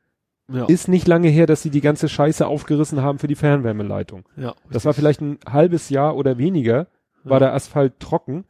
Ja. 0.53 0.67
Ist 0.67 0.89
nicht 0.89 1.07
lange 1.09 1.29
her, 1.29 1.47
dass 1.47 1.63
sie 1.63 1.71
die 1.71 1.81
ganze 1.81 2.09
Scheiße 2.09 2.47
aufgerissen 2.47 3.01
haben 3.01 3.19
für 3.19 3.29
die 3.29 3.35
Fernwärmeleitung. 3.35 4.25
ja. 4.37 4.55
Das 4.71 4.85
war 4.85 4.93
vielleicht 4.93 5.21
ein 5.23 5.39
halbes 5.49 5.89
Jahr 5.89 6.17
oder 6.17 6.37
weniger, 6.37 6.87
war 7.25 7.37
Ja. 7.37 7.47
der 7.47 7.55
Asphalt 7.55 7.99
trocken 7.99 8.45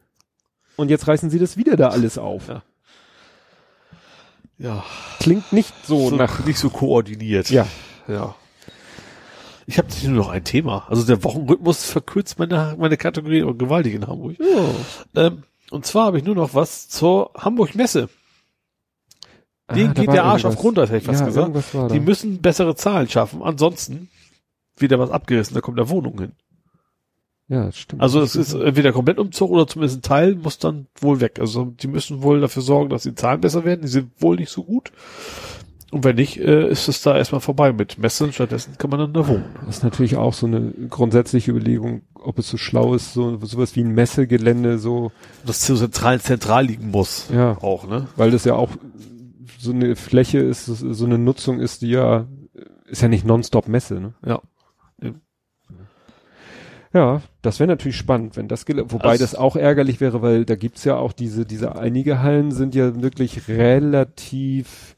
und 0.75 0.89
jetzt 0.89 1.07
reißen 1.07 1.29
sie 1.29 1.39
das 1.39 1.55
wieder 1.55 1.77
da 1.77 1.89
alles 1.89 2.17
auf. 2.17 2.49
Ja. 2.49 2.63
ja. 4.57 4.83
Klingt 5.19 5.53
nicht 5.53 5.73
so, 5.85 6.09
so 6.09 6.15
nach, 6.15 6.45
nicht 6.45 6.59
so 6.59 6.69
koordiniert. 6.69 7.49
ja, 7.49 7.65
Ja. 8.07 8.35
Ich 9.67 9.77
habe 9.77 9.87
nur 10.03 10.11
noch 10.13 10.29
ein 10.29 10.43
Thema. 10.43 10.85
Also 10.89 11.03
der 11.05 11.23
Wochenrhythmus 11.23 11.85
verkürzt 11.85 12.37
meine, 12.39 12.75
meine 12.77 12.97
Kategorie 12.97 13.41
aber 13.41 13.55
gewaltig 13.55 13.93
in 13.95 14.05
Hamburg. 14.07 14.37
Ähm, 15.15 15.43
und 15.71 15.85
zwar 15.85 16.05
habe 16.07 16.17
ich 16.19 16.23
nur 16.23 16.35
noch 16.35 16.53
was 16.53 16.87
zur 16.87 17.31
Hamburg 17.35 17.73
Messe. 17.75 18.09
Denen 19.73 19.91
Ah, 19.91 19.93
geht 19.93 20.13
der 20.13 20.23
Arsch 20.25 20.43
irgendwas. 20.43 20.57
auf 20.57 20.61
Grund, 20.61 20.77
hätte 20.77 20.97
ich 20.97 21.03
fast 21.03 21.21
ja, 21.21 21.25
gesagt. 21.25 21.91
Die 21.91 21.99
müssen 21.99 22.39
bessere 22.41 22.75
Zahlen 22.75 23.09
schaffen. 23.09 23.41
Ansonsten 23.41 24.09
wieder 24.77 24.99
was 24.99 25.09
abgerissen, 25.09 25.55
da 25.55 25.61
kommt 25.61 25.79
da 25.79 25.89
Wohnung 25.89 26.19
hin. 26.19 26.33
Ja, 27.47 27.65
das 27.65 27.77
stimmt. 27.77 28.01
Also 28.01 28.21
es 28.21 28.35
ist 28.35 28.53
entweder 28.53 28.91
komplett 28.91 29.17
Umzug 29.19 29.49
oder 29.51 29.65
zumindest 29.67 29.99
ein 29.99 30.01
Teil 30.03 30.35
muss 30.35 30.59
dann 30.59 30.87
wohl 30.99 31.19
weg. 31.21 31.39
Also 31.39 31.65
die 31.65 31.87
müssen 31.87 32.21
wohl 32.21 32.41
dafür 32.41 32.61
sorgen, 32.61 32.89
dass 32.89 33.03
die 33.03 33.15
Zahlen 33.15 33.41
besser 33.41 33.63
werden. 33.65 33.81
Die 33.81 33.87
sind 33.87 34.11
wohl 34.19 34.35
nicht 34.35 34.49
so 34.51 34.63
gut. 34.63 34.91
Und 35.91 36.03
wenn 36.03 36.15
nicht, 36.15 36.37
äh, 36.39 36.67
ist 36.67 36.87
es 36.89 37.01
da 37.03 37.15
erstmal 37.15 37.41
vorbei 37.41 37.71
mit 37.71 37.97
Messe. 37.97 38.31
Stattdessen 38.33 38.77
kann 38.77 38.89
man 38.89 38.99
dann 38.99 39.13
da 39.13 39.27
wohnen. 39.27 39.45
Das 39.65 39.77
ist 39.77 39.83
natürlich 39.83 40.17
auch 40.17 40.33
so 40.33 40.47
eine 40.47 40.71
grundsätzliche 40.89 41.51
Überlegung, 41.51 42.01
ob 42.15 42.39
es 42.39 42.49
so 42.49 42.57
schlau 42.57 42.95
ist, 42.95 43.13
so 43.13 43.37
sowas 43.45 43.75
wie 43.75 43.81
ein 43.81 43.93
Messegelände, 43.93 44.77
so, 44.79 45.11
Das 45.45 45.61
zentral, 45.61 46.19
zentral 46.19 46.65
liegen 46.65 46.89
muss. 46.91 47.29
ja, 47.33 47.57
Auch, 47.61 47.87
ne? 47.87 48.07
weil 48.15 48.31
das 48.31 48.45
ja 48.45 48.55
auch 48.55 48.71
so 49.59 49.71
eine 49.71 49.95
Fläche 49.95 50.39
ist, 50.39 50.65
so 50.65 51.05
eine 51.05 51.17
Nutzung 51.17 51.59
ist, 51.59 51.81
die 51.81 51.89
ja, 51.91 52.25
ist 52.87 53.01
ja 53.01 53.07
nicht 53.07 53.25
nonstop 53.25 53.67
Messe, 53.67 53.95
ne? 53.99 54.13
Ja. 54.25 54.41
Ja, 56.93 57.21
das 57.41 57.59
wäre 57.59 57.67
natürlich 57.67 57.97
spannend, 57.97 58.37
wenn 58.37 58.47
das 58.47 58.65
gel- 58.65 58.89
wobei 58.89 59.09
Also- 59.09 59.23
das 59.25 59.35
auch 59.35 59.57
ärgerlich 59.57 59.99
wäre, 59.99 60.21
weil 60.21 60.45
da 60.45 60.55
gibt's 60.55 60.85
ja 60.85 60.95
auch 60.95 61.11
diese, 61.11 61.45
diese 61.45 61.75
einige 61.75 62.21
Hallen 62.21 62.51
sind 62.51 62.73
ja 62.73 63.01
wirklich 63.01 63.49
relativ 63.49 64.94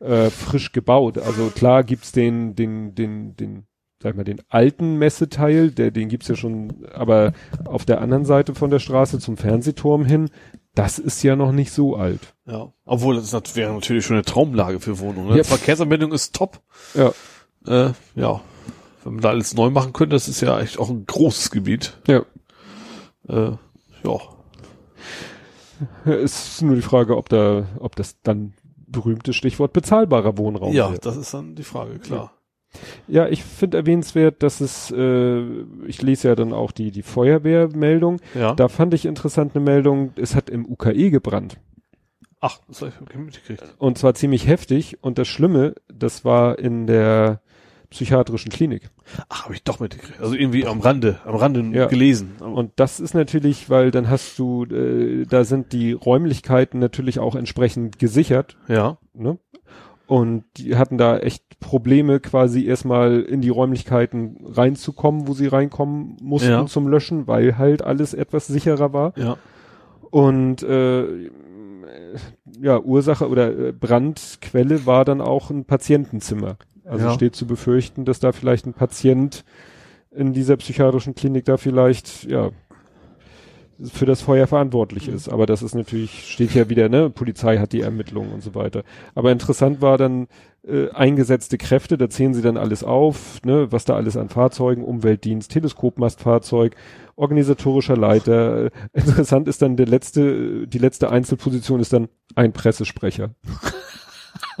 äh, 0.00 0.30
frisch 0.30 0.72
gebaut. 0.72 1.18
Also 1.18 1.48
klar 1.48 1.84
gibt's 1.84 2.12
den, 2.12 2.54
den, 2.54 2.94
den, 2.94 3.36
den, 3.36 3.66
sag 4.02 4.10
ich 4.10 4.16
mal, 4.16 4.24
den 4.24 4.42
alten 4.48 4.96
Messeteil, 4.96 5.70
der, 5.70 5.90
den 5.90 6.08
gibt's 6.08 6.28
ja 6.28 6.36
schon, 6.36 6.86
aber 6.92 7.32
auf 7.64 7.84
der 7.84 8.00
anderen 8.00 8.24
Seite 8.24 8.54
von 8.54 8.70
der 8.70 8.78
Straße 8.78 9.18
zum 9.18 9.36
Fernsehturm 9.36 10.04
hin, 10.04 10.30
das 10.74 10.98
ist 10.98 11.22
ja 11.22 11.36
noch 11.36 11.52
nicht 11.52 11.72
so 11.72 11.96
alt. 11.96 12.34
Ja. 12.46 12.72
Obwohl, 12.84 13.16
das 13.16 13.32
nat- 13.32 13.56
wäre 13.56 13.72
natürlich 13.72 14.06
schon 14.06 14.16
eine 14.16 14.24
Traumlage 14.24 14.80
für 14.80 14.98
Wohnungen. 15.00 15.30
Ne? 15.30 15.38
Ja. 15.38 15.44
Verkehrsanbindung 15.44 16.12
ist 16.12 16.34
top. 16.34 16.60
Ja. 16.94 17.12
Äh, 17.66 17.92
ja. 18.14 18.40
Wenn 19.02 19.14
man 19.14 19.22
da 19.22 19.30
alles 19.30 19.54
neu 19.54 19.70
machen 19.70 19.92
könnte, 19.92 20.14
das 20.14 20.28
ist 20.28 20.40
ja 20.42 20.60
echt 20.60 20.78
auch 20.78 20.90
ein 20.90 21.06
großes 21.06 21.50
Gebiet. 21.50 21.98
Ja. 22.06 22.22
Äh, 23.28 23.52
ja. 24.04 24.18
Es 26.04 26.52
ist 26.52 26.62
nur 26.62 26.76
die 26.76 26.82
Frage, 26.82 27.16
ob 27.16 27.28
da, 27.30 27.66
ob 27.78 27.96
das 27.96 28.20
dann 28.22 28.52
berühmte 28.90 29.32
Stichwort 29.32 29.72
bezahlbarer 29.72 30.36
Wohnraum 30.38 30.72
Ja, 30.72 30.90
wird. 30.90 31.06
das 31.06 31.16
ist 31.16 31.32
dann 31.34 31.54
die 31.54 31.62
Frage, 31.64 31.98
klar. 31.98 32.32
Ja, 33.08 33.26
ich 33.28 33.42
finde 33.42 33.78
erwähnenswert, 33.78 34.42
dass 34.44 34.60
es, 34.60 34.92
äh, 34.96 35.40
ich 35.86 36.02
lese 36.02 36.28
ja 36.28 36.34
dann 36.36 36.52
auch 36.52 36.70
die, 36.70 36.92
die 36.92 37.02
Feuerwehrmeldung. 37.02 38.20
Ja. 38.34 38.54
Da 38.54 38.68
fand 38.68 38.94
ich 38.94 39.06
interessant 39.06 39.56
eine 39.56 39.64
Meldung, 39.64 40.12
es 40.16 40.36
hat 40.36 40.48
im 40.50 40.64
UKE 40.70 41.10
gebrannt. 41.10 41.58
Ach, 42.40 42.58
das 42.68 42.80
habe 42.82 42.92
ich 43.10 43.16
mitgekriegt. 43.18 43.74
Und 43.78 43.98
zwar 43.98 44.14
ziemlich 44.14 44.46
heftig. 44.46 44.98
Und 45.02 45.18
das 45.18 45.28
Schlimme, 45.28 45.74
das 45.92 46.24
war 46.24 46.58
in 46.58 46.86
der 46.86 47.40
psychiatrischen 47.90 48.50
Klinik. 48.50 48.90
Ach, 49.28 49.44
habe 49.44 49.54
ich 49.54 49.62
doch 49.64 49.80
mitgekriegt. 49.80 50.20
Also 50.20 50.34
irgendwie 50.34 50.66
am 50.66 50.80
Rande, 50.80 51.18
am 51.24 51.34
Rande 51.34 51.62
Ja. 51.76 51.86
gelesen. 51.86 52.32
Und 52.40 52.72
das 52.76 53.00
ist 53.00 53.14
natürlich, 53.14 53.68
weil 53.68 53.90
dann 53.90 54.08
hast 54.08 54.38
du, 54.38 54.64
äh, 54.64 55.26
da 55.26 55.44
sind 55.44 55.72
die 55.72 55.92
Räumlichkeiten 55.92 56.78
natürlich 56.78 57.18
auch 57.18 57.34
entsprechend 57.34 57.98
gesichert. 57.98 58.56
ja. 58.68 58.96
Ne? 59.14 59.38
Und 60.06 60.42
die 60.56 60.74
hatten 60.76 60.98
da 60.98 61.18
echt 61.18 61.60
Probleme, 61.60 62.18
quasi 62.18 62.64
erstmal 62.64 63.20
in 63.20 63.40
die 63.42 63.48
Räumlichkeiten 63.48 64.38
reinzukommen, 64.44 65.28
wo 65.28 65.34
sie 65.34 65.46
reinkommen 65.46 66.16
mussten 66.20 66.50
Ja. 66.50 66.66
zum 66.66 66.88
Löschen, 66.88 67.28
weil 67.28 67.58
halt 67.58 67.82
alles 67.82 68.12
etwas 68.14 68.48
sicherer 68.48 68.92
war. 68.92 69.12
Ja. 69.16 69.36
Und 70.10 70.64
äh, 70.64 71.30
ja, 72.60 72.80
Ursache 72.80 73.28
oder 73.28 73.56
äh, 73.68 73.72
Brandquelle 73.72 74.84
war 74.86 75.04
dann 75.04 75.20
auch 75.20 75.50
ein 75.50 75.64
Patientenzimmer. 75.64 76.56
Also 76.90 77.06
Ja. 77.06 77.12
steht 77.12 77.36
zu 77.36 77.46
befürchten, 77.46 78.04
dass 78.04 78.18
da 78.20 78.32
vielleicht 78.32 78.66
ein 78.66 78.72
Patient 78.74 79.44
in 80.10 80.32
dieser 80.32 80.56
psychiatrischen 80.56 81.14
Klinik 81.14 81.44
da 81.44 81.56
vielleicht, 81.56 82.24
ja, 82.24 82.50
für 83.82 84.04
das 84.04 84.20
Feuer 84.20 84.46
verantwortlich 84.46 85.08
Mhm. 85.08 85.14
ist. 85.14 85.28
Aber 85.30 85.46
das 85.46 85.62
ist 85.62 85.74
natürlich, 85.74 86.30
steht 86.30 86.52
ja 86.54 86.68
wieder, 86.68 86.88
ne, 86.90 87.08
Polizei 87.08 87.56
hat 87.58 87.72
die 87.72 87.80
Ermittlungen 87.80 88.30
und 88.32 88.42
so 88.42 88.54
weiter. 88.54 88.82
Aber 89.14 89.32
interessant 89.32 89.80
war 89.80 89.96
dann 89.96 90.26
äh, 90.68 90.90
eingesetzte 90.90 91.56
Kräfte, 91.56 91.96
da 91.96 92.10
zählen 92.10 92.34
sie 92.34 92.42
dann 92.42 92.58
alles 92.58 92.84
auf, 92.84 93.40
ne, 93.44 93.72
was 93.72 93.86
da 93.86 93.94
alles 93.94 94.18
an 94.18 94.28
Fahrzeugen, 94.28 94.84
Umweltdienst, 94.84 95.50
Teleskopmastfahrzeug, 95.52 96.76
organisatorischer 97.16 97.96
Leiter. 97.96 98.66
Äh, 98.66 98.70
Interessant 98.92 99.48
ist 99.48 99.62
dann 99.62 99.76
der 99.78 99.86
letzte, 99.86 100.66
die 100.66 100.78
letzte 100.78 101.08
Einzelposition 101.10 101.80
ist 101.80 101.94
dann 101.94 102.08
ein 102.34 102.52
Pressesprecher. 102.52 103.30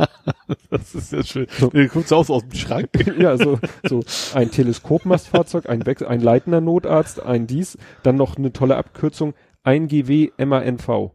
Das 0.70 0.94
ist 0.94 1.12
ja 1.12 1.22
schön. 1.22 1.46
Der 1.72 1.88
kommt 1.88 2.12
aus, 2.12 2.30
aus 2.30 2.42
dem 2.42 2.54
Schrank. 2.54 2.88
ja, 3.18 3.36
so, 3.36 3.58
so 3.88 4.02
ein 4.34 4.50
Teleskopmastfahrzeug, 4.50 5.68
ein, 5.68 5.86
Wechsel, 5.86 6.08
ein 6.08 6.20
leitender 6.20 6.60
Notarzt, 6.60 7.20
ein 7.20 7.46
dies, 7.46 7.78
dann 8.02 8.16
noch 8.16 8.36
eine 8.36 8.52
tolle 8.52 8.76
Abkürzung, 8.76 9.34
ein 9.62 9.88
GW 9.88 10.30
MANV. 10.38 11.12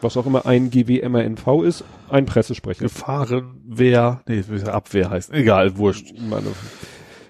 Was 0.00 0.16
auch 0.16 0.26
immer 0.26 0.46
ein 0.46 0.70
GW 0.70 1.06
MANV 1.08 1.62
ist, 1.64 1.84
ein 2.08 2.26
Pressesprecher. 2.26 2.84
Gefahrenwehr, 2.84 4.22
nee, 4.26 4.42
Abwehr 4.64 5.10
heißen. 5.10 5.34
Egal, 5.34 5.76
wurscht. 5.76 6.12
Meine, 6.18 6.48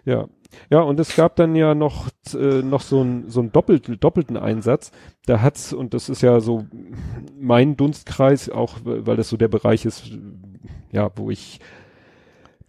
ja. 0.05 0.29
Ja, 0.71 0.81
und 0.81 0.99
es 1.01 1.17
gab 1.17 1.37
dann 1.37 1.55
ja 1.57 1.75
noch, 1.75 2.09
äh, 2.35 2.63
noch 2.63 2.81
so 2.81 3.03
ein 3.03 3.25
so 3.29 3.41
ein 3.41 3.53
doppelt, 3.53 4.03
doppelten 4.03 4.37
Einsatz. 4.37 4.93
Da 5.27 5.41
hat's, 5.41 5.73
und 5.73 5.95
das 5.95 6.09
ist 6.09 6.23
ja 6.23 6.41
so 6.41 6.67
mein 7.39 7.77
Dunstkreis, 7.77 8.51
auch 8.51 8.79
weil 8.85 9.17
das 9.17 9.29
so 9.29 9.37
der 9.37 9.49
Bereich 9.49 9.85
ist, 9.85 10.11
ja, 10.93 11.11
wo 11.17 11.31
ich 11.31 11.61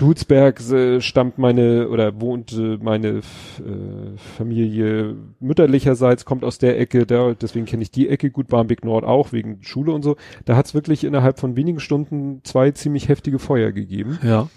Dulsberg 0.02 0.60
äh, 0.72 1.00
stammt 1.00 1.38
meine 1.38 1.88
oder 1.88 2.20
wohnt 2.20 2.54
äh, 2.54 2.80
meine 2.82 3.20
äh, 3.20 4.18
Familie 4.18 5.16
mütterlicherseits, 5.40 6.26
kommt 6.26 6.44
aus 6.44 6.58
der 6.58 6.80
Ecke, 6.80 7.06
da, 7.06 7.36
deswegen 7.36 7.68
kenne 7.68 7.84
ich 7.84 7.92
die 7.92 8.10
Ecke 8.10 8.32
gut, 8.32 8.48
Barmbek 8.48 8.84
Nord 8.84 9.06
auch, 9.06 9.32
wegen 9.32 9.60
Schule 9.62 9.92
und 9.92 10.02
so. 10.02 10.16
Da 10.46 10.56
hat's 10.56 10.74
wirklich 10.74 11.04
innerhalb 11.04 11.40
von 11.40 11.56
wenigen 11.56 11.80
Stunden 11.80 12.42
zwei 12.44 12.72
ziemlich 12.72 13.10
heftige 13.10 13.38
Feuer 13.38 13.72
gegeben. 13.72 14.18
Ja. 14.24 14.50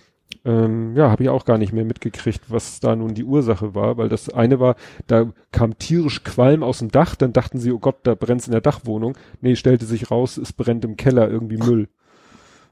Ähm, 0.47 0.95
ja, 0.95 1.11
habe 1.11 1.23
ich 1.23 1.31
auch 1.31 1.47
gar 1.47 1.57
nicht 1.57 1.73
mehr 1.73 1.87
mitgekriegt, 1.87 2.43
was 2.51 2.79
da 2.81 2.95
nun 2.95 3.15
die 3.15 3.25
Ursache 3.25 3.75
war, 3.75 3.97
weil 3.97 4.11
das 4.11 4.29
eine 4.29 4.61
war, 4.61 4.77
da 5.07 5.33
kam 5.53 5.79
tierisch 5.79 6.23
Qualm 6.23 6.63
aus 6.63 6.81
dem 6.81 6.91
Dach, 6.91 7.15
dann 7.15 7.33
dachten 7.33 7.59
sie, 7.59 7.73
oh 7.73 7.79
Gott, 7.79 7.97
da 8.03 8.15
brennt's 8.15 8.47
in 8.47 8.53
der 8.53 8.61
Dachwohnung. 8.61 9.17
Nee, 9.41 9.57
stellte 9.57 9.87
sich 9.87 10.11
raus, 10.11 10.37
es 10.37 10.53
brennt 10.53 10.85
im 10.85 10.97
Keller 10.97 11.31
irgendwie 11.31 11.57
Müll. 11.57 11.89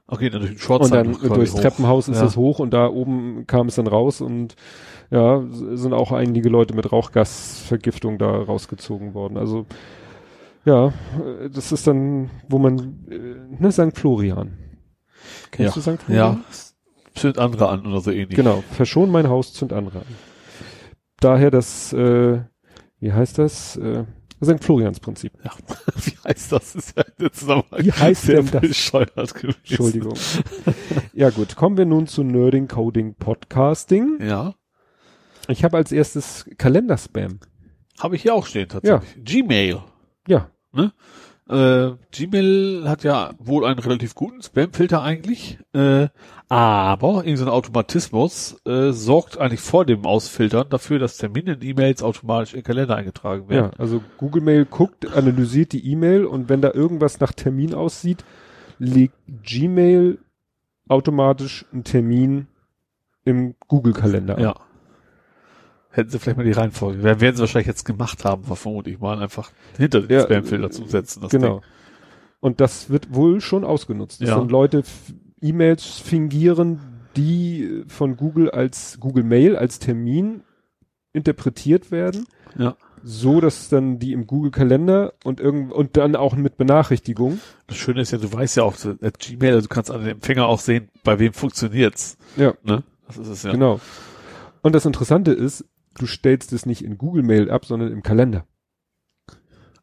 Okay, 0.05 0.29
dann 0.29 0.41
durch 0.41 0.57
den 0.67 0.71
Und 0.77 0.91
dann 0.93 1.13
durchs 1.13 1.53
hoch. 1.53 1.61
Treppenhaus 1.61 2.09
ist 2.09 2.19
Ja. 2.19 2.25
es 2.25 2.35
hoch 2.37 2.59
und 2.59 2.71
da 2.71 2.87
oben 2.89 3.47
kam 3.47 3.67
es 3.67 3.75
dann 3.75 3.87
raus 3.87 4.21
und 4.21 4.55
ja, 5.09 5.41
sind 5.49 5.93
auch 5.93 6.11
einige 6.11 6.49
Leute 6.49 6.75
mit 6.75 6.91
Rauchgasvergiftung 6.91 8.17
da 8.19 8.29
rausgezogen 8.29 9.13
worden. 9.15 9.37
Also 9.37 9.65
ja, 10.65 10.93
das 11.51 11.71
ist 11.71 11.87
dann, 11.87 12.29
wo 12.47 12.59
man, 12.59 13.05
äh, 13.09 13.61
ne, 13.61 13.71
St. 13.71 13.97
Florian. 13.97 14.57
Kennst 15.51 15.75
Ja. 15.75 15.81
du 15.81 15.95
St. 15.97 16.03
Florian? 16.03 16.37
Ja. 16.37 16.39
Zünd 17.15 17.37
andere 17.37 17.69
an 17.69 17.85
oder 17.85 18.01
so 18.01 18.11
ähnlich. 18.11 18.35
Genau, 18.35 18.63
verschon 18.71 19.09
mein 19.11 19.27
Haus, 19.27 19.53
zünd 19.53 19.73
andere 19.73 19.99
an. 19.99 20.05
Daher 21.19 21.51
das, 21.51 21.93
äh, 21.93 22.41
wie 22.99 23.11
heißt 23.13 23.37
das? 23.37 23.77
Äh, 23.77 24.05
St. 24.43 24.61
Florians 24.61 24.99
Prinzip. 24.99 25.31
Ja. 25.45 25.51
Wie 26.03 26.11
heißt 26.27 26.51
das? 26.51 26.73
das 26.73 26.75
ist 26.75 26.97
ja 26.97 27.03
der 27.17 27.31
Zusammenhang 27.31 27.79
Wie 27.79 27.91
heißt 27.93 28.23
sehr 28.23 28.41
denn 28.43 28.51
das? 28.51 28.61
bescheuert 28.61 29.33
gewesen. 29.35 29.57
Entschuldigung. 29.63 30.13
ja 31.13 31.29
gut, 31.29 31.55
kommen 31.55 31.77
wir 31.77 31.85
nun 31.85 32.07
zu 32.07 32.23
Nerding 32.23 32.67
Coding 32.67 33.15
Podcasting. 33.15 34.19
Ja. 34.21 34.53
Ich 35.47 35.63
habe 35.63 35.77
als 35.77 35.93
erstes 35.93 36.45
Kalenderspam. 36.57 37.39
Habe 37.99 38.17
ich 38.17 38.23
hier 38.23 38.33
auch 38.33 38.45
stehen 38.45 38.67
tatsächlich. 38.67 39.23
Gmail. 39.23 39.79
Ja, 40.27 40.49
Äh, 41.49 41.91
Gmail 42.11 42.83
hat 42.87 43.03
ja 43.03 43.31
wohl 43.39 43.65
einen 43.65 43.79
relativ 43.79 44.15
guten 44.15 44.41
Spam-Filter 44.41 45.03
eigentlich, 45.03 45.59
äh, 45.73 46.07
aber 46.53 47.25
irgendein 47.25 47.47
Automatismus 47.47 48.61
äh, 48.67 48.91
sorgt 48.91 49.39
eigentlich 49.39 49.61
vor 49.61 49.85
dem 49.85 50.05
Ausfiltern 50.05 50.67
dafür, 50.69 50.99
dass 50.99 51.17
Termine 51.17 51.53
in 51.53 51.63
E-Mails 51.63 52.03
automatisch 52.03 52.53
in 52.53 52.59
den 52.59 52.63
Kalender 52.65 52.95
eingetragen 52.95 53.45
ja, 53.45 53.49
werden. 53.49 53.71
also 53.79 54.03
Google 54.17 54.43
Mail 54.43 54.65
guckt, 54.65 55.11
analysiert 55.15 55.71
die 55.71 55.83
E-Mail 55.91 56.25
und 56.25 56.49
wenn 56.49 56.61
da 56.61 56.71
irgendwas 56.71 57.19
nach 57.19 57.31
Termin 57.33 57.73
aussieht, 57.73 58.23
legt 58.77 59.15
Gmail 59.41 60.19
automatisch 60.87 61.65
einen 61.73 61.85
Termin 61.85 62.45
im 63.25 63.55
Google 63.67 63.93
Kalender 63.93 64.37
an. 64.37 64.43
Ja. 64.43 64.55
Hätten 65.89 66.11
sie 66.11 66.19
vielleicht 66.19 66.37
mal 66.37 66.43
die 66.43 66.51
Reihenfolge. 66.51 67.01
Werden 67.01 67.19
werden 67.21 67.35
sie 67.35 67.41
wahrscheinlich 67.41 67.67
jetzt 67.67 67.83
gemacht 67.85 68.25
haben, 68.25 68.43
vermute 68.43 68.91
ich 68.91 68.99
mal, 68.99 69.19
einfach 69.19 69.49
hinter 69.75 70.01
den 70.01 70.11
Ja, 70.11 70.21
Spam-Filter 70.21 70.69
zu 70.69 70.85
setzen. 70.85 71.21
Das 71.21 71.31
genau. 71.31 71.61
Ding. 71.61 71.69
Und 72.41 72.61
das 72.61 72.91
wird 72.91 73.15
wohl 73.15 73.41
schon 73.41 73.63
ausgenutzt. 73.63 74.21
Das 74.21 74.29
Ja. 74.29 74.37
sind 74.37 74.51
Leute, 74.51 74.83
E-Mails 75.43 75.99
fingieren, 75.99 76.79
die 77.15 77.83
von 77.87 78.17
Google 78.17 78.49
als 78.49 78.97
Google 78.99 79.23
Mail 79.23 79.55
als 79.55 79.79
Termin 79.79 80.41
interpretiert 81.13 81.91
werden, 81.91 82.25
Ja. 82.57 82.75
so 83.03 83.39
dass 83.41 83.69
dann 83.69 83.99
die 83.99 84.13
im 84.13 84.25
Google 84.25 84.51
Kalender 84.51 85.13
und 85.23 85.39
irgend 85.39 85.71
und 85.73 85.97
dann 85.97 86.15
auch 86.15 86.35
mit 86.35 86.57
Benachrichtigung. 86.57 87.39
Das 87.67 87.77
Schöne 87.77 88.01
ist 88.01 88.11
ja, 88.11 88.17
du 88.17 88.31
weißt 88.31 88.57
ja 88.57 88.63
auch, 88.63 88.75
at 89.01 89.19
Gmail, 89.19 89.53
also 89.55 89.67
du 89.67 89.73
kannst 89.73 89.91
an 89.91 90.01
dem 90.01 90.09
Empfänger 90.11 90.47
auch 90.47 90.59
sehen, 90.59 90.89
bei 91.03 91.19
wem 91.19 91.33
funktioniert's. 91.33 92.17
Ja, 92.37 92.53
Ne? 92.63 92.83
Das 93.07 93.17
ist 93.17 93.27
es 93.27 93.43
ja. 93.43 93.51
genau. 93.51 93.79
Und 94.61 94.73
das 94.73 94.85
Interessante 94.85 95.33
ist, 95.33 95.65
du 95.99 96.07
stellst 96.07 96.53
es 96.53 96.65
nicht 96.65 96.83
in 96.83 96.97
Google 96.97 97.21
Mail 97.23 97.51
ab, 97.51 97.65
sondern 97.65 97.91
im 97.91 98.01
Kalender. 98.01 98.45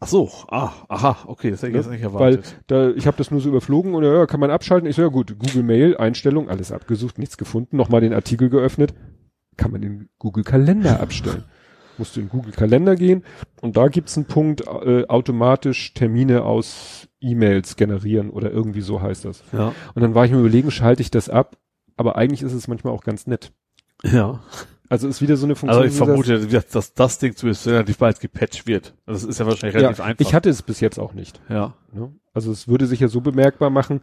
Ach 0.03 0.09
so, 0.09 0.31
ah, 0.49 0.71
aha, 0.89 1.19
okay, 1.27 1.51
das 1.51 1.61
hätte 1.63 1.69
ich 1.69 1.73
Ne? 1.75 1.79
jetzt 1.81 1.91
nicht 1.91 2.15
Weil 2.15 2.35
erwartet. 2.37 2.57
da, 2.69 2.89
ich 2.91 3.07
habe 3.07 3.19
das 3.19 3.31
nur 3.31 3.41
so 3.41 3.51
überflogen 3.51 3.95
und 3.95 4.03
ja, 4.03 4.25
kann 4.27 4.41
man 4.41 4.51
abschalten. 4.51 4.89
Ich 4.89 4.97
so, 4.97 5.03
ja 5.03 5.09
gut, 5.09 5.39
Google 5.39 5.63
Mail, 5.63 5.97
Einstellung, 5.99 6.49
alles 6.49 6.73
abgesucht, 6.73 7.19
nichts 7.19 7.37
gefunden. 7.37 7.77
Nochmal 7.77 8.01
den 8.01 8.15
Artikel 8.15 8.49
geöffnet. 8.49 8.95
Kann 9.59 9.73
man 9.73 9.83
den 9.83 10.09
Google 10.19 10.43
Kalender 10.43 11.01
abstellen. 11.01 11.45
Musst 11.99 12.17
du 12.17 12.21
in 12.21 12.31
Google 12.31 12.53
Kalender 12.53 12.97
gehen 12.97 13.25
und 13.61 13.77
da 13.77 13.89
gibt's 13.89 14.17
einen 14.17 14.25
Punkt, 14.25 14.63
äh, 14.67 15.05
automatisch 15.07 15.93
Termine 15.93 16.45
aus 16.45 17.09
E-Mails 17.21 17.77
generieren 17.77 18.31
oder 18.31 18.51
irgendwie 18.51 18.81
so 18.81 19.03
heißt 19.03 19.27
das. 19.27 19.45
ja. 19.53 19.75
Und 19.95 20.01
dann 20.01 20.15
war 20.15 20.25
ich 20.25 20.31
mir 20.33 20.39
überlegen, 20.39 20.71
schalte 20.71 21.03
ich 21.03 21.11
das 21.11 21.29
ab? 21.29 21.59
Aber 21.99 22.17
eigentlich 22.17 22.41
ist 22.41 22.55
es 22.55 22.69
manchmal 22.69 22.95
auch 22.95 23.05
ganz 23.05 23.27
nett. 23.27 23.53
Ja. 24.03 24.41
Also 24.91 25.09
ist 25.09 25.23
wieder 25.23 25.37
so 25.39 25.47
eine 25.47 25.55
Funktion. 25.57 25.83
Also 25.83 25.89
ich 25.89 25.95
wie 25.95 25.99
das- 25.99 26.07
vermute, 26.27 26.47
dass, 26.49 26.69
dass 26.69 26.95
das 26.95 27.19
Ding 27.19 27.35
zumindest 27.35 27.67
relativ 27.67 27.97
bald 27.97 28.21
gepatcht 28.21 28.67
wird. 28.67 28.93
Also 29.07 29.27
Das 29.27 29.31
ist 29.37 29.39
ja 29.41 29.47
wahrscheinlich 29.47 29.75
ja, 29.77 29.81
relativ 29.81 30.05
einfach. 30.05 30.21
ich 30.27 30.35
hatte 30.35 30.51
es 30.51 30.61
bis 30.63 30.81
jetzt 30.81 30.99
auch 30.99 31.15
nicht. 31.15 31.41
ja. 31.49 31.73
Ne? 31.93 32.13
Also 32.35 32.53
es 32.53 32.69
würde 32.69 32.87
sich 32.87 33.01
ja 33.01 33.09
so 33.09 33.21
bemerkbar 33.23 33.71
machen, 33.71 34.01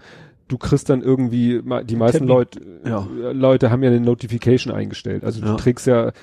du 0.47 0.57
kriegst 0.57 0.89
dann 0.89 1.01
irgendwie, 1.01 1.61
die 1.85 1.95
meisten 1.95 2.19
Termin. 2.19 2.27
Leute, 2.27 2.61
Ja. 2.85 3.07
äh, 3.21 3.33
Leute 3.33 3.69
haben 3.69 3.83
ja 3.83 3.89
eine 3.89 3.99
Notification 4.01 4.73
eingestellt. 4.73 5.23
Also 5.23 5.41
du 5.41 5.47
Ja. 5.47 5.55
trägst 5.55 5.87
ja, 5.87 6.07
äh, 6.07 6.13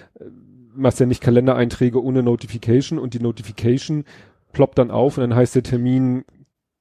machst 0.75 0.99
ja 0.99 1.07
nicht 1.07 1.21
Kalendereinträge 1.23 2.03
ohne 2.03 2.23
Notification 2.23 2.99
und 2.99 3.15
die 3.15 3.21
Notification 3.21 4.05
ploppt 4.53 4.79
dann 4.79 4.91
auf 4.91 5.19
und 5.19 5.23
dann 5.23 5.35
heißt 5.35 5.55
der 5.55 5.63
Termin 5.63 6.25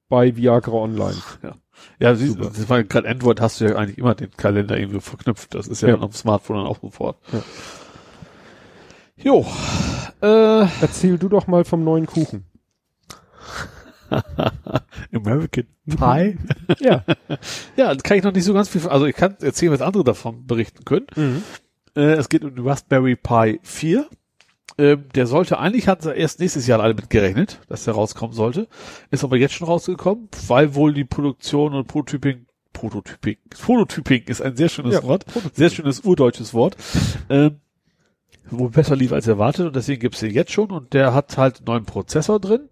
bei 0.08 0.36
Viagra 0.36 0.72
Online. 0.72 1.16
Ja, 1.98 2.14
siehst, 2.14 2.34
Super. 2.34 2.50
das 2.54 2.68
war 2.68 2.84
gerade 2.84 3.08
Android 3.08 3.40
hast 3.40 3.60
du 3.60 3.64
ja 3.64 3.74
eigentlich 3.74 3.98
immer 3.98 4.14
den 4.14 4.30
Kalender 4.30 4.78
irgendwie 4.78 5.00
verknüpft. 5.00 5.54
Das 5.56 5.66
ist 5.66 5.82
ja, 5.82 5.88
Ja. 5.88 5.96
dem 5.96 6.12
Smartphone 6.12 6.58
dann 6.58 6.66
auch 6.66 6.80
sofort. 6.80 7.18
Ja. 7.32 7.42
Jo. 9.16 9.46
Äh, 10.22 10.68
Erzähl 10.80 11.18
du 11.18 11.28
doch 11.28 11.48
mal 11.48 11.64
vom 11.64 11.82
neuen 11.82 12.06
Kuchen. 12.06 12.44
American 15.12 15.66
Pie. 15.88 16.38
Ja. 16.78 17.04
ja, 17.76 17.94
kann 17.96 18.16
ich 18.18 18.22
noch 18.24 18.32
nicht 18.32 18.44
so 18.44 18.54
ganz 18.54 18.68
viel, 18.68 18.86
also 18.88 19.06
ich 19.06 19.16
kann 19.16 19.36
erzählen, 19.40 19.72
was 19.72 19.82
andere 19.82 20.04
davon 20.04 20.46
berichten 20.46 20.84
können. 20.84 21.42
Äh, 21.96 22.00
es 22.14 22.28
geht 22.28 22.44
um 22.44 22.52
Raspberry 22.66 23.16
Pi 23.16 23.58
4. 23.62 24.06
Ähm, 24.76 25.04
der 25.14 25.26
sollte, 25.26 25.58
eigentlich 25.58 25.86
hatten 25.86 26.02
sie 26.02 26.12
erst 26.14 26.40
nächstes 26.40 26.66
Jahr 26.66 26.80
alle 26.80 26.94
mit 26.94 27.08
gerechnet, 27.08 27.60
dass 27.68 27.84
der 27.84 27.94
rauskommen 27.94 28.34
sollte. 28.34 28.66
Ist 29.10 29.22
aber 29.22 29.36
jetzt 29.36 29.54
schon 29.54 29.68
rausgekommen, 29.68 30.28
weil 30.48 30.74
wohl 30.74 30.92
die 30.94 31.04
Produktion 31.04 31.74
und 31.74 31.86
Prototyping, 31.86 32.46
Prototyping, 32.72 33.36
Prototyping 33.50 34.24
ist 34.26 34.42
ein 34.42 34.56
sehr 34.56 34.68
schönes 34.68 34.94
Ja, 34.94 35.02
Wort, 35.04 35.26
sehr 35.52 35.70
schönes 35.70 36.00
urdeutsches 36.04 36.54
Wort, 36.54 36.76
ähm, 37.30 37.60
wo 38.50 38.68
besser 38.68 38.96
lief 38.96 39.12
als 39.12 39.28
erwartet 39.28 39.68
und 39.68 39.76
deswegen 39.76 40.00
gibt's 40.00 40.20
den 40.20 40.32
jetzt 40.32 40.50
schon 40.50 40.70
und 40.72 40.92
der 40.92 41.14
hat 41.14 41.38
halt 41.38 41.58
einen 41.58 41.66
neuen 41.66 41.84
Prozessor 41.84 42.40
drin, 42.40 42.68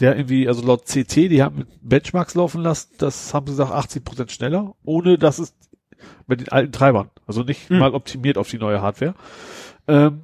der 0.00 0.16
irgendwie, 0.16 0.48
also 0.48 0.66
laut 0.66 0.86
CT, 0.86 1.14
die 1.30 1.42
haben 1.44 1.66
Benchmarks 1.80 2.34
laufen 2.34 2.60
lassen, 2.60 2.90
das 2.98 3.32
haben 3.32 3.46
sie 3.46 3.52
gesagt 3.52 3.70
80 3.70 4.04
Prozent 4.04 4.32
schneller, 4.32 4.74
ohne 4.84 5.16
dass 5.16 5.38
es 5.38 5.54
mit 6.26 6.40
den 6.40 6.48
alten 6.48 6.72
Treibern, 6.72 7.10
also 7.26 7.44
nicht 7.44 7.68
Hm. 7.70 7.78
mal 7.78 7.94
optimiert 7.94 8.36
auf 8.36 8.48
die 8.50 8.58
neue 8.58 8.82
Hardware. 8.82 9.14
Ähm, 9.86 10.22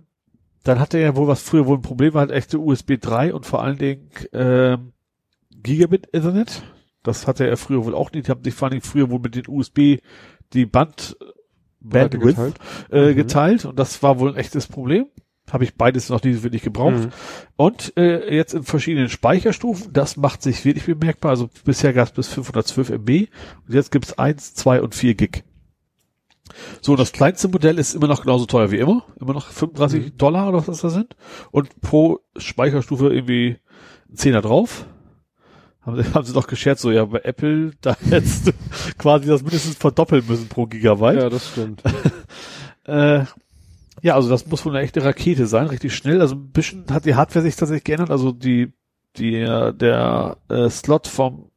dann 0.68 0.80
hatte 0.80 0.98
er 0.98 1.16
wohl, 1.16 1.28
was 1.28 1.42
früher 1.42 1.66
wohl 1.66 1.78
ein 1.78 1.82
Problem 1.82 2.14
war, 2.14 2.20
halt 2.22 2.30
echte 2.32 2.58
USB 2.58 2.98
3 3.00 3.34
und 3.34 3.46
vor 3.46 3.62
allen 3.62 3.78
Dingen 3.78 4.10
ähm, 4.32 4.92
Gigabit 5.62 6.08
Ethernet. 6.12 6.62
Das 7.02 7.26
hatte 7.26 7.46
er 7.46 7.56
früher 7.56 7.84
wohl 7.84 7.94
auch 7.94 8.10
nicht. 8.12 8.26
Die 8.26 8.30
haben 8.30 8.42
sich 8.42 8.54
vor 8.54 8.68
allem 8.68 8.80
früher 8.80 9.10
wohl 9.10 9.20
mit 9.20 9.34
den 9.34 9.44
USB 9.48 9.98
die 10.52 10.66
Band 10.66 11.16
Breite 11.80 12.18
Bandwidth 12.18 12.36
geteilt. 12.36 12.56
äh, 12.90 13.12
Mhm. 13.12 13.16
geteilt 13.16 13.64
und 13.64 13.78
das 13.78 14.02
war 14.02 14.18
wohl 14.18 14.30
ein 14.30 14.36
echtes 14.36 14.66
Problem. 14.66 15.06
Habe 15.50 15.62
ich 15.62 15.76
beides 15.76 16.08
noch 16.08 16.24
nie 16.24 16.42
wirklich 16.42 16.62
gebraucht. 16.62 16.94
Mhm. 16.94 17.08
Und 17.54 17.96
äh, 17.96 18.34
jetzt 18.34 18.54
in 18.54 18.64
verschiedenen 18.64 19.08
Speicherstufen, 19.08 19.92
das 19.92 20.16
macht 20.16 20.42
sich 20.42 20.64
wirklich 20.64 20.86
bemerkbar. 20.86 21.30
Also 21.30 21.48
bisher 21.64 21.92
gab 21.92 22.08
es 22.08 22.12
bis 22.12 22.28
512 22.28 22.90
MB 22.90 23.28
und 23.68 23.74
jetzt 23.74 23.92
gibt's 23.92 24.18
eins, 24.18 24.54
zwei 24.54 24.82
und 24.82 24.96
4 24.96 25.14
Gig. 25.14 25.44
So, 26.80 26.96
das 26.96 27.12
kleinste 27.12 27.48
Modell 27.48 27.78
ist 27.78 27.94
immer 27.94 28.06
noch 28.06 28.22
genauso 28.22 28.46
teuer 28.46 28.70
wie 28.70 28.78
immer. 28.78 29.04
Immer 29.20 29.34
noch 29.34 29.46
35 29.48 30.04
Mhm. 30.04 30.18
Dollar 30.18 30.48
oder 30.48 30.58
was 30.58 30.66
das 30.66 30.80
da 30.80 30.90
sind. 30.90 31.16
Und 31.50 31.80
pro 31.80 32.20
Speicherstufe 32.36 33.12
irgendwie 33.12 33.58
ein 34.10 34.16
Zehner 34.16 34.42
drauf. 34.42 34.86
Haben 35.82 36.02
sie, 36.02 36.10
haben 36.14 36.24
sie 36.24 36.32
doch 36.32 36.46
gescherzt, 36.46 36.82
so 36.82 36.90
ja, 36.90 37.04
bei 37.04 37.20
Apple, 37.20 37.72
da 37.80 37.96
hättest 38.08 38.48
du 38.48 38.52
quasi 38.98 39.26
das 39.26 39.42
mindestens 39.42 39.76
verdoppeln 39.76 40.24
müssen 40.26 40.48
pro 40.48 40.66
Gigabyte. 40.66 41.20
Ja, 41.20 41.28
das 41.28 41.48
stimmt. 41.50 41.82
Äh, 42.84 43.24
ja, 44.02 44.14
also 44.14 44.28
das 44.28 44.46
muss 44.46 44.64
wohl 44.64 44.76
eine 44.76 44.84
echte 44.84 45.02
Rakete 45.02 45.46
sein, 45.46 45.66
richtig 45.66 45.94
schnell. 45.94 46.20
Also 46.20 46.36
ein 46.36 46.50
bisschen 46.50 46.84
hat 46.90 47.04
die 47.04 47.14
Hardware 47.14 47.42
sich 47.44 47.56
tatsächlich 47.56 47.84
geändert. 47.84 48.10
Also 48.10 48.30
die, 48.32 48.72
die, 49.16 49.36
äh, 49.36 49.72
der 49.72 50.36
äh, 50.48 50.68
Slot 50.70 51.06
vom 51.08 51.50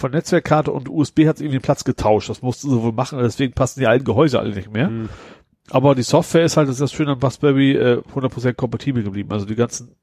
von 0.00 0.10
Netzwerkkarte 0.12 0.72
und 0.72 0.88
USB 0.88 1.26
hat 1.26 1.40
irgendwie 1.40 1.58
den 1.58 1.62
Platz 1.62 1.84
getauscht. 1.84 2.28
Das 2.30 2.42
mussten 2.42 2.70
sie 2.70 2.82
wohl 2.82 2.92
machen, 2.92 3.18
deswegen 3.20 3.52
passen 3.52 3.80
die 3.80 3.86
alten 3.86 4.04
Gehäuse 4.04 4.38
alle 4.38 4.54
nicht 4.54 4.72
mehr. 4.72 4.88
Mhm. 4.88 5.08
Aber 5.70 5.94
die 5.94 6.02
Software 6.02 6.44
ist 6.44 6.56
halt, 6.56 6.68
das 6.68 6.76
ist 6.76 6.80
das 6.80 6.92
Schöne 6.92 7.12
an 7.12 7.18
Raspberry, 7.20 7.72
äh, 7.72 8.02
100% 8.14 8.54
kompatibel 8.54 9.02
geblieben. 9.02 9.30
Also 9.30 9.46
die 9.46 9.54
ganzen 9.54 9.94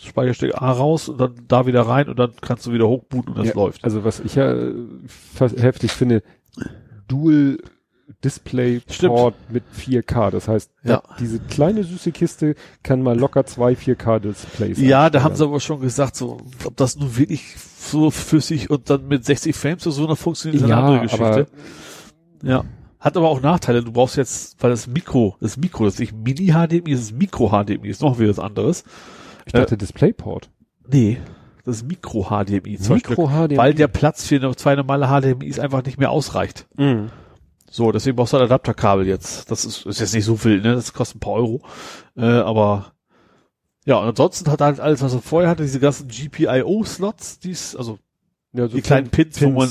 Speicherstücke 0.00 0.60
A 0.60 0.70
raus 0.70 1.08
und 1.08 1.18
dann 1.18 1.34
da 1.48 1.66
wieder 1.66 1.82
rein 1.82 2.08
und 2.08 2.18
dann 2.18 2.32
kannst 2.40 2.66
du 2.66 2.72
wieder 2.72 2.86
hochbooten 2.86 3.32
und 3.32 3.38
das 3.38 3.48
Ja, 3.48 3.54
läuft. 3.54 3.82
Also 3.82 4.04
was 4.04 4.20
ich 4.20 4.34
ja 4.34 4.54
heftig 5.56 5.92
finde, 5.92 6.22
Dual 7.08 7.58
Display 8.26 8.80
Stimmt. 8.90 9.14
Port 9.14 9.34
mit 9.50 9.62
4K. 9.72 10.30
Das 10.30 10.48
heißt, 10.48 10.70
Ja. 10.82 11.00
diese 11.20 11.38
kleine 11.38 11.84
süße 11.84 12.10
Kiste 12.10 12.56
kann 12.82 13.00
mal 13.02 13.16
locker 13.16 13.46
zwei 13.46 13.74
4K 13.76 14.18
Displays. 14.18 14.78
Ja, 14.80 15.10
da 15.10 15.22
haben 15.22 15.36
sie 15.36 15.44
aber 15.44 15.60
schon 15.60 15.80
gesagt, 15.80 16.16
so, 16.16 16.38
ob 16.64 16.76
das 16.76 16.96
nun 16.96 17.16
wirklich 17.16 17.54
so 17.56 18.10
flüssig 18.10 18.68
und 18.68 18.90
dann 18.90 19.06
mit 19.06 19.24
60 19.24 19.54
Frames 19.54 19.86
oder 19.86 19.94
so 19.94 20.06
noch 20.06 20.18
funktioniert, 20.18 20.56
ist 20.56 20.64
eine 20.64 20.72
Ja, 20.72 20.80
andere 20.84 21.00
Geschichte. 21.02 21.24
aber 21.24 21.46
Ja. 22.42 22.64
Hat 22.98 23.16
aber 23.16 23.28
auch 23.28 23.40
Nachteile. 23.40 23.84
Du 23.84 23.92
brauchst 23.92 24.16
jetzt, 24.16 24.56
weil 24.60 24.70
das 24.70 24.88
Mikro, 24.88 25.36
das 25.40 25.56
Mikro, 25.56 25.84
das 25.84 25.94
ist 25.94 26.00
nicht 26.00 26.12
Mini-HDMI, 26.12 26.90
das 26.92 27.00
ist 27.02 27.12
Mikro-HDMI, 27.16 27.88
ist 27.88 28.02
noch 28.02 28.18
wieder 28.18 28.30
was 28.30 28.40
anderes. 28.40 28.82
ich 29.44 29.52
dachte 29.52 29.76
DisplayPort. 29.76 30.50
Nee, 30.90 31.18
das 31.64 31.76
ist 31.76 31.88
Mikro-HDMI. 31.88 32.78
zum 32.78 32.96
Beispiel, 32.96 33.10
Mikro 33.16 33.28
HDMI. 33.28 33.56
Weil 33.58 33.74
der 33.74 33.86
Platz 33.86 34.26
für 34.26 34.40
zwei 34.56 34.74
normale 34.74 35.06
HDMIs 35.06 35.60
einfach 35.60 35.84
nicht 35.84 35.98
mehr 35.98 36.10
ausreicht. 36.10 36.66
Mhm. 36.76 37.10
So, 37.70 37.92
deswegen 37.92 38.16
brauchst 38.16 38.32
du 38.32 38.36
ein 38.38 38.44
Adapterkabel 38.44 39.06
jetzt. 39.06 39.50
Das 39.50 39.64
ist, 39.64 39.86
ist 39.86 40.00
jetzt 40.00 40.14
nicht 40.14 40.24
so 40.24 40.36
viel, 40.36 40.60
ne? 40.60 40.74
Das 40.74 40.92
kostet 40.92 41.16
ein 41.16 41.20
paar 41.20 41.34
Euro. 41.34 41.60
Äh, 42.16 42.24
aber 42.24 42.92
ja, 43.84 43.96
und 43.98 44.08
ansonsten 44.08 44.50
hat 44.50 44.60
halt 44.60 44.80
alles, 44.80 45.02
was 45.02 45.12
er 45.14 45.20
vorher 45.22 45.48
hatte, 45.50 45.62
diese 45.62 45.78
ganzen 45.80 46.08
GPIO-Slots, 46.08 47.38
die's, 47.40 47.76
also 47.76 47.98
Ja, 48.52 48.68
so 48.68 48.76
die 48.76 48.82
kleinen 48.82 49.10
Pins, 49.10 49.40
wo 49.42 49.50
man, 49.50 49.68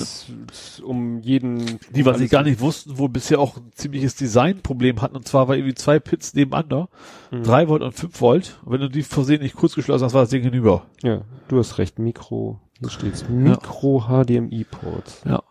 um 0.83 1.19
jeden 1.21 1.79
die, 1.93 2.05
was 2.05 2.17
sie 2.17 2.23
alles- 2.23 2.31
gar 2.31 2.43
nicht 2.43 2.59
wussten, 2.59 2.97
wo 2.97 3.07
bisher 3.07 3.39
auch 3.39 3.57
ein 3.57 3.71
ziemliches 3.73 4.15
Designproblem 4.15 5.01
hatten, 5.01 5.15
und 5.15 5.27
zwar 5.27 5.47
war 5.47 5.55
irgendwie 5.55 5.73
zwei 5.75 5.99
Pins 5.99 6.33
nebeneinander, 6.33 6.87
Mhm. 7.31 7.43
drei 7.43 7.67
Volt 7.67 7.81
und 7.81 7.93
fünf 7.93 8.21
Volt. 8.21 8.59
Und 8.63 8.73
wenn 8.73 8.81
du 8.81 8.89
die 8.89 9.03
versehentlich 9.03 9.53
kurz 9.53 9.73
geschlossen 9.75 10.03
hast, 10.05 10.13
war 10.13 10.21
das 10.21 10.29
Ding 10.29 10.43
hinüber. 10.43 10.83
Ja, 11.01 11.21
du 11.47 11.57
hast 11.57 11.77
recht. 11.77 11.97
Mikro, 11.99 12.59
hier 12.79 12.89
steht's. 12.89 13.25
Mikro 13.27 14.03
HDMI 14.07 14.63
Ports. 14.65 15.21
Ja. 15.25 15.41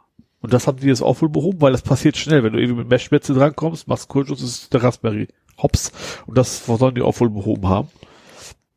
Und 0.44 0.52
das 0.52 0.66
haben 0.66 0.78
die 0.78 0.88
jetzt 0.88 1.00
auch 1.00 1.22
wohl 1.22 1.30
behoben, 1.30 1.62
weil 1.62 1.72
das 1.72 1.80
passiert 1.80 2.18
schnell. 2.18 2.44
Wenn 2.44 2.52
du 2.52 2.60
irgendwie 2.60 2.80
mit 2.80 2.90
Meshspitze 2.90 3.32
drankommst, 3.32 3.88
machst 3.88 4.08
Kurzschluss, 4.08 4.42
ist 4.42 4.74
der 4.74 4.82
Raspberry 4.82 5.28
Hops. 5.62 5.90
Und 6.26 6.36
das 6.36 6.66
sollen 6.66 6.94
die 6.94 7.00
auch 7.00 7.18
wohl 7.18 7.30
behoben 7.30 7.66
haben. 7.66 7.88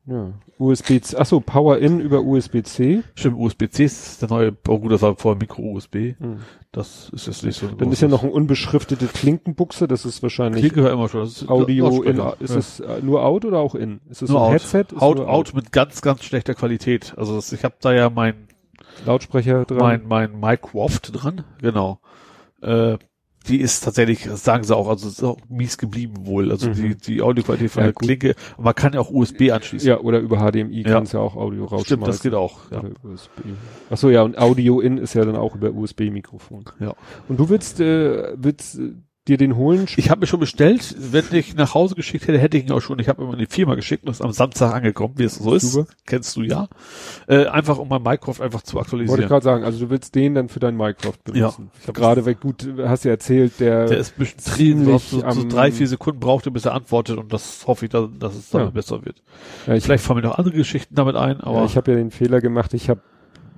Ja. 0.06 0.32
USB-C. 0.60 1.18
Achso, 1.18 1.42
Power 1.42 1.78
In 1.80 2.00
über 2.00 2.22
USB-C. 2.22 3.04
Stimmt, 3.16 3.38
USB-C 3.38 3.84
ist 3.84 4.22
der 4.22 4.30
neue, 4.30 4.56
oh 4.70 4.80
gut, 4.80 4.94
das 4.94 5.02
war 5.02 5.18
vorher 5.18 5.38
Micro-USB. 5.38 6.16
Mhm. 6.18 6.38
Das 6.72 7.10
ist 7.10 7.28
jetzt 7.28 7.44
nicht 7.44 7.60
so. 7.60 7.68
Dann 7.68 7.92
ist 7.92 8.02
ja 8.02 8.08
noch 8.08 8.24
eine 8.24 8.32
unbeschriftete 8.32 9.08
Klinkenbuchse. 9.08 9.90
Das 9.90 10.06
ist 10.06 10.24
wahrscheinlich 10.24 10.62
Klinke 10.62 10.86
war 10.86 10.92
immer 10.92 11.10
schon. 11.10 11.20
Das 11.22 11.42
ist 11.42 11.50
Audio 11.50 12.02
in. 12.02 12.22
Ist 12.40 12.52
Ja. 12.54 12.58
es 12.58 12.80
äh, 12.80 13.02
nur 13.02 13.26
Out 13.26 13.44
oder 13.44 13.60
auch 13.60 13.76
In? 13.76 14.00
Ist 14.10 14.22
es 14.22 14.30
nur 14.30 14.40
ein 14.40 14.46
Out. 14.46 14.54
Headset? 14.54 14.86
Out, 14.98 15.18
nur 15.18 15.30
Out 15.30 15.54
mit 15.54 15.74
ganz, 15.74 16.02
ganz 16.02 16.24
schlechter 16.24 16.54
Qualität. 16.54 17.14
Also 17.18 17.36
das, 17.36 17.52
ich 17.52 17.66
habe 17.66 17.76
da 17.82 17.94
ja 17.94 18.10
mein 18.10 18.48
Lautsprecher 19.06 19.66
dran. 19.66 19.78
mein, 19.80 20.08
mein 20.08 20.40
Microsoft 20.40 21.12
dran, 21.14 21.44
genau. 21.62 22.00
Äh, 22.62 22.98
die 23.48 23.62
ist 23.62 23.86
tatsächlich, 23.86 24.26
sagen 24.26 24.66
sie 24.66 24.76
auch, 24.76 24.90
also 24.90 25.08
ist 25.08 25.24
auch 25.24 25.38
mies 25.48 25.78
geblieben 25.78 26.26
wohl. 26.26 26.52
Also 26.52 26.68
Mhm. 26.70 26.74
die, 26.74 26.96
die 26.98 27.22
Audioqualität 27.22 27.72
von 27.72 27.82
Ja, 27.82 27.88
der 27.88 27.94
gut. 27.94 28.04
Klinke, 28.04 28.36
man 28.58 28.76
kann 28.76 28.92
ja 28.92 29.00
auch 29.00 29.10
USB 29.10 29.52
anschließen. 29.52 29.88
ja, 29.88 30.00
oder 30.02 30.20
über 30.20 30.40
HDMI 30.40 30.82
Ja. 30.82 30.90
kannst 30.92 31.14
ja 31.14 31.22
auch 31.22 31.36
Audio 31.38 31.64
rausschmeißen. 31.64 31.86
Stimmt, 31.86 32.08
das 32.08 32.22
geht 32.22 32.34
auch. 32.34 32.60
Ja. 32.72 32.84
USB. 33.04 33.40
Achso, 33.90 34.10
ja, 34.10 34.24
und 34.24 34.38
Audio 34.38 34.82
In 34.82 34.98
ist 34.98 35.14
ja 35.14 35.24
dann 35.24 35.38
auch 35.38 35.56
über 35.56 35.72
USB-Mikrofon. 35.72 36.66
Ja. 36.82 36.94
Und 37.30 37.40
du 37.40 37.48
willst, 37.48 37.80
äh, 37.80 38.34
willst 38.36 38.80
äh, 38.80 38.92
dir 39.28 39.38
den 39.38 39.56
holen? 39.56 39.86
Ich 39.98 40.10
habe 40.10 40.22
mir 40.22 40.28
schon 40.28 40.40
bestellt, 40.40 40.96
wenn 41.00 41.26
ich 41.32 41.56
nach 41.56 41.74
Hause 41.74 41.96
geschickt 41.96 42.28
hätte, 42.28 42.38
hätte 42.40 42.58
ich 42.58 42.66
ihn 42.66 42.72
auch 42.72 42.82
schon. 42.82 43.00
Ich 43.00 43.10
habe 43.10 43.22
immer 43.24 43.34
in 43.34 43.40
die 43.40 43.46
Firma 43.46 43.76
geschickt 43.76 44.04
und 44.06 44.12
ist 44.12 44.22
am 44.22 44.32
Samstag 44.32 44.74
angekommen, 44.74 45.14
wie 45.18 45.24
es 45.24 45.36
so 45.36 45.54
ist. 45.54 45.72
Super. 45.72 45.92
Kennst 46.06 46.36
du 46.38 46.42
ja. 46.44 46.68
Äh, 47.28 47.46
einfach 47.48 47.78
um 47.78 47.88
mein 47.90 48.02
Minecraft 48.02 48.42
einfach 48.42 48.62
zu 48.62 48.76
Wollte 48.76 48.88
ich 48.88 48.94
aktualisieren. 49.04 49.28
gerade 49.28 49.44
sagen, 49.44 49.64
also 49.64 49.80
du 49.80 49.90
willst 49.90 50.16
den 50.16 50.36
dann 50.36 50.50
für 50.50 50.60
dein 50.60 50.76
Minecraft 50.76 51.14
benutzen. 51.24 51.72
Ich 51.82 51.88
hab- 51.88 51.96
Gerade, 51.96 52.26
weil 52.26 52.36
gut, 52.36 52.68
hast 52.86 53.04
ja 53.06 53.12
erzählt, 53.12 53.60
der, 53.60 53.86
Der 53.86 53.98
ist 53.98 54.14
ein 54.16 54.20
bisschen 54.20 54.40
ziemlich 54.40 54.86
ziemlich 55.08 55.24
so, 55.34 55.42
so 55.42 55.48
drei, 55.48 55.72
vier 55.72 55.88
Sekunden 55.88 56.20
brauchte, 56.20 56.52
bis 56.52 56.66
er 56.66 56.74
antwortet 56.74 57.18
und 57.18 57.32
das 57.34 57.66
hoffe 57.68 57.86
ich, 57.86 57.92
dass, 57.92 58.08
dass 58.20 58.36
es 58.36 58.50
dann 58.50 58.62
Ja. 58.62 58.70
besser 58.70 59.04
wird. 59.06 59.22
ja, 59.66 59.74
ich, 59.76 59.84
Vielleicht 59.84 60.04
fallen 60.04 60.18
mir 60.22 60.28
noch 60.28 60.38
andere 60.38 60.56
Geschichten 60.56 60.96
damit 60.96 61.16
ein, 61.16 61.42
aber 61.42 61.60
ja, 61.60 61.66
ich 61.66 61.76
habe 61.78 61.92
ja 61.92 61.98
den 61.98 62.12
Fehler 62.12 62.42
gemacht, 62.42 62.74
ich 62.74 62.90
habe 62.90 63.02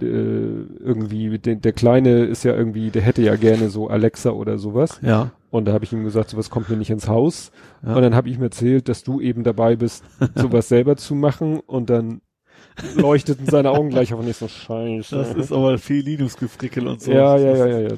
äh, 0.04 0.66
irgendwie, 0.80 1.38
den, 1.40 1.62
der 1.62 1.74
Kleine 1.74 2.26
ist 2.26 2.44
ja 2.44 2.56
irgendwie, 2.56 2.90
der 2.92 3.02
hätte 3.02 3.22
ja 3.22 3.36
gerne 3.36 3.70
so 3.70 3.88
Alexa 3.90 4.32
oder 4.32 4.58
sowas. 4.58 5.00
ja. 5.02 5.32
Und 5.52 5.66
da 5.66 5.74
habe 5.74 5.84
ich 5.84 5.92
ihm 5.92 6.04
gesagt, 6.04 6.30
sowas 6.30 6.52
kommt 6.52 6.70
mir 6.70 6.78
nicht 6.78 6.92
ins 6.92 7.08
Haus. 7.08 7.52
Ja. 7.84 7.96
Und 7.96 8.04
dann 8.04 8.14
habe 8.14 8.30
ich 8.30 8.36
ihm 8.36 8.44
erzählt, 8.44 8.88
dass 8.88 9.02
du 9.04 9.20
eben 9.20 9.44
dabei 9.44 9.76
bist, 9.76 10.04
sowas 10.36 10.68
selber 10.70 10.96
zu 10.96 11.16
machen. 11.16 11.60
Und 11.60 11.90
dann 11.90 12.22
leuchteten 12.96 13.48
seine 13.48 13.72
Augen 13.72 13.90
gleich 13.90 14.14
auf 14.14 14.20
und 14.20 14.28
ich 14.30 14.38
so, 14.38 14.48
scheiße. 14.48 15.16
Das 15.16 15.34
ist 15.34 15.52
aber 15.52 15.80
viel 15.80 16.04
Linux-Gefrickel 16.06 16.88
und 16.88 17.02
so. 17.02 17.12
ja, 17.12 17.36
ja, 17.36 17.56
ja, 17.56 17.66
ja, 17.66 17.80
ja. 17.80 17.96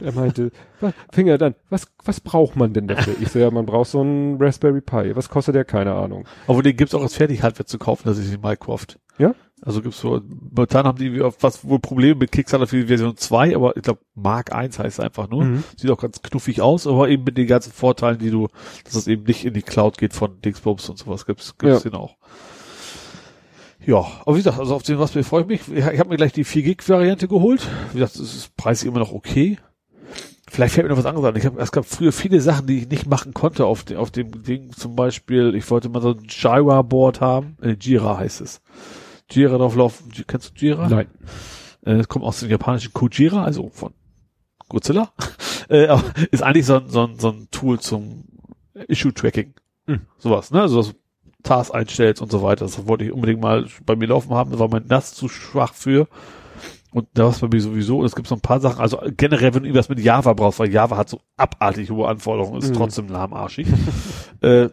Er 0.00 0.12
meinte, 0.12 0.50
"Was- 0.80 0.94
fing 1.12 1.26
er 1.26 1.38
dann, 1.38 1.56
was, 1.70 1.86
was 2.04 2.20
braucht 2.20 2.54
man 2.56 2.72
denn 2.72 2.86
dafür? 2.88 3.14
Ich 3.20 3.30
so, 3.30 3.38
ja, 3.40 3.50
man 3.50 3.66
braucht 3.66 3.90
so 3.90 4.00
einen 4.00 4.40
Raspberry 4.40 4.80
Pi. 4.80 5.14
Was 5.16 5.28
kostet 5.28 5.56
der? 5.56 5.64
Keine 5.64 5.94
Ahnung. 5.94 6.24
Aber 6.46 6.62
den 6.62 6.76
gibt's 6.76 6.94
auch 6.94 7.02
als 7.02 7.16
Fertig-Hardware 7.16 7.66
zu 7.66 7.78
kaufen, 7.78 8.02
das 8.06 8.18
ist 8.18 8.32
die 8.32 8.38
Minecraft. 8.38 8.86
Ja? 9.18 9.34
Also 9.62 9.82
gibt's 9.82 10.00
so, 10.00 10.20
momentan 10.54 10.86
haben 10.86 10.98
die 10.98 11.20
was 11.20 11.64
wohl 11.64 11.78
Probleme 11.80 12.14
mit 12.14 12.32
Kickstarter 12.32 12.66
für 12.66 12.76
die 12.76 12.86
Version 12.86 13.16
2, 13.16 13.54
aber 13.54 13.76
ich 13.76 13.82
glaube 13.82 14.00
Mark 14.14 14.54
1 14.54 14.78
heißt 14.78 14.98
es 14.98 15.04
einfach 15.04 15.28
nur. 15.28 15.44
Mhm. 15.44 15.64
Sieht 15.76 15.90
auch 15.90 16.00
ganz 16.00 16.22
knuffig 16.22 16.62
aus, 16.62 16.86
aber 16.86 17.08
eben 17.08 17.24
mit 17.24 17.36
den 17.36 17.46
ganzen 17.46 17.72
Vorteilen, 17.72 18.18
die 18.18 18.30
du, 18.30 18.48
dass 18.84 18.94
es 18.94 19.06
eben 19.06 19.24
nicht 19.24 19.44
in 19.44 19.52
die 19.52 19.62
Cloud 19.62 19.98
geht 19.98 20.14
von 20.14 20.40
Dingsbums 20.40 20.88
und 20.88 20.98
sowas 20.98 21.26
gibt's, 21.26 21.58
gibt's 21.58 21.82
den 21.82 21.94
auch. 21.94 22.16
Ja, 23.84 24.06
aber 24.24 24.34
wie 24.34 24.40
gesagt, 24.40 24.58
also 24.58 24.74
auf 24.74 24.82
den 24.82 24.96
Raspberry 24.96 25.24
freue 25.24 25.42
ich 25.42 25.48
mich. 25.48 25.60
Ich, 25.68 25.84
ich 25.84 25.98
habe 25.98 26.10
mir 26.10 26.16
gleich 26.16 26.32
die 26.32 26.44
4 26.44 26.62
Gig 26.62 26.88
Variante 26.88 27.28
geholt. 27.28 27.66
Wie 27.92 27.98
gesagt, 27.98 28.16
es 28.16 28.34
ist 28.34 28.56
preislich 28.56 28.88
immer 28.88 29.00
noch 29.00 29.12
okay. 29.12 29.58
Vielleicht 30.50 30.74
fällt 30.74 30.86
mir 30.86 30.90
noch 30.90 30.98
was 30.98 31.06
anderes 31.06 31.28
an. 31.28 31.36
Ich 31.36 31.46
hab, 31.46 31.58
es 31.58 31.70
gab 31.70 31.84
früher 31.86 32.12
viele 32.12 32.40
Sachen, 32.40 32.66
die 32.66 32.78
ich 32.78 32.88
nicht 32.88 33.06
machen 33.06 33.32
konnte 33.34 33.66
auf, 33.66 33.84
dem 33.84 33.98
auf 33.98 34.10
dem 34.10 34.42
Ding. 34.42 34.72
Zum 34.72 34.96
Beispiel, 34.96 35.54
ich 35.54 35.70
wollte 35.70 35.88
mal 35.88 36.02
so 36.02 36.10
ein 36.10 36.26
Jira-Board 36.28 37.20
haben. 37.20 37.56
Äh, 37.62 37.76
Jira 37.80 38.18
heißt 38.18 38.40
es. 38.40 38.60
Jira 39.30 39.56
drauflaufen. 39.58 40.10
Kennst 40.26 40.50
du 40.50 40.64
Jira? 40.66 40.88
Nein. 40.88 41.06
Äh, 41.84 41.92
Es 41.92 42.08
kommt 42.08 42.24
aus 42.24 42.40
dem 42.40 42.50
japanischen 42.50 42.92
Kujira, 42.92 43.44
also 43.44 43.68
von 43.70 43.92
Godzilla. 44.68 45.12
äh, 45.68 45.86
aber 45.88 46.02
ist 46.30 46.42
eigentlich 46.42 46.66
so 46.66 46.76
ein, 46.76 46.88
so 46.88 47.06
ein, 47.06 47.18
so 47.18 47.30
ein 47.30 47.48
Tool 47.50 47.80
zum 47.80 48.24
Issue-Tracking. 48.88 49.54
Hm. 49.86 50.00
Sowas, 50.18 50.50
ne? 50.50 50.60
Also 50.62 50.76
dass 50.78 50.88
du 50.88 50.94
Tasks 51.42 51.70
einstellst 51.70 52.20
und 52.22 52.30
so 52.30 52.42
weiter. 52.42 52.64
Das 52.66 52.86
wollte 52.86 53.04
ich 53.04 53.12
unbedingt 53.12 53.40
mal 53.40 53.66
bei 53.86 53.96
mir 53.96 54.08
laufen 54.08 54.32
haben. 54.34 54.50
Da 54.52 54.58
war 54.58 54.68
mein 54.68 54.86
NAS 54.86 55.14
zu 55.14 55.28
schwach 55.28 55.72
für. 55.74 56.06
Und 56.92 57.08
da 57.14 57.24
war 57.24 57.30
es 57.30 57.38
bei 57.38 57.48
mir 57.48 57.60
sowieso. 57.60 57.98
Und 58.00 58.04
es 58.06 58.14
gibt 58.14 58.28
so 58.28 58.34
ein 58.34 58.40
paar 58.42 58.60
Sachen. 58.60 58.80
Also 58.80 59.00
generell, 59.16 59.54
wenn 59.54 59.62
du 59.62 59.68
irgendwas 59.68 59.88
mit 59.88 60.00
Java 60.00 60.32
brauchst, 60.34 60.58
weil 60.58 60.70
Java 60.72 60.96
hat 60.96 61.08
so 61.08 61.20
abartig 61.36 61.90
hohe 61.90 62.06
Anforderungen, 62.08 62.58
ist 62.60 62.70
Mhm. 62.70 62.74
trotzdem 62.74 63.08
lahmarschig, 63.08 63.68
äh, 64.42 64.68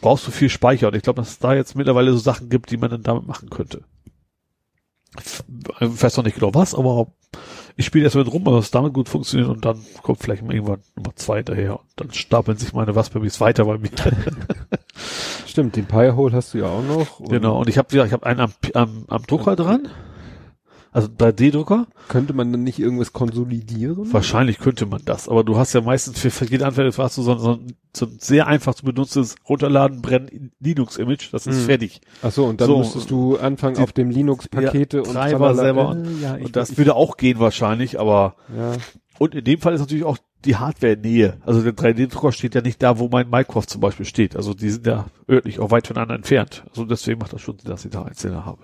brauchst 0.00 0.26
du 0.26 0.30
viel 0.32 0.48
Speicher. 0.48 0.88
Und 0.88 0.96
ich 0.96 1.02
glaube, 1.02 1.20
dass 1.20 1.28
es 1.30 1.38
da 1.38 1.54
jetzt 1.54 1.76
mittlerweile 1.76 2.10
so 2.12 2.18
Sachen 2.18 2.48
gibt, 2.48 2.70
die 2.70 2.78
man 2.78 2.90
dann 2.90 3.02
damit 3.02 3.26
machen 3.26 3.48
könnte. 3.50 3.84
Ich 5.80 6.02
weiß 6.02 6.16
noch 6.16 6.24
nicht 6.24 6.36
genau 6.36 6.54
was, 6.54 6.74
aber 6.74 7.08
ich 7.76 7.86
spiele 7.86 8.04
erst 8.04 8.16
mit 8.16 8.32
rum, 8.32 8.46
aber 8.46 8.58
es 8.58 8.70
damit 8.70 8.92
gut 8.92 9.08
funktioniert 9.08 9.48
und 9.48 9.64
dann 9.64 9.80
kommt 10.02 10.20
vielleicht 10.20 10.42
mal 10.42 10.54
irgendwann 10.54 10.82
Nummer 10.96 11.14
zwei 11.14 11.38
hinterher 11.38 11.74
und 11.74 11.86
dann 11.96 12.12
stapeln 12.12 12.58
sich 12.58 12.72
meine 12.72 12.94
Raspberries 12.94 13.40
weiter 13.40 13.64
bei 13.66 13.78
mir. 13.78 13.90
Stimmt, 15.46 15.76
den 15.76 15.86
Pi-Hole 15.86 16.34
hast 16.34 16.54
du 16.54 16.58
ja 16.58 16.66
auch 16.66 16.82
noch. 16.82 17.20
Und 17.20 17.30
genau. 17.30 17.60
Und 17.60 17.68
ich 17.68 17.78
habe 17.78 17.96
ja, 17.96 18.04
ich 18.04 18.12
habe 18.12 18.26
einen 18.26 18.40
am, 18.40 18.52
am, 18.74 19.04
am 19.08 19.22
Drucker 19.22 19.54
dran. 19.56 19.88
Also 20.92 21.08
3D-Drucker? 21.08 21.86
Könnte 22.08 22.32
man 22.32 22.50
dann 22.50 22.62
nicht 22.64 22.78
irgendwas 22.78 23.12
konsolidieren? 23.12 24.12
Wahrscheinlich 24.12 24.58
könnte 24.58 24.86
man 24.86 25.02
das, 25.04 25.28
aber 25.28 25.44
du 25.44 25.56
hast 25.56 25.72
ja 25.74 25.80
meistens 25.80 26.18
für, 26.18 26.30
für 26.30 26.46
jede 26.46 26.66
Anwendung 26.66 26.94
hast 26.96 27.18
du 27.18 27.22
so, 27.22 27.36
so, 27.38 27.58
so 27.94 28.06
ein 28.06 28.16
sehr 28.18 28.46
einfach 28.46 28.74
zu 28.74 28.84
benutztes 28.84 29.36
Runterladen, 29.48 30.00
Brennen, 30.02 30.52
Linux-Image, 30.60 31.32
das 31.32 31.46
ist 31.46 31.62
Mhm. 31.62 31.66
fertig. 31.66 32.00
Ach 32.22 32.30
so, 32.32 32.46
und 32.46 32.60
dann 32.60 32.68
So. 32.68 32.78
müsstest 32.78 33.10
du 33.10 33.36
anfangen 33.36 33.76
Die- 33.76 33.82
auf 33.82 33.92
dem 33.92 34.10
Linux-Pakete 34.10 34.98
Ja, 34.98 35.02
und 35.04 35.12
Treiber 35.12 35.54
selber 35.54 35.96
Äh, 35.96 36.22
ja, 36.22 36.36
ich, 36.36 36.46
Und 36.46 36.56
das 36.56 36.70
ich, 36.70 36.78
würde 36.78 36.94
auch 36.94 37.16
gehen 37.16 37.38
wahrscheinlich, 37.38 38.00
aber 38.00 38.36
ja. 38.56 38.72
und 39.18 39.34
in 39.34 39.44
dem 39.44 39.60
Fall 39.60 39.74
ist 39.74 39.80
natürlich 39.80 40.04
auch 40.04 40.18
die 40.44 40.56
Hardware-Nähe. 40.56 41.38
Also 41.44 41.62
der 41.62 41.72
3D-Drucker 41.74 42.32
steht 42.32 42.54
ja 42.54 42.60
nicht 42.62 42.80
da, 42.82 42.98
wo 42.98 43.08
mein 43.08 43.28
Minecraft 43.28 43.66
zum 43.66 43.80
Beispiel 43.80 44.06
steht. 44.06 44.36
Also 44.36 44.54
die 44.54 44.70
sind 44.70 44.86
ja 44.86 45.06
örtlich 45.28 45.58
auch 45.58 45.70
weit 45.72 45.86
voneinander 45.88 46.14
entfernt. 46.14 46.64
Also 46.70 46.84
deswegen 46.84 47.18
macht 47.18 47.32
das 47.32 47.40
schon 47.42 47.58
Sinn, 47.58 47.68
dass 47.70 47.84
ich 47.84 47.90
da 47.90 48.04
einzelne 48.04 48.44
habe. 48.46 48.62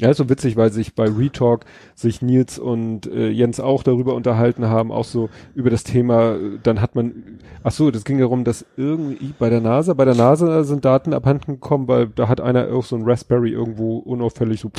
Ja, 0.00 0.10
ist 0.10 0.16
so 0.16 0.28
witzig, 0.28 0.56
weil 0.56 0.72
sich 0.72 0.94
bei 0.94 1.04
Retalk 1.08 1.64
sich 1.94 2.22
Nils 2.22 2.58
und 2.58 3.06
äh, 3.06 3.28
Jens 3.28 3.60
auch 3.60 3.82
darüber 3.82 4.14
unterhalten 4.14 4.66
haben, 4.68 4.90
auch 4.92 5.04
so 5.04 5.28
über 5.54 5.70
das 5.70 5.84
Thema, 5.84 6.32
äh, 6.36 6.58
dann 6.62 6.80
hat 6.80 6.94
man, 6.94 7.38
ach 7.62 7.72
so, 7.72 7.90
das 7.90 8.04
ging 8.04 8.18
darum, 8.18 8.44
dass 8.44 8.64
irgendwie 8.76 9.34
bei 9.38 9.50
der 9.50 9.60
NASA, 9.60 9.94
bei 9.94 10.04
der 10.04 10.14
NASA 10.14 10.64
sind 10.64 10.84
Daten 10.84 11.12
abhanden 11.14 11.52
gekommen, 11.54 11.86
weil 11.88 12.08
da 12.08 12.28
hat 12.28 12.40
einer 12.40 12.68
auch 12.72 12.84
so 12.84 12.96
ein 12.96 13.02
Raspberry 13.04 13.50
irgendwo 13.50 13.98
unauffällig 13.98 14.60
so 14.60 14.70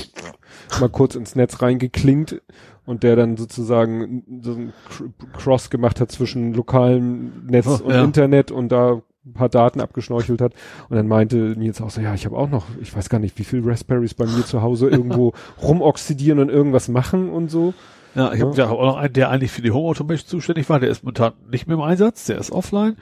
mal 0.80 0.90
kurz 0.90 1.16
ins 1.16 1.36
Netz 1.36 1.62
reingeklingt 1.62 2.42
und 2.86 3.04
der 3.04 3.16
dann 3.16 3.38
sozusagen 3.38 4.42
so 4.42 4.52
ein 4.54 4.74
Cr- 4.90 5.38
Cross 5.38 5.70
gemacht 5.70 6.02
hat 6.02 6.12
zwischen 6.12 6.54
lokalem 6.54 7.46
Netz 7.48 7.68
Oh, 7.68 7.86
und 7.86 7.94
ja. 7.94 8.04
Internet 8.04 8.52
und 8.52 8.70
da 8.70 9.02
ein 9.26 9.34
paar 9.34 9.50
Daten 9.50 9.82
abgeschnorchelt 9.82 10.42
hat. 10.42 10.54
Und 10.90 10.96
dann 10.98 11.08
meinte 11.08 11.36
Nils 11.38 11.80
auch 11.82 11.90
so, 11.92 12.02
ja, 12.02 12.14
ich 12.14 12.26
habe 12.26 12.38
auch 12.38 12.50
noch, 12.50 12.66
ich 12.82 12.96
weiß 12.96 13.10
gar 13.10 13.20
nicht, 13.20 13.38
wie 13.38 13.44
viel 13.44 13.62
Raspberries 13.64 14.14
bei 14.16 14.26
mir 14.26 14.46
zu 14.46 14.62
Hause 14.62 14.90
irgendwo 14.90 15.34
rumoxidieren 15.62 16.40
und 16.40 16.50
irgendwas 16.50 16.88
machen 16.88 17.30
und 17.30 17.50
so. 17.50 17.74
Ja, 18.16 18.34
ich 18.34 18.42
habe 18.42 18.56
Ja. 18.58 18.66
ja 18.66 18.70
auch 18.72 18.82
noch 18.84 18.98
einen, 18.98 19.14
der 19.14 19.30
eigentlich 19.30 19.52
für 19.52 19.62
die 19.62 19.72
Home 19.72 19.88
Automation 19.90 20.28
zuständig 20.28 20.68
war. 20.70 20.80
Der 20.80 20.90
ist 20.90 21.04
momentan 21.04 21.34
nicht 21.52 21.68
mehr 21.68 21.76
im 21.78 21.82
Einsatz, 21.84 22.26
der 22.26 22.38
ist 22.40 22.52
offline. 22.52 22.98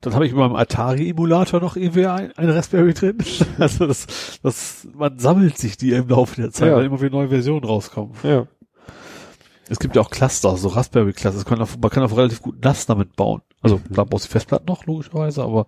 Dann 0.00 0.12
habe 0.14 0.26
ich 0.26 0.32
in 0.32 0.38
meinem 0.38 0.54
Atari-Emulator 0.54 1.60
noch 1.60 1.76
irgendwie 1.76 2.06
ein, 2.06 2.30
ein 2.32 2.50
Raspberry 2.50 2.92
drin. 2.92 3.16
Also 3.58 3.86
das, 3.86 4.06
das, 4.42 4.86
man 4.94 5.18
sammelt 5.18 5.56
sich 5.56 5.78
die 5.78 5.92
im 5.92 6.08
Laufe 6.08 6.38
der 6.42 6.50
Zeit, 6.50 6.68
Ja. 6.68 6.76
weil 6.76 6.84
immer 6.84 7.00
wieder 7.00 7.16
neue 7.16 7.28
Versionen 7.30 7.64
rauskommen. 7.64 8.12
Ja. 8.22 8.46
Es 9.70 9.78
gibt 9.78 9.96
ja 9.96 10.02
auch 10.02 10.10
Cluster, 10.10 10.56
so 10.58 10.68
Raspberry-Cluster. 10.68 11.38
Das 11.38 11.46
kann 11.46 11.60
auf- 11.62 11.78
Man 11.78 11.90
kann 11.90 12.02
auch 12.02 12.14
relativ 12.14 12.42
gut 12.42 12.62
NAS 12.62 12.84
damit 12.84 13.16
bauen. 13.16 13.40
Also 13.64 13.80
da 13.90 14.04
brauchst 14.04 14.26
du 14.26 14.28
die 14.28 14.32
Festplatten 14.32 14.66
noch, 14.66 14.86
logischerweise, 14.86 15.42
aber 15.42 15.66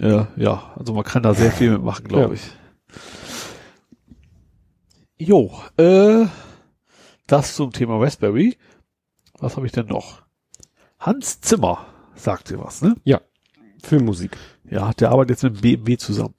äh, 0.00 0.24
ja, 0.36 0.72
also 0.76 0.94
man 0.94 1.04
kann 1.04 1.22
da 1.22 1.34
sehr 1.34 1.52
viel 1.52 1.70
mitmachen, 1.72 2.08
glaube 2.08 2.34
Ja. 2.34 2.40
ich. 2.40 2.50
Jo, 5.28 5.52
äh, 5.76 6.26
das 7.26 7.54
zum 7.54 7.70
Thema 7.72 7.98
Raspberry. 8.00 8.56
Was 9.38 9.56
habe 9.56 9.66
ich 9.66 9.72
denn 9.72 9.86
noch? 9.86 10.22
Hans 10.98 11.40
Zimmer, 11.40 11.86
sagt 12.14 12.50
ihr 12.50 12.58
was, 12.58 12.82
ne? 12.82 12.96
Filmmusik. 13.82 14.36
Ja, 14.64 14.92
der 14.92 15.10
arbeitet 15.10 15.30
jetzt 15.30 15.42
mit 15.42 15.60
BMW 15.60 15.96
zusammen. 15.96 16.34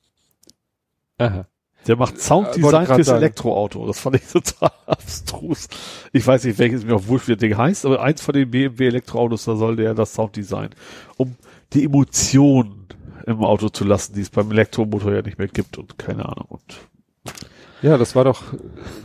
Aha. 1.18 1.46
Der 1.88 1.96
macht 1.98 2.16
Äh, 2.16 2.20
Sounddesign 2.20 2.86
fürs 2.88 3.08
sagen. 3.08 3.18
Elektroauto. 3.18 3.86
Das 3.88 4.00
fand 4.00 4.16
ich 4.18 4.24
total 4.32 4.72
abstrus. 4.86 5.68
Ich 6.12 6.26
weiß 6.26 6.44
nicht, 6.46 6.60
welches 6.60 6.86
mir 6.86 6.96
auch 6.96 7.08
wurscht, 7.08 7.28
wie 7.28 7.34
das 7.34 7.40
Ding 7.42 7.58
heißt, 7.58 7.86
aber 7.86 8.02
eins 8.02 8.22
von 8.22 8.34
den 8.34 8.50
BMW 8.52 8.88
Elektroautos, 8.88 9.46
da 9.46 9.56
soll 9.56 9.76
der 9.76 9.94
das 9.94 10.14
Sounddesign, 10.14 10.70
um 11.18 11.36
die 11.74 11.84
Emotionen 11.86 12.88
im 13.26 13.44
Auto 13.44 13.70
zu 13.70 13.84
lassen, 13.86 14.14
die 14.16 14.22
es 14.22 14.30
beim 14.30 14.52
Elektromotor 14.52 15.14
ja 15.14 15.22
nicht 15.22 15.38
mehr 15.38 15.48
gibt 15.48 15.78
und 15.78 15.98
keine 15.98 16.26
Ahnung. 16.26 16.46
Und 16.50 17.34
Ja, 17.82 17.98
das 17.98 18.16
war 18.16 18.24
doch, 18.26 18.44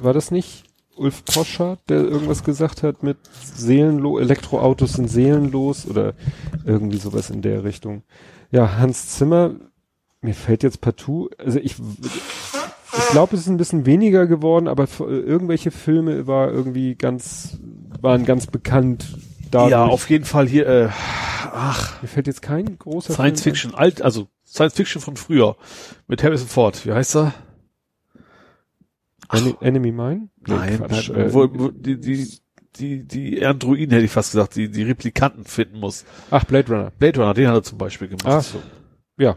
war 0.03 0.13
das 0.13 0.31
nicht 0.31 0.65
Ulf 0.97 1.25
Poschardt, 1.25 1.79
der 1.89 1.99
irgendwas 2.03 2.43
gesagt 2.43 2.83
hat 2.83 3.05
mit 3.05 3.19
seelenlos, 3.41 4.21
Elektroautos 4.21 4.95
sind 4.95 5.09
seelenlos 5.09 5.87
oder 5.87 6.15
irgendwie 6.65 6.99
sowas 6.99 7.31
in 7.31 7.41
der 7.43 7.63
Richtung. 7.63 8.03
Ja, 8.51 8.79
Hans 8.79 9.11
Zimmer, 9.11 9.53
mir 10.21 10.35
fällt 10.35 10.65
jetzt 10.65 10.81
partout, 10.81 11.31
also 11.39 11.61
ich, 11.61 11.77
ich 12.97 13.09
glaube, 13.11 13.35
es 13.35 13.43
ist 13.43 13.49
ein 13.49 13.57
bisschen 13.57 13.85
weniger 13.87 14.27
geworden, 14.27 14.69
aber 14.69 14.87
irgendwelche 14.99 15.71
Filme 15.71 16.27
war 16.27 16.51
irgendwie 16.51 16.95
ganz, 16.95 17.59
waren 18.01 18.25
ganz 18.25 18.47
bekannt. 18.47 19.07
Dadurch. 19.51 19.71
ja, 19.71 19.85
auf 19.85 20.09
jeden 20.11 20.25
Fall 20.27 20.47
hier, 20.47 20.67
äh, 20.67 20.89
ach, 20.91 22.03
Mir 22.03 22.09
fällt 22.09 22.27
jetzt 22.27 22.43
kein 22.43 22.79
großer 22.79 23.15
Science 23.15 23.43
Film 23.43 23.55
Fiction, 23.55 23.75
alt, 23.75 24.03
also 24.03 24.29
Science 24.47 24.75
Fiction 24.75 25.01
von 25.01 25.17
früher 25.17 25.57
mit 26.07 26.23
Harrison 26.23 26.49
Ford. 26.49 26.85
Wie 26.87 26.93
heißt 26.93 27.17
er? 27.17 27.35
Ein. 29.29 29.45
Ene- 29.47 29.57
Enemy 29.61 29.93
Mine? 29.93 30.29
Nee, 30.47 30.55
Nein, 30.55 30.77
Quatsch, 30.79 31.11
äh, 31.11 31.33
wo, 31.33 31.49
wo, 31.53 31.69
die, 31.69 31.99
die, 32.01 32.29
die, 32.77 33.05
die 33.05 33.45
Androiden 33.45 33.91
hätte 33.91 34.05
ich 34.05 34.11
fast 34.11 34.33
gesagt, 34.33 34.57
die, 34.57 34.71
die 34.71 34.83
Replikanten 34.83 35.45
finden 35.45 35.81
muss. 35.81 36.05
ach, 36.31 36.45
Blade 36.45 36.69
Runner. 36.73 36.93
Blade 36.99 37.19
Runner, 37.21 37.35
den 37.35 37.49
hat 37.49 37.55
er 37.55 37.63
zum 37.63 37.79
Beispiel 37.79 38.09
gemacht. 38.09 38.27
Ach 38.27 38.43
so. 38.43 38.63
Ja. 39.19 39.37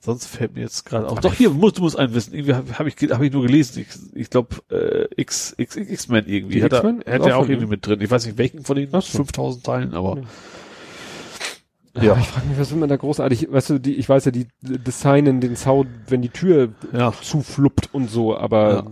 Sonst 0.00 0.26
fällt 0.26 0.54
mir 0.54 0.60
jetzt 0.60 0.84
gerade 0.84 1.08
auf. 1.08 1.18
Doch 1.20 1.34
hier, 1.34 1.50
muss, 1.50 1.72
du 1.74 1.82
musst 1.82 1.98
einen 1.98 2.14
wissen. 2.14 2.32
Irgendwie 2.32 2.54
habe 2.54 2.78
hab 2.78 2.86
ich, 2.86 2.96
ge- 2.96 3.10
hab 3.10 3.20
ich 3.20 3.32
nur 3.32 3.42
gelesen. 3.42 3.80
Ich, 3.80 3.88
ich 4.20 4.30
glaube, 4.30 4.56
äh, 4.70 5.06
X, 5.20 5.54
X, 5.58 5.76
X, 5.76 5.90
X-Men 5.90 6.26
irgendwie. 6.26 6.62
Hat 6.62 6.72
er, 6.72 6.80
Auch 6.84 7.44
er 7.44 7.48
irgendwie 7.48 7.66
mit 7.66 7.84
drin. 7.86 8.00
Ich 8.00 8.10
weiß 8.10 8.24
nicht, 8.26 8.38
welchen 8.38 8.64
von 8.64 8.76
den 8.76 8.88
Ach 8.92 9.02
so. 9.02 9.18
5000 9.18 9.64
Teilen, 9.64 9.94
aber. 9.94 10.18
Ja. 11.94 12.02
Ja. 12.02 12.16
Ich 12.20 12.28
frage 12.28 12.46
mich, 12.46 12.58
was 12.58 12.70
will 12.70 12.78
man 12.78 12.88
da 12.88 12.96
großartig, 12.96 13.50
weißt 13.50 13.70
du, 13.70 13.78
die, 13.80 13.94
ich 13.96 14.08
weiß 14.08 14.26
ja, 14.26 14.30
die 14.30 14.46
designen 14.62 15.40
den 15.40 15.56
Sound, 15.56 15.88
wenn 16.06 16.22
die 16.22 16.28
Tür 16.28 16.68
Ja. 16.92 17.12
zufluppt 17.20 17.88
und 17.92 18.08
so, 18.08 18.36
aber 18.36 18.72
Ja. 18.72 18.84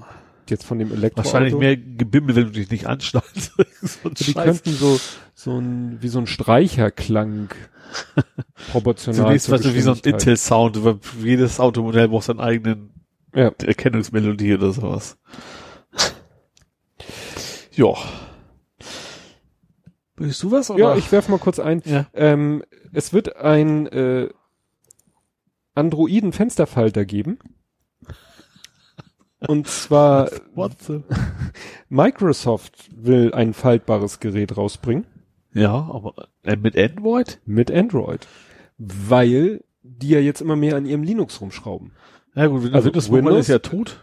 Jetzt 0.50 0.64
von 0.64 0.78
dem 0.78 0.92
Elektroauto. 0.92 1.26
Wahrscheinlich 1.32 1.54
mehr 1.54 1.76
Gebimmel, 1.76 2.36
wenn 2.36 2.44
du 2.46 2.50
dich 2.52 2.70
nicht 2.70 2.86
anschnallst. 2.86 3.52
so 3.82 4.08
Die 4.10 4.24
Scheiß. 4.24 4.44
könnten 4.44 4.72
so, 4.72 4.98
so 5.34 5.58
ein, 5.58 5.98
wie 6.02 6.08
so 6.08 6.18
ein 6.18 6.26
Streicherklang 6.26 7.48
proportional. 8.72 9.26
Zunächst, 9.26 9.50
weißt 9.50 9.64
du, 9.64 9.74
wie 9.74 9.80
so 9.80 9.92
ein. 9.92 9.98
Intel-Sound. 10.02 10.84
weil 10.84 10.98
Jedes 11.22 11.60
Automodell 11.60 12.08
braucht 12.08 12.24
seinen 12.24 12.40
eigenen 12.40 12.90
Ja. 13.34 13.50
Erkennungsmelodie 13.64 14.54
oder 14.54 14.72
sowas. 14.72 15.18
Ja. 17.72 17.92
Willst 20.16 20.42
du 20.42 20.50
was? 20.50 20.70
Oder? 20.70 20.80
Ja, 20.80 20.96
ich 20.96 21.12
werf 21.12 21.28
mal 21.28 21.38
kurz 21.38 21.58
ein. 21.58 21.82
Ja. 21.84 22.06
Ähm, 22.14 22.62
es 22.94 23.12
wird 23.12 23.36
ein 23.36 23.86
äh, 23.88 24.30
Androiden-Fensterfalter 25.74 27.04
geben. 27.04 27.38
Und 29.40 29.66
zwar? 29.68 30.30
Microsoft 31.88 32.88
will 32.96 33.32
ein 33.34 33.52
faltbares 33.54 34.20
Gerät 34.20 34.56
rausbringen 34.56 35.06
Ja, 35.52 35.72
aber 35.74 36.14
äh, 36.42 36.56
mit 36.56 36.76
Android? 36.76 37.40
mit 37.46 37.70
Android, 37.70 38.26
weil 38.78 39.62
die 39.82 40.08
ja 40.10 40.20
jetzt 40.20 40.40
immer 40.40 40.56
mehr 40.56 40.76
an 40.76 40.84
ihrem 40.86 41.02
Linux 41.02 41.40
rumschrauben. 41.40 41.92
Ja 42.34 42.46
gut, 42.48 42.72
Also 42.74 42.88
Windows 42.88 43.10
Windows- 43.10 43.38
ist 43.40 43.48
ja 43.48 43.58
tot. 43.60 44.00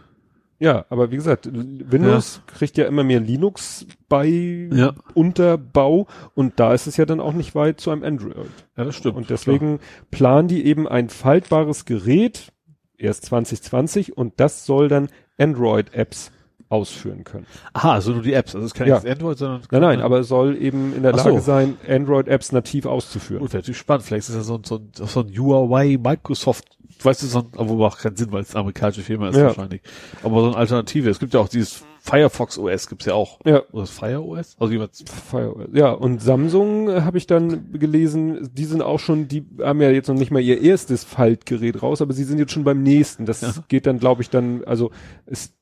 Ja, 0.60 0.86
aber 0.88 1.10
wie 1.10 1.16
gesagt, 1.16 1.48
Windows 1.52 2.40
kriegt 2.46 2.78
ja 2.78 2.86
immer 2.86 3.02
mehr 3.04 3.20
Linux 3.20 3.86
bei 4.08 4.68
Ja. 4.72 4.94
Unterbau 5.12 6.06
und 6.34 6.58
da 6.58 6.72
ist 6.72 6.86
es 6.86 6.96
ja 6.96 7.04
dann 7.06 7.20
auch 7.20 7.32
nicht 7.34 7.54
weit 7.54 7.80
zu 7.80 7.90
einem 7.90 8.04
Android. 8.04 8.36
Ja, 8.76 8.84
das 8.84 8.94
stimmt. 8.94 9.16
Und 9.16 9.30
deswegen 9.30 9.80
planen 10.10 10.48
die 10.48 10.64
eben 10.64 10.88
ein 10.88 11.08
faltbares 11.10 11.84
Gerät, 11.84 12.52
erst 12.96 13.26
2020, 13.26 14.16
und 14.16 14.34
das 14.38 14.64
soll 14.64 14.88
dann 14.88 15.08
Android-Apps 15.38 16.30
ausführen 16.68 17.24
können. 17.24 17.46
Aha, 17.72 17.92
also 17.92 18.12
nur 18.12 18.22
die 18.22 18.32
Apps. 18.32 18.54
Also 18.54 18.66
es 18.66 18.72
ist 18.72 18.78
kein 18.78 18.88
Ja. 18.88 18.96
jetzt 18.96 19.06
Android, 19.06 19.38
sondern 19.38 19.62
Nein, 19.70 19.80
nein, 19.80 20.00
aber 20.00 20.20
es 20.20 20.28
soll 20.28 20.56
eben 20.56 20.94
in 20.96 21.02
der 21.02 21.12
Ach 21.14 21.18
Lage 21.24 21.38
so. 21.38 21.44
sein, 21.44 21.76
Android-Apps 21.88 22.52
nativ 22.52 22.86
auszuführen. 22.86 23.40
Gut, 23.42 23.52
wäre 23.52 23.60
natürlich 23.62 23.78
spannend. 23.78 24.04
Vielleicht 24.04 24.28
ist 24.28 24.36
das 24.36 24.46
so 24.46 24.56
ein, 24.56 24.64
so 24.64 24.76
ein, 24.76 24.90
so 24.94 25.20
ein 25.20 25.28
Huawei 25.38 25.98
Microsoft, 26.02 26.64
weißt 27.02 27.22
du, 27.22 27.26
so 27.26 27.38
ein, 27.40 27.46
aber 27.56 27.74
macht 27.74 27.98
keinen 28.00 28.16
Sinn, 28.16 28.32
weil 28.32 28.42
es 28.42 28.54
eine 28.54 28.60
amerikanische 28.60 29.02
Firma 29.02 29.28
ist 29.28 29.36
Ja. 29.36 29.44
wahrscheinlich. 29.46 29.82
Aber 30.22 30.40
so 30.40 30.46
eine 30.48 30.56
Alternative. 30.56 31.10
Es 31.10 31.18
gibt 31.20 31.34
ja 31.34 31.40
auch 31.40 31.48
dieses 31.48 31.84
Firefox 32.06 32.58
OS, 32.58 32.86
gibt's 32.88 33.06
ja 33.06 33.14
auch. 33.14 33.40
Ja, 33.46 33.62
Oder 33.72 33.86
Fire 33.86 34.22
OS? 34.22 34.56
Also 34.60 34.72
jemand, 34.74 34.90
Fire- 35.08 35.68
ja, 35.72 35.90
und 35.90 36.20
Samsung 36.20 36.90
äh, 36.90 37.00
habe 37.00 37.16
ich 37.16 37.26
dann 37.26 37.72
gelesen, 37.72 38.50
die 38.52 38.66
sind 38.66 38.82
auch 38.82 39.00
schon, 39.00 39.26
die 39.26 39.46
haben 39.62 39.80
ja 39.80 39.88
jetzt 39.90 40.08
noch 40.08 40.14
nicht 40.14 40.30
mal 40.30 40.40
ihr 40.40 40.60
erstes 40.60 41.02
Faltgerät 41.02 41.82
raus, 41.82 42.02
aber 42.02 42.12
sie 42.12 42.24
sind 42.24 42.38
jetzt 42.38 42.52
schon 42.52 42.62
beim 42.64 42.82
nächsten. 42.82 43.24
Das 43.24 43.40
Ja. 43.40 43.54
geht 43.68 43.86
dann, 43.86 43.98
glaube 44.00 44.20
ich, 44.20 44.28
dann, 44.28 44.62
also 44.64 44.90
es 45.24 45.54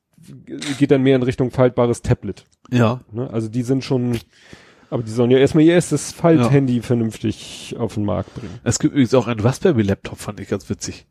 geht 0.77 0.91
dann 0.91 1.01
mehr 1.01 1.15
in 1.15 1.23
Richtung 1.23 1.49
faltbares 1.49 2.01
Tablet. 2.01 2.43
ja. 2.69 2.99
Ne? 3.13 3.29
Also 3.31 3.47
die 3.47 3.63
sind 3.63 3.85
schon, 3.85 4.17
aber 4.89 5.01
die 5.03 5.11
sollen 5.11 5.31
ja 5.31 5.37
erstmal 5.37 5.63
ihr 5.63 5.73
erstes 5.75 6.11
Falthandy 6.11 6.81
vernünftig 6.81 7.75
auf 7.79 7.93
den 7.93 8.03
Markt 8.03 8.33
bringen. 8.35 8.59
Es 8.65 8.79
gibt 8.79 8.93
übrigens 8.93 9.13
auch 9.13 9.27
einen 9.27 9.39
Raspberry-Laptop, 9.39 10.17
fand 10.17 10.41
ich 10.41 10.49
ganz 10.49 10.69
witzig. 10.69 11.05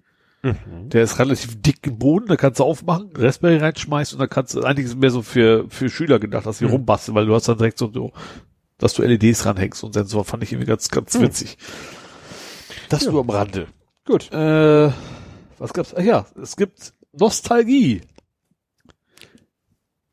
Der 0.44 1.04
ist 1.04 1.18
relativ 1.20 1.62
dick 1.62 1.86
im 1.86 1.98
Boden, 1.98 2.26
da 2.26 2.36
kannst 2.36 2.58
du 2.58 2.64
aufmachen, 2.64 3.10
Raspberry 3.16 3.58
reinschmeißen 3.58 4.16
und 4.16 4.20
dann 4.20 4.28
kannst 4.28 4.54
du, 4.54 4.62
eigentlich 4.62 4.86
ist 4.86 4.92
es 4.92 4.96
mehr 4.98 5.10
so 5.10 5.22
für, 5.22 5.66
für 5.68 5.88
Schüler 5.88 6.18
gedacht, 6.18 6.46
dass 6.46 6.58
sie 6.58 6.64
Mhm. 6.64 6.72
rumbasteln, 6.72 7.14
weil 7.14 7.26
du 7.26 7.34
hast 7.34 7.48
dann 7.48 7.58
direkt 7.58 7.78
so, 7.78 7.90
so, 7.92 8.12
dass 8.78 8.94
du 8.94 9.02
LEDs 9.02 9.46
ranhängst 9.46 9.84
und 9.84 9.92
Sensor, 9.92 10.24
fand 10.24 10.42
ich 10.42 10.50
irgendwie 10.52 10.66
ganz, 10.68 10.88
ganz 10.88 11.16
Mhm. 11.16 11.22
witzig. 11.22 11.58
Das 12.88 13.04
Ja. 13.04 13.12
nur 13.12 13.20
am 13.20 13.30
Rande. 13.30 13.68
Gut. 14.04 14.32
Äh, 14.32 14.90
was 15.58 15.72
gab's? 15.72 15.94
Ach 15.96 16.02
ja, 16.02 16.26
es 16.42 16.56
gibt 16.56 16.92
Nostalgie. 17.12 18.00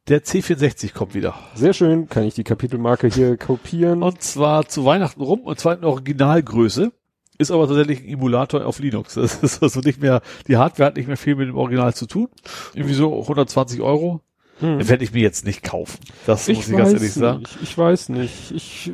Der 0.07 0.23
C64 0.23 0.93
kommt 0.93 1.13
wieder. 1.13 1.35
Sehr 1.55 1.73
schön, 1.73 2.07
kann 2.09 2.23
ich 2.23 2.33
die 2.35 2.43
Kapitelmarke 2.43 3.07
hier 3.07 3.35
kopieren. 3.37 4.01
Und 4.03 4.21
zwar 4.21 4.67
zu 4.67 4.85
Weihnachten 4.85 5.21
rum 5.21 5.41
und 5.41 5.59
zwar 5.59 5.75
in 5.77 5.83
Originalgröße. 5.83 6.91
Ist 7.39 7.51
aber 7.51 7.67
tatsächlich 7.67 8.03
ein 8.03 8.09
Emulator 8.09 8.65
auf 8.65 8.79
Linux. 8.79 9.13
Das 9.15 9.35
ist 9.41 9.63
also 9.63 9.79
nicht 9.79 10.01
mehr, 10.01 10.21
die 10.47 10.57
Hardware 10.57 10.87
hat 10.87 10.97
nicht 10.97 11.07
mehr 11.07 11.17
viel 11.17 11.35
mit 11.35 11.47
dem 11.47 11.55
Original 11.55 11.93
zu 11.95 12.05
tun. 12.05 12.27
Irgendwie 12.73 12.93
so 12.93 13.19
120 13.21 13.81
Euro. 13.81 14.21
Hm. 14.59 14.87
Werde 14.89 15.05
ich 15.05 15.13
mir 15.13 15.21
jetzt 15.21 15.45
nicht 15.45 15.63
kaufen. 15.63 15.99
Das 16.25 16.49
Ich 16.49 16.57
muss 16.57 16.69
ich 16.69 16.75
ganz 16.75 16.91
ehrlich 16.91 17.13
sagen. 17.13 17.39
nicht, 17.39 17.57
ich 17.63 17.77
weiß 17.77 18.09
nicht. 18.09 18.51
Ich, 18.51 18.91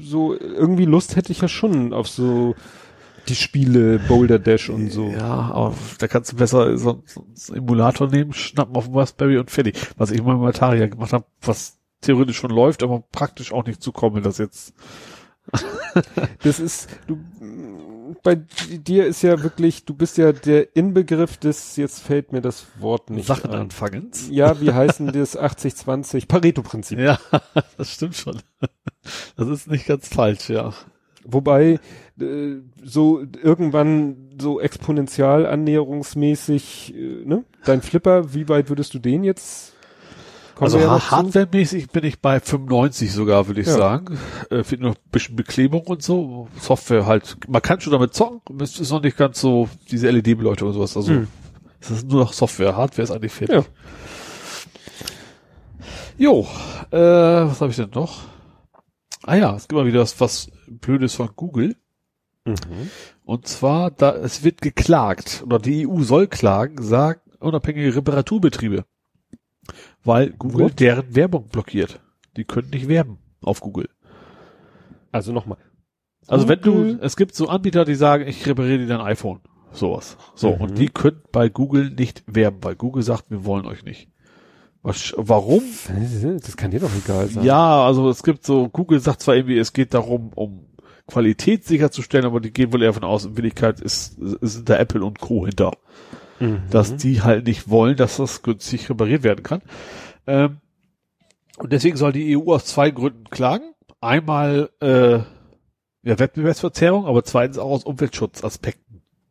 so, 0.00 0.38
irgendwie 0.38 0.84
Lust 0.84 1.16
hätte 1.16 1.32
ich 1.32 1.40
ja 1.40 1.48
schon 1.48 1.92
auf 1.92 2.08
so 2.08 2.54
die 3.28 3.34
Spiele 3.34 3.98
Boulder 3.98 4.38
Dash 4.38 4.70
und 4.70 4.90
so. 4.90 5.08
Ja, 5.08 5.50
aber 5.52 5.74
da 5.98 6.06
kannst 6.06 6.32
du 6.32 6.36
besser 6.36 6.78
so, 6.78 7.02
so, 7.04 7.26
einen 7.48 7.64
Emulator 7.64 8.08
nehmen, 8.08 8.32
schnappen 8.32 8.76
auf 8.76 8.86
den 8.86 8.94
Raspberry 8.94 9.38
und 9.38 9.50
fertig. 9.50 9.76
Was 9.96 10.12
ich 10.12 10.22
mal 10.22 10.36
mit 10.36 10.54
Atari 10.54 10.88
gemacht 10.88 11.12
habe, 11.12 11.24
was 11.42 11.78
theoretisch 12.00 12.36
schon 12.36 12.50
läuft, 12.50 12.84
aber 12.84 13.02
praktisch 13.12 13.52
auch 13.52 13.66
nicht 13.66 13.82
zukommen, 13.82 14.22
das 14.22 14.38
jetzt. 14.38 14.72
Das 16.42 16.60
ist, 16.60 16.88
du, 17.06 17.18
bei 18.22 18.36
dir 18.36 19.06
ist 19.06 19.22
ja 19.22 19.42
wirklich, 19.42 19.84
du 19.84 19.94
bist 19.94 20.18
ja 20.18 20.32
der 20.32 20.76
Inbegriff 20.76 21.36
des, 21.36 21.76
jetzt 21.76 22.00
fällt 22.00 22.32
mir 22.32 22.40
das 22.40 22.66
Wort 22.78 23.10
nicht 23.10 23.26
Sachen 23.26 23.50
ein. 23.50 23.60
anfangens. 23.60 24.28
Ja, 24.30 24.60
wie 24.60 24.72
heißen 24.72 25.12
das 25.12 25.38
80-20 25.38 26.26
Pareto-Prinzip? 26.26 26.98
Ja, 26.98 27.18
das 27.76 27.92
stimmt 27.92 28.16
schon. 28.16 28.38
Das 29.36 29.48
ist 29.48 29.70
nicht 29.70 29.86
ganz 29.86 30.08
falsch, 30.08 30.50
ja. 30.50 30.72
Wobei 31.24 31.78
äh, 32.20 32.56
so 32.82 33.20
irgendwann 33.20 34.30
so 34.40 34.60
exponentiell 34.60 35.46
annäherungsmäßig, 35.46 36.94
äh, 36.94 37.24
ne? 37.24 37.44
Dein 37.64 37.82
Flipper, 37.82 38.34
wie 38.34 38.48
weit 38.48 38.68
würdest 38.68 38.94
du 38.94 38.98
den 38.98 39.24
jetzt? 39.24 39.74
Kommen 40.58 40.72
Also 40.72 40.78
ja 40.80 41.10
hardwaremäßig 41.10 41.90
bin 41.90 42.04
ich 42.04 42.20
bei 42.20 42.40
95 42.40 43.12
sogar, 43.12 43.46
würde 43.46 43.60
ich 43.60 43.68
Ja. 43.68 43.74
sagen. 43.74 44.18
Äh, 44.50 44.64
fehlt 44.64 44.80
noch 44.80 44.96
ein 44.96 45.10
bisschen 45.12 45.36
Beklebung 45.36 45.82
und 45.86 46.02
so. 46.02 46.48
Software 46.58 47.06
halt, 47.06 47.36
man 47.48 47.62
kann 47.62 47.80
schon 47.80 47.92
damit 47.92 48.12
zocken, 48.12 48.60
es 48.60 48.80
ist 48.80 48.90
noch 48.90 49.00
nicht 49.02 49.16
ganz 49.16 49.40
so 49.40 49.68
diese 49.90 50.10
LED-Beleuchtung 50.10 50.68
und 50.68 50.74
sowas. 50.74 50.96
Also 50.96 51.12
Hm. 51.12 51.28
es 51.80 51.90
ist 51.90 52.08
nur 52.08 52.22
noch 52.22 52.32
Software, 52.32 52.76
Hardware 52.76 53.02
ist 53.04 53.10
eigentlich 53.12 53.30
fertig. 53.32 53.54
Ja. 53.56 53.64
Jo, 56.18 56.46
äh, 56.90 56.96
was 56.98 57.60
habe 57.60 57.70
ich 57.70 57.76
denn 57.76 57.90
noch? 57.94 58.22
Ah 59.22 59.36
ja, 59.36 59.54
es 59.54 59.68
gibt 59.68 59.78
mal 59.78 59.86
wieder 59.86 60.00
was, 60.00 60.20
was 60.20 60.50
Blödes 60.66 61.14
von 61.14 61.28
Google. 61.36 61.76
Mhm. 62.44 62.56
Und 63.24 63.46
zwar, 63.46 63.90
da 63.92 64.12
es 64.16 64.42
wird 64.42 64.60
geklagt, 64.60 65.44
oder 65.46 65.58
die 65.60 65.86
EU 65.86 66.00
soll 66.02 66.26
klagen, 66.26 66.82
sagen 66.82 67.20
unabhängige 67.38 67.94
Reparaturbetriebe. 67.94 68.84
Weil 70.04 70.30
Google 70.30 70.66
What? 70.66 70.80
deren 70.80 71.14
Werbung 71.14 71.48
blockiert. 71.48 72.00
Die 72.36 72.44
können 72.44 72.70
nicht 72.70 72.88
werben 72.88 73.18
auf 73.42 73.60
Google. 73.60 73.88
Also 75.12 75.32
nochmal. 75.32 75.58
Also 76.26 76.48
wenn 76.48 76.60
Google- 76.60 76.96
du, 76.98 77.04
es 77.04 77.16
gibt 77.16 77.34
so 77.34 77.48
Anbieter, 77.48 77.84
die 77.84 77.94
sagen, 77.94 78.26
ich 78.26 78.46
repariere 78.46 78.78
dir 78.78 78.86
dein 78.86 79.00
iPhone. 79.00 79.40
Sowas. 79.72 80.16
So, 80.34 80.54
Mhm. 80.54 80.60
und 80.62 80.78
die 80.78 80.88
können 80.88 81.22
bei 81.32 81.48
Google 81.48 81.90
nicht 81.90 82.22
werben, 82.26 82.58
weil 82.62 82.74
Google 82.76 83.02
sagt, 83.02 83.30
wir 83.30 83.44
wollen 83.44 83.66
euch 83.66 83.84
nicht. 83.84 84.08
Was, 84.82 85.12
warum? 85.16 85.62
Das 86.42 86.56
kann 86.56 86.70
dir 86.70 86.80
doch 86.80 86.90
egal 86.94 87.26
sein. 87.28 87.44
Ja, 87.44 87.84
also 87.84 88.08
es 88.08 88.22
gibt 88.22 88.44
so, 88.46 88.68
Google 88.68 89.00
sagt 89.00 89.22
zwar 89.22 89.34
irgendwie, 89.36 89.58
es 89.58 89.72
geht 89.72 89.92
darum, 89.92 90.30
um 90.34 90.66
Qualität 91.06 91.64
sicherzustellen, 91.64 92.26
aber 92.26 92.40
die 92.40 92.52
gehen 92.52 92.72
wohl 92.72 92.82
eher 92.82 92.92
von 92.94 93.04
aus, 93.04 93.24
in 93.24 93.36
Wirklichkeit 93.36 93.80
ist, 93.80 94.18
ist 94.18 94.68
da 94.68 94.76
Apple 94.76 95.04
und 95.04 95.18
Co. 95.20 95.46
hinter. 95.46 95.72
Mhm. 96.40 96.62
Dass 96.70 96.96
die 96.96 97.22
halt 97.22 97.46
nicht 97.46 97.68
wollen, 97.68 97.96
dass 97.96 98.16
das 98.18 98.42
günstig 98.42 98.88
repariert 98.90 99.22
werden 99.22 99.42
kann. 99.42 99.62
Ähm, 100.26 100.58
und 101.58 101.72
deswegen 101.72 101.96
soll 101.96 102.12
die 102.12 102.36
EU 102.36 102.52
aus 102.52 102.66
zwei 102.66 102.90
Gründen 102.90 103.24
klagen. 103.30 103.74
Einmal 104.00 104.70
äh, 104.80 105.18
ja, 106.02 106.18
Wettbewerbsverzerrung, 106.18 107.06
aber 107.06 107.24
zweitens 107.24 107.58
auch 107.58 107.70
aus 107.70 107.84
Umweltschutzaspekten 107.84 108.88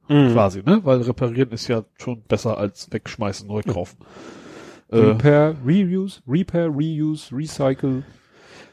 Mhm. 0.10 0.32
quasi, 0.32 0.64
ne? 0.64 0.80
Weil 0.84 1.02
reparieren 1.02 1.52
ist 1.52 1.68
ja 1.68 1.84
schon 1.98 2.22
besser 2.24 2.58
als 2.58 2.92
wegschmeißen, 2.92 3.48
neu 3.48 3.62
kaufen. 3.62 3.98
Äh, 4.90 5.00
Repair, 5.00 5.56
Reuse, 5.66 6.22
Repair, 6.26 6.68
Reuse, 6.68 7.36
Recycle. 7.36 8.04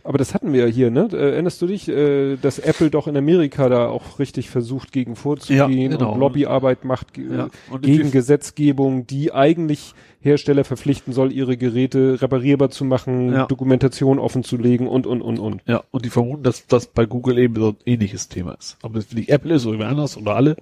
Aber 0.07 0.18
das 0.18 0.34
hatten 0.34 0.52
wir 0.52 0.60
ja 0.60 0.73
hier, 0.73 0.91
ne? 0.91 1.08
Äh, 1.12 1.16
erinnerst 1.33 1.62
du 1.62 1.66
dich, 1.66 1.89
äh, 1.89 2.36
dass 2.36 2.58
Apple 2.58 2.91
doch 2.91 3.07
in 3.08 3.16
Amerika 3.16 3.70
da 3.70 3.89
auch 3.89 4.18
richtig 4.18 4.50
versucht, 4.50 4.92
gegen 4.92 5.16
vorzugehen 5.16 5.91
Ja, 5.92 5.97
genau. 5.97 6.12
und 6.12 6.20
Lobbyarbeit 6.20 6.84
macht 6.84 7.16
Ja, 7.16 7.49
und 7.70 7.83
gegen 7.83 8.10
Gesetzgebung, 8.10 9.07
die 9.07 9.33
eigentlich 9.33 9.94
Hersteller 10.20 10.65
verpflichten 10.65 11.12
soll, 11.15 11.33
ihre 11.33 11.57
Geräte 11.57 12.20
reparierbar 12.20 12.68
zu 12.70 12.84
machen, 12.84 13.33
Ja. 13.33 13.47
Dokumentation 13.47 14.18
offen 14.18 14.44
zu 14.44 14.57
legen 14.58 14.89
und, 14.89 15.07
und, 15.07 15.23
und, 15.23 15.39
und. 15.39 15.62
Ja, 15.66 15.83
und 15.91 16.05
die 16.05 16.10
vermuten, 16.10 16.42
dass 16.42 16.66
das 16.66 16.86
bei 16.86 17.07
Google 17.07 17.39
eben 17.39 17.55
so 17.57 17.68
ein 17.70 17.76
ähnliches 17.86 18.28
Thema 18.28 18.52
ist. 18.58 18.76
Ob 18.83 18.92
das 18.94 19.10
nicht 19.12 19.31
Apple 19.31 19.55
ist 19.55 19.65
oder 19.66 19.78
wer 19.78 19.89
anders 19.89 20.16
oder 20.18 20.36
alle. 20.36 20.57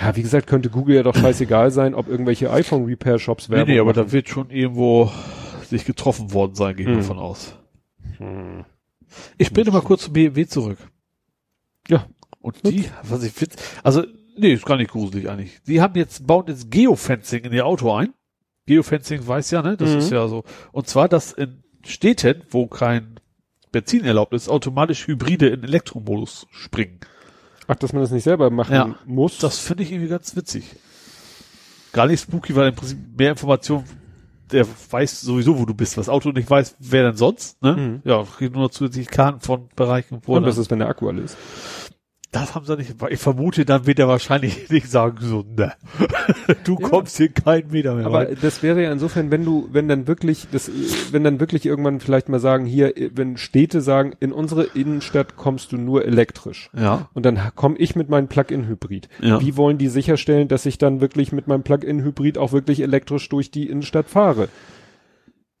Ja, 0.00 0.16
wie 0.16 0.22
gesagt, 0.22 0.46
könnte 0.46 0.70
Google 0.70 0.96
ja 0.96 1.02
doch 1.02 1.14
scheißegal 1.14 1.70
sein, 1.70 1.94
ob 1.94 2.08
irgendwelche 2.08 2.50
iPhone-Repair-Shops 2.50 3.50
Nee, 3.50 3.56
Werbung 3.56 3.74
nee, 3.74 3.78
aber 3.80 3.90
machen. 3.94 4.06
da 4.06 4.12
wird 4.12 4.28
schon 4.30 4.48
irgendwo 4.50 5.10
sich 5.64 5.84
getroffen 5.84 6.32
worden 6.32 6.54
sein, 6.54 6.76
gehe 6.76 6.86
ich 6.86 6.92
Hm. 6.92 6.98
davon 6.98 7.18
aus. 7.18 7.56
Hm. 8.18 8.64
Ich 9.38 9.52
bin 9.52 9.66
mal 9.72 9.82
kurz 9.82 10.02
zu 10.04 10.12
BMW 10.12 10.46
zurück. 10.46 10.78
Ja. 11.88 12.06
Und 12.40 12.64
die, 12.66 12.88
was 13.02 13.22
ich 13.22 13.32
finde, 13.32 13.56
also, 13.82 14.04
nee, 14.36 14.52
ist 14.52 14.64
gar 14.66 14.76
nicht 14.76 14.90
gruselig 14.90 15.28
eigentlich. 15.28 15.60
Die 15.66 15.80
haben 15.80 15.94
jetzt, 15.96 16.26
bauen 16.26 16.44
jetzt 16.48 16.70
Geofencing 16.70 17.44
in 17.44 17.52
ihr 17.52 17.66
Auto 17.66 17.92
ein. 17.92 18.12
Geofencing 18.66 19.26
weiß 19.26 19.50
ja, 19.52 19.62
ne? 19.62 19.76
Das 19.76 19.90
Mhm. 19.90 19.98
ist 19.98 20.10
ja 20.10 20.26
so. 20.28 20.44
Und 20.72 20.88
zwar, 20.88 21.08
dass 21.08 21.32
in 21.32 21.62
Städten, 21.84 22.42
wo 22.50 22.66
kein 22.66 23.20
Benzin 23.72 24.04
erlaubt 24.04 24.32
ist, 24.32 24.48
automatisch 24.48 25.06
Hybride 25.06 25.48
in 25.48 25.62
Elektromodus 25.64 26.46
springen. 26.50 27.00
Ach, 27.68 27.74
dass 27.76 27.92
man 27.92 28.02
das 28.02 28.10
nicht 28.12 28.24
selber 28.24 28.50
machen 28.50 28.74
Ja. 28.74 28.94
muss. 29.06 29.38
Das 29.38 29.58
finde 29.58 29.82
ich 29.82 29.92
irgendwie 29.92 30.08
ganz 30.10 30.34
witzig. 30.36 30.64
Gar 31.92 32.06
nicht 32.06 32.20
spooky, 32.20 32.54
weil 32.54 32.68
im 32.68 32.74
Prinzip 32.74 32.98
mehr 33.16 33.30
Information, 33.30 33.84
der 34.52 34.66
weiß 34.90 35.20
sowieso, 35.20 35.58
wo 35.58 35.64
du 35.64 35.74
bist. 35.74 35.96
Was 35.96 36.08
Auto 36.08 36.30
nicht 36.30 36.48
weiß, 36.48 36.76
wer 36.78 37.02
denn 37.04 37.16
sonst, 37.16 37.62
ne? 37.62 37.72
Mhm. 37.76 38.02
Ja, 38.04 38.22
kriegt 38.22 38.54
nur 38.54 38.64
noch 38.64 38.70
zusätzlich 38.70 39.08
Karten 39.08 39.40
von 39.40 39.68
Bereichen, 39.74 40.20
wo 40.24 40.36
und 40.36 40.44
das 40.44 40.58
ist, 40.58 40.70
wenn 40.70 40.78
der 40.78 40.88
Akku 40.88 41.08
alle 41.08 41.22
ist. 41.22 41.36
Das 42.40 42.54
haben 42.54 42.64
sie 42.66 42.76
nicht. 42.76 42.94
Ich 43.10 43.18
vermute, 43.20 43.64
dann 43.64 43.86
wird 43.86 43.98
er 43.98 44.08
wahrscheinlich 44.08 44.70
nicht 44.70 44.90
sagen, 44.90 45.16
so, 45.20 45.44
ne, 45.56 45.72
du 46.64 46.78
Ja. 46.80 46.88
kommst 46.88 47.16
hier 47.16 47.28
keinen 47.30 47.70
Meter 47.70 47.94
mehr 47.94 48.06
Aber 48.06 48.28
rein. 48.28 48.36
das 48.40 48.62
wäre 48.62 48.82
ja 48.82 48.92
insofern, 48.92 49.30
wenn 49.30 49.44
du, 49.44 49.68
wenn 49.72 49.88
dann 49.88 50.06
wirklich, 50.06 50.46
das, 50.52 50.70
wenn 51.12 51.24
dann 51.24 51.40
wirklich 51.40 51.66
irgendwann 51.66 52.00
vielleicht 52.00 52.28
mal 52.28 52.40
sagen, 52.40 52.66
hier, 52.66 52.92
wenn 53.14 53.36
Städte 53.36 53.80
sagen, 53.80 54.12
in 54.20 54.32
unsere 54.32 54.64
Innenstadt 54.64 55.36
kommst 55.36 55.72
du 55.72 55.76
nur 55.76 56.04
elektrisch. 56.04 56.70
Ja. 56.76 57.08
Und 57.14 57.24
dann 57.26 57.38
komme 57.54 57.76
ich 57.78 57.96
mit 57.96 58.08
meinem 58.08 58.28
Plug-in-Hybrid. 58.28 59.08
Ja. 59.20 59.40
Wie 59.40 59.56
wollen 59.56 59.78
die 59.78 59.88
sicherstellen, 59.88 60.48
dass 60.48 60.66
ich 60.66 60.78
dann 60.78 61.00
wirklich 61.00 61.32
mit 61.32 61.46
meinem 61.48 61.62
Plug-in-Hybrid 61.62 62.38
auch 62.38 62.52
wirklich 62.52 62.80
elektrisch 62.80 63.28
durch 63.28 63.50
die 63.50 63.68
Innenstadt 63.68 64.08
fahre? 64.08 64.48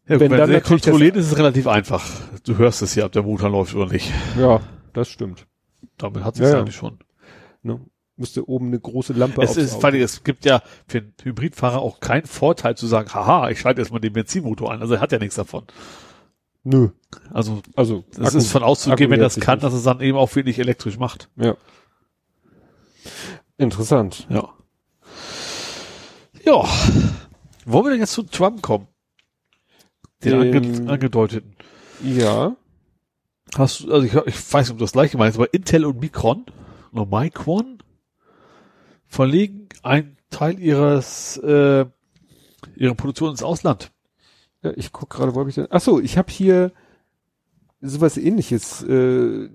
ja 0.08 0.20
wenn 0.20 0.30
wenn 0.30 0.38
dann 0.38 0.50
natürlich 0.52 0.82
kontrolliert, 0.82 1.16
ist 1.16 1.32
es 1.32 1.36
relativ 1.38 1.66
einfach. 1.66 2.04
Du 2.44 2.56
hörst 2.58 2.80
es 2.82 2.94
ja, 2.94 3.06
ob 3.06 3.12
der 3.12 3.22
Motor 3.24 3.50
läuft 3.50 3.74
oder 3.74 3.92
nicht. 3.92 4.12
Ja, 4.38 4.60
das 4.92 5.08
stimmt. 5.08 5.46
Damit 5.98 6.24
hat 6.24 6.38
es 6.38 6.50
ja. 6.50 6.58
eigentlich 6.58 6.76
schon. 6.76 6.98
Ne? 7.62 7.80
Müsste 8.16 8.48
oben 8.48 8.68
eine 8.68 8.80
große 8.80 9.12
Lampe 9.12 9.42
Es 9.42 9.56
ist, 9.56 9.82
weil 9.82 9.94
es 9.96 10.24
gibt 10.24 10.44
ja 10.46 10.62
für 10.88 10.98
einen 10.98 11.14
Hybridfahrer 11.22 11.80
auch 11.80 12.00
keinen 12.00 12.26
Vorteil 12.26 12.76
zu 12.76 12.86
sagen, 12.86 13.12
haha, 13.12 13.50
ich 13.50 13.60
schalte 13.60 13.80
erstmal 13.82 14.00
den 14.00 14.14
Benzinmotor 14.14 14.72
ein. 14.72 14.80
Also 14.80 14.94
er 14.94 15.00
hat 15.00 15.12
ja 15.12 15.18
nichts 15.18 15.34
davon. 15.34 15.64
Nö. 16.64 16.88
Also 17.32 17.62
Also, 17.76 18.04
es 18.18 18.34
ist 18.34 18.50
von 18.50 18.62
auszugehen, 18.62 19.10
wenn 19.10 19.20
das 19.20 19.38
kann, 19.38 19.60
dass 19.60 19.72
es 19.74 19.82
dann 19.84 20.00
eben 20.00 20.16
auch 20.16 20.34
wirklich 20.34 20.58
elektrisch 20.58 20.98
macht. 20.98 21.28
Ja. 21.36 21.56
Interessant. 23.58 24.26
Ja. 24.30 24.48
Ja. 26.44 26.64
Wollen 27.64 27.84
wir 27.84 27.90
denn 27.90 28.00
jetzt 28.00 28.12
zu 28.12 28.22
Trump 28.22 28.62
kommen? 28.62 28.88
Den 30.24 30.52
Den- 30.52 30.64
ange 30.64 30.90
angedeuteten. 30.92 31.54
Ja. 32.02 32.56
Hast 33.56 33.80
du, 33.80 33.92
also 33.92 34.06
ich, 34.06 34.14
ich 34.14 34.52
weiß 34.52 34.66
nicht, 34.66 34.72
ob 34.72 34.78
du 34.78 34.84
das 34.84 34.92
gleiche 34.92 35.16
meinst, 35.18 35.38
aber 35.38 35.52
Intel 35.52 35.84
und 35.84 36.00
Micron, 36.00 36.44
oder 36.92 37.06
Micron, 37.06 37.78
verlegen 39.06 39.68
einen 39.82 40.16
Teil 40.30 40.58
ihres, 40.58 41.38
äh, 41.38 41.86
ihrer 42.76 42.94
Produktion 42.94 43.30
ins 43.30 43.42
Ausland. 43.42 43.92
Ja, 44.62 44.72
ich 44.76 44.92
guck 44.92 45.10
gerade, 45.10 45.34
wo 45.34 45.40
habe 45.40 45.48
ich 45.48 45.54
denn? 45.54 45.68
Ach 45.70 45.80
so, 45.80 46.00
ich 46.00 46.18
habe 46.18 46.30
hier 46.30 46.72
sowas 47.80 48.16
ähnliches. 48.16 48.82
Äh, 48.82 49.48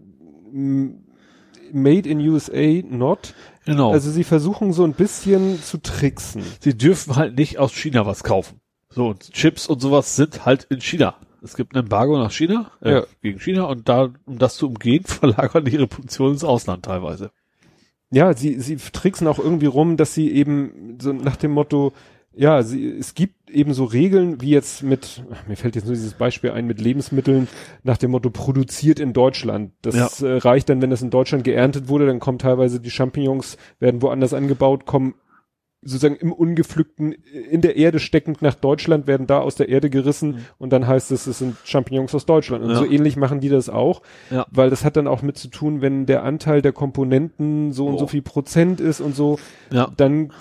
made 1.74 2.10
in 2.10 2.20
USA, 2.20 2.82
not. 2.84 3.34
Genau. 3.66 3.92
Also 3.92 4.12
sie 4.12 4.24
versuchen 4.24 4.74
so 4.74 4.84
ein 4.84 4.94
bisschen 4.94 5.62
zu 5.62 5.78
tricksen. 5.78 6.44
sie 6.60 6.78
dürfen 6.78 7.16
halt 7.16 7.38
nicht 7.38 7.60
aus 7.60 7.74
China 7.74 8.06
was 8.06 8.24
kaufen. 8.24 8.60
So, 8.90 9.10
und 9.10 9.32
Chips 9.32 9.68
und 9.68 9.82
sowas 9.82 10.16
sind 10.16 10.46
halt 10.46 10.66
in 10.66 10.82
China. 10.82 11.16
Es 11.44 11.56
gibt 11.56 11.74
ein 11.76 11.80
Embargo 11.80 12.18
nach 12.18 12.32
China, 12.32 12.72
äh, 12.82 12.92
Ja. 12.92 13.04
gegen 13.22 13.40
China, 13.40 13.64
und 13.66 13.90
da, 13.90 14.10
um 14.26 14.38
das 14.38 14.56
zu 14.58 14.68
umgehen, 14.68 15.04
verlagern 15.06 15.66
die 15.66 15.72
ihre 15.74 15.88
Produktion 15.88 16.32
ins 16.34 16.44
Ausland 16.44 16.86
teilweise. 16.86 17.32
Ja, 18.12 18.34
sie, 18.34 18.60
sie 18.60 18.76
tricksen 18.76 19.28
auch 19.28 19.40
irgendwie 19.40 19.66
rum, 19.68 19.98
dass 19.98 20.14
sie 20.14 20.30
eben 20.32 20.98
so 21.02 21.14
nach 21.14 21.38
dem 21.38 21.52
Motto, 21.52 21.94
ja, 22.34 22.62
sie, 22.62 22.86
es 22.90 23.14
gibt 23.14 23.50
eben 23.50 23.74
so 23.74 23.86
Regeln, 23.86 24.42
wie 24.42 24.50
jetzt 24.50 24.84
mit, 24.84 25.24
mir 25.48 25.56
fällt 25.56 25.76
jetzt 25.76 25.86
nur 25.86 25.96
dieses 25.96 26.14
Beispiel 26.14 26.52
ein, 26.52 26.68
mit 26.68 26.80
Lebensmitteln 26.82 27.48
nach 27.84 27.98
dem 27.98 28.12
Motto 28.12 28.30
produziert 28.30 29.00
in 29.00 29.14
Deutschland. 29.14 29.72
Das 29.82 30.20
Ja. 30.20 30.28
äh, 30.28 30.38
reicht 30.38 30.70
dann, 30.70 30.82
wenn 30.82 30.90
das 30.90 31.02
in 31.02 31.10
Deutschland 31.10 31.44
geerntet 31.46 31.88
wurde, 31.88 32.06
dann 32.06 32.20
kommen 32.20 32.38
teilweise 32.38 32.80
die 32.82 32.92
Champignons, 32.92 33.58
werden 33.80 34.02
woanders 34.02 34.34
angebaut, 34.34 34.86
kommen 34.86 35.16
sozusagen 35.84 36.16
im 36.16 36.32
Ungepflückten 36.32 37.12
in 37.50 37.62
der 37.62 37.76
Erde 37.76 38.00
steckend 38.00 38.42
nach 38.44 38.54
Deutschland, 38.56 39.08
werden 39.08 39.26
da 39.26 39.40
aus 39.40 39.56
der 39.56 39.68
Erde 39.70 39.90
gerissen 39.90 40.46
und 40.60 40.72
dann 40.72 40.86
heißt 40.86 41.12
es, 41.12 41.26
es 41.26 41.40
sind 41.40 41.56
Champignons 41.64 42.14
aus 42.14 42.26
Deutschland. 42.28 42.64
Und 42.64 42.70
Ja. 42.72 42.76
so 42.78 42.86
ähnlich 42.86 43.18
machen 43.18 43.40
die 43.40 43.50
das 43.50 43.68
auch, 43.70 44.02
Ja. 44.30 44.46
weil 44.52 44.70
das 44.70 44.86
hat 44.86 44.96
dann 44.96 45.08
auch 45.08 45.22
mit 45.24 45.38
zu 45.38 45.48
tun, 45.48 45.82
wenn 45.82 46.06
der 46.06 46.24
Anteil 46.24 46.62
der 46.62 46.72
Komponenten 46.72 47.72
so 47.72 47.88
und 47.88 47.98
so 47.98 48.06
Oh. 48.06 48.08
viel 48.08 48.22
Prozent 48.22 48.80
ist 48.80 49.02
und 49.02 49.16
so, 49.16 49.40
Ja. 49.72 49.90
dann, 49.98 50.32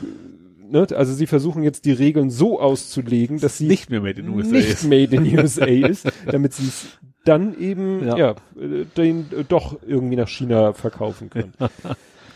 ne, 0.70 0.86
also 0.94 1.15
sie 1.15 1.27
versuchen 1.27 1.62
jetzt 1.62 1.86
die 1.86 1.93
Regeln 1.93 2.28
so 2.31 2.60
auszulegen, 2.60 3.39
dass 3.41 3.57
sie 3.57 3.67
Nicht 3.67 3.89
mehr 3.91 4.01
made 4.02 4.20
in 4.20 4.28
USA 4.28 4.52
nicht 4.57 4.69
ist. 4.69 4.85
made 4.85 5.17
in 5.17 5.39
USA 5.39 5.65
ist, 5.65 6.07
damit 6.27 6.52
sie 6.52 6.69
es 6.69 6.86
dann 7.25 7.59
eben, 7.59 8.07
Ja. 8.07 8.17
ja, 8.17 8.31
äh, 8.60 8.85
den 8.97 9.27
äh, 9.33 9.44
doch 9.49 9.78
irgendwie 9.86 10.17
nach 10.17 10.28
China 10.28 10.73
verkaufen 10.75 11.31
können. 11.31 11.52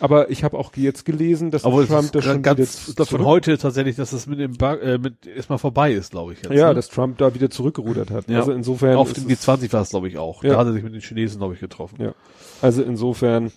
Aber 0.00 0.30
ich 0.30 0.44
habe 0.44 0.58
auch 0.58 0.74
jetzt 0.76 1.04
gelesen, 1.04 1.50
dass 1.50 1.62
Trump 1.62 2.12
das 2.12 2.24
schon 2.24 2.42
ganz, 2.42 2.92
glaub, 2.94 3.08
von 3.08 3.24
heute 3.24 3.58
tatsächlich, 3.58 3.96
dass 3.96 4.10
das 4.10 4.26
mit 4.26 4.38
dem 4.38 4.56
Bar, 4.56 4.80
äh, 4.82 4.98
mit 4.98 5.26
erstmal 5.26 5.58
vorbei 5.58 5.92
ist, 5.92 6.10
glaube 6.10 6.32
ich. 6.32 6.42
Jetzt, 6.42 6.52
ja, 6.52 6.68
ne? 6.68 6.74
dass 6.74 6.88
Trump 6.88 7.18
da 7.18 7.34
wieder 7.34 7.50
zurückgerudert 7.50 8.10
hat. 8.10 8.28
Ja. 8.28 8.40
Also 8.40 8.52
insofern, 8.52 8.96
auf 8.96 9.12
dem 9.12 9.30
es- 9.30 9.46
G20 9.46 9.72
war 9.72 9.82
es, 9.82 9.90
glaube 9.90 10.08
ich, 10.08 10.18
auch. 10.18 10.42
Ja. 10.44 10.54
Da 10.54 10.58
hat 10.58 10.66
er 10.66 10.72
sich 10.72 10.82
mit 10.82 10.94
den 10.94 11.00
Chinesen, 11.00 11.38
glaube 11.38 11.54
ich, 11.54 11.60
getroffen. 11.60 11.96
Ja. 12.00 12.14
also 12.62 12.82
insofern 12.82 13.52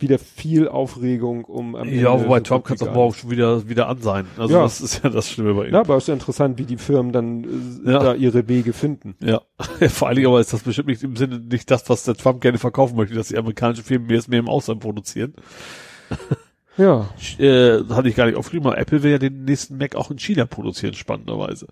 wieder 0.00 0.18
viel 0.18 0.68
Aufregung 0.68 1.44
um 1.44 1.74
am 1.74 1.88
Ja, 1.88 2.12
Ende 2.14 2.24
wobei 2.26 2.40
Trump 2.40 2.64
kann 2.64 2.76
es 2.76 2.82
auch 2.82 2.94
morgen 2.94 3.14
schon 3.14 3.30
wieder, 3.30 3.68
wieder 3.68 3.88
an 3.88 4.00
sein. 4.00 4.26
Also 4.36 4.54
Ja. 4.54 4.62
das 4.62 4.80
ist 4.80 5.02
ja 5.02 5.10
das 5.10 5.28
Schlimme 5.28 5.54
bei 5.54 5.66
ihm. 5.66 5.74
Ja, 5.74 5.80
aber 5.80 5.96
es 5.96 6.04
ist 6.04 6.08
ja 6.08 6.14
interessant, 6.14 6.56
wie 6.58 6.64
die 6.64 6.76
Firmen 6.76 7.12
dann 7.12 7.82
äh, 7.84 7.92
Ja. 7.92 7.98
da 7.98 8.14
ihre 8.14 8.46
Wege 8.48 8.72
finden. 8.72 9.16
Ja. 9.20 9.42
Vor 9.88 10.06
allen 10.08 10.16
Dingen 10.16 10.28
aber 10.28 10.40
ist 10.40 10.52
das 10.52 10.62
bestimmt 10.62 10.88
nicht 10.88 11.02
im 11.02 11.16
Sinne 11.16 11.40
nicht 11.40 11.70
das, 11.70 11.88
was 11.90 12.04
der 12.04 12.14
Trump 12.14 12.40
gerne 12.40 12.58
verkaufen 12.58 12.96
möchte, 12.96 13.14
dass 13.16 13.28
die 13.28 13.38
amerikanischen 13.38 13.82
Firmen 13.84 14.06
mehr, 14.06 14.22
mehr 14.28 14.38
im 14.40 14.48
Ausland 14.48 14.80
produzieren. 14.80 15.34
Ja, 16.76 17.08
Äh, 17.40 17.82
hatte 17.90 18.08
ich 18.08 18.14
gar 18.14 18.26
nicht 18.26 18.36
aufgeschrieben, 18.36 18.68
aber 18.68 18.78
Apple 18.78 19.02
will 19.02 19.10
ja 19.10 19.18
den 19.18 19.44
nächsten 19.44 19.78
Mac 19.78 19.96
auch 19.96 20.12
in 20.12 20.18
China 20.20 20.46
produzieren, 20.46 20.94
spannenderweise. 20.94 21.66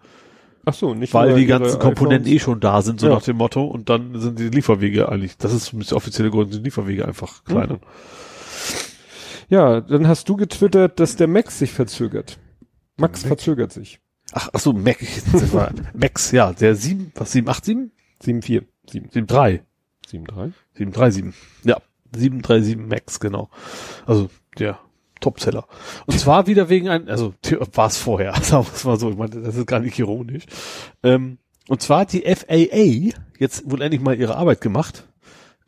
Ach 0.67 0.75
so, 0.75 0.95
nicht 0.95 1.15
Weil 1.15 1.35
die 1.35 1.47
ganzen 1.47 1.79
Komponenten 1.79 2.31
eh 2.31 2.39
schon 2.39 2.61
da 2.61 2.83
sind, 2.83 3.01
so 3.01 3.07
Ja. 3.09 3.15
nach 3.15 3.23
dem 3.23 3.37
Motto, 3.39 3.65
und 3.65 3.89
dann 3.89 4.21
sind 4.21 4.39
die 4.39 4.51
Lieferwege 4.51 5.09
eigentlich, 5.09 5.39
das 5.39 5.55
ist 5.55 5.65
zumindest 5.67 5.93
der 5.93 5.97
offizielle 5.97 6.31
Grund, 6.31 6.53
sind 6.53 6.63
die 6.63 6.67
Lieferwege 6.67 7.07
einfach 7.07 7.45
kleiner. 7.45 7.75
Mhm. 7.75 7.81
Ja, 9.49 9.81
dann 9.81 10.09
hast 10.09 10.29
du 10.29 10.37
getwittert, 10.37 10.99
dass 11.01 11.17
der 11.17 11.29
Max 11.29 11.59
sich 11.59 11.73
verzögert. 11.73 12.39
Max 12.97 13.23
Mac? 13.23 13.29
verzögert 13.29 13.73
sich. 13.73 14.01
Ach, 14.33 14.51
ach 14.53 14.61
so, 14.61 14.73
Mac, 14.73 14.99
Max, 15.95 16.33
ja, 16.33 16.53
der 16.53 16.75
7, 16.75 17.13
was, 17.15 17.33
787? 17.33 17.93
7,4. 18.23 18.65
7, 18.91 19.27
73. 19.27 19.63
7,3. 20.11 20.53
737. 20.75 21.35
Ja, 21.65 21.77
737 22.15 22.77
Max, 22.77 23.21
genau. 23.21 23.51
Also, 24.05 24.31
der 24.59 24.79
Topseller. 25.21 25.67
Und 26.07 26.19
zwar 26.19 26.47
wieder 26.47 26.69
wegen 26.69 26.89
ein, 26.89 27.09
also 27.09 27.35
war 27.73 27.89
es 27.89 27.99
vorher, 27.99 28.35
sagen 28.43 28.67
wir 28.67 28.75
es 28.75 28.85
mal 28.85 28.99
so, 28.99 29.11
ich 29.11 29.17
meine, 29.17 29.41
das 29.41 29.57
ist 29.57 29.67
gar 29.67 29.81
nicht 29.81 29.99
ironisch. 29.99 30.45
Ähm, 31.03 31.39
und 31.69 31.83
zwar 31.83 32.01
hat 32.01 32.13
die 32.13 32.23
FAA 32.23 33.17
jetzt 33.39 33.71
wohl 33.71 33.83
endlich 33.83 34.01
mal 34.01 34.19
ihre 34.19 34.37
Arbeit 34.37 34.61
gemacht. 34.61 35.05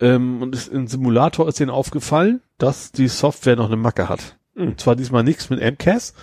Ähm, 0.01 0.43
und 0.43 0.55
ist, 0.55 0.69
im 0.69 0.87
Simulator 0.87 1.49
ist 1.49 1.59
denen 1.59 1.71
aufgefallen, 1.71 2.41
dass 2.59 2.93
die 2.93 3.09
Software 3.09 3.57
noch 3.57 3.67
eine 3.67 3.77
Macke 3.77 4.09
hat. 4.09 4.37
Mhm. 4.55 4.69
Und 4.69 4.81
zwar 4.81 4.95
diesmal 4.95 5.25
nichts 5.25 5.51
mit 5.51 5.61
MCAS, 5.61 6.15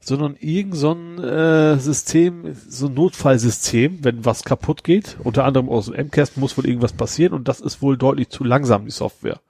sondern 0.00 0.36
irgend 0.38 0.76
so 0.76 0.92
ein 0.92 1.18
äh, 1.18 1.78
System, 1.78 2.54
so 2.54 2.86
ein 2.86 2.94
Notfallsystem, 2.94 4.04
wenn 4.04 4.24
was 4.24 4.44
kaputt 4.44 4.84
geht. 4.84 5.16
Unter 5.22 5.44
anderem 5.44 5.68
aus 5.68 5.86
dem 5.86 6.06
MCAS 6.06 6.36
muss 6.36 6.56
wohl 6.58 6.66
irgendwas 6.66 6.92
passieren 6.92 7.32
und 7.32 7.48
das 7.48 7.60
ist 7.60 7.80
wohl 7.80 7.96
deutlich 7.96 8.28
zu 8.28 8.44
langsam, 8.44 8.84
die 8.84 8.90
Software. 8.90 9.40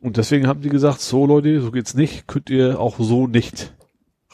Und 0.00 0.16
deswegen 0.16 0.46
haben 0.46 0.60
die 0.60 0.68
gesagt, 0.68 1.00
so 1.00 1.26
Leute, 1.26 1.60
so 1.60 1.70
geht's 1.70 1.94
nicht, 1.94 2.26
könnt 2.26 2.50
ihr 2.50 2.78
auch 2.80 2.96
so 2.98 3.26
nicht 3.26 3.74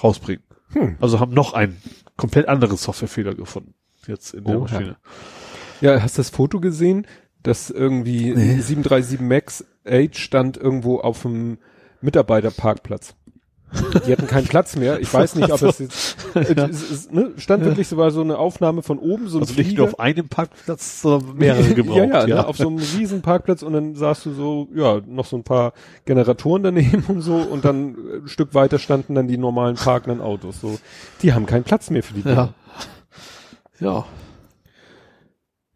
rausbringen. 0.03 0.43
Hm. 0.73 0.97
Also 1.01 1.21
haben 1.21 1.33
noch 1.33 1.53
einen 1.55 1.81
komplett 2.17 2.49
anderen 2.49 2.77
Softwarefehler 2.77 3.35
gefunden. 3.35 3.75
Jetzt 4.07 4.35
in 4.35 4.45
der 4.45 4.57
Oha. 4.57 4.63
Maschine. 4.63 4.97
Ja, 5.81 6.01
hast 6.03 6.17
du 6.19 6.21
das 6.21 6.31
Foto 6.31 6.61
gesehen, 6.61 7.07
dass 7.43 7.71
irgendwie 7.71 8.31
Nee. 8.31 8.59
737 8.61 9.21
Max 9.21 9.65
8 9.87 10.17
stand 10.17 10.57
irgendwo 10.57 10.99
auf 11.01 11.23
dem 11.23 11.59
Mitarbeiterparkplatz. 12.01 13.15
Die 14.07 14.13
hatten 14.13 14.27
keinen 14.27 14.47
Platz 14.47 14.77
mehr. 14.77 15.01
Ich 15.01 15.13
weiß 15.13 15.35
nicht, 15.37 15.51
ob 15.51 15.63
es 15.63 15.79
jetzt, 15.79 16.17
äh, 16.35 16.55
es, 16.69 16.91
es, 16.91 17.11
ne, 17.11 17.33
stand 17.37 17.65
wirklich 17.65 17.89
so 17.89 17.97
war 17.97 18.11
so 18.11 18.21
eine 18.21 18.39
Aufnahme 18.39 18.83
von 18.83 18.99
oben, 18.99 19.29
so 19.29 19.39
ein 19.39 19.43
Also 19.43 19.55
nicht 19.55 19.77
nur 19.77 19.87
auf 19.89 19.99
einem 19.99 20.29
Parkplatz, 20.29 21.01
sondern 21.01 21.37
mehrere 21.37 21.75
gebraucht. 21.75 21.97
ja, 22.13 22.27
ja, 22.27 22.27
Ne, 22.27 22.47
auf 22.47 22.57
so 22.57 22.69
einem 22.69 22.79
riesen 22.79 23.23
Parkplatz 23.23 23.63
und 23.63 23.73
dann 23.73 23.95
sahst 23.95 24.27
du 24.27 24.33
so, 24.33 24.69
ja, 24.75 25.01
noch 25.07 25.27
so 25.27 25.37
ein 25.37 25.45
paar 25.45 25.73
Generatoren 26.05 26.63
daneben 26.63 27.05
und 27.09 27.23
so 27.23 27.37
und 27.37 27.65
dann 27.65 27.95
äh, 27.95 28.17
ein 28.19 28.29
Stück 28.29 28.55
weiter 28.55 28.79
standen 28.79 29.15
dann 29.15 29.29
die 29.29 29.39
normalen 29.39 29.77
parkenden 29.77 30.21
Autos. 30.21 30.61
So, 30.61 30.79
die 31.23 31.33
haben 31.33 31.47
keinen 31.47 31.65
Platz 31.65 31.91
mehr 31.91 32.03
für 32.03 32.15
die. 32.15 32.29
Ja. 32.29 32.55
Ja. 33.81 34.05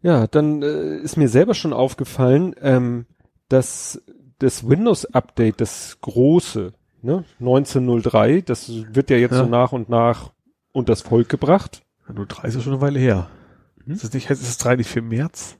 Ja, 0.01 0.27
dann 0.27 0.61
äh, 0.61 0.97
ist 0.97 1.17
mir 1.17 1.27
selber 1.27 1.53
schon 1.53 1.73
aufgefallen, 1.73 2.55
ähm, 2.61 3.07
dass 3.49 4.01
das 4.39 4.69
Windows-Update, 4.69 5.59
das 5.59 5.97
große, 6.01 6.73
ne, 7.01 7.23
1903, 7.39 8.41
das 8.41 8.69
wird 8.93 9.09
ja 9.09 9.17
jetzt 9.17 9.31
Ja. 9.33 9.39
so 9.43 9.45
nach 9.49 9.71
und 9.71 9.89
nach 9.89 10.31
unters 10.71 11.01
Volk 11.01 11.29
gebracht. 11.29 11.81
Nur 12.13 12.25
drei 12.25 12.47
ist 12.47 12.55
ja 12.55 12.61
schon 12.61 12.73
eine 12.73 12.81
Weile 12.81 12.99
her. 12.99 13.27
Hm? 13.85 13.93
Ist 13.93 14.03
das 14.03 14.13
nicht, 14.13 14.29
ist 14.29 14.41
das 14.47 14.57
drei 14.57 14.75
nicht 14.75 14.89
für 14.89 15.01
März? 15.01 15.57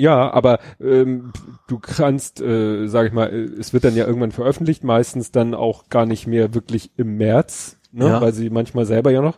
Ja, 0.00 0.30
aber 0.30 0.60
ähm, 0.80 1.32
du 1.66 1.78
kannst, 1.80 2.40
äh, 2.40 2.86
sag 2.86 3.08
ich 3.08 3.12
mal, 3.12 3.30
äh, 3.32 3.42
es 3.58 3.72
wird 3.72 3.82
dann 3.84 3.96
ja 3.96 4.06
irgendwann 4.06 4.30
veröffentlicht, 4.30 4.84
meistens 4.84 5.32
dann 5.32 5.54
auch 5.54 5.88
gar 5.88 6.06
nicht 6.06 6.26
mehr 6.28 6.54
wirklich 6.54 6.92
im 6.96 7.16
März, 7.16 7.78
ne, 7.90 8.06
Ja. 8.06 8.20
weil 8.20 8.32
sie 8.32 8.48
manchmal 8.50 8.84
selber 8.86 9.10
ja 9.10 9.22
noch. 9.22 9.36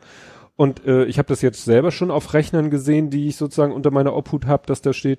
Und 0.61 0.85
äh, 0.85 1.07
ich 1.07 1.17
habe 1.17 1.29
das 1.29 1.41
jetzt 1.41 1.65
selber 1.65 1.91
schon 1.91 2.11
auf 2.11 2.35
Rechnern 2.35 2.69
gesehen, 2.69 3.09
die 3.09 3.29
ich 3.29 3.37
sozusagen 3.37 3.73
unter 3.73 3.91
meiner 3.91 4.15
Obhut 4.15 4.45
habe, 4.45 4.67
dass 4.67 4.83
da 4.83 4.93
steht, 4.93 5.19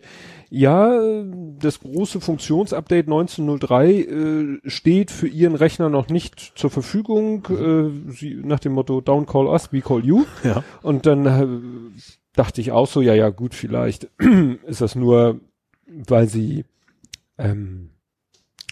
ja, 0.52 1.24
das 1.58 1.80
große 1.80 2.22
Funktionsupdate 2.22 3.08
1903 3.08 3.92
äh, 3.92 4.70
steht 4.70 5.10
für 5.10 5.28
Ihren 5.28 5.56
Rechner 5.56 5.90
noch 5.90 6.10
nicht 6.10 6.54
zur 6.54 6.70
Verfügung, 6.70 7.44
äh, 7.50 8.12
sie, 8.12 8.36
nach 8.36 8.60
dem 8.60 8.74
Motto 8.74 9.00
Don't 9.00 9.26
call 9.26 9.48
us, 9.48 9.74
we 9.74 9.82
call 9.82 10.06
you. 10.06 10.26
Ja. 10.44 10.64
Und 10.84 11.08
dann 11.08 11.26
äh, 11.26 11.48
dachte 12.36 12.62
ich 12.62 12.72
auch 12.72 12.86
so, 12.86 13.02
ja, 13.02 13.16
ja, 13.16 13.30
gut, 13.30 13.56
vielleicht 13.56 14.10
ist 14.68 14.82
das 14.82 14.94
nur, 14.94 15.40
weil 15.88 16.28
sie, 16.28 16.66
ähm, 17.40 17.90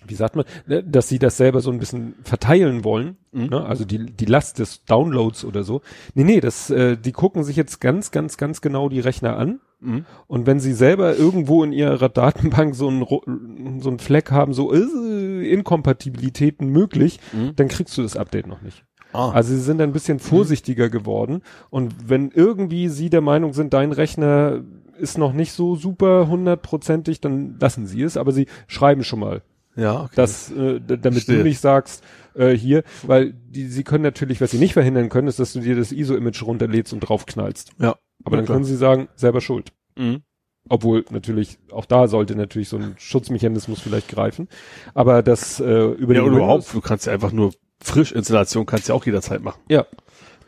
wie 0.08 0.16
sagt 0.16 0.36
man, 0.36 0.46
ne, 0.66 0.84
dass 0.84 1.10
sie 1.10 1.20
das 1.20 1.38
selber 1.38 1.60
so 1.62 1.72
ein 1.72 1.80
bisschen 1.80 2.16
verteilen 2.24 2.84
wollen, 2.84 3.18
Mhm. 3.32 3.46
ne? 3.48 3.66
also 3.66 3.86
die, 3.86 4.06
die 4.06 4.26
Last 4.26 4.58
des 4.60 4.86
Downloads 4.86 5.46
oder 5.46 5.64
so. 5.64 5.82
Nee, 6.16 6.24
nee, 6.24 6.40
das, 6.40 6.70
äh, 6.70 6.98
die 6.98 7.12
gucken 7.12 7.44
sich 7.44 7.56
jetzt 7.56 7.80
ganz, 7.82 8.12
ganz, 8.12 8.38
ganz 8.38 8.62
genau 8.62 8.90
die 8.90 9.00
Rechner 9.02 9.38
an. 9.38 9.60
Mhm. 9.82 10.06
Und 10.28 10.46
wenn 10.48 10.60
sie 10.60 10.74
selber 10.74 11.16
irgendwo 11.16 11.64
in 11.64 11.72
ihrer 11.72 12.10
Datenbank 12.10 12.76
so 12.76 12.88
einen, 12.88 13.80
so 13.82 13.90
einen 13.90 14.00
Fleck 14.00 14.32
haben, 14.32 14.54
so 14.54 14.74
äh, 14.74 15.50
Inkompatibilitäten 15.52 16.70
möglich, 16.70 17.20
Mhm. 17.34 17.56
dann 17.56 17.68
kriegst 17.68 17.98
du 17.98 18.02
das 18.02 18.18
Update 18.18 18.48
noch 18.48 18.62
nicht. 18.62 18.84
Ah. 19.14 19.32
Also 19.32 19.54
sie 19.56 19.62
sind 19.62 19.82
ein 19.82 19.92
bisschen 19.94 20.20
vorsichtiger 20.20 20.90
geworden. 20.90 21.42
Und 21.70 22.10
wenn 22.10 22.30
irgendwie 22.32 22.90
sie 22.90 23.10
der 23.10 23.22
Meinung 23.22 23.54
sind, 23.54 23.74
dein 23.74 23.92
Rechner 23.92 24.62
ist 25.00 25.18
noch 25.18 25.34
nicht 25.34 25.54
so 25.54 25.76
super 25.76 26.28
hundertprozentig, 26.28 27.22
dann 27.22 27.58
lassen 27.60 27.88
sie 27.88 28.02
es. 28.04 28.18
Aber 28.18 28.32
sie 28.32 28.48
schreiben 28.68 29.04
schon 29.04 29.20
mal, 29.20 29.42
ja, 29.76 30.02
okay. 30.04 30.12
dass, 30.16 30.52
äh, 30.52 30.80
damit 30.80 31.02
Verstehe. 31.24 31.38
du 31.38 31.44
nicht 31.44 31.60
sagst, 31.60 32.04
äh, 32.36 32.50
hier, 32.52 32.84
weil 33.04 33.34
die, 33.34 33.68
sie 33.68 33.84
können 33.84 34.04
natürlich, 34.04 34.42
was 34.42 34.52
sie 34.52 34.58
nicht 34.60 34.74
verhindern 34.74 35.10
können, 35.10 35.28
ist, 35.28 35.40
dass 35.40 35.54
du 35.54 35.60
dir 35.62 35.76
das 35.76 35.92
ISO-Image 35.92 36.44
runterlädst 36.44 36.94
und 36.94 37.02
draufknallst. 37.02 37.72
ja. 37.80 37.96
Aber 38.26 38.36
dann 38.36 38.44
klar. 38.46 38.58
können 38.58 38.66
sie 38.66 38.76
sagen, 38.76 39.08
selber 39.16 39.40
schuld. 39.40 39.72
Mhm. 39.98 40.24
Obwohl 40.68 41.06
natürlich, 41.10 41.58
auch 41.72 41.86
da 41.86 42.08
sollte 42.10 42.36
natürlich 42.36 42.68
so 42.68 42.76
ein 42.78 42.96
Schutzmechanismus 42.98 43.80
vielleicht 43.80 44.10
greifen. 44.10 44.50
Aber 44.94 45.24
das 45.24 45.62
äh, 45.62 45.64
über 45.64 46.14
Ja, 46.14 46.20
die 46.22 46.28
und 46.28 46.34
Windows- 46.34 46.36
überhaupt, 46.36 46.74
du 46.74 46.82
kannst 46.82 47.06
ja 47.08 47.14
einfach 47.14 47.32
nur 47.32 47.54
Frischinstallation 47.82 48.66
kannst 48.66 48.90
ja 48.90 48.96
auch 48.96 49.06
jederzeit 49.06 49.42
machen. 49.42 49.62
Ja, 49.70 49.86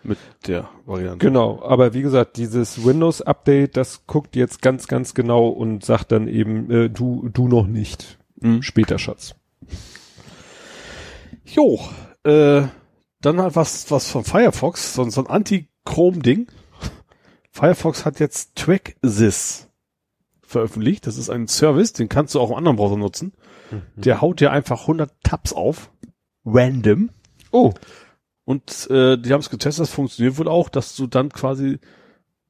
Mit 0.03 0.17
der 0.48 0.69
Variante. 0.85 1.25
Genau, 1.25 1.61
aber 1.64 1.93
wie 1.93 2.01
gesagt, 2.01 2.35
dieses 2.35 2.83
Windows-Update, 2.85 3.77
das 3.77 4.06
guckt 4.06 4.35
jetzt 4.35 4.61
ganz, 4.61 4.88
ganz 4.88 5.14
genau 5.14 5.48
und 5.48 5.85
sagt 5.85 6.11
dann 6.11 6.27
eben, 6.27 6.69
äh, 6.69 6.90
du, 6.90 7.30
du 7.32 7.48
noch 7.48 7.67
nicht. 7.67 8.19
Mhm. 8.41 8.61
Später, 8.61 8.99
Schatz. 8.99 9.35
Jo, 11.45 11.79
äh, 12.23 12.63
dann 13.21 13.41
halt 13.41 13.55
was, 13.55 13.89
was 13.91 14.09
von 14.09 14.23
Firefox, 14.23 14.93
so, 14.93 15.09
so 15.09 15.21
ein 15.21 15.27
Anti-Chrome-Ding. 15.27 16.47
Firefox 17.51 18.05
hat 18.05 18.19
jetzt 18.19 18.55
TrackSys 18.55 19.67
veröffentlicht. 20.41 21.07
Das 21.07 21.17
ist 21.17 21.29
ein 21.29 21.47
Service, 21.47 21.93
den 21.93 22.09
kannst 22.09 22.35
du 22.35 22.39
auch 22.39 22.49
im 22.49 22.55
anderen 22.55 22.77
Browser 22.77 22.97
nutzen. 22.97 23.33
Der 23.95 24.19
haut 24.21 24.41
dir 24.41 24.51
einfach 24.51 24.81
100 24.81 25.11
Tabs 25.23 25.53
auf. 25.53 25.91
Random. 26.43 27.09
Oh, 27.51 27.73
Und 28.43 28.89
äh, 28.89 29.17
die 29.17 29.31
haben 29.31 29.41
es 29.41 29.49
getestet, 29.49 29.83
das 29.83 29.91
funktioniert 29.93 30.37
wohl 30.37 30.47
auch, 30.47 30.69
dass 30.69 30.95
du 30.95 31.07
dann 31.07 31.29
quasi 31.29 31.79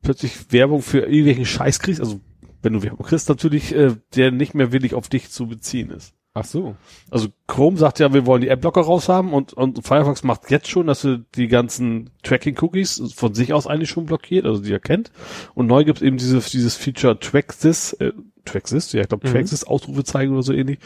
plötzlich 0.02 0.52
Werbung 0.52 0.82
für 0.82 1.00
irgendwelchen 1.00 1.46
Scheiß 1.46 1.80
kriegst. 1.80 2.00
Also 2.00 2.20
wenn 2.62 2.74
du 2.74 2.84
Werbung 2.84 3.06
kriegst, 3.06 3.30
natürlich, 3.30 3.74
äh, 3.76 3.96
der 4.16 4.32
nicht 4.32 4.54
mehr 4.54 4.72
willig 4.72 4.94
auf 4.94 5.10
dich 5.10 5.30
zu 5.32 5.48
beziehen 5.48 5.90
ist. 5.92 6.14
Ach 6.34 6.46
so. 6.46 6.76
Also 7.10 7.28
Chrome 7.48 7.78
sagt 7.78 8.00
ja, 8.00 8.14
wir 8.14 8.26
wollen 8.26 8.42
die 8.42 8.50
Adblocker 8.50 8.82
raushaben 8.82 9.34
und, 9.34 9.52
und 9.52 9.86
Firefox 9.86 10.24
macht 10.24 10.50
jetzt 10.50 10.70
schon, 10.70 10.88
dass 10.88 11.04
er 11.04 11.20
die 11.36 11.50
ganzen 11.50 12.10
Tracking-Cookies 12.24 13.14
von 13.14 13.34
sich 13.34 13.52
aus 13.54 13.68
eigentlich 13.68 13.90
schon 13.90 14.06
blockiert, 14.06 14.46
also 14.46 14.62
die 14.62 14.72
erkennt. 14.72 15.12
Und 15.56 15.68
neu 15.68 15.84
gibt's 15.84 16.02
eben 16.02 16.16
dieses, 16.16 16.50
dieses 16.52 16.76
Feature 16.78 17.20
Traxis, 17.20 17.94
äh, 17.94 18.14
Traxis, 18.46 18.94
ja, 18.94 19.02
ich 19.02 19.10
glaube 19.10 19.28
Mhm. 19.28 19.34
Traxis, 19.34 19.66
Ausrufezeichen 19.66 20.32
oder 20.32 20.44
so 20.44 20.54
ähnlich, 20.54 20.80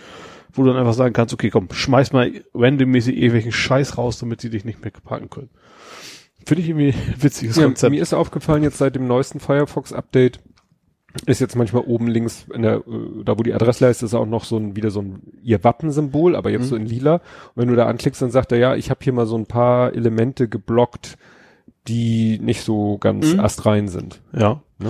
wo 0.52 0.64
du 0.64 0.70
dann 0.70 0.78
einfach 0.80 0.96
sagen 0.96 1.14
kannst, 1.14 1.32
okay, 1.34 1.52
komm, 1.52 1.68
schmeiß 1.72 2.12
mal 2.12 2.32
randommäßig 2.56 3.16
irgendwelchen 3.16 3.52
Scheiß 3.52 4.00
raus, 4.00 4.18
damit 4.18 4.42
die 4.42 4.50
dich 4.50 4.66
nicht 4.66 4.82
mehr 4.82 4.92
packen 4.92 5.30
können. 5.30 5.50
Finde 6.48 6.64
ich 6.64 6.70
irgendwie 6.70 6.90
ein 6.90 7.22
witziges 7.22 7.56
Ja, 7.58 7.66
Konzept. 7.66 7.92
mir 7.92 8.02
ist 8.02 8.14
aufgefallen, 8.14 8.64
jetzt 8.64 8.80
seit 8.80 8.96
dem 8.96 9.06
neuesten 9.08 9.40
Firefox-Update 9.40 10.40
ist 11.26 11.40
jetzt 11.40 11.56
manchmal 11.56 11.84
oben 11.84 12.08
links, 12.08 12.46
in 12.54 12.62
der, 12.64 12.78
äh, 12.78 13.24
da 13.24 13.38
wo 13.38 13.44
die 13.44 13.54
Adressleiste 13.54 14.06
ist, 14.06 14.14
auch 14.14 14.26
noch 14.26 14.44
so 14.44 14.58
ein, 14.58 14.76
wieder 14.76 14.92
so 14.92 15.02
ein, 15.02 15.22
ihr 15.44 15.64
Wappensymbol, 15.64 16.36
aber 16.36 16.50
jetzt 16.50 16.64
Mhm. 16.64 16.68
so 16.68 16.76
in 16.76 16.86
lila. 16.86 17.16
Und 17.16 17.22
wenn 17.56 17.68
du 17.70 17.76
da 17.76 17.86
anklickst, 17.88 18.22
dann 18.22 18.32
sagt 18.32 18.52
er, 18.52 18.58
ja, 18.58 18.76
ich 18.76 18.90
habe 18.90 19.00
hier 19.04 19.14
mal 19.14 19.26
so 19.26 19.38
ein 19.38 19.46
paar 19.46 19.94
Elemente 19.94 20.48
geblockt, 20.50 21.18
die 21.88 22.40
nicht 22.40 22.62
so 22.64 22.98
ganz 22.98 23.34
Mhm. 23.34 23.40
astrein 23.40 23.88
sind. 23.88 24.22
ja. 24.38 24.62
Ne? 24.78 24.90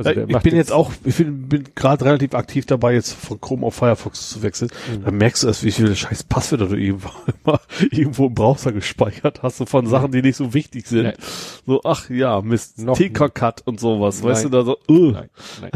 Also 0.00 0.14
der 0.14 0.30
ich 0.30 0.38
bin 0.38 0.56
jetzt 0.56 0.72
auch, 0.72 0.92
ich 1.04 1.16
bin, 1.16 1.46
bin 1.46 1.64
gerade 1.74 2.06
relativ 2.06 2.34
aktiv 2.34 2.64
dabei, 2.64 2.94
jetzt 2.94 3.12
von 3.12 3.38
Chrome 3.38 3.66
auf 3.66 3.74
Firefox 3.74 4.30
zu 4.30 4.42
wechseln. 4.42 4.70
Mhm. 4.90 5.04
Da 5.04 5.10
merkst 5.10 5.42
du 5.42 5.48
erst, 5.48 5.62
wie 5.62 5.70
viele 5.70 5.94
scheiß 5.94 6.24
Passwörter 6.24 6.68
du 6.68 6.76
irgendwo, 6.76 7.10
immer 7.44 7.60
irgendwo 7.90 8.26
im 8.28 8.34
Browser 8.34 8.72
gespeichert 8.72 9.42
hast, 9.42 9.58
so 9.58 9.66
von 9.66 9.86
Sachen, 9.86 10.10
die 10.10 10.22
nicht 10.22 10.36
so 10.36 10.54
wichtig 10.54 10.86
sind. 10.86 11.02
Nein. 11.02 11.14
So, 11.66 11.82
ach 11.84 12.08
ja, 12.08 12.40
Mist, 12.40 12.78
TK-Cut 12.78 13.66
und 13.66 13.78
sowas, 13.78 14.22
weißt 14.22 14.46
du, 14.46 14.48
Nein. 14.48 14.58
da 14.58 14.64
so, 14.64 14.78
uh. 14.88 15.10
Nein, 15.10 15.30
nein, 15.60 15.70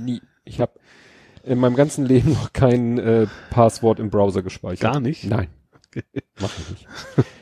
nie. 0.00 0.22
Ich 0.44 0.58
habe 0.60 0.72
in 1.44 1.58
meinem 1.58 1.76
ganzen 1.76 2.06
Leben 2.06 2.32
noch 2.32 2.54
kein 2.54 2.98
äh, 2.98 3.26
Passwort 3.50 4.00
im 4.00 4.08
Browser 4.08 4.42
gespeichert. 4.42 4.80
Gar 4.80 5.00
nicht? 5.00 5.24
Nein. 5.24 5.48
Mach 6.40 6.50
ich 6.58 6.70
nicht. 6.70 6.86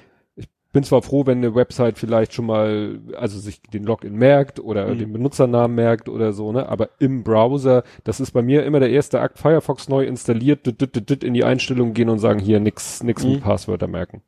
Bin 0.73 0.85
zwar 0.85 1.01
froh, 1.01 1.25
wenn 1.25 1.39
eine 1.39 1.55
Website 1.55 1.99
vielleicht 1.99 2.35
schon 2.35 2.45
mal, 2.45 2.99
also 3.17 3.39
sich 3.39 3.63
den 3.63 3.85
Login 3.85 4.15
merkt 4.17 4.61
oder 4.61 4.87
Mhm. 4.95 4.99
den 4.99 5.13
Benutzernamen 5.15 5.75
merkt 5.75 6.09
oder 6.11 6.33
so, 6.35 6.53
ne, 6.53 6.69
aber 6.69 6.91
im 6.99 7.23
Browser, 7.25 7.85
das 8.05 8.21
ist 8.21 8.33
bei 8.33 8.43
mir 8.43 8.65
immer 8.67 8.79
der 8.79 8.91
erste 8.91 9.21
Akt, 9.21 9.39
Firefox 9.39 9.89
neu 9.89 10.05
installiert, 10.05 10.67
dit, 10.67 10.81
dit, 10.81 11.09
dit, 11.09 11.25
in 11.25 11.33
die 11.33 11.43
Einstellungen 11.45 11.95
gehen 11.95 12.11
und 12.11 12.19
sagen, 12.19 12.39
hier 12.39 12.61
nix, 12.61 13.03
nix 13.03 13.25
Mhm. 13.25 13.31
mit 13.33 13.43
Passwörter 13.43 13.89
merken. 13.89 14.21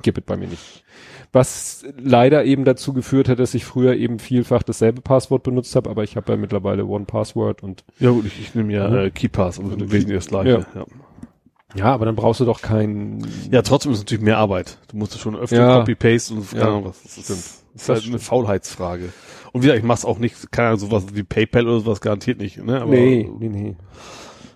Gibt 0.00 0.16
es 0.18 0.24
bei 0.24 0.36
mir 0.38 0.48
nicht. 0.48 0.82
Was 1.32 1.84
leider 1.98 2.44
eben 2.46 2.64
dazu 2.64 2.94
geführt 2.94 3.28
hat, 3.28 3.38
dass 3.38 3.52
ich 3.52 3.66
früher 3.66 3.94
eben 3.96 4.18
vielfach 4.18 4.62
dasselbe 4.62 5.02
Passwort 5.02 5.42
benutzt 5.42 5.76
habe, 5.76 5.90
aber 5.90 6.02
ich 6.04 6.16
habe 6.16 6.32
ja 6.32 6.38
mittlerweile 6.38 6.86
One 6.86 7.04
Password 7.04 7.62
und 7.62 7.84
Ja 7.98 8.08
gut, 8.10 8.24
ich, 8.24 8.40
ich 8.40 8.54
nehme 8.54 8.72
ja 8.72 8.88
Mhm. 8.88 8.96
äh, 8.96 9.10
KeyPass, 9.10 9.58
aber 9.58 9.72
im 9.74 9.80
Wesentlichen 9.92 10.14
das 10.14 10.26
gleiche. 10.28 10.48
Ja. 10.48 10.58
Ja. 10.74 10.86
Ja, 11.76 11.86
aber 11.92 12.06
dann 12.06 12.16
brauchst 12.16 12.40
du 12.40 12.44
doch 12.44 12.60
kein 12.62 13.26
ja, 13.50 13.62
trotzdem 13.62 13.92
ist 13.92 13.98
es 13.98 14.04
natürlich 14.04 14.24
mehr 14.24 14.38
Arbeit. 14.38 14.78
Du 14.88 14.96
musst 14.96 15.18
schon 15.18 15.36
öfter 15.36 15.56
Ja. 15.56 15.78
Copy-Paste 15.78 16.34
und 16.34 16.50
keine 16.50 16.64
Ahnung 16.66 16.84
was. 16.86 17.02
Das 17.02 17.12
stimmt. 17.12 17.28
ist, 17.28 17.64
das 17.74 17.82
ist 17.82 17.88
halt 17.88 18.06
eine. 18.06 18.18
Faulheitsfrage. 18.18 19.12
Und 19.52 19.62
wie 19.62 19.66
gesagt, 19.66 19.78
ich 19.78 19.84
mach's 19.84 20.04
auch 20.04 20.18
nicht, 20.18 20.50
keine 20.52 20.68
Ahnung, 20.68 20.80
sowas 20.80 21.04
wie 21.12 21.22
PayPal 21.22 21.66
oder 21.66 21.80
sowas 21.80 22.00
garantiert 22.00 22.38
nicht, 22.38 22.62
ne? 22.62 22.80
Aber 22.82 22.90
nee, 22.90 23.30
nee, 23.38 23.48
nee, 23.48 23.76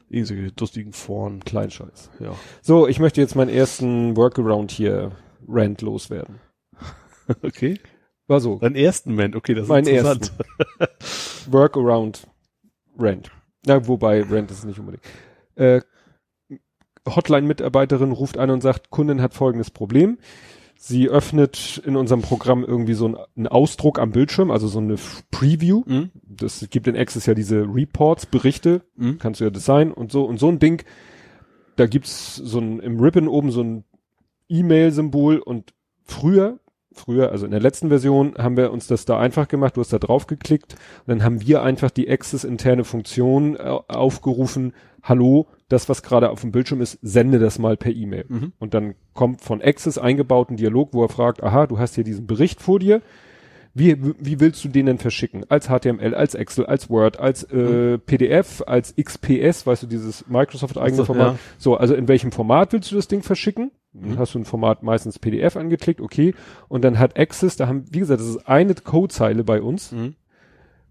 irgendwelche 0.09 0.53
lustigen 0.59 0.93
Foren. 0.93 1.41
Kleinscheiß. 1.45 2.11
Ja. 2.21 2.35
So, 2.63 2.87
ich 2.87 2.99
möchte 2.99 3.21
jetzt 3.21 3.35
meinen 3.37 3.49
ersten 3.51 4.17
Workaround 4.17 4.71
hier 4.71 5.13
rant 5.49 5.83
loswerden. 5.83 6.41
Okay. 7.43 7.79
War 8.27 8.41
so. 8.41 8.59
Dein 8.59 8.75
ersten 8.75 9.11
Moment, 9.11 9.37
okay, 9.37 9.55
das 9.55 9.65
ist 9.65 9.69
Mein 9.69 9.87
interessant. 9.87 10.33
Workaround 11.49 12.27
Rant. 12.99 13.31
Na, 13.67 13.87
wobei 13.87 14.23
Rant 14.23 14.51
ist 14.51 14.65
nicht 14.65 14.79
unbedingt. 14.79 15.05
Äh, 15.55 15.81
Hotline-Mitarbeiterin 17.07 18.13
ruft 18.13 18.39
an 18.39 18.51
und 18.51 18.61
sagt, 18.63 18.91
Kundin 18.91 19.23
hat 19.23 19.35
folgendes 19.35 19.71
Problem. 19.71 20.19
Sie 20.77 21.09
öffnet 21.09 21.83
in 21.85 21.95
unserem 21.97 22.23
Programm 22.23 22.65
irgendwie 22.65 22.95
so 22.95 23.05
einen, 23.07 23.17
einen 23.37 23.47
Ausdruck 23.49 23.99
am 23.99 24.13
Bildschirm, 24.13 24.51
also 24.51 24.67
so 24.67 24.79
eine 24.79 24.97
Preview. 25.31 25.83
Mhm. 25.87 26.11
Das 26.27 26.67
gibt 26.71 26.87
in 26.87 26.97
Access 26.97 27.27
ja 27.27 27.35
diese 27.35 27.67
Reports, 27.69 28.25
Berichte, 28.27 28.83
Mhm. 28.97 29.19
kannst 29.19 29.41
du 29.41 29.45
ja 29.45 29.51
designen 29.51 29.93
und 29.93 30.11
so. 30.11 30.25
Und 30.25 30.39
so 30.41 30.49
ein 30.49 30.59
Ding, 30.59 30.83
da 31.77 31.87
gibt's 31.87 32.37
so 32.37 32.59
ein, 32.61 32.81
im 32.81 32.99
Ribbon 32.99 33.29
oben 33.29 33.51
so 33.51 33.63
ein 33.63 33.85
E-Mail-Symbol 34.49 35.39
und 35.39 35.73
früher, 36.05 36.59
früher, 36.93 37.33
also 37.33 37.45
in 37.45 37.53
der 37.53 37.61
letzten 37.61 37.89
Version, 37.89 38.35
haben 38.37 38.57
wir 38.57 38.73
uns 38.73 38.87
das 38.87 39.05
da 39.05 39.19
einfach 39.19 39.49
gemacht, 39.49 39.77
du 39.77 39.81
hast 39.81 39.93
da 39.93 39.99
drauf 39.99 40.27
geklickt 40.27 40.75
und 41.01 41.09
dann 41.09 41.25
haben 41.25 41.41
wir 41.41 41.63
einfach 41.63 41.91
die 41.91 42.11
Access-interne 42.11 42.85
Funktion 42.85 43.57
äh, 43.57 43.61
aufgerufen, 43.89 44.73
hallo, 45.03 45.47
das, 45.69 45.89
was 45.89 46.03
gerade 46.03 46.31
auf 46.31 46.41
dem 46.41 46.53
Bildschirm 46.53 46.81
ist, 46.81 46.99
sende 47.01 47.39
das 47.39 47.59
mal 47.59 47.77
per 47.77 47.93
E-Mail. 47.93 48.25
Mhm. 48.29 48.53
Und 48.59 48.75
dann 48.75 48.95
kommt 49.15 49.41
von 49.41 49.63
Access 49.63 49.99
eingebaut 49.99 50.51
ein 50.51 50.57
Dialog, 50.57 50.91
wo 50.93 51.03
er 51.03 51.09
fragt, 51.09 51.43
aha, 51.43 51.67
du 51.67 51.79
hast 51.79 51.95
hier 51.95 52.05
diesen 52.05 52.27
Bericht 52.27 52.61
vor 52.61 52.79
dir, 52.79 53.03
wie, 53.73 53.97
wie 54.19 54.41
willst 54.41 54.65
du 54.65 54.69
den 54.69 54.87
denn 54.87 54.99
verschicken? 54.99 55.45
Als 55.49 55.69
HTML, 55.69 56.15
als 56.15 56.35
Excel, 56.35 56.67
als 56.67 56.91
Word, 56.91 57.21
als 57.21 57.45
äh, 57.45 57.99
PDF, 57.99 58.63
als 58.67 58.95
XPS, 58.97 59.67
weißt 59.67 59.85
du, 59.85 59.87
dieses 59.87 60.27
Microsoft-eigene 60.29 61.05
Format. 61.05 61.33
ja. 61.35 61.39
So, 61.59 61.77
also 61.77 61.95
in 61.95 62.09
welchem 62.09 62.33
Format 62.33 62.73
willst 62.73 62.91
du 62.91 62.97
das 62.97 63.07
Ding 63.09 63.23
verschicken? 63.23 63.71
Dann 63.93 64.13
Mhm. 64.13 64.19
Hast 64.19 64.35
du 64.35 64.39
ein 64.39 64.45
Format 64.45 64.83
meistens 64.85 65.19
PDF 65.19 65.57
angeklickt, 65.57 66.01
okay. 66.01 66.35
Und 66.69 66.83
dann 66.85 66.99
hat 67.01 67.19
Access, 67.19 67.57
da 67.57 67.67
haben, 67.67 67.85
wie 67.91 67.99
gesagt, 68.01 68.21
das 68.21 68.29
ist 68.29 68.49
eine 68.49 68.75
Codezeile 68.75 69.43
bei 69.45 69.61
uns, 69.61 69.91
Mhm. 69.93 70.15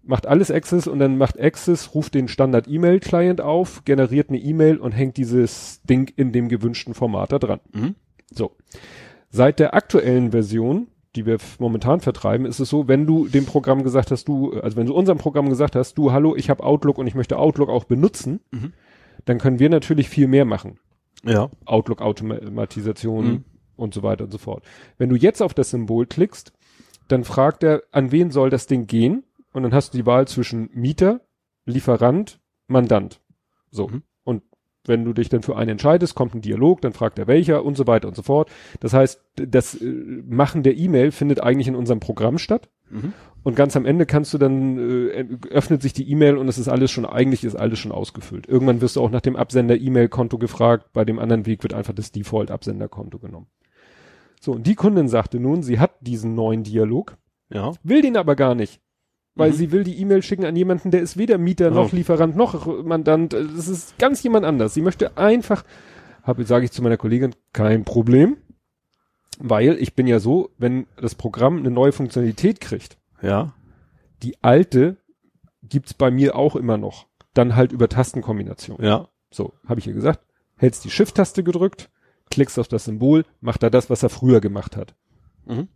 macht 0.02 0.26
alles 0.26 0.50
Access 0.50 0.86
und 0.86 0.98
dann 0.98 1.16
macht 1.18 1.40
Access, 1.40 1.94
ruft 1.94 2.14
den 2.14 2.28
Standard-E-Mail-Client 2.28 3.40
auf, 3.40 3.84
generiert 3.84 4.28
eine 4.30 4.38
E-Mail 4.38 4.76
und 4.78 4.92
hängt 4.92 5.16
dieses 5.16 5.80
Ding 5.82 6.12
in 6.16 6.32
dem 6.32 6.48
gewünschten 6.48 6.94
Format 6.94 7.32
da 7.32 7.38
dran. 7.38 7.60
Mhm. 7.72 7.94
So. 8.30 8.52
Seit 9.30 9.58
der 9.60 9.74
aktuellen 9.74 10.32
Version, 10.32 10.88
die 11.16 11.26
wir 11.26 11.38
momentan 11.58 12.00
vertreiben, 12.00 12.46
ist 12.46 12.60
es 12.60 12.68
so, 12.68 12.86
wenn 12.88 13.06
du 13.06 13.26
dem 13.26 13.44
Programm 13.46 13.82
gesagt 13.82 14.10
hast, 14.10 14.28
du, 14.28 14.52
also 14.60 14.76
wenn 14.76 14.86
du 14.86 14.94
unserem 14.94 15.18
Programm 15.18 15.48
gesagt 15.48 15.74
hast, 15.74 15.98
du, 15.98 16.12
hallo, 16.12 16.36
ich 16.36 16.50
habe 16.50 16.62
Outlook 16.62 16.98
und 16.98 17.06
ich 17.06 17.14
möchte 17.14 17.38
Outlook 17.38 17.68
auch 17.68 17.84
benutzen, 17.84 18.40
Mhm. 18.52 18.72
dann 19.24 19.38
können 19.38 19.58
wir 19.58 19.68
natürlich 19.70 20.08
viel 20.08 20.28
mehr 20.28 20.44
machen. 20.44 20.78
Ja. 21.24 21.50
Outlook-Automatisation 21.66 23.26
Mhm. 23.26 23.44
und 23.76 23.94
so 23.94 24.02
weiter 24.02 24.24
und 24.24 24.30
so 24.30 24.38
fort. 24.38 24.64
Wenn 24.98 25.08
du 25.08 25.16
jetzt 25.16 25.42
auf 25.42 25.54
das 25.54 25.70
Symbol 25.70 26.06
klickst, 26.06 26.52
dann 27.08 27.24
fragt 27.24 27.62
er, 27.64 27.82
an 27.92 28.12
wen 28.12 28.30
soll 28.30 28.50
das 28.50 28.66
Ding 28.66 28.86
gehen? 28.86 29.24
Und 29.52 29.64
dann 29.64 29.74
hast 29.74 29.92
du 29.92 29.98
die 29.98 30.06
Wahl 30.06 30.28
zwischen 30.28 30.70
Mieter, 30.74 31.20
Lieferant, 31.66 32.40
Mandant. 32.68 33.20
So. 33.70 33.88
Mhm. 33.88 34.02
Wenn 34.86 35.04
du 35.04 35.12
dich 35.12 35.28
dann 35.28 35.42
für 35.42 35.56
einen 35.56 35.72
entscheidest, 35.72 36.14
kommt 36.14 36.34
ein 36.34 36.40
Dialog, 36.40 36.80
dann 36.80 36.92
fragt 36.92 37.18
er 37.18 37.26
welcher 37.26 37.64
und 37.64 37.76
so 37.76 37.86
weiter 37.86 38.08
und 38.08 38.16
so 38.16 38.22
fort. 38.22 38.50
Das 38.80 38.94
heißt, 38.94 39.20
das 39.36 39.74
äh, 39.74 39.84
Machen 40.26 40.62
der 40.62 40.76
E-Mail 40.76 41.10
findet 41.12 41.42
eigentlich 41.42 41.68
in 41.68 41.76
unserem 41.76 42.00
Programm 42.00 42.38
statt. 42.38 42.70
Mhm. 42.88 43.12
Und 43.42 43.56
ganz 43.56 43.76
am 43.76 43.86
Ende 43.86 44.04
kannst 44.06 44.32
du 44.34 44.38
dann, 44.38 44.78
äh, 44.78 45.26
öffnet 45.50 45.82
sich 45.82 45.92
die 45.92 46.10
E-Mail 46.10 46.36
und 46.36 46.48
es 46.48 46.58
ist 46.58 46.68
alles 46.68 46.90
schon, 46.90 47.06
eigentlich 47.06 47.44
ist 47.44 47.56
alles 47.56 47.78
schon 47.78 47.92
ausgefüllt. 47.92 48.46
Irgendwann 48.46 48.80
wirst 48.80 48.96
du 48.96 49.00
auch 49.02 49.10
nach 49.10 49.20
dem 49.20 49.36
Absender-E-Mail-Konto 49.36 50.38
gefragt, 50.38 50.92
bei 50.92 51.04
dem 51.04 51.18
anderen 51.18 51.46
Weg 51.46 51.62
wird 51.62 51.74
einfach 51.74 51.94
das 51.94 52.12
Default-Absenderkonto 52.12 53.18
genommen. 53.18 53.46
So, 54.40 54.52
und 54.52 54.66
die 54.66 54.74
Kundin 54.74 55.08
sagte 55.08 55.38
nun, 55.40 55.62
sie 55.62 55.78
hat 55.78 55.92
diesen 56.00 56.34
neuen 56.34 56.62
Dialog, 56.64 57.16
Ja. 57.50 57.72
will 57.82 58.00
den 58.02 58.16
aber 58.16 58.34
gar 58.36 58.54
nicht. 58.54 58.80
Weil 59.40 59.50
Mhm. 59.50 59.54
sie 59.56 59.72
will 59.72 59.82
die 59.84 59.98
E-Mail 60.00 60.22
schicken 60.22 60.44
an 60.44 60.54
jemanden, 60.54 60.90
der 60.90 61.00
ist 61.02 61.16
weder 61.16 61.38
Mieter 61.38 61.70
noch 61.70 61.92
Oh. 61.92 61.96
Lieferant 61.96 62.36
noch 62.36 62.66
Mandant. 62.84 63.34
äh, 63.34 63.44
Das 63.56 63.66
ist 63.68 63.98
ganz 63.98 64.22
jemand 64.22 64.44
anders. 64.46 64.74
Sie 64.74 64.82
möchte 64.82 65.16
einfach, 65.16 65.64
habe, 66.22 66.44
sage 66.44 66.64
ich 66.66 66.70
zu 66.72 66.82
meiner 66.82 66.96
Kollegin, 66.96 67.34
kein 67.52 67.84
Problem. 67.84 68.36
Weil 69.38 69.76
ich 69.80 69.94
bin 69.94 70.06
ja 70.06 70.18
so, 70.20 70.50
wenn 70.58 70.86
das 71.00 71.14
Programm 71.14 71.58
eine 71.58 71.70
neue 71.70 71.92
Funktionalität 71.92 72.60
kriegt, 72.60 72.98
Ja. 73.22 73.54
die 74.22 74.36
alte 74.42 74.98
gibt's 75.62 75.94
bei 75.94 76.10
mir 76.10 76.36
auch 76.36 76.56
immer 76.56 76.76
noch. 76.76 77.06
Dann 77.34 77.56
halt 77.56 77.72
über 77.72 77.88
Tastenkombination. 77.88 78.78
Ja. 78.82 79.08
So, 79.30 79.54
habe 79.66 79.80
ich 79.80 79.86
ihr 79.86 79.94
gesagt. 79.94 80.20
Hältst 80.56 80.84
die 80.84 80.90
Shift-Taste 80.90 81.42
gedrückt, 81.42 81.88
klickst 82.30 82.58
auf 82.58 82.68
das 82.68 82.84
Symbol, 82.84 83.24
macht 83.40 83.62
er 83.62 83.70
das, 83.70 83.88
was 83.88 84.02
er 84.02 84.08
früher 84.10 84.40
gemacht 84.40 84.76
hat. 84.76 84.94
Mhm. 85.46 85.68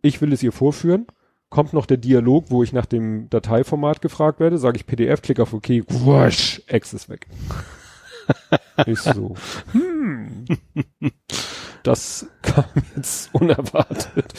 Ich 0.00 0.20
will 0.22 0.32
es 0.32 0.42
ihr 0.42 0.52
vorführen. 0.52 1.06
Kommt 1.48 1.72
noch 1.72 1.86
der 1.86 1.96
Dialog, 1.96 2.46
wo 2.50 2.62
ich 2.62 2.72
nach 2.72 2.86
dem 2.86 3.30
Dateiformat 3.30 4.02
gefragt 4.02 4.40
werde, 4.40 4.58
sage 4.58 4.76
ich 4.76 4.86
PDF, 4.86 5.22
klick 5.22 5.40
auf 5.40 5.52
OK, 5.52 5.68
wusch, 5.88 6.62
X 6.68 6.92
ist 6.92 7.08
weg. 7.08 7.26
ich 8.86 8.98
so, 8.98 9.34
hm, 9.72 10.44
das 11.82 12.26
kam 12.42 12.64
jetzt 12.96 13.32
unerwartet. 13.32 14.34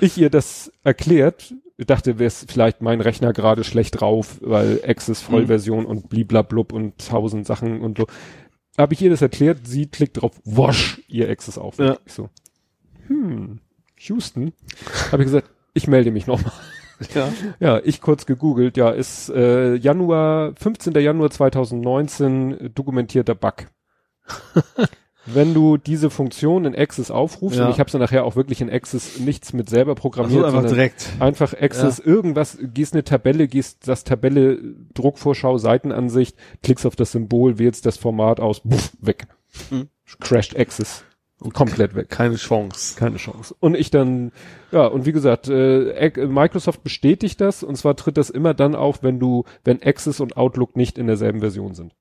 Ich 0.00 0.18
ihr 0.18 0.30
das 0.30 0.72
erklärt, 0.84 1.54
dachte, 1.76 2.18
wäre 2.18 2.26
es 2.26 2.46
vielleicht 2.48 2.82
mein 2.82 3.00
Rechner 3.00 3.32
gerade 3.32 3.64
schlecht 3.64 4.00
drauf, 4.00 4.38
weil 4.40 4.80
Access 4.84 5.20
Vollversion 5.20 5.86
und 5.86 6.08
bliblablub 6.08 6.72
und 6.72 6.98
tausend 6.98 7.46
Sachen 7.46 7.80
und 7.80 7.98
so. 7.98 8.06
Habe 8.76 8.94
ich 8.94 9.02
ihr 9.02 9.10
das 9.10 9.22
erklärt, 9.22 9.66
sie 9.66 9.86
klickt 9.86 10.20
drauf, 10.20 10.32
wosch, 10.44 11.02
ihr 11.08 11.28
Access 11.30 11.58
auf. 11.58 11.78
Ja. 11.78 11.98
Ich 12.06 12.12
so, 12.12 12.28
hm, 13.06 13.60
Houston, 13.98 14.52
habe 15.12 15.22
ich 15.22 15.26
gesagt, 15.26 15.50
ich 15.78 15.88
melde 15.88 16.10
mich 16.10 16.26
nochmal. 16.26 16.52
Ja. 17.14 17.28
Ja, 17.60 17.80
ich 17.84 18.00
kurz 18.00 18.26
gegoogelt, 18.26 18.76
ja, 18.76 18.90
ist 18.90 19.28
äh, 19.30 19.76
Januar, 19.76 20.52
15. 20.56 20.94
Januar 20.94 21.30
2019 21.30 22.72
dokumentierter 22.74 23.34
Bug. 23.36 23.54
Wenn 25.26 25.52
du 25.52 25.76
diese 25.76 26.08
Funktion 26.08 26.64
in 26.64 26.74
Access 26.74 27.10
aufrufst, 27.10 27.58
Ja. 27.58 27.66
und 27.66 27.72
ich 27.72 27.78
habe 27.80 27.90
sie 27.90 27.98
nachher 27.98 28.24
auch 28.24 28.34
wirklich 28.34 28.62
in 28.62 28.70
Access 28.70 29.20
nichts 29.20 29.52
mit 29.52 29.68
selber 29.68 29.94
programmiert, 29.94 30.44
Also 30.44 30.46
einfach 30.56 30.68
sondern 30.70 30.74
direkt. 30.74 31.08
einfach 31.20 31.52
Access 31.52 31.98
irgendwas, 31.98 32.56
gehst 32.62 32.94
eine 32.94 33.04
Tabelle, 33.04 33.46
gehst 33.46 33.86
das 33.86 34.04
Tabelle, 34.04 34.58
Druckvorschau, 34.94 35.58
Seitenansicht, 35.58 36.36
klickst 36.62 36.86
auf 36.86 36.96
das 36.96 37.12
Symbol, 37.12 37.58
wählst 37.58 37.84
das 37.84 37.98
Format 37.98 38.40
aus, 38.40 38.60
buff, 38.64 38.92
weg. 39.00 39.26
Mhm. 39.70 39.88
Crashed 40.18 40.58
Access. 40.58 41.04
Komplett 41.52 41.94
weg. 41.94 42.08
Keine 42.08 42.34
Chance. 42.34 42.96
Keine 42.96 43.16
Chance. 43.16 43.54
Und 43.60 43.76
ich 43.76 43.90
dann, 43.90 44.32
ja, 44.72 44.86
und 44.86 45.06
wie 45.06 45.12
gesagt, 45.12 45.48
äh, 45.48 46.10
Microsoft 46.26 46.82
bestätigt 46.82 47.40
das 47.40 47.62
und 47.62 47.76
zwar 47.76 47.94
tritt 47.94 48.16
das 48.16 48.28
immer 48.30 48.54
dann 48.54 48.74
auf, 48.74 49.02
wenn 49.02 49.20
du, 49.20 49.44
wenn 49.64 49.80
Access 49.82 50.18
und 50.20 50.36
Outlook 50.36 50.76
nicht 50.76 50.98
in 50.98 51.06
derselben 51.06 51.40
Version 51.40 51.74
sind. 51.74 51.94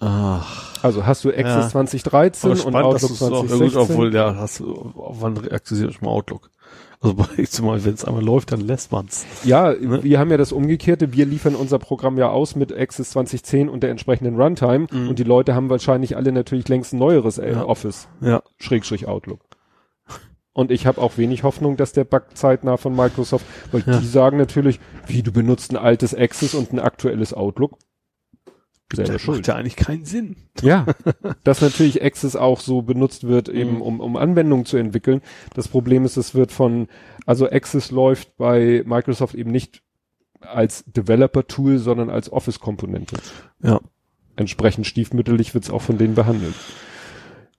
Ach. 0.00 0.82
Also 0.82 1.04
hast 1.04 1.24
du 1.24 1.30
Access 1.30 1.64
Ja. 1.64 1.68
2013 1.70 2.50
Aber 2.50 2.52
und 2.52 2.70
spannend, 2.70 2.94
dass 2.94 3.04
Outlook 3.04 3.08
du 3.08 3.14
es 3.14 3.22
auch, 3.22 3.34
ja 3.34 3.40
gut, 3.40 3.72
2016. 3.72 3.80
obwohl, 3.80 4.14
ja, 4.14 4.34
hast 4.36 4.60
du, 4.60 4.92
wann 4.94 5.36
aktualisiert 5.50 5.94
schon 5.94 6.04
mal 6.06 6.12
Outlook? 6.12 6.50
Also 7.00 7.14
zumal, 7.48 7.84
wenn 7.84 7.94
es 7.94 8.04
einmal 8.04 8.24
läuft, 8.24 8.50
dann 8.52 8.60
lässt 8.60 8.90
man's. 8.92 9.24
ja, 9.44 9.72
Ne? 9.72 10.02
wir 10.02 10.18
haben 10.18 10.30
ja 10.30 10.36
das 10.36 10.52
Umgekehrte, 10.52 11.12
wir 11.12 11.26
liefern 11.26 11.54
unser 11.54 11.78
Programm 11.78 12.18
ja 12.18 12.28
aus 12.30 12.56
mit 12.56 12.76
Access 12.76 13.10
2010 13.10 13.68
und 13.68 13.82
der 13.82 13.90
entsprechenden 13.90 14.40
Runtime 14.40 14.86
Mhm. 14.90 15.08
und 15.08 15.18
die 15.18 15.24
Leute 15.24 15.54
haben 15.54 15.70
wahrscheinlich 15.70 16.16
alle 16.16 16.32
natürlich 16.32 16.68
längst 16.68 16.92
ein 16.92 16.98
neueres 16.98 17.38
äh, 17.38 17.52
Ja. 17.52 17.64
Office, 17.64 18.08
Ja. 18.20 18.42
Schrägstrich 18.58 19.06
Outlook. 19.06 19.40
Und 20.52 20.72
ich 20.72 20.86
habe 20.88 21.00
auch 21.00 21.16
wenig 21.18 21.44
Hoffnung, 21.44 21.76
dass 21.76 21.92
der 21.92 22.02
Bug 22.02 22.24
zeitnah 22.34 22.76
von 22.78 22.96
Microsoft, 22.96 23.46
weil 23.70 23.84
Ja. 23.86 24.00
die 24.00 24.06
sagen 24.06 24.38
natürlich, 24.38 24.80
wie 25.06 25.22
du 25.22 25.30
benutzt 25.30 25.70
ein 25.70 25.76
altes 25.76 26.14
Access 26.16 26.54
und 26.54 26.72
ein 26.72 26.80
aktuelles 26.80 27.32
Outlook. 27.32 27.78
Selber 28.92 29.12
Das 29.12 29.22
schuld. 29.22 29.38
macht 29.38 29.46
ja 29.48 29.54
eigentlich 29.56 29.76
keinen 29.76 30.04
Sinn. 30.04 30.36
Ja, 30.62 30.86
dass 31.44 31.60
natürlich 31.60 32.02
Access 32.02 32.36
auch 32.36 32.60
so 32.60 32.82
benutzt 32.82 33.24
wird, 33.24 33.48
eben 33.48 33.76
Mhm. 33.76 33.82
um, 33.82 34.00
um 34.00 34.16
Anwendungen 34.16 34.64
zu 34.64 34.76
entwickeln. 34.78 35.20
Das 35.54 35.68
Problem 35.68 36.04
ist, 36.04 36.16
es 36.16 36.34
wird 36.34 36.52
von, 36.52 36.88
also 37.26 37.48
Access 37.50 37.90
läuft 37.90 38.36
bei 38.38 38.82
Microsoft 38.86 39.34
eben 39.34 39.50
nicht 39.50 39.82
als 40.40 40.84
Developer-Tool, 40.86 41.78
sondern 41.78 42.08
als 42.10 42.32
Office-Komponente. 42.32 43.16
Ja. 43.62 43.80
Entsprechend 44.36 44.86
stiefmütterlich 44.86 45.52
wird's 45.52 45.68
auch 45.70 45.82
von 45.82 45.98
denen 45.98 46.14
behandelt. 46.14 46.54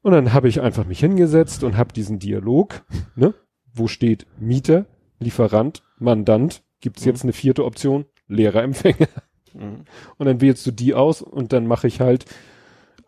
Und 0.02 0.14
dann 0.14 0.32
habe 0.34 0.48
ich 0.48 0.62
einfach 0.62 0.86
mich 0.86 1.00
hingesetzt 1.02 1.64
und 1.64 1.76
habe 1.78 1.92
diesen 1.94 2.20
Dialog, 2.20 2.84
ne, 3.16 3.34
wo 3.74 3.88
steht 3.88 4.26
Mieter, 4.40 4.86
Lieferant, 5.20 5.84
Mandant, 6.00 6.64
gibt's 6.80 7.04
Mhm. 7.04 7.08
jetzt 7.12 7.24
eine 7.24 7.34
vierte 7.34 7.66
Option, 7.66 8.06
leerer 8.30 8.64
Empfänger. 8.64 9.08
Mhm. 9.54 9.86
Und 10.18 10.26
dann 10.26 10.42
wählst 10.42 10.66
du 10.66 10.72
die 10.72 10.94
aus 10.94 11.22
und 11.22 11.54
dann 11.54 11.68
mache 11.68 11.88
ich 11.88 12.00
halt 12.00 12.26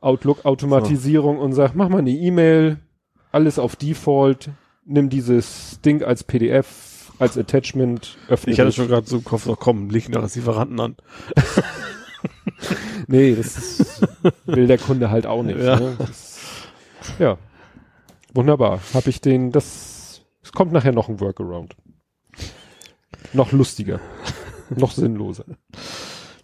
Outlook-Automatisierung 0.02 1.38
und 1.38 1.54
sag, 1.54 1.76
mach 1.76 1.90
mal 1.90 2.00
eine 2.00 2.12
E-Mail, 2.12 2.80
alles 3.32 3.60
auf 3.60 3.76
Default, 3.76 4.50
nimm 4.86 5.10
dieses 5.10 5.80
Ding 5.82 6.04
als 6.04 6.24
PDF, 6.24 7.12
als 7.20 7.38
Attachment, 7.38 8.18
öffne 8.28 8.52
Ich 8.54 8.60
hatte 8.60 8.68
das. 8.70 8.76
schon 8.76 8.88
gerade 8.88 9.08
so 9.08 9.18
im 9.18 9.24
Kopf, 9.24 9.46
noch 9.46 9.60
komm, 9.60 9.90
leg 9.90 10.12
doch 10.12 10.24
als 10.24 10.36
Lieferanten 10.36 10.80
an. 10.80 10.96
Nee, 13.08 13.36
das 13.36 14.02
will 14.46 14.68
der 14.68 14.78
Kunde 14.78 15.10
halt 15.10 15.26
auch 15.26 15.44
nicht. 15.44 15.60
Ja. 15.60 15.80
Ne? 15.80 15.96
Das, 15.98 16.40
ja. 17.20 17.38
Wunderbar. 18.34 18.80
Habe 18.94 19.10
ich 19.10 19.20
den, 19.22 19.52
das, 19.52 20.22
es 20.42 20.52
kommt 20.52 20.72
nachher 20.72 20.94
noch 20.94 21.10
ein 21.10 21.20
Workaround. 21.20 21.76
Noch 23.34 23.52
lustiger. 23.52 24.00
noch 24.70 24.92
sinnloser. 24.92 25.46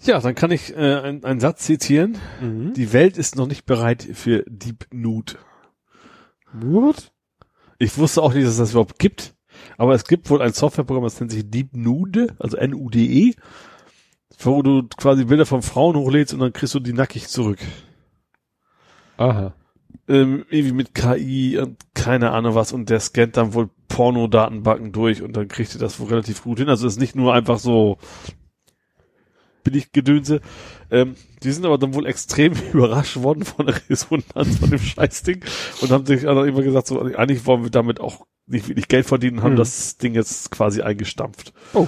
Ja, 0.07 0.21
dann 0.21 0.35
kann 0.35 0.51
ich 0.51 0.73
äh, 0.73 0.77
einen, 0.77 1.25
einen 1.25 1.39
Satz 1.41 1.65
zitieren. 1.65 2.17
Mhm. 2.41 2.73
Die 2.73 2.93
Welt 2.93 3.17
ist 3.17 3.35
noch 3.35 3.47
nicht 3.47 3.65
bereit 3.65 4.07
für 4.13 4.43
Deep 4.47 4.87
Nude. 4.91 5.33
What? 6.53 7.11
Ich 7.77 7.97
wusste 7.97 8.21
auch 8.23 8.33
nicht, 8.33 8.45
dass 8.45 8.53
es 8.53 8.57
das 8.57 8.71
überhaupt 8.71 8.99
gibt. 8.99 9.35
Aber 9.77 9.93
es 9.93 10.05
gibt 10.05 10.29
wohl 10.29 10.41
ein 10.41 10.53
Softwareprogramm, 10.53 11.03
das 11.03 11.19
nennt 11.19 11.31
sich 11.31 11.49
Deep 11.49 11.75
Nude, 11.75 12.35
also 12.39 12.57
N-U-D-E, 12.57 13.33
wo 14.39 14.61
du 14.61 14.87
quasi 14.97 15.25
Bilder 15.25 15.45
von 15.45 15.61
Frauen 15.61 15.97
hochlädst 15.97 16.33
und 16.33 16.39
dann 16.39 16.53
kriegst 16.53 16.73
du 16.73 16.79
die 16.79 16.93
nackig 16.93 17.27
zurück. 17.27 17.59
Aha. 19.17 19.53
Ähm, 20.07 20.45
irgendwie 20.49 20.73
mit 20.73 20.95
KI 20.95 21.57
und 21.57 21.77
keine 21.93 22.31
Ahnung 22.31 22.55
was 22.55 22.71
und 22.71 22.89
der 22.89 22.99
scannt 22.99 23.35
dann 23.35 23.53
wohl 23.53 23.69
Pornodatenbanken 23.89 24.91
durch 24.91 25.21
und 25.21 25.35
dann 25.35 25.47
kriegt 25.47 25.73
ihr 25.73 25.79
das 25.81 25.99
wohl 25.99 26.07
relativ 26.07 26.43
gut 26.43 26.59
hin. 26.59 26.69
Also 26.69 26.87
es 26.87 26.93
ist 26.93 26.99
nicht 26.99 27.15
nur 27.15 27.33
einfach 27.33 27.59
so 27.59 27.97
billig 29.69 29.91
Gedönse. 29.91 30.39
Ähm, 30.89 31.15
die 31.43 31.51
sind 31.51 31.65
aber 31.65 31.77
dann 31.77 31.93
wohl 31.93 32.07
extrem 32.07 32.53
überrascht 32.73 33.17
worden 33.17 33.43
von 33.43 33.65
der 33.67 33.75
Resonanz 33.89 34.57
von 34.59 34.69
dem 34.69 34.79
Scheißding 34.79 35.43
und 35.81 35.91
haben 35.91 36.05
sich 36.05 36.23
dann 36.23 36.47
immer 36.47 36.61
gesagt, 36.63 36.87
so 36.87 36.99
eigentlich 37.01 37.45
wollen 37.45 37.63
wir 37.63 37.69
damit 37.69 37.99
auch 37.99 38.25
nicht 38.45 38.69
wirklich 38.69 38.87
Geld 38.87 39.05
verdienen, 39.05 39.43
haben 39.43 39.53
Mhm. 39.53 39.57
das 39.57 39.97
Ding 39.97 40.13
jetzt 40.15 40.51
quasi 40.51 40.81
eingestampft. 40.81 41.53
Oh. 41.73 41.87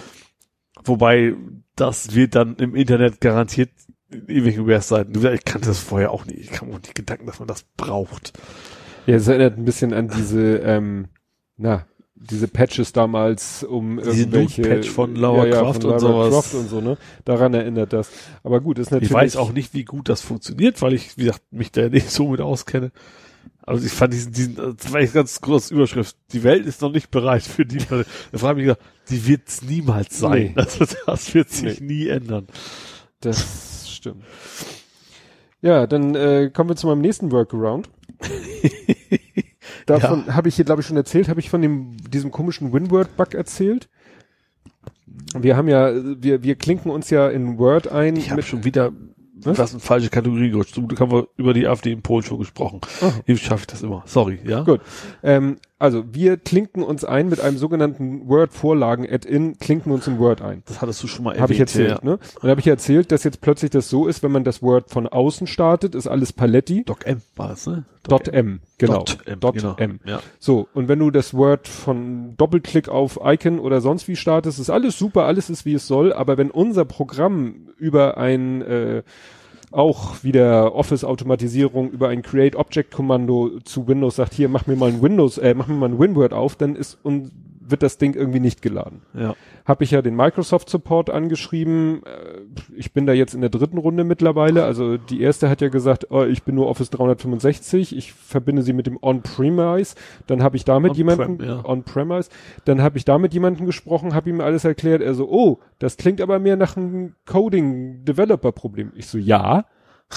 Wobei 0.83 1.35
das 1.75 2.13
wird 2.15 2.35
dann 2.35 2.55
im 2.57 2.75
Internet 2.75 3.21
garantiert 3.21 3.69
in 4.11 4.27
irgendwelchen 4.27 4.67
Webseiten. 4.67 5.13
Ich 5.33 5.45
kannte 5.45 5.67
das 5.67 5.79
vorher 5.79 6.11
auch 6.11 6.25
nicht. 6.25 6.39
Ich 6.39 6.49
kam 6.51 6.69
auch 6.71 6.79
nicht 6.81 6.95
Gedanken, 6.95 7.27
dass 7.27 7.39
man 7.39 7.47
das 7.47 7.63
braucht. 7.77 8.33
Ja, 9.05 9.15
es 9.15 9.27
erinnert 9.27 9.57
ein 9.57 9.65
bisschen 9.65 9.93
an 9.93 10.09
diese, 10.09 10.57
ähm, 10.57 11.07
na, 11.57 11.85
diese 12.19 12.47
Patches 12.47 12.91
damals, 12.91 13.63
um 13.63 13.97
Diese 13.97 14.21
irgendwelche... 14.21 14.61
Nude-Patch 14.61 14.89
von 14.89 15.15
Lara 15.15 15.49
Croft 15.49 15.83
von 15.83 15.93
und 15.93 16.01
Lara 16.01 16.29
sowas. 16.29 16.29
Croft 16.29 16.53
und 16.55 16.69
so, 16.69 16.81
ne? 16.81 16.97
Daran 17.23 17.53
erinnert 17.53 17.93
das. 17.93 18.09
Aber 18.43 18.59
gut, 18.59 18.77
ist 18.77 18.91
natürlich... 18.91 19.09
Ich 19.09 19.15
weiß 19.15 19.37
auch 19.37 19.53
nicht, 19.53 19.73
wie 19.73 19.85
gut 19.85 20.09
das 20.09 20.21
funktioniert, 20.21 20.81
weil 20.81 20.93
ich, 20.93 21.17
wie 21.17 21.23
gesagt, 21.23 21.43
mich 21.51 21.71
da 21.71 21.87
nicht 21.87 22.11
so 22.11 22.27
mit 22.27 22.41
auskenne. 22.41 22.91
Aber 23.61 23.79
ich 23.79 23.91
fand 23.91 24.13
diesen, 24.13 24.33
diesen, 24.33 24.55
das 24.55 24.91
war 24.91 24.99
echt 24.99 25.13
ganz 25.13 25.39
große 25.41 25.73
Überschrift. 25.73 26.17
Die 26.33 26.43
Welt 26.43 26.65
ist 26.65 26.81
noch 26.81 26.91
nicht 26.91 27.11
bereit 27.11 27.43
für 27.43 27.65
die. 27.65 27.77
Da 27.77 28.03
frage 28.37 28.61
ich 28.61 28.67
mich, 28.67 28.75
die 29.09 29.27
wird's 29.27 29.61
niemals 29.61 30.17
sein. 30.17 30.53
Nee. 30.55 30.61
Also 30.61 30.85
das 31.05 31.33
wird 31.33 31.49
sich 31.49 31.79
nie 31.79 32.07
ändern. 32.07 32.47
Das 33.21 33.89
stimmt. 33.89 34.23
Ja, 35.61 35.87
dann 35.87 36.15
äh, 36.15 36.49
kommen 36.53 36.69
wir 36.69 36.75
zu 36.77 36.87
meinem 36.87 37.01
nächsten 37.01 37.31
Workaround. 37.31 37.89
Davon 39.85 40.35
habe 40.35 40.49
ich 40.49 40.55
hier, 40.55 40.65
glaube 40.65 40.81
ich, 40.81 40.87
schon 40.87 40.97
erzählt, 40.97 41.29
habe 41.29 41.39
ich 41.39 41.49
von 41.49 41.61
dem 41.61 41.97
diesem 41.97 42.31
komischen 42.31 42.73
WinWord-Bug 42.73 43.33
erzählt. 43.33 43.89
Wir 45.37 45.57
haben 45.57 45.67
ja, 45.67 45.91
wir, 45.93 46.43
wir 46.43 46.55
klinken 46.55 46.91
uns 46.91 47.09
ja 47.09 47.29
in 47.29 47.57
Word 47.57 47.91
ein. 47.91 48.15
Ich 48.15 48.31
habe 48.31 48.41
schon 48.41 48.63
wieder 48.63 48.91
Was? 49.35 49.57
was 49.57 49.71
eine 49.71 49.79
falsche 49.79 50.09
Kategorie 50.09 50.49
gerutscht. 50.49 50.73
Zum 50.73 50.87
Glück 50.87 50.99
haben 50.99 51.11
wir 51.11 51.27
über 51.37 51.53
die 51.53 51.67
AfD 51.67 51.91
in 51.91 52.01
Polen 52.01 52.23
schon 52.23 52.39
gesprochen. 52.39 52.81
Aha. 53.01 53.11
Wie 53.25 53.37
schaffe 53.37 53.61
ich 53.61 53.67
das 53.67 53.81
immer? 53.81 54.03
Sorry, 54.05 54.39
ja? 54.43 54.63
Gut. 54.63 54.81
Ähm, 55.23 55.57
also 55.79 56.03
wir 56.11 56.35
klinken 56.35 56.83
uns 56.83 57.05
ein 57.05 57.29
mit 57.29 57.39
einem 57.39 57.57
sogenannten 57.57 58.27
Word-Vorlagen-Add-in, 58.27 59.57
klinken 59.59 59.93
uns 59.93 60.07
in 60.07 60.19
Word 60.19 60.41
ein. 60.41 60.61
Das 60.65 60.81
hattest 60.81 61.01
du 61.01 61.07
schon 61.07 61.23
mal 61.23 61.31
erwähnt. 61.31 61.43
Habe 61.43 61.53
ich 61.53 61.59
erzählt, 61.61 61.89
ja. 61.89 61.99
ne? 62.03 62.19
Und 62.41 62.49
habe 62.49 62.59
ich 62.59 62.67
erzählt, 62.67 63.13
dass 63.13 63.23
jetzt 63.23 63.39
plötzlich 63.39 63.71
das 63.71 63.89
so 63.89 64.05
ist, 64.05 64.21
wenn 64.21 64.31
man 64.31 64.43
das 64.43 64.61
Word 64.61 64.89
von 64.89 65.07
außen 65.07 65.47
startet, 65.47 65.95
ist 65.95 66.07
alles 66.07 66.33
Paletti. 66.33 66.83
Doc 66.83 67.05
M 67.05 67.21
war 67.37 67.47
das, 67.47 67.65
ne? 67.65 67.85
Dot 68.03 68.27
M, 68.27 68.59
genau. 68.77 68.99
Dot 68.99 69.19
M, 69.25 69.39
Dot 69.39 69.55
genau. 69.55 69.75
M. 69.77 69.99
Ja. 70.05 70.19
So, 70.39 70.67
und 70.73 70.87
wenn 70.87 70.99
du 70.99 71.11
das 71.11 71.33
Word 71.33 71.67
von 71.67 72.35
Doppelklick 72.35 72.89
auf 72.89 73.19
Icon 73.23 73.59
oder 73.59 73.81
sonst 73.81 74.07
wie 74.07 74.15
startest, 74.15 74.59
ist 74.59 74.69
alles 74.69 74.97
super, 74.97 75.25
alles 75.25 75.49
ist 75.49 75.65
wie 75.65 75.75
es 75.75 75.87
soll, 75.87 76.11
aber 76.11 76.37
wenn 76.37 76.51
unser 76.51 76.85
Programm 76.85 77.69
über 77.77 78.17
ein 78.17 78.61
äh, 78.61 79.03
auch 79.71 80.23
wieder 80.23 80.75
Office-Automatisierung 80.75 81.91
über 81.91 82.09
ein 82.09 82.21
Create-Object-Kommando 82.21 83.59
zu 83.63 83.87
Windows 83.87 84.15
sagt, 84.15 84.33
hier, 84.33 84.49
mach 84.49 84.67
mir 84.67 84.75
mal 84.75 84.89
ein 84.89 85.01
Windows, 85.01 85.37
äh, 85.37 85.53
mach 85.53 85.67
mir 85.67 85.75
mal 85.75 85.89
ein 85.89 85.99
WinWord 85.99 86.33
auf, 86.33 86.55
dann 86.55 86.75
ist 86.75 86.97
und 87.03 87.31
wird 87.71 87.83
das 87.83 87.97
Ding 87.97 88.13
irgendwie 88.15 88.39
nicht 88.39 88.61
geladen. 88.61 89.01
Ja. 89.13 89.35
Habe 89.65 89.83
ich 89.83 89.91
ja 89.91 90.01
den 90.01 90.15
Microsoft 90.15 90.69
Support 90.69 91.09
angeschrieben. 91.09 92.01
Äh, 92.05 92.41
Ich 92.75 92.93
bin 92.93 93.05
da 93.05 93.13
jetzt 93.13 93.33
in 93.33 93.41
der 93.41 93.49
dritten 93.49 93.77
Runde 93.77 94.03
mittlerweile. 94.03 94.63
Also 94.63 94.97
die 94.97 95.21
erste 95.21 95.49
hat 95.49 95.61
ja 95.61 95.69
gesagt, 95.69 96.07
oh, 96.09 96.23
ich 96.23 96.43
bin 96.43 96.55
nur 96.55 96.67
Office 96.67 96.89
365. 96.89 97.95
Ich 97.95 98.13
verbinde 98.13 98.61
sie 98.61 98.73
mit 98.73 98.87
dem 98.87 98.97
On-Premise. 99.01 99.95
Dann 100.27 100.43
habe 100.43 100.55
ich 100.57 100.65
damit 100.65 100.91
On-Prem, 100.91 101.09
jemanden 101.09 101.43
ja. 101.43 101.65
On-Premise. 101.65 102.29
Dann 102.65 102.81
habe 102.81 102.97
ich 102.97 103.05
damit 103.05 103.33
jemanden 103.33 103.65
gesprochen, 103.65 104.13
habe 104.13 104.29
ihm 104.29 104.41
alles 104.41 104.65
erklärt. 104.65 105.01
Er 105.01 105.13
so, 105.13 105.29
oh, 105.29 105.59
das 105.79 105.97
klingt 105.97 106.21
aber 106.21 106.39
mehr 106.39 106.55
nach 106.55 106.77
einem 106.77 107.15
Coding-Developer-Problem. 107.25 108.91
Ich 108.95 109.07
so, 109.07 109.17
ja. 109.17 109.65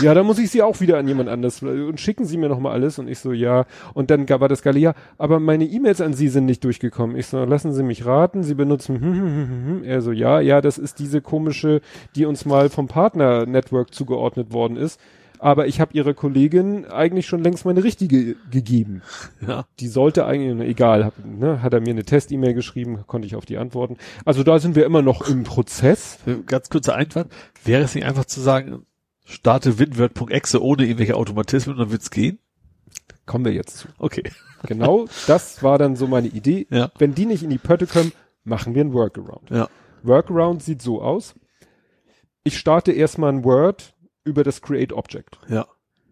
Ja, 0.01 0.15
dann 0.15 0.25
muss 0.25 0.39
ich 0.39 0.51
sie 0.51 0.63
auch 0.63 0.81
wieder 0.81 0.97
an 0.97 1.07
jemand 1.07 1.29
anders 1.29 1.63
und 1.63 2.01
schicken 2.01 2.25
Sie 2.25 2.39
mir 2.39 2.49
noch 2.49 2.59
mal 2.59 2.73
alles 2.73 2.99
und 2.99 3.09
ich 3.09 3.19
so 3.19 3.33
ja 3.33 3.67
und 3.93 4.11
dann 4.11 4.27
war 4.29 4.49
das 4.49 4.63
geile 4.63 4.79
ja, 4.79 4.95
aber 5.19 5.39
meine 5.39 5.65
E-Mails 5.65 6.01
an 6.01 6.15
Sie 6.15 6.29
sind 6.29 6.47
nicht 6.47 6.65
durchgekommen. 6.65 7.15
Ich 7.15 7.27
so 7.27 7.45
lassen 7.45 7.75
Sie 7.75 7.83
mich 7.83 8.07
raten, 8.07 8.43
Sie 8.43 8.55
benutzen 8.55 9.01
hm, 9.01 9.03
hm, 9.03 9.21
hm, 9.21 9.49
hm, 9.49 9.67
hm. 9.67 9.85
er 9.85 10.01
so 10.01 10.11
ja, 10.13 10.41
ja, 10.41 10.63
das 10.63 10.79
ist 10.79 10.99
diese 10.99 11.21
komische, 11.21 11.83
die 12.17 12.25
uns 12.25 12.47
mal 12.47 12.71
vom 12.71 12.89
Partner 12.89 13.45
Network 13.45 13.93
zugeordnet 13.93 14.53
worden 14.53 14.79
ist. 14.79 14.99
aber 15.43 15.67
ich 15.67 15.81
habe 15.81 15.93
ihrer 15.93 16.15
Kollegin 16.15 16.87
eigentlich 16.87 17.27
schon 17.27 17.43
längst 17.43 17.65
meine 17.65 17.83
richtige 17.83 18.37
gegeben. 18.51 19.03
Ja. 19.47 19.65
Die 19.81 19.89
sollte 19.89 20.25
eigentlich, 20.25 20.69
egal, 20.69 21.05
hab, 21.05 21.15
ne, 21.25 21.63
hat 21.63 21.75
er 21.75 21.81
mir 21.81 21.91
eine 21.91 22.05
Test-E-Mail 22.05 22.55
geschrieben, 22.55 23.01
konnte 23.09 23.27
ich 23.27 23.35
auf 23.35 23.45
die 23.45 23.59
antworten. 23.59 23.97
Also 24.25 24.45
da 24.45 24.61
sind 24.61 24.77
wir 24.77 24.87
immer 24.87 25.03
noch 25.03 25.29
im 25.29 25.43
Prozess. 25.43 26.19
Ganz 26.47 26.71
kurzer 26.71 26.95
Einwand. 26.95 27.33
Wäre 27.65 27.83
es 27.83 27.95
nicht 27.97 28.07
einfach 28.07 28.25
zu 28.25 28.41
sagen, 28.41 28.87
starte 29.25 29.79
winword.exe 29.79 30.63
ohne 30.63 30.85
irgendwelche 30.85 31.17
Automatismen 31.17 31.75
und 31.75 31.81
dann 31.81 31.91
wird's 31.91 32.11
gehen? 32.11 32.39
Kommen 33.27 33.45
wir 33.45 33.53
jetzt 33.53 33.79
zu. 33.79 33.89
Okay. 33.99 34.25
Genau, 34.67 35.07
das 35.27 35.63
war 35.63 35.79
dann 35.79 35.97
so 35.97 36.07
meine 36.07 36.29
Idee. 36.29 36.67
Ja. 36.71 36.91
Wenn 36.99 37.15
die 37.15 37.27
nicht 37.27 37.43
in 37.43 37.51
die 37.51 37.59
Pötte 37.59 37.87
kommen, 37.87 38.13
machen 38.45 38.75
wir 38.75 38.85
ein 38.85 38.93
Workaround. 38.93 39.51
Ja. 39.51 39.69
Workaround 40.03 40.63
sieht 40.63 40.83
so 40.83 41.03
aus. 41.03 41.35
Ich 42.45 42.59
starte 42.59 42.93
erstmal 42.93 43.33
ein 43.33 43.45
Word 43.45 43.95
über 44.25 44.45
das 44.45 44.63
Create 44.63 44.93
Object. 44.93 45.39
Ja. 45.49 45.67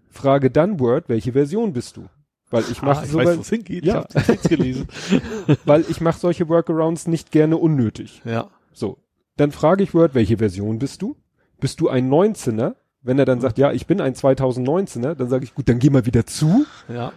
Frage 0.09 0.51
dann 0.51 0.81
Word, 0.81 1.09
welche 1.09 1.33
Version 1.33 1.73
bist 1.73 1.97
du? 1.97 2.09
Weil 2.51 2.65
ich 2.71 2.83
mache 2.83 3.01
ah, 3.01 3.05
ich 3.05 3.11
so, 3.11 3.19
weiß, 3.19 3.27
weil, 3.27 3.37
wo 3.37 3.41
es 3.43 3.51
hingeht. 3.51 3.85
Ja. 3.85 4.07
Ich 4.15 4.29
habe 4.29 4.49
gelesen. 4.49 4.89
weil 5.65 5.85
ich 5.89 6.01
mache 6.01 6.19
solche 6.19 6.49
Workarounds 6.49 7.07
nicht 7.07 7.31
gerne 7.31 7.57
unnötig. 7.57 8.23
ja. 8.25 8.51
So, 8.73 8.99
dann 9.37 9.51
frage 9.51 9.83
ich 9.83 9.95
Word, 9.95 10.15
welche 10.15 10.39
Version 10.39 10.79
bist 10.79 11.03
du? 11.03 11.17
Bist 11.59 11.81
du 11.81 11.89
ein 11.89 12.09
19er? 12.09 12.77
Wenn 13.03 13.19
er 13.19 13.25
dann 13.25 13.41
sagt, 13.41 13.59
ja, 13.59 13.73
ich 13.73 13.87
bin 13.87 14.01
ein 14.01 14.15
2019er, 14.15 15.15
dann 15.15 15.29
sage 15.29 15.45
ich, 15.45 15.55
gut, 15.55 15.69
dann 15.69 15.79
geh 15.79 15.91
mal 15.91 16.05
wieder 16.07 16.27
zu. 16.27 16.67
Ja. 16.89 17.13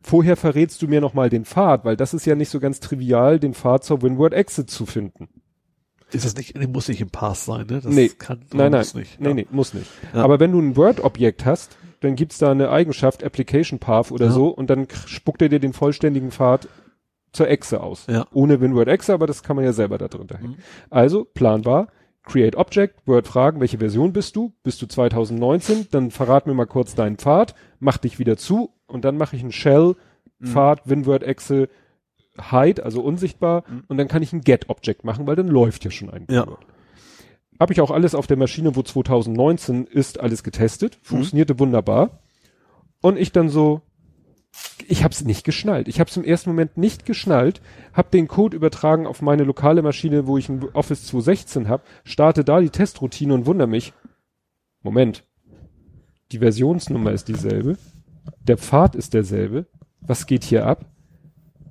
Vorher 0.00 0.36
verrätst 0.36 0.80
du 0.82 0.88
mir 0.88 1.00
nochmal 1.00 1.28
den 1.30 1.44
Pfad, 1.44 1.84
weil 1.84 1.96
das 1.96 2.14
ist 2.14 2.24
ja 2.26 2.34
nicht 2.34 2.48
so 2.50 2.60
ganz 2.60 2.80
trivial, 2.80 3.38
den 3.38 3.54
Pfad 3.54 3.84
zur 3.84 4.02
WinWord 4.02 4.32
Exit 4.32 4.70
zu 4.70 4.86
finden. 4.86 5.28
Ist 6.10 6.24
das 6.24 6.34
nicht, 6.36 6.56
muss 6.72 6.88
nicht 6.88 7.00
im 7.02 7.10
Pass 7.10 7.44
sein, 7.44 7.66
ne? 7.66 7.80
Das 7.82 7.84
Nee. 7.92 8.08
kann, 8.08 8.40
Nein, 8.54 8.72
nein, 8.72 8.80
muss 8.80 8.94
nicht. 8.94 9.20
nee, 9.20 9.28
ja. 9.28 9.34
nee, 9.34 9.46
muss 9.50 9.74
nicht. 9.74 9.90
Ja. 10.14 10.22
Aber 10.24 10.40
wenn 10.40 10.52
du 10.52 10.60
ein 10.60 10.76
Word-Objekt 10.76 11.44
hast, 11.44 11.76
dann 12.00 12.14
gibt's 12.16 12.38
da 12.38 12.50
eine 12.50 12.70
Eigenschaft, 12.70 13.22
Application 13.22 13.78
Path 13.78 14.10
oder 14.10 14.26
Ja. 14.26 14.32
so, 14.32 14.48
und 14.48 14.70
dann 14.70 14.86
spuckt 15.06 15.42
er 15.42 15.48
dir 15.50 15.58
den 15.60 15.72
vollständigen 15.74 16.30
Pfad 16.30 16.68
zur 17.32 17.48
Exe 17.48 17.80
aus. 17.82 18.06
Ja. 18.08 18.26
Ohne 18.32 18.60
WinWord 18.60 18.88
Exe, 18.88 19.12
aber 19.12 19.26
das 19.26 19.42
kann 19.42 19.56
man 19.56 19.64
ja 19.66 19.72
selber 19.74 19.98
da 19.98 20.08
drunter 20.08 20.38
hängen. 20.38 20.52
Mhm. 20.52 20.62
Also, 20.88 21.24
planbar, 21.24 21.88
Create 22.28 22.56
Object, 22.56 23.06
Word 23.06 23.26
fragen, 23.26 23.58
welche 23.60 23.78
Version 23.78 24.12
bist 24.12 24.36
du? 24.36 24.52
Bist 24.62 24.80
du 24.82 24.86
2019? 24.86 25.88
Dann 25.90 26.10
verrat 26.10 26.46
mir 26.46 26.54
mal 26.54 26.66
kurz 26.66 26.94
deinen 26.94 27.16
Pfad, 27.16 27.54
mach 27.80 27.96
dich 27.98 28.18
wieder 28.18 28.36
zu 28.36 28.70
und 28.86 29.04
dann 29.04 29.16
mache 29.16 29.34
ich 29.34 29.42
einen 29.42 29.52
Shell, 29.52 29.96
Mhm. 30.38 30.46
Pfad, 30.46 30.88
WinWord 30.88 31.24
Exe, 31.24 31.68
Hide, 32.50 32.84
also 32.84 33.00
unsichtbar, 33.00 33.64
und 33.88 33.96
dann 33.98 34.06
kann 34.06 34.22
ich 34.22 34.32
ein 34.32 34.42
Get 34.42 34.68
Object 34.68 35.02
machen, 35.04 35.26
weil 35.26 35.34
dann 35.34 35.48
läuft 35.48 35.84
ja 35.84 35.90
schon 35.90 36.10
ein 36.10 36.26
Mhm. 36.28 36.34
Ja. 36.34 36.46
Habe 37.58 37.72
ich 37.72 37.80
auch 37.80 37.90
alles 37.90 38.14
auf 38.14 38.28
der 38.28 38.36
Maschine, 38.36 38.76
wo 38.76 38.82
2019 38.82 39.86
ist, 39.86 40.20
alles 40.20 40.44
getestet. 40.44 40.96
Funktionierte 41.02 41.58
wunderbar. 41.58 42.20
Und 43.00 43.18
ich 43.18 43.32
dann 43.32 43.48
so, 43.48 43.80
ich 44.86 45.04
habe 45.04 45.12
es 45.12 45.24
nicht 45.24 45.44
geschnallt. 45.44 45.88
Ich 45.88 46.00
habe 46.00 46.08
es 46.08 46.16
im 46.16 46.24
ersten 46.24 46.50
Moment 46.50 46.76
nicht 46.76 47.04
geschnallt, 47.04 47.60
habe 47.92 48.10
den 48.10 48.28
Code 48.28 48.56
übertragen 48.56 49.06
auf 49.06 49.22
meine 49.22 49.44
lokale 49.44 49.82
Maschine, 49.82 50.26
wo 50.26 50.38
ich 50.38 50.48
ein 50.48 50.64
Office 50.72 51.06
216 51.06 51.68
habe, 51.68 51.82
starte 52.04 52.44
da 52.44 52.60
die 52.60 52.70
Testroutine 52.70 53.34
und 53.34 53.46
wundere 53.46 53.68
mich. 53.68 53.92
Moment. 54.82 55.24
Die 56.32 56.38
Versionsnummer 56.38 57.12
ist 57.12 57.28
dieselbe. 57.28 57.76
Der 58.42 58.58
Pfad 58.58 58.94
ist 58.94 59.14
derselbe. 59.14 59.66
Was 60.00 60.26
geht 60.26 60.44
hier 60.44 60.66
ab? 60.66 60.86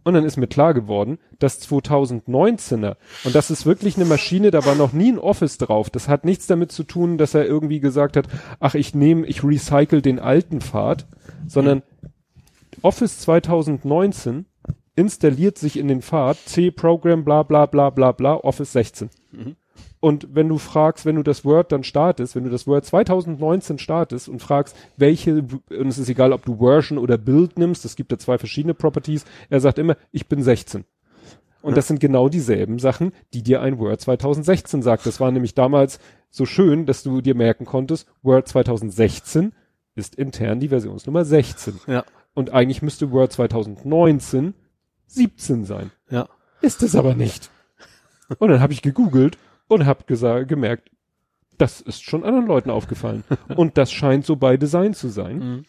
Und 0.03 0.13
dann 0.13 0.23
ist 0.23 0.37
mir 0.37 0.47
klar 0.47 0.73
geworden, 0.73 1.19
das 1.37 1.61
2019er, 1.61 2.95
und 3.25 3.35
das 3.35 3.51
ist 3.51 3.65
wirklich 3.65 3.97
eine 3.97 4.05
Maschine, 4.05 4.51
da 4.51 4.65
war 4.65 4.73
noch 4.73 4.93
nie 4.93 5.11
ein 5.11 5.19
Office 5.19 5.57
drauf. 5.57 5.89
Das 5.89 6.07
hat 6.07 6.23
nichts 6.23 6.47
damit 6.47 6.71
zu 6.71 6.83
tun, 6.83 7.17
dass 7.17 7.33
er 7.33 7.45
irgendwie 7.45 7.81
gesagt 7.81 8.15
hat, 8.15 8.27
ach, 8.61 8.75
ich 8.75 8.95
nehme, 8.95 9.25
ich 9.25 9.43
recycle 9.43 10.01
den 10.01 10.19
alten 10.19 10.61
Pfad, 10.61 11.07
sondern 11.45 11.83
Office 12.81 13.19
2019 13.19 14.45
installiert 14.95 15.57
sich 15.57 15.77
in 15.77 15.87
den 15.87 16.01
Pfad 16.01 16.37
C-Program, 16.45 17.23
bla 17.23 17.43
bla 17.43 17.65
bla 17.65 17.89
bla 17.89 18.11
bla, 18.11 18.35
Office 18.35 18.73
16. 18.73 19.09
Und 19.99 20.27
wenn 20.33 20.47
du 20.47 20.57
fragst, 20.57 21.05
wenn 21.05 21.15
du 21.15 21.23
das 21.23 21.43
Word 21.43 21.71
dann 21.71 21.83
startest, 21.83 22.35
wenn 22.35 22.43
du 22.43 22.49
das 22.49 22.67
Word 22.67 22.85
2019 22.85 23.79
startest 23.79 24.29
und 24.29 24.41
fragst, 24.41 24.75
welche, 24.95 25.45
und 25.69 25.87
es 25.87 25.97
ist 25.97 26.09
egal, 26.09 26.33
ob 26.33 26.45
du 26.45 26.57
Version 26.57 26.97
oder 26.97 27.17
Build 27.17 27.57
nimmst, 27.57 27.83
es 27.85 27.95
gibt 27.95 28.11
da 28.11 28.17
zwei 28.17 28.37
verschiedene 28.37 28.73
Properties, 28.73 29.25
er 29.49 29.59
sagt 29.59 29.79
immer, 29.79 29.97
ich 30.11 30.27
bin 30.27 30.41
16. 30.41 30.85
Und 31.63 31.75
das 31.75 31.87
sind 31.87 31.99
genau 31.99 32.29
dieselben 32.29 32.79
Sachen, 32.79 33.11
die 33.33 33.43
dir 33.43 33.61
ein 33.61 33.79
Word 33.79 33.99
2016 33.99 34.83
sagt. 34.83 35.05
Das 35.05 35.19
war 35.19 35.31
nämlich 35.31 35.55
damals 35.55 35.99
so 36.29 36.45
schön, 36.45 36.85
dass 36.85 37.03
du 37.03 37.19
dir 37.21 37.35
merken 37.35 37.65
konntest, 37.65 38.07
Word 38.21 38.47
2016 38.47 39.53
ist 39.95 40.15
intern 40.15 40.59
die 40.59 40.69
Versionsnummer 40.69 41.25
16. 41.25 41.81
Ja. 41.87 42.05
Und 42.37 42.51
eigentlich 42.53 42.83
müsste 42.83 43.11
Word 43.11 43.31
2019 43.33 44.53
17 45.07 45.65
sein. 45.65 45.89
Ja. 46.11 46.29
Ist 46.61 46.83
es 46.83 46.95
aber 46.95 47.15
nicht. 47.15 47.49
Und 48.37 48.49
dann 48.49 48.59
habe 48.59 48.73
ich 48.73 48.83
gegoogelt 48.83 49.39
und 49.67 49.87
habe 49.87 50.03
gemerkt, 50.45 50.91
das 51.57 51.81
ist 51.81 52.03
schon 52.03 52.23
anderen 52.23 52.45
Leuten 52.45 52.69
aufgefallen. 52.69 53.23
Und 53.55 53.79
das 53.79 53.91
scheint 53.91 54.23
so 54.23 54.35
bei 54.35 54.55
Design 54.57 54.93
zu 54.93 55.07
sein, 55.07 55.37
Mhm. 55.39 55.65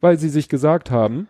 weil 0.00 0.18
sie 0.18 0.28
sich 0.28 0.48
gesagt 0.48 0.90
haben, 0.90 1.28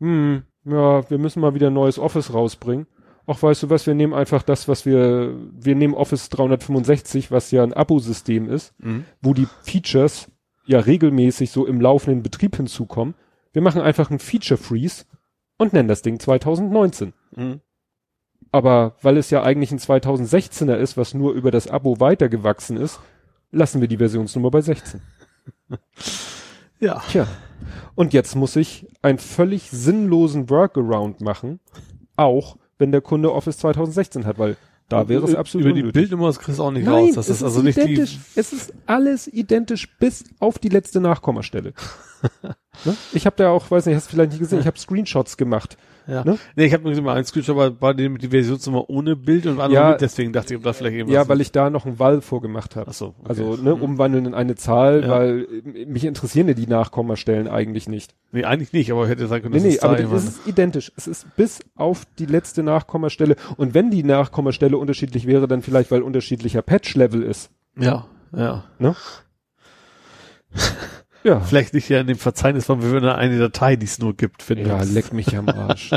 hm, 0.00 0.42
ja, 0.64 1.08
wir 1.08 1.18
müssen 1.18 1.40
mal 1.40 1.54
wieder 1.54 1.68
ein 1.68 1.74
neues 1.74 2.00
Office 2.00 2.34
rausbringen. 2.34 2.88
Ach, 3.28 3.40
weißt 3.40 3.62
du 3.62 3.70
was, 3.70 3.86
wir 3.86 3.94
nehmen 3.94 4.14
einfach 4.14 4.42
das, 4.42 4.66
was 4.66 4.84
wir, 4.84 5.32
wir 5.52 5.76
nehmen 5.76 5.94
Office 5.94 6.28
365, 6.30 7.30
was 7.30 7.52
ja 7.52 7.62
ein 7.62 7.72
Abosystem 7.74 8.50
ist, 8.50 8.74
Mhm. 8.80 9.04
wo 9.22 9.32
die 9.34 9.46
Features 9.62 10.28
ja 10.66 10.80
regelmäßig 10.80 11.52
so 11.52 11.66
im 11.66 11.80
laufenden 11.80 12.24
Betrieb 12.24 12.56
hinzukommen. 12.56 13.14
Wir 13.52 13.62
machen 13.62 13.80
einfach 13.80 14.10
einen 14.10 14.18
Feature 14.18 14.58
Freeze 14.58 15.04
und 15.56 15.72
nennen 15.72 15.88
das 15.88 16.02
Ding 16.02 16.20
2019. 16.20 17.12
Mhm. 17.34 17.60
Aber 18.50 18.96
weil 19.02 19.16
es 19.16 19.30
ja 19.30 19.42
eigentlich 19.42 19.72
ein 19.72 19.78
2016er 19.78 20.76
ist, 20.76 20.96
was 20.96 21.14
nur 21.14 21.32
über 21.32 21.50
das 21.50 21.68
Abo 21.68 22.00
weitergewachsen 22.00 22.76
ist, 22.76 23.00
lassen 23.50 23.80
wir 23.80 23.88
die 23.88 23.98
Versionsnummer 23.98 24.50
bei 24.50 24.60
16. 24.60 25.00
Ja. 26.80 27.02
Tja. 27.10 27.26
Und 27.94 28.12
jetzt 28.12 28.36
muss 28.36 28.54
ich 28.56 28.86
einen 29.02 29.18
völlig 29.18 29.70
sinnlosen 29.70 30.48
Workaround 30.48 31.20
machen, 31.20 31.58
auch 32.16 32.56
wenn 32.78 32.92
der 32.92 33.00
Kunde 33.00 33.32
Office 33.32 33.58
2016 33.58 34.26
hat, 34.26 34.38
weil 34.38 34.56
da 34.88 35.08
wäre 35.08 35.24
es 35.24 35.34
absolut 35.34 35.66
Über 35.66 35.74
die 35.74 35.80
unnötig. 35.80 36.00
Bildnummer 36.00 36.28
das 36.28 36.38
kriegst 36.38 36.58
du 36.58 36.64
auch 36.64 36.70
nicht 36.70 36.86
Nein, 36.86 37.06
raus. 37.06 37.14
Das 37.14 37.28
es 37.28 37.36
ist 37.36 37.42
also 37.42 37.62
nicht 37.62 37.76
identisch. 37.76 38.18
die. 38.34 38.40
Es 38.40 38.52
ist 38.52 38.72
alles 38.86 39.26
identisch 39.28 39.88
bis 39.98 40.24
auf 40.38 40.58
die 40.58 40.70
letzte 40.70 41.00
Nachkommastelle. 41.00 41.74
ne? 42.84 42.96
Ich 43.12 43.26
habe 43.26 43.36
da 43.36 43.50
auch, 43.50 43.70
weiß 43.70 43.86
nicht, 43.86 43.96
hast 43.96 44.06
du 44.06 44.12
vielleicht 44.12 44.30
nicht 44.32 44.40
gesehen, 44.40 44.60
ich 44.60 44.66
habe 44.66 44.78
Screenshots 44.78 45.36
gemacht. 45.36 45.76
Ja. 46.08 46.24
Ne? 46.24 46.38
Nee, 46.56 46.64
ich 46.64 46.72
habe 46.72 46.90
nur 46.90 47.02
mal 47.02 47.16
einen 47.16 47.26
Screenshot, 47.26 47.54
aber 47.54 47.78
war 47.82 47.92
die, 47.92 48.08
die 48.16 48.28
Versionsnummer 48.28 48.88
ohne 48.88 49.14
Bild 49.14 49.44
und 49.44 49.60
andere 49.60 49.72
Ja. 49.74 49.90
mit, 49.90 50.00
deswegen 50.00 50.32
dachte 50.32 50.54
ich, 50.54 50.56
ob 50.58 50.64
da 50.64 50.72
vielleicht 50.72 50.96
irgendwas. 50.96 51.14
Ja, 51.14 51.28
weil 51.28 51.42
ich 51.42 51.52
da 51.52 51.68
noch 51.68 51.84
einen 51.84 51.98
Val 51.98 52.22
vorgemacht 52.22 52.76
habe. 52.76 52.86
Ach 52.90 52.94
so, 52.94 53.08
okay. 53.18 53.28
Also 53.28 53.56
ne, 53.56 53.74
umwandeln 53.74 54.24
in 54.24 54.32
eine 54.32 54.54
Zahl, 54.54 55.02
Ja. 55.02 55.10
weil 55.10 55.46
äh, 55.74 55.84
mich 55.84 56.04
interessieren 56.06 56.48
ja 56.48 56.54
die 56.54 56.66
Nachkommastellen 56.66 57.46
eigentlich 57.46 57.88
nicht. 57.90 58.14
Nee, 58.32 58.44
eigentlich 58.44 58.72
nicht, 58.72 58.90
aber 58.90 59.06
hätte 59.06 59.26
sagen 59.26 59.42
können, 59.42 59.52
Nee, 59.52 59.58
das 59.58 59.64
nee, 59.68 59.74
ist 59.74 59.82
aber 59.84 59.96
da 59.96 60.02
jemand. 60.02 60.18
ist 60.24 60.46
identisch. 60.46 60.92
Es 60.96 61.06
ist 61.06 61.26
bis 61.36 61.60
auf 61.76 62.04
die 62.18 62.26
letzte 62.26 62.62
Nachkommastelle. 62.62 63.36
Und 63.58 63.74
wenn 63.74 63.90
die 63.90 64.02
Nachkommastelle 64.02 64.78
unterschiedlich 64.78 65.26
wäre, 65.26 65.46
dann 65.46 65.60
vielleicht, 65.60 65.90
weil 65.90 66.00
unterschiedlicher 66.00 66.62
Patch-Level 66.62 67.22
ist. 67.22 67.50
Ja, 67.78 68.06
ja. 68.34 68.64
Ne? 68.78 68.96
ja. 71.24 71.40
Vielleicht 71.40 71.74
nicht 71.74 71.88
ja 71.88 72.00
in 72.00 72.06
dem 72.06 72.18
Verzeichnis 72.18 72.66
von 72.66 72.82
wir 72.82 72.90
würden 72.90 73.08
eine 73.08 73.38
Datei, 73.38 73.76
die 73.76 73.86
es 73.86 73.98
nur 73.98 74.16
gibt, 74.16 74.42
finden. 74.42 74.66
Ja, 74.66 74.82
leck 74.82 75.12
mich 75.12 75.36
am 75.36 75.48
Arsch. 75.48 75.90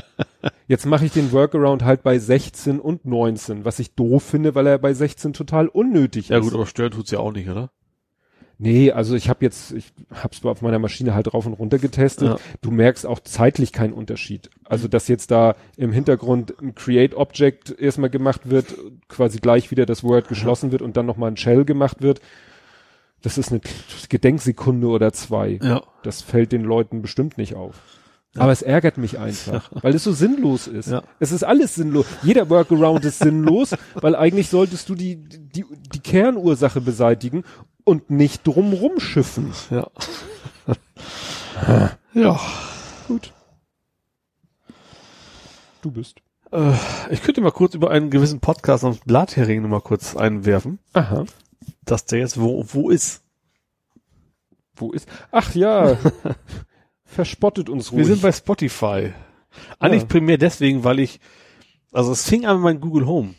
Jetzt 0.68 0.86
mache 0.86 1.06
ich 1.06 1.12
den 1.12 1.32
Workaround 1.32 1.84
halt 1.84 2.04
bei 2.04 2.18
16 2.18 2.80
und 2.80 3.06
19, 3.06 3.66
was 3.66 3.80
ich 3.80 3.94
doof 3.96 4.24
finde, 4.24 4.56
weil 4.56 4.68
er 4.68 4.78
bei 4.78 4.94
16 4.94 5.34
total 5.34 5.68
unnötig 5.68 6.30
Ja 6.30 6.38
ist. 6.38 6.44
gut, 6.46 6.54
aber 6.54 6.66
stören 6.66 6.92
tut's 6.92 7.12
ja 7.12 7.20
auch 7.20 7.32
nicht, 7.34 7.50
oder? 7.50 7.70
Nee, 8.64 8.92
also 8.92 9.16
ich 9.16 9.28
habe 9.28 9.44
jetzt, 9.44 9.72
ich 9.72 9.92
hab's 10.14 10.46
auf 10.46 10.62
meiner 10.62 10.78
Maschine 10.78 11.16
halt 11.16 11.34
rauf 11.34 11.48
und 11.48 11.54
runter 11.54 11.80
getestet. 11.80 12.28
Ja. 12.28 12.38
Du 12.62 12.70
merkst 12.70 13.08
auch 13.08 13.20
zeitlich 13.20 13.74
keinen 13.74 13.92
Unterschied. 13.92 14.52
Also 14.66 14.88
dass 14.88 15.08
jetzt 15.08 15.32
da 15.32 15.56
im 15.78 15.92
Hintergrund 15.92 16.54
ein 16.62 16.76
Create 16.76 17.16
Object 17.16 17.72
erstmal 17.80 18.12
gemacht 18.12 18.52
wird, 18.52 18.68
quasi 19.08 19.40
gleich 19.40 19.72
wieder 19.72 19.88
das 19.88 20.04
Word 20.04 20.28
geschlossen 20.28 20.72
wird 20.72 20.84
und 20.84 20.96
dann 20.96 21.08
nochmal 21.08 21.32
ein 21.32 21.38
Shell 21.38 21.66
gemacht 21.66 22.04
wird. 22.04 22.22
Das 23.22 23.38
ist 23.38 23.52
eine 23.52 23.62
Gedenksekunde 24.10 24.88
oder 24.88 25.14
zwei. 25.14 25.60
Ja. 25.62 25.84
Das 26.04 26.22
fällt 26.22 26.52
den 26.52 26.64
Leuten 26.64 27.02
bestimmt 27.02 27.38
nicht 27.38 27.56
auf. 27.56 27.76
Aber 28.38 28.54
es 28.54 28.62
ärgert 28.62 28.98
mich 28.98 29.20
einfach, 29.20 29.70
weil 29.82 29.94
es 29.94 30.06
so 30.06 30.14
sinnlos 30.14 30.68
ist. 30.68 30.90
Ja. 30.90 31.04
Es 31.20 31.34
ist 31.34 31.44
alles 31.44 31.76
sinnlos. 31.76 32.06
Jeder 32.24 32.50
Workaround 32.50 33.04
ist 33.04 33.20
sinnlos, 33.20 33.76
weil 33.96 34.16
eigentlich 34.16 34.50
solltest 34.50 34.88
du 34.88 34.96
die, 34.96 35.18
die, 35.18 35.66
die 35.94 36.00
Kernursache 36.00 36.80
beseitigen 36.80 37.44
und 37.84 38.10
nicht 38.10 38.48
drumrum 38.48 39.00
schiffen. 39.02 39.52
Ja. 39.70 39.88
ja. 42.14 42.40
Gut. 43.10 43.34
Du 45.82 45.92
bist. 45.92 46.22
Äh, 46.52 46.74
ich 47.10 47.22
könnte 47.24 47.42
mal 47.42 47.52
kurz 47.52 47.76
über 47.76 47.92
einen 47.92 48.10
gewissen 48.10 48.40
Podcast 48.40 48.84
namens 48.84 49.02
Blathering 49.02 49.62
noch 49.62 49.70
mal 49.70 49.82
kurz 49.82 50.16
einwerfen, 50.16 50.80
Aha. 50.94 51.26
Dass 51.86 52.06
der 52.06 52.20
jetzt 52.20 52.40
wo, 52.40 52.66
wo 52.74 52.90
ist. 52.90 53.22
Wo 54.76 54.92
ist, 54.92 55.08
ach 55.32 55.54
ja, 55.54 55.98
verspottet 57.06 57.70
uns 57.70 57.92
ruhig. 57.92 58.00
Wir 58.00 58.06
sind 58.16 58.22
bei 58.22 58.32
Spotify. 58.32 59.14
Eigentlich 59.80 60.04
Ja. 60.04 60.08
primär 60.08 60.38
deswegen, 60.38 60.84
weil 60.84 61.00
ich, 61.00 61.20
also 61.92 62.12
es 62.14 62.28
fing 62.28 62.46
an 62.46 62.58
mit 62.58 62.64
meinem 62.64 62.82
Google 62.82 63.06
Home. 63.06 63.36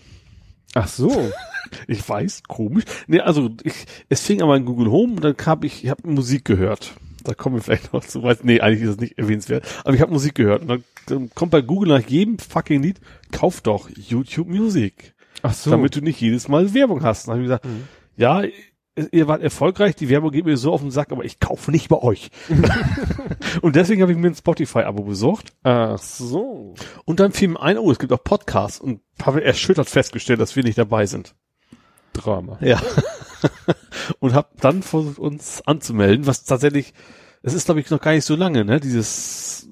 ach 0.75 0.89
so. 0.89 1.31
Ich 1.87 2.07
weiß, 2.07 2.43
komisch. 2.49 2.85
Nee, 3.07 3.21
also 3.21 3.49
ich, 3.63 3.87
es 4.11 4.21
fing 4.21 4.43
an 4.43 4.49
mit 4.51 4.67
Google 4.67 4.91
Home 4.91 5.15
und 5.15 5.25
dann 5.25 5.37
kam 5.37 5.63
ich, 5.63 5.85
ich 5.85 5.91
habe 5.91 6.07
Musik 6.07 6.45
gehört. 6.45 6.93
Da 7.25 7.33
kommen 7.33 7.57
wir 7.57 7.63
vielleicht 7.63 7.95
noch 7.95 8.05
zu 8.05 8.23
weit. 8.23 8.45
Nee, 8.45 8.61
eigentlich 8.61 8.83
ist 8.83 8.91
es 8.91 8.97
nicht 9.01 9.17
erwähnenswert. 9.17 9.65
Aber 9.85 9.95
ich 9.95 10.03
habe 10.03 10.13
Musik 10.13 10.35
gehört 10.35 10.63
und 10.63 10.69
dann, 10.69 10.85
dann 11.07 11.31
kommt 11.35 11.51
bei 11.53 11.63
Google 11.63 11.89
nach 11.97 12.07
jedem 12.07 12.39
fucking 12.39 12.83
Lied, 12.83 13.01
kauf 13.31 13.63
doch 13.63 13.89
YouTube 13.89 14.49
Music. 14.49 15.15
Ach 15.43 15.55
so. 15.55 15.71
damit 15.71 15.97
du 15.97 16.03
nicht 16.03 16.21
jedes 16.21 16.47
Mal 16.49 16.75
Werbung 16.75 17.03
hast. 17.03 17.27
Dann 17.27 17.35
habe 17.35 17.43
ich 17.43 17.47
gesagt, 17.47 17.65
Mhm. 17.65 17.85
Ja, 18.17 18.43
ihr 19.11 19.27
wart 19.27 19.43
erfolgreich, 19.43 19.97
die 19.97 20.09
Werbung 20.09 20.31
geht 20.31 20.45
mir 20.45 20.57
so 20.57 20.73
auf 20.73 20.83
den 20.83 20.91
Sack, 20.91 21.13
aber 21.13 21.25
ich 21.25 21.41
kaufe 21.41 21.71
nicht 21.71 21.89
bei 21.89 21.97
euch. 21.97 22.31
und 23.63 23.77
deswegen 23.77 24.03
habe 24.03 24.13
ich 24.13 24.19
mir 24.19 24.29
ein 24.29 24.35
Spotify-Abo 24.35 25.05
besorgt. 25.05 25.53
ach 25.63 25.99
so. 25.99 26.75
Und 27.05 27.21
dann 27.21 27.33
fiel 27.33 27.49
mir 27.49 27.63
ein, 27.63 27.79
oh, 27.79 27.91
es 27.91 27.99
gibt 27.99 28.13
auch 28.13 28.23
Podcasts 28.23 28.81
und 28.81 29.01
habe 29.23 29.43
erschüttert 29.43 29.89
festgestellt, 29.89 30.41
dass 30.41 30.57
wir 30.57 30.63
nicht 30.63 30.79
dabei 30.79 31.07
sind. 31.07 31.35
Drama. 32.13 32.59
Ja. 32.61 32.83
und 34.19 34.35
habe 34.35 34.49
dann 34.61 34.83
versucht, 34.83 35.19
uns 35.19 35.63
anzumelden, 35.67 36.27
was 36.27 36.45
tatsächlich, 36.45 36.93
es 37.43 37.55
ist, 37.55 37.65
glaube 37.65 37.81
ich, 37.81 37.91
noch 37.91 38.01
gar 38.01 38.13
nicht 38.13 38.27
so 38.27 38.37
lange, 38.37 38.65
ne? 38.65 38.79
Dieses 38.79 39.69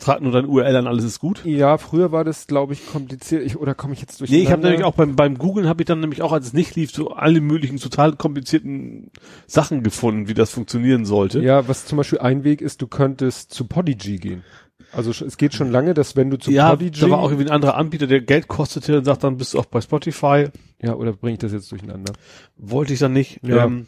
trag 0.00 0.20
nur 0.20 0.32
dein 0.32 0.46
URL 0.46 0.76
an, 0.76 0.86
alles 0.86 1.04
ist 1.04 1.20
gut. 1.20 1.44
Ja, 1.44 1.78
früher 1.78 2.12
war 2.12 2.24
das, 2.24 2.46
glaube 2.46 2.72
ich, 2.72 2.86
kompliziert. 2.86 3.44
Ich, 3.44 3.56
oder 3.56 3.74
komme 3.74 3.94
ich 3.94 4.00
jetzt 4.00 4.20
durch? 4.20 4.30
Nee, 4.30 4.42
ich 4.42 4.50
habe 4.50 4.62
nämlich 4.62 4.84
auch 4.84 4.94
beim, 4.94 5.16
beim 5.16 5.38
Googlen 5.38 5.68
habe 5.68 5.82
ich 5.82 5.86
dann 5.86 6.00
nämlich 6.00 6.22
auch, 6.22 6.32
als 6.32 6.46
es 6.46 6.52
nicht 6.52 6.74
lief, 6.76 6.90
so 6.90 7.10
alle 7.10 7.40
möglichen 7.40 7.78
total 7.78 8.16
komplizierten 8.16 9.10
Sachen 9.46 9.82
gefunden, 9.82 10.28
wie 10.28 10.34
das 10.34 10.50
funktionieren 10.50 11.04
sollte. 11.04 11.40
Ja, 11.40 11.68
was 11.68 11.86
zum 11.86 11.98
Beispiel 11.98 12.18
ein 12.18 12.44
Weg 12.44 12.60
ist, 12.60 12.82
du 12.82 12.86
könntest 12.86 13.52
zu 13.52 13.66
Podigy 13.66 14.16
gehen. 14.16 14.44
Also 14.92 15.10
es 15.10 15.36
geht 15.36 15.54
schon 15.54 15.70
lange, 15.70 15.94
dass 15.94 16.16
wenn 16.16 16.30
du 16.30 16.38
zu 16.38 16.50
ja 16.50 16.70
Podigy... 16.70 17.00
da 17.00 17.10
war 17.10 17.20
auch 17.20 17.30
irgendwie 17.30 17.48
ein 17.48 17.54
anderer 17.54 17.76
Anbieter, 17.76 18.06
der 18.06 18.20
Geld 18.20 18.48
kostete 18.48 18.98
und 18.98 19.04
sagt, 19.04 19.22
dann 19.22 19.36
bist 19.36 19.54
du 19.54 19.58
auch 19.58 19.66
bei 19.66 19.80
Spotify. 19.80 20.46
ja, 20.82 20.94
oder 20.94 21.12
bringe 21.12 21.34
ich 21.34 21.38
das 21.38 21.52
jetzt 21.52 21.70
durcheinander? 21.70 22.12
Wollte 22.56 22.92
ich 22.92 22.98
dann 22.98 23.12
nicht. 23.12 23.40
Ja. 23.42 23.66
Ähm, 23.66 23.86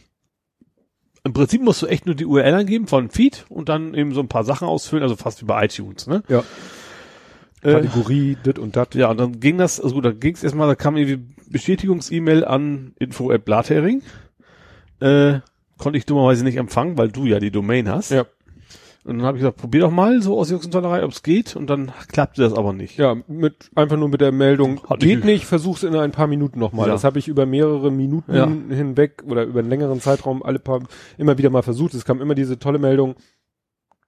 Im 1.24 1.32
Prinzip 1.32 1.62
musst 1.62 1.80
du 1.82 1.86
echt 1.86 2.06
nur 2.06 2.16
die 2.16 2.26
URL 2.26 2.54
angeben 2.54 2.88
von 2.88 3.08
Feed 3.08 3.46
und 3.48 3.68
dann 3.68 3.94
eben 3.94 4.12
so 4.12 4.20
ein 4.20 4.28
paar 4.28 4.44
Sachen 4.44 4.66
ausfüllen, 4.66 5.04
also 5.04 5.14
fast 5.14 5.40
wie 5.40 5.46
bei 5.46 5.64
iTunes, 5.64 6.08
ne? 6.08 6.22
Ja. 6.28 6.42
Äh, 7.62 7.74
Kategorie, 7.74 8.36
dit 8.44 8.58
und 8.58 8.74
dat. 8.74 8.96
ja, 8.96 9.08
und 9.08 9.20
dann 9.20 9.38
ging 9.38 9.56
das, 9.56 9.80
also 9.80 9.94
gut, 9.94 10.04
dann 10.04 10.18
ging 10.18 10.34
es 10.34 10.42
erstmal, 10.42 10.66
da 10.66 10.74
kam 10.74 10.96
irgendwie 10.96 11.24
Bestätigungs-E-Mail 11.48 12.44
an 12.44 12.94
info 12.98 13.30
at 13.30 13.44
Blathering. 13.44 14.02
Äh, 14.98 15.40
konnte 15.78 15.96
ich 15.96 16.06
dummerweise 16.06 16.42
nicht 16.42 16.56
empfangen, 16.56 16.98
weil 16.98 17.10
du 17.10 17.24
ja 17.26 17.38
die 17.38 17.52
Domain 17.52 17.88
hast. 17.88 18.10
Ja. 18.10 18.26
Und 19.04 19.18
dann 19.18 19.26
habe 19.26 19.36
ich 19.36 19.40
gesagt, 19.42 19.56
probier 19.56 19.80
doch 19.80 19.90
mal 19.90 20.22
so 20.22 20.38
aus 20.38 20.48
Jux 20.50 20.64
und 20.64 20.70
Tollerei, 20.70 21.02
ob 21.04 21.10
es 21.10 21.22
geht. 21.24 21.56
Und 21.56 21.68
dann 21.68 21.90
klappte 22.06 22.40
das 22.42 22.54
aber 22.54 22.72
nicht. 22.72 22.98
Ja, 22.98 23.16
mit 23.26 23.68
einfach 23.74 23.96
nur 23.96 24.08
mit 24.08 24.20
der 24.20 24.30
Meldung, 24.30 24.80
Hat 24.88 25.00
geht 25.00 25.16
nicht- 25.18 25.24
nicht, 25.24 25.44
versuch's 25.44 25.82
in 25.82 25.96
ein 25.96 26.12
paar 26.12 26.28
Minuten 26.28 26.60
nochmal. 26.60 26.86
Ja. 26.86 26.92
Das 26.92 27.02
habe 27.02 27.18
ich 27.18 27.26
über 27.26 27.44
mehrere 27.44 27.90
Minuten 27.90 28.32
Ja. 28.34 28.46
hinweg 28.46 29.24
oder 29.26 29.42
über 29.44 29.58
einen 29.58 29.70
längeren 29.70 30.00
Zeitraum 30.00 30.42
alle 30.44 30.60
paar 30.60 30.82
immer 31.18 31.36
wieder 31.36 31.50
mal 31.50 31.62
versucht. 31.62 31.94
Es 31.94 32.04
kam 32.04 32.20
immer 32.20 32.36
diese 32.36 32.60
tolle 32.60 32.78
Meldung, 32.78 33.16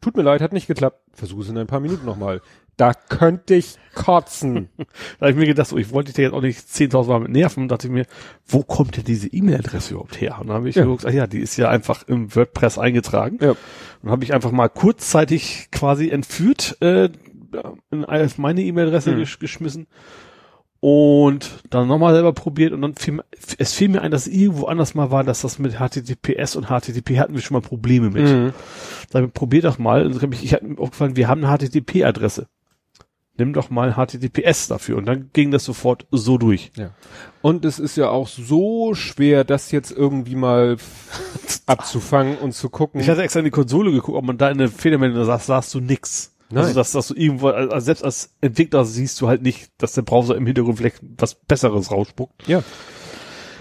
tut 0.00 0.16
mir 0.16 0.22
leid, 0.22 0.40
hat 0.42 0.52
nicht 0.52 0.68
geklappt, 0.68 1.00
versuch 1.12 1.40
es 1.40 1.48
in 1.48 1.58
ein 1.58 1.66
paar 1.66 1.80
Minuten 1.80 2.06
nochmal. 2.06 2.40
Da 2.76 2.92
könnte 2.92 3.54
ich 3.54 3.76
kotzen. 3.94 4.68
Da 5.18 5.26
habe 5.26 5.30
ich 5.30 5.36
mir 5.36 5.46
gedacht, 5.46 5.68
so, 5.68 5.76
ich 5.76 5.92
wollte 5.92 6.12
dich 6.12 6.18
jetzt 6.22 6.32
auch 6.34 6.40
nicht 6.42 6.58
10.000 6.58 7.06
Mal 7.08 7.20
mit 7.20 7.30
nerven. 7.30 7.68
Dachte 7.68 7.86
ich 7.86 7.92
mir, 7.92 8.06
wo 8.46 8.62
kommt 8.64 8.96
denn 8.96 9.04
diese 9.04 9.28
E-Mail-Adresse 9.28 9.92
überhaupt 9.94 10.20
her? 10.20 10.38
Und 10.40 10.48
dann 10.48 10.56
habe 10.56 10.68
ich 10.68 10.74
Ja. 10.74 10.82
geguckt, 10.82 11.04
ach 11.06 11.12
ja, 11.12 11.26
die 11.28 11.38
ist 11.38 11.56
ja 11.56 11.68
einfach 11.68 12.02
im 12.08 12.34
WordPress 12.34 12.78
eingetragen. 12.78 13.38
ja. 13.40 13.50
Und 13.50 13.56
dann 14.02 14.10
habe 14.12 14.24
ich 14.24 14.34
einfach 14.34 14.50
mal 14.50 14.68
kurzzeitig 14.68 15.68
quasi 15.70 16.08
entführt, 16.10 16.76
äh, 16.80 17.08
in 17.92 18.04
auf 18.04 18.38
meine 18.38 18.62
E-Mail-Adresse 18.62 19.12
Mhm. 19.12 19.18
gesch 19.18 19.38
geschmissen 19.38 19.86
und 20.80 21.62
dann 21.70 21.88
nochmal 21.88 22.12
selber 22.12 22.32
probiert 22.32 22.72
und 22.72 22.82
dann 22.82 22.94
fiel, 22.94 23.14
mir- 23.14 23.24
es 23.58 23.72
fiel 23.72 23.88
mir 23.88 24.02
ein, 24.02 24.10
dass 24.10 24.26
irgendwo 24.26 24.66
anders 24.66 24.94
mal 24.94 25.10
war, 25.10 25.24
dass 25.24 25.40
das 25.42 25.58
mit 25.58 25.74
HTTPS 25.78 26.56
und 26.56 26.66
HTTP 26.66 27.18
hatten 27.18 27.34
wir 27.34 27.40
schon 27.40 27.54
mal 27.54 27.60
Probleme 27.66 28.10
mit. 28.10 28.24
Mhm. 28.24 28.52
Da 29.10 29.20
hab 29.20 29.28
ich, 29.28 29.32
probier 29.32 29.62
doch 29.62 29.78
mal. 29.78 30.04
Und 30.04 30.14
dann 30.16 30.22
hab 30.22 30.32
ich, 30.34 30.44
ich 30.44 30.52
hatte 30.52 30.66
mir 30.66 30.78
aufgefallen, 30.78 31.16
wir 31.16 31.28
haben 31.28 31.42
eine 31.44 31.56
HTTP-Adresse. 31.56 32.48
Nimm 33.36 33.52
doch 33.52 33.68
mal 33.68 33.94
HTTPS 33.94 34.68
dafür. 34.68 34.96
Und 34.96 35.06
dann 35.06 35.30
ging 35.32 35.50
das 35.50 35.64
sofort 35.64 36.06
so 36.12 36.38
durch. 36.38 36.70
Ja. 36.76 36.90
Und 37.42 37.64
es 37.64 37.80
ist 37.80 37.96
ja 37.96 38.08
auch 38.08 38.28
so 38.28 38.94
schwer, 38.94 39.42
das 39.42 39.72
jetzt 39.72 39.90
irgendwie 39.90 40.36
mal 40.36 40.76
abzufangen 41.66 42.38
und 42.38 42.52
zu 42.52 42.70
gucken. 42.70 43.00
Ich 43.00 43.08
hatte 43.08 43.22
extra 43.22 43.40
in 43.40 43.44
die 43.44 43.50
Konsole 43.50 43.90
geguckt, 43.90 44.16
ob 44.16 44.24
man 44.24 44.38
da 44.38 44.50
in 44.50 44.58
der 44.58 44.68
Fehlermeldung 44.68 45.26
da 45.26 45.38
sahst, 45.38 45.74
du 45.74 45.80
nix. 45.80 46.30
Nein. 46.50 46.64
Also, 46.64 46.74
dass, 46.74 46.92
dass 46.92 47.08
du 47.08 47.14
irgendwo, 47.14 47.48
also 47.48 47.84
selbst 47.84 48.04
als 48.04 48.34
Entwickler 48.40 48.84
siehst 48.84 49.20
du 49.20 49.26
halt 49.28 49.42
nicht, 49.42 49.70
dass 49.78 49.94
der 49.94 50.02
Browser 50.02 50.36
im 50.36 50.46
Hintergrund 50.46 50.78
vielleicht 50.78 51.00
was 51.18 51.34
Besseres 51.34 51.90
rausspuckt. 51.90 52.46
ja. 52.46 52.62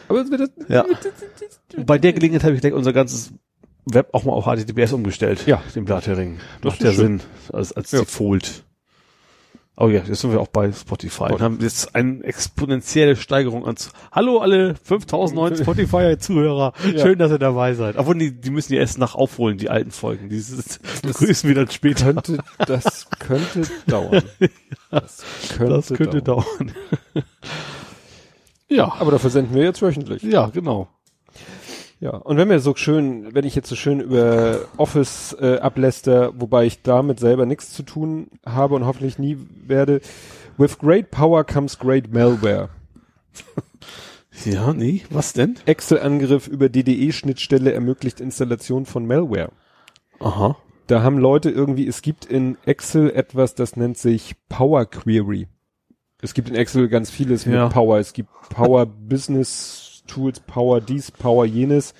Aber 0.10 0.24
das, 0.26 0.50
Ja. 0.68 0.86
Bei 1.86 1.98
der 1.98 2.14
Gelegenheit 2.14 2.44
habe 2.44 2.54
ich 2.54 2.62
gleich 2.62 2.74
unser 2.74 2.94
ganzes 2.94 3.32
Web 3.86 4.10
auch 4.12 4.26
mal 4.26 4.34
auf 4.34 4.46
HTTPS 4.46 4.94
umgestellt. 4.94 5.48
Ja. 5.48 5.64
Den 5.74 5.86
Blathering. 5.86 6.40
Macht 6.64 6.84
ja. 6.84 6.92
Sinn. 6.92 7.22
Als, 7.52 7.72
als 7.72 7.92
Ja. 7.92 8.00
Default. 8.02 8.64
Oh 9.76 9.88
ja, 9.88 10.02
jetzt 10.04 10.22
sind 10.22 10.32
wir 10.32 10.40
auch 10.40 10.50
bei 10.50 10.72
Spotify. 10.72 11.32
Und 11.34 11.42
haben 11.42 11.58
jetzt 11.60 11.96
eine 11.96 12.24
exponentielle 12.24 13.16
Steigerung 13.16 13.66
an. 13.66 13.76
Hallo 14.12 14.38
alle 14.38 14.76
5000 14.76 15.36
neuen 15.36 15.56
Spotify-Zuhörer. 15.58 16.74
Ja. 16.94 17.00
Schön, 17.00 17.18
dass 17.18 17.32
ihr 17.32 17.40
dabei 17.40 17.74
seid. 17.74 17.98
Obwohl, 17.98 18.16
die, 18.20 18.32
die 18.40 18.52
müssen 18.52 18.74
ja 18.74 18.80
erst 18.82 19.00
nach 19.00 19.16
aufholen, 19.16 19.58
die 19.58 19.70
alten 19.72 19.90
Folgen. 19.90 20.30
Die 20.30 20.44
begrüßen 21.02 21.48
wir 21.48 21.56
dann 21.56 21.72
später. 21.72 22.14
könnte, 22.14 22.38
das 22.68 23.08
könnte 23.20 23.64
dauern. 23.88 24.22
Das 24.92 25.24
könnte, 25.58 25.74
Das 25.74 25.88
könnte 25.88 26.22
dauern. 26.22 26.46
dauern. 26.60 26.74
ja, 28.68 28.94
Aber 29.00 29.10
dafür 29.12 29.32
senden 29.32 29.56
wir 29.56 29.64
jetzt 29.64 29.82
wöchentlich. 29.82 30.22
ja, 30.22 30.48
genau. 30.48 30.88
Ja, 32.04 32.18
und 32.18 32.36
wenn 32.36 32.50
wir 32.50 32.60
so 32.60 32.76
schön, 32.76 33.34
wenn 33.34 33.46
ich 33.46 33.56
jetzt 33.56 33.70
so 33.70 33.78
schön 33.78 34.02
über 34.02 34.60
Office 34.76 35.32
äh, 35.40 35.60
abläster, 35.60 36.34
wobei 36.38 36.66
ich 36.66 36.82
damit 36.82 37.18
selber 37.18 37.46
nichts 37.46 37.72
zu 37.72 37.82
tun 37.84 38.28
habe 38.46 38.76
und 38.76 38.86
hoffentlich 38.86 39.20
nie 39.20 39.38
werde, 39.66 40.02
with 40.58 40.80
great 40.80 41.12
power 41.12 41.46
comes 41.46 41.80
great 41.80 42.14
malware. 42.14 42.70
Ja, 44.46 44.74
nee, 44.74 45.04
was 45.12 45.34
denn? 45.34 45.56
Excel-Angriff 45.68 46.48
über 46.48 46.68
DDE-Schnittstelle 46.68 47.72
ermöglicht 47.72 48.20
Installation 48.20 48.88
von 48.88 49.06
Malware. 49.06 49.52
Aha. 50.20 50.58
Da 50.88 51.04
haben 51.04 51.20
Leute 51.20 51.52
irgendwie, 51.52 51.88
es 51.88 52.02
gibt 52.02 52.26
in 52.26 52.58
Excel 52.66 53.12
etwas, 53.12 53.54
das 53.54 53.78
nennt 53.78 53.98
sich 54.00 54.36
Power 54.50 54.88
Query. 54.88 55.48
Es 56.20 56.34
gibt 56.34 56.50
in 56.50 56.56
Excel 56.56 56.90
ganz 56.90 57.12
vieles 57.12 57.46
Ja. 57.46 57.66
mit 57.66 57.74
Power. 57.74 58.00
Es 58.00 58.12
gibt 58.14 58.30
Power 58.50 58.88
Business 58.88 59.93
Tools, 60.08 60.40
Power 60.40 60.82
dies, 60.82 61.12
Power 61.12 61.46
jenes. 61.46 61.94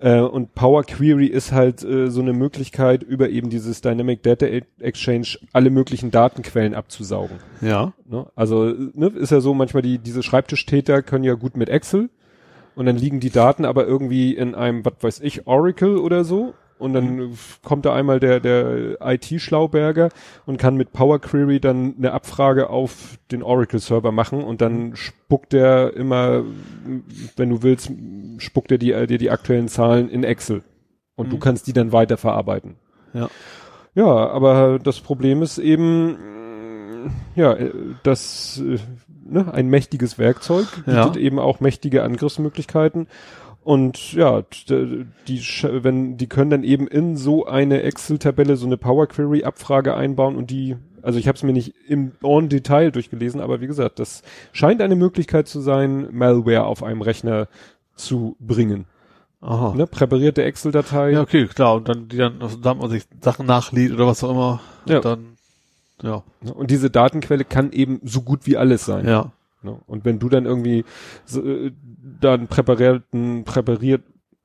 Äh, 0.00 0.20
und 0.20 0.54
Power 0.54 0.82
Query 0.84 1.26
ist 1.26 1.52
halt 1.52 1.84
äh, 1.84 2.10
so 2.10 2.22
eine 2.22 2.32
Möglichkeit, 2.32 3.02
über 3.02 3.28
eben 3.28 3.50
dieses 3.50 3.82
Dynamic 3.82 4.22
Data 4.22 4.46
Exchange 4.78 5.38
alle 5.52 5.70
möglichen 5.70 6.10
Datenquellen 6.10 6.74
abzusaugen. 6.74 7.38
Ja. 7.60 7.92
Ne? 8.06 8.26
Also 8.34 8.64
ne, 8.64 9.08
ist 9.08 9.30
ja 9.30 9.40
so, 9.40 9.52
manchmal 9.52 9.82
die 9.82 9.98
diese 9.98 10.22
Schreibtischtäter 10.22 11.02
können 11.02 11.24
ja 11.24 11.34
gut 11.34 11.56
mit 11.56 11.68
Excel 11.68 12.08
und 12.74 12.86
dann 12.86 12.96
liegen 12.96 13.20
die 13.20 13.30
Daten 13.30 13.66
aber 13.66 13.86
irgendwie 13.86 14.34
in 14.34 14.54
einem, 14.54 14.84
was 14.84 14.94
weiß 15.00 15.20
ich, 15.20 15.46
Oracle 15.46 15.98
oder 15.98 16.24
so 16.24 16.54
und 16.80 16.92
dann 16.94 17.36
kommt 17.62 17.84
da 17.86 17.94
einmal 17.94 18.18
der 18.18 18.40
der 18.40 18.98
IT-Schlauberger 19.00 20.08
und 20.46 20.56
kann 20.58 20.76
mit 20.76 20.92
Power 20.92 21.20
Query 21.20 21.60
dann 21.60 21.94
eine 21.98 22.12
Abfrage 22.12 22.70
auf 22.70 23.18
den 23.30 23.42
Oracle-Server 23.42 24.10
machen 24.12 24.42
und 24.42 24.60
dann 24.60 24.96
spuckt 24.96 25.52
der 25.52 25.94
immer, 25.94 26.42
wenn 27.36 27.50
du 27.50 27.62
willst, 27.62 27.92
spuckt 28.38 28.72
er 28.72 28.78
dir 28.78 29.06
die, 29.06 29.18
die 29.18 29.30
aktuellen 29.30 29.68
Zahlen 29.68 30.08
in 30.08 30.24
Excel 30.24 30.62
und 31.16 31.30
du 31.30 31.36
Mhm. 31.36 31.40
kannst 31.40 31.66
die 31.66 31.72
dann 31.72 31.92
weiterverarbeiten. 31.92 32.74
Ja. 33.12 33.28
Ja, 33.94 34.06
aber 34.06 34.78
das 34.82 35.00
Problem 35.00 35.42
ist 35.42 35.58
eben, 35.58 36.16
ja, 37.34 37.52
äh, 37.54 37.70
das, 38.02 38.62
äh, 38.64 38.78
ne, 39.28 39.52
ein 39.52 39.68
mächtiges 39.68 40.18
Werkzeug 40.18 40.66
Ja. 40.86 41.04
bietet 41.06 41.20
eben 41.20 41.38
auch 41.38 41.60
mächtige 41.60 42.02
Angriffsmöglichkeiten. 42.02 43.06
Und 43.62 44.14
ja, 44.14 44.42
die, 44.68 45.40
wenn, 45.62 46.16
die 46.16 46.26
können 46.28 46.50
dann 46.50 46.64
eben 46.64 46.86
in 46.86 47.16
so 47.16 47.46
eine 47.46 47.82
Excel-Tabelle 47.82 48.56
so 48.56 48.66
eine 48.66 48.78
Power 48.78 49.06
Query-Abfrage 49.06 49.94
einbauen 49.94 50.36
und 50.36 50.50
die, 50.50 50.76
also 51.02 51.18
ich 51.18 51.28
habe 51.28 51.36
es 51.36 51.42
mir 51.42 51.52
nicht 51.52 51.74
im 51.86 52.12
en 52.22 52.48
Detail 52.48 52.90
durchgelesen, 52.90 53.40
aber 53.40 53.60
wie 53.60 53.66
gesagt, 53.66 53.98
das 53.98 54.22
scheint 54.52 54.80
eine 54.80 54.96
Möglichkeit 54.96 55.46
zu 55.46 55.60
sein, 55.60 56.08
Malware 56.10 56.64
auf 56.64 56.82
einem 56.82 57.02
Rechner 57.02 57.48
zu 57.96 58.34
bringen. 58.40 58.86
Aha. 59.42 59.74
Ne, 59.74 59.86
präparierte 59.86 60.42
Excel-Datei. 60.42 61.12
Ja, 61.12 61.22
okay, 61.22 61.46
klar. 61.46 61.76
Und 61.76 61.88
dann, 61.88 62.08
die 62.08 62.16
dann, 62.16 62.40
also, 62.42 62.56
da 62.56 62.74
man 62.74 62.90
sich 62.90 63.04
Sachen 63.20 63.46
nachlädt 63.46 63.92
oder 63.92 64.06
was 64.06 64.22
auch 64.22 64.30
immer. 64.30 64.60
Ja. 64.86 64.96
Und 64.96 65.04
dann, 65.04 65.26
ja. 66.02 66.22
Und 66.54 66.70
diese 66.70 66.90
Datenquelle 66.90 67.44
kann 67.44 67.72
eben 67.72 68.00
so 68.04 68.22
gut 68.22 68.46
wie 68.46 68.56
alles 68.56 68.84
sein. 68.84 69.06
Ja. 69.06 69.32
Ne? 69.62 69.78
Und 69.86 70.04
wenn 70.04 70.18
du 70.18 70.28
dann 70.28 70.46
irgendwie 70.46 70.84
so, 71.24 71.44
äh, 71.44 71.72
da 72.20 72.34
einen 72.34 72.46
präparierten, 72.48 73.44
präpariert, 73.44 74.02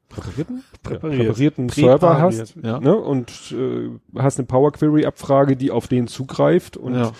präparierten, 0.10 0.64
Präpariert. 0.84 1.20
Präparierten 1.20 1.70
Server 1.70 2.22
hast 2.22 2.56
ja. 2.62 2.80
ne, 2.80 2.96
und 2.96 3.52
äh, 3.52 3.90
hast 4.18 4.40
eine 4.40 4.46
Power 4.46 4.72
Query 4.72 5.06
Abfrage, 5.06 5.58
die 5.58 5.72
auf 5.72 5.88
den 5.88 6.08
zugreift 6.08 6.78
und 6.78 6.94
ja, 6.96 7.12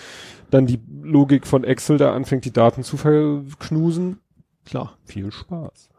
dann 0.50 0.66
die 0.66 0.80
Logik 1.02 1.46
von 1.46 1.64
Excel 1.64 1.98
da 1.98 2.14
anfängt, 2.14 2.44
die 2.44 2.52
Daten 2.52 2.84
zu 2.84 2.96
verknusen. 2.96 4.18
klar. 4.64 4.96
Viel 5.04 5.32
Spaß. 5.32 5.90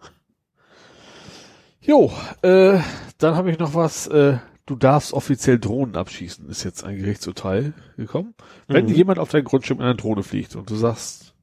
Jo, 1.82 2.11
äh, 2.42 2.80
dann 3.17 3.35
habe 3.35 3.51
ich 3.51 3.59
noch 3.59 3.74
was, 3.74 4.08
äh, 4.08 4.38
du 4.66 4.76
darfst 4.76 5.14
offiziell 5.14 5.59
Drohnen 5.59 5.95
abschießen, 5.95 6.50
ist 6.50 6.64
jetzt 6.64 6.84
ein 6.84 6.98
Gerichtsurteil 6.98 7.74
gekommen. 7.95 8.34
Wenn 8.67 8.85
Mhm. 8.85 8.93
jemand 8.93 9.19
auf 9.19 9.30
dein 9.30 9.43
Grundstück 9.43 9.77
mit 9.77 9.85
einer 9.85 9.95
Drohne 9.95 10.24
fliegt 10.24 10.56
und 10.56 10.69
du 10.69 10.76
sagst, 10.76 11.34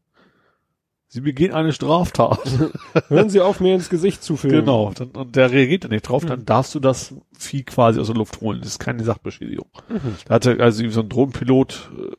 sie 1.14 1.20
begehen 1.20 1.52
eine 1.54 1.72
Straftat, 1.72 2.40
Hören 3.08 3.30
Sie 3.30 3.40
auf, 3.40 3.60
mir 3.60 3.74
ins 3.74 3.88
Gesicht 3.88 4.22
zu 4.24 4.36
filmen. 4.36 4.60
genau, 4.60 4.92
dann, 4.94 5.10
und 5.10 5.36
der 5.36 5.50
reagiert 5.52 5.84
dann 5.84 5.92
nicht 5.92 6.08
drauf, 6.08 6.26
dann 6.26 6.40
Mhm. 6.40 6.44
darfst 6.46 6.74
du 6.74 6.80
das 6.80 7.14
Vieh 7.38 7.62
quasi 7.62 8.00
aus 8.00 8.08
der 8.08 8.16
Luft 8.16 8.40
holen. 8.40 8.58
Das 8.60 8.70
ist 8.70 8.78
keine 8.80 9.04
Sachbeschädigung. 9.04 9.66
Mhm. 9.88 10.16
Da 10.26 10.34
hatte 10.34 10.56
also 10.60 10.88
so 10.90 11.00
ein 11.00 11.08
Drohnenpilot, 11.08 11.90
äh, 11.96 12.16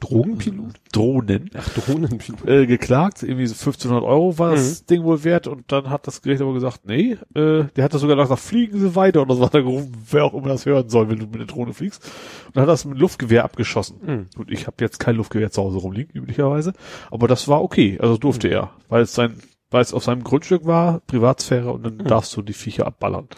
Drogenpilot? 0.00 0.74
Drohnen, 0.92 1.50
Ach, 1.56 1.68
Drohnenpilot. 1.70 2.46
äh, 2.48 2.66
geklagt, 2.66 3.22
irgendwie 3.22 3.46
so 3.46 3.54
1500 3.54 4.04
Euro 4.04 4.38
war 4.38 4.52
das 4.52 4.82
Mhm. 4.82 4.86
Ding 4.86 5.02
wohl 5.04 5.24
wert 5.24 5.46
und 5.46 5.70
dann 5.72 5.90
hat 5.90 6.06
das 6.06 6.22
Gericht 6.22 6.40
aber 6.40 6.54
gesagt, 6.54 6.86
nee, 6.86 7.18
äh, 7.34 7.64
der 7.76 7.84
hat 7.84 7.92
das 7.92 8.00
sogar 8.00 8.16
gesagt, 8.16 8.40
fliegen 8.40 8.78
Sie 8.78 8.94
weiter 8.94 9.22
oder 9.22 9.34
so 9.34 9.44
hat 9.44 9.54
er 9.54 9.62
gerufen, 9.62 9.92
wer 10.10 10.24
auch 10.24 10.34
immer 10.34 10.48
das 10.48 10.64
hören 10.66 10.88
soll, 10.88 11.08
wenn 11.10 11.18
du 11.18 11.26
mit 11.26 11.36
der 11.40 11.46
Drohne 11.46 11.72
fliegst 11.74 12.08
und 12.54 12.60
hat 12.60 12.68
das 12.68 12.84
mit 12.84 12.98
Luftgewehr 12.98 13.44
abgeschossen. 13.44 13.98
Mhm. 14.04 14.26
Gut, 14.36 14.50
ich 14.50 14.66
habe 14.66 14.76
jetzt 14.80 14.98
kein 14.98 15.16
Luftgewehr 15.16 15.50
zu 15.50 15.62
Hause 15.62 15.78
rumliegen, 15.78 16.14
üblicherweise, 16.14 16.72
aber 17.10 17.28
das 17.28 17.48
war 17.48 17.62
okay, 17.62 17.98
also 18.00 18.16
durfte 18.16 18.48
er, 18.48 18.70
weil 18.88 19.02
es 19.02 19.14
sein, 19.14 19.34
weil 19.70 19.82
es 19.82 19.92
auf 19.92 20.04
seinem 20.04 20.22
Grundstück 20.24 20.64
war, 20.64 21.00
Privatsphäre 21.00 21.72
und 21.72 21.82
dann 21.84 21.98
darfst 21.98 22.34
du 22.36 22.42
die 22.42 22.52
Viecher 22.54 22.86
abballern. 22.86 23.28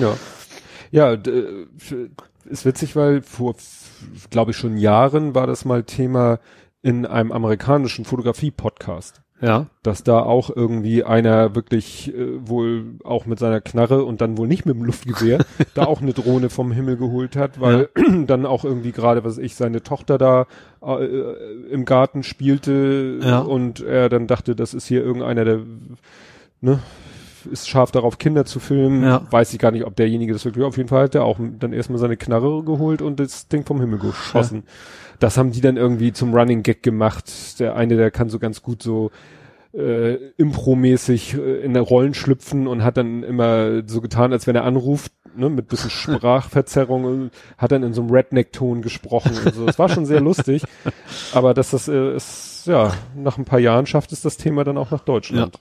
Ja. 0.00 0.14
Ja, 0.90 1.12
äh, 1.12 1.66
ist 2.46 2.64
witzig, 2.64 2.96
weil 2.96 3.20
vor, 3.22 3.54
glaube 4.30 4.50
ich, 4.52 4.56
schon 4.56 4.76
Jahren 4.76 5.34
war 5.34 5.46
das 5.46 5.64
mal 5.64 5.82
Thema 5.84 6.38
in 6.82 7.06
einem 7.06 7.32
amerikanischen 7.32 8.04
Fotografie-Podcast. 8.04 9.22
Ja. 9.40 9.66
dass 9.84 10.02
da 10.02 10.18
auch 10.18 10.50
irgendwie 10.50 11.04
einer 11.04 11.54
wirklich 11.54 12.12
äh, 12.12 12.44
wohl 12.48 12.96
auch 13.04 13.24
mit 13.24 13.38
seiner 13.38 13.60
Knarre 13.60 14.02
und 14.02 14.20
dann 14.20 14.36
wohl 14.36 14.48
nicht 14.48 14.66
mit 14.66 14.74
dem 14.74 14.82
Luftgewehr 14.82 15.44
da 15.74 15.84
auch 15.86 16.02
eine 16.02 16.12
Drohne 16.12 16.50
vom 16.50 16.72
Himmel 16.72 16.96
geholt 16.96 17.36
hat, 17.36 17.60
weil 17.60 17.88
dann 18.26 18.46
auch 18.46 18.64
irgendwie 18.64 18.90
gerade, 18.90 19.22
was 19.22 19.38
ich, 19.38 19.54
seine 19.54 19.84
Tochter 19.84 20.18
da 20.18 20.46
äh, 20.84 21.34
im 21.70 21.84
Garten 21.84 22.24
spielte 22.24 23.20
Ja. 23.22 23.38
und 23.38 23.78
er 23.80 24.08
dann 24.08 24.26
dachte, 24.26 24.56
das 24.56 24.74
ist 24.74 24.88
hier 24.88 25.04
irgendeiner, 25.04 25.44
der 25.44 25.60
ne, 26.60 26.80
ist 27.50 27.68
scharf 27.68 27.90
darauf, 27.90 28.18
Kinder 28.18 28.44
zu 28.44 28.60
filmen. 28.60 29.02
Ja. 29.02 29.22
Weiß 29.30 29.52
ich 29.52 29.58
gar 29.58 29.70
nicht, 29.70 29.84
ob 29.84 29.96
derjenige 29.96 30.32
das 30.32 30.44
wirklich, 30.44 30.64
auf 30.64 30.76
jeden 30.76 30.88
Fall 30.88 31.04
hat 31.04 31.14
der 31.14 31.24
auch 31.24 31.38
dann 31.40 31.72
erstmal 31.72 31.98
seine 31.98 32.16
Knarre 32.16 32.62
geholt 32.64 33.02
und 33.02 33.20
das 33.20 33.48
Ding 33.48 33.64
vom 33.64 33.80
Himmel 33.80 33.98
geschossen. 33.98 34.64
Das 35.18 35.36
haben 35.36 35.50
die 35.50 35.60
dann 35.60 35.76
irgendwie 35.76 36.12
zum 36.12 36.34
Running 36.34 36.62
Gag 36.62 36.82
gemacht. 36.82 37.58
Der 37.58 37.74
eine, 37.76 37.96
der 37.96 38.10
kann 38.10 38.28
so 38.28 38.38
ganz 38.38 38.62
gut 38.62 38.82
so 38.82 39.10
äh, 39.74 40.14
Impro-mäßig 40.36 41.34
äh, 41.38 41.60
in 41.60 41.74
der 41.74 41.82
Rollen 41.82 42.14
schlüpfen 42.14 42.66
und 42.66 42.84
hat 42.84 42.96
dann 42.96 43.22
immer 43.22 43.82
so 43.86 44.00
getan, 44.00 44.32
als 44.32 44.46
wenn 44.46 44.56
er 44.56 44.64
anruft, 44.64 45.12
ne, 45.36 45.48
mit 45.48 45.68
bisschen 45.68 45.90
Sprachverzerrung, 45.90 47.04
und 47.04 47.30
hat 47.56 47.72
dann 47.72 47.82
in 47.82 47.92
so 47.92 48.02
einem 48.02 48.10
Redneck-Ton 48.10 48.82
gesprochen 48.82 49.32
und 49.44 49.54
so. 49.54 49.66
Das 49.66 49.78
war 49.78 49.88
schon 49.88 50.06
sehr 50.06 50.20
lustig. 50.20 50.62
Aber 51.32 51.54
dass 51.54 51.70
das 51.70 51.88
äh, 51.88 52.14
ist, 52.16 52.66
ja, 52.66 52.92
nach 53.14 53.38
ein 53.38 53.44
paar 53.44 53.60
Jahren 53.60 53.86
schafft 53.86 54.12
es 54.12 54.20
das 54.20 54.36
Thema 54.36 54.64
dann 54.64 54.78
auch 54.78 54.90
nach 54.90 55.00
Deutschland. 55.00 55.54
Ja, 55.54 55.60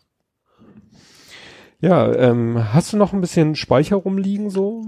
ähm, 2.11 2.73
hast 2.73 2.93
du 2.93 2.97
noch 2.97 3.13
ein 3.13 3.21
bisschen 3.21 3.55
Speicher 3.55 3.97
rumliegen 3.97 4.49
so? 4.49 4.87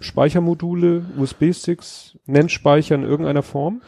Speichermodule, 0.00 1.04
USB-Sticks, 1.16 2.18
Nennspeicher 2.26 2.94
in 2.94 3.04
irgendeiner 3.04 3.42
Form? 3.42 3.82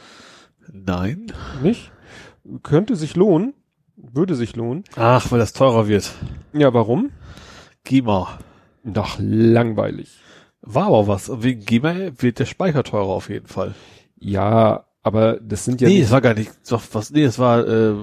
Nein. 0.70 1.32
Nicht? 1.62 1.90
Könnte 2.62 2.96
sich 2.96 3.16
lohnen. 3.16 3.54
Würde 3.96 4.34
sich 4.34 4.56
lohnen. 4.56 4.84
Ach, 4.96 5.30
weil 5.30 5.38
das 5.38 5.52
teurer 5.52 5.86
wird. 5.88 6.12
Ja, 6.52 6.72
warum? 6.74 7.10
GEMA. 7.84 8.38
Doch 8.84 9.16
langweilig. 9.18 10.18
War 10.60 10.86
aber 10.86 11.06
was. 11.06 11.42
Wegen 11.42 11.64
GEMA 11.64 11.94
wird 12.18 12.38
der 12.38 12.46
Speicher 12.46 12.84
teurer 12.84 13.08
auf 13.08 13.28
jeden 13.28 13.46
Fall. 13.46 13.74
Ja, 14.18 14.86
aber 15.02 15.40
das 15.40 15.64
sind 15.64 15.80
ja 15.80 15.88
nee, 15.88 16.00
es 16.00 16.10
war 16.10 16.20
gar 16.20 16.34
nicht, 16.34 16.52
doch 16.70 16.82
was, 16.92 17.10
nee, 17.10 17.24
es 17.24 17.38
war, 17.38 17.66
äh, 17.66 17.94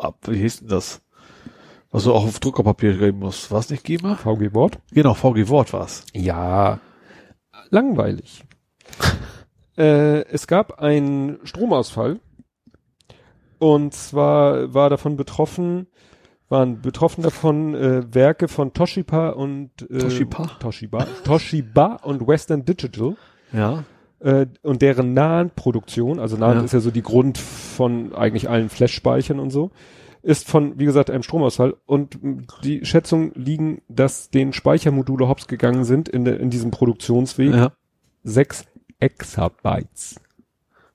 ab, 0.00 0.20
wie 0.26 0.38
hieß 0.38 0.60
denn 0.60 0.68
das? 0.68 1.02
Du 2.04 2.12
auch 2.12 2.24
auf 2.26 2.40
Druckerpapier 2.40 2.96
schreiben 2.96 3.18
musst. 3.20 3.50
War 3.50 3.60
es 3.60 3.70
nicht 3.70 3.84
GEMA? 3.84 4.16
VG 4.16 4.52
Wort. 4.54 4.78
Genau, 4.92 5.14
VG 5.14 5.48
Wort 5.48 5.72
war's. 5.72 6.04
Ja, 6.12 6.78
langweilig. 7.70 8.44
äh, 9.78 10.20
es 10.26 10.46
gab 10.46 10.80
einen 10.80 11.38
Stromausfall. 11.44 12.20
Und 13.58 13.94
zwar 13.94 14.74
war 14.74 14.90
davon 14.90 15.16
betroffen, 15.16 15.86
waren 16.50 16.82
betroffen 16.82 17.22
davon 17.22 17.74
äh, 17.74 18.14
Werke 18.14 18.48
von 18.48 18.74
Toshiba 18.74 19.30
und 19.30 19.70
äh, 19.90 19.98
Toshiba? 19.98 20.50
Toshiba, 20.60 21.06
Toshiba 21.24 21.94
und 22.02 22.26
Western 22.26 22.66
Digital 22.66 23.16
Ja. 23.54 23.84
äh, 24.20 24.46
und 24.62 24.82
deren 24.82 25.14
NAND-Produktion, 25.14 26.18
also 26.20 26.36
NAND 26.36 26.56
Ja. 26.58 26.64
ist 26.64 26.72
ja 26.72 26.80
so 26.80 26.90
die 26.90 27.02
Grund 27.02 27.38
von 27.38 28.14
eigentlich 28.14 28.50
allen 28.50 28.68
Flash-Speichern 28.68 29.40
und 29.40 29.48
so, 29.50 29.70
ist 30.26 30.48
von, 30.48 30.78
wie 30.78 30.84
gesagt, 30.84 31.08
einem 31.08 31.22
Stromausfall 31.22 31.76
und 31.86 32.18
die 32.64 32.84
Schätzungen 32.84 33.30
liegen, 33.34 33.80
dass 33.88 34.28
den 34.30 34.52
Speichermodule 34.52 35.28
hops 35.28 35.46
gegangen 35.46 35.84
sind 35.84 36.08
in, 36.08 36.24
der, 36.24 36.40
in 36.40 36.50
diesem 36.50 36.70
Produktionsweg 36.72 37.54
Ja. 37.54 37.72
sechs 38.24 38.64
Exabytes. 38.98 40.16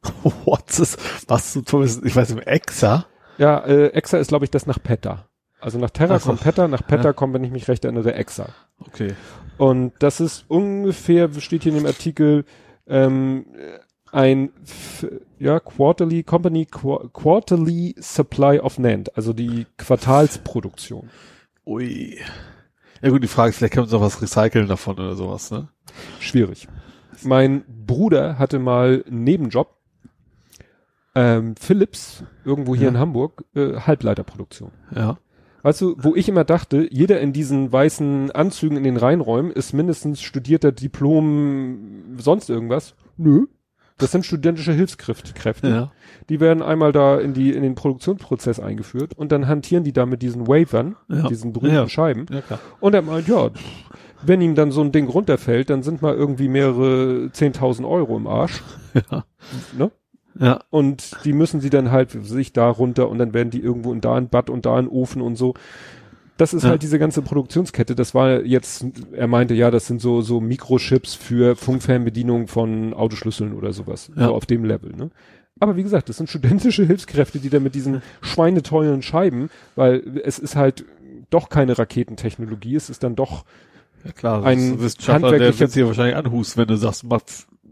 What 0.45 0.77
is, 0.79 0.97
was 1.27 1.53
du 1.53 1.61
tust, 1.61 2.03
ich 2.05 2.15
weiß 2.15 2.33
nicht, 2.35 2.47
Exa? 2.47 3.05
Ja, 3.37 3.59
äh, 3.59 3.87
Exa 3.89 4.17
ist, 4.17 4.27
glaube 4.29 4.45
ich, 4.45 4.51
das 4.51 4.65
nach 4.67 4.81
PETA. 4.81 5.27
Also 5.59 5.77
nach 5.77 5.91
Terra 5.91 6.15
Ach 6.15 6.19
so. 6.21 6.29
kommt 6.29 6.41
PETA, 6.41 6.67
nach 6.67 6.85
PETA 6.85 7.03
Ja. 7.09 7.13
kommt, 7.13 7.33
wenn 7.33 7.43
ich 7.43 7.51
mich 7.51 7.67
recht 7.67 7.85
erinnere, 7.85 8.13
Exa. 8.15 8.49
Okay. 8.79 9.13
Und 9.57 9.93
das 9.99 10.19
ist 10.19 10.45
ungefähr, 10.49 11.29
steht 11.39 11.63
hier 11.63 11.71
in 11.71 11.77
dem 11.77 11.85
Artikel, 11.85 12.45
ähm, 12.87 13.45
ein 14.11 14.51
ja, 15.39 15.59
Quarterly 15.59 16.23
Company 16.23 16.65
Qu 16.65 17.09
Quarterly 17.13 17.95
Supply 17.99 18.59
of 18.59 18.77
NAND, 18.79 19.15
also 19.15 19.33
die 19.33 19.65
Quartalsproduktion. 19.77 21.09
Ui. 21.65 22.17
Ja 23.01 23.09
gut, 23.09 23.23
die 23.23 23.27
Frage 23.27 23.49
ist, 23.49 23.57
vielleicht 23.57 23.73
können 23.73 23.89
wir 23.89 23.93
noch 23.97 24.05
was 24.05 24.21
recyceln 24.21 24.67
davon 24.67 24.95
oder 24.95 25.15
sowas, 25.15 25.49
ne? 25.51 25.69
Schwierig. 26.19 26.67
Mein 27.23 27.63
Bruder 27.67 28.37
hatte 28.37 28.59
mal 28.59 29.03
einen 29.07 29.23
Nebenjob, 29.23 29.75
ähm, 31.15 31.55
Philips, 31.59 32.23
irgendwo 32.45 32.75
hier 32.75 32.85
Ja. 32.85 32.89
in 32.89 32.99
Hamburg, 32.99 33.43
äh, 33.55 33.73
Halbleiterproduktion. 33.79 34.71
Ja. 34.95 35.17
Weißt 35.63 35.81
du, 35.81 35.95
wo 35.99 36.15
ich 36.15 36.27
immer 36.27 36.43
dachte, 36.43 36.87
jeder 36.91 37.19
in 37.21 37.33
diesen 37.33 37.71
weißen 37.71 38.31
Anzügen 38.31 38.77
in 38.77 38.83
den 38.83 38.97
Reinräumen 38.97 39.51
ist 39.51 39.73
mindestens 39.73 40.21
studierter 40.21 40.71
Diplom, 40.71 42.17
sonst 42.17 42.49
irgendwas. 42.49 42.95
Nö. 43.17 43.45
Das 44.01 44.11
sind 44.11 44.25
studentische 44.25 44.73
Hilfskräfte. 44.73 45.33
Kräfte. 45.33 45.69
Ja. 45.69 45.91
Die 46.29 46.39
werden 46.39 46.61
einmal 46.61 46.91
da 46.91 47.17
in 47.19 47.33
die, 47.33 47.51
in 47.53 47.63
den 47.63 47.75
Produktionsprozess 47.75 48.59
eingeführt 48.59 49.13
und 49.17 49.31
dann 49.31 49.47
hantieren 49.47 49.83
die 49.83 49.93
da 49.93 50.05
mit 50.05 50.21
diesen 50.21 50.47
Wavern, 50.47 50.95
Ja. 51.07 51.27
diesen 51.27 51.53
berühmten 51.53 51.75
Ja. 51.75 51.87
Scheiben. 51.89 52.25
Ja, 52.31 52.41
klar. 52.41 52.59
Und 52.79 52.93
er 52.93 53.01
meint, 53.01 53.27
ja, 53.27 53.49
wenn 54.23 54.41
ihm 54.41 54.55
dann 54.55 54.71
so 54.71 54.81
ein 54.81 54.91
Ding 54.91 55.07
runterfällt, 55.07 55.69
dann 55.69 55.81
sind 55.83 56.01
mal 56.01 56.13
irgendwie 56.13 56.47
mehrere 56.47 57.29
10.000 57.33 57.87
Euro 57.87 58.17
im 58.17 58.27
Arsch. 58.27 58.61
Ja. 59.09 59.23
Ne? 59.77 59.91
Ja. 60.39 60.59
Und 60.69 61.11
die 61.23 61.31
müssen 61.33 61.61
sie 61.61 61.69
dann 61.69 61.91
halt 61.91 62.11
sich 62.11 62.51
da 62.53 62.69
runter 62.69 63.07
und 63.09 63.17
dann 63.19 63.33
werden 63.33 63.49
die 63.51 63.61
irgendwo 63.61 63.93
in 63.93 64.01
da 64.01 64.15
ein 64.15 64.27
Bad 64.29 64.49
und 64.49 64.65
da 64.65 64.75
ein 64.77 64.87
Ofen 64.89 65.21
und 65.21 65.37
so. 65.37 65.53
Das 66.41 66.55
ist 66.55 66.63
Ja. 66.63 66.69
halt 66.71 66.81
diese 66.81 66.97
ganze 66.97 67.21
Produktionskette. 67.21 67.93
Das 67.93 68.15
war 68.15 68.41
jetzt, 68.43 68.83
er 69.11 69.27
meinte, 69.27 69.53
ja, 69.53 69.69
das 69.69 69.85
sind 69.85 70.01
so, 70.01 70.21
so 70.21 70.41
Mikrochips 70.41 71.13
für 71.13 71.55
Funkfernbedienung 71.55 72.47
von 72.47 72.95
Autoschlüsseln 72.95 73.53
oder 73.53 73.73
sowas. 73.73 74.09
Ja. 74.15 74.25
So 74.29 74.33
auf 74.33 74.47
dem 74.47 74.65
Level, 74.65 74.91
ne? 74.95 75.11
Aber 75.59 75.77
wie 75.77 75.83
gesagt, 75.83 76.09
das 76.09 76.17
sind 76.17 76.29
studentische 76.31 76.83
Hilfskräfte, 76.87 77.37
die 77.37 77.49
da 77.51 77.59
mit 77.59 77.75
diesen 77.75 78.01
schweineteuren 78.23 79.03
Scheiben, 79.03 79.51
weil 79.75 80.01
es 80.23 80.39
ist 80.39 80.55
halt 80.55 80.83
doch 81.29 81.49
keine 81.49 81.77
Raketentechnologie, 81.77 82.75
es 82.75 82.89
ist 82.89 83.03
dann 83.03 83.15
doch 83.15 83.45
Ja 84.03 84.11
klar, 84.11 84.43
Ein 84.43 84.81
Wissenschaftler, 84.81 85.37
der 85.37 85.59
wird 85.59 85.73
hier 85.73 85.85
wahrscheinlich 85.85 86.15
anhusten, 86.15 86.59
wenn 86.61 86.67
du 86.69 86.75
sagst, 86.75 87.03
mach, 87.03 87.21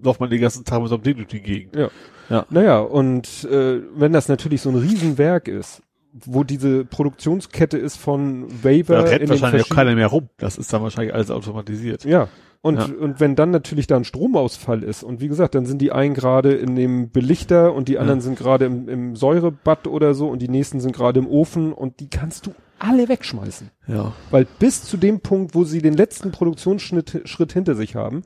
lauf 0.04 0.20
mal 0.20 0.30
den 0.30 0.42
ganzen 0.42 0.64
Tag 0.64 0.80
mit 0.82 0.90
so 0.90 0.96
einem 0.96 1.04
Ding 1.04 1.16
durch 1.16 1.30
die 1.30 1.42
Gegend. 1.42 1.76
Ja. 1.76 1.90
Ja. 2.30 2.46
Naja, 2.52 2.82
und 2.82 3.46
äh, 3.46 3.82
wenn 3.96 4.14
das 4.14 4.28
natürlich 4.28 4.62
so 4.62 4.70
ein 4.70 4.76
Riesenwerk 4.76 5.48
ist, 5.48 5.82
wo 6.14 6.44
diese 6.44 6.86
Produktionskette 6.86 7.78
ist 7.78 7.98
von 7.98 8.48
Da 8.64 8.70
Waver 8.70 9.06
rennt 9.10 9.30
wahrscheinlich 9.30 9.64
auch 9.66 9.76
keiner 9.76 9.96
mehr 9.96 10.08
rum. 10.08 10.30
Das 10.38 10.58
ist 10.58 10.72
dann 10.74 10.82
wahrscheinlich 10.82 11.14
alles 11.14 11.30
automatisiert. 11.32 12.04
Ja. 12.06 12.28
Und, 12.62 12.78
Ja. 12.78 12.86
und 13.00 13.20
wenn 13.22 13.36
dann 13.38 13.52
natürlich 13.52 13.88
da 13.88 13.96
ein 13.96 14.04
Stromausfall 14.04 14.84
ist 14.84 15.04
und 15.04 15.22
wie 15.22 15.30
gesagt, 15.30 15.56
dann 15.56 15.66
sind 15.66 15.82
die 15.82 15.92
einen 15.94 16.14
gerade 16.14 16.54
in 16.54 16.76
dem 16.76 17.10
Belichter 17.10 17.74
und 17.74 17.88
die 17.88 17.98
anderen 18.00 18.20
sind 18.20 18.38
gerade 18.38 18.66
im, 18.66 18.90
im 18.90 19.16
Säurebad 19.16 19.88
oder 19.88 20.14
so 20.14 20.28
und 20.28 20.42
die 20.42 20.50
nächsten 20.50 20.82
sind 20.82 20.94
gerade 20.94 21.20
im 21.20 21.28
Ofen 21.28 21.72
und 21.72 22.02
die 22.02 22.10
kannst 22.10 22.48
du 22.48 22.52
alle 22.80 23.08
wegschmeißen. 23.08 23.70
Ja. 23.88 24.14
Weil 24.32 24.46
bis 24.60 24.84
zu 24.84 24.98
dem 24.98 25.22
Punkt, 25.22 25.56
wo 25.56 25.64
sie 25.64 25.82
den 25.82 25.94
letzten 25.94 26.32
Produktionsschritt 26.32 27.22
Schritt 27.26 27.54
hinter 27.54 27.76
sich 27.76 27.96
haben, 27.96 28.24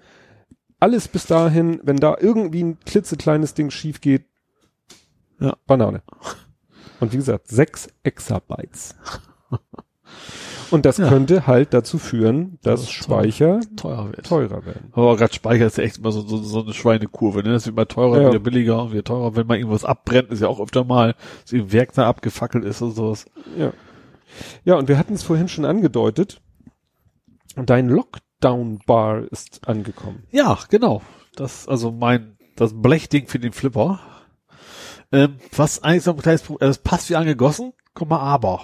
alles 0.80 1.08
bis 1.08 1.28
dahin, 1.28 1.80
wenn 1.84 1.98
da 1.98 2.18
irgendwie 2.20 2.64
ein 2.64 2.80
klitzekleines 2.80 3.54
Ding 3.54 3.70
schief 3.70 4.02
geht, 4.02 4.26
Ja. 5.40 5.56
Banane. 5.68 6.02
Und 7.00 7.12
wie 7.14 7.18
gesagt, 7.18 7.48
sechs 7.48 7.88
Exabytes. 8.04 8.96
Und 10.72 10.86
das 10.86 10.98
Ja. 10.98 11.08
könnte 11.10 11.46
halt 11.46 11.74
dazu 11.74 12.00
führen, 12.00 12.58
dass 12.64 12.82
Das 12.82 12.92
Speicher 12.92 13.60
Teuer 13.76 14.10
wird. 14.12 14.26
teurer 14.26 14.66
werden. 14.66 14.90
Aber 14.94 15.16
gerade 15.18 15.34
Speicher 15.34 15.68
ist 15.68 15.78
ja 15.78 15.84
echt 15.84 15.98
immer 16.00 16.12
so, 16.12 16.22
so, 16.22 16.38
so 16.38 16.64
eine 16.64 16.74
Schweinekurve, 16.74 17.44
ne? 17.44 17.52
Das 17.52 17.66
wird 17.68 17.76
mal 17.76 17.86
teurer, 17.86 18.22
Ja. 18.22 18.30
wieder 18.30 18.40
billiger 18.40 18.82
und 18.84 18.92
wieder 18.94 19.04
teurer. 19.04 19.36
Wenn 19.36 19.46
mal 19.46 19.58
irgendwas 19.58 19.86
abbrennt, 19.86 20.32
ist 20.32 20.42
ja 20.42 20.48
auch 20.48 20.60
öfter 20.60 20.84
mal, 20.84 21.16
dass 21.44 21.52
im 21.52 21.72
Werk 21.72 21.94
da 21.94 22.08
abgefackelt 22.08 22.66
ist 22.66 22.82
und 22.82 22.94
sowas. 22.96 23.26
Ja. 23.58 23.72
Ja, 24.66 24.76
und 24.76 24.88
wir 24.88 24.98
hatten 24.98 25.14
es 25.14 25.22
vorhin 25.24 25.48
schon 25.48 25.66
angedeutet. 25.66 26.42
Dein 27.56 27.88
Lockdown-Bar 27.90 29.26
ist 29.32 29.68
angekommen. 29.68 30.24
Ja, 30.32 30.58
genau. 30.70 31.04
Das, 31.36 31.68
also 31.68 31.92
mein, 31.92 32.38
das 32.56 32.74
Blechding 32.82 33.28
für 33.28 33.38
den 33.38 33.54
Flipper. 33.54 34.00
Ähm, 35.14 35.36
was 35.56 35.84
eigentlich 35.84 36.04
so 36.04 36.12
ein 36.12 36.18
kleines 36.18 36.42
Problem, 36.42 36.70
es 36.70 36.78
passt 36.80 37.10
wie 37.10 37.16
angegossen, 37.16 37.74
komm 37.94 38.10
mal 38.10 38.20
aber. 38.20 38.62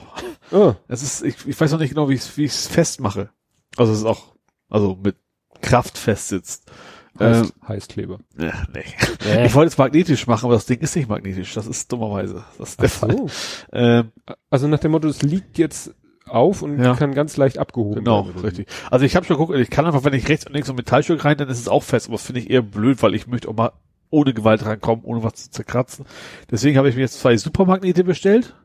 Oh, 0.52 0.74
Es 0.88 1.04
ist, 1.04 1.24
ich, 1.24 1.48
ich 1.48 1.60
weiß 1.60 1.72
noch 1.72 1.80
nicht 1.80 1.90
genau, 1.92 2.10
wie 2.10 2.16
ich 2.16 2.22
es 2.22 2.38
wie 2.38 2.46
ich's 2.46 2.68
festmache. 2.68 3.30
Also 3.78 3.92
es 3.94 4.00
ist 4.00 4.06
auch, 4.06 4.34
also 4.70 4.98
mit 5.02 5.16
Kraft 5.62 5.98
festsitzt. 5.98 6.72
heißt, 7.20 7.54
Heißkleber. 7.68 8.18
Ähm, 8.40 8.46
ja, 8.48 8.54
nee. 8.74 9.46
Ich 9.46 9.54
wollte 9.54 9.68
es 9.68 9.78
magnetisch 9.78 10.26
machen, 10.26 10.46
aber 10.46 10.56
das 10.56 10.66
Ding 10.66 10.80
ist 10.80 10.96
nicht 10.96 11.08
magnetisch. 11.10 11.54
Das 11.54 11.68
ist 11.68 11.92
dummerweise. 11.92 12.44
Das 12.58 12.70
ist 12.72 12.82
der 12.82 12.90
Fall. 12.90 13.16
So. 13.16 13.30
Ähm, 13.74 14.12
Also 14.50 14.68
nach 14.68 14.80
dem 14.80 14.92
Motto, 14.92 15.08
es 15.08 15.22
liegt 15.22 15.58
jetzt 15.60 15.94
auf 16.26 16.62
und 16.62 16.80
Ja. 16.82 16.96
kann 16.96 17.14
ganz 17.14 17.38
leicht 17.38 17.58
abgehoben 17.58 17.96
genau, 18.04 18.26
werden. 18.26 18.38
oder 18.40 18.48
richtig. 18.48 18.68
Also 18.90 19.06
ich 19.06 19.16
habe 19.16 19.26
schon 19.26 19.38
geguckt, 19.38 19.58
ich 19.58 19.70
kann 19.70 19.86
einfach, 19.86 20.04
wenn 20.04 20.14
ich 20.14 20.28
rechts 20.30 20.46
und 20.48 20.54
links 20.54 20.68
so 20.68 20.74
ein 20.74 20.78
Metallstück 20.78 21.26
rein, 21.26 21.38
dann 21.38 21.50
ist 21.50 21.60
es 21.60 21.68
auch 21.68 21.84
fest. 21.84 22.08
Aber 22.08 22.16
das 22.16 22.26
finde 22.26 22.42
ich 22.42 22.50
eher 22.50 22.62
blöd, 22.62 23.02
weil 23.04 23.14
ich 23.16 23.28
möchte 23.28 23.50
auch 23.50 23.56
mal 23.56 23.72
ohne 24.10 24.34
Gewalt 24.34 24.66
reinkommen, 24.66 25.04
ohne 25.06 25.24
was 25.24 25.36
zu 25.36 25.52
zerkratzen. 25.52 26.06
Deswegen 26.50 26.78
habe 26.78 26.90
ich 26.90 26.96
mir 26.96 27.02
jetzt 27.02 27.20
zwei 27.20 27.38
Supermagnete 27.38 28.04
bestellt. 28.04 28.56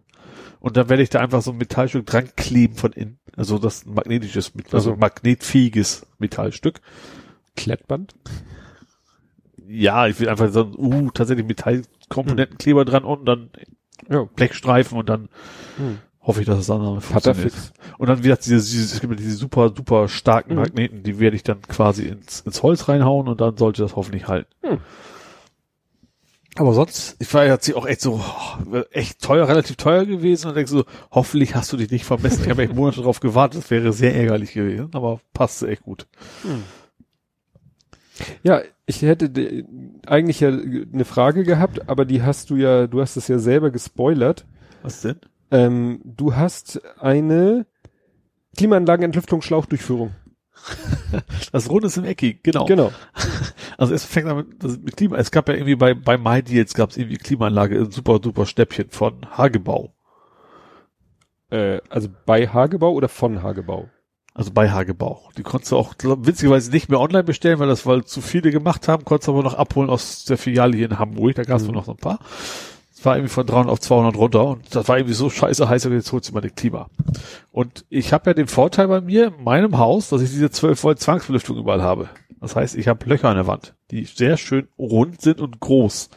Und 0.60 0.78
dann 0.78 0.88
werde 0.88 1.02
ich 1.02 1.10
da 1.10 1.20
einfach 1.20 1.42
so 1.42 1.50
ein 1.50 1.58
Metallstück 1.58 2.06
dran 2.06 2.30
kleben 2.36 2.74
von 2.76 2.92
innen. 2.92 3.18
Also 3.36 3.58
das 3.58 3.84
magnetisches, 3.84 4.52
also 4.72 4.90
Also- 4.92 4.96
magnetfähiges 4.96 6.06
Metallstück. 6.18 6.80
Klettband? 7.56 8.14
Ja, 9.66 10.06
ich 10.06 10.18
will 10.20 10.28
einfach 10.28 10.50
so 10.50 10.62
ein, 10.64 10.74
uh, 10.76 11.10
tatsächlich 11.10 11.46
Metallkomponentenkleber 11.46 12.84
dran 12.84 13.04
und 13.04 13.24
dann 13.26 13.50
Ja. 14.10 14.24
Blechstreifen 14.24 14.98
und 14.98 15.08
dann 15.08 15.28
Hm. 15.76 15.98
hoffe 16.20 16.40
ich, 16.40 16.46
dass 16.46 16.58
es 16.58 16.66
dann 16.66 16.80
auch 16.82 17.00
funktioniert. 17.00 17.52
Und 17.98 18.08
dann 18.08 18.22
wieder 18.24 18.36
diese, 18.36 18.56
diese, 18.56 18.94
es 18.94 19.00
gibt 19.00 19.12
ja 19.12 19.16
diese 19.18 19.36
super, 19.36 19.72
super 19.74 20.08
starken 20.08 20.54
Mhm. 20.54 20.60
Magneten, 20.60 21.02
die 21.02 21.18
werde 21.18 21.36
ich 21.36 21.42
dann 21.42 21.62
quasi 21.62 22.04
ins, 22.08 22.40
ins 22.40 22.62
Holz 22.62 22.88
reinhauen 22.88 23.28
und 23.28 23.40
dann 23.40 23.56
sollte 23.56 23.82
das 23.82 23.96
hoffentlich 23.96 24.28
halten. 24.28 24.50
Hm. 24.62 24.78
Aber 26.56 26.72
sonst, 26.72 27.16
ich 27.18 27.32
war 27.34 27.44
jetzt 27.44 27.66
hier 27.66 27.76
auch 27.76 27.86
echt 27.86 28.00
so, 28.00 28.20
oh, 28.22 28.76
echt 28.92 29.20
teuer, 29.20 29.48
relativ 29.48 29.76
teuer 29.76 30.04
gewesen 30.06 30.48
und 30.48 30.56
denkst 30.56 30.70
so, 30.70 30.84
hoffentlich 31.10 31.56
hast 31.56 31.72
du 31.72 31.76
dich 31.76 31.90
nicht 31.90 32.04
vermessen. 32.04 32.44
Ich 32.44 32.50
habe 32.50 32.62
echt 32.62 32.74
Monate 32.74 33.02
drauf 33.02 33.18
gewartet, 33.18 33.62
das 33.62 33.70
wäre 33.70 33.92
sehr 33.92 34.14
ärgerlich 34.14 34.52
gewesen, 34.52 34.88
aber 34.92 35.20
passte 35.32 35.66
echt 35.68 35.82
gut. 35.82 36.06
Ja, 38.44 38.62
ich 38.86 39.02
hätte 39.02 39.64
eigentlich 40.06 40.40
ja 40.40 40.48
eine 40.48 41.04
Frage 41.04 41.42
gehabt, 41.42 41.88
aber 41.88 42.04
die 42.04 42.22
hast 42.22 42.50
du 42.50 42.56
ja, 42.56 42.86
du 42.86 43.00
hast 43.00 43.16
es 43.16 43.26
ja 43.26 43.38
selber 43.38 43.70
gespoilert. 43.70 44.46
Was 44.82 45.00
denn? 45.00 45.16
Ähm, 45.50 46.00
du 46.04 46.36
hast 46.36 46.80
eine 47.00 47.66
Klimaanlagenentlüftungsschlauchdurchführung. 48.56 50.12
Das 51.52 51.70
Runde 51.70 51.86
ist 51.88 51.96
im 51.96 52.04
Ecki, 52.04 52.38
genau. 52.42 52.64
Genau. 52.66 52.92
Also 53.76 53.92
es 53.92 54.04
fängt 54.04 54.28
an 54.28 54.36
mit, 54.36 54.62
mit 54.62 54.96
Klima, 54.96 55.16
es 55.16 55.30
gab 55.32 55.48
ja 55.48 55.54
irgendwie 55.54 55.74
bei, 55.74 55.94
bei 55.94 56.16
MyDeals 56.16 56.74
gab 56.74 56.90
es 56.90 56.96
irgendwie 56.96 57.16
Klimaanlage, 57.16 57.76
ein 57.78 57.90
super, 57.90 58.20
super 58.22 58.46
Stäbchen 58.46 58.88
von 58.90 59.26
Hagebau. 59.36 59.92
Äh, 61.50 61.80
also 61.90 62.08
bei 62.26 62.48
Hagebau 62.48 62.92
oder 62.92 63.08
von 63.08 63.42
Hagebau? 63.42 63.88
Also 64.32 64.50
bei 64.52 64.70
Hagebau. 64.70 65.28
Die 65.36 65.42
konntest 65.42 65.72
du 65.72 65.76
auch 65.76 65.96
glaub, 65.96 66.26
witzigerweise 66.26 66.70
nicht 66.70 66.88
mehr 66.88 67.00
online 67.00 67.24
bestellen, 67.24 67.58
weil 67.58 67.68
das 67.68 67.86
weil 67.86 68.04
zu 68.04 68.20
viele 68.20 68.50
gemacht 68.50 68.88
haben, 68.88 69.04
konntest 69.04 69.28
du 69.28 69.32
aber 69.32 69.42
noch 69.44 69.54
abholen 69.54 69.90
aus 69.90 70.24
der 70.24 70.38
Filiale 70.38 70.76
hier 70.76 70.86
in 70.90 70.98
Hamburg. 70.98 71.34
Da 71.36 71.42
gab 71.44 71.58
es 71.58 71.66
Mhm. 71.66 71.74
noch 71.74 71.84
so 71.84 71.92
ein 71.92 71.98
paar. 71.98 72.18
War 73.04 73.16
irgendwie 73.16 73.32
von 73.32 73.46
300 73.46 73.70
auf 73.70 73.80
200 73.80 74.16
runter 74.16 74.46
und 74.46 74.74
das 74.74 74.88
war 74.88 74.96
irgendwie 74.98 75.14
so 75.14 75.28
scheiße 75.30 75.68
heiß, 75.68 75.86
und 75.86 75.92
jetzt 75.92 76.10
holst 76.12 76.28
du 76.30 76.34
mal 76.34 76.40
den 76.40 76.54
Klima. 76.54 76.88
Und 77.52 77.84
ich 77.90 78.12
habe 78.12 78.30
ja 78.30 78.34
den 78.34 78.46
Vorteil 78.46 78.88
bei 78.88 79.00
mir 79.00 79.26
in 79.36 79.44
meinem 79.44 79.78
Haus, 79.78 80.08
dass 80.08 80.22
ich 80.22 80.30
diese 80.30 80.50
12 80.50 80.82
Volt 80.82 81.00
Zwangsbelüftung 81.00 81.56
überall 81.56 81.82
habe. 81.82 82.08
Das 82.40 82.56
heißt, 82.56 82.76
ich 82.76 82.88
habe 82.88 83.06
Löcher 83.08 83.28
an 83.28 83.36
der 83.36 83.46
Wand, 83.46 83.74
die 83.90 84.04
sehr 84.04 84.36
schön 84.36 84.68
rund 84.78 85.20
sind 85.20 85.40
und 85.40 85.60
groß. 85.60 86.10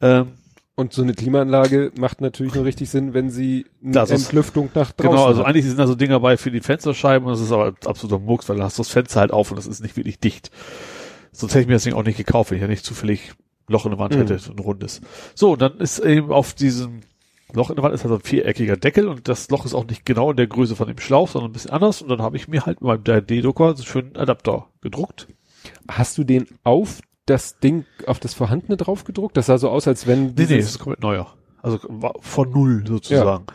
Ähm, 0.00 0.32
Und 0.78 0.92
so 0.92 1.02
eine 1.02 1.14
Klimaanlage 1.14 1.90
macht 1.98 2.20
natürlich 2.20 2.54
nur 2.54 2.64
richtig 2.66 2.90
Sinn, 2.90 3.14
wenn 3.14 3.30
sie 3.30 3.64
eine 3.82 4.02
ist- 4.02 4.10
Entlüftung 4.10 4.68
nach 4.74 4.92
draußen 4.92 5.10
Genau, 5.10 5.24
also 5.26 5.40
hat. 5.40 5.46
eigentlich 5.46 5.64
sind 5.64 5.78
da 5.78 5.86
so 5.86 5.94
Dinger 5.94 6.20
bei 6.20 6.36
für 6.36 6.50
die 6.50 6.60
Fensterscheiben 6.60 7.26
und 7.26 7.32
das 7.32 7.40
ist 7.40 7.50
aber 7.50 7.72
absoluter 7.86 8.18
Murks, 8.18 8.48
weil 8.48 8.58
da 8.58 8.64
hast 8.64 8.76
du 8.78 8.82
das 8.82 8.90
Fenster 8.90 9.20
halt 9.20 9.30
auf 9.32 9.50
und 9.50 9.56
das 9.56 9.66
ist 9.66 9.80
nicht 9.82 9.96
wirklich 9.96 10.18
dicht. 10.20 10.50
Sonst 11.32 11.52
hätte 11.52 11.62
ich 11.62 11.66
mir 11.68 11.74
das 11.74 11.84
Ding 11.84 11.94
auch 11.94 12.04
nicht 12.04 12.18
gekauft, 12.18 12.50
wenn 12.50 12.56
ich 12.58 12.62
ja 12.62 12.68
nicht 12.68 12.84
zufällig 12.84 13.32
Loch 13.68 13.84
in 13.84 13.90
der 13.92 13.98
Wand 13.98 14.14
Mhm. 14.14 14.18
hätte, 14.20 14.34
ein 14.50 14.58
rundes. 14.58 15.00
So, 15.34 15.56
dann 15.56 15.78
ist 15.78 15.98
eben 15.98 16.30
auf 16.32 16.54
diesem 16.54 17.00
Loch 17.52 17.70
in 17.70 17.76
der 17.76 17.82
Wand 17.84 17.94
ist 17.94 18.02
halt 18.02 18.10
so 18.10 18.16
ein 18.16 18.22
viereckiger 18.22 18.76
Deckel 18.76 19.08
und 19.08 19.28
das 19.28 19.50
Loch 19.50 19.64
ist 19.64 19.74
auch 19.74 19.86
nicht 19.86 20.04
genau 20.04 20.30
in 20.32 20.36
der 20.36 20.46
Größe 20.48 20.74
von 20.76 20.88
dem 20.88 20.98
Schlauch, 20.98 21.28
sondern 21.28 21.50
ein 21.50 21.52
bisschen 21.52 21.70
anders 21.70 22.02
und 22.02 22.08
dann 22.08 22.20
habe 22.22 22.36
ich 22.36 22.48
mir 22.48 22.66
halt 22.66 22.80
mit 22.80 22.88
meinem 22.88 23.02
3D-Drucker 23.04 23.76
so 23.76 23.98
einen 23.98 24.16
Adapter 24.16 24.66
gedruckt. 24.80 25.28
Hast 25.88 26.18
du 26.18 26.24
den 26.24 26.46
auf 26.64 27.00
das 27.24 27.58
Ding, 27.58 27.84
auf 28.06 28.18
das 28.20 28.34
vorhandene 28.34 28.76
drauf 28.76 29.04
gedruckt? 29.04 29.36
Das 29.36 29.46
sah 29.46 29.58
so 29.58 29.68
aus, 29.70 29.86
als 29.88 30.06
wenn 30.06 30.26
Nee, 30.34 30.46
nee, 30.48 30.56
das 30.58 30.66
ist 30.70 30.78
komplett 30.78 31.02
neuer. 31.02 31.32
Also 31.62 31.78
von 32.20 32.50
null 32.50 32.84
sozusagen. 32.86 33.46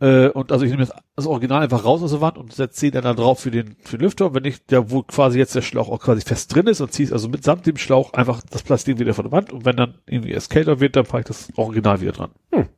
Äh, 0.00 0.28
und 0.28 0.52
also 0.52 0.64
ich 0.64 0.70
nehme 0.70 0.84
das, 0.84 0.94
das 1.14 1.26
Original 1.26 1.62
einfach 1.62 1.84
raus 1.84 2.02
aus 2.02 2.12
der 2.12 2.20
Wand 2.22 2.38
und 2.38 2.54
setze 2.54 2.90
den 2.90 3.02
dann 3.02 3.16
da 3.16 3.22
drauf 3.22 3.40
für 3.40 3.50
den, 3.50 3.76
für 3.82 3.98
den 3.98 4.04
Lüfter. 4.04 4.34
Wenn 4.34 4.44
ich, 4.44 4.64
der, 4.66 4.90
wo 4.90 5.02
quasi 5.02 5.38
jetzt 5.38 5.54
der 5.54 5.60
Schlauch 5.62 5.90
auch 5.90 6.00
quasi 6.00 6.22
fest 6.22 6.54
drin 6.54 6.66
ist 6.66 6.80
und 6.80 6.92
ziehe 6.92 7.12
also 7.12 7.28
mitsamt 7.28 7.66
dem 7.66 7.76
Schlauch 7.76 8.14
einfach 8.14 8.42
das 8.50 8.62
Plastik 8.62 8.98
wieder 8.98 9.12
von 9.12 9.26
der 9.26 9.32
Wand 9.32 9.52
und 9.52 9.64
wenn 9.64 9.76
dann 9.76 9.98
irgendwie 10.06 10.32
es 10.32 10.48
kälter 10.48 10.80
wird, 10.80 10.96
dann 10.96 11.04
packe 11.04 11.20
ich 11.20 11.26
das 11.26 11.48
Original 11.56 12.00
wieder 12.00 12.12
dran. 12.12 12.30
Hm. 12.52 12.68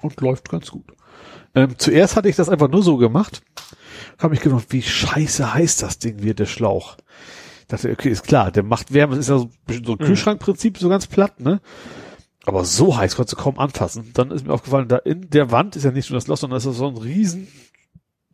Und 0.00 0.20
läuft 0.20 0.48
ganz 0.48 0.70
gut. 0.70 0.86
Ähm, 1.54 1.74
zuerst 1.76 2.14
hatte 2.14 2.28
ich 2.28 2.36
das 2.36 2.48
einfach 2.48 2.68
nur 2.68 2.82
so 2.84 2.96
gemacht, 2.96 3.42
habe 4.18 4.30
mich 4.30 4.40
gefragt, 4.40 4.66
wie 4.70 4.82
scheiße 4.82 5.52
heiß 5.52 5.78
das 5.78 5.98
Ding 5.98 6.22
wird, 6.22 6.38
der 6.38 6.46
Schlauch. 6.46 6.96
Ich 7.62 7.66
dachte, 7.66 7.90
okay, 7.90 8.10
ist 8.10 8.22
klar, 8.22 8.52
der 8.52 8.62
macht 8.62 8.92
Wärme, 8.94 9.16
das 9.16 9.26
ist 9.26 9.30
ja 9.30 9.38
so 9.38 9.44
ein 9.46 9.52
bisschen 9.66 9.84
so 9.84 9.92
ein 9.92 9.98
Mhm. 10.00 10.04
Kühlschrankprinzip, 10.04 10.78
so 10.78 10.88
ganz 10.88 11.08
platt, 11.08 11.40
ne? 11.40 11.60
Aber 12.46 12.64
so 12.64 12.96
heiß 12.96 13.16
konntest 13.16 13.38
du 13.38 13.42
kaum 13.42 13.58
anfassen. 13.58 14.10
Dann 14.14 14.30
ist 14.30 14.46
mir 14.46 14.52
aufgefallen, 14.52 14.88
da 14.88 14.96
in 14.96 15.28
der 15.30 15.50
Wand 15.50 15.76
ist 15.76 15.84
ja 15.84 15.90
nicht 15.90 16.10
nur 16.10 16.16
das 16.16 16.26
Loch, 16.26 16.38
sondern 16.38 16.60
da 16.60 16.70
ist 16.70 16.76
so 16.76 16.88
ein 16.88 16.96
riesen 16.96 17.48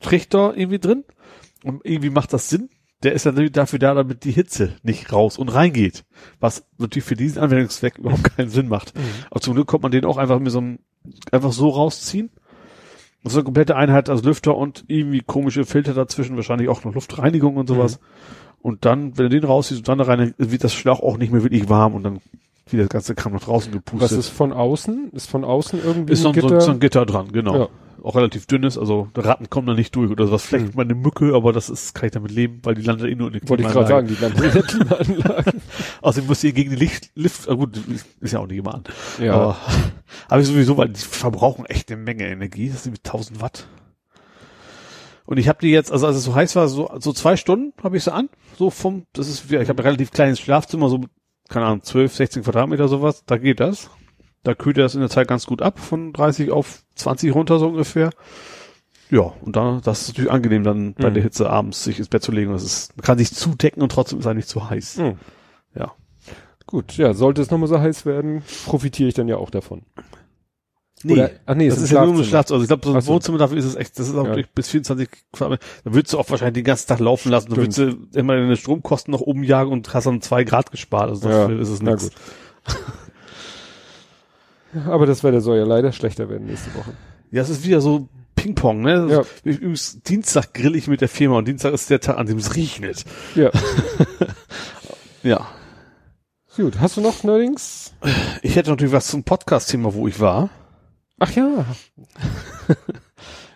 Trichter 0.01 0.57
irgendwie 0.57 0.79
drin. 0.79 1.05
Und 1.65 1.85
irgendwie 1.85 2.11
macht 2.11 2.33
das 2.33 2.49
Sinn. 2.49 2.69
Der 3.03 3.13
ist 3.13 3.25
ja 3.25 3.33
natürlich 3.33 3.53
dafür 3.53 3.79
da, 3.79 3.95
damit 3.95 4.25
die 4.25 4.31
Hitze 4.31 4.77
nicht 4.83 5.13
raus 5.13 5.39
und 5.39 5.49
reingeht. 5.49 6.05
Was 6.41 6.67
natürlich 6.79 7.05
für 7.05 7.17
diesen 7.17 7.43
Anwendungszweck 7.43 7.99
überhaupt 7.99 8.25
keinen 8.37 8.49
Sinn 8.49 8.69
macht. 8.69 8.95
Aber 9.31 9.41
zum 9.41 9.55
Glück 9.55 9.67
kommt 9.67 9.83
man 9.83 9.93
den 9.93 10.05
auch 10.05 10.17
einfach 10.17 10.39
mit 10.39 10.53
so 10.53 10.59
einem, 10.59 10.79
einfach 11.33 11.53
so 11.53 11.69
rausziehen. 11.69 12.31
Das 13.23 13.33
ist 13.33 13.39
eine 13.39 13.45
komplette 13.45 13.75
Einheit 13.75 14.09
als 14.09 14.23
Lüfter 14.23 14.57
und 14.57 14.85
irgendwie 14.87 15.21
komische 15.21 15.65
Filter 15.65 15.95
dazwischen, 15.95 16.37
wahrscheinlich 16.37 16.69
auch 16.69 16.85
noch 16.85 16.95
Luftreinigung 16.95 17.57
und 17.57 17.67
sowas. 17.67 17.99
Und 18.63 18.85
dann, 18.85 19.19
wenn 19.19 19.31
du 19.31 19.41
den 19.41 19.45
rausziehst 19.45 19.81
und 19.81 19.89
dann 19.89 19.99
da 19.99 20.05
rein, 20.05 20.35
wird 20.39 20.63
das 20.63 20.75
Schlauch 20.75 21.01
auch 21.01 21.19
nicht 21.19 21.33
mehr 21.33 21.43
wirklich 21.43 21.69
warm 21.69 21.95
und 21.95 22.05
dann 22.05 22.21
wird 22.73 22.83
das 22.83 22.89
ganze 22.89 23.15
Kram 23.15 23.33
nach 23.33 23.43
draußen 23.43 23.71
gepustet. 23.73 24.01
was 24.03 24.13
ist 24.13 24.29
von 24.29 24.53
außen? 24.53 25.11
Ist 25.13 25.31
von 25.31 25.45
außen 25.45 25.81
irgendwie 25.85 26.13
Ist 26.15 26.23
so 26.23 26.29
ein 26.31 26.35
so, 26.35 26.41
Gitter? 26.41 26.55
ein- 26.57 26.61
so 26.61 26.71
ein 26.73 26.81
Gitter 26.81 27.07
dran, 27.07 27.31
genau. 27.33 27.57
Ja. 27.59 27.69
Auch 28.03 28.15
relativ 28.15 28.47
dünnes, 28.47 28.79
also 28.79 29.09
Ratten 29.17 29.51
kommen 29.51 29.67
da 29.67 29.75
nicht 29.75 29.95
durch 29.97 30.11
oder 30.11 30.27
sowas. 30.27 30.43
Vielleicht 30.45 30.67
Mhm. 30.69 30.73
mal 30.77 30.83
eine 30.83 30.95
Mücke, 30.95 31.35
aber 31.35 31.53
das 31.53 31.69
ist, 31.71 31.95
kann 31.95 32.07
ich 32.07 32.13
damit 32.13 32.31
leben, 32.31 32.61
weil 32.63 32.75
die 32.77 32.83
landet 32.83 33.09
eh 33.11 33.15
nur 33.17 33.29
in 33.33 33.41
der 33.41 33.49
Wollte 33.49 33.65
ich 33.65 33.69
gerade 33.71 33.89
sagen, 33.89 34.07
die 34.07 34.15
landen 34.15 34.43
in 34.45 34.53
der 34.53 34.63
Klimaanlage. 34.63 35.53
Außerdem 36.03 36.29
muss 36.29 36.45
ihr 36.45 36.53
gegen 36.53 36.71
die 36.71 36.77
Licht, 36.77 37.11
Lift, 37.17 37.49
ah 37.49 37.55
gut, 37.55 37.81
ist 38.21 38.33
ja 38.33 38.39
auch 38.41 38.47
nicht 38.47 38.59
immer 38.59 38.75
an. 38.75 38.85
ja. 39.21 39.33
Aber 39.35 39.57
habe 40.31 40.41
ich 40.43 40.47
sowieso, 40.47 40.77
weil 40.77 40.91
die 40.91 41.01
verbrauchen 41.01 41.67
echt 41.67 41.91
eine 41.91 42.01
Menge 42.01 42.29
Energie. 42.29 42.69
Das 42.69 42.85
sind 42.85 42.93
wie 42.95 43.01
1000 43.03 43.41
Watt. 43.41 43.67
Und 45.25 45.39
ich 45.39 45.49
habe 45.49 45.59
die 45.61 45.71
jetzt, 45.71 45.91
also 45.91 46.07
als 46.07 46.17
es 46.17 46.25
so 46.25 46.35
heiß 46.35 46.55
war, 46.55 46.69
so, 46.69 46.89
so 47.01 47.13
zwei 47.13 47.37
Stunden 47.37 47.73
habe 47.83 47.97
ich 47.97 48.05
sie 48.05 48.13
an. 48.13 48.29
So 48.57 48.71
vom, 48.71 49.05
das 49.15 49.29
ist, 49.29 49.51
ich 49.51 49.69
habe 49.69 49.83
ein 49.83 49.87
relativ 49.87 50.13
kleines 50.13 50.39
Schlafzimmer, 50.39 50.89
so, 50.89 51.01
keine 51.49 51.67
Ahnung, 51.67 51.83
12, 51.83 52.15
16 52.15 52.43
Quadratmeter 52.43 52.89
sowas. 52.89 53.25
Da 53.27 53.37
geht 53.39 53.61
das. 53.61 53.91
Da 54.43 54.55
kühlt 54.55 54.79
er 54.79 54.85
das 54.85 54.95
in 54.95 55.01
der 55.01 55.11
Zeit 55.11 55.27
ganz 55.29 55.47
gut 55.47 55.61
ab, 55.63 55.79
von 55.79 56.13
30 56.13 56.51
auf 56.53 56.83
20 56.95 57.35
runter 57.35 57.59
so 57.59 57.67
ungefähr. 57.69 58.11
Ja, 59.11 59.33
und 59.41 59.55
dann, 59.57 59.81
das 59.83 60.03
ist 60.03 60.09
natürlich 60.09 60.31
angenehm, 60.31 60.65
dann 60.65 60.95
bei 60.95 61.11
Mhm. 61.11 61.15
der 61.15 61.23
Hitze 61.23 61.49
abends 61.51 61.83
sich 61.85 61.99
ins 61.99 62.09
Bett 62.09 62.23
zu 62.23 62.33
legen. 62.33 62.53
Das 62.53 62.63
ist, 62.65 62.97
man 62.97 63.03
kann 63.05 63.19
sich 63.19 63.33
zudecken 63.33 63.83
und 63.83 63.91
trotzdem 63.93 64.19
ist 64.19 64.27
er 64.27 64.35
nicht 64.35 64.49
zu 64.49 64.69
heiß. 64.69 64.99
Hm. 64.99 65.19
Ja. 65.75 65.93
Gut, 66.67 66.97
ja, 66.97 67.15
sollte 67.15 67.43
es 67.43 67.51
nochmal 67.51 67.69
so 67.69 67.79
heiß 67.81 68.07
werden, 68.07 68.43
profitiere 68.67 69.09
ich 69.09 69.15
dann 69.15 69.29
ja 69.29 69.37
auch 69.37 69.51
davon. 69.51 69.83
Nee, 71.03 71.13
Oder, 71.13 71.31
ach 71.45 71.55
nee, 71.55 71.69
das 71.69 71.77
ist 71.79 71.85
ist 71.85 71.91
ja 71.93 72.05
nur 72.07 72.15
ein 72.17 72.25
Schlafzimmer. 72.25 72.57
Also 72.57 72.65
ich 72.65 72.69
glaube, 72.69 72.89
so 72.89 72.95
ein 72.95 73.01
so. 73.03 73.13
Wohnzimmer 73.13 73.39
dafür 73.39 73.59
ist 73.59 73.67
es 73.67 73.77
echt, 73.77 73.99
das 73.99 74.09
ist 74.09 74.15
auch 74.17 74.27
Ja. 74.27 74.33
durch 74.35 74.49
bis 74.51 74.69
24 74.71 75.09
Quadratmeter. 75.33 75.65
Da 75.85 75.93
würdest 75.95 76.15
du 76.15 76.19
auch 76.19 76.31
wahrscheinlich 76.31 76.55
den 76.55 76.65
ganzen 76.65 76.89
Tag 76.89 77.01
laufen 77.01 77.31
lassen. 77.31 77.51
Da 77.51 77.57
würdest 77.57 77.79
du 77.79 77.97
immer 78.15 78.35
deine 78.35 78.57
Stromkosten 78.57 79.13
noch 79.13 79.21
umjagen 79.21 79.73
und 79.73 79.93
hast 79.93 80.07
dann 80.07 80.23
zwei 80.23 80.45
Grad 80.45 80.71
gespart. 80.71 81.11
Also 81.11 81.29
Ja, 81.29 81.43
dafür 81.43 81.61
ist 81.61 81.69
es 81.69 81.83
nichts. 81.83 82.11
Aber 84.87 85.07
das 85.07 85.25
Wetter 85.25 85.41
soll 85.41 85.59
ja 85.59 85.65
leider 85.65 85.93
schlechter 85.93 86.29
werden 86.29 86.47
nächste 86.47 86.75
Woche. 86.75 86.93
Ja, 87.31 87.43
es 87.43 87.49
ist 87.51 87.65
wieder 87.65 87.81
so 87.81 88.09
Ping-Pong, 88.35 88.83
ne? 88.83 89.07
Ja. 89.11 89.23
Ich, 89.45 89.57
übrigens, 89.59 90.03
Dienstag 90.03 90.53
grill 90.55 90.77
ich 90.77 90.89
mit 90.89 91.01
der 91.01 91.09
Firma 91.09 91.39
und 91.39 91.49
Dienstag 91.49 91.73
ist 91.73 91.89
der 91.91 92.01
Tag, 92.01 92.19
an 92.19 92.27
dem 92.27 92.39
es 92.39 92.55
regnet. 92.57 93.05
Ja. 93.35 93.51
Ja. 95.23 95.45
Gut, 96.57 96.79
hast 96.79 96.97
du 96.97 97.01
noch 97.01 97.25
Nerdings? 97.25 97.93
Ich 98.43 98.55
hätte 98.55 98.71
natürlich 98.71 98.93
was 98.93 99.09
zum 99.09 99.25
Podcast-Thema, 99.25 99.93
wo 99.93 100.07
ich 100.07 100.21
war. 100.21 100.51
Ach 101.19 101.33
ja. 101.33 101.67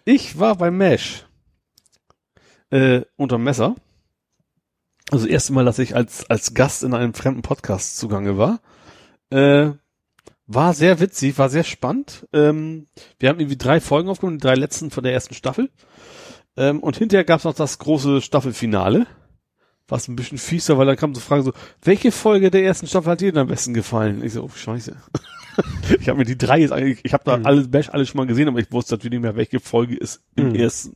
Ich 0.04 0.38
war 0.38 0.56
bei 0.56 0.70
Mesh. 0.70 1.26
Äh, 2.70 3.02
unterm 3.16 3.44
Messer. 3.44 3.76
Also 5.10 5.26
das 5.26 5.32
erste 5.32 5.52
Mal, 5.52 5.64
dass 5.64 5.78
ich 5.78 5.94
als, 5.94 6.28
als 6.30 6.54
Gast 6.54 6.82
in 6.82 6.94
einem 6.94 7.14
fremden 7.14 7.42
Podcast 7.42 7.98
zugange 7.98 8.38
war. 8.38 8.60
Äh, 9.30 9.72
war 10.46 10.74
sehr 10.74 10.98
witzig, 10.98 11.38
war 11.38 11.48
sehr 11.48 11.64
spannend. 11.64 12.26
Ähm, 12.32 12.88
wir 13.18 13.28
haben 13.28 13.38
irgendwie 13.38 13.58
drei 13.58 13.80
Folgen 13.80 14.08
aufgenommen, 14.08 14.38
die 14.38 14.46
drei 14.46 14.54
letzten 14.54 14.90
von 14.90 15.04
der 15.04 15.12
ersten 15.12 15.34
Staffel. 15.34 15.70
Ähm, 16.56 16.80
und 16.80 16.96
hinterher 16.96 17.24
gab 17.24 17.38
es 17.38 17.44
noch 17.44 17.54
das 17.54 17.78
große 17.78 18.20
Staffelfinale. 18.20 19.06
Was 19.86 20.08
ein 20.08 20.16
bisschen 20.16 20.38
fieser, 20.38 20.78
weil 20.78 20.86
dann 20.86 20.96
kam 20.96 21.14
so 21.14 21.20
Fragen 21.20 21.42
so, 21.42 21.52
welche 21.82 22.10
Folge 22.12 22.50
der 22.50 22.64
ersten 22.64 22.86
Staffel 22.86 23.12
hat 23.12 23.20
dir 23.20 23.32
denn 23.32 23.42
am 23.42 23.48
besten 23.48 23.74
gefallen? 23.74 24.24
Ich 24.24 24.32
so, 24.32 24.44
oh 24.44 24.48
scheiße. 24.48 24.96
ich 26.00 26.08
habe 26.08 26.18
mir 26.18 26.24
die 26.24 26.38
drei 26.38 26.58
jetzt 26.60 26.72
eigentlich, 26.72 27.00
ich 27.02 27.12
habe 27.12 27.24
da 27.24 27.36
Mhm. 27.38 27.46
alles, 27.46 27.70
Bash 27.70 27.88
alles 27.90 28.08
schon 28.08 28.18
mal 28.18 28.26
gesehen, 28.26 28.48
aber 28.48 28.58
ich 28.60 28.70
wusste 28.72 28.94
natürlich 28.94 29.12
nicht 29.18 29.22
mehr, 29.22 29.36
welche 29.36 29.60
Folge 29.60 29.96
ist 29.96 30.22
im 30.36 30.48
Mhm. 30.50 30.54
ersten. 30.54 30.94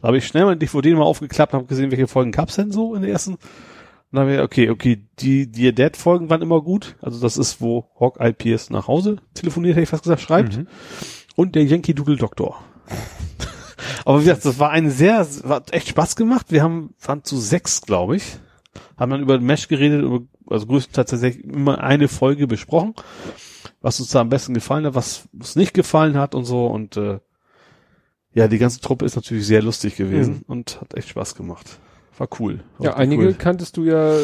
Da 0.00 0.08
habe 0.08 0.18
ich 0.18 0.26
schnell 0.26 0.44
mal 0.44 0.56
DVD 0.56 0.94
mal 0.94 1.02
aufgeklappt, 1.02 1.52
habe 1.52 1.64
gesehen, 1.66 1.90
welche 1.90 2.06
Folgen 2.06 2.32
gab's 2.32 2.56
denn 2.56 2.70
so 2.72 2.94
in 2.94 3.02
der 3.02 3.10
ersten. 3.10 3.32
Und 3.34 3.40
dann 4.12 4.22
habe 4.22 4.34
ich, 4.34 4.40
okay, 4.40 4.70
okay, 4.70 5.04
die, 5.18 5.50
die 5.50 5.74
Dead-Folgen 5.74 6.30
waren 6.30 6.42
immer 6.42 6.60
gut. 6.62 6.96
Also 7.02 7.20
das 7.20 7.36
ist, 7.36 7.60
wo 7.60 7.88
Hawkeye 7.98 8.32
Pierce 8.32 8.70
nach 8.70 8.86
Hause 8.86 9.16
telefoniert, 9.34 9.74
hätte 9.74 9.82
ich 9.84 9.88
fast 9.88 10.04
gesagt, 10.04 10.20
schreibt. 10.22 10.56
Mhm. 10.58 10.68
Und 11.36 11.54
der 11.56 11.64
Yankee 11.64 11.94
Doodle 11.94 12.16
Doktor. 12.16 12.60
Aber 14.04 14.20
wie 14.20 14.24
gesagt, 14.24 14.44
das 14.44 14.58
war 14.58 14.70
eine 14.70 14.90
sehr, 14.90 15.26
hat 15.48 15.72
echt 15.72 15.88
Spaß 15.88 16.16
gemacht. 16.16 16.46
Wir 16.50 16.62
haben, 16.62 16.94
waren 17.04 17.24
zu 17.24 17.36
sechs, 17.38 17.80
glaube 17.82 18.16
ich. 18.16 18.36
Haben 18.96 19.10
dann 19.10 19.20
über 19.22 19.40
Mesh 19.40 19.66
geredet, 19.68 20.02
über, 20.02 20.20
also 20.48 20.66
größtenteils 20.66 21.10
tatsächlich 21.10 21.44
immer 21.44 21.80
eine 21.82 22.06
Folge 22.08 22.46
besprochen, 22.46 22.94
was 23.80 24.00
uns 24.00 24.10
da 24.10 24.20
am 24.20 24.28
besten 24.28 24.54
gefallen 24.54 24.84
hat, 24.86 24.94
was 24.94 25.28
uns 25.32 25.56
nicht 25.56 25.74
gefallen 25.74 26.16
hat 26.18 26.34
und 26.34 26.44
so. 26.44 26.66
Und 26.66 26.96
äh, 26.96 27.18
ja, 28.32 28.48
die 28.48 28.58
ganze 28.58 28.80
Truppe 28.80 29.04
ist 29.04 29.16
natürlich 29.16 29.46
sehr 29.46 29.62
lustig 29.62 29.96
gewesen 29.96 30.42
und 30.46 30.80
hat 30.80 30.94
echt 30.96 31.08
Spaß 31.08 31.34
gemacht. 31.34 31.78
War 32.18 32.28
cool. 32.38 32.60
War 32.78 32.86
Ja, 32.86 32.96
einige 32.96 33.24
cool. 33.26 33.34
kanntest 33.34 33.76
du 33.76 33.84
ja 33.84 34.16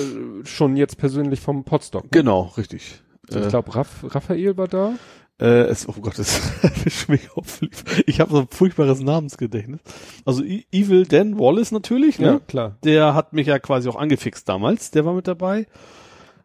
schon 0.45 0.77
jetzt 0.77 0.97
persönlich 0.99 1.41
vom 1.41 1.65
Podstock. 1.65 2.05
ne? 2.05 2.09
Genau, 2.13 2.53
richtig. 2.57 3.03
Ich 3.29 3.37
Äh, 3.37 3.49
glaube, 3.49 3.75
Raff, 3.75 4.05
Raphael 4.09 4.57
war 4.57 4.69
da. 4.69 4.95
Äh, 5.41 5.63
es, 5.69 5.89
oh 5.89 5.93
Gott, 6.01 6.19
das 6.19 6.41
ist 6.85 7.09
mir 7.09 7.19
auflief. 7.35 7.83
Ich 8.07 8.21
habe 8.21 8.31
so 8.33 8.41
ein 8.41 8.49
furchtbares 8.51 9.01
Namensgedächtnis. 9.01 9.81
Also 10.25 10.43
Evil 10.45 11.07
Dan 11.07 11.39
Wallace 11.39 11.73
natürlich, 11.73 12.19
ne? 12.19 12.41
klar. 12.47 12.77
Der 12.85 13.15
hat 13.15 13.33
mich 13.33 13.47
ja 13.47 13.59
quasi 13.59 13.89
auch 13.89 13.97
angefixt 13.97 14.49
damals. 14.49 14.91
Der 14.91 15.05
war 15.05 15.15
mit 15.15 15.27
dabei. 15.29 15.67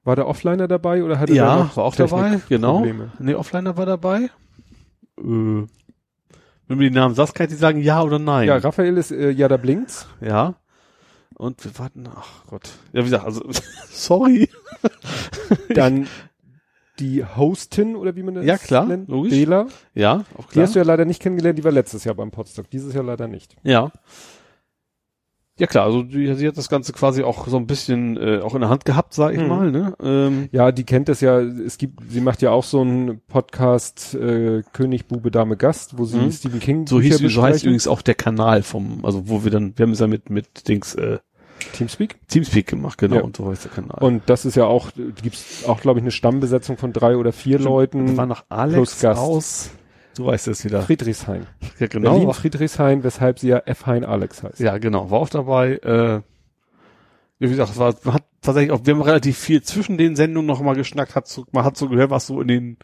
War 0.05 0.15
der 0.15 0.27
Offliner 0.27 0.67
dabei 0.69 1.03
oder 1.03 1.19
hatte 1.19 1.33
Ja, 1.33 1.55
der 1.55 1.63
noch 1.65 1.77
war 1.77 1.83
auch 1.83 1.95
dabei, 1.95 2.39
genau. 2.47 2.77
Probleme? 2.77 3.11
Nee, 3.19 3.33
Offliner 3.35 3.75
war 3.75 3.85
dabei. 3.85 4.29
Äh, 5.17 5.23
wenn 5.23 5.67
du 6.67 6.75
mir 6.77 6.89
die 6.89 6.95
Namen 6.95 7.13
sagst, 7.15 7.35
kann 7.35 7.47
ich 7.47 7.51
dir 7.53 7.57
sagen 7.57 7.81
ja 7.81 8.01
oder 8.01 8.17
nein. 8.19 8.47
Ja, 8.47 8.55
Raphael 8.57 8.97
ist, 8.97 9.11
äh, 9.11 9.29
ja, 9.31 9.47
da 9.49 9.57
blinkt's. 9.57 10.07
ja. 10.21 10.55
Und 11.37 11.65
wir 11.65 11.77
warten, 11.77 12.05
ach 12.15 12.45
Gott. 12.47 12.69
Ja, 12.93 13.01
wie 13.01 13.05
gesagt, 13.09 13.25
also, 13.25 13.43
sorry. 13.89 14.47
Dann 15.75 16.07
die 16.99 17.25
Hostin 17.25 17.97
oder 17.97 18.15
wie 18.15 18.23
man 18.23 18.35
das 18.35 18.45
Ja, 18.45 18.57
klar, 18.57 18.85
nennt. 18.85 19.09
logisch. 19.09 19.31
Bela. 19.33 19.67
Ja, 19.93 20.23
auch 20.37 20.45
Die 20.45 20.51
klar. 20.53 20.65
hast 20.65 20.75
du 20.75 20.79
ja 20.79 20.85
leider 20.85 21.03
nicht 21.03 21.21
kennengelernt, 21.21 21.59
die 21.59 21.65
war 21.65 21.73
letztes 21.73 22.05
Jahr 22.05 22.15
beim 22.15 22.31
Podstock. 22.31 22.69
Dieses 22.69 22.93
Jahr 22.93 23.03
leider 23.03 23.27
nicht. 23.27 23.57
Ja. 23.63 23.91
Ja 25.57 25.67
klar, 25.67 25.85
also 25.85 26.03
die, 26.03 26.33
sie 26.35 26.47
hat 26.47 26.57
das 26.57 26.67
Ganze 26.67 26.91
quasi 26.91 27.23
auch 27.23 27.47
so 27.47 27.55
ein 27.55 27.65
bisschen 27.65 28.17
äh, 28.17 28.39
auch 28.41 28.55
in 28.55 28.61
der 28.61 28.69
Hand 28.69 28.83
gehabt, 28.83 29.13
sag 29.13 29.33
ich 29.33 29.39
Mhm. 29.39 29.47
mal. 29.47 29.71
Ne? 29.71 29.93
Ähm, 30.03 30.49
Ja, 30.51 30.73
die 30.73 30.83
kennt 30.83 31.07
das 31.07 31.21
ja. 31.21 31.39
Es 31.39 31.77
gibt, 31.77 31.99
sie 32.11 32.19
macht 32.19 32.41
ja 32.41 32.51
auch 32.51 32.63
so 32.65 32.81
einen 32.81 33.21
Podcast 33.27 34.15
äh, 34.15 34.63
König, 34.73 35.05
Bube, 35.07 35.31
Dame, 35.31 35.55
Gast, 35.55 35.97
wo 35.97 36.03
sie 36.03 36.17
Mhm. 36.17 36.31
Stephen 36.31 36.59
King 36.59 36.87
so 36.87 36.99
hieß, 36.99 37.19
so 37.19 37.41
heißt 37.41 37.63
übrigens 37.63 37.87
auch 37.87 38.01
der 38.01 38.15
Kanal 38.15 38.63
vom, 38.63 39.05
also 39.05 39.29
wo 39.29 39.45
wir 39.45 39.51
dann, 39.51 39.73
wir 39.77 39.83
haben 39.85 39.93
es 39.93 39.99
ja 39.99 40.07
mit 40.07 40.29
mit 40.29 40.67
Dings 40.67 40.93
äh, 40.95 41.19
Teamspeak. 41.71 42.17
Teamspeak 42.27 42.67
gemacht, 42.67 42.97
genau, 42.97 43.15
Ja. 43.15 43.21
und 43.21 43.37
so 43.37 43.47
heißt 43.49 43.63
der 43.63 43.71
Kanal. 43.71 43.97
Und 44.03 44.23
das 44.25 44.43
ist 44.43 44.55
ja 44.55 44.65
auch, 44.65 44.89
gibt's 45.23 45.63
auch, 45.65 45.79
glaube 45.79 45.99
ich, 45.99 46.03
eine 46.03 46.11
Stammbesetzung 46.11 46.75
von 46.75 46.91
drei 46.91 47.15
oder 47.15 47.31
vier 47.31 47.59
Leuten. 47.59 48.17
da 48.17 48.17
war 48.17 48.25
plus 48.27 48.43
Alex 48.49 48.99
Gast. 48.99 49.21
aus. 49.21 49.69
Du 50.15 50.25
weißt 50.25 50.47
es 50.47 50.63
wieder. 50.63 50.81
Friedrichshain. 50.81 51.45
Ja, 51.79 51.87
Berlin 51.87 52.19
genau. 52.21 52.31
Friedrichshain, 52.33 53.03
weshalb 53.03 53.39
sie 53.39 53.49
ja 53.49 53.57
F. 53.65 53.85
Hein 53.85 54.05
Alex 54.05 54.43
heißt. 54.43 54.59
Ja, 54.59 54.77
genau, 54.77 55.11
war 55.11 55.19
auch 55.19 55.29
dabei. 55.29 55.73
Äh, 55.77 56.21
wie 57.39 57.49
gesagt, 57.49 57.71
es 57.71 57.77
war, 57.77 57.93
man 58.03 58.13
hat 58.15 58.23
tatsächlich 58.41 58.71
auch, 58.71 58.79
wir 58.85 58.93
haben 58.93 59.01
relativ 59.01 59.37
viel 59.37 59.61
zwischen 59.61 59.97
den 59.97 60.15
Sendungen 60.15 60.47
noch 60.47 60.61
mal 60.61 60.75
geschnackt, 60.75 61.15
hat 61.15 61.27
so, 61.27 61.45
man 61.51 61.65
hat 61.65 61.75
so 61.75 61.89
gehört, 61.89 62.09
was 62.11 62.27
so 62.27 62.39
in 62.39 62.47
den 62.47 62.77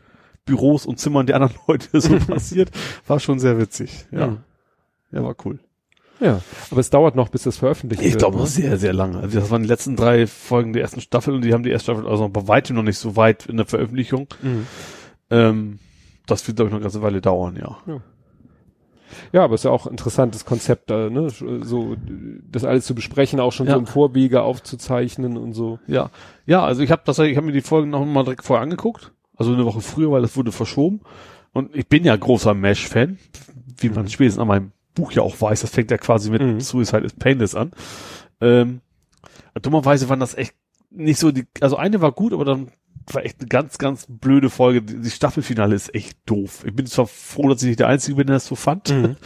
Büros 0.45 0.85
und 0.85 0.99
Zimmern 0.99 1.25
der 1.25 1.37
anderen 1.37 1.55
Leute 1.67 2.01
so 2.01 2.17
passiert. 2.27 2.69
War 3.07 3.19
schon 3.19 3.39
sehr 3.39 3.57
witzig. 3.59 4.05
Ja, 4.11 4.27
Mhm. 4.27 4.37
ja, 5.11 5.23
war 5.23 5.35
cool. 5.45 5.59
Ja, 6.19 6.39
aber 6.69 6.79
es 6.81 6.89
dauert 6.91 7.15
noch, 7.15 7.29
bis 7.29 7.43
das 7.43 7.57
veröffentlicht 7.57 8.03
Ich 8.03 8.09
wird. 8.11 8.19
glaube 8.19 8.35
ne? 8.35 8.41
noch 8.43 8.47
sehr, 8.49 8.77
sehr 8.77 8.93
lange. 8.93 9.19
Also 9.19 9.39
das 9.39 9.49
waren 9.49 9.63
die 9.63 9.67
letzten 9.69 9.95
drei 9.95 10.27
Folgen 10.27 10.73
der 10.73 10.83
ersten 10.83 11.01
Staffel 11.01 11.33
und 11.33 11.43
die 11.43 11.53
haben 11.53 11.63
die 11.63 11.71
erste 11.71 11.93
Staffel 11.93 12.07
also 12.07 12.27
bei 12.29 12.47
weitem 12.47 12.75
noch 12.75 12.83
nicht 12.83 12.99
so 12.99 13.15
weit 13.15 13.47
in 13.47 13.57
der 13.57 13.65
Veröffentlichung. 13.65 14.27
Mhm. 14.41 14.67
Ähm, 15.31 15.79
das 16.31 16.47
wird, 16.47 16.55
glaube 16.57 16.69
ich, 16.69 16.71
noch 16.71 16.77
eine 16.79 16.83
ganze 16.83 17.01
Weile 17.01 17.21
dauern, 17.21 17.55
ja. 17.61 17.77
Ja, 19.33 19.43
aber 19.43 19.55
es 19.55 19.61
ist 19.61 19.65
ja 19.65 19.71
auch 19.71 19.85
ein 19.87 19.91
interessantes 19.91 20.45
Konzept, 20.45 20.89
da, 20.89 21.09
ne? 21.09 21.29
so 21.29 21.95
das 22.49 22.63
alles 22.63 22.85
zu 22.85 22.95
besprechen, 22.95 23.39
auch 23.41 23.51
schon 23.51 23.67
Ja. 23.67 23.73
so 23.73 23.79
im 23.79 23.85
Vorwege 23.87 24.41
aufzuzeichnen 24.41 25.37
und 25.37 25.53
so. 25.53 25.79
Ja, 25.87 26.09
ja, 26.45 26.63
also 26.63 26.81
ich 26.81 26.91
habe 26.91 27.01
das, 27.05 27.19
ich 27.19 27.35
habe 27.35 27.45
mir 27.45 27.51
die 27.53 27.61
Folgen 27.61 27.89
noch 27.89 28.05
mal 28.05 28.23
direkt 28.23 28.45
vorher 28.45 28.63
angeguckt, 28.63 29.11
also 29.35 29.53
eine 29.53 29.65
Woche 29.65 29.81
früher, 29.81 30.11
weil 30.11 30.21
das 30.21 30.35
wurde 30.37 30.51
verschoben. 30.51 31.01
Und 31.53 31.75
ich 31.75 31.87
bin 31.87 32.05
ja 32.05 32.15
großer 32.15 32.53
Mesh-Fan, 32.53 33.17
wie 33.79 33.89
man 33.89 34.07
spätestens 34.07 34.41
an 34.41 34.47
meinem 34.47 34.71
Buch 34.95 35.11
ja 35.11 35.21
auch 35.23 35.39
weiß. 35.41 35.61
Das 35.61 35.69
fängt 35.71 35.91
ja 35.91 35.97
quasi 35.97 36.29
mit 36.31 36.41
Mhm. 36.41 36.61
Suicide 36.61 37.03
is 37.05 37.13
Painless 37.13 37.53
an. 37.55 37.71
Ähm, 38.39 38.79
dummerweise 39.61 40.07
waren 40.07 40.21
das 40.21 40.35
echt 40.35 40.55
nicht 40.91 41.19
so 41.19 41.31
die, 41.31 41.47
also 41.61 41.77
eine 41.77 42.01
war 42.01 42.11
gut, 42.11 42.33
aber 42.33 42.45
dann 42.45 42.71
war 43.07 43.25
echt 43.25 43.39
eine 43.39 43.47
ganz, 43.47 43.77
ganz 43.77 44.05
blöde 44.07 44.49
Folge. 44.49 44.81
Die, 44.81 45.09
Staffelfinale 45.09 45.75
ist 45.75 45.93
echt 45.95 46.17
doof. 46.25 46.63
Ich 46.65 46.75
bin 46.75 46.85
zwar 46.85 47.07
froh, 47.07 47.49
dass 47.49 47.61
ich 47.63 47.67
nicht 47.69 47.79
der 47.79 47.87
Einzige 47.87 48.17
bin, 48.17 48.27
der 48.27 48.35
das 48.35 48.45
so 48.45 48.55
fand. 48.55 48.89
Mhm. 48.89 49.15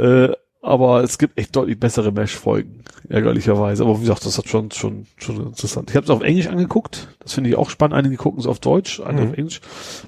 Äh, 0.00 0.28
aber 0.62 1.02
es 1.02 1.18
gibt 1.18 1.38
echt 1.38 1.56
deutlich 1.56 1.80
bessere 1.80 2.12
Mesh-Folgen, 2.12 2.84
ärgerlicherweise. 3.08 3.82
Aber 3.84 3.96
wie 3.96 4.02
gesagt, 4.02 4.24
das 4.26 4.38
hat 4.38 4.48
schon, 4.48 4.70
schon, 4.70 5.06
schon 5.16 5.44
interessant. 5.44 5.90
Ich 5.90 5.96
habe 5.96 6.04
es 6.04 6.10
auf 6.10 6.22
Englisch 6.22 6.46
angeguckt. 6.46 7.16
Das 7.20 7.32
finde 7.32 7.50
ich 7.50 7.56
auch 7.56 7.68
spannend. 7.70 7.96
Einige 7.96 8.16
gucken 8.16 8.38
es 8.38 8.46
auf 8.46 8.60
Deutsch, 8.60 9.00
andere 9.00 9.26
Mhm. 9.26 9.32
auf 9.32 9.38
Englisch. 9.38 9.60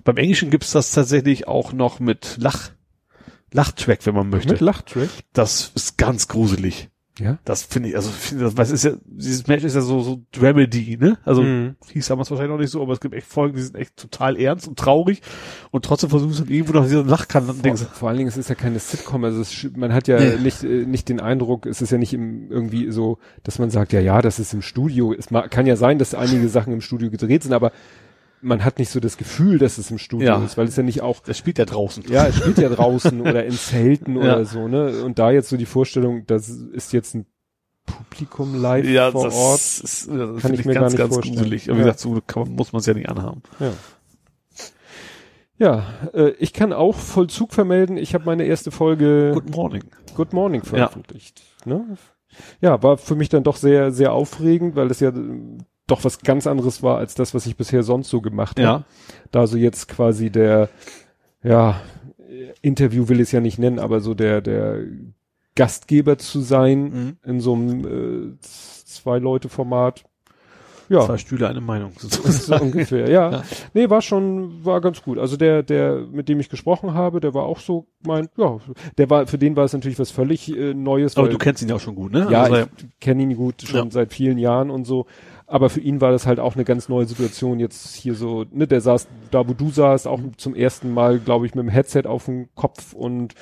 Beim 0.04 0.16
Englischen 0.16 0.50
gibt's 0.50 0.70
das 0.70 0.92
tatsächlich 0.92 1.48
auch 1.48 1.72
noch 1.72 1.98
mit 1.98 2.36
Lach, 2.38 2.70
Lachtrack, 3.52 4.06
wenn 4.06 4.14
man 4.14 4.28
möchte. 4.28 4.52
Mit 4.52 4.60
Lachtrack. 4.60 5.08
Das 5.32 5.72
ist 5.74 5.98
ganz 5.98 6.28
gruselig. 6.28 6.89
Ja. 7.20 7.38
Das 7.44 7.62
finde 7.62 7.90
ich, 7.90 7.96
also 7.96 8.10
finde 8.10 8.44
das, 8.44 8.56
was 8.56 8.70
ist 8.70 8.84
ja, 8.84 8.92
dieses 9.04 9.46
Match 9.46 9.62
ist 9.64 9.74
ja 9.74 9.80
so, 9.82 10.00
so 10.00 10.22
Dramedy, 10.32 10.96
ne? 10.98 11.18
Also, 11.24 11.42
Mhm. 11.42 11.76
hieß 11.92 12.06
damals 12.08 12.30
wahrscheinlich 12.30 12.52
noch 12.52 12.58
nicht 12.60 12.70
so, 12.70 12.82
aber 12.82 12.92
es 12.94 13.00
gibt 13.00 13.14
echt 13.14 13.26
Folgen, 13.26 13.56
die 13.56 13.62
sind 13.62 13.76
echt 13.76 13.96
total 13.96 14.36
ernst 14.40 14.66
und 14.66 14.78
traurig 14.78 15.20
und 15.70 15.84
trotzdem 15.84 16.10
versuchen 16.10 16.32
sie 16.32 16.44
dann 16.44 16.52
irgendwo 16.52 16.72
noch 16.72 16.84
dieser 16.84 17.04
Lachkanal 17.04 17.54
Vor, 17.54 17.62
Dings. 17.62 17.82
vor 17.82 18.08
allen 18.08 18.18
Dingen, 18.18 18.28
es 18.28 18.36
ist 18.36 18.48
ja 18.48 18.54
keine 18.54 18.78
Sitcom, 18.78 19.22
also 19.24 19.40
es, 19.40 19.66
man 19.76 19.92
hat 19.92 20.08
ja 20.08 20.18
Nee. 20.18 20.36
nicht, 20.42 20.64
äh, 20.64 20.86
nicht 20.86 21.08
den 21.08 21.20
Eindruck, 21.20 21.66
es 21.66 21.82
ist 21.82 21.92
ja 21.92 21.98
nicht 21.98 22.12
im, 22.12 22.50
irgendwie 22.50 22.90
so, 22.90 23.18
dass 23.42 23.58
man 23.58 23.70
sagt, 23.70 23.92
ja, 23.92 24.00
ja, 24.00 24.22
das 24.22 24.38
ist 24.38 24.54
im 24.54 24.62
Studio. 24.62 25.12
Es 25.12 25.28
kann 25.50 25.66
ja 25.66 25.76
sein, 25.76 25.98
dass 25.98 26.14
einige 26.14 26.48
Sachen 26.48 26.72
im 26.72 26.80
Studio 26.80 27.10
gedreht 27.10 27.42
sind, 27.42 27.52
aber 27.52 27.72
man 28.42 28.64
hat 28.64 28.78
nicht 28.78 28.90
so 28.90 29.00
das 29.00 29.16
Gefühl, 29.16 29.58
dass 29.58 29.78
es 29.78 29.90
im 29.90 29.98
Studio 29.98 30.26
Ja. 30.28 30.44
ist, 30.44 30.56
weil 30.56 30.66
es 30.66 30.76
ja 30.76 30.82
nicht 30.82 31.02
auch, 31.02 31.20
Das 31.20 31.36
spielt 31.38 31.58
ja 31.58 31.64
draußen. 31.66 32.04
ja, 32.08 32.26
es 32.26 32.36
spielt 32.36 32.58
ja 32.58 32.68
draußen 32.68 33.20
oder 33.20 33.44
in 33.44 33.52
Zelten 33.52 34.16
Ja. 34.22 34.22
oder 34.22 34.44
so, 34.44 34.66
ne? 34.68 35.02
Und 35.04 35.18
da 35.18 35.30
jetzt 35.30 35.48
so 35.50 35.56
die 35.56 35.66
Vorstellung, 35.66 36.24
das 36.26 36.48
ist 36.48 36.92
jetzt 36.92 37.14
ein 37.14 37.26
Publikum 37.86 38.60
live 38.60 38.86
ja, 38.86 39.10
vor 39.10 39.24
das 39.24 39.34
Ort. 39.34 39.58
ist, 39.60 39.82
das 39.84 40.04
finde 40.04 40.36
Kann 40.40 40.54
ich 40.54 40.64
mir 40.64 40.74
ganz, 40.74 40.94
gar 40.96 41.06
nicht 41.08 41.14
ganz 41.16 41.26
gruselig. 41.26 41.64
Aber 41.70 41.72
Ja. 41.78 41.78
wie 41.78 41.82
gesagt, 41.88 42.00
so 42.00 42.20
man- 42.40 42.54
muss 42.54 42.72
man 42.72 42.80
es 42.80 42.86
ja 42.86 42.94
nicht 42.94 43.08
anhaben. 43.08 43.42
Ja. 43.58 43.72
Ja, 45.58 45.84
äh, 46.14 46.30
ich 46.38 46.52
kann 46.54 46.72
auch 46.72 46.96
Vollzug 46.96 47.52
vermelden. 47.52 47.96
Ich 47.98 48.14
habe 48.14 48.24
meine 48.24 48.44
erste 48.44 48.70
Folge 48.70 49.32
Good 49.34 49.50
morning. 49.54 49.84
Good 50.14 50.32
Morning 50.32 50.62
veröffentlicht. 50.62 51.42
Ne? 51.66 51.84
Ja, 52.62 52.82
war 52.82 52.96
für 52.96 53.14
mich 53.14 53.28
dann 53.28 53.42
doch 53.42 53.56
sehr, 53.56 53.92
sehr 53.92 54.12
aufregend, 54.12 54.76
weil 54.76 54.88
das 54.88 55.00
ja 55.00 55.12
doch 55.90 56.04
was 56.04 56.20
ganz 56.20 56.46
anderes 56.46 56.82
war 56.82 56.98
als 56.98 57.14
das, 57.14 57.34
was 57.34 57.46
ich 57.46 57.56
bisher 57.56 57.82
sonst 57.82 58.08
so 58.10 58.20
gemacht 58.20 58.58
habe. 58.58 58.62
Ja. 58.62 58.84
Da 59.30 59.46
so 59.46 59.56
jetzt 59.56 59.88
quasi 59.88 60.30
der, 60.30 60.68
ja, 61.42 61.80
Interview 62.62 63.08
will 63.08 63.16
ich 63.20 63.24
es 63.28 63.32
ja 63.32 63.40
nicht 63.40 63.58
nennen, 63.58 63.78
aber 63.78 64.00
so 64.00 64.14
der, 64.14 64.40
der 64.40 64.78
Gastgeber 65.56 66.16
zu 66.18 66.40
sein 66.40 66.82
Mhm. 66.82 67.16
in 67.24 67.40
so 67.40 67.54
einem 67.54 68.32
äh, 68.34 68.38
Zwei-Leute-Format. 68.40 70.04
Ja, 70.88 71.06
Zwei 71.06 71.18
Stühle, 71.18 71.48
eine 71.48 71.60
Meinung. 71.60 71.92
so 71.98 72.56
ungefähr, 72.56 73.08
ja. 73.08 73.30
Ja. 73.32 73.42
Nee, 73.74 73.88
war 73.90 74.02
schon, 74.02 74.64
war 74.64 74.80
ganz 74.80 75.00
gut. 75.02 75.18
Also 75.18 75.36
der, 75.36 75.62
der, 75.62 76.00
mit 76.10 76.28
dem 76.28 76.40
ich 76.40 76.48
gesprochen 76.48 76.94
habe, 76.94 77.20
der 77.20 77.32
war 77.32 77.44
auch 77.44 77.60
so, 77.60 77.86
mein, 78.04 78.28
ja, 78.36 78.58
der 78.98 79.08
war, 79.08 79.28
für 79.28 79.38
den 79.38 79.54
war 79.54 79.64
es 79.64 79.72
natürlich 79.72 80.00
was 80.00 80.10
völlig 80.10 80.52
äh, 80.56 80.74
Neues. 80.74 81.16
Aber 81.16 81.26
weil- 81.26 81.32
du 81.32 81.38
kennst 81.38 81.62
ihn 81.62 81.68
ja 81.68 81.76
auch 81.76 81.80
schon 81.80 81.94
gut, 81.94 82.10
ne? 82.10 82.26
ja, 82.28 82.42
Also, 82.42 82.56
ich 82.78 83.00
kenne 83.00 83.22
ihn 83.22 83.36
gut 83.36 83.62
schon 83.62 83.84
Ja. 83.86 83.90
seit 83.92 84.12
vielen 84.12 84.36
Jahren 84.38 84.68
und 84.70 84.84
so. 84.84 85.06
Aber 85.50 85.68
für 85.68 85.80
ihn 85.80 86.00
war 86.00 86.12
das 86.12 86.26
halt 86.26 86.38
auch 86.38 86.54
eine 86.54 86.64
ganz 86.64 86.88
neue 86.88 87.06
Situation 87.06 87.58
jetzt 87.58 87.96
hier 87.96 88.14
so, 88.14 88.44
ne, 88.52 88.68
der 88.68 88.80
saß 88.80 89.08
da, 89.32 89.48
wo 89.48 89.52
du 89.52 89.70
saßt, 89.70 90.06
auch 90.06 90.20
zum 90.36 90.54
ersten 90.54 90.94
Mal, 90.94 91.18
glaube 91.18 91.44
ich, 91.44 91.56
mit 91.56 91.64
dem 91.64 91.68
Headset 91.68 92.04
auf 92.06 92.26
dem 92.26 92.48
Kopf 92.54 92.92
und 92.92 93.34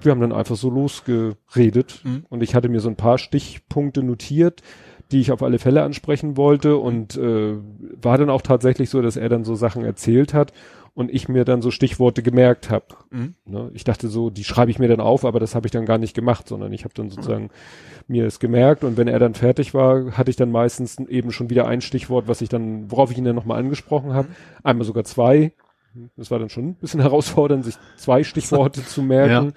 wir 0.00 0.12
haben 0.12 0.20
dann 0.20 0.32
einfach 0.32 0.56
so 0.56 0.70
losgeredet. 0.70 2.00
Mhm. 2.04 2.24
und 2.30 2.42
ich 2.42 2.54
hatte 2.54 2.68
mir 2.68 2.80
so 2.80 2.88
ein 2.88 2.96
paar 2.96 3.18
Stichpunkte 3.18 4.02
notiert, 4.02 4.62
die 5.12 5.20
ich 5.20 5.32
auf 5.32 5.42
alle 5.42 5.58
Fälle 5.58 5.82
ansprechen 5.82 6.36
wollte. 6.36 6.76
Und 6.76 7.16
äh, 7.16 7.56
war 8.02 8.18
dann 8.18 8.30
auch 8.30 8.42
tatsächlich 8.42 8.90
so, 8.90 9.02
dass 9.02 9.16
er 9.16 9.28
dann 9.28 9.44
so 9.44 9.54
Sachen 9.54 9.84
erzählt 9.84 10.34
hat 10.34 10.52
und 10.94 11.12
ich 11.12 11.28
mir 11.28 11.44
dann 11.44 11.60
so 11.60 11.70
Stichworte 11.70 12.22
gemerkt 12.22 12.70
habe. 12.70 12.86
Mhm. 13.10 13.34
Ne? 13.44 13.70
Ich 13.74 13.84
dachte 13.84 14.08
so, 14.08 14.30
die 14.30 14.44
schreibe 14.44 14.70
ich 14.70 14.78
mir 14.78 14.88
dann 14.88 15.00
auf, 15.00 15.24
aber 15.24 15.40
das 15.40 15.54
habe 15.54 15.66
ich 15.66 15.72
dann 15.72 15.86
gar 15.86 15.98
nicht 15.98 16.14
gemacht, 16.14 16.48
sondern 16.48 16.72
ich 16.72 16.84
habe 16.84 16.94
dann 16.94 17.10
sozusagen 17.10 17.50
mir 18.06 18.26
es 18.26 18.38
gemerkt 18.38 18.84
und 18.84 18.96
wenn 18.96 19.08
er 19.08 19.18
dann 19.18 19.34
fertig 19.34 19.74
war, 19.74 20.12
hatte 20.16 20.30
ich 20.30 20.36
dann 20.36 20.52
meistens 20.52 20.98
eben 21.00 21.32
schon 21.32 21.50
wieder 21.50 21.66
ein 21.66 21.80
Stichwort, 21.80 22.28
was 22.28 22.40
ich 22.40 22.48
dann, 22.48 22.90
worauf 22.90 23.10
ich 23.10 23.18
ihn 23.18 23.24
dann 23.24 23.34
nochmal 23.34 23.58
angesprochen 23.58 24.12
habe. 24.14 24.28
Einmal 24.62 24.84
sogar 24.84 25.04
zwei. 25.04 25.52
Das 26.16 26.30
war 26.30 26.38
dann 26.38 26.48
schon 26.48 26.68
ein 26.68 26.74
bisschen 26.74 27.00
herausfordernd, 27.02 27.64
sich 27.64 27.76
zwei 27.96 28.22
Stichworte 28.22 28.84
zu 28.84 29.02
merken, 29.02 29.52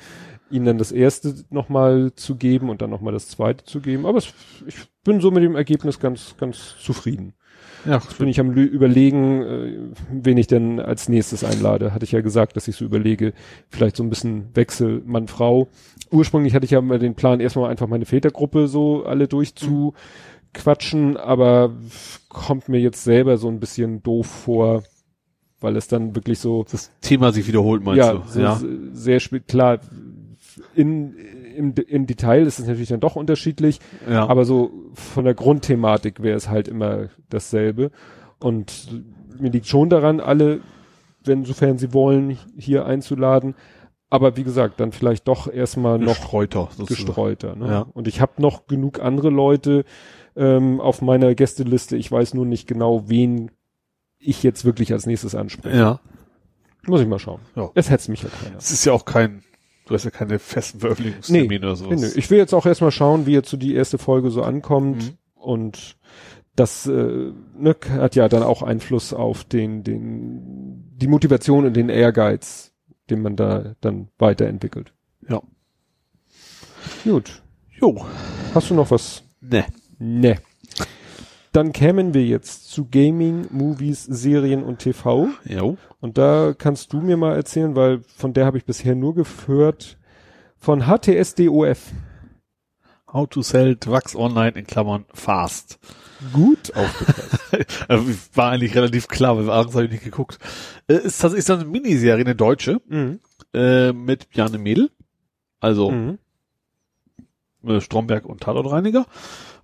ihm 0.50 0.66
dann 0.66 0.78
das 0.78 0.92
erste 0.92 1.36
nochmal 1.50 2.14
zu 2.16 2.36
geben 2.36 2.70
und 2.70 2.82
dann 2.82 2.90
nochmal 2.90 3.14
das 3.14 3.28
zweite 3.28 3.64
zu 3.66 3.80
geben. 3.80 4.06
Aber 4.06 4.18
es, 4.18 4.34
ich 4.66 4.76
bin 5.04 5.22
so 5.22 5.30
mit 5.30 5.44
dem 5.44 5.56
Ergebnis 5.56 6.00
ganz, 6.00 6.36
ganz 6.38 6.76
zufrieden. 6.80 7.34
Ja, 7.88 7.96
Jetzt 7.96 8.18
bin 8.20 8.28
ich 8.28 8.40
am 8.40 8.52
überlegen, 8.52 9.42
äh, 9.42 9.78
wen 10.12 10.38
ich 10.38 10.48
denn 10.48 10.80
als 10.80 11.10
nächstes 11.10 11.44
einlade. 11.44 11.94
Hatte 11.94 12.04
ich 12.06 12.12
ja 12.12 12.22
gesagt, 12.22 12.56
dass 12.56 12.68
ich 12.68 12.76
so 12.76 12.86
überlege, 12.86 13.34
vielleicht 13.70 13.96
so 13.96 14.04
ein 14.04 14.10
bisschen 14.10 14.50
Wechsel 14.54 15.02
Mann-Frau. 15.06 15.68
Ursprünglich 16.12 16.54
hatte 16.54 16.66
ich 16.66 16.72
ja 16.72 16.82
mal 16.82 17.00
den 17.00 17.16
Plan, 17.16 17.40
erstmal 17.40 17.70
einfach 17.72 17.88
meine 17.88 18.06
Vätergruppe 18.06 18.68
so 18.68 19.04
alle 19.06 19.28
durchzuquatschen, 19.28 21.18
aber 21.18 21.72
kommt 22.30 22.70
mir 22.70 22.80
jetzt 22.80 23.04
selber 23.04 23.38
so 23.38 23.48
ein 23.50 23.60
bisschen 23.60 24.04
doof 24.04 24.28
vor, 24.28 24.84
weil 25.60 25.76
es 25.76 25.88
dann 25.88 26.16
wirklich 26.16 26.40
so 26.40 26.66
das 26.70 26.92
Thema 27.02 27.32
sich 27.32 27.48
wiederholt, 27.48 27.84
meinst 27.84 27.98
ja, 27.98 28.14
du? 28.14 28.24
so 28.28 28.42
s- 28.42 28.66
sehr 28.94 29.20
spät, 29.20 29.48
klar, 29.48 29.80
in, 30.76 31.16
im, 31.58 31.74
im 31.74 32.06
Detail 32.06 32.46
ist 32.46 32.60
es 32.60 32.68
natürlich 32.68 32.90
dann 32.90 33.00
doch 33.00 33.16
unterschiedlich, 33.16 33.80
ja. 34.10 34.28
aber 34.28 34.46
so 34.46 34.72
von 34.94 35.26
der 35.26 35.34
Grundthematik 35.34 36.22
wäre 36.22 36.38
es 36.38 36.50
halt 36.50 36.68
immer 36.68 37.10
dasselbe. 37.30 37.92
Und 38.40 38.88
mir 39.40 39.50
liegt 39.50 39.68
schon 39.68 39.90
daran, 39.90 40.20
alle, 40.20 40.62
wenn 41.24 41.44
sofern 41.44 41.78
sie 41.78 41.94
wollen, 41.94 42.38
hier 42.58 42.86
einzuladen. 42.86 43.56
Aber 44.10 44.38
wie 44.38 44.44
gesagt, 44.44 44.80
dann 44.80 44.94
vielleicht 44.94 45.28
doch 45.28 45.52
erstmal 45.52 46.00
noch 46.00 46.20
Gestreuter, 46.20 46.70
gestreuter. 46.88 47.56
Ne? 47.56 47.68
Ja. 47.68 47.82
Und 47.94 48.08
ich 48.08 48.22
habe 48.22 48.42
noch 48.42 48.68
genug 48.68 49.02
andere 49.02 49.30
Leute 49.30 49.84
ähm, 50.38 50.80
auf 50.80 51.02
meiner 51.02 51.36
Gästeliste. 51.36 51.98
Ich 51.98 52.10
weiß 52.10 52.34
nur 52.34 52.46
nicht 52.46 52.68
genau, 52.68 53.10
wen 53.10 53.52
ich 54.20 54.44
jetzt 54.44 54.64
wirklich 54.64 54.94
als 54.94 55.06
nächstes 55.06 55.36
anspreche. 55.36 55.78
Ja. 55.78 56.00
Muss 56.86 57.02
ich 57.02 57.08
mal 57.08 57.20
schauen. 57.20 57.42
Ja. 57.56 57.70
Es 57.74 57.90
hetzt 57.90 58.08
mich 58.08 58.24
ja 58.24 58.30
keiner. 58.30 58.58
Es 58.58 58.72
ist 58.72 58.86
ja 58.86 58.94
auch 58.94 59.04
kein, 59.04 59.44
du 59.88 59.94
hast 59.94 60.04
ja 60.04 60.12
keine 60.12 60.40
festen 60.40 60.80
Veröffentlichungstermine 60.80 61.60
oder 61.60 61.70
Nee, 61.70 61.76
sowas. 61.76 62.02
nö. 62.02 62.10
Ich 62.16 62.30
will 62.30 62.38
jetzt 62.38 62.54
auch 62.54 62.66
erstmal 62.66 62.92
schauen, 62.92 63.26
wie 63.26 63.34
jetzt 63.34 63.50
so 63.50 63.58
die 63.58 63.74
erste 63.76 63.98
Folge 63.98 64.30
so 64.30 64.42
ankommt. 64.44 65.04
Mhm. 65.04 65.18
Und 65.36 65.98
das 66.56 66.88
äh, 66.88 67.32
ne, 67.58 67.76
hat 67.92 68.16
ja 68.16 68.28
dann 68.30 68.44
auch 68.44 68.62
Einfluss 68.64 69.14
auf 69.14 69.44
den, 69.44 69.84
den, 69.84 70.92
die 70.98 71.08
Motivation 71.08 71.66
und 71.66 71.76
den 71.76 71.90
Ehrgeiz, 71.90 72.74
den 73.10 73.22
man 73.22 73.36
da 73.36 73.76
dann 73.82 74.10
weiterentwickelt. 74.18 74.94
Ja. 75.30 75.42
Gut. 77.04 77.42
Jo. 77.80 78.06
Hast 78.54 78.70
du 78.70 78.74
noch 78.74 78.92
was? 78.92 79.24
Ne. 79.42 79.66
Ne. 80.00 80.38
Dann 81.58 81.74
kämen 81.74 82.14
wir 82.14 82.24
jetzt 82.24 82.70
zu 82.70 82.86
Gaming, 82.86 83.48
Movies, 83.50 84.04
Serien 84.04 84.64
und 84.64 84.78
TV. 84.78 85.30
Jo. 85.44 85.76
Und 86.00 86.20
da 86.20 86.54
kannst 86.56 86.94
du 86.94 87.02
mir 87.02 87.18
mal 87.18 87.36
erzählen, 87.36 87.76
weil 87.76 88.02
von 88.16 88.32
der 88.34 88.46
habe 88.46 88.60
ich 88.60 88.66
bisher 88.66 88.94
nur 88.94 89.16
gehört, 89.16 89.98
von 90.60 90.84
HTSDOF. 90.84 91.80
How 93.12 93.28
to 93.28 93.42
sell 93.42 93.76
Drugs 93.76 94.16
online 94.16 94.52
in 94.52 94.68
Klammern 94.68 95.06
fast. 95.16 95.80
Gut 96.32 96.76
aufgepasst. 96.76 98.38
War 98.38 98.52
eigentlich 98.52 98.76
relativ 98.76 99.08
klar, 99.08 99.36
weil 99.36 99.50
abends 99.50 99.74
habe 99.74 99.86
ich 99.86 99.92
nicht 99.92 100.04
geguckt. 100.04 100.38
Äh, 100.88 100.98
ist 100.98 101.20
tatsächlich 101.20 101.46
so 101.46 101.54
eine 101.54 101.66
Miniserie, 101.66 102.24
eine 102.24 102.36
deutsche, 102.36 102.82
mhm. 102.88 103.20
äh, 103.56 103.94
mit 103.94 104.30
Bjarne 104.30 104.60
Mädel. 104.60 104.92
Also 105.60 105.90
Mhm. 105.90 106.20
äh, 107.64 107.82
Stromberg 107.82 108.28
und 108.28 108.42
Tatortreiniger. 108.42 109.08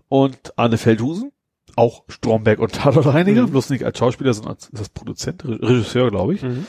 Und 0.09 0.57
Arne 0.57 0.79
Feldhusen. 0.79 1.31
Auch 1.75 2.03
Stromberg 2.07 2.59
und 2.59 2.73
Tatortreiniger. 2.73 3.43
Mhm. 3.43 3.51
Bloß 3.51 3.69
nicht 3.69 3.83
als 3.83 3.97
Schauspieler, 3.97 4.33
sondern 4.33 4.55
als, 4.55 4.69
das 4.71 4.89
Produzent, 4.89 5.43
Re- 5.45 5.59
Regisseur, 5.61 6.09
glaube 6.11 6.35
ich. 6.35 6.43
Mhm. 6.43 6.67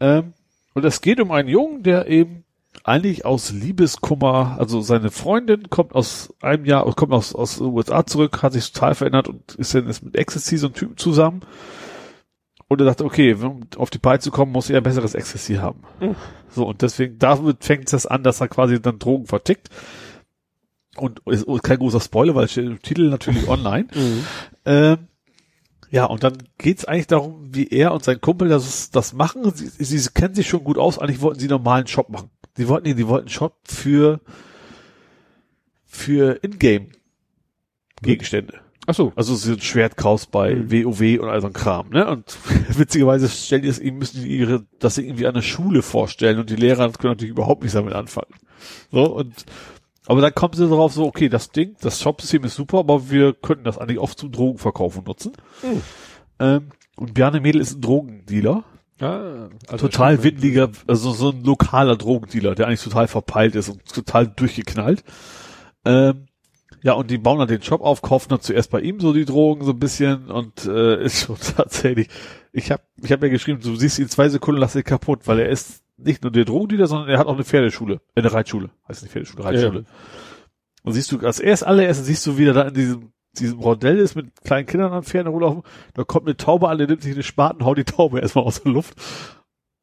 Ähm, 0.00 0.32
und 0.74 0.84
es 0.84 1.00
geht 1.00 1.20
um 1.20 1.30
einen 1.30 1.48
Jungen, 1.48 1.82
der 1.82 2.06
eben 2.08 2.44
eigentlich 2.84 3.24
aus 3.24 3.52
Liebeskummer, 3.52 4.56
also 4.58 4.80
seine 4.80 5.10
Freundin 5.10 5.68
kommt 5.70 5.94
aus 5.94 6.34
einem 6.40 6.64
Jahr, 6.64 6.90
kommt 6.94 7.12
aus, 7.12 7.34
aus 7.34 7.58
den 7.58 7.66
USA 7.66 8.04
zurück, 8.06 8.42
hat 8.42 8.54
sich 8.54 8.72
total 8.72 8.94
verändert 8.94 9.28
und 9.28 9.54
ist 9.56 9.74
dann 9.74 9.86
ist 9.86 10.02
mit 10.02 10.16
Ecstasy 10.16 10.56
so 10.56 10.68
ein 10.68 10.72
Typ 10.72 10.98
zusammen. 10.98 11.42
Und 12.68 12.80
er 12.80 12.86
dachte, 12.86 13.04
okay, 13.04 13.34
um 13.34 13.60
auf 13.76 13.90
die 13.90 13.98
Beine 13.98 14.20
zu 14.20 14.30
kommen, 14.30 14.50
muss 14.52 14.70
er 14.70 14.78
ein 14.78 14.82
besseres 14.82 15.14
Ecstasy 15.14 15.56
haben. 15.56 15.80
Mhm. 16.00 16.16
So, 16.48 16.66
und 16.66 16.80
deswegen, 16.80 17.18
damit 17.18 17.62
fängt 17.64 17.92
es 17.92 18.06
an, 18.06 18.22
dass 18.22 18.40
er 18.40 18.48
quasi 18.48 18.80
dann 18.80 18.98
Drogen 18.98 19.26
vertickt. 19.26 19.68
Und 20.96 21.20
ist 21.26 21.44
ist 21.44 21.62
kein 21.62 21.78
großer 21.78 22.00
Spoiler, 22.00 22.34
weil 22.34 22.48
steht 22.48 22.66
im 22.66 22.82
Titel 22.82 23.08
natürlich 23.08 23.48
online. 23.48 23.88
Mhm. 23.94 24.24
Ähm, 24.64 24.98
ja, 25.90 26.06
und 26.06 26.24
dann 26.24 26.38
geht's 26.56 26.86
eigentlich 26.86 27.08
darum, 27.08 27.54
wie 27.54 27.68
er 27.68 27.92
und 27.92 28.02
sein 28.02 28.20
Kumpel 28.20 28.48
das, 28.48 28.90
das 28.90 29.12
machen. 29.12 29.42
Sie, 29.54 29.68
sie 29.68 30.10
kennen 30.14 30.34
sich 30.34 30.48
schon 30.48 30.64
gut 30.64 30.78
aus. 30.78 30.98
Eigentlich 30.98 31.20
wollten 31.20 31.38
sie 31.38 31.46
einen 31.46 31.58
normalen 31.58 31.86
Shop 31.86 32.08
machen. 32.08 32.30
Die 32.56 32.66
wollten, 32.68 32.88
nee, 32.88 32.94
die 32.94 33.08
wollten 33.08 33.26
einen 33.26 33.34
Shop 33.34 33.58
für, 33.64 34.20
für 35.84 36.38
Ingame 36.42 36.88
Gegenstände. 38.00 38.60
Ach 38.86 38.94
so. 38.94 39.12
Also 39.14 39.34
so 39.34 39.52
ein 39.52 39.60
Schwert 39.60 39.96
kaufst 39.96 40.30
bei 40.30 40.54
Mhm. 40.54 40.72
WoW 40.72 41.20
und 41.20 41.28
all 41.28 41.40
so 41.40 41.46
ein 41.46 41.52
Kram, 41.52 41.90
ne? 41.90 42.08
Und 42.08 42.36
witzigerweise 42.68 43.28
stellen 43.28 43.62
die 43.62 43.68
es 43.68 43.78
ihm, 43.78 43.98
müssen 43.98 44.22
die 44.22 44.38
ihre, 44.38 44.64
das 44.80 44.98
irgendwie 44.98 45.26
an 45.26 45.34
der 45.34 45.42
Schule 45.42 45.82
vorstellen 45.82 46.38
und 46.38 46.50
die 46.50 46.56
Lehrer 46.56 46.90
können 46.92 47.12
natürlich 47.12 47.32
überhaupt 47.32 47.62
nichts 47.62 47.74
damit 47.74 47.92
anfangen. 47.92 48.32
So, 48.90 49.04
und, 49.04 49.44
aber 50.06 50.20
dann 50.20 50.34
kommen 50.34 50.54
sie 50.54 50.68
darauf 50.68 50.92
so, 50.92 51.06
okay, 51.06 51.28
das 51.28 51.50
Ding, 51.50 51.76
das 51.80 52.00
Shopsystem 52.00 52.44
ist 52.44 52.56
super, 52.56 52.78
aber 52.78 53.10
wir 53.10 53.32
könnten 53.34 53.64
das 53.64 53.78
eigentlich 53.78 53.98
oft 53.98 54.18
zum 54.18 54.32
Drogenverkaufen 54.32 55.04
nutzen. 55.04 55.32
Mhm. 55.62 55.82
Ähm, 56.40 56.68
und 56.96 57.14
Bjarne 57.14 57.40
Mädel 57.40 57.60
ist 57.60 57.74
ein 57.74 57.80
Drogendealer. 57.80 58.64
Ah, 59.00 59.48
also 59.68 59.88
total 59.88 60.22
windiger, 60.22 60.70
also 60.86 61.12
so 61.12 61.30
ein 61.30 61.42
lokaler 61.42 61.96
Drogendealer, 61.96 62.54
der 62.54 62.66
eigentlich 62.66 62.82
total 62.82 63.08
verpeilt 63.08 63.56
ist 63.56 63.68
und 63.68 63.84
total 63.86 64.28
durchgeknallt. 64.28 65.02
Ähm, 65.84 66.26
ja, 66.82 66.92
und 66.94 67.10
die 67.10 67.18
bauen 67.18 67.38
dann 67.38 67.48
den 67.48 67.62
Shop 67.62 67.80
auf, 67.80 68.02
kaufen 68.02 68.28
dann 68.28 68.40
zuerst 68.40 68.70
bei 68.70 68.80
ihm 68.80 69.00
so 69.00 69.12
die 69.12 69.24
Drogen 69.24 69.64
so 69.64 69.72
ein 69.72 69.78
bisschen 69.78 70.30
und 70.30 70.66
äh, 70.66 71.02
ist 71.04 71.26
schon 71.26 71.36
tatsächlich, 71.56 72.08
ich 72.52 72.70
habe 72.70 72.82
ich 73.02 73.10
hab 73.10 73.22
ja 73.22 73.28
geschrieben, 73.28 73.60
du 73.60 73.74
siehst 73.76 73.98
ihn 73.98 74.08
zwei 74.08 74.28
Sekunden, 74.28 74.60
lass 74.60 74.74
dich 74.74 74.84
kaputt, 74.84 75.20
weil 75.26 75.40
er 75.40 75.48
ist 75.48 75.82
nicht 76.04 76.22
nur 76.22 76.32
der 76.32 76.44
Drogendealer, 76.44 76.86
sondern 76.86 77.08
er 77.08 77.18
hat 77.18 77.26
auch 77.26 77.34
eine 77.34 77.44
Pferdeschule, 77.44 78.00
äh, 78.14 78.20
eine 78.20 78.32
Reitschule, 78.32 78.70
heißt 78.88 79.02
nicht 79.02 79.12
Pferdeschule, 79.12 79.44
Reitschule. 79.44 79.80
Ja. 79.80 79.86
Und 80.84 80.92
siehst 80.92 81.12
du, 81.12 81.18
als 81.20 81.38
erst 81.40 81.64
allererst 81.64 82.04
siehst 82.04 82.26
du, 82.26 82.38
wie 82.38 82.46
er 82.46 82.54
da 82.54 82.62
in 82.62 82.74
diesem, 82.74 83.12
diesem 83.38 83.60
Rondell 83.60 83.98
ist 83.98 84.14
mit 84.14 84.34
kleinen 84.42 84.66
Kindern 84.66 84.92
an 84.92 85.04
Pferden 85.04 85.30
rumlaufen, 85.32 85.62
da 85.94 86.04
kommt 86.04 86.26
eine 86.26 86.36
Taube 86.36 86.68
an, 86.68 86.78
der 86.78 86.88
nimmt 86.88 87.02
sich 87.02 87.12
eine 87.12 87.22
Spaten, 87.22 87.64
haut 87.64 87.78
die 87.78 87.84
Taube 87.84 88.20
erstmal 88.20 88.44
aus 88.44 88.62
der 88.62 88.72
Luft. 88.72 88.94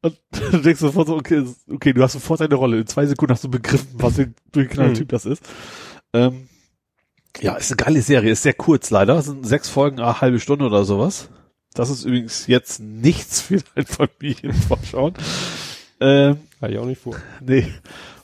Und 0.02 0.16
du 0.52 0.58
denkst 0.58 0.80
sofort 0.80 1.08
so, 1.08 1.16
okay, 1.16 1.44
okay, 1.70 1.92
du 1.92 2.02
hast 2.02 2.12
sofort 2.14 2.40
deine 2.40 2.54
Rolle. 2.54 2.78
In 2.78 2.86
zwei 2.86 3.06
Sekunden 3.06 3.32
hast 3.32 3.44
du 3.44 3.50
begriffen, 3.50 3.88
was 3.94 4.16
für 4.16 4.22
ein 4.22 4.34
durchgeknallter 4.52 4.92
Mhm. 4.92 4.96
Typ 4.96 5.08
das 5.08 5.26
ist. 5.26 5.42
Ähm, 6.12 6.48
ja, 7.40 7.54
ist 7.54 7.70
eine 7.70 7.76
geile 7.76 8.02
Serie, 8.02 8.32
ist 8.32 8.42
sehr 8.42 8.54
kurz 8.54 8.90
leider. 8.90 9.16
Es 9.16 9.26
sind 9.26 9.46
sechs 9.46 9.68
Folgen, 9.68 10.00
eine 10.00 10.20
halbe 10.20 10.40
Stunde 10.40 10.66
oder 10.66 10.84
sowas. 10.84 11.28
Das 11.74 11.90
ist 11.90 12.04
übrigens 12.04 12.46
jetzt 12.46 12.80
nichts 12.80 13.40
für 13.40 13.60
ein 13.74 13.86
Familienvorschauen. 14.20 15.14
Ähm, 16.00 16.38
Hatte 16.60 16.72
ich 16.72 16.78
auch 16.78 16.86
nicht 16.86 17.00
vor. 17.00 17.14
nee. 17.40 17.66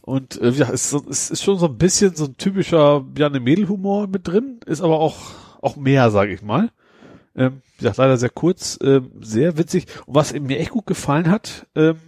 Und 0.03 0.41
äh, 0.41 0.51
ja, 0.51 0.71
es, 0.71 0.93
ist 0.93 1.09
es 1.09 1.31
ist 1.31 1.43
schon 1.43 1.59
so 1.59 1.67
ein 1.67 1.79
bisschen 1.79 2.15
so 2.15 2.27
ein 2.27 2.37
typischer 2.37 3.01
Bjarne 3.01 3.41
Mädel-Humor 3.41 4.07
mit 4.07 4.27
drin, 4.27 4.61
ist 4.65 4.81
aber 4.81 5.01
auch, 5.01 5.17
auch 5.61 5.77
mehr, 5.77 6.11
sage 6.11 6.33
ich 6.33 6.43
mal. 6.43 6.71
Ähm, 7.35 7.61
wie 7.77 7.83
gesagt, 7.83 7.99
leider 7.99 8.17
sehr 8.17 8.31
kurz, 8.31 8.79
ähm, 8.83 9.11
sehr 9.21 9.59
witzig. 9.59 9.87
Und 10.07 10.15
was 10.15 10.33
mir 10.33 10.59
echt 10.59 10.71
gut 10.71 10.87
gefallen 10.87 11.29
hat, 11.29 11.67
ähm, 11.75 11.99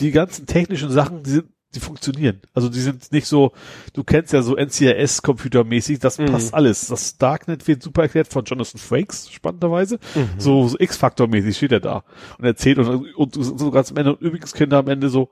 die 0.00 0.10
ganzen 0.10 0.46
technischen 0.46 0.90
Sachen, 0.90 1.22
die 1.22 1.30
sind, 1.30 1.48
die 1.74 1.80
funktionieren. 1.80 2.40
Also 2.54 2.68
die 2.68 2.80
sind 2.80 3.12
nicht 3.12 3.26
so, 3.26 3.52
du 3.92 4.04
kennst 4.04 4.32
ja 4.32 4.42
so 4.42 4.56
NCIS 4.56 5.22
computermäßig, 5.22 5.98
das 5.98 6.18
Mhm. 6.18 6.26
passt 6.26 6.54
alles. 6.54 6.86
Das 6.88 7.18
Darknet 7.18 7.66
wird 7.68 7.82
super 7.82 8.02
erklärt 8.02 8.28
von 8.28 8.44
Jonathan 8.44 8.80
Frakes, 8.80 9.30
spannenderweise. 9.30 9.98
So, 10.38 10.68
so 10.68 10.76
X-Faktor 10.78 11.28
mäßig 11.28 11.56
steht 11.56 11.72
er 11.72 11.80
da 11.80 12.04
und 12.38 12.44
erzählt 12.44 12.78
und, 12.78 13.14
und 13.14 13.34
so 13.34 13.70
ganz 13.70 13.90
am 13.90 13.96
Ende, 13.98 14.14
und 14.16 14.20
übrigens 14.22 14.52
Kinder 14.52 14.78
am 14.78 14.88
Ende 14.88 15.08
so, 15.08 15.30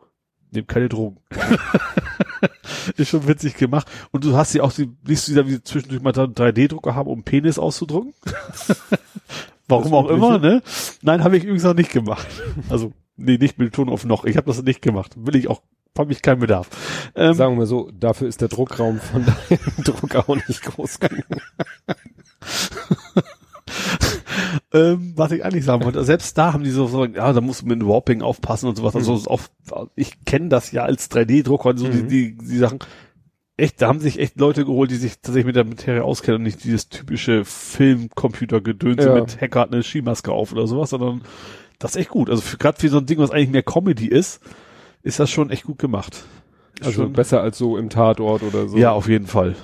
nehmt 0.50 0.68
keine 0.68 0.88
Drogen. 0.88 1.18
ist 2.96 3.08
schon 3.08 3.26
witzig 3.28 3.56
gemacht. 3.56 3.86
Und 4.10 4.24
du 4.24 4.36
hast 4.36 4.52
ja 4.54 4.62
auch 4.62 4.72
die, 4.72 4.90
siehst 5.04 5.28
du 5.28 5.32
wieder, 5.32 5.46
wie 5.46 5.52
sie 5.52 5.62
zwischendurch 5.62 6.02
mal 6.02 6.12
einen 6.18 6.34
3D-Drucker 6.34 6.94
haben, 6.94 7.08
um 7.08 7.22
Penis 7.22 7.58
auszudrucken. 7.58 8.12
Warum 9.68 9.94
auch 9.94 10.08
immer, 10.08 10.38
ne? 10.38 10.62
Nein, 11.02 11.24
habe 11.24 11.36
ich 11.36 11.44
übrigens 11.44 11.62
noch 11.62 11.74
nicht 11.74 11.92
gemacht. 11.92 12.26
Also, 12.68 12.92
nee, 13.16 13.38
nicht 13.38 13.58
mit 13.58 13.72
Ton 13.72 13.88
auf 13.88 14.04
noch. 14.04 14.24
Ich 14.24 14.36
habe 14.36 14.46
das 14.46 14.62
nicht 14.62 14.82
gemacht. 14.82 15.12
Will 15.16 15.36
ich 15.36 15.48
auch, 15.48 15.62
habe 15.98 16.12
ich 16.12 16.22
keinen 16.22 16.40
Bedarf. 16.40 16.68
Ähm, 17.14 17.34
Sagen 17.34 17.54
wir 17.54 17.58
mal 17.60 17.66
so, 17.66 17.90
dafür 17.98 18.28
ist 18.28 18.40
der 18.40 18.48
Druckraum 18.48 18.98
von 19.00 19.24
deinem 19.24 19.58
Drucker 19.84 20.28
auch 20.28 20.36
nicht 20.48 20.62
groß 20.62 20.98
genug. 21.00 21.24
ähm, 24.72 25.12
was 25.16 25.32
ich 25.32 25.44
eigentlich 25.44 25.64
sagen 25.64 25.84
wollte, 25.84 26.02
selbst 26.04 26.36
da 26.38 26.52
haben 26.52 26.64
die 26.64 26.70
so, 26.70 26.86
so 26.86 27.04
ja, 27.04 27.32
da 27.32 27.40
musst 27.40 27.62
du 27.62 27.66
mit 27.66 27.80
dem 27.80 27.88
Warping 27.88 28.22
aufpassen 28.22 28.68
und 28.68 28.76
sowas. 28.76 28.96
Also 28.96 29.14
auf, 29.26 29.50
ich 29.94 30.24
kenne 30.24 30.48
das 30.48 30.72
ja 30.72 30.82
als 30.84 31.10
3D-Drucker, 31.10 31.76
so 31.76 31.88
die, 31.88 32.02
Mhm. 32.02 32.08
die, 32.08 32.36
die 32.38 32.58
Sachen. 32.58 32.78
Echt, 33.58 33.82
da 33.82 33.88
haben 33.88 34.00
sich 34.00 34.18
echt 34.18 34.40
Leute 34.40 34.64
geholt, 34.64 34.90
die 34.90 34.96
sich 34.96 35.16
tatsächlich 35.16 35.44
mit 35.46 35.56
der 35.56 35.64
Materie 35.64 36.02
auskennen 36.02 36.38
und 36.38 36.44
nicht 36.44 36.64
dieses 36.64 36.88
typische 36.88 37.44
Filmcomputer-Gedönse 37.44 39.08
Ja. 39.08 39.14
mit 39.14 39.40
Hacker 39.40 39.60
hat 39.60 39.72
eine 39.72 39.82
Skimaske 39.82 40.32
auf 40.32 40.52
oder 40.52 40.66
sowas, 40.66 40.90
sondern 40.90 41.20
das 41.78 41.90
ist 41.92 41.96
echt 42.00 42.08
gut. 42.10 42.30
Also 42.30 42.42
gerade 42.58 42.80
für 42.80 42.88
so 42.88 42.98
ein 42.98 43.06
Ding, 43.06 43.18
was 43.18 43.30
eigentlich 43.30 43.50
mehr 43.50 43.62
Comedy 43.62 44.06
ist, 44.06 44.40
ist 45.02 45.18
das 45.20 45.30
schon 45.30 45.50
echt 45.50 45.64
gut 45.64 45.78
gemacht. 45.78 46.24
Also 46.80 47.02
schon, 47.02 47.12
besser 47.12 47.40
als 47.40 47.58
so 47.58 47.76
im 47.76 47.90
Tatort 47.90 48.42
oder 48.42 48.68
so. 48.68 48.76
ja, 48.76 48.92
auf 48.92 49.08
jeden 49.08 49.26
Fall. 49.26 49.54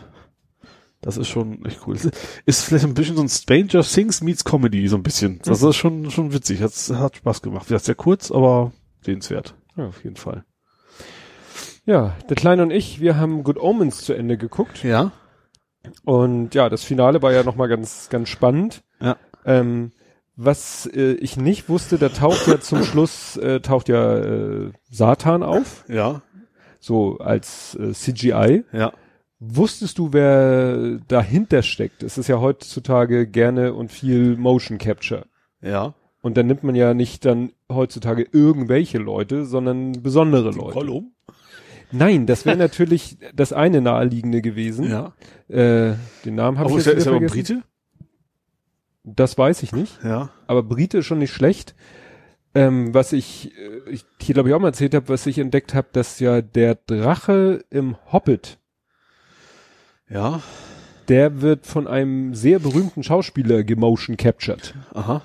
Das 1.01 1.17
ist 1.17 1.29
schon 1.29 1.65
echt 1.65 1.81
cool. 1.87 1.95
Ist- 1.97 2.11
Ist 2.45 2.65
vielleicht 2.65 2.85
ein 2.85 2.95
bisschen 2.95 3.17
so 3.17 3.23
ein 3.23 3.29
Stranger 3.29 3.83
Things 3.83 4.21
meets 4.21 4.45
Comedy, 4.45 4.87
so 4.89 4.97
ein 4.97 5.03
bisschen. 5.05 5.41
Das 5.45 5.63
ist 5.63 5.77
schon, 5.77 6.11
schon 6.11 6.33
witzig. 6.33 6.61
Hat, 6.61 6.73
hat 6.99 7.17
Spaß 7.17 7.41
gemacht. 7.43 7.71
Das 7.71 7.83
ist 7.83 7.87
sehr 7.87 7.95
kurz, 7.95 8.31
aber 8.33 8.73
sehenswert. 9.03 9.55
Ja, 9.77 9.87
auf 9.87 10.03
jeden 10.03 10.17
Fall. 10.17 10.45
Ja, 11.87 12.17
der 12.29 12.37
Kleine 12.37 12.63
und 12.63 12.71
ich, 12.71 13.01
wir 13.01 13.17
haben 13.17 13.45
Good 13.45 13.59
Omens 13.59 14.03
zu 14.03 14.13
Ende 14.13 14.37
geguckt. 14.37 14.83
Ja. 14.85 15.13
Und 16.05 16.55
ja, 16.55 16.69
das 16.69 16.85
Finale 16.85 17.23
war 17.23 17.33
ja 17.33 17.45
nochmal 17.45 17.69
ganz, 17.69 18.09
ganz 18.11 18.29
spannend. 18.29 18.83
Ja. 19.01 19.17
Ähm, 19.47 19.93
was 20.41 20.87
äh, 20.87 21.15
ich 21.15 21.37
nicht 21.37 21.69
wusste, 21.69 21.99
da 21.99 22.09
taucht 22.09 22.47
ja 22.47 22.61
zum 22.61 22.85
Schluss, 22.85 23.37
äh, 23.37 23.61
taucht 23.61 23.89
ja 23.89 24.19
äh, 24.19 24.71
Satan 24.89 25.43
auf, 25.43 25.85
Ja. 25.89 26.23
so 26.79 27.19
als 27.19 27.75
äh, 27.75 27.93
CGI. 27.93 28.65
Ja. 28.73 28.93
Wusstest 29.41 29.99
du, 29.99 30.13
wer 30.13 30.99
dahinter 31.09 31.63
steckt? 31.63 32.03
Es 32.05 32.19
ist 32.19 32.29
ja 32.29 32.41
heutzutage 32.41 33.27
gerne 33.27 33.75
und 33.75 33.91
viel 33.93 34.37
Motion 34.37 34.79
Capture. 34.79 35.27
Ja. 35.61 35.95
Und 36.23 36.37
dann 36.37 36.47
nimmt 36.47 36.63
man 36.65 36.75
ja 36.77 36.95
nicht 36.95 37.25
dann 37.25 37.51
heutzutage 37.71 38.27
irgendwelche 38.33 38.99
Leute, 38.99 39.45
sondern 39.45 40.03
besondere 40.03 40.51
Leute. 40.53 40.73
Gollum? 40.75 41.13
Nein, 41.91 42.27
das 42.27 42.47
wäre 42.47 42.57
natürlich 42.67 43.19
das 43.35 43.53
eine 43.53 43.81
naheliegende 43.81 44.41
gewesen. 44.41 44.89
Ja. 44.89 45.15
Äh, 45.49 45.95
den 46.25 46.35
Namen 46.37 46.59
habe 46.59 46.71
ich 46.71 46.77
ist 46.77 46.87
jetzt 46.87 46.95
er, 46.95 46.99
ist 46.99 47.07
er 47.07 47.15
aber. 47.15 47.27
Brite? 47.27 47.63
Das 49.17 49.39
weiß 49.39 49.63
ich 49.63 49.73
nicht. 49.73 49.99
Ja. 50.05 50.31
Aber 50.47 50.63
Brite 50.63 50.99
ist 50.99 51.07
schon 51.07 51.19
nicht 51.19 51.33
schlecht. 51.33 51.75
Ähm, 52.55 52.95
was 52.95 53.13
ich, 53.13 53.53
äh, 53.59 53.91
ich 53.91 54.05
hier 54.21 54.35
glaube 54.35 54.49
ich 54.49 54.55
auch 54.55 54.61
mal 54.61 54.69
erzählt 54.69 54.95
habe, 54.95 55.09
was 55.09 55.27
ich 55.27 55.39
entdeckt 55.39 55.75
habe, 55.75 55.89
dass 55.93 56.19
ja 56.19 56.41
der 56.41 56.75
Drache 56.87 57.65
im 57.71 57.97
Hobbit, 58.13 58.59
Ja. 60.09 60.41
der 61.09 61.41
wird 61.43 61.67
von 61.67 61.87
einem 61.87 62.35
sehr 62.35 62.59
berühmten 62.59 63.03
Schauspieler 63.03 63.65
gemotion 63.65 64.17
captured. 64.17 64.75
Aha. 64.95 65.23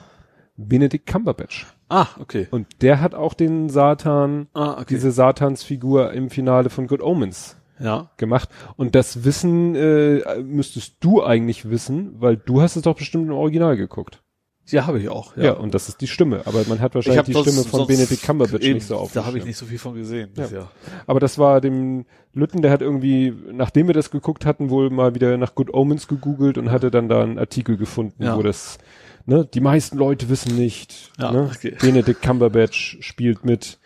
Benedict 0.55 1.07
Cumberbatch. 1.07 1.65
Ah, 1.89 2.07
okay. 2.19 2.47
Und 2.51 2.67
der 2.81 3.01
hat 3.01 3.15
auch 3.15 3.33
den 3.33 3.69
Satan, 3.69 4.47
Ah, 4.53 4.73
okay. 4.73 4.85
diese 4.89 5.11
Satansfigur 5.11 6.11
im 6.13 6.29
Finale 6.29 6.69
von 6.69 6.87
Good 6.87 7.01
Omens 7.01 7.55
ja. 7.83 8.09
gemacht. 8.17 8.49
Und 8.77 8.95
das 8.95 9.23
Wissen 9.23 9.75
äh, 9.75 10.41
müsstest 10.41 10.95
du 11.01 11.23
eigentlich 11.23 11.69
wissen, 11.69 12.15
weil 12.19 12.37
du 12.37 12.61
hast 12.61 12.75
es 12.75 12.81
doch 12.83 12.95
bestimmt 12.95 13.25
im 13.27 13.33
Original 13.33 13.77
geguckt. 13.77 14.21
Ja, 14.67 14.87
habe 14.87 14.97
ich 14.97 15.09
auch. 15.09 15.35
Ja, 15.35 15.51
und 15.53 15.73
das 15.73 15.89
ist 15.89 15.99
die 15.99 16.07
Stimme. 16.07 16.43
Aber 16.45 16.63
man 16.69 16.79
hat 16.79 16.95
wahrscheinlich 16.95 17.25
die 17.25 17.33
sonst- 17.33 17.49
Stimme 17.49 17.65
von 17.67 17.85
Benedict 17.85 18.23
Cumberbatch 18.23 18.63
eben, 18.63 18.75
nicht 18.75 18.87
so 18.87 18.95
auf. 18.95 19.11
Da 19.11 19.25
habe 19.25 19.37
ich 19.37 19.43
nicht 19.43 19.57
so 19.57 19.65
viel 19.65 19.77
von 19.77 19.93
gesehen. 19.93 20.29
Ja. 20.37 20.43
bisher. 20.43 20.71
Aber 21.05 21.19
das 21.19 21.37
war 21.37 21.59
dem 21.59 22.05
Lütten, 22.31 22.61
der 22.61 22.71
hat 22.71 22.81
irgendwie, 22.81 23.33
nachdem 23.51 23.87
wir 23.87 23.93
das 23.93 24.09
geguckt 24.09 24.45
hatten, 24.45 24.69
wohl 24.69 24.89
mal 24.89 25.15
wieder 25.15 25.35
nach 25.37 25.53
Good 25.53 25.73
Omens 25.73 26.07
gegoogelt 26.07 26.57
und 26.57 26.71
hatte 26.71 26.91
dann 26.91 27.09
da 27.09 27.21
einen 27.23 27.37
Artikel 27.39 27.75
gefunden, 27.75 28.23
Ja. 28.23 28.37
wo 28.37 28.41
das, 28.41 28.77
ne, 29.25 29.45
die 29.53 29.59
meisten 29.59 29.97
Leute 29.97 30.29
wissen 30.29 30.55
nicht, 30.55 31.11
Ja, 31.19 31.33
ne, 31.33 31.51
okay. 31.53 31.75
Benedict 31.81 32.21
Cumberbatch 32.21 32.99
spielt 33.01 33.43
mit 33.43 33.79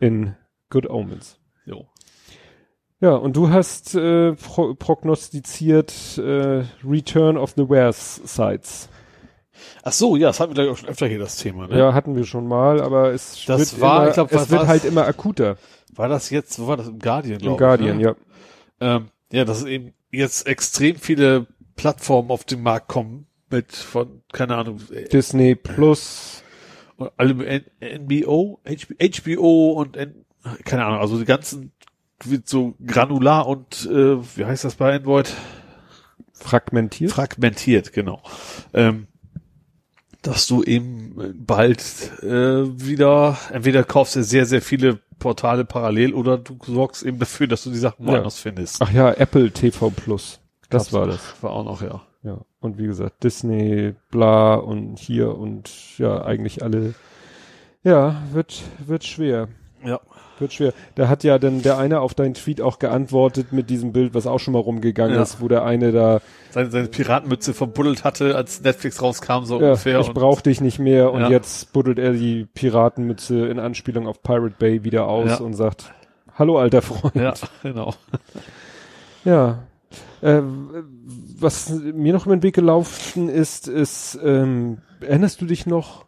in 0.00 0.34
Good 0.70 0.88
Omens. 0.88 1.38
Ja, 3.02 3.16
und 3.16 3.36
du 3.36 3.50
hast 3.50 3.96
äh, 3.96 4.32
pro 4.34 4.74
prognostiziert 4.74 5.92
äh, 6.18 6.62
Return 6.88 7.36
of 7.36 7.54
the 7.56 7.68
Wares 7.68 8.20
Sites. 8.24 8.88
Ach 9.82 9.90
so, 9.90 10.14
ja, 10.14 10.28
das 10.28 10.38
hatten 10.38 10.50
wir 10.50 10.62
gleich 10.62 10.68
auch 10.72 10.78
schon 10.78 10.88
öfter 10.88 11.08
hier 11.08 11.18
das 11.18 11.36
Thema. 11.36 11.66
Ne? 11.66 11.76
Ja, 11.76 11.94
hatten 11.94 12.14
wir 12.14 12.24
schon 12.24 12.46
mal, 12.46 12.80
aber 12.80 13.12
es 13.12 13.44
Das 13.44 13.58
wird 13.58 13.80
war, 13.80 14.02
immer, 14.02 14.08
ich 14.08 14.14
glaub, 14.14 14.32
es 14.32 14.50
wird 14.50 14.66
halt 14.68 14.84
immer 14.84 15.04
akuter 15.04 15.56
War 15.92 16.08
das 16.08 16.30
jetzt, 16.30 16.60
wo 16.60 16.68
war 16.68 16.76
das? 16.76 16.86
Im 16.86 17.00
Guardian, 17.00 17.40
im 17.40 17.40
glaube 17.40 17.54
ich. 17.54 17.58
Guardian, 17.58 17.96
ne? 17.96 18.02
ja. 18.04 18.14
Ähm, 18.80 19.08
ja, 19.32 19.44
dass 19.44 19.64
eben 19.64 19.94
jetzt 20.12 20.46
extrem 20.46 20.94
viele 20.94 21.48
Plattformen 21.74 22.30
auf 22.30 22.44
den 22.44 22.62
Markt 22.62 22.86
kommen 22.86 23.26
mit 23.50 23.72
von, 23.72 24.22
keine 24.32 24.54
Ahnung, 24.54 24.80
äh, 24.92 25.08
Disney 25.08 25.56
Plus, 25.56 26.44
allem 27.16 27.40
N 27.40 27.64
NBO, 27.80 28.60
HB, 28.64 28.94
HBO 29.22 29.72
und 29.72 29.96
N 29.96 30.24
keine 30.64 30.84
Ahnung, 30.84 31.00
also 31.00 31.18
die 31.18 31.24
ganzen 31.24 31.72
wird 32.30 32.48
so 32.48 32.74
granular 32.84 33.46
und 33.46 33.86
äh, 33.90 34.16
wie 34.36 34.44
heißt 34.44 34.64
das 34.64 34.74
bei 34.76 34.96
Android? 34.96 35.32
fragmentiert. 36.34 37.12
Fragmentiert, 37.12 37.92
genau. 37.92 38.20
Ähm, 38.74 39.06
dass 40.22 40.46
du 40.46 40.62
eben 40.62 41.34
bald 41.46 41.80
äh, 42.22 42.26
wieder, 42.26 43.36
entweder 43.52 43.84
kaufst 43.84 44.16
du 44.16 44.22
sehr, 44.24 44.46
sehr 44.46 44.62
viele 44.62 44.98
Portale 45.18 45.64
parallel 45.64 46.14
oder 46.14 46.38
du 46.38 46.58
sorgst 46.64 47.02
eben 47.04 47.18
dafür, 47.18 47.46
dass 47.46 47.64
du 47.64 47.70
die 47.70 47.78
Sachen 47.78 48.06
Ja. 48.06 48.12
woanders 48.12 48.38
findest. 48.40 48.82
Ach 48.82 48.92
ja, 48.92 49.12
Apple 49.12 49.50
TV 49.52 49.90
Plus. 49.90 50.40
Das 50.68 50.84
Gab's 50.84 50.92
war 50.92 51.06
das. 51.06 51.20
War 51.42 51.50
auch 51.50 51.64
noch, 51.64 51.82
ja. 51.82 52.02
Ja. 52.24 52.38
Und 52.60 52.78
wie 52.78 52.86
gesagt, 52.86 53.24
Disney, 53.24 53.94
bla 54.10 54.54
und 54.54 54.98
hier 54.98 55.36
und 55.36 55.70
ja, 55.98 56.22
eigentlich 56.24 56.62
alle. 56.62 56.94
Ja, 57.82 58.22
wird, 58.32 58.62
wird 58.84 59.04
schwer. 59.04 59.48
Ja. 59.84 60.00
Wird 60.42 60.52
schwer. 60.52 60.74
Da 60.96 61.08
hat 61.08 61.24
ja 61.24 61.38
dann 61.38 61.62
der 61.62 61.78
eine 61.78 62.00
auf 62.00 62.12
deinen 62.12 62.34
Tweet 62.34 62.60
auch 62.60 62.78
geantwortet 62.78 63.52
mit 63.52 63.70
diesem 63.70 63.92
Bild, 63.92 64.12
was 64.12 64.26
auch 64.26 64.38
schon 64.40 64.52
mal 64.52 64.58
rumgegangen 64.60 65.16
Ja. 65.16 65.22
ist, 65.22 65.40
wo 65.40 65.48
der 65.48 65.64
eine 65.64 65.92
da, 65.92 66.20
Seine, 66.50 66.70
seine 66.70 66.88
Piratenmütze 66.88 67.54
verbuddelt 67.54 68.04
hatte, 68.04 68.36
als 68.36 68.60
Netflix 68.62 69.00
rauskam, 69.00 69.44
so 69.44 69.58
ja, 69.58 69.68
ungefähr. 69.68 70.00
ich 70.00 70.12
brauch 70.12 70.42
dich 70.42 70.60
nicht 70.60 70.78
mehr 70.78 71.10
und 71.12 71.22
Ja. 71.22 71.30
jetzt 71.30 71.72
buddelt 71.72 71.98
er 71.98 72.12
die 72.12 72.44
Piratenmütze 72.52 73.46
in 73.46 73.58
Anspielung 73.58 74.06
auf 74.06 74.22
Pirate 74.22 74.56
Bay 74.58 74.84
wieder 74.84 75.06
aus 75.08 75.40
und 75.40 75.54
sagt, 75.54 75.94
hallo 76.34 76.58
alter 76.58 76.82
Freund. 76.82 77.14
ja, 77.14 77.32
genau. 77.62 77.94
Ja. 79.24 79.60
Äh, 80.20 80.42
was 81.38 81.70
mir 81.70 82.12
noch 82.12 82.26
über 82.26 82.36
den 82.36 82.42
Weg 82.42 82.54
gelaufen 82.54 83.28
ist, 83.28 83.68
ist, 83.68 84.18
ähm, 84.24 84.78
erinnerst 85.00 85.40
du 85.40 85.46
dich 85.46 85.66
noch, 85.66 86.06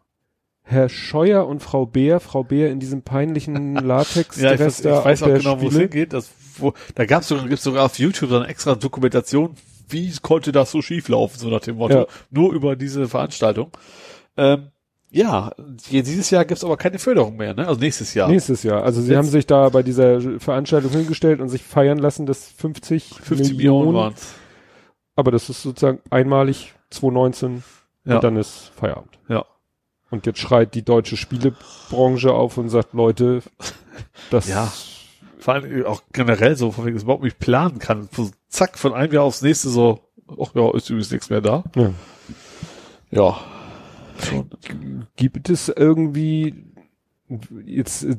Herr 0.66 0.88
Scheuer 0.88 1.46
und 1.46 1.62
Frau 1.62 1.84
Beer, 1.86 2.20
Frau 2.20 2.42
Beer 2.42 2.70
in 2.70 2.80
diesem 2.80 3.02
peinlichen 3.02 3.74
latex 3.86 4.40
Ja, 4.40 4.54
ich, 4.54 4.60
weiß- 4.60 4.78
ich 4.98 5.04
weiß 5.04 5.22
auch 5.22 5.26
genau, 5.28 5.60
wo 5.60 5.68
es 5.68 5.76
hingeht. 5.76 6.12
Das, 6.12 6.30
wo, 6.56 6.72
da 6.94 7.04
gab's 7.04 7.28
sogar, 7.28 7.46
gibt's 7.48 7.64
sogar 7.64 7.84
auf 7.84 7.98
YouTube 7.98 8.30
so 8.30 8.36
eine 8.38 8.46
extra 8.48 8.74
Dokumentation, 8.74 9.54
wie 9.88 10.10
konnte 10.22 10.52
das 10.52 10.70
so 10.70 10.80
schief 10.80 11.08
laufen, 11.08 11.38
so 11.38 11.48
nach 11.50 11.60
dem 11.60 11.76
Motto. 11.76 11.94
Ja. 11.98 12.06
Nur 12.30 12.52
über 12.54 12.76
diese 12.76 13.06
Veranstaltung. 13.08 13.70
Ähm, 14.38 14.68
ja, 15.10 15.52
dieses 15.90 16.30
Jahr 16.30 16.44
gibt's 16.44 16.64
aber 16.64 16.76
keine 16.76 16.98
Förderung 16.98 17.36
mehr, 17.36 17.54
ne? 17.54 17.68
Also 17.68 17.78
nächstes 17.80 18.14
Jahr. 18.14 18.28
Nächstes 18.28 18.62
Jahr. 18.64 18.82
Also 18.82 19.00
sie 19.02 19.08
Jetzt- 19.10 19.18
haben 19.18 19.28
sich 19.28 19.46
da 19.46 19.68
bei 19.68 19.82
dieser 19.84 20.40
Veranstaltung 20.40 20.90
hingestellt 20.90 21.40
und 21.40 21.50
sich 21.50 21.62
feiern 21.62 21.98
lassen, 21.98 22.24
dass 22.26 22.48
50, 22.48 23.10
50 23.22 23.56
Millionen 23.58 23.94
waren's. 23.94 24.32
Aber 25.14 25.30
das 25.30 25.50
ist 25.50 25.62
sozusagen 25.62 26.00
einmalig 26.10 26.74
2019 26.90 27.62
Ja. 28.06 28.16
und 28.16 28.24
dann 28.24 28.36
ist 28.36 28.72
Feierabend. 28.74 29.18
Ja. 29.28 29.44
Und 30.10 30.26
jetzt 30.26 30.38
schreit 30.38 30.74
die 30.74 30.84
deutsche 30.84 31.16
Spielebranche 31.16 32.32
auf 32.32 32.58
und 32.58 32.68
sagt, 32.68 32.92
Leute, 32.92 33.42
das 34.30 34.48
Ja. 34.48 34.72
Vor 35.38 35.54
allem 35.54 35.84
auch 35.84 36.02
generell 36.12 36.56
so, 36.56 36.70
von 36.70 36.86
wegen, 36.86 36.96
dass 36.96 37.02
man 37.02 37.08
überhaupt 37.08 37.24
nicht 37.24 37.38
planen 37.38 37.78
kann. 37.78 38.08
So, 38.12 38.30
zack, 38.48 38.78
von 38.78 38.94
einem 38.94 39.12
Jahr 39.12 39.24
aufs 39.24 39.42
nächste 39.42 39.68
so, 39.68 40.00
ach 40.26 40.54
ja, 40.54 40.74
ist 40.74 40.88
übrigens 40.88 41.10
nichts 41.10 41.28
mehr 41.28 41.40
da. 41.40 41.64
ja. 41.76 41.92
Ja. 43.10 43.38
Gibt 45.16 45.50
es 45.50 45.68
irgendwie 45.68 46.74
Jetzt, 47.64 48.04
äh, 48.04 48.16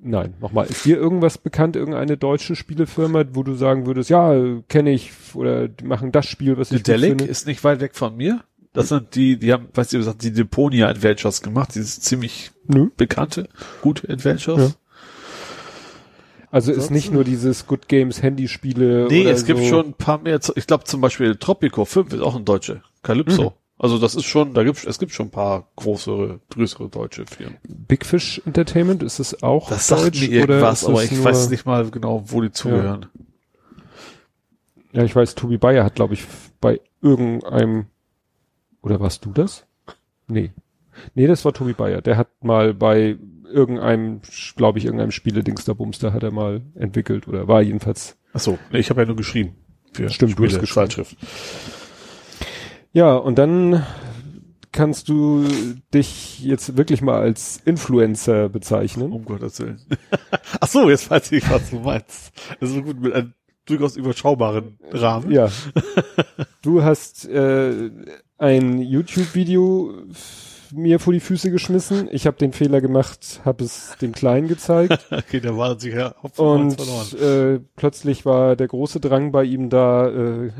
nein, 0.00 0.34
nochmal. 0.40 0.66
Ist 0.66 0.84
dir 0.84 0.96
irgendwas 0.96 1.38
bekannt, 1.38 1.76
irgendeine 1.76 2.16
deutsche 2.16 2.56
Spielefirma, 2.56 3.24
wo 3.32 3.44
du 3.44 3.54
sagen 3.54 3.86
würdest, 3.86 4.10
ja, 4.10 4.34
kenne 4.68 4.90
ich, 4.90 5.12
oder 5.34 5.68
die 5.68 5.84
machen 5.84 6.10
das 6.10 6.26
Spiel, 6.26 6.58
was 6.58 6.72
ich 6.72 6.82
Delic 6.82 7.22
ist 7.22 7.46
nicht 7.46 7.62
weit 7.62 7.80
weg 7.80 7.94
von 7.94 8.16
mir. 8.16 8.42
Das 8.72 8.88
sind 8.88 9.14
die, 9.14 9.36
die 9.36 9.52
haben, 9.52 9.68
weißt 9.74 9.92
du, 9.92 9.98
gesagt, 9.98 10.22
die 10.22 10.32
Deponia 10.32 10.88
Adventures 10.88 11.42
gemacht, 11.42 11.74
dieses 11.74 12.00
ziemlich 12.00 12.52
Nö. 12.66 12.90
bekannte, 12.96 13.48
gute 13.82 14.08
Adventures. 14.08 14.76
Also 16.52 16.72
ist 16.72 16.90
nicht 16.90 17.12
nur 17.12 17.22
dieses 17.24 17.66
Good 17.66 17.88
Games 17.88 18.22
Handyspiele. 18.22 19.06
Nee, 19.08 19.22
oder 19.22 19.30
es 19.30 19.44
gibt 19.44 19.60
so. 19.60 19.66
schon 19.66 19.86
ein 19.86 19.94
paar 19.94 20.18
mehr. 20.18 20.40
Ich 20.56 20.66
glaube 20.66 20.84
zum 20.84 21.00
Beispiel 21.00 21.36
Tropico 21.36 21.84
5 21.84 22.12
ist 22.12 22.20
auch 22.20 22.34
ein 22.36 22.44
deutsche. 22.44 22.82
Calypso. 23.02 23.42
Mhm. 23.50 23.50
Also 23.78 23.98
das 23.98 24.14
ist 24.14 24.26
schon, 24.26 24.52
da 24.52 24.62
gibt's, 24.62 24.84
es 24.84 24.98
gibt 24.98 25.12
schon 25.12 25.28
ein 25.28 25.30
paar 25.30 25.68
größere, 25.76 26.40
größere 26.50 26.90
deutsche 26.90 27.24
Firmen. 27.24 27.56
Big 27.66 28.04
Fish 28.04 28.42
Entertainment, 28.44 29.02
ist 29.02 29.20
es 29.20 29.42
auch 29.42 29.70
Das 29.70 29.86
deutsch? 29.86 30.00
sagt 30.02 30.20
mir 30.20 30.28
irgendwas, 30.28 30.84
oder 30.84 30.92
aber 30.94 31.04
ist 31.04 31.12
ich 31.12 31.24
weiß 31.24 31.48
nicht 31.48 31.64
mal 31.64 31.90
genau, 31.90 32.24
wo 32.26 32.42
die 32.42 32.50
zugehören. 32.50 33.06
Ja, 34.92 35.04
ich 35.04 35.16
weiß, 35.16 35.34
Tobi 35.34 35.56
Bayer 35.56 35.84
hat, 35.84 35.94
glaube 35.94 36.12
ich, 36.14 36.24
bei 36.60 36.80
irgendeinem, 37.00 37.86
oder 38.82 39.00
warst 39.00 39.24
du 39.24 39.32
das? 39.32 39.66
Nee. 40.28 40.52
Nee, 41.14 41.26
das 41.26 41.44
war 41.44 41.52
Tobi 41.52 41.72
Bayer. 41.72 42.02
Der 42.02 42.16
hat 42.16 42.28
mal 42.42 42.74
bei 42.74 43.16
irgendeinem, 43.50 44.20
glaube 44.56 44.78
ich, 44.78 44.84
irgendeinem 44.84 45.10
Spiele-Dings 45.10 45.64
da 45.64 45.72
Bumster 45.72 46.12
hat 46.12 46.22
er 46.22 46.30
mal 46.30 46.62
entwickelt 46.74 47.28
oder 47.28 47.48
war 47.48 47.62
jedenfalls. 47.62 48.16
Ach 48.32 48.40
so, 48.40 48.58
ich 48.70 48.90
habe 48.90 49.00
ja 49.00 49.06
nur 49.06 49.16
geschrieben. 49.16 49.56
Für 49.92 50.08
Stimmt, 50.08 50.38
du 50.38 50.44
hast 50.44 50.50
Spiele, 50.50 50.60
geschrieben. 50.60 50.86
Zeitschrift. 50.86 51.16
Ja, 52.92 53.16
und 53.16 53.38
dann 53.38 53.84
kannst 54.72 55.08
du 55.08 55.44
dich 55.92 56.40
jetzt 56.44 56.76
wirklich 56.76 57.02
mal 57.02 57.20
als 57.20 57.60
Influencer 57.64 58.48
bezeichnen. 58.48 59.12
Um 59.12 59.24
Gottes 59.24 59.58
Willen. 59.60 59.80
Ach 60.60 60.68
so, 60.68 60.88
jetzt 60.88 61.10
weiß 61.10 61.32
ich, 61.32 61.48
was 61.50 61.70
du 61.70 61.80
meinst. 61.80 62.32
Das 62.60 62.70
ist 62.70 62.76
so 62.76 62.82
gut 62.82 63.00
mit 63.00 63.12
einem 63.12 63.34
durchaus 63.66 63.96
überschaubaren 63.96 64.78
Rahmen. 64.92 65.30
Ja. 65.30 65.48
Du 66.62 66.82
hast 66.82 67.28
äh, 67.28 67.90
ein 68.40 68.80
YouTube-Video 68.80 69.92
mir 70.72 70.98
vor 70.98 71.12
die 71.12 71.20
Füße 71.20 71.50
geschmissen. 71.50 72.08
Ich 72.10 72.26
habe 72.26 72.36
den 72.36 72.52
Fehler 72.52 72.80
gemacht, 72.80 73.40
habe 73.44 73.64
es 73.64 73.96
dem 74.00 74.12
Kleinen 74.12 74.48
gezeigt 74.48 75.06
Okay, 75.10 75.40
da 75.40 75.56
war 75.56 75.78
sich 75.78 75.94
ja 75.94 76.14
Hopfen 76.22 76.44
und 76.44 77.20
äh, 77.20 77.60
plötzlich 77.76 78.24
war 78.24 78.56
der 78.56 78.68
große 78.68 79.00
Drang 79.00 79.32
bei 79.32 79.44
ihm 79.44 79.68
da, 79.68 80.08
äh, 80.08 80.50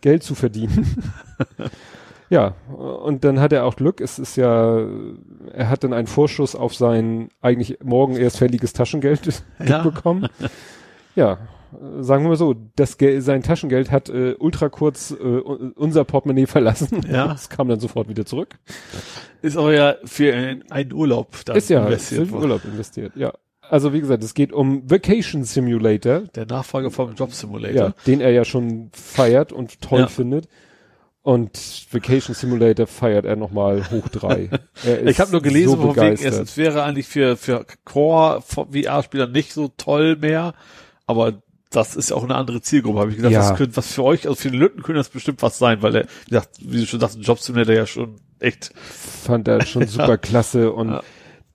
Geld 0.00 0.22
zu 0.22 0.34
verdienen. 0.34 1.12
ja, 2.30 2.54
und 2.68 3.24
dann 3.24 3.40
hat 3.40 3.52
er 3.52 3.64
auch 3.64 3.76
Glück. 3.76 4.00
Es 4.00 4.18
ist 4.18 4.36
ja, 4.36 4.86
er 5.52 5.68
hat 5.68 5.84
dann 5.84 5.92
einen 5.92 6.06
Vorschuss 6.06 6.54
auf 6.54 6.74
sein 6.74 7.28
eigentlich 7.40 7.78
morgen 7.82 8.16
erst 8.16 8.38
fälliges 8.38 8.72
Taschengeld 8.72 9.42
Ja. 9.64 9.78
bekommen. 9.82 10.28
Ja, 11.16 11.38
sagen 12.00 12.24
wir 12.24 12.30
mal 12.30 12.36
so, 12.36 12.54
das 12.76 12.98
Geld, 12.98 13.22
sein 13.22 13.42
Taschengeld 13.42 13.90
hat 13.90 14.08
äh, 14.08 14.34
ultra 14.38 14.68
kurz 14.68 15.10
äh, 15.12 15.14
unser 15.16 16.04
Portemonnaie 16.04 16.46
verlassen. 16.48 17.00
Ja. 17.10 17.32
Es 17.32 17.48
kam 17.48 17.68
dann 17.68 17.80
sofort 17.80 18.08
wieder 18.08 18.24
zurück. 18.26 18.58
Ist 19.42 19.56
aber 19.56 19.72
ja 19.74 19.96
für 20.04 20.34
einen, 20.34 20.70
einen 20.70 20.92
Urlaub 20.92 21.36
dann 21.46 21.56
ist 21.56 21.70
ja 21.70 21.80
für 21.82 21.86
investiert 21.88 22.20
den 22.26 22.30
worden. 22.32 22.42
Urlaub 22.44 22.64
investiert, 22.64 23.16
ja. 23.16 23.32
Also 23.68 23.92
wie 23.92 24.00
gesagt, 24.00 24.24
es 24.24 24.34
geht 24.34 24.52
um 24.52 24.90
Vacation 24.90 25.44
Simulator, 25.44 26.22
Der 26.34 26.44
Nachfolger 26.46 26.90
vom 26.90 27.14
Job 27.14 27.32
Simulator. 27.32 27.76
ja, 27.88 27.94
den 28.06 28.20
er 28.20 28.30
ja 28.32 28.44
schon 28.44 28.90
feiert 28.92 29.52
und 29.52 29.80
toll 29.80 30.00
Ja. 30.00 30.06
findet. 30.08 30.48
Und 31.22 31.86
Vacation 31.92 32.34
Simulator 32.34 32.86
feiert 32.86 33.26
er 33.26 33.36
nochmal 33.36 33.88
hoch 33.90 34.08
drei. 34.08 34.48
Ich 34.84 34.88
ist 35.10 35.18
habe 35.20 35.30
nur 35.32 35.42
gelesen, 35.42 35.76
so 35.76 35.76
von 35.76 35.94
wegen, 35.96 36.14
es, 36.24 36.56
wäre 36.56 36.82
eigentlich 36.82 37.06
für, 37.06 37.36
für 37.36 37.64
Core-VR-Spieler 37.84 39.26
nicht 39.26 39.52
so 39.52 39.68
toll 39.76 40.16
mehr, 40.16 40.54
aber 41.06 41.42
das 41.70 41.94
ist 41.96 42.10
ja 42.10 42.16
auch 42.16 42.24
eine 42.24 42.34
andere 42.34 42.60
Zielgruppe, 42.60 42.98
habe 43.00 43.10
ich 43.10 43.16
gedacht. 43.16 43.32
Ja. 43.32 43.48
Das 43.48 43.56
könnte 43.56 43.76
was 43.76 43.92
für 43.92 44.02
euch, 44.04 44.26
also 44.26 44.34
für 44.36 44.50
den 44.50 44.58
Lütten 44.60 44.82
könnte 44.82 44.98
das 44.98 45.08
bestimmt 45.08 45.40
was 45.42 45.58
sein, 45.58 45.82
weil 45.82 45.94
er, 45.96 46.04
wie 46.26 46.30
gesagt, 46.30 46.50
wie 46.60 46.80
du 46.80 46.86
schon 46.86 47.00
sagst, 47.00 47.16
ein 47.16 47.22
Job 47.22 47.38
Simulator 47.38 47.74
ja 47.74 47.86
schon 47.86 48.16
echt, 48.40 48.72
fand 48.76 49.46
er 49.48 49.64
schon 49.64 49.86
super 49.86 50.18
klasse 50.18 50.72
und 50.72 50.88
Ja. 50.90 51.02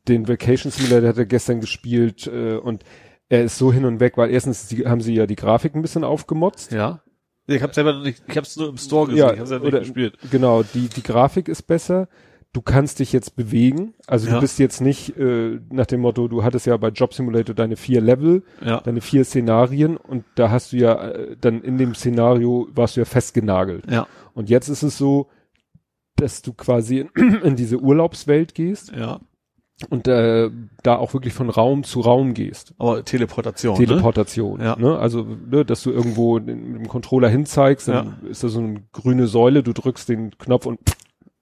den 0.08 0.27
Vacation 0.27 0.72
Simulator 0.72 1.10
hat 1.10 1.18
er 1.18 1.26
gestern 1.26 1.60
gespielt 1.61 2.27
äh, 2.27 2.56
und 2.56 2.84
er 3.27 3.44
ist 3.44 3.58
so 3.58 3.74
hin 3.74 3.85
und 3.85 4.00
weg, 4.00 4.18
weil 4.18 4.30
erstens 4.32 4.68
die, 4.68 4.85
haben 4.85 5.02
sie 5.02 5.14
ja 5.16 5.26
die 5.27 5.35
Grafik 5.35 5.76
ein 5.76 5.82
bisschen 5.82 6.03
aufgemotzt. 6.03 6.72
ja. 6.72 7.02
Ich 7.48 7.61
habe 7.61 7.76
selber 7.76 7.94
noch 7.94 8.02
nicht, 8.03 8.24
ich 8.27 8.38
habe 8.38 8.48
es 8.48 8.56
nur 8.58 8.69
im 8.69 8.77
Store 8.77 9.06
gesehen, 9.06 9.19
Ja, 9.19 9.26
ich 9.32 9.34
habe 9.40 9.44
es 9.44 9.50
ja 9.52 9.58
nicht 9.60 9.68
oder- 9.68 9.80
gespielt. 9.82 10.18
Genau, 10.32 10.64
die, 10.64 10.88
die 10.90 11.03
Grafik 11.03 11.48
ist 11.48 11.61
besser. 11.68 12.08
Du 12.56 12.61
kannst 12.61 13.00
dich 13.00 13.11
jetzt 13.11 13.35
bewegen. 13.35 13.95
Also 14.08 14.27
Ja. 14.30 14.35
du 14.35 14.40
bist 14.40 14.59
jetzt 14.59 14.80
nicht 14.80 15.17
äh, 15.17 15.59
nach 15.69 15.88
dem 15.88 16.00
Motto, 16.00 16.30
du 16.30 16.42
hattest 16.42 16.66
ja 16.66 16.77
bei 16.77 16.88
Job 16.88 17.14
Simulator 17.14 17.53
deine 17.53 17.75
vier 17.75 18.00
Level, 18.00 18.43
Ja. 18.66 18.80
deine 18.80 19.01
vier 19.01 19.25
Szenarien 19.25 19.98
und 19.98 20.24
da 20.35 20.50
hast 20.51 20.72
du 20.72 20.77
ja 20.77 20.93
äh, 21.09 21.35
dann 21.42 21.61
in 21.61 21.77
dem 21.77 21.93
Szenario 21.95 22.69
warst 22.74 22.95
du 22.95 23.01
ja 23.01 23.06
festgenagelt. 23.06 23.92
Ja. 23.92 24.08
Und 24.34 24.50
jetzt 24.50 24.69
ist 24.69 24.84
es 24.84 24.98
so, 24.98 25.27
dass 26.16 26.42
du 26.43 26.53
quasi 26.53 27.00
in, 27.00 27.09
in 27.43 27.58
diese 27.58 27.77
Urlaubswelt 27.77 28.56
gehst 28.56 28.93
Ja. 28.95 29.19
und 29.90 30.08
äh, 30.08 30.50
da 30.82 30.95
auch 30.95 31.14
wirklich 31.14 31.34
von 31.34 31.50
Raum 31.50 31.84
zu 31.84 32.00
Raum 32.00 32.34
gehst. 32.34 32.74
Aber 32.77 33.03
Teleportation, 33.03 33.77
ne? 33.77 33.85
Teleportation. 33.85 34.61
Ja. 34.61 34.77
Ne? 34.80 34.98
Also, 34.98 35.27
ne, 35.51 35.66
dass 35.66 35.84
du 35.84 35.92
irgendwo 35.92 36.40
den, 36.40 36.72
mit 36.72 36.82
dem 36.84 36.88
Controller 36.88 37.27
hinzeigst, 37.27 37.90
dann 37.90 38.16
ist 38.30 38.45
da 38.45 38.48
so 38.48 38.59
eine 38.59 38.82
grüne 38.93 39.27
Säule, 39.27 39.61
du 39.61 39.74
drückst 39.74 40.08
den 40.08 40.38
Knopf 40.38 40.66
und 40.67 40.80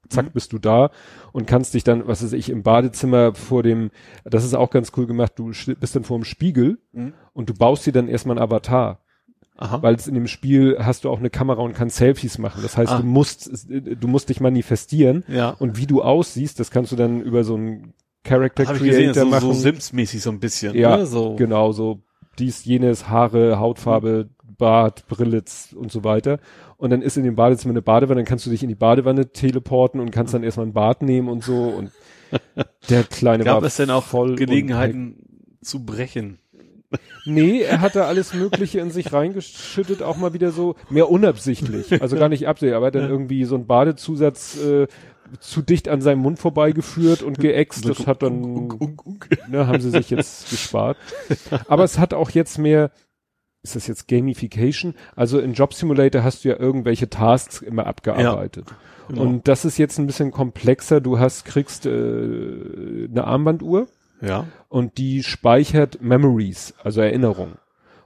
zack 0.09 0.25
Mhm. 0.27 0.32
bist 0.32 0.53
du 0.53 0.59
da 0.59 0.91
und 1.32 1.48
kannst 1.48 1.73
dich 1.73 1.83
dann, 1.83 2.07
was 2.07 2.23
weiß 2.23 2.33
ich, 2.33 2.49
im 2.49 2.64
Badezimmer 2.64 3.33
vor 3.33 3.64
dem, 3.64 3.91
das 4.25 4.43
ist 4.43 4.53
auch 4.53 4.69
ganz 4.69 4.91
cool 4.98 5.07
gemacht, 5.07 5.33
du 5.35 5.51
bist 5.80 5.95
dann 5.95 6.03
vor 6.03 6.17
dem 6.17 6.23
Spiegel 6.25 6.80
Mhm. 6.91 7.14
und 7.33 7.49
du 7.49 7.53
baust 7.53 7.85
dir 7.85 7.93
dann 7.93 8.07
erstmal 8.07 8.38
einen 8.38 8.43
Avatar. 8.43 8.99
Weil 9.56 9.93
es 9.95 10.07
in 10.07 10.15
dem 10.15 10.27
Spiel 10.27 10.77
hast 10.80 11.03
du 11.06 11.09
auch 11.11 11.19
eine 11.19 11.30
Kamera 11.30 11.61
und 11.61 11.73
kannst 11.73 11.98
Selfies 11.98 12.38
machen. 12.40 12.61
Das 12.64 12.75
heißt, 12.75 12.91
Ah. 12.91 12.98
du 12.98 13.03
musst, 13.06 13.49
du 13.69 14.07
musst 14.07 14.30
dich 14.30 14.41
manifestieren 14.41 15.23
ja. 15.27 15.51
und 15.51 15.77
wie 15.77 15.85
du 15.85 16.01
aussiehst, 16.01 16.59
das 16.59 16.72
kannst 16.72 16.91
du 16.91 16.95
dann 16.95 17.22
über 17.22 17.43
so 17.43 17.56
einen 17.56 17.93
Character 18.23 18.65
Habe 18.65 18.77
ich 18.77 18.83
gesehen, 18.83 19.11
Creator 19.14 19.23
so, 19.25 19.30
machen. 19.30 19.53
so 19.53 19.53
Sims-mäßig 19.53 20.22
so 20.22 20.32
ein 20.32 20.40
bisschen. 20.40 20.75
Ja, 20.75 20.98
ne? 20.98 21.06
so. 21.06 21.35
Genau, 21.35 21.72
so 21.72 22.01
dies, 22.40 22.65
jenes, 22.65 23.09
Haare, 23.09 23.59
Hautfarbe, 23.59 24.30
Bart, 24.64 25.08
Brille 25.09 25.43
und 25.75 25.92
so 25.92 26.06
weiter. 26.06 26.40
Und 26.77 26.90
dann 26.90 27.01
ist 27.01 27.17
in 27.17 27.25
dem 27.25 27.35
Badezimmer 27.35 27.74
eine 27.74 27.82
Badewanne, 27.82 28.22
dann 28.22 28.25
kannst 28.25 28.45
du 28.45 28.50
dich 28.50 28.64
in 28.64 28.69
die 28.69 28.75
Badewanne 28.75 29.33
teleporten 29.33 30.00
und 30.00 30.11
kannst 30.11 30.33
dann 30.33 30.42
erstmal 30.42 30.67
ein 30.67 30.72
Bad 30.72 31.01
nehmen 31.01 31.27
und 31.27 31.43
so. 31.43 31.66
Und 31.66 31.92
der 32.90 33.03
Kleine 33.03 33.43
Gab 33.43 33.61
war 33.61 33.67
es 33.67 33.75
denn 33.75 33.90
auch 33.90 34.06
voll 34.06 34.35
Gelegenheiten 34.35 35.17
zu 35.61 35.85
brechen? 35.85 36.40
Nee, 37.25 37.59
er 37.59 37.82
hatte 37.82 38.06
alles 38.06 38.33
Mögliche 38.33 38.80
in 38.80 38.90
sich 38.90 39.11
reingeschüttet, 39.11 40.01
auch 40.01 40.16
mal 40.16 40.33
wieder 40.33 40.51
so 40.51 40.75
mehr 40.90 41.09
unabsichtlich. 41.09 42.01
Also 42.01 42.16
gar 42.16 42.30
nicht 42.30 42.48
absichtlich, 42.48 42.77
aber 42.77 42.85
er 42.85 42.88
hat 42.88 42.95
dann 42.95 43.09
irgendwie 43.09 43.43
so 43.43 43.56
ein 43.56 43.67
Badezusatz 43.67 44.58
äh, 44.64 44.88
zu 45.42 45.61
dicht 45.61 45.90
an 45.90 46.00
seinem 46.00 46.19
Mund 46.19 46.40
vorbeigeführt 46.40 47.22
und 47.22 47.38
geäxt. 47.38 47.90
Das 47.90 48.08
hat 48.08 48.24
dann 48.24 48.69
ne, 49.50 49.67
haben 49.67 49.82
sie 49.82 49.90
sich 49.90 50.09
jetzt 50.09 50.50
gespart. 50.50 50.95
Aber 51.67 51.83
es 51.83 52.00
hat 52.00 52.14
auch 52.14 52.30
jetzt 52.30 52.59
mehr, 52.59 52.92
ist 53.64 53.75
das 53.75 53.88
jetzt 53.88 54.08
Gamification? 54.08 54.93
Also 55.16 55.40
in 55.40 55.53
Job 55.53 55.74
Simulator 55.74 56.24
hast 56.24 56.43
du 56.43 56.50
ja 56.50 56.59
irgendwelche 56.59 57.09
Tasks 57.09 57.61
immer 57.61 57.88
abgearbeitet. 57.88 58.66
Genau. 59.08 59.22
Und 59.22 59.48
das 59.48 59.66
ist 59.66 59.77
jetzt 59.77 59.98
ein 60.00 60.06
bisschen 60.08 60.32
komplexer. 60.32 61.01
Du 61.01 61.19
hast, 61.19 61.45
kriegst 61.45 61.85
äh, 61.85 61.90
eine 63.09 63.24
Armbanduhr 63.25 63.88
ja. 64.22 64.45
und 64.69 64.98
die 64.98 65.24
speichert 65.24 66.01
Memories, 66.01 66.74
also 66.83 67.01
Erinnerungen. 67.01 67.56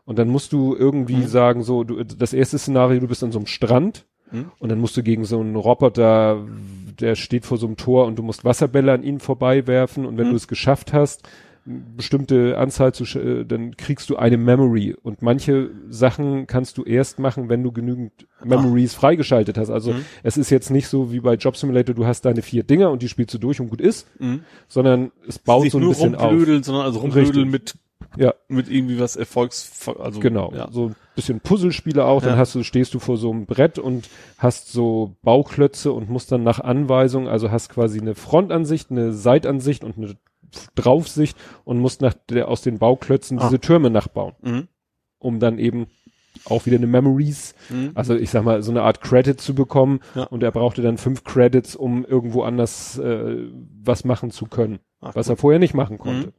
Und 0.05 0.17
dann 0.19 0.29
musst 0.29 0.53
du 0.53 0.75
irgendwie 0.75 1.17
Mhm. 1.17 1.27
sagen, 1.27 1.63
so, 1.63 1.83
du, 1.83 2.03
das 2.03 2.33
erste 2.33 2.57
Szenario, 2.57 2.99
du 3.01 3.07
bist 3.07 3.23
an 3.23 3.31
so 3.31 3.39
einem 3.39 3.47
Strand 3.47 4.05
Mhm. 4.31 4.51
und 4.59 4.69
dann 4.69 4.79
musst 4.79 4.95
du 4.97 5.03
gegen 5.03 5.25
so 5.25 5.39
einen 5.39 5.55
Roboter, 5.55 6.45
der 6.99 7.15
steht 7.15 7.45
vor 7.45 7.57
so 7.57 7.67
einem 7.67 7.77
Tor 7.77 8.05
und 8.05 8.17
du 8.17 8.23
musst 8.23 8.43
Wasserbälle 8.45 8.91
an 8.93 9.03
ihn 9.03 9.19
vorbei 9.19 9.67
werfen 9.67 10.05
und 10.05 10.17
wenn 10.17 10.27
Mhm. 10.27 10.31
du 10.31 10.35
es 10.37 10.47
geschafft 10.47 10.93
hast, 10.93 11.27
bestimmte 11.95 12.57
Anzahl 12.57 12.93
zu, 12.93 13.03
äh, 13.19 13.45
dann 13.45 13.75
kriegst 13.75 14.09
du 14.09 14.15
eine 14.15 14.37
Memory 14.37 14.95
und 15.01 15.21
manche 15.21 15.71
Sachen 15.89 16.47
kannst 16.47 16.77
du 16.77 16.83
erst 16.83 17.19
machen, 17.19 17.49
wenn 17.49 17.61
du 17.63 17.71
genügend 17.71 18.11
Memories 18.43 18.93
freigeschaltet 18.93 19.57
hast. 19.57 19.69
Also 19.69 19.91
Mhm. 19.93 20.05
es 20.23 20.37
ist 20.37 20.49
jetzt 20.49 20.69
nicht 20.69 20.87
so 20.87 21.11
wie 21.11 21.19
bei 21.19 21.33
Job 21.35 21.57
Simulator, 21.57 21.93
du 21.93 22.05
hast 22.05 22.21
deine 22.25 22.41
vier 22.41 22.63
Dinger 22.63 22.89
und 22.91 23.01
die 23.01 23.09
spielst 23.09 23.33
du 23.33 23.37
durch 23.37 23.59
und 23.59 23.69
gut 23.69 23.81
ist, 23.81 24.07
Mhm. 24.19 24.41
sondern 24.67 25.11
es 25.27 25.39
baut 25.39 25.63
Nicht 25.63 25.73
so 25.73 25.79
ein 25.79 25.81
nur 25.81 25.89
bisschen 25.93 26.15
auf. 26.15 26.23
rumblödeln, 26.31 26.63
sondern 26.63 26.85
also 26.85 26.99
rumblödeln 26.99 27.49
mit, 27.49 27.75
Ja, 28.15 28.33
mit 28.47 28.69
irgendwie 28.69 28.99
was 28.99 29.15
Erfolgs, 29.17 29.69
also, 29.99 30.19
genau. 30.21 30.51
Ja. 30.55 30.69
So 30.71 30.87
ein 30.87 30.95
bisschen 31.15 31.39
Puzzlespiele 31.41 32.05
auch, 32.05 32.21
dann 32.21 32.31
Ja. 32.33 32.37
hast 32.37 32.55
du, 32.55 32.63
stehst 32.63 32.93
du 32.93 32.99
vor 32.99 33.17
so 33.17 33.29
einem 33.31 33.45
Brett 33.45 33.77
und 33.79 34.07
hast 34.37 34.71
so 34.71 35.15
Bauklötze 35.23 35.91
und 35.91 36.09
musst 36.09 36.31
dann 36.31 36.43
nach 36.43 36.59
Anweisung, 36.59 37.27
also 37.27 37.51
hast 37.51 37.69
quasi 37.69 37.99
eine 37.99 38.15
Frontansicht, 38.15 38.91
eine 38.91 39.11
Seitansicht 39.13 39.83
und 39.83 39.97
eine 39.97 40.15
Draufsicht 40.75 41.37
und 41.63 41.79
musst 41.79 42.01
nach 42.01 42.13
der, 42.29 42.47
aus 42.47 42.61
den 42.61 42.79
Bauklötzen 42.79 43.39
Ah. 43.39 43.43
diese 43.45 43.59
Türme 43.59 43.89
nachbauen, 43.89 44.33
Mhm. 44.41 44.67
um 45.19 45.39
dann 45.39 45.59
eben 45.59 45.87
auch 46.45 46.65
wieder 46.65 46.77
eine 46.77 46.87
Memories, 46.87 47.55
Mhm. 47.69 47.91
also 47.95 48.15
ich 48.15 48.29
sag 48.29 48.43
mal, 48.43 48.61
so 48.61 48.71
eine 48.71 48.83
Art 48.83 49.01
Credit 49.01 49.39
zu 49.41 49.55
bekommen 49.55 49.99
Ja. 50.15 50.23
und 50.25 50.43
er 50.43 50.51
brauchte 50.51 50.81
dann 50.81 50.97
fünf 50.97 51.23
Credits, 51.23 51.75
um 51.75 52.05
irgendwo 52.05 52.43
anders 52.43 52.97
äh, 52.99 53.47
was 53.83 54.05
machen 54.05 54.29
zu 54.31 54.45
können, 54.45 54.79
Ach, 55.01 55.15
was 55.15 55.27
cool. 55.27 55.33
er 55.33 55.37
vorher 55.37 55.59
nicht 55.59 55.73
machen 55.73 55.97
konnte. 55.97 56.27
Mhm. 56.27 56.33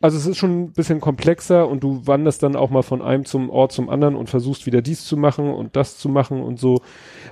Also 0.00 0.18
es 0.18 0.26
ist 0.26 0.36
schon 0.38 0.62
ein 0.64 0.72
bisschen 0.72 1.00
komplexer 1.00 1.68
und 1.68 1.84
du 1.84 2.04
wanderst 2.08 2.42
dann 2.42 2.56
auch 2.56 2.70
mal 2.70 2.82
von 2.82 3.02
einem 3.02 3.24
zum 3.24 3.50
Ort 3.50 3.70
zum 3.70 3.88
anderen 3.88 4.16
und 4.16 4.28
versuchst 4.28 4.66
wieder 4.66 4.82
dies 4.82 5.04
zu 5.04 5.16
machen 5.16 5.48
und 5.48 5.76
das 5.76 5.96
zu 5.98 6.08
machen 6.08 6.42
und 6.42 6.58
so. 6.58 6.80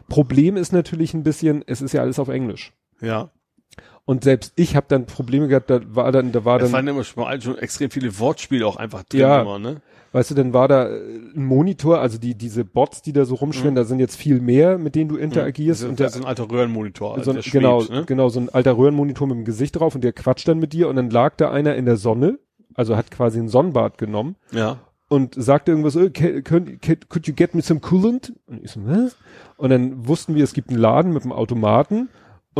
Problem 0.09 0.57
ist 0.57 0.73
natürlich 0.73 1.13
ein 1.13 1.25
bisschen, 1.25 1.65
es 1.67 1.83
ist 1.83 1.93
ja 1.93 2.01
alles 2.03 2.21
auf 2.21 2.29
Englisch. 2.29 2.73
Ja. 3.01 3.31
Und 4.05 4.25
selbst 4.25 4.53
ich 4.57 4.75
habe 4.77 4.87
dann 4.89 5.07
Probleme 5.07 5.47
gehabt, 5.49 5.71
da 5.71 5.81
war 5.95 6.11
dann, 6.11 6.33
da 6.33 6.45
war 6.45 6.59
Da 6.59 6.65
dann, 6.65 6.73
waren 6.73 6.89
immer 6.89 7.05
schon, 7.05 7.41
schon 7.41 7.59
extrem 7.59 7.91
viele 7.91 8.19
Wortspiele 8.19 8.67
auch 8.67 8.77
einfach 8.77 9.05
drin 9.05 9.21
Ja. 9.21 9.43
immer, 9.43 9.59
ne? 9.59 9.77
weißt 10.13 10.33
du, 10.33 10.35
dann 10.35 10.53
war 10.53 10.67
da 10.67 10.89
äh, 10.89 10.99
ein 11.37 11.45
Monitor, 11.45 12.01
also 12.01 12.19
die, 12.19 12.35
diese 12.35 12.65
Bots, 12.65 13.03
die 13.03 13.13
da 13.13 13.25
so 13.25 13.37
rumschwimmen, 13.37 13.77
da 13.77 13.85
sind 13.85 14.01
jetzt 14.01 14.17
viel 14.17 14.41
mehr, 14.41 14.77
mit 14.79 14.97
denen 14.97 15.09
du 15.09 15.17
interagierst 15.17 15.83
Mhm. 15.83 15.85
Das 15.85 15.89
und 15.89 15.93
ist, 15.93 15.99
der, 16.01 16.07
das 16.07 16.17
ist 16.17 16.23
ein 16.23 16.27
alter 16.29 16.51
Röhrenmonitor. 16.51 17.23
so 17.23 17.31
ein, 17.31 17.37
der 17.37 17.43
schwebt, 17.43 17.53
genau, 17.63 17.83
ne? 17.85 18.05
genau, 18.07 18.29
so 18.29 18.41
ein 18.41 18.49
alter 18.49 18.77
Röhrenmonitor 18.77 19.29
mit 19.29 19.37
dem 19.37 19.45
Gesicht 19.45 19.79
drauf 19.79 19.95
und 19.95 20.03
der 20.03 20.13
quatscht 20.13 20.49
dann 20.49 20.59
mit 20.59 20.73
dir 20.73 20.89
und 20.89 20.97
dann 20.97 21.11
lag 21.11 21.37
da 21.37 21.53
einer 21.53 21.77
in 21.77 21.85
der 21.85 21.97
Sonne, 21.97 22.41
also 22.75 22.97
hat 22.97 23.13
quasi 23.13 23.39
ein 23.39 23.49
Sonnenbad 23.49 23.99
genommen 23.99 24.35
Ja. 24.51 24.79
und 25.09 25.35
sagte 25.37 25.71
irgendwas, 25.71 25.97
oh, 25.97 26.09
can, 26.13 26.43
can, 26.43 26.99
could 27.09 27.29
you 27.29 27.35
get 27.35 27.55
me 27.55 27.63
some 27.63 27.79
coolant? 27.79 28.33
Und 28.49 28.65
ich 28.65 28.73
so, 28.73 28.81
was? 28.87 29.17
Und 29.59 29.71
dann 29.71 30.09
wussten 30.09 30.35
wir, 30.35 30.43
es 30.43 30.55
gibt 30.55 30.71
einen 30.71 30.79
Laden 30.81 31.13
mit 31.13 31.23
einem 31.23 31.33
Automaten 31.33 32.09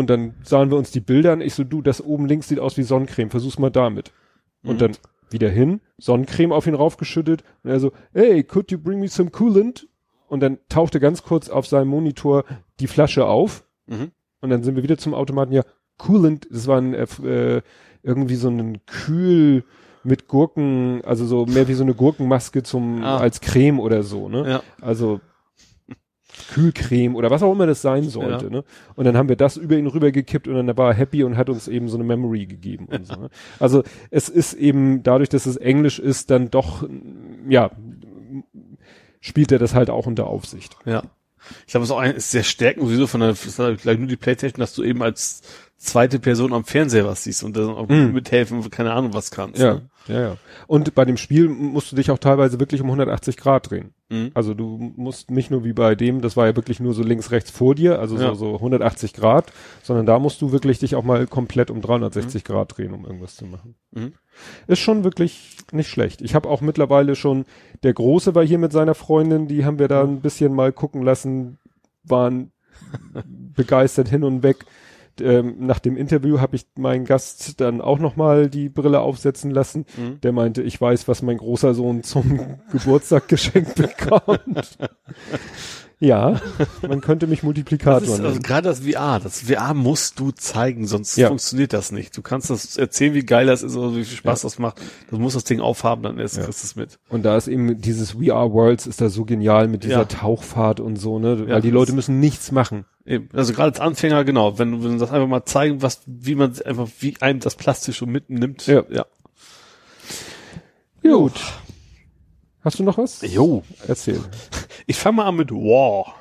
und 0.01 0.11
dann 0.11 0.35
sahen 0.43 0.71
wir 0.71 0.77
uns 0.79 0.91
die 0.91 1.01
Bilder 1.01 1.33
an. 1.33 1.41
Ich 1.41 1.55
so, 1.55 1.63
du, 1.63 1.81
das 1.83 2.03
oben 2.05 2.27
links 2.27 2.49
sieht 2.49 2.59
aus 2.59 2.77
wie 2.77 2.83
Sonnencreme, 2.83 3.31
versuch's 3.31 3.59
mal 3.59 3.71
damit. 3.71 4.13
Und 4.65 4.75
Mhm. 4.75 4.79
dann 4.79 4.93
wieder 5.31 5.49
hin, 5.49 5.81
Sonnencreme 5.99 6.53
auf 6.53 6.67
ihn 6.67 6.75
raufgeschüttet 6.75 7.45
und 7.63 7.71
er 7.71 7.79
so, 7.79 7.93
hey, 8.13 8.43
could 8.43 8.73
you 8.73 8.79
bring 8.79 8.99
me 8.99 9.07
some 9.09 9.31
coolant? 9.31 9.87
Und 10.27 10.41
dann 10.41 10.59
tauchte 10.69 10.99
ganz 11.01 11.23
kurz 11.23 11.49
auf 11.49 11.67
seinem 11.67 11.89
Monitor 11.89 12.45
die 12.81 12.89
Flasche 12.89 13.27
auf 13.27 13.65
Mhm. 13.87 14.11
und 14.41 14.51
dann 14.51 14.63
sind 14.65 14.75
wir 14.75 14.83
wieder 14.83 14.99
zum 14.99 15.15
Automaten, 15.15 15.53
ja, 15.53 15.63
Coolant, 15.99 16.49
das 16.51 16.67
war 16.67 16.79
ein, 16.81 16.95
äh, 16.95 17.63
irgendwie 18.03 18.35
so 18.37 18.49
ein 18.49 18.79
Kühl 18.87 19.65
mit 20.03 20.29
Gurken, 20.29 21.03
also 21.05 21.27
so 21.27 21.45
mehr 21.47 21.69
wie 21.69 21.75
so 21.75 21.83
eine 21.85 21.95
Gurkenmaske 21.95 22.63
zum, 22.63 23.05
Ah. 23.05 23.19
als 23.19 23.41
Creme 23.43 23.79
oder 23.81 24.03
so, 24.03 24.29
ne? 24.31 24.49
Ja. 24.49 24.63
Also 24.81 25.21
Kühlcreme 26.53 27.15
oder 27.17 27.31
was 27.31 27.43
auch 27.43 27.53
immer 27.53 27.67
das 27.67 27.83
sein 27.83 28.09
sollte, 28.09 28.47
Ja. 28.47 28.51
ne? 28.51 28.65
Und 28.97 29.05
dann 29.05 29.17
haben 29.17 29.29
wir 29.29 29.37
das 29.37 29.57
über 29.57 29.77
ihn 29.77 29.87
rübergekippt 29.87 30.49
und 30.49 30.55
dann 30.55 30.77
war 30.77 30.89
er 30.91 30.95
happy 30.95 31.25
und 31.25 31.37
hat 31.37 31.49
uns 31.51 31.69
eben 31.69 31.89
so 31.89 31.97
eine 31.97 32.05
Memory 32.05 32.47
gegeben 32.47 32.87
und 32.87 33.07
so, 33.07 33.15
ne? 33.15 33.31
Also 33.59 33.83
es 34.11 34.29
ist 34.29 34.55
eben 34.55 35.03
dadurch, 35.03 35.29
dass 35.29 35.47
es 35.47 35.57
Englisch 35.57 35.99
ist, 35.99 36.31
dann 36.31 36.51
doch, 36.51 36.89
ja, 37.49 37.71
spielt 39.21 39.53
er 39.53 39.59
das 39.59 39.75
halt 39.75 39.91
auch 39.91 40.07
unter 40.07 40.27
Aufsicht. 40.27 40.77
Ja. 40.85 41.03
Ich 41.67 41.73
glaube, 41.73 41.85
es 41.85 41.91
ist 41.91 41.95
auch 41.95 42.01
ein, 42.01 42.15
ist 42.15 42.31
sehr 42.31 42.43
stärkend 42.43 42.85
sowieso 42.87 43.07
von 43.07 43.21
der, 43.21 43.35
vielleicht 43.35 43.99
nur 43.99 44.09
die 44.09 44.17
Playstation, 44.17 44.61
dass 44.61 44.75
du 44.75 44.83
eben 44.83 45.03
als 45.03 45.43
zweite 45.83 46.19
Person 46.19 46.53
am 46.53 46.65
Fernseher 46.65 47.07
was 47.07 47.25
siehst 47.25 47.43
und 47.43 47.57
dann 47.57 47.71
auch 47.71 47.89
Mhm. 47.89 48.13
mithelfen, 48.13 48.69
keine 48.71 48.93
Ahnung, 48.93 49.15
was 49.15 49.31
kannst. 49.31 49.59
Ja, 49.59 49.75
Ne? 49.77 49.83
ja, 50.09 50.21
ja. 50.21 50.37
Und 50.67 50.95
bei 50.95 51.07
dem 51.07 51.17
Spiel 51.17 51.49
musst 51.49 51.91
du 51.91 51.97
dich 51.97 52.11
auch 52.11 52.19
teilweise 52.19 52.61
wirklich 52.61 52.83
um 52.83 52.89
180 52.89 53.39
Grad 53.39 53.71
drehen. 53.71 53.95
Mhm. 54.11 54.31
Also 54.35 54.53
du 54.53 54.93
musst 54.97 55.31
nicht 55.31 55.51
nur 55.51 55.65
wie 55.65 55.73
bei 55.73 55.95
dem, 55.95 56.21
das 56.21 56.37
war 56.37 56.47
ja 56.47 56.55
wirklich 56.55 56.81
nur 56.81 56.93
so 56.93 57.03
links, 57.03 57.31
rechts 57.31 57.51
vor 57.51 57.75
dir, 57.75 57.99
also 57.99 58.17
Ja. 58.17 58.35
so, 58.35 58.35
so 58.35 58.61
180 58.61 59.15
Grad, 59.15 59.51
sondern 59.83 60.05
da 60.05 60.19
musst 60.19 60.43
du 60.43 60.53
wirklich 60.53 60.81
dich 60.81 60.97
auch 60.97 61.03
mal 61.05 61.27
komplett 61.27 61.71
um 61.71 61.81
360 61.81 62.45
Grad 62.45 62.77
drehen, 62.77 62.93
um 62.93 63.07
irgendwas 63.07 63.37
zu 63.37 63.47
machen. 63.47 63.75
Mhm. 63.93 64.13
Ist 64.67 64.81
schon 64.81 65.03
wirklich 65.03 65.57
nicht 65.73 65.89
schlecht. 65.89 66.21
Ich 66.21 66.35
habe 66.35 66.51
auch 66.51 66.61
mittlerweile 66.61 67.17
schon, 67.17 67.47
der 67.85 67.95
Große 67.95 68.35
war 68.35 68.45
hier 68.45 68.59
mit 68.59 68.73
seiner 68.73 68.95
Freundin, 68.95 69.49
die 69.49 69.65
haben 69.65 69.79
wir 69.79 69.89
da 69.89 70.03
ein 70.03 70.21
bisschen 70.21 70.55
mal 70.55 70.73
gucken 70.73 71.01
lassen, 71.03 71.57
waren 72.05 72.53
begeistert 73.57 74.09
hin 74.09 74.25
und 74.25 74.43
weg. 74.43 74.67
Ähm, 75.21 75.55
nach 75.67 75.79
dem 75.79 75.97
Interview 75.97 76.41
habe 76.41 76.57
ich 76.57 76.67
meinen 76.77 77.05
Gast 77.05 77.61
dann 77.61 77.81
auch 77.81 77.99
noch 77.99 78.17
mal 78.17 78.49
die 78.49 78.69
Brille 78.69 79.01
aufsetzen 79.01 79.51
lassen. 79.51 79.85
Mhm. 79.97 80.21
Der 80.23 80.33
meinte, 80.33 80.63
ich 80.63 80.81
weiß, 80.81 81.09
was 81.09 81.23
mein 81.23 81.39
großer 81.39 81.75
Sohn 81.75 82.03
zum 82.03 82.41
Geburtstag 82.73 83.29
geschenkt 83.29 83.75
bekommt. 83.75 84.79
ja, 85.99 86.41
man 86.89 87.03
könnte 87.03 87.27
mich 87.27 87.43
Multiplikator 87.43 88.01
Das 88.01 88.09
ist, 88.09 88.21
also 88.25 88.41
gerade 88.41 88.69
das 88.69 88.81
VR, 88.81 89.21
das 89.21 89.41
VR 89.43 89.75
musst 89.75 90.19
du 90.19 90.31
zeigen, 90.31 90.87
sonst 90.87 91.17
Ja. 91.17 91.29
funktioniert 91.29 91.75
das 91.75 91.93
nicht. 91.93 92.17
Du 92.17 92.23
kannst 92.23 92.49
das 92.49 92.79
erzählen, 92.79 93.13
wie 93.13 93.25
geil 93.25 93.47
das 93.47 93.63
ist 93.63 93.77
oder 93.77 93.95
wie 93.95 94.05
viel 94.05 94.17
Spaß 94.17 94.41
das 94.43 94.59
macht. 94.59 94.81
Du 95.11 95.19
musst 95.19 95.37
das 95.37 95.45
Ding 95.45 95.61
aufhaben, 95.61 96.03
dann 96.03 96.19
erst 96.19 96.39
Ja. 96.39 96.45
kriegst 96.45 96.63
du 96.63 96.67
es 96.67 96.77
mit. 96.77 96.99
Und 97.11 97.25
da 97.25 97.37
ist 97.37 97.49
eben 97.49 97.81
dieses 97.83 98.19
We 98.19 98.33
Are 98.33 98.51
Worlds 98.53 98.87
ist 98.87 99.03
da 99.03 99.11
so 99.11 99.27
genial 99.27 99.69
mit 99.69 99.85
dieser 99.85 99.99
Ja. 99.99 100.05
Tauchfahrt 100.07 100.81
und 100.81 100.97
so, 100.97 101.19
ne? 101.19 101.41
Weil 101.41 101.49
Ja, 101.51 101.61
die 101.61 101.71
Leute 101.71 101.93
müssen 101.93 102.19
nichts 102.19 102.51
machen. 102.51 102.87
Eben. 103.11 103.29
Also 103.33 103.53
gerade 103.53 103.71
als 103.73 103.81
Anfänger, 103.81 104.23
genau, 104.25 104.59
wenn 104.61 104.71
du, 104.71 104.85
wenn 104.85 104.93
du 104.93 104.99
das 104.99 105.11
einfach 105.11 105.27
mal 105.27 105.45
zeigen, 105.45 105.83
was, 105.83 106.03
wie 106.07 106.37
man 106.37 106.57
einfach, 106.65 106.89
wie 107.01 107.17
einem 107.21 107.41
das 107.41 107.57
Plastische 107.57 108.07
mitnimmt. 108.07 108.69
Ja. 108.69 108.85
ja. 108.89 109.05
Gut. 111.03 111.33
Hast 112.63 112.79
du 112.79 112.85
noch 112.85 112.99
was? 112.99 113.23
Jo. 113.23 113.65
Erzähl. 113.89 114.21
Ich 114.87 114.97
fange 114.97 115.17
mal 115.17 115.27
an 115.27 115.35
mit 115.37 115.51
War. 115.51 116.15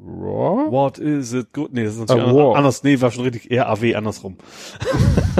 Raw? 0.00 0.70
What 0.70 0.98
is 0.98 1.34
it 1.34 1.52
good? 1.52 1.74
Nee, 1.74 1.84
das 1.84 1.94
ist 1.94 2.00
natürlich 2.00 2.24
Ah, 2.24 2.34
War. 2.34 2.56
anders. 2.56 2.82
Nee, 2.84 3.00
war 3.02 3.10
schon 3.10 3.24
richtig 3.24 3.50
eher 3.50 3.68
AW 3.68 3.94
andersrum. 3.94 4.38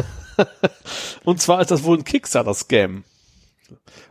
Und 1.25 1.41
zwar 1.41 1.63
ist 1.63 1.71
das 1.71 1.83
wohl 1.85 1.97
ein 1.97 2.05
Kickstarter-Scam. 2.05 3.05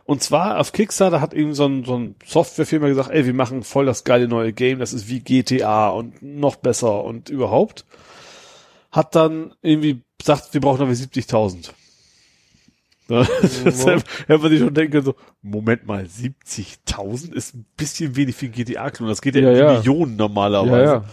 Und 0.08 0.22
zwar 0.22 0.58
auf 0.58 0.72
Kickstarter 0.72 1.20
hat 1.20 1.34
eben 1.34 1.52
so 1.52 1.66
ein, 1.66 1.84
so 1.84 1.98
ein 1.98 2.14
Softwarefirma 2.24 2.88
gesagt, 2.88 3.10
ey, 3.10 3.26
wir 3.26 3.34
machen 3.34 3.62
voll 3.62 3.84
das 3.84 4.04
geile 4.04 4.26
neue 4.26 4.54
Game, 4.54 4.78
das 4.78 4.94
ist 4.94 5.10
wie 5.10 5.20
GTA 5.20 5.90
und 5.90 6.22
noch 6.22 6.56
besser 6.56 7.04
und 7.04 7.28
überhaupt. 7.28 7.84
Hat 8.90 9.14
dann 9.14 9.52
irgendwie 9.60 10.00
gesagt, 10.16 10.54
wir 10.54 10.62
brauchen 10.62 10.80
aber 10.80 10.92
70.000. 10.92 11.72
Ja, 13.10 13.26
Deshalb 13.66 14.02
hätte 14.26 14.38
man 14.38 14.50
sich 14.50 14.60
schon 14.60 14.72
denken 14.72 14.92
können, 14.92 15.04
so, 15.04 15.14
Moment 15.42 15.86
mal, 15.86 16.04
70.000 16.04 17.34
ist 17.34 17.54
ein 17.54 17.66
bisschen 17.76 18.16
wenig 18.16 18.34
für 18.34 18.48
GTA-Klon. 18.48 19.10
Das 19.10 19.20
geht 19.20 19.34
ja, 19.34 19.42
Ja, 19.42 19.50
in 19.50 19.58
ja. 19.58 19.72
Millionen 19.74 20.16
normalerweise. 20.16 20.84
Ja, 20.84 20.92
ja. 20.94 21.04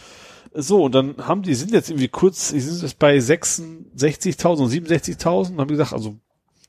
So, 0.54 0.86
und 0.86 0.96
dann 0.96 1.16
haben 1.18 1.42
die, 1.42 1.54
sind 1.54 1.74
jetzt 1.74 1.90
irgendwie 1.90 2.08
kurz, 2.08 2.52
die 2.52 2.62
sind 2.62 2.82
jetzt 2.82 2.98
bei 2.98 3.18
66.000 3.18 4.46
und 4.48 4.72
67.000 4.72 5.52
und 5.52 5.60
haben 5.60 5.68
gesagt, 5.68 5.92
also, 5.92 6.16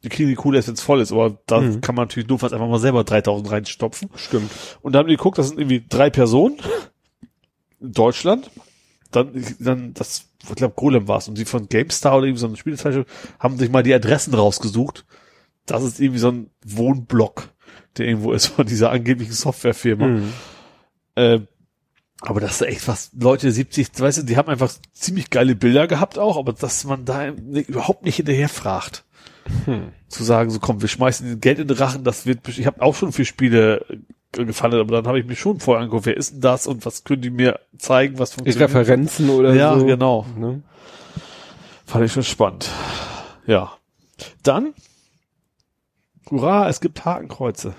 die 0.02 0.08
kriegen 0.08 0.28
die 0.28 0.34
Kohle 0.34 0.58
erst, 0.58 0.68
wenn 0.68 0.75
es 0.75 0.83
voll 0.83 1.00
ist, 1.00 1.12
aber 1.12 1.39
da 1.47 1.60
Mhm. 1.60 1.81
kann 1.81 1.94
man 1.94 2.05
natürlich 2.05 2.26
doof 2.28 2.44
einfach 2.44 2.58
mal 2.68 2.78
selber 2.78 3.00
3.000 3.02 3.50
reinstopfen. 3.50 4.10
Stimmt. 4.15 4.50
Und 4.83 4.92
dann 4.94 5.00
haben 5.00 5.08
die 5.08 5.16
geguckt, 5.16 5.39
das 5.39 5.49
sind 5.49 5.58
irgendwie 5.58 5.84
drei 5.89 6.10
Personen 6.10 6.58
in 7.81 7.92
Deutschland. 7.92 8.50
Dann, 9.10 9.31
dann 9.58 9.94
das, 9.94 10.26
ich 10.49 10.55
glaube, 10.57 10.75
Golem 10.75 11.08
war 11.08 11.18
es. 11.18 11.28
Und 11.28 11.39
die 11.39 11.44
von 11.44 11.68
GameStar 11.68 12.16
oder 12.16 12.26
irgendwie 12.26 12.41
so 12.41 12.47
eine 12.49 12.57
Spielezeichnung 12.57 13.05
haben 13.39 13.58
sich 13.58 13.70
mal 13.70 13.83
die 13.83 13.94
Adressen 13.94 14.34
rausgesucht. 14.34 15.07
Das 15.65 15.83
ist 15.83 16.00
irgendwie 16.00 16.18
so 16.20 16.31
ein 16.31 16.50
Wohnblock, 16.65 17.49
der 17.97 18.07
irgendwo 18.07 18.33
ist 18.33 18.47
von 18.47 18.66
dieser 18.66 18.91
angeblichen 18.91 19.33
Softwarefirma. 19.33 20.07
Mhm. 20.07 20.33
Äh, 21.15 21.41
aber 22.20 22.41
das 22.41 22.60
ist 22.60 22.66
echt 22.66 22.89
was, 22.89 23.10
Leute 23.18 23.50
70, 23.52 23.89
weißt 23.99 24.18
du, 24.18 24.23
die 24.23 24.36
haben 24.36 24.49
einfach 24.49 24.73
ziemlich 24.92 25.31
geile 25.31 25.55
Bilder 25.55 25.86
gehabt 25.86 26.18
auch, 26.18 26.36
aber 26.39 26.52
dass 26.52 26.84
man 26.84 27.05
da 27.05 27.28
überhaupt 27.28 28.05
nicht 28.05 28.16
hinterher 28.16 28.49
fragt. 28.49 29.05
Hm. 29.65 29.92
Zu 30.08 30.25
sagen, 30.25 30.50
so 30.50 30.58
komm, 30.60 30.81
wir 30.83 30.89
schmeißen 30.89 31.41
Geld 31.41 31.58
in 31.58 31.68
den 31.68 31.76
Rachen, 31.76 32.05
das 32.05 32.26
wird, 32.26 32.47
ich 32.49 32.66
habe 32.66 32.83
auch 32.83 32.94
schon 32.94 33.12
für 33.12 33.25
Spiele 33.25 33.84
äh, 34.36 34.44
gefallen, 34.44 34.75
aber 34.75 34.97
dann 34.97 35.07
habe 35.07 35.18
ich 35.20 35.26
mich 35.26 35.39
schon 35.41 35.60
vorher 35.60 35.83
angeguckt, 35.83 36.07
wer 36.07 36.16
ist 36.16 36.34
denn 36.34 36.41
das 36.41 36.66
und 36.66 36.84
was 36.84 37.05
können 37.05 37.23
die 37.23 37.31
mir 37.31 37.60
zeigen, 37.78 38.18
was 38.18 38.33
funktioniert. 38.34 38.70
Referenzen 38.70 39.31
oder 39.31 39.55
Ja, 39.55 39.78
so. 39.78 39.86
genau. 39.86 40.26
Ne? 40.36 40.62
Fand 41.86 42.05
ich 42.05 42.12
schon 42.12 42.25
spannend. 42.25 42.68
Ja. 43.47 43.73
Dann, 44.42 44.75
hurra, 46.31 46.68
es 46.68 46.81
gibt 46.81 47.05
Hakenkreuze. 47.05 47.75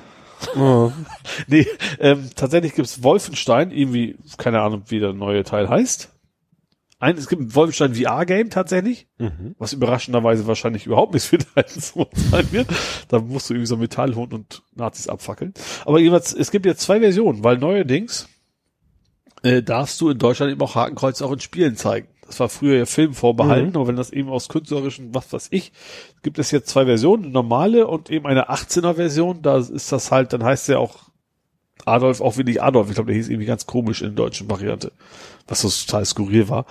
Oh. 0.56 0.92
Nee, 1.48 1.68
ähm, 2.00 2.30
tatsächlich 2.36 2.74
gibt's 2.74 3.04
Wolfenstein, 3.04 3.70
irgendwie, 3.72 4.18
keine 4.38 4.62
Ahnung, 4.62 4.84
wie 4.88 5.00
der 5.00 5.14
neue 5.14 5.44
Teil 5.44 5.70
heißt. 5.70 6.10
Ein, 7.00 7.18
es 7.18 7.28
gibt 7.28 7.42
ein 7.44 7.54
Wolfenstein 7.56 7.94
VR-Game 7.94 8.50
tatsächlich, 8.50 9.08
Mhm. 9.20 9.56
was 9.60 9.74
überraschenderweise 9.74 10.48
wahrscheinlich 10.48 10.86
überhaupt 10.88 11.14
nichts 11.14 11.28
für 11.30 11.38
deinen 11.38 11.68
Sohn 11.80 12.08
sein 12.14 12.52
wird. 12.52 12.68
Da 13.08 13.20
musst 13.20 13.50
du 13.50 13.54
irgendwie 13.54 13.68
so 13.68 13.78
Metallhund 13.78 14.34
und 14.34 14.64
Nazis 14.76 15.08
abfackeln. 15.08 15.54
Aber 15.86 16.00
jedenfalls, 16.00 16.34
es 16.34 16.50
gibt 16.52 16.66
jetzt 16.66 16.82
zwei 16.82 17.00
Versionen, 17.00 17.44
weil 17.44 17.58
neuerdings 17.60 18.28
äh, 19.44 19.62
darfst 19.62 20.02
du 20.02 20.10
in 20.10 20.18
Deutschland 20.18 20.52
eben 20.52 20.62
auch 20.62 20.74
Hakenkreuze 20.76 21.24
auch 21.26 21.32
in 21.32 21.40
Spielen 21.40 21.76
zeigen. 21.76 22.08
Das 22.26 22.40
war 22.42 22.50
früher 22.50 22.78
ja 22.78 22.86
Film 22.86 23.14
vorbehalten, 23.14 23.76
aber 23.76 23.88
wenn 23.88 23.96
das 23.96 24.10
eben 24.10 24.28
aus 24.30 24.50
künstlerischen, 24.50 25.14
was 25.16 25.32
weiß 25.32 25.48
ich, 25.52 25.72
gibt 26.24 26.40
es 26.40 26.52
jetzt 26.52 26.68
zwei 26.68 26.86
Versionen, 26.86 27.24
eine 27.26 27.32
normale 27.34 27.88
und 27.88 28.10
eben 28.10 28.26
eine 28.26 28.50
18er 28.50 28.96
Version. 28.96 29.42
Da 29.44 29.60
ist 29.60 29.92
das 29.94 30.12
halt, 30.12 30.34
dann 30.34 30.44
heißt 30.44 30.68
ja 30.68 30.78
auch 30.80 31.10
Adolf 31.86 32.22
auch 32.22 32.38
wirklich 32.38 32.62
Adolf. 32.62 32.90
Ich 32.90 32.96
glaube, 32.96 33.08
der 33.08 33.16
hieß 33.16 33.30
irgendwie 33.30 33.48
ganz 33.48 33.66
komisch 33.66 34.02
in 34.02 34.16
der 34.16 34.26
deutschen 34.26 34.50
Variante, 34.50 34.92
was 35.48 35.62
so 35.62 35.70
total 35.70 36.06
skurril 36.06 36.50
war. 36.50 36.66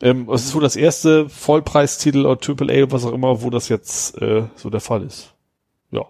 Ähm, 0.00 0.28
es 0.30 0.44
ist 0.44 0.54
wohl 0.54 0.62
das 0.62 0.76
erste 0.76 1.28
Vollpreistitel 1.28 2.24
oder 2.24 2.38
Triple 2.38 2.72
A, 2.72 2.90
was 2.90 3.04
auch 3.04 3.12
immer, 3.12 3.42
wo 3.42 3.50
das 3.50 3.68
jetzt 3.68 4.20
äh, 4.20 4.44
so 4.54 4.70
der 4.70 4.80
Fall 4.80 5.02
ist. 5.02 5.34
Ja. 5.90 6.06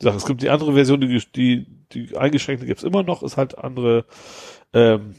Sache. 0.00 0.16
Es 0.16 0.26
gibt 0.26 0.42
die 0.42 0.50
andere 0.50 0.72
Version, 0.74 1.00
die, 1.00 1.22
die, 1.34 1.66
die 1.92 2.16
eingeschränkte 2.16 2.66
gibt's 2.66 2.82
immer 2.82 3.02
noch, 3.02 3.22
ist 3.22 3.36
halt 3.36 3.58
andere, 3.58 4.06
ähm, 4.72 5.14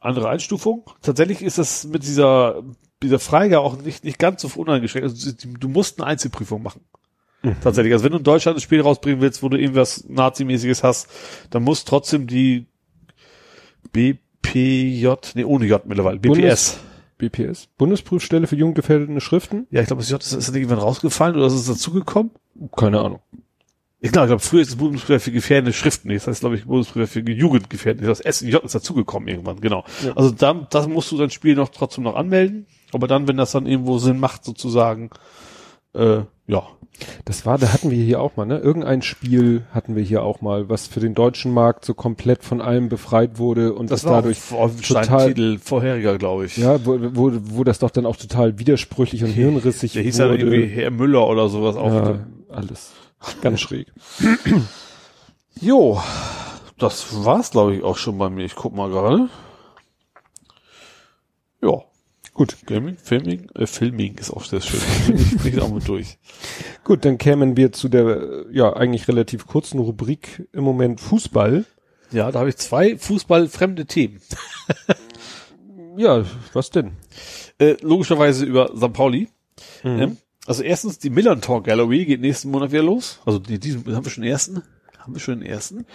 andere 0.00 0.28
Einstufung. 0.28 0.84
Tatsächlich 1.02 1.42
ist 1.42 1.58
das 1.58 1.84
mit 1.84 2.02
dieser, 2.02 2.62
dieser 3.02 3.18
Freigabe 3.18 3.64
auch 3.64 3.80
nicht, 3.80 4.04
nicht 4.04 4.18
ganz 4.18 4.42
so 4.42 4.48
uneingeschränkt. 4.60 5.08
Also, 5.08 5.32
du 5.32 5.68
musst 5.68 6.00
eine 6.00 6.08
Einzelprüfung 6.08 6.62
machen. 6.62 6.80
Tatsächlich. 7.62 7.92
Also 7.92 8.04
wenn 8.04 8.12
du 8.12 8.18
in 8.18 8.24
Deutschland 8.24 8.58
ein 8.58 8.60
Spiel 8.60 8.80
rausbringen 8.80 9.20
willst, 9.20 9.42
wo 9.42 9.48
du 9.48 9.58
irgendwas 9.58 10.04
Nazimäßiges 10.08 10.82
hast, 10.82 11.08
dann 11.50 11.62
muss 11.62 11.84
trotzdem 11.84 12.26
die 12.26 12.66
BPJ, 13.92 15.08
nee, 15.34 15.44
ohne 15.44 15.66
J 15.66 15.84
mittlerweile, 15.86 16.18
BPS. 16.18 16.78
BPS? 17.18 17.68
Bundesprüfstelle 17.78 18.46
für 18.46 18.56
jugendgefährdende 18.56 19.20
Schriften? 19.20 19.66
Ja, 19.70 19.80
ich 19.80 19.86
glaube, 19.86 20.02
das 20.02 20.10
J 20.10 20.20
ist, 20.20 20.32
ist 20.32 20.48
das 20.48 20.54
irgendwann 20.54 20.78
rausgefallen 20.78 21.36
oder 21.36 21.46
ist 21.46 21.54
es 21.54 21.66
dazugekommen? 21.66 22.30
Keine 22.76 23.00
Ahnung. 23.00 23.20
Ich 23.98 24.12
glaube, 24.12 24.26
ich 24.26 24.30
glaube, 24.30 24.42
früher 24.42 24.60
ist 24.60 24.68
es 24.68 24.76
Bundesprüfer 24.76 25.20
für 25.20 25.32
gefährdende 25.32 25.72
Schriften. 25.72 26.10
Jetzt 26.10 26.26
heißt, 26.26 26.40
glaube 26.40 26.56
ich, 26.56 26.66
Bundesprüfer 26.66 27.06
für 27.06 27.20
Jugendgefährdende. 27.20 28.06
Das 28.06 28.20
S 28.20 28.42
und 28.42 28.48
J 28.48 28.62
ist 28.62 28.74
dazugekommen 28.74 29.28
irgendwann, 29.28 29.60
genau. 29.60 29.84
Ja. 30.04 30.12
Also 30.14 30.30
da, 30.30 30.52
das 30.52 30.86
musst 30.86 31.10
du 31.10 31.16
dein 31.16 31.30
Spiel 31.30 31.54
noch 31.54 31.70
trotzdem 31.70 32.04
noch 32.04 32.14
anmelden. 32.14 32.66
Aber 32.92 33.08
dann, 33.08 33.26
wenn 33.26 33.38
das 33.38 33.52
dann 33.52 33.66
irgendwo 33.66 33.98
Sinn 33.98 34.20
macht, 34.20 34.44
sozusagen, 34.44 35.10
äh, 35.94 36.20
ja. 36.46 36.62
Das 37.24 37.44
war, 37.46 37.58
da 37.58 37.72
hatten 37.72 37.90
wir 37.90 38.02
hier 38.02 38.20
auch 38.20 38.36
mal, 38.36 38.46
ne? 38.46 38.58
Irgendein 38.58 39.02
Spiel 39.02 39.64
hatten 39.72 39.96
wir 39.96 40.02
hier 40.02 40.22
auch 40.22 40.40
mal, 40.40 40.68
was 40.68 40.86
für 40.86 41.00
den 41.00 41.14
deutschen 41.14 41.52
Markt 41.52 41.84
so 41.84 41.94
komplett 41.94 42.42
von 42.44 42.60
allem 42.60 42.88
befreit 42.88 43.38
wurde 43.38 43.74
und 43.74 43.90
das, 43.90 44.02
dadurch 44.02 44.38
auf 44.52 44.80
total- 44.80 45.28
Titel 45.28 45.58
vorheriger, 45.58 46.16
glaube 46.18 46.46
ich. 46.46 46.56
Ja, 46.56 46.84
wo, 46.86 46.98
wo, 47.14 47.32
wo 47.34 47.64
das 47.64 47.78
doch 47.80 47.90
dann 47.90 48.06
auch 48.06 48.16
total 48.16 48.58
widersprüchlich 48.58 49.24
und 49.24 49.30
hirnrissig 49.30 49.92
Der 49.92 50.02
hieß 50.02 50.18
ja 50.18 50.28
wurde. 50.30 50.38
irgendwie 50.44 50.66
Herr 50.68 50.90
Müller 50.90 51.26
oder 51.26 51.48
sowas 51.48 51.76
auch. 51.76 51.92
ja, 51.92 52.26
alles. 52.50 52.92
Ganz 53.42 53.60
schräg. 53.60 53.86
Jo, 55.58 55.98
das 56.78 57.24
war's, 57.24 57.50
glaube 57.50 57.74
ich, 57.74 57.82
auch 57.82 57.96
schon 57.96 58.18
bei 58.18 58.28
mir. 58.28 58.44
Ich 58.44 58.54
guck 58.54 58.74
mal 58.74 58.90
gerade. 58.90 59.28
Ja. 61.62 61.82
Gut, 62.36 62.66
Gaming, 62.66 62.98
Filming, 62.98 63.48
äh, 63.54 63.66
Filming 63.66 64.18
ist 64.18 64.30
auch 64.30 64.44
sehr 64.44 64.60
schön. 64.60 64.78
Ich 65.16 65.38
bringe 65.38 65.62
auch 65.62 65.70
mal 65.70 65.80
durch. 65.80 66.18
Gut, 66.84 67.06
dann 67.06 67.16
kämen 67.16 67.56
wir 67.56 67.72
zu 67.72 67.88
der, 67.88 68.44
ja, 68.52 68.76
eigentlich 68.76 69.08
relativ 69.08 69.46
kurzen 69.46 69.80
Rubrik 69.80 70.46
im 70.52 70.62
Moment 70.62 71.00
Fußball. 71.00 71.64
Ja, 72.12 72.30
da 72.30 72.40
habe 72.40 72.50
ich 72.50 72.58
zwei 72.58 72.98
fußballfremde 72.98 73.86
Themen. 73.86 74.20
Ja, 75.98 76.26
was 76.52 76.68
denn? 76.68 76.92
Äh, 77.58 77.76
logischerweise 77.80 78.44
über 78.44 78.70
St. 78.76 78.92
Pauli. 78.92 79.30
Ähm, 79.82 80.18
also 80.46 80.62
erstens, 80.62 80.98
die 80.98 81.08
Millantor 81.08 81.62
Gallery 81.62 82.04
geht 82.04 82.20
nächsten 82.20 82.50
Monat 82.50 82.70
wieder 82.70 82.82
los. 82.82 83.18
Also 83.24 83.38
die, 83.38 83.58
diesen, 83.58 83.82
haben 83.96 84.04
wir 84.04 84.10
schon 84.10 84.24
den 84.24 84.30
ersten? 84.30 84.62
Haben 84.98 85.14
wir 85.14 85.20
schon 85.20 85.40
den 85.40 85.48
ersten? 85.48 85.86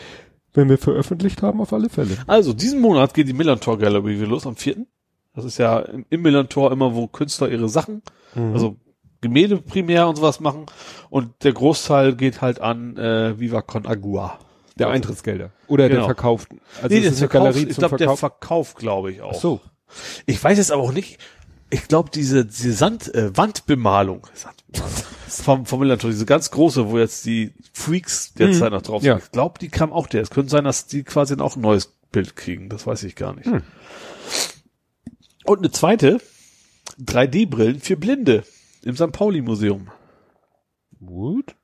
Wenn 0.53 0.69
wir 0.69 0.79
veröffentlicht 0.79 1.43
haben, 1.43 1.61
auf 1.61 1.71
alle 1.71 1.89
Fälle. 1.89 2.17
Also, 2.25 2.51
diesen 2.51 2.81
Monat 2.81 3.13
geht 3.13 3.27
die 3.27 3.33
Millantor 3.33 3.77
Gallery 3.77 4.17
wieder 4.17 4.27
los, 4.27 4.47
am 4.47 4.55
4. 4.55 4.87
Das 5.33 5.45
ist 5.45 5.57
ja 5.57 5.79
im, 5.79 6.05
im 6.09 6.21
Millantor 6.21 6.71
immer, 6.71 6.93
wo 6.95 7.07
Künstler 7.07 7.49
ihre 7.49 7.69
Sachen, 7.69 8.01
also 8.35 8.75
Gemälde 9.21 9.57
primär 9.57 10.07
und 10.07 10.15
sowas 10.17 10.39
machen. 10.39 10.65
Und 11.09 11.43
der 11.43 11.53
Großteil 11.53 12.15
geht 12.15 12.41
halt 12.41 12.59
an 12.59 12.97
äh, 12.97 13.39
Viva 13.39 13.61
Con 13.61 13.85
Agua. 13.85 14.39
Der 14.77 14.89
Eintrittsgelder. 14.89 15.51
Oder 15.67 15.87
der 15.89 15.97
Genau. 15.97 16.07
verkauften. 16.07 16.59
Also 16.81 16.95
nee, 16.95 17.01
der 17.01 17.13
Verkauf, 17.13 17.55
ich 17.55 17.75
glaube, 17.77 17.97
der 17.97 18.15
Verkauf. 18.15 18.75
Glaube 18.75 19.11
ich 19.11 19.21
auch. 19.21 19.33
Ach 19.35 19.39
so. 19.39 19.61
Ich 20.25 20.41
weiß 20.43 20.57
jetzt 20.57 20.71
aber 20.71 20.81
auch 20.81 20.93
nicht, 20.93 21.19
ich 21.69 21.87
glaube, 21.87 22.09
diese, 22.09 22.45
diese 22.45 22.73
Sand, 22.73 23.13
äh, 23.13 23.35
Wandbemalung, 23.37 24.27
vom, 25.27 25.65
vom 25.65 25.79
Millantor, 25.79 26.09
diese 26.09 26.25
ganz 26.25 26.49
große, 26.51 26.89
wo 26.89 26.97
jetzt 26.97 27.25
die 27.25 27.53
Freaks 27.73 28.33
derzeit 28.33 28.71
noch 28.71 28.81
drauf 28.81 29.01
sind. 29.01 29.09
Ja. 29.09 29.17
Ich 29.17 29.31
glaube, 29.31 29.59
die 29.59 29.69
kam 29.69 29.93
auch 29.93 30.07
der. 30.07 30.21
Es 30.21 30.29
könnte 30.29 30.49
sein, 30.49 30.63
dass 30.63 30.87
die 30.87 31.03
quasi 31.03 31.35
dann 31.35 31.45
auch 31.45 31.55
ein 31.55 31.61
neues 31.61 31.93
Bild 32.11 32.35
kriegen. 32.35 32.69
Das 32.69 32.87
weiß 32.87 33.03
ich 33.03 33.15
gar 33.15 33.35
nicht. 33.35 33.47
Hm. 33.47 33.61
Und 35.45 35.59
eine 35.59 35.71
zweite, 35.71 36.19
3D-Brillen 36.99 37.79
für 37.79 37.97
Blinde 37.97 38.43
im 38.83 38.95
St. 38.95 39.11
Pauli-Museum. 39.11 39.89
Gut. 40.99 41.55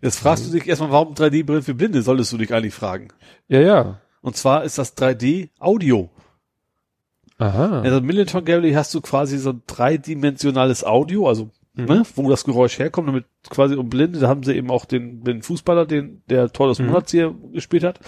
Jetzt 0.00 0.18
fragst 0.18 0.46
du 0.46 0.50
dich 0.50 0.66
erstmal, 0.66 0.90
warum 0.90 1.14
3D-Brillen 1.14 1.62
für 1.62 1.74
Blinde, 1.74 2.02
solltest 2.02 2.32
du 2.32 2.38
dich 2.38 2.52
eigentlich 2.52 2.74
fragen. 2.74 3.08
Ja, 3.48 3.60
ja. 3.60 4.00
Und 4.20 4.36
zwar 4.36 4.64
ist 4.64 4.78
das 4.78 4.96
3D-Audio. 4.96 6.10
Aha. 7.38 7.78
In 7.78 7.90
der 7.90 8.00
Millenton 8.00 8.44
Gallery 8.44 8.72
hast 8.72 8.94
du 8.94 9.00
quasi 9.00 9.38
so 9.38 9.50
ein 9.50 9.62
dreidimensionales 9.66 10.84
Audio, 10.84 11.28
also 11.28 11.50
ne, 11.74 12.04
wo 12.14 12.30
das 12.30 12.44
Geräusch 12.44 12.78
herkommt, 12.78 13.08
damit 13.08 13.24
quasi 13.50 13.74
um 13.74 13.88
Blinde, 13.88 14.20
da 14.20 14.28
haben 14.28 14.44
sie 14.44 14.54
eben 14.54 14.70
auch 14.70 14.84
den, 14.84 15.24
den 15.24 15.42
Fußballer, 15.42 15.86
den 15.86 16.22
der 16.28 16.52
Tor 16.52 16.68
des 16.68 16.78
Monats 16.78 17.10
hier 17.10 17.34
gespielt 17.52 17.82
hat, 17.82 17.98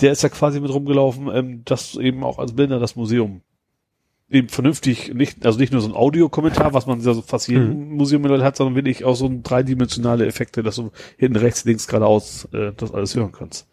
der 0.00 0.12
ist 0.12 0.22
ja 0.22 0.28
quasi 0.28 0.60
mit 0.60 0.72
rumgelaufen, 0.72 1.28
ähm, 1.32 1.62
dass 1.64 1.96
eben 1.96 2.22
auch 2.24 2.38
als 2.38 2.52
Blinder 2.52 2.78
das 2.78 2.96
Museum 2.96 3.42
eben 4.30 4.48
vernünftig, 4.48 5.14
nicht, 5.14 5.46
also 5.46 5.58
nicht 5.58 5.72
nur 5.72 5.80
so 5.80 5.88
ein 5.88 5.94
Audiokommentar, 5.94 6.74
was 6.74 6.86
man 6.86 7.00
ja 7.00 7.14
so 7.14 7.22
fast 7.22 7.48
jedem 7.48 7.96
Museum 7.96 8.20
mittlerweile 8.22 8.44
hat, 8.44 8.56
sondern 8.56 8.74
wirklich 8.76 9.04
auch 9.04 9.14
so 9.16 9.26
ein 9.26 9.42
dreidimensionale 9.42 10.26
Effekte, 10.26 10.62
dass 10.62 10.76
du 10.76 10.90
hinten 11.16 11.36
rechts, 11.38 11.64
links, 11.64 11.86
geradeaus 11.86 12.46
äh, 12.52 12.72
das 12.76 12.92
alles 12.92 13.14
hören 13.14 13.32
kannst. 13.32 13.66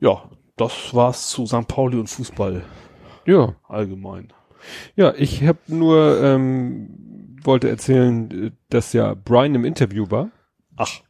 Ja, 0.00 0.22
das 0.56 0.94
war's 0.94 1.28
zu 1.28 1.46
St. 1.46 1.66
Pauli 1.68 1.98
und 1.98 2.08
Fußball 2.08 2.62
Ja. 3.26 3.54
allgemein. 3.68 4.32
Ja, 4.96 5.14
ich 5.16 5.44
habe 5.44 5.58
nur 5.68 6.20
ähm, 6.22 7.36
wollte 7.42 7.68
erzählen, 7.68 8.30
äh, 8.46 8.50
dass 8.68 8.92
ja 8.92 9.14
Brian 9.14 9.54
im 9.54 9.64
Interview 9.64 10.06
war. 10.10 10.30
Ach, 10.76 11.00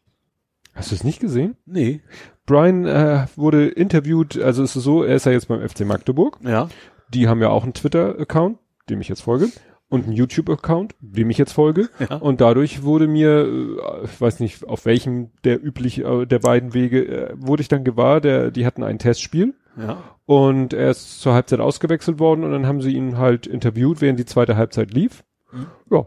Hast 0.74 0.90
du 0.90 0.94
es 0.94 1.04
nicht 1.04 1.20
gesehen? 1.20 1.56
nee. 1.66 2.02
Brian 2.46 2.86
äh, 2.86 3.26
wurde 3.36 3.68
interviewt, 3.68 4.38
also 4.38 4.62
es 4.62 4.74
ist 4.74 4.82
so, 4.84 5.02
er 5.02 5.16
ist 5.16 5.26
ja 5.26 5.32
jetzt 5.32 5.48
beim 5.48 5.66
FC 5.68 5.80
Magdeburg. 5.80 6.38
Ja. 6.42 6.70
Die 7.14 7.28
haben 7.28 7.40
ja 7.40 7.48
auch 7.50 7.64
einen 7.64 7.74
Twitter-Account, 7.74 8.58
dem 8.90 9.00
ich 9.00 9.08
jetzt 9.08 9.22
folge, 9.22 9.48
und 9.88 10.04
einen 10.04 10.12
YouTube-Account, 10.12 10.94
dem 11.00 11.30
ich 11.30 11.38
jetzt 11.38 11.52
folge. 11.52 11.88
Ja. 11.98 12.16
Und 12.16 12.40
dadurch 12.40 12.82
wurde 12.82 13.08
mir, 13.08 13.46
äh, 13.46 14.04
ich 14.04 14.20
weiß 14.20 14.40
nicht, 14.40 14.66
auf 14.68 14.84
welchem 14.84 15.30
der 15.44 15.64
üblich 15.64 16.04
äh, 16.04 16.26
der 16.26 16.38
beiden 16.40 16.74
Wege, 16.74 17.04
äh, 17.06 17.34
wurde 17.38 17.62
ich 17.62 17.68
dann 17.68 17.84
gewahr, 17.84 18.20
der, 18.20 18.50
die 18.50 18.66
hatten 18.66 18.82
ein 18.82 18.98
Testspiel 18.98 19.54
Ja. 19.78 20.02
und 20.26 20.74
er 20.74 20.90
ist 20.90 21.20
zur 21.22 21.32
Halbzeit 21.32 21.60
ausgewechselt 21.60 22.18
worden 22.18 22.44
und 22.44 22.52
dann 22.52 22.66
haben 22.66 22.82
sie 22.82 22.92
ihn 22.94 23.16
halt 23.16 23.46
interviewt, 23.46 24.00
während 24.02 24.18
die 24.18 24.26
zweite 24.26 24.56
Halbzeit 24.56 24.92
lief. 24.92 25.24
Ja. 25.90 26.06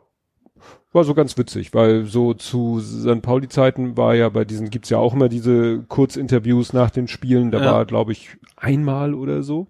War 0.94 1.06
so 1.06 1.14
ganz 1.14 1.38
witzig, 1.38 1.74
weil 1.74 2.04
so 2.04 2.34
zu 2.34 2.82
St. 2.82 3.22
Pauli-Zeiten 3.22 3.96
war 3.96 4.14
ja 4.14 4.28
bei 4.28 4.44
diesen, 4.44 4.70
gibt's 4.70 4.90
ja 4.90 4.98
auch 4.98 5.14
immer 5.14 5.30
diese 5.30 5.84
Kurzinterviews 5.88 6.74
nach 6.74 6.90
den 6.92 7.08
Spielen, 7.08 7.50
da 7.50 7.60
Ja. 7.64 7.72
war, 7.72 7.86
glaube 7.86 8.12
ich, 8.12 8.38
einmal 8.58 9.14
oder 9.14 9.42
so 9.42 9.68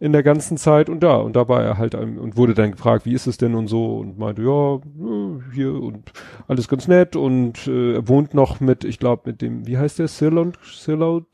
in 0.00 0.12
der 0.12 0.22
ganzen 0.22 0.56
Zeit 0.56 0.88
und 0.88 1.00
da, 1.02 1.16
und 1.18 1.36
da 1.36 1.46
war 1.48 1.62
er 1.62 1.76
halt 1.78 1.94
und 1.94 2.36
wurde 2.36 2.54
dann 2.54 2.72
gefragt, 2.72 3.04
wie 3.04 3.12
ist 3.12 3.26
es 3.26 3.36
denn 3.36 3.54
und 3.54 3.68
so 3.68 3.98
und 3.98 4.18
meinte, 4.18 4.42
ja, 4.42 4.80
hier 5.54 5.74
und 5.74 6.10
alles 6.48 6.68
ganz 6.68 6.88
nett 6.88 7.16
und 7.16 7.66
äh, 7.66 7.94
er 7.96 8.08
wohnt 8.08 8.32
noch 8.32 8.60
mit, 8.60 8.84
ich 8.84 8.98
glaube, 8.98 9.22
mit 9.26 9.42
dem, 9.42 9.66
wie 9.66 9.76
heißt 9.76 9.98
der, 9.98 10.08
Sirlot, 10.08 10.58
Sirlot 10.64 11.26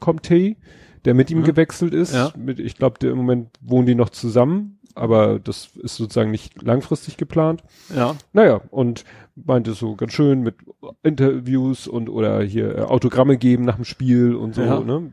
Comte, 0.00 0.56
der 1.04 1.14
mit 1.14 1.30
ihm 1.30 1.38
Mhm. 1.40 1.44
gewechselt 1.44 1.94
ist. 1.94 2.14
Ja. 2.14 2.32
Mit, 2.36 2.58
ich 2.58 2.76
glaube, 2.76 2.98
der 2.98 3.12
im 3.12 3.18
Moment 3.18 3.48
wohnen 3.60 3.86
die 3.86 3.94
noch 3.94 4.10
zusammen, 4.10 4.78
aber 4.96 5.38
das 5.38 5.70
ist 5.76 5.96
sozusagen 5.96 6.30
nicht 6.32 6.62
langfristig 6.62 7.16
geplant. 7.16 7.62
Ja. 7.94 8.16
Naja, 8.32 8.60
und 8.70 9.04
meinte 9.36 9.72
so 9.74 9.94
ganz 9.96 10.12
schön 10.12 10.42
mit 10.42 10.56
Interviews 11.02 11.86
und 11.86 12.08
oder 12.08 12.42
hier 12.42 12.76
äh, 12.76 12.80
Autogramme 12.82 13.36
geben 13.36 13.64
nach 13.64 13.76
dem 13.76 13.84
Spiel 13.84 14.34
und 14.34 14.54
so, 14.54 14.62
Ja. 14.62 14.80
ne? 14.80 15.12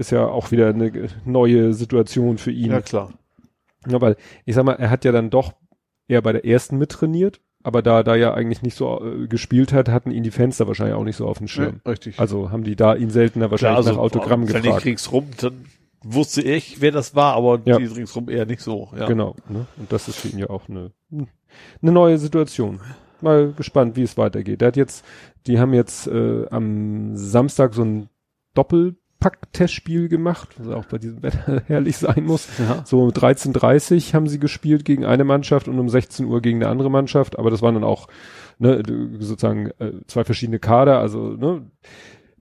Ist 0.00 0.12
ja 0.12 0.26
auch 0.26 0.50
wieder 0.50 0.68
eine 0.70 0.90
neue 1.26 1.74
Situation 1.74 2.38
für 2.38 2.50
ihn. 2.50 2.70
Ja, 2.70 2.80
klar. 2.80 3.12
Ja, 3.86 4.00
weil 4.00 4.16
ich 4.46 4.54
sag 4.54 4.64
mal, 4.64 4.72
er 4.72 4.88
hat 4.88 5.04
ja 5.04 5.12
dann 5.12 5.28
doch 5.28 5.52
eher 6.08 6.22
bei 6.22 6.32
der 6.32 6.46
ersten 6.46 6.78
mittrainiert, 6.78 7.42
aber 7.62 7.82
da 7.82 8.02
da 8.02 8.14
ja 8.16 8.32
eigentlich 8.32 8.62
nicht 8.62 8.76
so 8.76 9.04
äh, 9.04 9.26
gespielt 9.28 9.74
hat, 9.74 9.90
hatten 9.90 10.10
ihn 10.10 10.22
die 10.22 10.30
Fenster 10.30 10.66
wahrscheinlich 10.66 10.94
auch 10.96 11.04
nicht 11.04 11.16
so 11.16 11.26
auf 11.26 11.36
dem 11.36 11.48
Schirm. 11.48 11.82
Ja, 11.84 11.90
richtig. 11.90 12.18
Also 12.18 12.50
haben 12.50 12.64
die 12.64 12.76
da 12.76 12.94
ihn 12.94 13.10
seltener 13.10 13.50
wahrscheinlich 13.50 13.84
nach 13.84 13.98
Autogramm 13.98 14.48
wenn 14.48 14.62
gefragt. 14.62 14.78
ich 14.78 14.84
ringsrum, 14.86 15.26
dann 15.38 15.66
wusste 16.02 16.40
ich, 16.40 16.80
wer 16.80 16.92
das 16.92 17.14
war, 17.14 17.34
aber 17.34 17.60
Ja. 17.66 17.76
die 17.76 17.84
ringsrum 17.84 18.30
eher 18.30 18.46
nicht 18.46 18.62
so. 18.62 18.88
Ja. 18.96 19.04
Genau. 19.06 19.36
Ne? 19.50 19.66
Und 19.76 19.92
das 19.92 20.08
ist 20.08 20.16
für 20.16 20.28
ihn 20.28 20.38
ja 20.38 20.48
auch 20.48 20.66
eine, 20.70 20.92
eine 21.12 21.92
neue 21.92 22.16
Situation. 22.16 22.80
Mal 23.20 23.52
gespannt, 23.52 23.96
wie 23.96 24.02
es 24.02 24.16
weitergeht. 24.16 24.62
Der 24.62 24.68
hat 24.68 24.76
jetzt, 24.78 25.04
die 25.46 25.58
haben 25.58 25.74
jetzt 25.74 26.06
äh, 26.06 26.46
am 26.50 27.16
Samstag 27.18 27.74
so 27.74 27.82
ein 27.82 28.08
Doppelpack-Testspiel 29.20 30.08
gemacht, 30.08 30.48
was 30.58 30.68
auch 30.68 30.86
bei 30.86 30.98
diesem 30.98 31.22
Wetter 31.22 31.62
herrlich 31.66 31.96
sein 31.98 32.24
muss. 32.24 32.48
Ja. 32.58 32.82
So 32.84 33.02
um 33.02 33.10
13.30 33.10 34.14
haben 34.14 34.26
sie 34.28 34.38
gespielt 34.38 34.84
gegen 34.84 35.04
eine 35.04 35.24
Mannschaft 35.24 35.68
und 35.68 35.78
um 35.78 35.88
16 35.88 36.26
Uhr 36.26 36.40
gegen 36.40 36.62
eine 36.62 36.70
andere 36.70 36.90
Mannschaft, 36.90 37.38
aber 37.38 37.50
das 37.50 37.62
waren 37.62 37.74
dann 37.74 37.84
auch 37.84 38.08
ne, 38.58 38.82
sozusagen 39.18 39.70
äh, 39.78 39.92
zwei 40.06 40.24
verschiedene 40.24 40.58
Kader, 40.58 40.98
also 40.98 41.28
ne, 41.28 41.62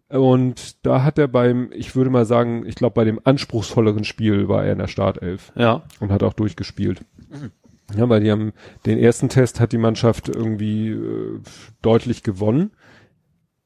und 0.09 0.83
da 0.87 1.03
hat 1.03 1.19
er 1.19 1.27
beim, 1.27 1.69
ich 1.71 1.95
würde 1.95 2.09
mal 2.09 2.25
sagen, 2.25 2.65
ich 2.65 2.73
glaube 2.75 2.95
bei 2.95 3.03
dem 3.03 3.19
anspruchsvolleren 3.23 4.03
Spiel 4.03 4.47
war 4.47 4.65
er 4.65 4.71
in 4.73 4.79
der 4.79 4.87
Startelf 4.87 5.51
Ja. 5.55 5.83
und 5.99 6.11
hat 6.11 6.23
auch 6.23 6.33
durchgespielt. 6.33 7.01
Ja, 7.95 8.07
weil 8.09 8.21
die 8.21 8.31
haben 8.31 8.53
den 8.87 8.97
ersten 8.97 9.29
Test 9.29 9.59
hat 9.59 9.71
die 9.71 9.77
Mannschaft 9.77 10.29
irgendwie 10.29 10.89
äh, 10.89 11.39
deutlich 11.83 12.23
gewonnen. 12.23 12.71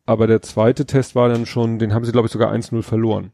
Aber 0.06 0.28
der 0.28 0.42
zweite 0.42 0.86
Test 0.86 1.16
war 1.16 1.30
dann 1.30 1.46
schon, 1.46 1.80
den 1.80 1.94
haben 1.94 2.06
sie 2.06 2.12
glaube 2.12 2.28
ich 2.28 2.32
sogar 2.32 2.52
1-0 2.52 2.82
verloren. 2.84 3.32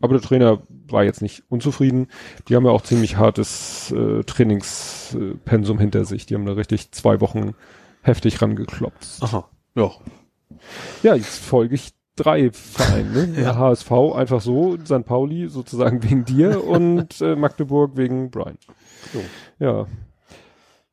Aber 0.00 0.14
der 0.14 0.22
Trainer 0.22 0.62
war 0.88 1.04
jetzt 1.04 1.22
nicht 1.22 1.42
unzufrieden. 1.48 2.06
Die 2.48 2.56
haben 2.56 2.64
ja 2.64 2.70
auch 2.70 2.82
ziemlich 2.82 3.16
hartes 3.16 3.92
äh, 3.92 4.22
Trainingspensum 4.24 5.78
hinter 5.78 6.04
sich. 6.04 6.26
Die 6.26 6.34
haben 6.34 6.46
da 6.46 6.52
richtig 6.52 6.92
zwei 6.92 7.20
Wochen 7.20 7.54
heftig 8.02 8.40
rangekloppt. 8.40 9.18
Aha. 9.20 9.48
Ja. 9.74 9.90
Ja, 11.02 11.14
jetzt 11.14 11.40
folge 11.40 11.74
ich 11.74 11.92
drei 12.16 12.50
Vereine. 12.52 13.26
Ne? 13.26 13.34
Ja. 13.42 13.56
HSV 13.56 13.90
einfach 14.14 14.40
so, 14.40 14.76
St. 14.84 15.04
Pauli 15.04 15.48
sozusagen 15.48 16.02
wegen 16.02 16.24
dir 16.24 16.64
und 16.64 17.20
äh, 17.20 17.36
Magdeburg 17.36 17.96
wegen 17.96 18.30
Brian. 18.30 18.58
So. 19.12 19.20
Ja. 19.58 19.86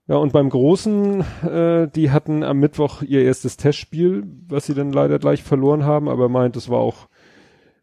Ja, 0.08 0.17
und 0.17 0.34
beim 0.34 0.50
Großen, 0.50 1.22
äh, 1.43 1.88
die 1.88 2.11
hatten 2.11 2.43
am 2.43 2.59
Mittwoch 2.59 3.01
ihr 3.01 3.24
erstes 3.24 3.58
Testspiel, 3.58 4.24
was 4.48 4.67
sie 4.67 4.75
dann 4.75 4.92
leider 4.92 5.17
gleich 5.17 5.42
verloren 5.42 5.84
haben, 5.84 6.09
aber 6.09 6.30
meint, 6.30 6.56
es 6.56 6.69
war 6.69 6.80
auch 6.80 7.08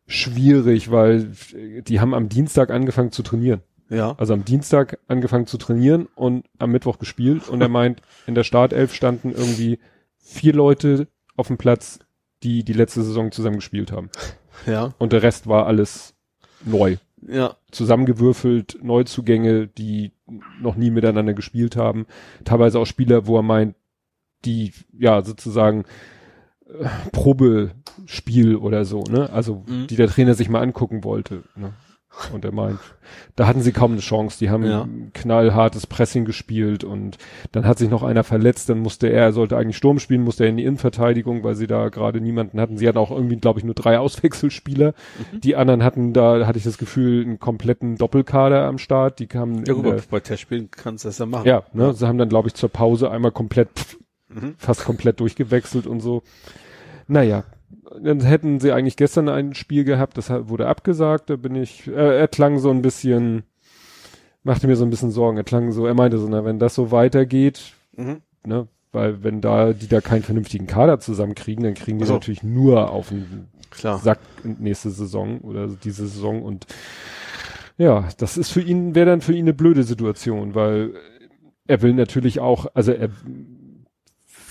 schwierig, 0.07 0.91
weil 0.91 1.33
die 1.55 2.01
haben 2.01 2.15
am 2.15 2.29
Dienstag 2.29 2.71
angefangen 2.71 3.11
zu 3.11 3.23
trainieren. 3.23 3.63
Ja. 3.89 4.15
Also 4.19 4.35
am 4.35 4.45
Dienstag 4.45 4.99
angefangen 5.09 5.47
zu 5.47 5.59
trainieren 5.59 6.09
und 6.15 6.47
am 6.59 6.71
Mittwoch 6.71 6.99
gespielt. 6.99 7.49
Und 7.49 7.61
er 7.61 7.69
meint, 7.71 8.01
in 8.27 8.35
der 8.35 8.45
Startelf 8.45 8.95
standen 8.95 9.33
irgendwie 9.33 9.81
vier 10.19 10.55
Leute 10.55 11.09
auf 11.37 11.49
dem 11.49 11.59
Platz, 11.59 11.99
die 12.43 12.65
die 12.65 12.73
letzte 12.73 13.03
Saison 13.03 13.33
zusammen 13.33 13.57
gespielt 13.57 13.93
haben. 13.93 14.11
Ja. 14.67 14.95
Und 14.99 15.13
der 15.13 15.23
Rest 15.23 15.47
war 15.47 15.67
alles 15.67 16.15
neu. 16.65 16.97
Ja. 17.29 17.57
Zusammengewürfelt, 17.71 18.79
Neuzugänge, 18.83 19.67
die 19.69 20.13
noch 20.61 20.75
nie 20.77 20.91
miteinander 20.91 21.35
gespielt 21.35 21.77
haben. 21.77 22.07
Teilweise 22.45 22.79
auch 22.79 22.87
Spieler, 22.87 23.27
wo 23.27 23.37
er 23.37 23.43
meint, 23.43 23.77
die 24.45 24.73
ja 24.93 25.23
sozusagen 25.23 25.85
äh, 26.67 26.89
Probespiel 27.13 28.57
oder 28.57 28.85
so, 28.85 29.03
ne? 29.05 29.31
Also 29.31 29.65
Mhm. 29.67 29.87
die 29.89 29.97
der 29.97 30.09
Trainer 30.09 30.35
sich 30.35 30.49
mal 30.49 30.63
angucken 30.63 31.05
wollte. 31.05 31.45
Ne? 31.57 31.73
Und 32.33 32.45
er 32.45 32.53
meint, 32.53 32.79
da 33.37 33.47
hatten 33.47 33.63
sie 33.63 33.73
kaum 33.73 33.93
eine 33.93 34.01
Chance. 34.03 34.39
Die 34.39 34.51
haben 34.51 34.65
Ja. 34.65 34.83
ein 34.83 35.11
knallhartes 35.15 35.87
Pressing 35.87 36.25
gespielt 36.27 36.85
und 36.85 37.17
dann 37.53 37.65
hat 37.67 37.79
sich 37.79 37.89
noch 37.89 38.03
einer 38.03 38.23
verletzt, 38.23 38.69
dann 38.69 38.81
musste 38.81 39.07
er, 39.09 39.23
er 39.25 39.33
sollte 39.33 39.57
eigentlich 39.57 39.79
Sturm 39.79 39.99
spielen, 39.99 40.23
musste 40.23 40.45
er 40.45 40.51
in 40.51 40.59
die 40.59 40.65
Innenverteidigung, 40.65 41.43
weil 41.43 41.55
sie 41.55 41.67
da 41.67 41.89
gerade 41.89 42.21
niemanden 42.21 42.61
hatten. 42.61 42.77
Sie 42.77 42.87
hatten 42.87 42.99
auch 42.99 43.11
irgendwie, 43.11 43.37
glaube 43.37 43.59
ich, 43.59 43.65
nur 43.65 43.75
drei 43.75 43.99
Auswechselspieler. 43.99 44.95
Mhm. 45.33 45.41
Die 45.41 45.57
anderen 45.57 45.83
hatten 45.83 46.13
da, 46.13 46.47
hatte 46.47 46.59
ich 46.59 46.65
das 46.65 46.77
Gefühl, 46.79 47.23
einen 47.25 47.39
kompletten 47.39 47.97
Doppelkader 47.97 48.65
am 48.67 48.77
Start. 48.79 49.19
Die 49.19 49.27
kamen 49.27 49.65
Ja, 49.65 49.73
gut, 49.73 50.11
bei 50.11 50.21
Testspielen 50.21 50.71
kannst 50.71 51.05
du 51.05 51.09
das 51.09 51.19
ja 51.19 51.27
machen. 51.27 51.49
ja, 51.49 51.63
ne, 51.73 51.95
sie 51.95 52.07
haben 52.07 52.19
dann, 52.19 52.29
glaube 52.29 52.49
ich, 52.49 52.55
zur 52.55 52.69
Pause 52.69 53.11
einmal 53.11 53.33
komplett, 53.33 53.71
pff, 53.75 53.97
Mhm. 54.29 54.55
fast 54.59 54.85
komplett 54.85 55.21
durchgewechselt 55.21 55.87
und 55.87 56.01
so. 56.01 56.23
Naja, 57.09 57.45
dann 58.03 58.21
hätten 58.21 58.61
sie 58.61 58.73
eigentlich 58.73 58.97
gestern 58.97 59.29
ein 59.29 59.55
Spiel 59.55 59.85
gehabt, 59.85 60.17
das 60.19 60.31
wurde 60.31 60.67
abgesagt, 60.69 61.31
da 61.31 61.37
bin 61.37 61.55
ich, 61.55 61.87
äh, 61.89 62.19
er 62.21 62.29
klang 62.29 62.59
so 62.59 62.71
ein 62.71 62.83
bisschen, 62.83 63.43
machte 64.43 64.67
mir 64.67 64.77
so 64.77 64.85
ein 64.85 64.91
bisschen 64.91 65.11
Sorgen, 65.11 65.37
er 65.37 65.45
klang 65.45 65.73
so, 65.73 65.87
er 65.87 65.95
meinte 65.95 66.19
so, 66.19 66.29
na, 66.29 66.45
wenn 66.45 66.59
das 66.59 66.75
so 66.75 66.91
weitergeht, 66.91 67.75
Mhm. 67.97 68.23
ne, 68.47 68.69
weil 68.93 69.23
wenn 69.23 69.41
da, 69.41 69.73
die 69.73 69.89
da 69.89 70.01
keinen 70.01 70.23
vernünftigen 70.23 70.67
Kader 70.67 70.99
zusammenkriegen, 71.01 71.65
dann 71.65 71.75
kriegen 71.75 71.99
die 71.99 72.05
Ach 72.05 72.09
so. 72.09 72.15
natürlich 72.15 72.43
nur 72.43 72.91
auf 72.91 73.09
den 73.11 73.49
Klar. 73.71 73.99
Sack 73.99 74.19
nächste 74.45 74.91
Saison 74.91 75.41
oder 75.41 75.67
diese 75.69 76.07
Saison 76.07 76.43
und 76.43 76.67
ja, 77.79 78.09
das 78.19 78.37
ist 78.37 78.51
für 78.51 78.61
ihn, 78.61 78.95
wäre 78.95 79.07
dann 79.07 79.23
für 79.23 79.33
ihn 79.33 79.45
eine 79.47 79.55
blöde 79.55 79.83
Situation, 79.83 80.55
weil 80.55 80.93
er 81.67 81.81
will 81.81 81.95
natürlich 81.95 82.39
auch, 82.41 82.67
also 82.75 82.93
er 82.93 83.09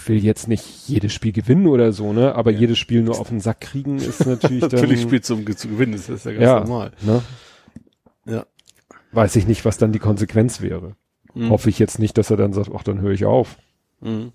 will 0.08 0.18
jetzt 0.24 0.48
nicht 0.48 0.88
jedes 0.88 1.14
Spiel 1.14 1.32
gewinnen 1.32 1.68
oder 1.68 1.92
so, 1.92 2.14
ne, 2.14 2.36
aber 2.36 2.52
Ja. 2.52 2.60
jedes 2.60 2.78
Spiel 2.80 3.02
nur 3.02 3.20
auf 3.20 3.30
den 3.30 3.40
Sack 3.40 3.62
kriegen 3.62 3.98
ist 3.98 4.26
natürlich 4.26 4.62
dann, 4.62 4.72
Natürlich 4.72 5.02
Spiel 5.02 5.22
zum 5.22 5.46
zu 5.56 5.68
gewinnen, 5.68 5.94
das 5.94 6.10
ist 6.10 6.26
ja 6.26 6.32
ganz 6.32 6.44
ja, 6.44 6.60
normal. 6.62 6.92
ne, 7.02 7.22
Ja. 8.26 8.46
weiß 9.12 9.36
ich 9.36 9.48
nicht, 9.48 9.66
was 9.66 9.78
dann 9.78 9.92
die 9.92 10.00
Konsequenz 10.00 10.62
wäre. 10.62 10.96
Mhm. 11.34 11.50
Hoffe 11.50 11.70
ich 11.70 11.80
jetzt 11.80 12.00
nicht, 12.00 12.18
dass 12.18 12.30
er 12.30 12.38
dann 12.38 12.54
sagt, 12.54 12.70
ach, 12.76 12.84
dann 12.84 13.02
höre 13.02 13.12
ich 13.12 13.26
auf. 13.26 13.58
Mhm. 14.02 14.32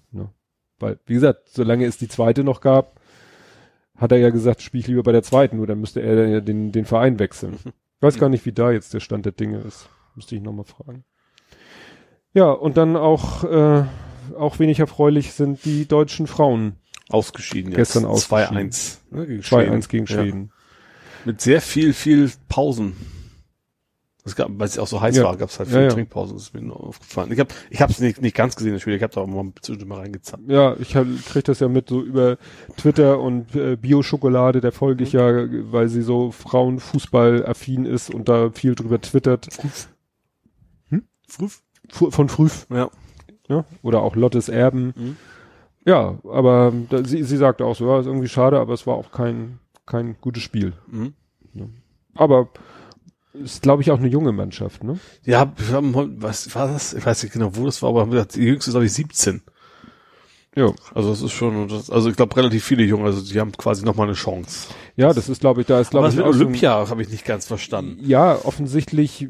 Weil, 0.78 0.98
wie 1.06 1.14
gesagt, 1.14 1.48
solange 1.48 1.86
es 1.86 1.96
die 1.98 2.08
zweite 2.08 2.44
noch 2.44 2.60
gab, 2.60 3.00
hat 3.96 4.12
er 4.12 4.18
ja 4.18 4.30
gesagt, 4.30 4.60
spiele 4.62 4.80
ich 4.82 4.86
lieber 4.88 5.02
bei 5.02 5.12
der 5.12 5.22
zweiten, 5.22 5.56
nur 5.56 5.66
dann 5.66 5.80
müsste 5.80 6.00
er 6.02 6.28
ja 6.28 6.40
den, 6.40 6.72
den 6.72 6.84
Verein 6.84 7.18
wechseln. 7.18 7.56
Ich 7.98 8.02
weiß 8.02 8.18
gar 8.18 8.28
nicht, 8.28 8.44
wie 8.44 8.52
da 8.52 8.70
jetzt 8.72 8.92
der 8.92 9.00
Stand 9.00 9.24
der 9.24 9.32
Dinge 9.32 9.56
ist. 9.60 9.88
Müsste 10.16 10.36
ich 10.36 10.42
nochmal 10.42 10.66
fragen. 10.66 11.02
Ja, 12.34 12.50
und 12.50 12.76
dann 12.76 12.94
auch, 12.94 13.42
äh, 13.44 13.84
auch 14.38 14.58
wenig 14.58 14.78
erfreulich 14.80 15.32
sind 15.32 15.64
die 15.64 15.86
deutschen 15.86 16.26
Frauen. 16.26 16.76
Ausgeschieden 17.08 17.70
jetzt. 17.70 17.76
Gestern 17.78 18.04
ausgeschieden. 18.04 18.70
2-1. 18.70 18.96
Ne, 19.10 19.26
gegen 19.26 19.42
2-1 19.42 19.88
gegen 19.88 20.06
Ja. 20.06 20.14
Schweden. 20.16 20.50
Mit 21.24 21.40
sehr 21.40 21.60
viel, 21.60 21.92
viel 21.92 22.30
Pausen. 22.48 22.94
Es 24.24 24.34
gab, 24.34 24.48
weil 24.58 24.66
es 24.66 24.76
auch 24.76 24.88
so 24.88 25.00
heiß 25.00 25.16
Ja. 25.16 25.22
war, 25.22 25.36
gab 25.36 25.50
es 25.50 25.58
halt 25.60 25.68
Ja, 25.68 25.74
viele 25.74 25.84
ja. 25.84 25.90
Trinkpausen. 25.90 26.34
Das 26.36 26.46
ist 26.46 26.54
mir 26.54 26.62
nur 26.62 26.82
aufgefallen. 26.82 27.30
Ich 27.30 27.38
habe 27.38 27.54
ich 27.70 27.80
hab's 27.80 28.00
nicht, 28.00 28.20
nicht 28.20 28.34
ganz 28.34 28.56
gesehen, 28.56 28.72
das 28.72 28.82
Spiel. 28.82 28.94
Ich 28.94 29.02
habe 29.04 29.14
da 29.14 29.20
auch 29.20 29.26
mal 29.28 29.52
zwischendurch 29.62 29.88
mal 29.88 30.00
reingezappt. 30.00 30.50
Ja, 30.50 30.74
ich 30.80 30.96
hab, 30.96 31.06
krieg 31.26 31.44
das 31.44 31.60
ja 31.60 31.68
mit 31.68 31.88
so 31.88 32.02
über 32.02 32.38
Twitter 32.76 33.20
und 33.20 33.54
äh, 33.54 33.76
Bio-Schokolade, 33.76 34.60
der 34.60 34.72
folge 34.72 35.04
ich 35.04 35.12
ja, 35.12 35.30
weil 35.72 35.88
sie 35.88 36.02
so 36.02 36.32
Frauenfußball-affin 36.32 37.86
ist 37.86 38.12
und 38.12 38.28
da 38.28 38.50
viel 38.50 38.74
drüber 38.74 39.00
twittert. 39.00 39.46
Früh? 41.28 41.46
Fu- 41.88 42.10
Von 42.10 42.28
Früh 42.28 42.48
Ja. 42.70 42.90
Ne? 43.48 43.64
oder 43.82 44.02
auch 44.02 44.16
Lottes 44.16 44.48
Erben. 44.48 44.94
Mhm. 44.96 45.16
Ja, 45.84 46.18
aber 46.24 46.72
da, 46.90 47.04
sie, 47.04 47.22
sie 47.22 47.36
sagte 47.36 47.64
auch 47.64 47.76
so, 47.76 47.86
ja, 47.88 48.00
ist 48.00 48.06
irgendwie 48.06 48.28
schade, 48.28 48.58
aber 48.58 48.74
es 48.74 48.86
war 48.86 48.94
auch 48.94 49.12
kein, 49.12 49.60
kein 49.86 50.16
gutes 50.20 50.42
Spiel. 50.42 50.72
Mhm. 50.88 51.14
Aber 52.14 52.48
ist, 53.32 53.62
glaube 53.62 53.82
ich, 53.82 53.90
auch 53.90 53.98
eine 53.98 54.08
junge 54.08 54.32
Mannschaft, 54.32 54.82
ne? 54.82 54.98
Ja, 55.24 55.52
wir 55.56 55.74
haben 55.74 56.22
was 56.22 56.54
war 56.54 56.68
das? 56.68 56.94
Ich 56.94 57.04
weiß 57.04 57.22
nicht 57.22 57.32
genau, 57.32 57.54
wo 57.54 57.64
das 57.66 57.82
war, 57.82 57.90
aber 57.90 58.00
haben 58.00 58.10
gesagt, 58.10 58.34
die 58.34 58.42
jüngste 58.42 58.70
ist, 58.70 58.74
glaube 58.74 58.86
ich, 58.86 58.92
17. 58.92 59.42
Ja. 60.56 60.72
Also 60.94 61.10
das 61.10 61.20
ist 61.20 61.32
schon, 61.32 61.70
also 61.70 62.08
ich 62.08 62.16
glaube 62.16 62.34
relativ 62.36 62.64
viele 62.64 62.82
Junge, 62.82 63.04
also 63.04 63.20
die 63.20 63.38
haben 63.38 63.52
quasi 63.52 63.84
nochmal 63.84 64.06
eine 64.06 64.16
Chance. 64.16 64.68
Ja, 64.96 65.12
das 65.12 65.28
ist, 65.28 65.40
glaube 65.40 65.60
ich, 65.60 65.66
da 65.66 65.78
ist, 65.78 65.90
glaube 65.90 66.08
ich, 66.08 66.16
mit 66.16 66.24
Olympia 66.24 66.88
habe 66.88 67.02
ich 67.02 67.10
nicht 67.10 67.26
ganz 67.26 67.46
verstanden. 67.46 67.98
Ja, 68.02 68.38
offensichtlich, 68.44 69.22
äh, 69.22 69.28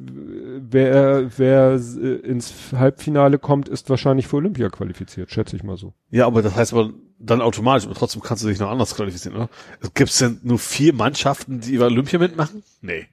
wer, 0.60 1.30
wer 1.36 1.72
äh, 1.72 2.14
ins 2.26 2.54
Halbfinale 2.72 3.38
kommt, 3.38 3.68
ist 3.68 3.90
wahrscheinlich 3.90 4.28
für 4.28 4.36
Olympia 4.36 4.68
qualifiziert, 4.68 5.32
schätze 5.32 5.56
ich 5.56 5.64
mal 5.64 5.76
so. 5.76 5.92
Ja, 6.10 6.26
aber 6.26 6.42
das 6.42 6.54
heißt 6.54 6.72
aber 6.72 6.92
dann 7.18 7.40
automatisch, 7.40 7.86
aber 7.86 7.94
trotzdem 7.94 8.22
kannst 8.22 8.44
du 8.44 8.48
dich 8.48 8.60
noch 8.60 8.70
anders 8.70 8.94
qualifizieren, 8.94 9.36
oder? 9.36 9.48
Gibt 9.94 10.10
es 10.10 10.18
denn 10.18 10.38
nur 10.44 10.60
vier 10.60 10.94
Mannschaften, 10.94 11.60
die 11.60 11.74
über 11.74 11.86
Olympia 11.86 12.20
mitmachen? 12.20 12.62
Nee. 12.80 13.06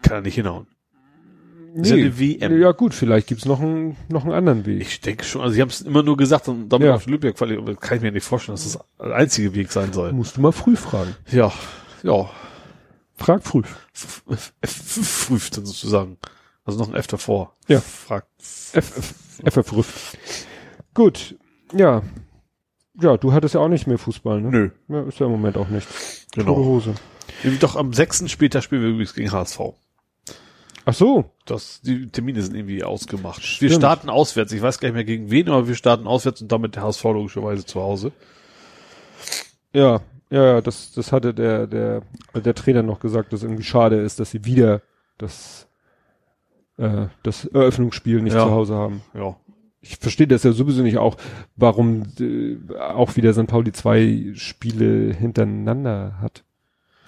Kann 0.00 0.18
er 0.18 0.20
nicht 0.22 0.36
hinhauen. 0.36 0.66
Ist 1.82 1.90
ja 1.90 1.96
eine 1.96 2.18
WM. 2.18 2.60
Ja 2.60 2.72
gut, 2.72 2.94
vielleicht 2.94 3.26
gibt's 3.26 3.44
noch 3.44 3.60
einen, 3.60 3.96
noch 4.08 4.24
einen 4.24 4.32
anderen 4.34 4.64
Weg. 4.66 4.80
Ich 4.80 5.00
denke 5.00 5.24
schon, 5.24 5.42
also 5.42 5.54
sie 5.54 5.60
haben 5.60 5.68
es 5.68 5.82
immer 5.82 6.02
nur 6.02 6.16
gesagt 6.16 6.48
und 6.48 6.68
damit 6.68 6.88
Ja. 6.88 6.94
auf 6.94 7.06
Olympia 7.06 7.32
qualifiziert, 7.32 7.68
aber 7.68 7.76
kann 7.80 7.96
ich 7.98 8.02
mir 8.02 8.12
nicht 8.12 8.24
vorstellen, 8.24 8.56
dass 8.56 8.64
das 8.72 8.78
der 8.98 9.14
einzige 9.14 9.54
Weg 9.54 9.70
sein 9.70 9.92
soll. 9.92 10.12
Musst 10.12 10.36
du 10.36 10.40
mal 10.40 10.52
früh 10.52 10.76
fragen. 10.76 11.14
Ja, 11.30 11.52
ja. 12.02 12.30
Frag 13.18 13.42
früh. 13.44 13.62
F- 13.94 14.22
F- 14.28 14.52
F- 14.60 14.72
Früh 14.72 15.38
sozusagen. 15.52 16.18
Also 16.64 16.78
noch 16.78 16.88
ein 16.88 16.94
F 16.94 17.06
davor. 17.06 17.54
Ja. 17.68 17.80
Fragt. 17.80 18.28
F, 18.40 18.74
F, 18.74 19.14
FF 19.44 19.72
Rüff. 19.72 20.16
Gut, 20.94 21.36
ja. 21.72 22.02
Ja, 23.00 23.16
du 23.18 23.32
hattest 23.32 23.54
ja 23.54 23.60
auch 23.60 23.68
nicht 23.68 23.86
mehr 23.86 23.98
Fußball, 23.98 24.40
ne? 24.40 24.50
Nö. 24.50 24.70
Ja, 24.88 25.02
ist 25.02 25.18
ja 25.18 25.26
im 25.26 25.32
Moment 25.32 25.56
auch 25.58 25.68
nichts. 25.68 26.26
Genau. 26.34 26.56
Hose. 26.56 26.94
Doch 27.60 27.76
am 27.76 27.92
sechsten 27.92 28.28
Spieltag 28.28 28.62
spielen 28.64 28.80
wir 28.82 28.88
übrigens 28.88 29.12
gegen 29.14 29.30
HSV. 29.32 29.60
Ach 30.88 30.94
so. 30.94 31.24
Das, 31.46 31.80
die 31.82 32.06
Termine 32.06 32.40
sind 32.42 32.54
irgendwie 32.54 32.82
ausgemacht. 32.84 33.40
Wir 33.40 33.68
Stimmt. 33.68 33.74
starten 33.74 34.08
auswärts. 34.08 34.52
Ich 34.52 34.62
weiß 34.62 34.78
gar 34.78 34.88
nicht 34.88 34.94
mehr 34.94 35.04
gegen 35.04 35.30
wen, 35.30 35.48
aber 35.48 35.66
wir 35.68 35.74
starten 35.74 36.06
auswärts 36.06 36.40
und 36.40 36.50
damit 36.52 36.76
der 36.76 36.84
HSV 36.84 37.02
logischerweise 37.04 37.64
zu 37.66 37.82
Hause. 37.82 38.12
Ja, 39.72 40.00
ja, 40.30 40.44
ja, 40.44 40.60
das, 40.60 40.92
das 40.92 41.12
hatte 41.12 41.34
der, 41.34 41.66
der, 41.66 42.02
der 42.34 42.54
Trainer 42.54 42.82
noch 42.82 43.00
gesagt, 43.00 43.32
dass 43.32 43.42
irgendwie 43.42 43.62
schade 43.64 43.96
ist, 44.00 44.18
dass 44.20 44.30
sie 44.30 44.44
wieder 44.44 44.80
das, 45.18 45.68
äh, 46.78 47.06
das 47.22 47.44
Eröffnungsspiel 47.44 48.22
nicht 48.22 48.34
Ja. 48.34 48.44
zu 48.44 48.50
Hause 48.50 48.74
haben. 48.74 49.02
Ja. 49.14 49.36
Ich 49.80 49.98
verstehe 49.98 50.26
das 50.26 50.42
ja 50.42 50.50
sowieso 50.52 50.82
nicht 50.82 50.98
auch, 50.98 51.16
warum 51.54 52.04
äh, 52.18 52.56
auch 52.78 53.16
wieder 53.16 53.32
St. 53.34 53.46
Pauli 53.46 53.70
zwei 53.72 54.32
Spiele 54.34 55.12
hintereinander 55.14 56.16
hat. 56.20 56.42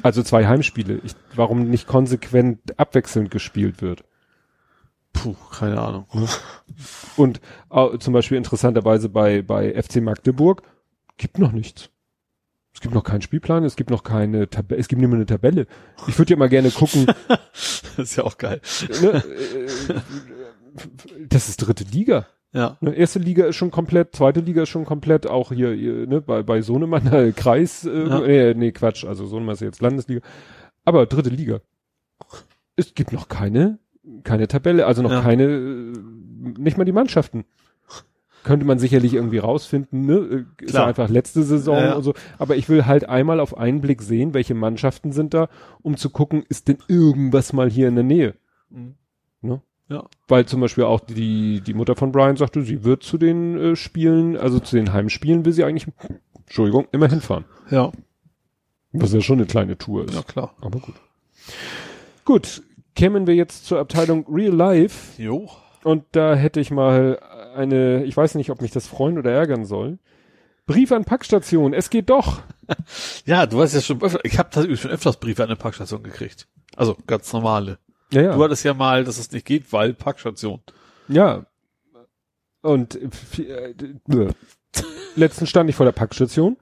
Also 0.02 0.22
zwei 0.22 0.46
Heimspiele. 0.46 1.00
Ich, 1.04 1.14
warum 1.34 1.68
nicht 1.70 1.86
konsequent 1.86 2.78
abwechselnd 2.78 3.30
gespielt 3.30 3.82
wird. 3.82 4.04
Puh, 5.12 5.34
keine 5.58 5.80
Ahnung. 5.80 6.06
Und 7.16 7.40
au- 7.68 7.96
zum 7.96 8.12
Beispiel 8.14 8.38
interessanterweise 8.38 9.08
bei, 9.08 9.42
bei 9.42 9.80
FC 9.80 9.96
Magdeburg 9.96 10.62
gibt 11.16 11.38
noch 11.38 11.52
nichts. 11.52 11.90
Es 12.74 12.80
gibt 12.80 12.94
noch 12.94 13.02
keinen 13.02 13.22
Spielplan, 13.22 13.64
es 13.64 13.74
gibt 13.74 13.90
noch 13.90 14.04
keine 14.04 14.48
Tabelle, 14.48 14.80
es 14.80 14.86
gibt 14.86 15.00
nicht 15.00 15.08
mehr 15.08 15.16
eine 15.16 15.26
Tabelle. 15.26 15.66
Ich 16.06 16.16
würde 16.16 16.30
ja 16.30 16.36
mal 16.36 16.48
gerne 16.48 16.70
gucken, 16.70 17.06
Das 17.96 18.10
ist 18.10 18.16
ja 18.16 18.22
auch 18.22 18.38
geil. 18.38 18.60
ne, 19.02 19.24
äh, 19.24 19.94
das 21.28 21.48
ist 21.48 21.56
dritte 21.56 21.82
Liga. 21.82 22.28
Ja. 22.58 22.76
Ne, 22.80 22.92
erste 22.92 23.20
Liga 23.20 23.46
ist 23.46 23.54
schon 23.56 23.70
komplett, 23.70 24.16
zweite 24.16 24.40
Liga 24.40 24.62
ist 24.62 24.68
schon 24.68 24.84
komplett, 24.84 25.28
auch 25.28 25.52
hier, 25.52 25.70
hier 25.72 26.06
ne, 26.08 26.20
bei, 26.20 26.42
bei 26.42 26.60
Sohnemann 26.60 27.06
äh, 27.12 27.30
Kreis, 27.32 27.84
äh, 27.84 28.08
Ja. 28.08 28.20
nee, 28.20 28.54
nee, 28.54 28.72
Quatsch, 28.72 29.04
also 29.04 29.26
Sohnemann 29.26 29.54
ist 29.54 29.60
jetzt 29.60 29.80
Landesliga. 29.80 30.20
Aber 30.84 31.06
dritte 31.06 31.30
Liga. 31.30 31.60
Es 32.74 32.94
gibt 32.94 33.12
noch 33.12 33.28
keine, 33.28 33.78
keine 34.24 34.48
Tabelle, 34.48 34.86
also 34.86 35.02
noch 35.02 35.12
Ja. 35.12 35.20
keine, 35.20 35.44
äh, 35.44 35.92
nicht 36.58 36.76
mal 36.78 36.84
die 36.84 36.92
Mannschaften. 36.92 37.44
Könnte 38.44 38.64
man 38.66 38.78
sicherlich 38.78 39.14
irgendwie 39.14 39.38
rausfinden, 39.38 40.06
ne? 40.06 40.14
Äh, 40.58 40.64
Ist 40.64 40.70
Klar. 40.70 40.86
einfach 40.86 41.08
letzte 41.10 41.42
Saison 41.42 41.76
ja. 41.78 41.94
und 41.94 42.02
so. 42.02 42.14
Aber 42.38 42.56
ich 42.56 42.68
will 42.68 42.86
halt 42.86 43.08
einmal 43.08 43.40
auf 43.40 43.56
einen 43.56 43.80
Blick 43.80 44.00
sehen, 44.02 44.32
welche 44.34 44.54
Mannschaften 44.54 45.12
sind 45.12 45.34
da, 45.34 45.48
um 45.82 45.96
zu 45.96 46.10
gucken, 46.10 46.44
ist 46.48 46.66
denn 46.68 46.78
irgendwas 46.88 47.52
mal 47.52 47.68
hier 47.70 47.88
in 47.88 47.94
der 47.96 48.04
Nähe? 48.04 48.34
Mhm. 48.70 48.94
Ne? 49.42 49.60
Ja. 49.88 50.04
Weil 50.26 50.44
zum 50.46 50.60
Beispiel 50.60 50.84
auch 50.84 51.00
die, 51.00 51.60
die 51.62 51.74
Mutter 51.74 51.96
von 51.96 52.12
Brian 52.12 52.36
sagte, 52.36 52.62
sie 52.62 52.84
wird 52.84 53.02
zu 53.02 53.16
den 53.16 53.58
äh, 53.58 53.76
Spielen, 53.76 54.36
also 54.36 54.60
zu 54.60 54.76
den 54.76 54.92
Heimspielen 54.92 55.44
will 55.44 55.52
sie 55.52 55.64
eigentlich, 55.64 55.86
Entschuldigung, 56.44 56.86
immer 56.92 57.08
hinfahren. 57.08 57.44
Ja. 57.70 57.92
Was 58.92 59.12
ja 59.12 59.20
schon 59.20 59.38
eine 59.38 59.46
kleine 59.46 59.78
Tour 59.78 60.04
ist. 60.04 60.14
Ja, 60.14 60.22
klar. 60.22 60.54
Aber 60.60 60.80
gut. 60.80 60.94
Gut, 62.24 62.62
kämen 62.94 63.26
wir 63.26 63.34
jetzt 63.34 63.64
zur 63.66 63.78
Abteilung 63.78 64.26
Real 64.28 64.54
Life 64.54 65.20
Jo. 65.22 65.48
und 65.84 66.04
da 66.12 66.34
hätte 66.34 66.60
ich 66.60 66.70
mal 66.70 67.18
eine, 67.54 68.04
ich 68.04 68.16
weiß 68.16 68.34
nicht, 68.34 68.50
ob 68.50 68.60
mich 68.60 68.70
das 68.70 68.86
freuen 68.86 69.18
oder 69.18 69.32
ärgern 69.32 69.64
soll. 69.64 69.98
Brief 70.66 70.92
an 70.92 71.04
Packstation, 71.04 71.72
es 71.72 71.90
geht 71.90 72.10
doch. 72.10 72.42
Ja, 73.24 73.46
du 73.46 73.56
weißt 73.56 73.74
ja 73.74 73.80
schon 73.80 74.02
öfter, 74.02 74.20
ich 74.24 74.38
habe 74.38 74.50
tatsächlich 74.50 74.82
schon 74.82 74.90
öfters 74.90 75.16
Briefe 75.18 75.42
an 75.42 75.48
der 75.48 75.56
Packstation 75.56 76.02
gekriegt. 76.02 76.46
Also 76.76 76.98
ganz 77.06 77.32
normale. 77.32 77.78
Ja, 78.12 78.22
ja. 78.22 78.36
Du 78.36 78.42
hattest 78.42 78.64
ja 78.64 78.74
mal, 78.74 79.04
dass 79.04 79.18
es 79.18 79.30
nicht 79.32 79.46
geht, 79.46 79.72
weil 79.72 79.94
Packstation. 79.94 80.60
Ja. 81.08 81.46
Und 82.62 82.98
äh, 83.38 83.72
äh, 83.72 84.32
letztens 85.14 85.50
stand 85.50 85.70
ich 85.70 85.76
vor 85.76 85.86
der 85.86 85.92
Packstation 85.92 86.56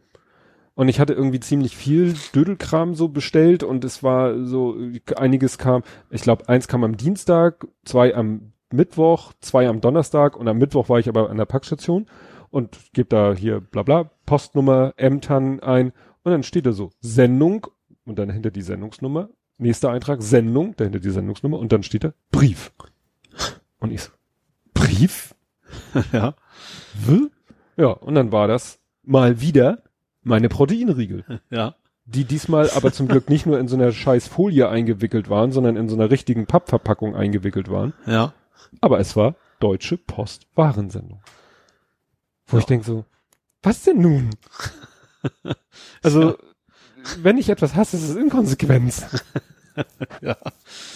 und 0.75 0.89
ich 0.89 1.01
hatte 1.01 1.15
irgendwie 1.15 1.41
ziemlich 1.41 1.77
viel 1.77 2.15
Dödelkram 2.35 2.95
so 2.95 3.09
bestellt 3.09 3.63
und 3.63 3.85
es 3.85 4.03
war 4.03 4.45
so, 4.45 4.77
einiges 5.17 5.59
kam, 5.59 5.83
ich 6.11 6.23
glaube, 6.23 6.49
eins 6.49 6.69
kam 6.69 6.85
am 6.85 6.97
Dienstag, 6.97 7.67
zwei 7.85 8.15
am 8.15 8.53
Mittwoch, 8.71 9.33
zwei 9.41 9.69
am 9.69 9.81
Donnerstag 9.81 10.37
und 10.37 10.49
am 10.49 10.59
Mittwoch 10.59 10.89
war 10.89 10.99
ich 10.99 11.09
aber 11.09 11.31
an 11.31 11.39
der 11.39 11.47
Packstation 11.47 12.07
und 12.51 12.77
gebe 12.93 13.09
da 13.09 13.35
hier 13.35 13.61
bla 13.61 13.83
bla, 13.83 14.11
Postnummer, 14.27 14.93
Ämtern 14.97 15.61
ein 15.61 15.93
und 16.23 16.33
dann 16.33 16.43
steht 16.43 16.67
da 16.67 16.73
so 16.73 16.91
Sendung 17.01 17.67
und 18.05 18.19
dann 18.19 18.31
hinter 18.31 18.51
die 18.51 18.63
Sendungsnummer, 18.63 19.31
nächster 19.59 19.91
Eintrag, 19.91 20.23
Sendung, 20.23 20.75
dahinter 20.77 21.01
die 21.01 21.11
Sendungsnummer 21.11 21.59
und 21.59 21.73
dann 21.73 21.83
steht 21.83 22.05
da 22.05 22.13
Brief. 22.31 22.73
Und 23.79 23.91
ich 23.93 24.03
so, 24.03 24.11
Brief? 24.75 25.35
ja. 26.13 26.35
Ja, 27.77 27.87
und 27.89 28.15
dann 28.15 28.33
war 28.33 28.49
das 28.49 28.79
mal 29.03 29.41
wieder 29.41 29.83
meine 30.23 30.49
Proteinriegel, 30.49 31.25
Ja. 31.51 31.75
die 32.05 32.25
diesmal 32.25 32.71
aber 32.71 32.93
zum 32.93 33.09
Glück 33.09 33.29
nicht 33.31 33.47
nur 33.47 33.59
in 33.59 33.69
so 33.69 33.77
einer 33.77 33.93
scheiß 33.93 34.29
Folie 34.29 34.69
eingewickelt 34.69 35.29
waren, 35.31 35.53
sondern 35.53 35.77
in 35.77 35.89
so 35.89 35.95
einer 35.97 36.11
richtigen 36.11 36.47
Pappverpackung 36.47 37.15
eingewickelt 37.15 37.71
waren. 37.71 37.93
Ja. 38.07 38.33
Aber 38.81 38.99
es 38.99 39.17
war 39.17 39.37
Deutsche 39.61 39.97
Post 39.97 40.47
Warensendung. 40.55 41.21
Wo 42.47 42.57
Ja. 42.57 42.61
ich 42.61 42.67
denke 42.67 42.85
so, 42.87 43.05
was 43.63 43.83
denn 43.83 44.01
nun? 44.01 44.31
Also, 46.03 46.39
wenn 47.23 47.39
ich 47.39 47.49
etwas 47.49 47.75
hasse, 47.75 47.97
ist 47.97 48.09
es 48.09 48.17
Inkonsequenz. 48.17 49.07
Ja. 50.23 50.37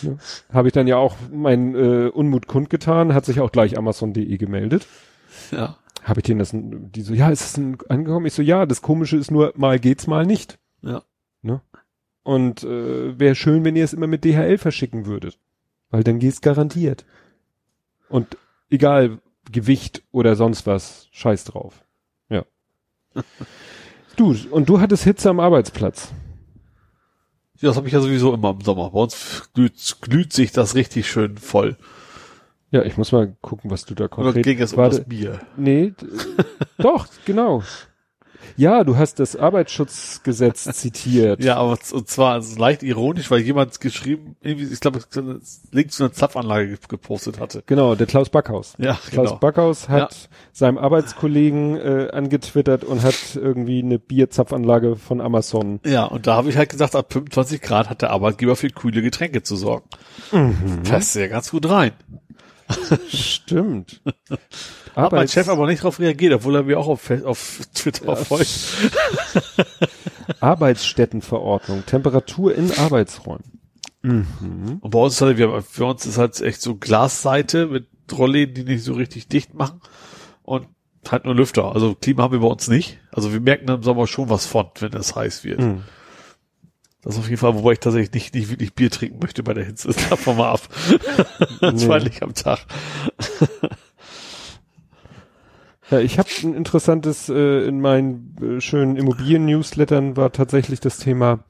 Ne? 0.02 0.18
Habe 0.52 0.68
ich 0.68 0.72
dann 0.72 0.86
ja 0.86 0.96
auch 0.96 1.16
meinen 1.30 1.74
äh, 1.74 2.08
Unmut 2.08 2.46
kundgetan, 2.46 3.12
hat 3.12 3.26
sich 3.26 3.40
auch 3.40 3.52
gleich 3.52 3.76
Amazon.de 3.76 4.36
gemeldet. 4.38 4.86
Ja. 5.50 5.76
Habe 6.02 6.20
ich 6.20 6.24
denen 6.24 6.38
das, 6.38 6.52
die 6.52 7.02
so, 7.02 7.12
ja, 7.12 7.28
ist 7.28 7.42
es 7.42 7.56
ein, 7.58 7.76
angekommen? 7.88 8.26
Ich 8.26 8.32
so, 8.32 8.42
ja, 8.42 8.64
das 8.64 8.80
Komische 8.80 9.16
ist 9.16 9.30
nur, 9.30 9.52
mal 9.56 9.78
geht's, 9.78 10.06
mal 10.06 10.24
nicht. 10.24 10.58
Ja. 10.82 11.02
Ne? 11.42 11.60
Und 12.22 12.64
äh, 12.64 13.18
wäre 13.18 13.34
schön, 13.34 13.64
wenn 13.64 13.76
ihr 13.76 13.84
es 13.84 13.92
immer 13.92 14.06
mit 14.06 14.24
DHL 14.24 14.58
verschicken 14.58 15.06
würdet. 15.06 15.38
Weil 15.90 16.04
dann 16.04 16.18
geht's 16.18 16.40
garantiert. 16.40 17.04
Und 18.08 18.36
egal, 18.70 19.18
Gewicht 19.50 20.02
oder 20.12 20.36
sonst 20.36 20.66
was, 20.66 21.08
scheiß 21.12 21.44
drauf. 21.44 21.84
Ja. 22.28 22.44
du, 24.16 24.36
und 24.50 24.68
du 24.68 24.80
hattest 24.80 25.04
Hitze 25.04 25.30
am 25.30 25.40
Arbeitsplatz. 25.40 26.12
Ja, 27.60 27.68
das 27.68 27.76
habe 27.76 27.86
ich 27.88 27.92
ja 27.92 28.00
sowieso 28.00 28.32
immer 28.32 28.50
im 28.50 28.62
Sommer. 28.62 28.90
Bei 28.90 29.00
uns 29.00 29.50
glüht, 29.54 29.96
glüht 30.00 30.32
sich 30.32 30.52
das 30.52 30.74
richtig 30.74 31.10
schön 31.10 31.36
voll. 31.36 31.76
Ja, 32.70 32.82
ich 32.82 32.96
muss 32.96 33.12
mal 33.12 33.36
gucken, 33.40 33.70
was 33.70 33.84
du 33.84 33.94
da 33.94 34.08
konkret... 34.08 34.36
dann 34.36 34.42
ging 34.42 34.60
es 34.60 34.72
um 34.72 34.78
Warte, 34.78 34.98
das 34.98 35.08
Bier. 35.08 35.40
Nee, 35.56 35.92
doch, 36.78 37.08
genau. 37.26 37.62
Ja, 38.56 38.84
du 38.84 38.96
hast 38.96 39.18
das 39.20 39.36
Arbeitsschutzgesetz 39.36 40.64
zitiert. 40.76 41.42
Ja, 41.42 41.56
aber 41.56 41.78
und 41.92 42.08
zwar 42.08 42.34
also 42.34 42.58
leicht 42.58 42.82
ironisch, 42.82 43.30
weil 43.30 43.40
jemand 43.40 43.80
geschrieben, 43.80 44.36
irgendwie, 44.40 44.66
ich 44.72 44.80
glaube, 44.80 45.00
Link 45.72 45.92
zu 45.92 46.04
einer 46.04 46.12
Zapfanlage 46.12 46.68
ge- 46.68 46.78
gepostet 46.88 47.40
hatte. 47.40 47.62
Genau, 47.66 47.94
der 47.94 48.06
Klaus 48.06 48.28
Backhaus. 48.28 48.74
Ja, 48.78 48.98
Klaus 49.10 49.28
genau. 49.28 49.38
Backhaus 49.40 49.88
hat 49.88 50.28
seinem 50.52 50.78
Arbeitskollegen 50.78 51.76
äh, 51.76 52.08
angetwittert 52.12 52.84
und 52.84 53.02
hat 53.02 53.14
irgendwie 53.36 53.82
eine 53.82 53.98
Bierzapfanlage 53.98 54.96
von 54.96 55.20
Amazon. 55.20 55.80
Ja, 55.84 56.04
und 56.04 56.26
da 56.26 56.34
habe 56.36 56.48
ich 56.50 56.56
halt 56.56 56.70
gesagt, 56.70 56.94
ab 56.96 57.12
25 57.12 57.60
Grad 57.60 57.88
hat 57.90 58.02
der 58.02 58.10
Arbeitgeber 58.10 58.56
für 58.56 58.68
kühle 58.70 59.02
Getränke 59.02 59.42
zu 59.42 59.56
sorgen. 59.56 59.84
Mhm. 60.32 60.82
Passt 60.84 61.16
ja 61.16 61.26
ganz 61.28 61.50
gut 61.50 61.68
rein. 61.68 61.92
Stimmt. 63.08 64.00
Hat 64.94 65.12
mein 65.12 65.28
Chef 65.28 65.48
aber 65.48 65.66
nicht 65.66 65.80
darauf 65.80 65.98
reagiert, 65.98 66.34
obwohl 66.34 66.56
er 66.56 66.62
mir 66.64 66.78
auch 66.78 66.88
auf, 66.88 67.10
auf 67.24 67.60
Twitter 67.74 68.16
folgt. 68.16 68.50
Arbeitsstättenverordnung, 70.40 71.84
Temperatur 71.86 72.54
in 72.54 72.72
Arbeitsräumen. 72.78 73.60
Und 74.80 74.90
bei 74.90 74.98
uns 74.98 75.14
ist 75.14 75.20
halt, 75.20 75.38
wir, 75.38 75.62
für 75.62 75.84
uns 75.84 76.06
ist 76.06 76.18
halt 76.18 76.40
echt 76.40 76.62
so 76.62 76.76
Glasseite 76.76 77.66
mit 77.66 77.86
Rollläden, 78.12 78.54
die 78.54 78.64
nicht 78.64 78.84
so 78.84 78.94
richtig 78.94 79.28
dicht 79.28 79.54
machen 79.54 79.80
und 80.42 80.66
halt 81.08 81.24
nur 81.24 81.34
Lüfter. 81.34 81.74
Also 81.74 81.94
Klima 81.94 82.24
haben 82.24 82.32
wir 82.32 82.40
bei 82.40 82.46
uns 82.46 82.68
nicht. 82.68 82.98
Also 83.12 83.32
wir 83.32 83.40
merken 83.40 83.68
im 83.68 83.82
Sommer 83.82 84.06
schon 84.06 84.28
was 84.30 84.46
von, 84.46 84.68
wenn 84.80 84.92
es 84.92 85.14
heiß 85.14 85.44
wird. 85.44 85.60
Mhm. 85.60 85.82
Das 87.02 87.16
auf 87.18 87.28
jeden 87.28 87.38
Fall, 87.38 87.54
wobei 87.54 87.72
ich 87.72 87.80
tatsächlich 87.80 88.12
nicht, 88.12 88.34
nicht 88.34 88.50
wirklich 88.50 88.74
Bier 88.74 88.90
trinken 88.90 89.18
möchte 89.20 89.42
bei 89.42 89.54
der 89.54 89.64
Hitze. 89.64 89.88
Das 89.88 89.96
davon 90.10 90.36
mal 90.36 90.50
ab. 90.52 90.60
Zweimal 91.76 92.10
am 92.20 92.34
Tag. 92.34 92.66
Ja, 95.90 95.98
ich 95.98 96.18
habe 96.18 96.28
ein 96.42 96.54
interessantes 96.54 97.28
äh, 97.28 97.66
in 97.66 97.80
meinen 97.80 98.36
äh, 98.40 98.60
schönen 98.60 98.96
Immobilien-Newslettern 98.96 100.16
war 100.16 100.30
tatsächlich 100.30 100.78
das 100.80 100.98
Thema 100.98 101.44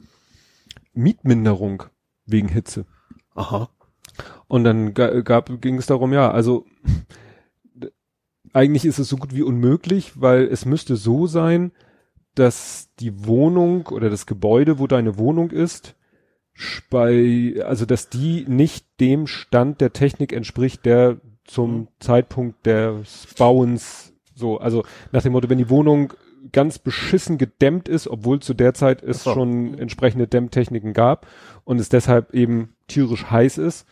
Mietminderung 0.94 1.82
wegen 2.26 2.48
Hitze. 2.48 2.86
Aha. 3.34 3.68
Und 4.48 4.64
dann 4.64 4.94
ga- 4.94 5.20
gab, 5.20 5.60
ging 5.60 5.76
es 5.76 5.86
darum, 5.86 6.12
ja, 6.12 6.30
also 6.30 6.64
eigentlich 8.52 8.84
ist 8.84 8.98
es 8.98 9.08
so 9.08 9.16
gut 9.16 9.34
wie 9.34 9.42
unmöglich, 9.42 10.20
weil 10.20 10.44
es 10.44 10.64
müsste 10.64 10.96
so 10.96 11.26
sein, 11.26 11.72
dass 12.34 12.90
die 12.98 13.26
Wohnung 13.26 13.86
oder 13.88 14.10
das 14.10 14.26
Gebäude, 14.26 14.78
wo 14.78 14.86
deine 14.86 15.18
Wohnung 15.18 15.50
ist, 15.50 15.96
bei, 16.90 17.54
also 17.64 17.86
dass 17.86 18.08
die 18.10 18.44
nicht 18.46 18.86
dem 19.00 19.26
Stand 19.26 19.80
der 19.80 19.92
Technik 19.92 20.32
entspricht, 20.32 20.84
der 20.84 21.20
zum 21.44 21.88
Zeitpunkt 21.98 22.66
des 22.66 23.26
Bauens 23.38 24.12
so, 24.34 24.58
also 24.58 24.84
nach 25.12 25.22
dem 25.22 25.32
Motto, 25.32 25.48
wenn 25.48 25.58
die 25.58 25.70
Wohnung 25.70 26.14
ganz 26.52 26.78
beschissen 26.78 27.38
gedämmt 27.38 27.88
ist, 27.88 28.08
obwohl 28.08 28.40
zu 28.40 28.54
der 28.54 28.74
Zeit 28.74 29.02
es 29.02 29.22
so. 29.22 29.34
schon 29.34 29.78
entsprechende 29.78 30.26
Dämmtechniken 30.26 30.94
gab 30.94 31.26
und 31.64 31.78
es 31.78 31.88
deshalb 31.90 32.34
eben 32.34 32.74
tierisch 32.88 33.30
heiß 33.30 33.58
ist, 33.58 33.86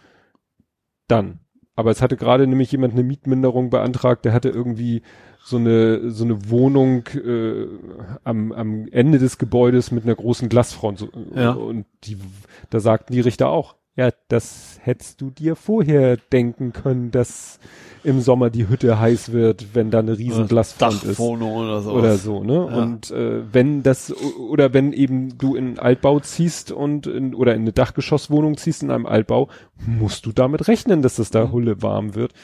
dann. 1.07 1.41
Aber 1.79 1.93
es 1.93 2.03
hatte 2.03 2.17
gerade 2.17 2.49
nämlich 2.49 2.73
jemand 2.73 2.95
eine 2.95 3.05
Mietminderung 3.05 3.71
beantragt, 3.71 4.25
der 4.25 4.33
hatte 4.33 4.49
irgendwie 4.49 5.03
so 5.45 5.59
eine 5.59 6.11
so 6.11 6.25
eine 6.25 6.51
Wohnung 6.51 7.07
äh, 7.15 7.69
am, 8.25 8.51
am 8.51 8.89
Ende 8.91 9.21
des 9.21 9.39
Gebäudes 9.39 9.93
mit 9.93 10.03
einer 10.03 10.17
großen 10.17 10.49
Glasfront. 10.49 10.99
So, 10.99 11.09
Ja. 11.37 11.53
Und 11.53 11.87
die, 12.03 12.17
da 12.71 12.81
sagten 12.81 13.13
die 13.13 13.21
Richter 13.21 13.49
auch, 13.51 13.77
ja, 13.99 14.11
das 14.29 14.79
hättest 14.81 15.21
du 15.21 15.31
dir 15.31 15.57
vorher 15.57 16.17
denken 16.17 16.73
können, 16.73 17.11
dass 17.11 17.59
im 18.05 18.21
Sommer 18.21 18.49
die 18.49 18.69
Hütte 18.69 19.01
heiß 19.01 19.33
wird, 19.33 19.75
wenn 19.75 19.91
da 19.91 19.99
eine 19.99 20.17
riesen 20.17 20.47
Glasfront 20.47 21.03
ist 21.03 21.19
oder 21.19 21.81
so. 21.81 21.91
oder 21.91 22.17
so, 22.17 22.45
ne? 22.45 22.69
Ja. 22.71 22.77
Und 22.81 23.11
äh, 23.11 23.43
wenn 23.53 23.83
das 23.83 24.15
oder 24.15 24.73
wenn 24.73 24.93
eben 24.93 25.37
du 25.37 25.57
in 25.57 25.67
einen 25.67 25.79
Altbau 25.81 26.21
ziehst 26.21 26.71
und 26.71 27.09
in, 27.09 27.35
oder 27.35 27.57
in 27.57 27.63
eine 27.63 27.73
Dachgeschosswohnung 27.73 28.57
ziehst 28.57 28.85
in 28.85 28.93
einem 28.93 29.05
Altbau, 29.05 29.49
musst 29.85 30.27
du 30.27 30.31
damit 30.33 30.69
rechnen, 30.69 31.03
dass 31.03 31.19
es 31.19 31.31
da 31.31 31.47
Mhm. 31.47 31.53
Hulle 31.53 31.83
warm 31.83 32.15
wird, 32.15 32.35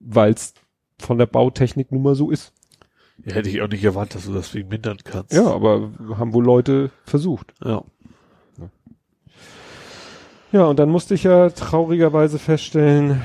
weil 0.00 0.32
es 0.32 0.52
von 0.98 1.18
der 1.18 1.26
Bautechnik 1.26 1.92
nun 1.92 2.02
mal 2.02 2.16
so 2.16 2.32
ist. 2.32 2.52
Ja, 3.24 3.34
hätte 3.34 3.50
ich 3.50 3.62
auch 3.62 3.68
nicht 3.68 3.84
erwartet, 3.84 4.16
dass 4.16 4.26
du 4.26 4.32
das 4.32 4.52
wegen 4.52 4.68
mindern 4.68 4.96
kannst. 5.04 5.32
Ja, 5.32 5.46
aber 5.46 5.92
haben 6.18 6.32
wohl 6.32 6.44
Leute 6.44 6.90
versucht. 7.04 7.54
Ja. 7.64 7.84
Ja, 10.54 10.66
und 10.66 10.78
dann 10.78 10.88
musste 10.88 11.14
ich 11.14 11.24
ja 11.24 11.50
traurigerweise 11.50 12.38
feststellen, 12.38 13.20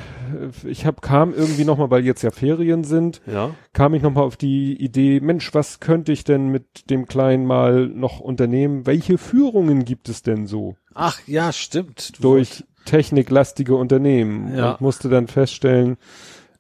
ich 0.66 0.88
hab, 0.88 1.03
kam 1.03 1.32
irgendwie 1.32 1.64
nochmal, 1.64 1.91
weil 1.91 2.03
jetzt 2.03 2.24
ja 2.24 2.32
Ferien 2.32 2.83
sind, 2.83 3.22
Ja. 3.32 3.51
kam 3.72 3.93
ich 3.93 4.01
nochmal 4.01 4.24
auf 4.24 4.35
die 4.35 4.74
Idee, 4.83 5.19
Mensch, 5.19 5.53
was 5.53 5.80
könnte 5.80 6.11
ich 6.11 6.24
denn 6.24 6.49
mit 6.49 6.90
dem 6.90 7.06
Kleinen 7.06 7.45
mal 7.45 7.85
noch 7.85 8.19
unternehmen? 8.19 8.88
Welche 8.88 9.19
Führungen 9.19 9.85
gibt 9.85 10.09
es 10.09 10.24
denn 10.24 10.48
so 10.48 10.75
Ach, 10.95 11.19
ja, 11.27 11.51
stimmt. 11.53 12.17
Du 12.17 12.24
durch 12.24 12.64
techniklastige 12.85 13.75
Unternehmen? 13.75 14.58
Ja. 14.58 14.72
Und 14.72 14.82
musste 14.82 15.08
dann 15.08 15.27
feststellen, 15.27 15.98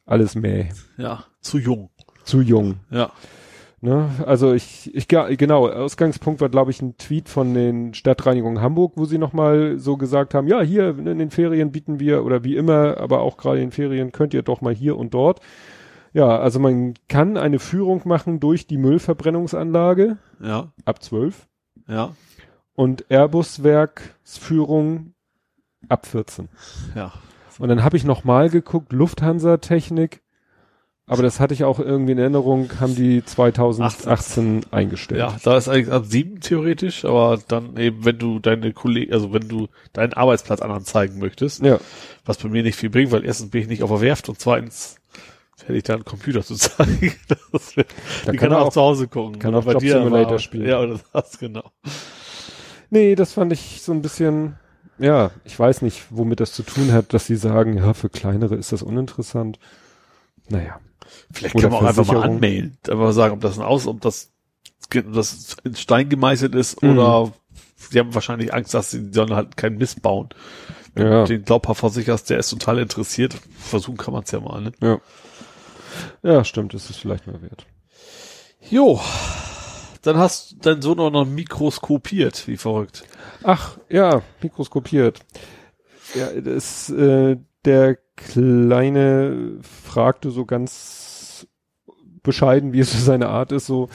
alles 0.05 0.35
wollt- 0.35 0.67
Ja, 0.97 1.23
zu 1.41 1.57
jung. 1.57 1.89
zu 2.25 2.41
jung. 2.41 2.75
Ja. 2.91 3.11
Ne? 3.81 4.09
Also 4.25 4.53
ich, 4.53 4.93
ich 4.93 5.07
genau, 5.07 5.69
Ausgangspunkt 5.69 6.41
war, 6.41 6.49
glaube 6.49 6.71
ich, 6.71 6.81
ein 6.81 6.97
Tweet 6.97 7.29
von 7.29 7.53
den 7.53 7.93
Stadtreinigungen 7.93 8.61
Hamburg, 8.61 8.93
wo 8.95 9.05
sie 9.05 9.17
nochmal 9.17 9.79
so 9.79 9.95
gesagt 9.95 10.33
haben, 10.33 10.47
ja, 10.47 10.61
hier 10.61 10.97
in 10.97 11.17
den 11.17 11.31
Ferien 11.31 11.71
bieten 11.71 11.99
wir, 11.99 12.25
oder 12.25 12.43
wie 12.43 12.57
immer, 12.57 12.97
aber 12.97 13.21
auch 13.21 13.37
gerade 13.37 13.59
in 13.59 13.67
den 13.67 13.71
Ferien 13.71 14.11
könnt 14.11 14.33
ihr 14.33 14.41
doch 14.41 14.59
mal 14.59 14.73
hier 14.73 14.97
und 14.97 15.13
dort. 15.13 15.39
Ja, 16.11 16.39
also 16.39 16.59
man 16.59 16.95
kann 17.07 17.37
eine 17.37 17.59
Führung 17.59 18.01
machen 18.05 18.39
durch 18.39 18.67
die 18.67 18.77
Müllverbrennungsanlage 18.77 20.17
Ja. 20.41 20.73
ab 20.83 21.01
12 21.01 21.47
Ja. 21.87 22.13
und 22.75 23.05
Airbus-Werksführung 23.09 25.13
ab 25.87 26.05
14. 26.05 26.49
Ja. 26.95 27.13
Und 27.59 27.69
dann 27.69 27.83
habe 27.83 27.97
ich 27.97 28.05
nochmal 28.05 28.49
geguckt, 28.49 28.91
Lufthansa-Technik, 28.91 30.21
aber 31.09 31.23
das 31.23 31.39
hatte 31.41 31.53
ich 31.53 31.63
auch 31.65 31.79
irgendwie 31.79 32.13
in 32.13 32.17
Erinnerung, 32.19 32.69
haben 32.79 32.95
die 32.95 33.23
2018 33.25 34.61
eingestellt. 34.71 35.19
Ja, 35.19 35.35
da 35.43 35.57
ist 35.57 35.67
eigentlich 35.67 35.91
ab 35.91 36.05
sieben 36.05 36.39
theoretisch, 36.39 37.03
aber 37.03 37.39
dann 37.47 37.75
eben, 37.77 38.05
wenn 38.05 38.17
du 38.17 38.39
deine 38.39 38.71
Kollegen, 38.73 39.11
also 39.13 39.33
wenn 39.33 39.47
du 39.49 39.67
deinen 39.93 40.13
Arbeitsplatz 40.13 40.61
anderen 40.61 40.85
zeigen 40.85 41.19
möchtest, 41.19 41.61
Ja, 41.63 41.79
was 42.25 42.37
bei 42.37 42.47
mir 42.49 42.63
nicht 42.63 42.75
viel 42.77 42.89
bringt, 42.89 43.11
weil 43.11 43.25
erstens 43.25 43.49
bin 43.49 43.61
ich 43.63 43.67
nicht 43.67 43.83
auf 43.83 43.89
der 43.89 44.01
Werft 44.01 44.29
und 44.29 44.39
zweitens 44.39 44.95
hätte 45.65 45.77
ich 45.77 45.83
da 45.83 45.95
einen 45.95 46.05
Computer 46.05 46.41
zu 46.43 46.55
zeigen. 46.55 47.13
Das 47.51 47.75
wär, 47.75 47.83
Da 48.25 48.31
die 48.31 48.37
kann 48.37 48.49
kann 48.49 48.51
er 48.57 48.61
auch 48.61 48.67
auch- 48.67 48.73
zu 48.73 48.81
Hause 48.81 49.07
gucken. 49.07 49.39
kann 49.39 49.53
auch 49.55 49.65
Bei 49.65 49.73
Job 49.73 49.81
dir 49.81 49.93
Simulator 49.97 50.31
war- 50.33 50.39
spielen. 50.39 50.67
Ja, 50.69 50.79
oder 50.79 50.99
das, 51.13 51.37
genau. 51.37 51.69
Nee, 52.89 53.15
das 53.15 53.33
fand 53.33 53.51
ich 53.53 53.81
so 53.81 53.91
ein 53.91 54.01
bisschen, 54.01 54.55
ja, 54.97 55.31
ich 55.45 55.57
weiß 55.59 55.81
nicht, 55.81 56.03
womit 56.09 56.39
das 56.39 56.53
zu 56.53 56.63
tun 56.63 56.91
hat, 56.91 57.13
dass 57.13 57.27
sie 57.27 57.35
sagen, 57.35 57.77
ja, 57.77 57.93
für 57.93 58.09
kleinere 58.09 58.55
ist 58.55 58.71
das 58.71 58.81
uninteressant. 58.83 59.59
Naja. 60.49 60.79
Vielleicht 61.31 61.55
Oder 61.55 61.63
kann 61.63 61.71
man 61.71 61.79
auch 61.81 61.87
einfach 61.87 62.05
mal 62.07 62.23
anmelden. 62.23 62.77
Einfach 62.89 63.11
sagen, 63.13 63.33
ob 63.35 63.41
das 63.41 63.57
ein 63.57 63.63
Aus, 63.63 63.87
ob 63.87 64.01
das, 64.01 64.31
ob 64.95 65.13
das 65.13 65.57
in 65.63 65.75
Stein 65.75 66.09
gemeißelt 66.09 66.55
ist 66.55 66.81
Mhm. 66.81 66.91
oder 66.97 67.31
sie 67.77 67.99
haben 67.99 68.13
wahrscheinlich 68.13 68.53
Angst, 68.53 68.73
dass 68.73 68.91
sie 68.91 69.11
sollen 69.11 69.33
halt 69.33 69.55
keinen 69.57 69.77
Mist 69.77 70.01
bauen. 70.01 70.29
Wenn 70.95 71.05
Ja. 71.07 71.23
du 71.23 71.33
den 71.37 71.45
glaubhaft 71.45 71.79
versicherst, 71.79 72.29
der 72.29 72.39
ist 72.39 72.49
total 72.49 72.79
interessiert, 72.79 73.35
versuchen 73.59 73.97
kann 73.97 74.13
man 74.13 74.23
es 74.23 74.31
ja 74.31 74.39
mal, 74.39 74.61
ne? 74.61 74.71
Ja. 74.81 74.99
Ja, 76.23 76.43
stimmt, 76.43 76.73
das 76.73 76.89
ist 76.89 76.97
vielleicht 76.97 77.27
mal 77.27 77.41
wert. 77.41 77.65
Jo. 78.69 78.99
Dann 80.01 80.17
hast 80.17 80.55
dein 80.61 80.81
Sohn 80.81 80.99
auch 80.99 81.09
noch 81.11 81.25
mikroskopiert, 81.25 82.47
wie 82.47 82.57
verrückt. 82.57 83.03
Ach, 83.43 83.77
ja, 83.89 84.21
mikroskopiert. 84.41 85.19
Ja, 86.15 86.27
das, 86.39 86.89
äh, 86.89 87.37
der 87.65 87.97
Kleine 88.15 89.59
fragte 89.61 90.31
so 90.31 90.45
ganz 90.45 91.47
bescheiden, 92.21 92.73
wie 92.73 92.79
es 92.79 92.91
so 92.91 92.99
seine 92.99 93.29
Art 93.29 93.51
ist, 93.51 93.65
so, 93.65 93.89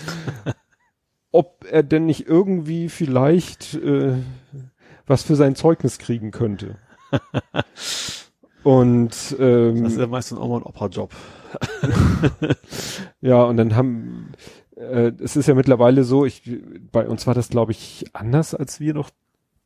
ob 1.30 1.66
er 1.70 1.82
denn 1.82 2.06
nicht 2.06 2.26
irgendwie 2.26 2.88
vielleicht 2.88 3.74
äh, 3.74 4.14
was 5.06 5.22
für 5.22 5.36
sein 5.36 5.54
Zeugnis 5.54 5.98
kriegen 5.98 6.30
könnte. 6.30 6.76
Und 8.62 9.36
ähm, 9.38 9.82
Das 9.84 9.92
ist 9.92 9.98
ja 9.98 10.06
meist 10.06 10.32
ein 10.32 10.38
Oma- 10.38 10.56
und 10.56 10.66
Opa-Job. 10.66 11.12
Ja, 13.20 13.42
und 13.44 13.56
dann 13.56 13.74
haben, 13.76 14.32
äh, 14.76 15.12
es 15.22 15.36
ist 15.36 15.46
ja 15.46 15.54
mittlerweile 15.54 16.04
so, 16.04 16.24
ich, 16.26 16.42
bei 16.92 17.06
uns 17.08 17.26
war 17.26 17.34
das, 17.34 17.48
glaube 17.48 17.72
ich, 17.72 18.04
anders, 18.12 18.54
als 18.54 18.80
wir 18.80 18.92
noch 18.94 19.10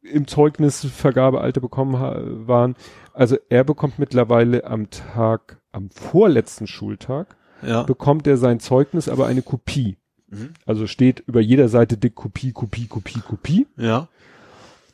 im 0.02 0.26
Zeugnisvergabealter 0.26 1.60
bekommen 1.60 2.46
waren. 2.46 2.76
Also 3.18 3.36
er 3.48 3.64
bekommt 3.64 3.98
mittlerweile 3.98 4.62
am 4.64 4.90
Tag, 4.90 5.60
am 5.72 5.90
vorletzten 5.90 6.68
Schultag, 6.68 7.36
Ja. 7.62 7.82
bekommt 7.82 8.28
er 8.28 8.36
sein 8.36 8.60
Zeugnis, 8.60 9.08
aber 9.08 9.26
eine 9.26 9.42
Kopie. 9.42 9.96
Mhm. 10.28 10.50
Also 10.66 10.86
steht 10.86 11.24
über 11.26 11.40
jeder 11.40 11.68
Seite 11.68 11.96
dick 11.96 12.14
Kopie, 12.14 12.52
Kopie, 12.52 12.86
Kopie, 12.86 13.18
Kopie. 13.18 13.66
Ja. 13.76 14.06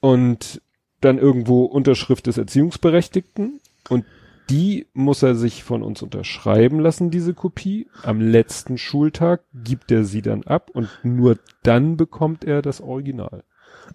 Und 0.00 0.62
dann 1.02 1.18
irgendwo 1.18 1.64
Unterschrift 1.64 2.26
des 2.26 2.38
Erziehungsberechtigten. 2.38 3.60
Und 3.90 4.06
die 4.48 4.86
muss 4.94 5.22
er 5.22 5.34
sich 5.34 5.62
von 5.62 5.82
uns 5.82 6.00
unterschreiben 6.00 6.80
lassen, 6.80 7.10
diese 7.10 7.34
Kopie. 7.34 7.88
Am 8.04 8.22
letzten 8.22 8.78
Schultag 8.78 9.42
gibt 9.52 9.90
er 9.92 10.04
sie 10.04 10.22
dann 10.22 10.44
ab 10.44 10.70
und 10.72 10.88
nur 11.02 11.38
dann 11.62 11.98
bekommt 11.98 12.42
er 12.44 12.62
das 12.62 12.80
Original. 12.80 13.44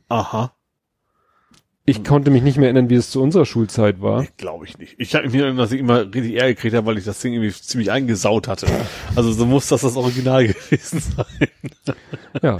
Aha. 0.07 0.53
Ich 1.89 2.03
konnte 2.03 2.29
mich 2.29 2.43
nicht 2.43 2.57
mehr 2.57 2.67
erinnern, 2.67 2.89
wie 2.91 2.95
es 2.95 3.09
zu 3.09 3.19
unserer 3.19 3.45
Schulzeit 3.45 3.99
war. 3.99 4.25
Glaube 4.37 4.65
ich 4.65 4.77
nicht. 4.77 4.95
Ich 4.99 5.15
habe 5.15 5.27
mir 5.29 5.45
erinnert, 5.45 5.65
dass 5.65 5.71
ich 5.71 5.79
immer 5.79 6.01
richtig 6.01 6.35
Ärger 6.35 6.53
gekriegt 6.53 6.75
habe, 6.75 6.85
weil 6.85 6.99
ich 6.99 7.05
das 7.05 7.19
Ding 7.19 7.33
irgendwie 7.33 7.51
ziemlich 7.51 7.91
eingesaut 7.91 8.47
hatte. 8.47 8.67
Also 9.15 9.31
so 9.31 9.45
muss 9.47 9.69
das 9.69 9.81
das 9.81 9.95
Original 9.95 10.47
gewesen 10.53 10.99
sein. 10.99 11.95
Ja. 12.43 12.57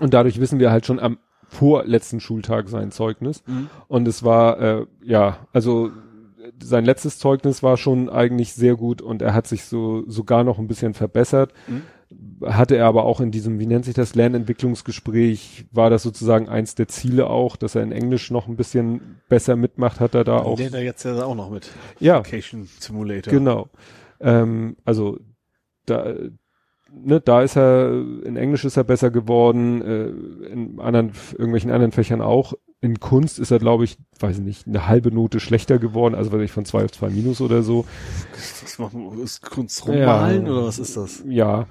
Und 0.00 0.12
dadurch 0.12 0.38
wissen 0.40 0.58
wir 0.58 0.70
halt 0.70 0.84
schon 0.84 1.00
am 1.00 1.18
vorletzten 1.48 2.20
Schultag 2.20 2.68
sein 2.68 2.90
Zeugnis. 2.90 3.42
Und 3.88 4.06
es 4.06 4.22
war, 4.22 4.60
äh, 4.60 4.86
ja, 5.02 5.46
also 5.54 5.90
sein 6.62 6.84
letztes 6.84 7.18
Zeugnis 7.18 7.62
war 7.62 7.78
schon 7.78 8.10
eigentlich 8.10 8.52
sehr 8.52 8.76
gut 8.76 9.00
und 9.00 9.22
er 9.22 9.32
hat 9.32 9.46
sich 9.46 9.64
so 9.64 10.04
sogar 10.06 10.44
noch 10.44 10.58
ein 10.58 10.68
bisschen 10.68 10.92
verbessert. 10.92 11.52
Hatte 12.42 12.76
er 12.76 12.86
aber 12.86 13.04
auch 13.04 13.20
in 13.20 13.30
diesem, 13.30 13.58
wie 13.58 13.66
nennt 13.66 13.84
sich 13.84 13.94
das, 13.94 14.14
Lernentwicklungsgespräch, 14.14 15.66
war 15.72 15.90
das 15.90 16.02
sozusagen 16.02 16.48
eins 16.48 16.74
der 16.74 16.88
Ziele 16.88 17.28
auch, 17.28 17.56
dass 17.56 17.74
er 17.74 17.82
in 17.82 17.92
Englisch 17.92 18.30
noch 18.30 18.48
ein 18.48 18.56
bisschen 18.56 19.20
besser 19.28 19.56
mitmacht, 19.56 20.00
hat 20.00 20.14
er 20.14 20.24
da 20.24 20.38
auch. 20.38 20.56
Der 20.56 20.70
da 20.70 20.78
jetzt 20.78 21.04
ja 21.04 21.22
auch 21.22 21.34
noch 21.34 21.50
mit. 21.50 21.70
Ja, 22.00 22.18
Vacation 22.18 22.68
Simulator. 22.78 23.32
Genau. 23.32 23.68
Ähm, 24.20 24.76
also 24.84 25.18
da, 25.84 26.14
ne, 26.90 27.20
da 27.20 27.42
ist 27.42 27.56
er, 27.56 27.90
in 28.24 28.36
Englisch 28.36 28.64
ist 28.64 28.76
er 28.76 28.84
besser 28.84 29.10
geworden, 29.10 29.82
äh, 29.82 30.06
in 30.50 30.80
anderen, 30.80 31.12
irgendwelchen 31.32 31.70
anderen 31.70 31.92
Fächern 31.92 32.20
auch. 32.20 32.54
In 32.80 33.00
Kunst 33.00 33.38
ist 33.40 33.50
er, 33.50 33.58
glaube 33.58 33.84
ich, 33.84 33.98
weiß 34.20 34.38
ich 34.38 34.44
nicht, 34.44 34.66
eine 34.66 34.86
halbe 34.86 35.10
Note 35.10 35.40
schlechter 35.40 35.78
geworden, 35.78 36.14
also 36.14 36.30
weiß 36.32 36.42
ich 36.42 36.52
von 36.52 36.64
zwei 36.64 36.84
auf 36.84 36.92
zwei 36.92 37.10
Minus 37.10 37.40
oder 37.40 37.62
so. 37.62 37.84
Was 38.62 38.78
machen 38.78 39.20
Ist 39.22 39.42
Kunst 39.42 39.86
rummalen 39.86 40.46
Ja. 40.46 40.52
oder 40.52 40.64
was 40.64 40.78
ist 40.78 40.96
das? 40.96 41.24
Ja. 41.26 41.66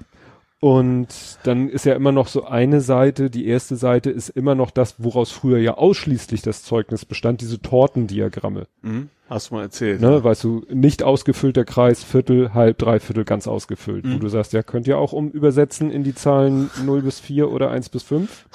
Und 0.60 1.08
dann 1.44 1.68
ist 1.68 1.84
ja 1.84 1.94
immer 1.94 2.10
noch 2.10 2.26
so 2.26 2.44
eine 2.44 2.80
Seite, 2.80 3.30
die 3.30 3.46
erste 3.46 3.76
Seite 3.76 4.10
ist 4.10 4.28
immer 4.28 4.56
noch 4.56 4.72
das, 4.72 4.96
woraus 4.98 5.30
früher 5.30 5.58
ja 5.58 5.74
ausschließlich 5.74 6.42
das 6.42 6.64
Zeugnis 6.64 7.04
bestand, 7.04 7.40
diese 7.42 7.62
Tortendiagramme. 7.62 8.66
Mhm. 8.82 9.08
Hast 9.30 9.50
du 9.50 9.54
mal 9.54 9.62
erzählt. 9.62 10.00
Ne, 10.00 10.24
weißt 10.24 10.42
du, 10.42 10.64
nicht 10.72 11.02
ausgefüllter 11.04 11.64
Kreis, 11.64 12.02
Viertel, 12.02 12.54
halb, 12.54 12.78
Dreiviertel 12.78 13.24
ganz 13.24 13.46
ausgefüllt. 13.46 14.04
Wo 14.04 14.14
Mhm. 14.14 14.20
du 14.20 14.28
sagst, 14.28 14.52
ja, 14.52 14.62
könnt 14.64 14.88
ihr 14.88 14.98
auch 14.98 15.12
um 15.12 15.30
übersetzen 15.30 15.90
in 15.92 16.02
die 16.02 16.14
Zahlen 16.14 16.70
0 16.84 17.02
bis 17.02 17.20
4 17.20 17.52
oder 17.52 17.70
1 17.70 17.90
bis 17.90 18.02
5. 18.02 18.46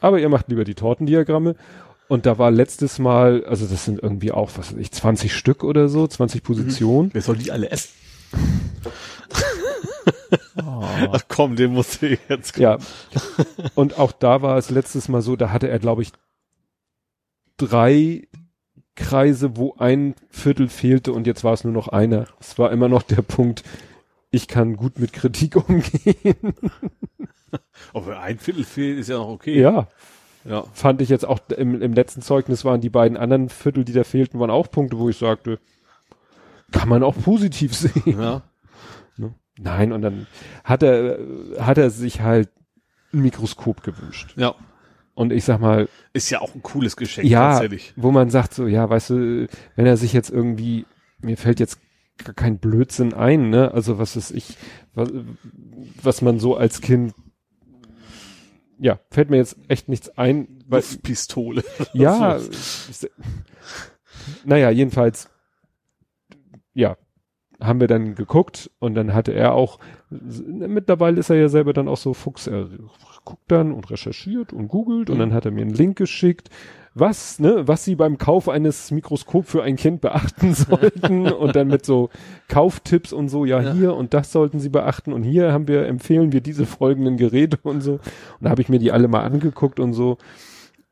Aber 0.00 0.20
ihr 0.20 0.28
macht 0.28 0.48
lieber 0.48 0.64
die 0.64 0.74
Tortendiagramme. 0.74 1.56
Und 2.08 2.26
da 2.26 2.38
war 2.38 2.50
letztes 2.50 2.98
Mal, 2.98 3.44
also 3.46 3.66
das 3.66 3.84
sind 3.86 4.00
irgendwie 4.02 4.32
auch, 4.32 4.50
was 4.56 4.72
weiß 4.72 4.78
ich, 4.78 4.92
20 4.92 5.34
Stück 5.34 5.64
oder 5.64 5.88
so, 5.88 6.06
20 6.06 6.42
Positionen. 6.44 7.08
Wer 7.14 7.22
soll 7.22 7.38
die 7.38 7.50
alle 7.50 7.70
essen? 7.70 7.88
Ach 10.56 11.22
komm, 11.28 11.56
den 11.56 11.72
musst 11.72 12.02
du 12.02 12.18
jetzt. 12.28 12.56
Ja. 12.58 12.78
Und 13.74 13.98
auch 13.98 14.12
da 14.12 14.42
war 14.42 14.56
es 14.58 14.70
letztes 14.70 15.08
Mal 15.08 15.22
so, 15.22 15.36
da 15.36 15.50
hatte 15.50 15.68
er, 15.68 15.78
glaube 15.78 16.02
ich, 16.02 16.12
drei 17.56 18.28
Kreise, 18.94 19.56
wo 19.56 19.74
ein 19.78 20.14
Viertel 20.28 20.68
fehlte 20.68 21.12
und 21.12 21.26
jetzt 21.26 21.44
war 21.44 21.54
es 21.54 21.64
nur 21.64 21.72
noch 21.72 21.88
einer. 21.88 22.26
Es 22.40 22.58
war 22.58 22.70
immer 22.72 22.88
noch 22.88 23.02
der 23.02 23.22
Punkt, 23.22 23.62
ich 24.30 24.48
kann 24.48 24.76
gut 24.76 24.98
mit 24.98 25.12
Kritik 25.14 25.56
umgehen. 25.68 26.54
Ob 27.92 28.08
ein 28.08 28.38
Viertel 28.38 28.64
fehlt, 28.64 28.98
ist 28.98 29.08
ja 29.08 29.16
noch 29.18 29.28
okay. 29.28 29.58
Ja, 29.60 29.88
Ja. 30.44 30.64
fand 30.74 31.00
ich 31.00 31.08
jetzt 31.08 31.24
auch 31.26 31.38
im, 31.56 31.80
im 31.80 31.92
letzten 31.94 32.20
Zeugnis 32.22 32.64
waren 32.64 32.80
die 32.80 32.90
beiden 32.90 33.16
anderen 33.16 33.48
Viertel, 33.48 33.84
die 33.84 33.92
da 33.92 34.04
fehlten, 34.04 34.38
waren 34.40 34.50
auch 34.50 34.70
Punkte, 34.70 34.98
wo 34.98 35.08
ich 35.08 35.16
sagte, 35.18 35.58
kann 36.70 36.88
man 36.88 37.02
auch 37.02 37.14
positiv 37.16 37.74
sehen. 37.74 38.20
Ja. 38.20 38.42
Nein, 39.58 39.92
und 39.92 40.02
dann 40.02 40.26
hat 40.64 40.82
er, 40.82 41.18
hat 41.58 41.78
er 41.78 41.90
sich 41.90 42.20
halt 42.20 42.50
ein 43.12 43.20
Mikroskop 43.20 43.82
gewünscht. 43.82 44.34
Ja. 44.36 44.54
Und 45.14 45.32
ich 45.32 45.44
sag 45.44 45.60
mal, 45.60 45.88
Ist 46.14 46.30
ja 46.30 46.40
auch 46.40 46.54
ein 46.54 46.62
cooles 46.62 46.96
Geschenk, 46.96 47.28
ja, 47.28 47.52
tatsächlich. 47.52 47.92
wo 47.96 48.10
man 48.10 48.30
sagt 48.30 48.54
so, 48.54 48.66
ja, 48.66 48.88
weißt 48.88 49.10
du, 49.10 49.48
wenn 49.76 49.86
er 49.86 49.98
sich 49.98 50.12
jetzt 50.14 50.30
irgendwie, 50.30 50.86
mir 51.20 51.36
fällt 51.36 51.60
jetzt 51.60 51.78
gar 52.24 52.34
kein 52.34 52.58
Blödsinn 52.58 53.12
ein, 53.12 53.50
ne? 53.50 53.72
Also 53.72 53.98
was 53.98 54.16
ist 54.16 54.30
ich, 54.30 54.56
was, 54.94 55.10
was 56.02 56.22
man 56.22 56.38
so 56.38 56.56
als 56.56 56.80
Kind, 56.80 57.14
ja, 58.78 59.00
fällt 59.10 59.28
mir 59.28 59.36
jetzt 59.36 59.56
echt 59.68 59.88
nichts 59.88 60.08
ein, 60.16 60.62
weil, 60.66 60.80
Luftpistole. 60.80 61.62
ja, 61.92 62.40
naja, 64.44 64.70
jedenfalls, 64.70 65.28
ja, 66.72 66.96
haben 67.62 67.80
wir 67.80 67.88
dann 67.88 68.14
geguckt 68.14 68.70
und 68.78 68.94
dann 68.94 69.14
hatte 69.14 69.32
er 69.32 69.54
auch, 69.54 69.78
mittlerweile 70.10 71.20
ist 71.20 71.30
er 71.30 71.36
ja 71.36 71.48
selber 71.48 71.72
dann 71.72 71.88
auch 71.88 71.96
so 71.96 72.14
Fuchs, 72.14 72.46
er 72.46 72.68
guckt 73.24 73.44
dann 73.48 73.72
und 73.72 73.90
recherchiert 73.90 74.52
und 74.52 74.68
googelt 74.68 75.08
und 75.10 75.18
dann 75.18 75.32
hat 75.32 75.44
er 75.44 75.52
mir 75.52 75.62
einen 75.62 75.74
Link 75.74 75.96
geschickt, 75.96 76.50
was, 76.94 77.38
ne, 77.38 77.66
was 77.66 77.84
sie 77.84 77.94
beim 77.94 78.18
Kauf 78.18 78.48
eines 78.50 78.90
Mikroskop 78.90 79.46
für 79.46 79.62
ein 79.62 79.76
Kind 79.76 80.00
beachten 80.02 80.54
sollten 80.54 81.26
und 81.32 81.56
dann 81.56 81.68
mit 81.68 81.86
so 81.86 82.10
Kauftipps 82.48 83.12
und 83.12 83.28
so, 83.28 83.44
ja, 83.44 83.62
Ja. 83.62 83.72
hier 83.72 83.94
und 83.94 84.12
das 84.12 84.32
sollten 84.32 84.60
sie 84.60 84.68
beachten 84.68 85.12
und 85.12 85.22
hier 85.22 85.52
haben 85.52 85.68
wir, 85.68 85.86
empfehlen 85.86 86.32
wir 86.32 86.40
diese 86.42 86.66
folgenden 86.66 87.16
Geräte 87.16 87.58
und 87.62 87.80
so. 87.80 87.92
Und 87.92 88.00
da 88.40 88.50
habe 88.50 88.60
ich 88.60 88.68
mir 88.68 88.78
die 88.78 88.92
alle 88.92 89.08
mal 89.08 89.22
angeguckt 89.22 89.80
und 89.80 89.94
so. 89.94 90.18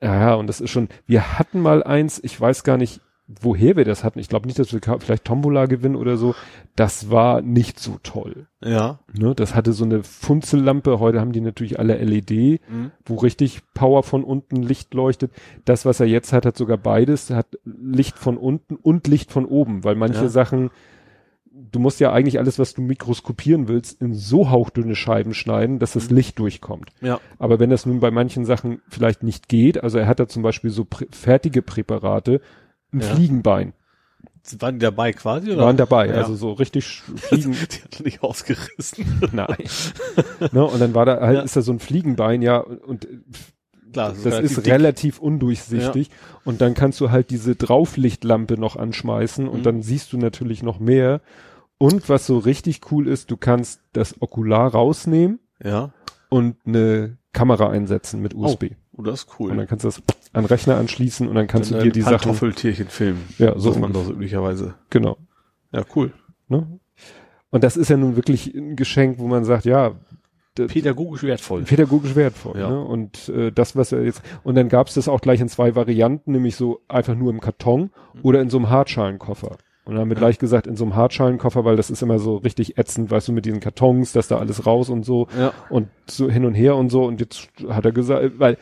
Ja, 0.00 0.14
ja, 0.18 0.34
und 0.34 0.46
das 0.46 0.62
ist 0.62 0.70
schon, 0.70 0.88
wir 1.06 1.38
hatten 1.38 1.60
mal 1.60 1.82
eins, 1.82 2.18
ich 2.24 2.40
weiß 2.40 2.64
gar 2.64 2.78
nicht, 2.78 3.02
woher 3.40 3.76
wir 3.76 3.84
das 3.84 4.02
hatten. 4.02 4.18
Ich 4.18 4.28
glaube 4.28 4.46
nicht, 4.46 4.58
dass 4.58 4.72
wir 4.72 4.80
vielleicht 4.98 5.24
Tombola 5.24 5.66
gewinnen 5.66 5.96
oder 5.96 6.16
so. 6.16 6.34
Das 6.74 7.10
war 7.10 7.42
nicht 7.42 7.78
so 7.78 7.98
toll. 8.02 8.46
Ja. 8.64 8.98
Ne? 9.16 9.34
Das 9.34 9.54
hatte 9.54 9.72
so 9.72 9.84
eine 9.84 10.02
Funzellampe. 10.02 10.98
Heute 10.98 11.20
haben 11.20 11.32
die 11.32 11.40
natürlich 11.40 11.78
alle 11.78 11.96
LED, 11.98 12.60
Mhm. 12.68 12.90
wo 13.04 13.16
richtig 13.16 13.60
Power 13.74 14.02
von 14.02 14.24
unten 14.24 14.56
Licht 14.62 14.94
leuchtet. 14.94 15.32
Das, 15.64 15.84
was 15.84 16.00
er 16.00 16.06
jetzt 16.06 16.32
hat, 16.32 16.44
hat 16.46 16.56
sogar 16.56 16.76
beides. 16.78 17.30
Hat 17.30 17.46
Licht 17.64 18.18
von 18.18 18.36
unten 18.36 18.74
und 18.76 19.06
Licht 19.06 19.30
von 19.32 19.44
oben, 19.44 19.84
weil 19.84 19.94
manche 19.94 20.22
Ja. 20.22 20.28
Sachen, 20.28 20.70
du 21.52 21.78
musst 21.78 22.00
ja 22.00 22.12
eigentlich 22.12 22.38
alles, 22.38 22.58
was 22.58 22.74
du 22.74 22.82
mikroskopieren 22.82 23.68
willst, 23.68 24.00
in 24.00 24.14
so 24.14 24.50
hauchdünne 24.50 24.94
Scheiben 24.94 25.34
schneiden, 25.34 25.78
dass 25.78 25.92
das 25.92 26.10
Mhm. 26.10 26.16
Licht 26.16 26.38
durchkommt. 26.38 26.90
Ja. 27.00 27.20
Aber 27.38 27.58
wenn 27.60 27.70
das 27.70 27.86
nun 27.86 28.00
bei 28.00 28.10
manchen 28.10 28.44
Sachen 28.44 28.80
vielleicht 28.88 29.22
nicht 29.22 29.48
geht, 29.48 29.82
also 29.82 29.98
er 29.98 30.06
hat 30.06 30.20
da 30.20 30.26
zum 30.28 30.42
Beispiel 30.42 30.70
so 30.70 30.84
prä 30.84 31.06
fertige 31.10 31.62
Präparate, 31.62 32.40
ein 32.92 33.00
Ja. 33.00 33.06
Fliegenbein, 33.14 33.72
Waren 34.58 34.78
die 34.78 34.84
dabei 34.84 35.12
quasi 35.12 35.52
oder? 35.52 35.62
waren 35.64 35.76
dabei, 35.76 36.08
Ja. 36.08 36.14
also 36.14 36.34
so 36.34 36.52
richtig 36.52 37.02
Fliegen, 37.16 37.52
Die 37.52 37.82
hat 37.82 38.00
nicht 38.04 38.22
ausgerissen. 38.22 39.04
nein. 39.32 39.56
ne, 40.52 40.64
und 40.64 40.80
dann 40.80 40.94
war 40.94 41.04
da 41.06 41.20
halt, 41.20 41.36
Ja. 41.38 41.42
ist 41.42 41.56
da 41.56 41.62
so 41.62 41.72
ein 41.72 41.78
Fliegenbein, 41.78 42.42
ja, 42.42 42.58
und 42.58 43.04
äh, 43.04 43.18
Klar, 43.92 44.14
das 44.22 44.38
ist 44.40 44.66
relativ 44.66 45.18
undurchsichtig 45.18 46.10
und 46.44 46.60
dann 46.60 46.74
kannst 46.74 47.00
du 47.00 47.10
halt 47.10 47.30
diese 47.30 47.56
Drauflichtlampe 47.56 48.54
noch 48.58 48.76
anschmeißen 48.76 49.48
und 49.48 49.58
Mhm. 49.60 49.64
dann 49.64 49.82
siehst 49.82 50.12
du 50.12 50.16
natürlich 50.18 50.62
noch 50.62 50.78
mehr. 50.78 51.20
Und 51.76 52.08
was 52.08 52.24
so 52.26 52.38
richtig 52.38 52.80
cool 52.92 53.08
ist, 53.08 53.30
du 53.32 53.36
kannst 53.36 53.80
das 53.92 54.20
Okular 54.22 54.70
rausnehmen 54.72 55.40
Ja. 55.62 55.90
und 56.28 56.56
eine 56.66 57.16
Kamera 57.32 57.68
einsetzen 57.70 58.20
mit 58.22 58.32
USB. 58.34 58.72
Oh, 58.96 59.02
das 59.02 59.22
ist 59.24 59.28
cool. 59.40 59.50
Und 59.50 59.56
dann 59.56 59.66
kannst 59.66 59.84
du 59.84 59.88
das 59.88 60.02
an 60.32 60.44
Rechner 60.44 60.76
anschließen 60.76 61.26
und 61.28 61.34
dann 61.34 61.46
kannst 61.46 61.70
Dann, 61.72 61.78
du 61.78 61.84
dir 61.86 61.92
die 61.92 62.02
Sachen, 62.02 62.18
Pantoffeltierchen 62.18 62.88
filmen. 62.88 63.24
ja, 63.38 63.58
so 63.58 63.72
man 63.74 63.92
das 63.92 64.08
üblicherweise. 64.08 64.74
genau. 64.90 65.16
Ja, 65.72 65.82
cool. 65.96 66.12
Ne? 66.48 66.66
Und 67.50 67.64
das 67.64 67.76
ist 67.76 67.88
ja 67.90 67.96
nun 67.96 68.16
wirklich 68.16 68.54
ein 68.54 68.76
Geschenk, 68.76 69.18
wo 69.18 69.26
man 69.26 69.44
sagt, 69.44 69.64
ja, 69.64 69.92
Pädagogisch 70.54 71.22
wertvoll. 71.22 71.62
pädagogisch 71.62 72.16
wertvoll. 72.16 72.58
Ja. 72.58 72.68
Ne? 72.70 72.80
Und 72.84 73.28
äh, 73.30 73.50
das, 73.52 73.76
was 73.76 73.92
er 73.92 74.02
jetzt, 74.04 74.20
und 74.42 74.56
dann 74.56 74.68
gab's 74.68 74.94
das 74.94 75.08
auch 75.08 75.20
gleich 75.20 75.40
in 75.40 75.48
zwei 75.48 75.74
Varianten, 75.74 76.32
nämlich 76.32 76.56
so 76.56 76.80
einfach 76.88 77.14
nur 77.14 77.30
im 77.30 77.40
Karton 77.40 77.90
oder 78.22 78.40
in 78.42 78.50
so 78.50 78.58
einem 78.58 78.68
Hartschalenkoffer. 78.68 79.56
Und 79.84 79.94
dann 79.94 80.00
haben 80.02 80.08
wir. 80.10 80.16
Ja. 80.16 80.20
gleich 80.20 80.38
gesagt, 80.38 80.66
in 80.66 80.76
so 80.76 80.84
einem 80.84 80.96
Hartschalenkoffer, 80.96 81.64
weil 81.64 81.76
das 81.76 81.88
ist 81.88 82.02
immer 82.02 82.18
so 82.18 82.36
richtig 82.36 82.76
ätzend, 82.78 83.10
weißt 83.10 83.28
du, 83.28 83.32
mit 83.32 83.46
diesen 83.46 83.60
Kartons, 83.60 84.12
dass 84.12 84.28
da 84.28 84.38
alles 84.38 84.66
raus 84.66 84.90
und 84.90 85.04
so 85.04 85.28
Ja. 85.38 85.52
und 85.70 85.88
so 86.08 86.28
hin 86.28 86.44
und 86.44 86.54
her 86.54 86.76
und 86.76 86.90
so. 86.90 87.04
Und 87.04 87.20
jetzt 87.20 87.48
hat 87.68 87.84
er 87.86 87.92
gesagt, 87.92 88.38
weil 88.38 88.58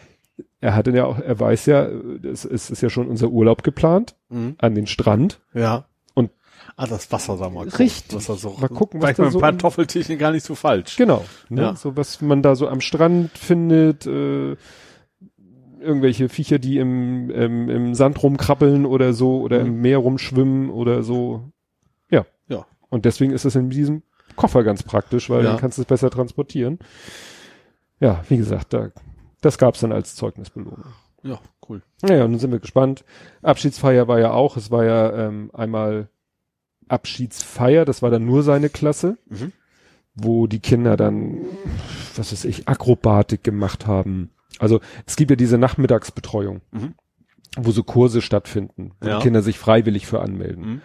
er 0.60 0.74
hatte 0.74 0.90
ja 0.92 1.04
auch, 1.04 1.18
er 1.18 1.38
weiß 1.38 1.66
ja, 1.66 1.84
es, 1.86 2.44
es 2.44 2.70
ist 2.70 2.80
ja 2.82 2.90
schon 2.90 3.08
unser 3.08 3.28
Urlaub 3.28 3.62
geplant 3.62 4.16
Mhm. 4.28 4.56
an 4.58 4.74
den 4.74 4.86
Strand. 4.86 5.40
Ja. 5.54 5.86
Und- 6.14 6.30
ah, 6.76 6.86
das 6.86 7.10
Wasser 7.12 7.36
da 7.36 7.48
mal. 7.48 7.64
gucken, 7.64 7.78
Richtig. 7.78 8.16
Was 8.16 8.26
da 8.26 8.34
so, 8.34 8.56
Mal 8.60 8.68
gucken, 8.68 9.00
was 9.02 9.16
da 9.16 9.24
bei 9.24 9.30
so 9.30 9.38
Pantoffeltierchen 9.40 10.18
gar 10.18 10.32
nicht 10.32 10.44
so 10.44 10.54
falsch. 10.54 10.96
Genau. 10.96 11.24
Ne? 11.48 11.62
Ja. 11.62 11.76
So 11.76 11.96
was 11.96 12.20
man 12.20 12.42
da 12.42 12.54
so 12.56 12.68
am 12.68 12.80
Strand 12.80 13.36
findet, 13.38 14.06
äh, 14.06 14.56
irgendwelche 15.80 16.28
Viecher, 16.28 16.58
die 16.58 16.78
im, 16.78 17.30
im, 17.30 17.68
im 17.68 17.94
Sand 17.94 18.20
rumkrabbeln 18.22 18.84
oder 18.84 19.12
so 19.12 19.40
oder 19.40 19.60
Mhm. 19.60 19.66
im 19.66 19.80
Meer 19.80 19.98
rumschwimmen 19.98 20.70
oder 20.70 21.02
so. 21.02 21.50
Ja. 22.10 22.26
Ja. 22.48 22.66
Und 22.88 23.04
deswegen 23.04 23.32
ist 23.32 23.44
es 23.44 23.54
in 23.54 23.70
diesem 23.70 24.02
Koffer 24.34 24.64
ganz 24.64 24.82
praktisch, 24.82 25.30
weil 25.30 25.44
Ja. 25.44 25.50
dann 25.50 25.60
kannst 25.60 25.78
du 25.78 25.82
es 25.82 25.86
besser 25.86 26.10
transportieren. 26.10 26.78
Ja, 28.00 28.22
wie 28.28 28.36
gesagt, 28.36 28.72
da, 28.72 28.90
das 29.40 29.58
gab's 29.58 29.80
dann 29.80 29.92
als 29.92 30.14
Zeugnisbelohnung. 30.16 30.84
Ja, 31.22 31.38
cool. 31.68 31.82
Naja, 32.02 32.24
und 32.24 32.30
nun 32.32 32.40
sind 32.40 32.52
wir 32.52 32.60
gespannt. 32.60 33.04
Abschiedsfeier 33.42 34.06
war 34.08 34.18
ja 34.20 34.30
auch, 34.32 34.56
es 34.56 34.70
war 34.70 34.84
ja 34.84 35.12
ähm, 35.26 35.50
einmal 35.52 36.08
Abschiedsfeier, 36.88 37.84
das 37.84 38.02
war 38.02 38.10
dann 38.10 38.24
nur 38.24 38.42
seine 38.42 38.68
Klasse, 38.70 39.18
Mhm. 39.28 39.52
wo 40.14 40.46
die 40.46 40.60
Kinder 40.60 40.96
dann, 40.96 41.38
was 42.16 42.32
weiß 42.32 42.44
ich, 42.46 42.66
Akrobatik 42.68 43.44
gemacht 43.44 43.86
haben. 43.86 44.30
Also 44.58 44.80
es 45.06 45.16
gibt 45.16 45.30
ja 45.30 45.36
diese 45.36 45.58
Nachmittagsbetreuung, 45.58 46.60
Mhm. 46.70 46.94
wo 47.56 47.70
so 47.72 47.82
Kurse 47.82 48.22
stattfinden, 48.22 48.92
wo 49.00 49.08
Ja. 49.08 49.16
die 49.18 49.22
Kinder 49.22 49.42
sich 49.42 49.58
freiwillig 49.58 50.06
für 50.06 50.20
anmelden. 50.20 50.64
Mhm. 50.66 50.80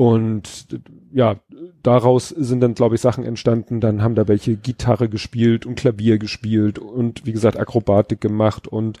Und 0.00 0.68
ja, 1.12 1.40
daraus 1.82 2.28
sind 2.28 2.60
dann, 2.60 2.74
glaube 2.74 2.94
ich, 2.94 3.00
Sachen 3.00 3.24
entstanden. 3.24 3.80
Dann 3.80 4.00
haben 4.00 4.14
da 4.14 4.28
welche 4.28 4.54
Gitarre 4.54 5.08
gespielt 5.08 5.66
und 5.66 5.74
Klavier 5.74 6.18
gespielt 6.18 6.78
und 6.78 7.26
wie 7.26 7.32
gesagt 7.32 7.58
Akrobatik 7.58 8.20
gemacht 8.20 8.68
und 8.68 9.00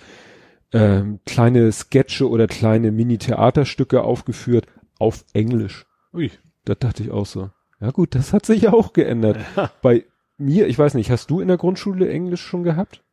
ähm, 0.72 1.20
kleine 1.24 1.70
Sketche 1.70 2.28
oder 2.28 2.48
kleine 2.48 2.90
Mini-Theaterstücke 2.90 4.02
aufgeführt 4.02 4.66
auf 4.98 5.24
Englisch. 5.34 5.86
Ui. 6.12 6.32
Da 6.64 6.74
dachte 6.74 7.04
ich 7.04 7.12
auch 7.12 7.26
so. 7.26 7.50
Ja 7.80 7.92
gut, 7.92 8.16
das 8.16 8.32
hat 8.32 8.44
sich 8.44 8.62
ja 8.62 8.72
auch 8.72 8.92
geändert. 8.92 9.38
Bei 9.82 10.04
mir, 10.36 10.66
ich 10.66 10.80
weiß 10.80 10.94
nicht, 10.94 11.12
hast 11.12 11.30
du 11.30 11.38
in 11.38 11.46
der 11.46 11.58
Grundschule 11.58 12.08
Englisch 12.08 12.42
schon 12.42 12.64
gehabt? 12.64 13.04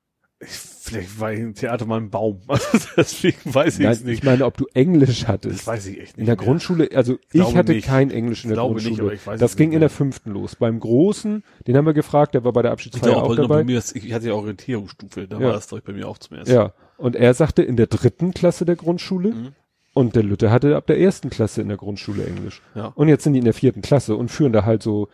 Ich, 0.45 0.51
vielleicht 0.51 1.19
war 1.19 1.33
ich 1.33 1.39
im 1.39 1.53
Theater 1.55 1.85
mal 1.85 1.97
ein 1.99 2.09
Baum. 2.09 2.41
Also 2.47 2.87
deswegen 2.97 3.37
weiß 3.53 3.79
ich 3.79 3.85
es 3.85 4.03
nicht. 4.03 4.19
ich 4.19 4.23
meine, 4.23 4.45
ob 4.45 4.55
du 4.57 4.65
Englisch 4.73 5.21
das 5.21 5.27
hattest. 5.27 5.65
weiß 5.67 5.85
ich 5.87 5.99
echt 5.99 6.17
nicht. 6.17 6.19
In 6.19 6.25
der 6.25 6.35
mehr. 6.37 6.45
Grundschule, 6.45 6.89
also 6.93 7.13
ich 7.15 7.29
glaube 7.31 7.57
hatte 7.57 7.73
nicht. 7.73 7.85
kein 7.87 8.11
Englisch 8.11 8.43
in 8.43 8.49
der 8.49 8.55
glaube 8.57 8.75
nicht, 8.75 8.85
Grundschule. 8.85 9.07
aber 9.07 9.13
ich 9.15 9.25
weiß 9.27 9.39
das 9.39 9.55
ging 9.57 9.69
nicht 9.69 9.75
in 9.75 9.81
der 9.81 9.89
fünften 9.89 10.31
los. 10.31 10.55
Beim 10.55 10.79
Großen, 10.79 11.43
den 11.67 11.77
haben 11.77 11.85
wir 11.85 11.93
gefragt, 11.93 12.33
der 12.35 12.43
war 12.43 12.53
bei 12.53 12.61
der 12.61 12.71
Ich 12.71 12.73
Abschiedsfeier 12.73 13.09
glaube, 13.11 13.21
auch 13.21 13.25
aber 13.25 13.35
dabei. 13.35 13.55
bei 13.57 13.63
mir, 13.63 13.81
ich 13.93 14.13
hatte 14.13 14.27
ja 14.27 14.33
Orientierungsstufe, 14.33 15.27
da 15.27 15.39
Ja. 15.39 15.45
war 15.47 15.53
das 15.53 15.67
doch 15.67 15.79
bei 15.81 15.93
mir 15.93 16.07
auch 16.07 16.17
zum 16.17 16.37
ersten. 16.37 16.53
Ja. 16.53 16.73
Und 16.97 17.15
er 17.15 17.33
sagte 17.33 17.61
in 17.63 17.75
der 17.77 17.87
dritten 17.87 18.33
Klasse 18.33 18.65
der 18.65 18.75
Grundschule 18.75 19.29
Mhm. 19.33 19.47
und 19.93 20.15
der 20.15 20.23
Lütte 20.23 20.51
hatte 20.51 20.75
ab 20.75 20.85
der 20.87 20.99
ersten 20.99 21.29
Klasse 21.29 21.61
in 21.61 21.67
der 21.67 21.77
Grundschule 21.77 22.25
Englisch. 22.25 22.61
Ja. 22.75 22.93
Und 22.95 23.07
jetzt 23.09 23.23
sind 23.23 23.33
die 23.33 23.39
in 23.39 23.45
der 23.45 23.53
vierten 23.53 23.81
Klasse 23.81 24.15
und 24.15 24.29
führen 24.29 24.53
da 24.53 24.63
halt 24.65 24.83
so 24.83 25.09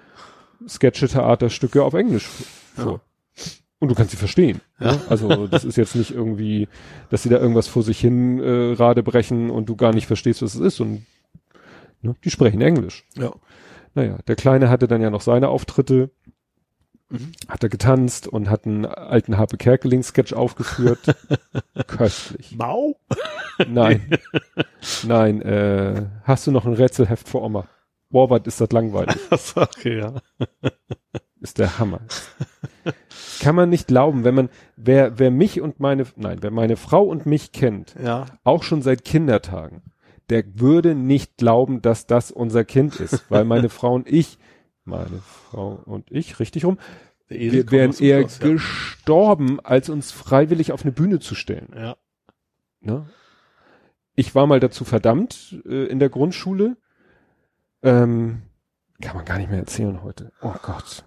Sketche, 0.67 1.07
Theaterstücke 1.07 1.83
auf 1.83 1.93
Englisch 1.95 2.27
vor. 2.75 3.01
Und 3.81 3.89
du 3.89 3.95
kannst 3.95 4.11
sie 4.11 4.17
verstehen. 4.17 4.61
Ja. 4.79 4.93
Ne? 4.93 5.01
Also 5.09 5.47
das 5.47 5.65
ist 5.65 5.75
jetzt 5.75 5.95
nicht 5.95 6.11
irgendwie, 6.11 6.69
dass 7.09 7.23
sie 7.23 7.29
da 7.29 7.37
irgendwas 7.39 7.67
vor 7.67 7.83
sich 7.83 7.99
hin 7.99 8.39
äh, 8.39 8.73
Rade 8.73 9.03
brechen 9.03 9.49
und 9.49 9.67
du 9.67 9.75
gar 9.75 9.91
nicht 9.93 10.07
verstehst, 10.07 10.41
was 10.41 10.55
es 10.55 10.61
ist. 10.61 10.79
Und 10.79 11.05
ne? 12.01 12.15
die 12.23 12.29
sprechen 12.29 12.61
Englisch. 12.61 13.05
Ja. 13.17 13.33
Naja, 13.95 14.19
der 14.27 14.35
Kleine 14.35 14.69
hatte 14.69 14.87
dann 14.87 15.01
ja 15.01 15.09
noch 15.09 15.21
seine 15.21 15.49
Auftritte, 15.49 16.11
Mhm. 17.11 17.33
hat 17.49 17.61
er 17.61 17.67
getanzt 17.69 18.27
und 18.27 18.49
hat 18.49 18.65
einen 18.65 18.85
alten 18.85 19.37
Harpe 19.37 19.57
Kerkeling-Sketch 19.57 20.31
aufgeführt. 20.31 20.99
Köstlich. 21.87 22.55
Mau? 22.55 22.95
Nein. 23.67 24.17
Nein, 25.03 25.41
äh, 25.41 26.05
hast 26.23 26.47
du 26.47 26.51
noch 26.51 26.65
ein 26.65 26.73
Rätselheft 26.73 27.27
für 27.27 27.41
Oma? 27.41 27.67
Boah, 28.09 28.29
was 28.29 28.43
ist 28.45 28.61
das 28.61 28.71
langweilig. 28.71 29.17
okay, 29.55 29.99
ja. 29.99 30.21
Ist 31.41 31.57
der 31.57 31.79
Hammer. 31.79 32.01
Kann 33.41 33.55
man 33.55 33.69
nicht 33.69 33.87
glauben, 33.87 34.23
wenn 34.23 34.35
man, 34.35 34.49
wer, 34.77 35.17
wer 35.19 35.31
mich 35.31 35.59
und 35.59 35.79
meine, 35.79 36.05
nein, 36.15 36.37
wer 36.41 36.51
meine 36.51 36.77
Frau 36.77 37.03
und 37.03 37.25
mich 37.25 37.51
kennt, 37.51 37.95
Ja. 38.01 38.27
auch 38.43 38.61
schon 38.63 38.81
seit 38.83 39.03
Kindertagen, 39.03 39.81
der 40.29 40.43
würde 40.59 40.93
nicht 40.95 41.37
glauben, 41.37 41.81
dass 41.81 42.05
das 42.05 42.31
unser 42.31 42.63
Kind 42.63 42.99
ist, 42.99 43.29
weil 43.29 43.43
meine 43.43 43.69
Frau 43.77 43.93
und 43.95 44.07
ich, 44.07 44.37
meine 44.85 45.19
Frau 45.25 45.81
und 45.85 46.11
ich, 46.11 46.39
richtig 46.39 46.63
rum, 46.63 46.77
wir 47.27 47.71
wären 47.71 47.93
eher 47.93 48.19
Schloss, 48.21 48.39
ja. 48.39 48.47
gestorben, 48.49 49.59
als 49.61 49.89
uns 49.89 50.11
freiwillig 50.11 50.71
auf 50.71 50.83
eine 50.83 50.91
Bühne 50.91 51.19
zu 51.19 51.33
stellen. 51.35 51.69
ja. 51.75 51.95
Ne? 52.81 53.05
Ich 54.15 54.35
war 54.35 54.45
mal 54.45 54.59
dazu 54.59 54.83
verdammt 54.85 55.61
äh, 55.65 55.85
in 55.85 55.99
der 55.99 56.09
Grundschule. 56.09 56.75
Ähm, 57.81 58.41
kann 59.01 59.15
man 59.15 59.23
gar 59.25 59.37
nicht 59.37 59.49
mehr 59.49 59.59
erzählen 59.59 60.03
heute. 60.03 60.31
Oh 60.41 60.53
Gott. 60.61 61.05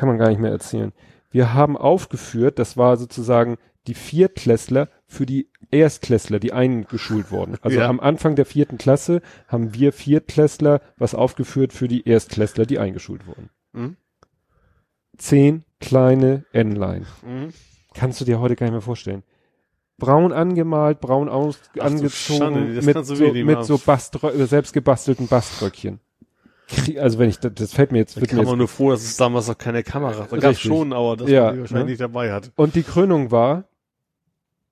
Kann 0.00 0.08
man 0.08 0.16
gar 0.16 0.30
nicht 0.30 0.40
mehr 0.40 0.50
erzählen. 0.50 0.94
Wir 1.30 1.52
haben 1.52 1.76
aufgeführt, 1.76 2.58
das 2.58 2.78
war 2.78 2.96
sozusagen 2.96 3.58
die 3.86 3.92
Viertklässler 3.92 4.88
für 5.06 5.26
die 5.26 5.50
Erstklässler, 5.70 6.38
die 6.38 6.54
eingeschult 6.54 7.30
wurden. 7.30 7.58
Also 7.60 7.80
Ja. 7.80 7.86
am 7.86 8.00
Anfang 8.00 8.34
der 8.34 8.46
vierten 8.46 8.78
Klasse 8.78 9.20
haben 9.46 9.74
wir 9.74 9.92
Viertklässler 9.92 10.80
was 10.96 11.14
aufgeführt 11.14 11.74
für 11.74 11.86
die 11.86 12.08
Erstklässler, 12.08 12.64
die 12.64 12.78
eingeschult 12.78 13.26
wurden. 13.26 13.50
Mhm. 13.74 13.98
Zehn 15.18 15.64
kleine 15.80 16.46
N-Line. 16.54 17.04
Mhm. 17.22 17.52
Kannst 17.92 18.22
du 18.22 18.24
dir 18.24 18.40
heute 18.40 18.56
gar 18.56 18.64
nicht 18.64 18.72
mehr 18.72 18.80
vorstellen. 18.80 19.22
Braun 19.98 20.32
angemalt, 20.32 21.00
braun 21.02 21.28
aus 21.28 21.60
Ach 21.78 21.84
angezogen, 21.84 22.38
Schande, 22.38 22.82
mit, 22.82 23.04
so, 23.04 23.14
mit 23.16 23.64
so 23.66 23.76
Baströ 23.76 24.30
äh, 24.30 24.46
selbst 24.46 24.72
gebastelten 24.72 25.28
Baströckchen. 25.28 26.00
Also 26.98 27.18
wenn 27.18 27.28
ich, 27.28 27.38
das, 27.38 27.52
das 27.54 27.74
fällt 27.74 27.92
mir 27.92 27.98
jetzt, 27.98 28.16
Da 28.16 28.20
wird 28.20 28.30
kam 28.30 28.44
man 28.44 28.58
nur 28.58 28.68
froh, 28.68 28.90
dass 28.90 29.02
es 29.02 29.16
damals 29.16 29.48
noch 29.48 29.58
keine 29.58 29.82
Kamera 29.82 30.26
gab 30.26 30.32
Richtig. 30.32 30.60
schon, 30.60 30.92
aber 30.92 31.16
das 31.16 31.28
Ja, 31.30 31.46
man 31.46 31.54
die 31.54 31.60
wahrscheinlich 31.60 31.84
ne? 31.84 31.90
nicht 31.90 32.00
dabei 32.00 32.32
hat. 32.32 32.52
Und 32.56 32.74
die 32.74 32.82
Krönung 32.82 33.30
war, 33.30 33.64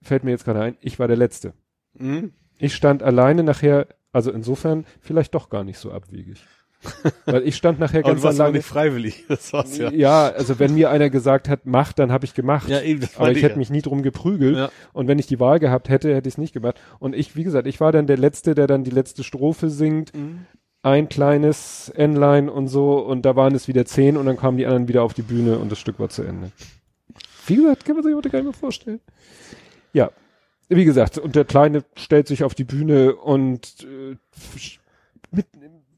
fällt 0.03 0.25
mir 0.25 0.31
jetzt 0.31 0.45
gerade 0.45 0.61
ein, 0.61 0.77
ich 0.81 0.99
war 0.99 1.09
der 1.09 1.17
Letzte. 1.17 1.55
Mhm. 1.95 2.33
Ich 2.59 2.75
stand 2.75 3.03
alleine 3.03 3.43
nachher, 3.43 3.87
also 4.13 4.31
insofern 4.31 4.85
vielleicht 5.01 5.35
doch 5.35 5.49
gar 5.49 5.65
nicht 5.65 5.79
so 5.79 5.93
abwegig. 5.93 6.45
Weil 7.27 7.43
ich 7.43 7.57
stand 7.57 7.81
nachher 7.81 8.01
Aber 8.05 8.11
ganz 8.11 8.23
du 8.23 8.29
aber 8.29 8.37
alleine. 8.37 8.59
nicht 8.59 8.67
freiwillig. 8.67 9.25
Das 9.29 9.53
war's 9.53 9.77
ja. 9.77 9.91
Ja, 9.91 10.29
also 10.29 10.59
wenn 10.61 10.75
mir 10.75 10.91
einer 10.91 11.11
gesagt 11.11 11.49
hat, 11.49 11.61
mach, 11.65 11.93
dann 11.93 12.13
habe 12.13 12.25
ich 12.25 12.35
gemacht. 12.35 12.69
Ja, 12.69 12.81
eben, 12.81 13.01
das 13.01 13.17
Aber 13.17 13.33
ich 13.33 13.43
hätte 13.43 13.55
ja. 13.55 13.59
mich 13.59 13.71
nie 13.71 13.83
drum 13.83 14.03
geprügelt. 14.03 14.57
Ja. 14.57 14.71
Und 14.93 15.09
wenn 15.09 15.19
ich 15.19 15.27
die 15.27 15.41
Wahl 15.41 15.59
gehabt 15.59 15.89
hätte, 15.89 16.15
hätte 16.15 16.29
ich 16.29 16.35
es 16.35 16.39
nicht 16.39 16.53
gemacht. 16.53 16.81
Und 17.01 17.17
ich, 17.17 17.35
wie 17.35 17.43
gesagt, 17.43 17.67
ich 17.67 17.81
war 17.81 17.91
dann 17.91 18.07
der 18.07 18.17
Letzte, 18.17 18.55
der 18.55 18.69
dann 18.69 18.85
die 18.85 18.91
letzte 18.91 19.25
Strophe 19.25 19.71
singt. 19.71 20.15
Mhm. 20.15 20.47
Ein 20.83 21.09
kleines 21.09 21.89
N-Line 21.91 22.51
und 22.53 22.69
so. 22.69 22.99
Und 22.99 23.23
da 23.23 23.37
waren 23.37 23.55
es 23.55 23.69
wieder 23.69 23.85
zehn 23.85 24.17
und 24.17 24.27
dann 24.27 24.37
kamen 24.37 24.57
die 24.59 24.67
anderen 24.67 24.89
wieder 24.89 25.03
auf 25.03 25.15
die 25.15 25.23
Bühne 25.23 25.59
und 25.59 25.71
das 25.73 25.79
Stück 25.79 25.99
war 25.99 26.09
zu 26.09 26.23
Ende. 26.23 26.53
Wie 27.47 27.57
gesagt, 27.57 27.85
kann 27.85 27.97
man 27.97 28.05
sich 28.05 28.15
heute 28.15 28.31
gar 28.31 28.39
nicht 28.39 28.47
mehr 28.47 28.55
vorstellen. 28.55 29.01
Ja. 29.93 30.11
Wie 30.71 30.85
gesagt, 30.85 31.17
und 31.17 31.35
der 31.35 31.47
Kleine 31.47 31.83
stellt 31.97 32.29
sich 32.29 32.45
auf 32.45 32.55
die 32.55 32.65
Bühne 32.65 33.17
und 33.17 33.85
äh, 33.85 34.17
mit, 35.31 35.47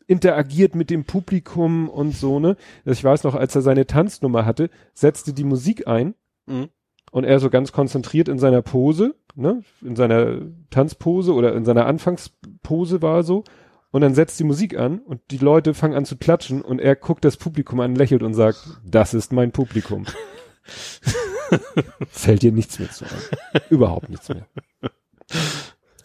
interagiert 0.07 0.77
mit 0.77 0.91
dem 0.91 1.05
Publikum 1.05 1.89
und 1.89 2.15
so, 2.15 2.39
ne? 2.39 2.57
Ich 2.85 3.03
weiß 3.03 3.25
noch, 3.25 3.35
als 3.35 3.55
er 3.57 3.63
seine 3.63 3.87
Tanznummer 3.87 4.47
hatte, 4.47 4.71
setzte 4.95 5.33
die 5.33 5.45
Musik 5.45 5.89
ein 5.89 6.15
Mhm. 6.47 6.69
und 7.13 7.25
er 7.25 7.39
so 7.39 7.51
ganz 7.51 7.73
konzentriert 7.73 8.29
in 8.29 8.39
seiner 8.39 8.63
Pose, 8.63 9.15
ne, 9.35 9.63
in 9.83 9.95
seiner 9.97 10.39
Tanzpose 10.71 11.33
oder 11.35 11.55
in 11.55 11.65
seiner 11.65 11.87
Anfangspose 11.87 13.03
war 13.03 13.19
er 13.19 13.23
so. 13.23 13.45
Und 13.93 14.03
dann 14.03 14.15
setzt 14.15 14.39
die 14.39 14.45
Musik 14.45 14.77
an 14.79 15.01
und 15.01 15.21
die 15.31 15.39
Leute 15.39 15.75
fangen 15.75 15.95
an 15.95 16.05
zu 16.05 16.17
klatschen 16.17 16.63
und 16.63 16.79
er 16.81 16.95
guckt 16.95 17.25
das 17.25 17.37
Publikum 17.37 17.81
an, 17.81 17.97
lächelt 17.97 18.23
und 18.23 18.35
sagt, 18.35 18.79
das 18.85 19.15
ist 19.15 19.33
mein 19.33 19.51
Publikum. 19.51 20.07
Fällt 22.11 22.43
dir 22.43 22.53
nichts 22.53 22.79
mehr 22.79 22.91
zu 22.91 23.05
ein. 23.05 23.61
Überhaupt 23.71 24.09
nichts 24.09 24.29
mehr. 24.29 24.47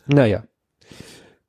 Naja. 0.08 0.44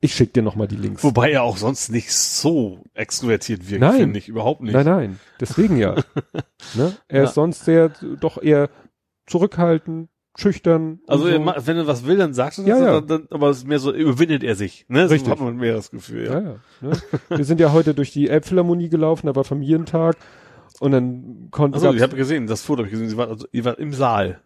Ich 0.00 0.14
schick 0.14 0.34
dir 0.34 0.42
nochmal 0.42 0.68
die 0.68 0.76
Links. 0.76 1.02
Wobei 1.02 1.30
er 1.32 1.42
auch 1.42 1.56
sonst 1.56 1.88
nicht 1.90 2.12
so 2.12 2.84
extrovertiert 2.92 3.68
wirkt, 3.70 3.80
Nein. 3.80 3.96
finde 3.96 4.18
ich. 4.18 4.28
Überhaupt 4.28 4.60
nicht. 4.60 4.74
Nein, 4.74 4.84
nein. 4.84 5.20
Deswegen 5.40 5.78
ja. 5.78 5.94
ne? 6.74 6.96
Er 7.08 7.22
Ja. 7.22 7.28
ist 7.28 7.34
sonst 7.34 7.64
sehr, 7.64 7.88
doch 8.20 8.40
eher 8.40 8.68
zurückhaltend, 9.26 10.10
schüchtern. 10.38 11.00
Also 11.06 11.24
so. 11.24 11.30
wenn 11.32 11.76
er 11.76 11.86
was 11.86 12.06
will, 12.06 12.16
dann 12.18 12.34
sagt 12.34 12.58
er 12.58 12.64
das, 12.64 12.68
Ja, 12.68 12.84
ja. 12.84 13.00
Dann, 13.00 13.06
dann, 13.06 13.28
aber 13.30 13.50
es 13.50 13.58
ist 13.58 13.66
mehr 13.68 13.78
so, 13.78 13.92
überwindet 13.92 14.42
er 14.44 14.54
sich. 14.54 14.84
Ne? 14.88 15.04
Richtig. 15.10 15.24
So 15.26 15.30
hat 15.30 15.40
man 15.40 15.56
mehr 15.56 15.74
das 15.74 15.90
Gefühl. 15.90 16.24
Ja, 16.26 16.40
Ja. 16.40 16.40
ja. 16.82 16.88
Ne? 16.88 16.92
Wir 17.28 17.44
sind 17.44 17.60
ja 17.60 17.72
heute 17.72 17.94
durch 17.94 18.12
die 18.12 18.28
Elbphilharmonie 18.28 18.88
gelaufen, 18.88 19.26
da 19.26 19.34
war 19.36 19.44
Familientag 19.44 20.16
und 20.80 20.92
dann 20.92 21.48
konnten 21.50 21.80
gab's- 21.80 21.96
ich 21.96 22.02
habe 22.02 22.16
gesehen, 22.16 22.46
das 22.46 22.62
Foto 22.62 22.78
habe 22.80 22.88
ich 22.88 22.92
gesehen, 22.92 23.08
sie 23.08 23.16
war, 23.16 23.28
also, 23.28 23.46
ihr 23.52 23.64
war 23.64 23.78
im 23.78 23.92
Saal. 23.92 24.40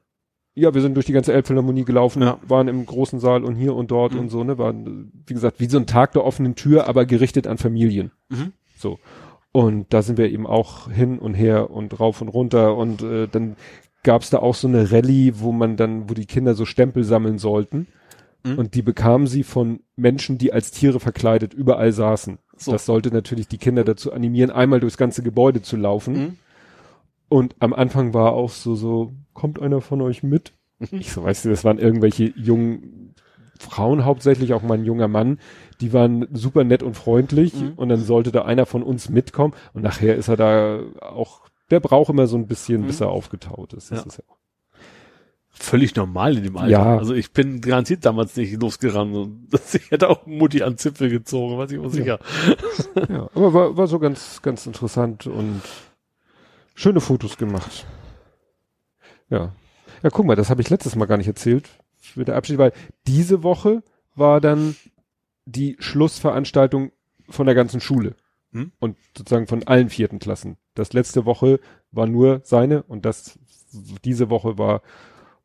ja, 0.54 0.74
wir 0.74 0.80
sind 0.82 0.94
durch 0.94 1.06
die 1.06 1.12
ganze 1.12 1.32
Elbphilharmonie 1.32 1.84
gelaufen, 1.84 2.22
waren 2.46 2.68
im 2.68 2.84
großen 2.86 3.18
Saal 3.18 3.44
und 3.44 3.54
hier 3.56 3.74
und 3.74 3.90
dort 3.90 4.12
Mhm. 4.14 4.18
und 4.20 4.28
so, 4.30 4.44
ne, 4.44 4.58
waren, 4.58 5.10
wie 5.26 5.34
gesagt, 5.34 5.58
wie 5.60 5.68
so 5.68 5.78
ein 5.78 5.86
Tag 5.86 6.12
der 6.12 6.24
offenen 6.24 6.54
Tür, 6.54 6.86
aber 6.88 7.06
gerichtet 7.06 7.46
an 7.46 7.56
Familien. 7.58 8.10
Mhm. 8.28 8.52
So. 8.76 8.98
Und 9.52 9.92
da 9.92 10.02
sind 10.02 10.16
wir 10.18 10.30
eben 10.30 10.46
auch 10.46 10.88
hin 10.90 11.18
und 11.18 11.34
her 11.34 11.70
und 11.70 11.98
rauf 11.98 12.20
und 12.22 12.28
runter 12.28 12.76
und 12.76 13.02
äh, 13.02 13.26
dann 13.26 13.56
gab's 14.02 14.30
da 14.30 14.38
auch 14.38 14.54
so 14.54 14.68
eine 14.68 14.90
Rallye, 14.92 15.34
wo 15.36 15.52
man 15.52 15.76
dann, 15.76 16.08
wo 16.08 16.14
die 16.14 16.26
Kinder 16.26 16.54
so 16.54 16.64
Stempel 16.64 17.04
sammeln 17.04 17.38
sollten. 17.38 17.86
Mhm. 18.44 18.58
Und 18.58 18.74
die 18.74 18.82
bekamen 18.82 19.26
sie 19.26 19.42
von 19.42 19.80
Menschen, 19.96 20.38
die 20.38 20.52
als 20.52 20.70
Tiere 20.70 21.00
verkleidet 21.00 21.52
überall 21.52 21.92
saßen. 21.92 22.38
So. 22.56 22.72
Das 22.72 22.86
sollte 22.86 23.10
natürlich 23.10 23.48
die 23.48 23.58
Kinder 23.58 23.84
dazu 23.84 24.12
animieren, 24.12 24.50
einmal 24.50 24.80
durchs 24.80 24.96
ganze 24.96 25.22
Gebäude 25.22 25.62
zu 25.62 25.76
laufen. 25.76 26.14
Mhm. 26.14 26.36
Und 27.28 27.56
am 27.60 27.72
Anfang 27.72 28.12
war 28.14 28.32
auch 28.32 28.50
so, 28.50 28.74
so, 28.74 29.12
kommt 29.34 29.60
einer 29.60 29.80
von 29.80 30.00
euch 30.02 30.22
mit? 30.22 30.52
Ich 30.90 31.12
so, 31.12 31.22
weißt 31.22 31.44
du, 31.44 31.50
das 31.50 31.64
waren 31.64 31.78
irgendwelche 31.78 32.32
jungen 32.36 33.14
Frauen 33.58 34.06
hauptsächlich, 34.06 34.54
auch 34.54 34.62
mal 34.62 34.78
ein 34.78 34.84
junger 34.84 35.08
Mann, 35.08 35.38
die 35.82 35.92
waren 35.92 36.26
super 36.32 36.64
nett 36.64 36.82
und 36.82 36.94
freundlich 36.94 37.54
Mhm. 37.54 37.72
und 37.76 37.90
dann 37.90 38.00
sollte 38.00 38.32
da 38.32 38.42
einer 38.46 38.64
von 38.64 38.82
uns 38.82 39.10
mitkommen 39.10 39.52
und 39.74 39.82
nachher 39.82 40.16
ist 40.16 40.28
er 40.28 40.36
da 40.38 40.80
auch, 41.00 41.42
der 41.70 41.80
braucht 41.80 42.10
immer 42.10 42.26
so 42.26 42.36
ein 42.36 42.46
bisschen, 42.46 42.82
Mhm. 42.82 42.86
bis 42.86 43.00
er 43.00 43.08
aufgetaut 43.10 43.72
ist. 43.74 43.90
Das 43.90 44.00
Ja. 44.00 44.06
ist 44.06 44.18
ja 44.18 44.24
Völlig 45.52 45.94
normal 45.94 46.36
in 46.38 46.44
dem 46.44 46.56
Alter. 46.56 46.70
Ja. 46.70 46.96
Also 46.96 47.12
ich 47.12 47.32
bin 47.32 47.60
garantiert 47.60 48.04
damals 48.06 48.34
nicht 48.36 48.58
losgerannt. 48.62 49.14
Und 49.14 49.48
ich 49.74 49.90
hätte 49.90 50.08
auch 50.08 50.24
Mutti 50.24 50.62
an 50.62 50.78
Zipfel 50.78 51.10
gezogen, 51.10 51.58
weiß 51.58 51.70
ich 51.72 51.78
mal 51.78 51.90
sicher. 51.90 52.18
Ja, 53.08 53.28
aber 53.34 53.52
war, 53.52 53.76
war 53.76 53.86
so 53.86 53.98
ganz, 53.98 54.40
ganz 54.42 54.64
interessant 54.66 55.26
und 55.26 55.60
schöne 56.74 57.00
Fotos 57.00 57.36
gemacht. 57.36 57.84
Ja. 59.28 59.52
Ja, 60.02 60.10
guck 60.10 60.24
mal, 60.24 60.36
das 60.36 60.48
habe 60.50 60.62
ich 60.62 60.70
letztes 60.70 60.96
Mal 60.96 61.04
gar 61.06 61.18
nicht 61.18 61.26
erzählt 61.28 61.68
mit 62.14 62.28
der 62.28 62.36
Abschied, 62.36 62.56
weil 62.58 62.72
diese 63.06 63.42
Woche 63.42 63.82
war 64.14 64.40
dann 64.40 64.76
die 65.44 65.76
Schlussveranstaltung 65.78 66.92
von 67.28 67.44
der 67.46 67.54
ganzen 67.54 67.80
Schule. 67.80 68.14
Hm? 68.52 68.72
Und 68.80 68.96
sozusagen 69.16 69.46
von 69.46 69.62
allen 69.66 69.90
vierten 69.90 70.18
Klassen. 70.20 70.56
Das 70.80 70.92
letzte 70.92 71.24
Woche 71.26 71.60
war 71.92 72.06
nur 72.06 72.40
seine 72.44 72.82
und 72.82 73.04
das 73.04 73.38
diese 74.04 74.30
Woche 74.30 74.58
war 74.58 74.82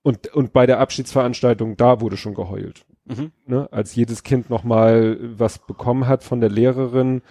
und, 0.02 0.28
und 0.34 0.52
bei 0.54 0.66
der 0.66 0.80
Abschiedsveranstaltung, 0.80 1.78
da 1.78 2.02
wurde 2.02 2.18
schon 2.18 2.34
geheult 2.34 2.86
Mhm. 3.08 3.32
ne, 3.46 3.70
als 3.72 3.94
jedes 3.94 4.24
Kind 4.24 4.50
nochmal 4.50 5.20
was 5.38 5.60
bekommen 5.60 6.08
hat 6.08 6.24
von 6.24 6.40
der 6.42 6.50
Lehrerin. 6.50 7.22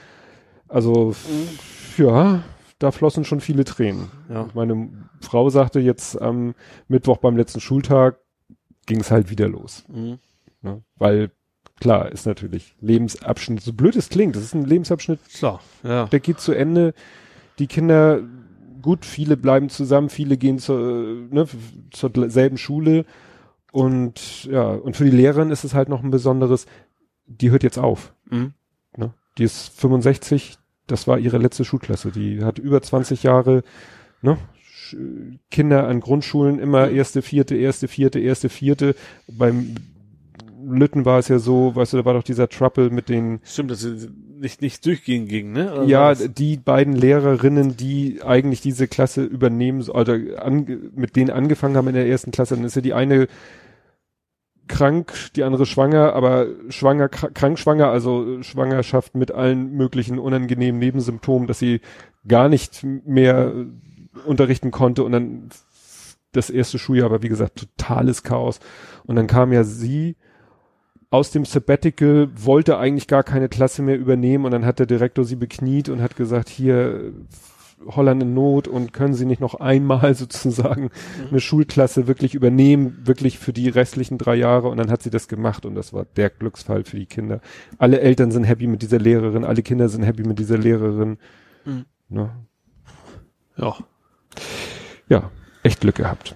Also 0.68 1.10
f- 1.10 1.98
ja, 1.98 2.44
da 2.78 2.92
flossen 2.92 3.24
schon 3.24 3.40
viele 3.40 3.64
Tränen. 3.64 4.08
Ja. 4.28 4.48
Meine 4.54 4.90
Frau 5.20 5.50
sagte 5.50 5.80
jetzt 5.80 6.20
am 6.22 6.54
Mittwoch 6.86 7.16
beim 7.16 7.36
letzten 7.36 7.60
Schultag 7.60 8.18
ging 8.86 9.00
es 9.00 9.10
halt 9.10 9.30
wieder 9.30 9.48
los. 9.48 9.84
Mhm. 9.88 10.18
Ne? 10.62 10.82
Weil 10.96 11.32
klar 11.80 12.12
ist 12.12 12.24
natürlich 12.24 12.76
Lebensabschnitt, 12.80 13.60
so 13.60 13.72
blöd 13.72 13.96
es 13.96 14.10
klingt, 14.10 14.36
das 14.36 14.44
ist 14.44 14.54
ein 14.54 14.64
Lebensabschnitt, 14.66 15.18
Klar, 15.36 15.58
ja. 15.82 16.06
der 16.06 16.20
geht 16.20 16.38
zu 16.38 16.52
Ende. 16.52 16.94
Die 17.58 17.66
Kinder, 17.66 18.20
gut, 18.82 19.04
viele 19.04 19.36
bleiben 19.36 19.68
zusammen, 19.68 20.08
viele 20.08 20.36
gehen 20.36 20.58
zur, 20.58 20.78
äh, 20.78 21.34
ne, 21.34 21.46
zur 21.90 22.30
selben 22.30 22.58
Schule. 22.58 23.04
Und 23.72 24.44
ja, 24.44 24.68
und 24.68 24.96
für 24.96 25.04
die 25.04 25.10
Lehrerin 25.10 25.50
ist 25.50 25.64
es 25.64 25.74
halt 25.74 25.88
noch 25.88 26.02
ein 26.02 26.10
besonderes, 26.10 26.66
die 27.26 27.50
hört 27.50 27.62
jetzt 27.62 27.78
auf. 27.78 28.14
Mhm. 28.30 28.54
Ne? 28.96 29.14
Die 29.38 29.44
ist 29.44 29.68
65, 29.80 30.58
das 30.86 31.08
war 31.08 31.18
ihre 31.18 31.38
letzte 31.38 31.64
Schulklasse. 31.64 32.10
Die 32.10 32.44
hat 32.44 32.58
über 32.58 32.82
20 32.82 33.22
Jahre 33.22 33.64
ne, 34.22 34.38
Kinder 35.50 35.88
an 35.88 36.00
Grundschulen 36.00 36.58
immer 36.58 36.88
erste, 36.90 37.22
vierte, 37.22 37.56
erste, 37.56 37.88
vierte, 37.88 38.20
erste, 38.20 38.48
vierte. 38.48 38.94
Beim 39.26 39.74
Lütten 40.66 41.04
war 41.04 41.18
es 41.18 41.28
ja 41.28 41.38
so, 41.38 41.74
weißt 41.74 41.92
du, 41.92 41.96
da 41.98 42.04
war 42.04 42.14
doch 42.14 42.22
dieser 42.22 42.48
Trouble 42.48 42.90
mit 42.90 43.08
den 43.08 43.40
Stimmt, 43.44 43.70
dass 43.70 43.80
sie 43.80 44.08
nicht, 44.38 44.62
nicht 44.62 44.84
durchgehen 44.84 45.26
ging, 45.26 45.52
ne? 45.52 45.70
Also 45.72 45.88
ja, 45.88 46.14
die 46.14 46.56
beiden 46.56 46.94
Lehrerinnen, 46.94 47.76
die 47.76 48.20
eigentlich 48.22 48.60
diese 48.60 48.88
Klasse 48.88 49.24
übernehmen, 49.24 49.82
oder 49.88 50.18
ange, 50.38 50.90
mit 50.94 51.16
denen 51.16 51.30
angefangen 51.30 51.76
haben 51.76 51.88
in 51.88 51.94
der 51.94 52.08
ersten 52.08 52.30
Klasse, 52.30 52.56
dann 52.56 52.64
ist 52.64 52.76
ja 52.76 52.82
die 52.82 52.94
eine 52.94 53.26
krank, 54.66 55.12
die 55.36 55.44
andere 55.44 55.66
schwanger, 55.66 56.14
aber 56.14 56.46
schwanger, 56.70 57.06
kr- 57.06 57.30
krank 57.32 57.58
schwanger, 57.58 57.88
also 57.88 58.42
Schwangerschaft 58.42 59.14
mit 59.14 59.30
allen 59.30 59.72
möglichen 59.72 60.18
unangenehmen 60.18 60.78
Nebensymptomen, 60.78 61.46
dass 61.46 61.58
sie 61.58 61.80
gar 62.26 62.48
nicht 62.48 62.82
mehr 62.82 63.52
unterrichten 64.24 64.70
konnte 64.70 65.04
und 65.04 65.12
dann 65.12 65.48
das 66.32 66.50
erste 66.50 66.78
Schuljahr 66.78 67.10
war, 67.10 67.22
wie 67.22 67.28
gesagt, 67.28 67.56
totales 67.56 68.22
Chaos. 68.22 68.58
Und 69.04 69.16
dann 69.16 69.26
kam 69.26 69.52
ja 69.52 69.64
sie 69.64 70.16
aus 71.14 71.30
dem 71.30 71.44
Sabbatical, 71.44 72.28
wollte 72.34 72.76
eigentlich 72.76 73.06
gar 73.06 73.22
keine 73.22 73.48
Klasse 73.48 73.82
mehr 73.82 73.96
übernehmen 73.96 74.44
und 74.46 74.50
dann 74.50 74.66
hat 74.66 74.80
der 74.80 74.86
Direktor 74.86 75.24
sie 75.24 75.36
bekniet 75.36 75.88
und 75.88 76.02
hat 76.02 76.16
gesagt, 76.16 76.48
hier 76.48 77.12
Holland 77.86 78.20
in 78.20 78.34
Not 78.34 78.66
und 78.66 78.92
können 78.92 79.14
Sie 79.14 79.24
nicht 79.24 79.40
noch 79.40 79.54
einmal 79.54 80.14
sozusagen 80.16 80.90
eine 81.30 81.38
Schulklasse 81.38 82.08
wirklich 82.08 82.34
übernehmen, 82.34 82.98
wirklich 83.04 83.38
für 83.38 83.52
die 83.52 83.68
restlichen 83.68 84.18
drei 84.18 84.34
Jahre 84.34 84.66
und 84.66 84.76
dann 84.76 84.90
hat 84.90 85.04
sie 85.04 85.10
das 85.10 85.28
gemacht 85.28 85.64
und 85.64 85.76
das 85.76 85.92
war 85.92 86.04
der 86.16 86.30
Glücksfall 86.30 86.82
für 86.82 86.96
die 86.96 87.06
Kinder. 87.06 87.40
Alle 87.78 88.00
Eltern 88.00 88.32
sind 88.32 88.42
happy 88.42 88.66
mit 88.66 88.82
dieser 88.82 88.98
Lehrerin, 88.98 89.44
alle 89.44 89.62
Kinder 89.62 89.88
sind 89.88 90.02
happy 90.02 90.24
mit 90.24 90.40
dieser 90.40 90.58
Lehrerin. 90.58 91.18
Mhm. 91.64 91.84
Ne? 92.08 92.30
ja. 93.56 93.76
Ja, 95.08 95.30
echt 95.62 95.80
Glück 95.80 95.94
gehabt. 95.94 96.34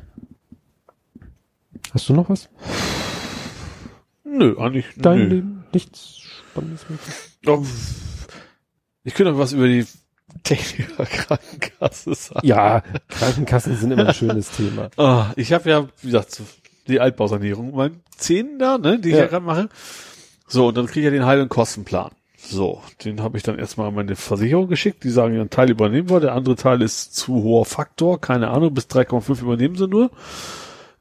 Hast 1.92 2.08
du 2.08 2.12
noch 2.12 2.30
was? 2.30 2.48
Nö, 4.30 4.56
eigentlich. 4.58 4.86
Dein 4.96 5.18
nö. 5.18 5.24
Leben? 5.26 5.64
Nichts 5.72 6.18
Spannendes? 6.50 6.84
Doch, 7.42 7.64
Ich 9.04 9.14
könnte 9.14 9.32
noch 9.32 9.38
was 9.38 9.52
über 9.52 9.66
die 9.68 9.86
Techniker 10.44 11.04
Krankenkasse 11.06 12.14
sagen. 12.14 12.46
Ja, 12.46 12.82
Krankenkassen 13.08 13.76
sind 13.76 13.90
immer 13.92 14.08
ein 14.08 14.14
schönes 14.14 14.50
Thema. 14.50 14.90
Ah, 14.96 15.32
ich 15.36 15.52
habe 15.52 15.68
ja, 15.70 15.88
wie 16.02 16.06
gesagt, 16.06 16.40
die 16.86 17.00
Altbausanierung, 17.00 17.74
mein 17.74 18.00
Zähnen 18.16 18.58
da, 18.58 18.78
ne, 18.78 18.98
die 18.98 19.10
ich 19.10 19.14
Ja. 19.14 19.22
ja 19.22 19.26
gerade 19.26 19.44
mache. 19.44 19.68
So, 20.46 20.68
und 20.68 20.76
dann 20.76 20.86
kriege 20.86 21.00
ich 21.00 21.04
ja 21.04 21.10
den 21.10 21.26
halben 21.26 21.48
Kostenplan 21.50 22.10
So, 22.38 22.82
den 23.04 23.20
habe 23.22 23.36
ich 23.36 23.42
dann 23.42 23.58
erstmal 23.58 23.88
an 23.88 23.94
meine 23.94 24.16
Versicherung 24.16 24.68
geschickt. 24.68 25.04
Die 25.04 25.10
sagen, 25.10 25.38
ein 25.38 25.50
Teil 25.50 25.70
übernehmen 25.70 26.08
wir, 26.08 26.20
der 26.20 26.32
andere 26.34 26.56
Teil 26.56 26.80
ist 26.82 27.14
zu 27.14 27.42
hoher 27.42 27.66
Faktor, 27.66 28.20
keine 28.20 28.48
Ahnung, 28.48 28.72
bis 28.72 28.86
3,5 28.86 29.42
übernehmen 29.42 29.76
sie 29.76 29.86
nur. 29.88 30.10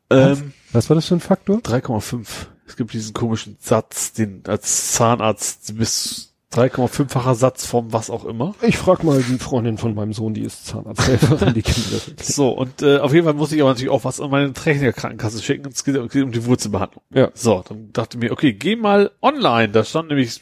Ähm, 0.10 0.54
Was 0.74 0.90
war 0.90 0.96
das 0.96 1.06
für 1.08 1.16
ein 1.16 1.20
Faktor? 1.22 1.58
3,5. 1.60 2.26
Es 2.68 2.76
gibt 2.76 2.94
diesen 2.94 3.14
komischen 3.14 3.58
Satz, 3.60 4.14
den 4.14 4.44
als 4.46 4.92
Zahnarzt 4.92 5.78
bis 5.78 6.34
3,5-facher 6.54 7.36
Satz 7.36 7.66
vom 7.66 7.92
was 7.92 8.10
auch 8.10 8.24
immer. 8.26 8.56
Ich 8.62 8.78
frag 8.78 9.04
mal 9.04 9.22
die 9.22 9.38
Freundin 9.38 9.78
von 9.78 9.94
meinem 9.94 10.14
Sohn, 10.14 10.34
die 10.34 10.42
ist 10.42 10.66
Zahnarzthelferin, 10.66 11.54
die 11.56 11.62
kennt 11.62 11.88
das. 11.92 12.28
So, 12.28 12.50
und 12.50 12.82
äh, 12.82 13.00
auf 13.00 13.14
jeden 13.14 13.26
Fall 13.26 13.34
muss 13.34 13.52
ich 13.52 13.62
aber 13.62 13.72
natürlich 13.72 13.92
auch 13.92 14.06
was 14.06 14.22
an 14.22 14.32
meine 14.32 14.54
Techniker-Krankenkasse 14.54 15.42
schicken. 15.42 15.68
Es 15.68 15.84
geht, 15.84 15.96
geht 16.10 16.24
um 16.24 16.32
die 16.32 16.46
Wurzelbehandlung. 16.46 17.04
Ja. 17.14 17.32
So, 17.34 17.64
dann 17.68 17.92
dachte 17.92 18.18
ich 18.18 18.24
mir, 18.24 18.32
okay, 18.32 18.54
geh 18.54 18.76
mal 18.76 19.12
online. 19.22 19.70
Da 19.70 19.84
stand 19.84 20.08
nämlich, 20.08 20.42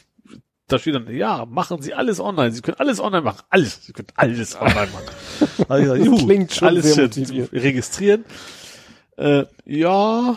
da 0.68 0.78
steht 0.78 0.94
dann, 0.94 1.12
ja, 1.12 1.44
machen 1.44 1.82
Sie 1.82 1.92
alles 1.92 2.20
online. 2.20 2.52
Sie 2.52 2.62
können 2.62 2.78
alles 2.78 3.00
online 3.00 3.22
machen. 3.22 3.42
Alles. 3.50 3.84
Sie 3.84 3.92
können 3.92 4.08
alles 4.14 4.54
online 4.60 4.88
machen. 4.92 5.06
Also 5.68 5.94
ich 5.94 6.02
gesagt, 6.02 6.04
juhu, 6.04 6.26
klingt 6.26 6.54
schon 6.54 6.68
alles 6.68 6.84
sehr 6.84 6.94
shit. 6.94 7.16
motivierend. 7.16 7.52
registrieren. 7.52 8.24
Äh, 9.16 9.44
ja, 9.64 10.36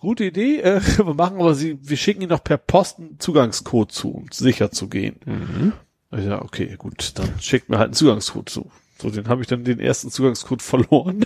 gute 0.00 0.24
Idee. 0.24 0.60
Äh, 0.60 0.80
wir 0.98 1.14
machen 1.14 1.40
aber 1.40 1.54
Sie, 1.54 1.78
wir 1.80 1.96
schicken 1.96 2.22
Ihnen 2.22 2.30
noch 2.30 2.42
per 2.42 2.58
Post 2.58 2.98
einen 2.98 3.20
Zugangscode 3.20 3.92
zu, 3.92 4.10
um 4.10 4.26
sicher 4.32 4.70
zu 4.70 4.88
gehen. 4.88 5.16
Mhm. 5.24 5.72
Ja, 6.12 6.42
okay, 6.42 6.74
gut, 6.76 7.12
dann 7.18 7.28
schickt 7.40 7.68
mir 7.68 7.78
halt 7.78 7.88
einen 7.88 7.94
Zugangscode 7.94 8.48
zu. 8.48 8.70
So, 9.00 9.10
den 9.10 9.28
habe 9.28 9.40
ich 9.40 9.46
dann 9.46 9.64
den 9.64 9.80
ersten 9.80 10.10
Zugangscode 10.10 10.60
verloren. 10.60 11.24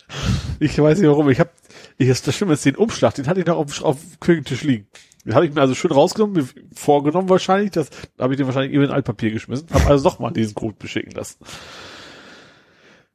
ich 0.60 0.78
weiß 0.78 0.98
nicht 0.98 1.08
warum. 1.08 1.28
Ich 1.28 1.38
habe, 1.38 1.50
ich 1.98 2.08
das 2.08 2.34
Schlimme 2.34 2.54
ist 2.54 2.64
den 2.64 2.76
Umschlag, 2.76 3.14
den 3.14 3.26
hatte 3.26 3.40
ich 3.40 3.46
noch 3.46 3.58
auf, 3.58 3.82
auf 3.82 4.00
dem 4.00 4.20
Küchentisch 4.20 4.62
liegen. 4.62 4.88
Den 5.24 5.34
habe 5.34 5.46
ich 5.46 5.54
mir 5.54 5.60
also 5.60 5.74
schön 5.74 5.92
rausgenommen, 5.92 6.36
mir 6.36 6.48
vorgenommen 6.74 7.28
wahrscheinlich, 7.28 7.70
das 7.70 7.90
habe 8.18 8.34
ich 8.34 8.38
den 8.38 8.46
wahrscheinlich 8.46 8.72
eben 8.72 8.84
in 8.84 8.90
Altpapier 8.90 9.30
geschmissen, 9.30 9.68
habe 9.72 9.86
also 9.86 10.08
noch 10.08 10.18
mal 10.18 10.32
diesen 10.32 10.54
Code 10.54 10.76
beschicken 10.78 11.12
lassen. 11.12 11.38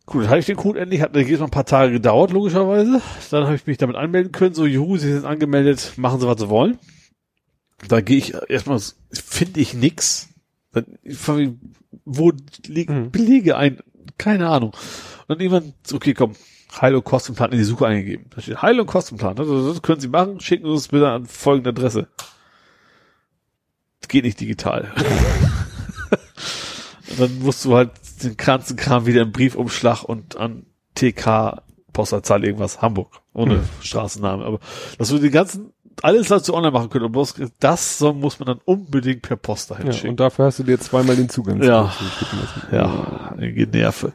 Gut, 0.09 0.23
dann 0.23 0.29
hatte 0.31 0.39
ich 0.39 0.47
den 0.47 0.55
Code 0.55 0.79
endlich, 0.79 1.01
hat 1.01 1.15
jetzt 1.15 1.39
noch 1.39 1.49
ein 1.49 1.51
paar 1.51 1.67
Tage 1.67 1.91
gedauert, 1.91 2.31
logischerweise. 2.31 2.99
Dann 3.29 3.43
habe 3.43 3.55
ich 3.55 3.67
mich 3.67 3.77
damit 3.77 3.95
anmelden 3.95 4.31
können, 4.31 4.55
so, 4.55 4.65
juhu, 4.65 4.97
Sie 4.97 5.13
sind 5.13 5.23
angemeldet, 5.23 5.93
machen 5.97 6.19
Sie, 6.19 6.25
was 6.25 6.41
Sie 6.41 6.49
wollen. 6.49 6.79
Da 7.87 8.01
gehe 8.01 8.17
ich 8.17 8.33
erstmal, 8.49 8.81
finde 9.11 9.59
ich 9.59 9.75
nix. 9.75 10.29
Dann, 10.71 10.97
wo 12.05 12.31
liegen 12.65 13.03
Mhm. 13.03 13.11
Belege 13.11 13.55
ein? 13.55 13.81
Keine 14.17 14.49
Ahnung. 14.49 14.71
Und 14.71 15.29
dann 15.29 15.39
irgendwann, 15.41 15.73
okay, 15.93 16.15
komm, 16.15 16.35
Heil- 16.81 16.95
und 16.95 17.03
Kostenplan 17.03 17.51
in 17.51 17.59
die 17.59 17.63
Suche 17.63 17.85
eingegeben. 17.85 18.25
Da 18.35 18.41
steht 18.41 18.63
Heil- 18.63 18.79
und 18.79 18.87
Kostenplan. 18.87 19.37
Also, 19.37 19.71
das 19.71 19.83
können 19.83 20.01
Sie 20.01 20.07
machen, 20.07 20.39
schicken 20.39 20.65
Sie 20.65 20.71
uns 20.71 20.87
bitte 20.87 21.07
an 21.07 21.27
folgende 21.27 21.69
Adresse. 21.69 22.07
Das 24.01 24.07
geht 24.07 24.23
nicht 24.23 24.39
digital. 24.39 24.91
dann 27.19 27.37
musst 27.39 27.63
du 27.63 27.75
halt 27.75 27.91
den 28.23 28.37
ganzen 28.37 28.75
Kram 28.77 29.05
wieder 29.05 29.21
im 29.21 29.31
Briefumschlag 29.31 30.03
und 30.03 30.35
an 30.37 30.65
TK 30.95 31.61
Postleitzahl 31.93 32.43
irgendwas 32.45 32.81
Hamburg 32.81 33.21
ohne 33.33 33.55
Hm. 33.55 33.63
Straßenname. 33.81 34.45
Aber 34.45 34.59
dass 34.97 35.11
wir 35.11 35.19
die 35.19 35.29
ganzen 35.31 35.73
alles 36.01 36.29
dazu 36.29 36.53
online 36.53 36.71
machen 36.71 36.89
können, 36.89 37.05
und 37.05 37.11
bloß 37.11 37.35
das 37.59 37.97
so 37.97 38.13
muss 38.13 38.39
man 38.39 38.47
dann 38.47 38.59
unbedingt 38.63 39.21
per 39.21 39.35
Post 39.35 39.71
dahin 39.71 39.87
Ja, 39.87 39.93
schicken. 39.93 40.09
und 40.11 40.19
dafür 40.19 40.45
hast 40.45 40.59
du 40.59 40.63
dir 40.63 40.79
zweimal 40.79 41.15
den 41.17 41.27
Zugang 41.29 41.61
Ja. 41.61 41.93
Ja, 42.71 43.33
einige 43.37 43.67
Nerve. 43.67 44.13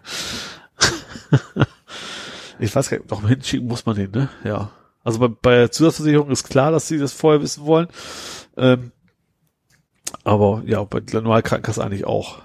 ich 2.59 2.75
weiß 2.75 2.89
gar 2.91 2.99
nicht, 2.99 3.11
doch 3.11 3.27
hinschicken 3.29 3.67
muss 3.69 3.85
man 3.87 3.97
den, 3.97 4.11
ne? 4.13 4.29
Ja. 4.45 4.71
Also 5.03 5.19
bei, 5.19 5.29
bei 5.29 5.57
der 5.57 5.71
Zusatzversicherung 5.73 6.31
ist 6.31 6.49
klar, 6.49 6.71
dass 6.71 6.89
sie 6.89 6.99
das 6.99 7.13
vorher 7.13 7.43
wissen 7.43 7.67
wollen. 7.67 7.89
Ähm, 8.57 8.93
aber 10.23 10.63
ja, 10.65 10.83
bei 10.85 11.01
der 11.01 11.21
Normalkrankenkasse 11.21 11.85
eigentlich 11.85 12.07
auch. 12.07 12.39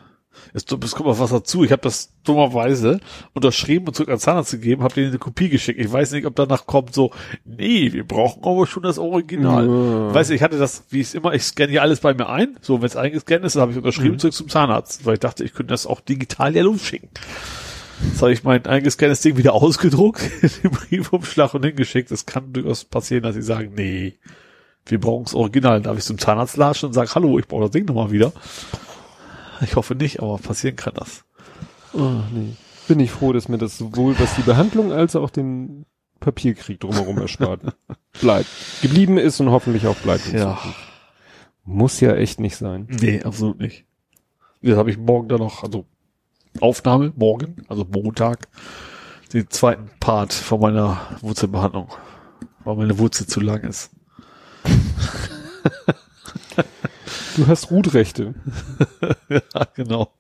Jetzt, 0.54 0.72
es 0.72 0.96
kommt 0.96 1.08
noch 1.08 1.20
was 1.20 1.30
dazu. 1.30 1.64
Ich 1.64 1.72
habe 1.72 1.82
das 1.82 2.14
dummerweise 2.24 3.00
unterschrieben 3.34 3.88
und 3.88 3.96
zurück 3.96 4.10
an 4.10 4.20
Zahnarzt 4.20 4.52
gegeben, 4.52 4.84
habe 4.84 4.94
denen 4.94 5.10
eine 5.10 5.20
Kopie 5.20 5.50
geschickt. 5.50 5.80
Ich 5.80 5.92
weiß 5.92 6.12
nicht, 6.12 6.26
ob 6.26 6.36
danach 6.36 6.66
kommt 6.66 6.94
so, 6.94 7.12
nee, 7.46 7.92
wir 7.94 8.04
brauchen 8.06 8.44
aber 8.44 8.66
schon 8.66 8.84
das 8.84 8.98
Original. 8.98 9.68
Ja. 9.68 10.14
Weißt 10.14 10.30
du, 10.30 10.34
ich 10.34 10.42
hatte 10.42 10.58
das, 10.58 10.84
wie 10.90 11.02
es 11.02 11.14
immer, 11.14 11.34
ich 11.34 11.44
scanne 11.44 11.72
ja 11.74 11.82
alles 11.82 12.00
bei 12.00 12.14
mir 12.14 12.30
ein. 12.30 12.58
So, 12.62 12.82
wenn 12.82 12.88
es 12.88 12.96
eingescannt 12.96 13.46
ist, 13.46 13.56
dann 13.56 13.62
habe 13.62 13.72
ich 13.72 13.78
unterschrieben 13.78 14.14
Mhm. 14.16 14.20
zurück 14.20 14.34
zum 14.34 14.50
Zahnarzt, 14.50 15.06
weil 15.06 15.14
ich 15.16 15.20
dachte, 15.20 15.44
ich 15.44 15.54
könnte 15.54 15.72
das 15.74 15.86
auch 15.86 16.02
digital 16.02 16.56
ja 16.56 16.64
losschicken. 16.64 17.10
Jetzt 18.10 18.22
habe 18.22 18.32
ich 18.32 18.44
mein 18.44 18.66
eingescanntes 18.66 19.22
Ding 19.22 19.36
wieder 19.38 19.54
ausgedruckt, 19.54 20.22
den 20.64 20.72
Briefumschlag 20.72 21.54
und 21.54 21.66
hingeschickt. 21.66 22.12
Es 22.12 22.26
kann 22.26 22.54
durchaus 22.54 22.86
passieren, 22.86 23.24
dass 23.24 23.36
sie 23.36 23.42
sagen, 23.42 23.74
nee, 23.76 24.14
wir 24.86 25.00
brauchen 25.00 25.26
das 25.26 25.36
Original. 25.36 25.74
Dann 25.76 25.84
darf 25.84 25.98
ich 25.98 26.06
zum 26.06 26.18
Zahnarzt 26.18 26.56
latschen 26.58 26.88
und 26.88 26.94
sagen, 26.94 27.10
hallo, 27.14 27.38
ich 27.38 27.48
brauche 27.48 27.64
das 27.64 27.72
Ding 27.72 27.86
nochmal 27.86 28.12
wieder. 28.12 28.32
Ich 29.64 29.76
hoffe 29.76 29.96
nicht, 29.96 30.22
aber 30.22 30.38
passieren 30.38 30.76
kann 30.76 30.94
das. 30.96 31.26
Oh, 31.94 32.22
nee. 32.32 32.54
Bin 32.88 33.00
ich 33.00 33.12
froh, 33.12 33.34
dass 33.34 33.50
mir 33.50 33.58
das 33.58 33.78
sowohl 33.78 34.18
was 34.20 34.36
die 34.36 34.42
Behandlung 34.42 34.92
als 34.92 35.16
auch 35.16 35.30
den 35.30 35.86
Papierkrieg 36.20 36.80
drumherum 36.80 37.18
erspart 37.18 37.62
bleibt. 38.22 38.48
Geblieben 38.82 39.18
ist 39.18 39.40
und 39.40 39.50
hoffentlich 39.50 39.88
auch 39.88 39.96
bleibt. 39.98 40.32
Ja. 40.32 40.56
Zukunft. 40.56 40.78
Muss 41.66 42.00
ja 42.00 42.16
echt 42.16 42.40
nicht 42.40 42.56
sein. 42.58 42.88
Nee, 42.90 43.22
absolut 43.22 43.60
nicht. 43.60 43.86
Jetzt 44.62 44.78
habe 44.78 44.90
ich 44.90 44.98
morgen 44.98 45.30
dann 45.30 45.40
noch, 45.40 45.64
also 45.64 45.86
Aufnahme, 46.60 47.14
morgen, 47.16 47.58
also 47.68 47.86
Montag, 47.86 48.48
den 49.34 49.50
zweiten 49.50 49.90
Part 50.00 50.34
von 50.34 50.60
meiner 50.60 51.00
Wurzelbehandlung, 51.22 51.90
weil 52.64 52.76
meine 52.76 52.98
Wurzel 52.98 53.28
zu 53.28 53.40
lang 53.40 53.62
ist. 53.62 53.92
Du 57.36 57.48
hast 57.48 57.72
Rutrechte. 57.72 58.34
ja, 59.30 59.68
genau. 59.74 60.12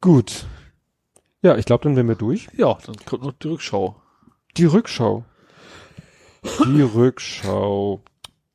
Gut. 0.00 0.46
Ja, 1.42 1.56
ich 1.56 1.66
glaube, 1.66 1.84
dann 1.84 1.96
wären 1.96 2.08
wir 2.08 2.14
durch. 2.14 2.48
Ja, 2.56 2.78
dann 2.86 2.96
kommt 3.04 3.22
noch 3.22 3.32
die 3.32 3.48
Rückschau. 3.48 3.96
Die 4.56 4.66
Rückschau. 4.66 5.24
Die 6.66 6.82
Rückschau. 6.82 8.02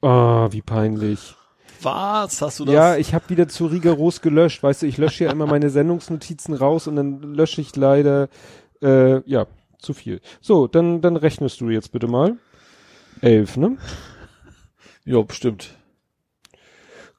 Ah, 0.02 0.48
wie 0.52 0.62
peinlich. 0.62 1.36
Was? 1.82 2.42
Hast 2.42 2.60
du 2.60 2.66
das? 2.66 2.74
Ja, 2.74 2.98
ich 2.98 3.14
habe 3.14 3.30
wieder 3.30 3.48
zu 3.48 3.68
rigoros 3.68 4.22
gelöscht. 4.22 4.62
Weißt 4.64 4.82
du, 4.82 4.86
ich 4.86 4.98
lösche 4.98 5.26
ja 5.26 5.32
immer 5.32 5.46
meine 5.46 5.70
Sendungsnotizen 5.72 6.54
raus 6.54 6.88
und 6.88 6.96
dann 6.96 7.22
lösche 7.22 7.62
ich 7.62 7.76
leider, 7.76 8.30
äh, 8.82 9.22
ja, 9.30 9.48
zu 9.80 9.94
viel. 9.94 10.22
So, 10.42 10.68
dann, 10.68 11.02
dann 11.02 11.16
rechnest 11.16 11.62
du 11.62 11.70
jetzt 11.70 11.92
bitte 11.92 12.08
mal. 12.08 12.38
Elf, 13.22 13.58
ne? 13.58 13.78
Ja 15.10 15.22
bestimmt. 15.22 15.76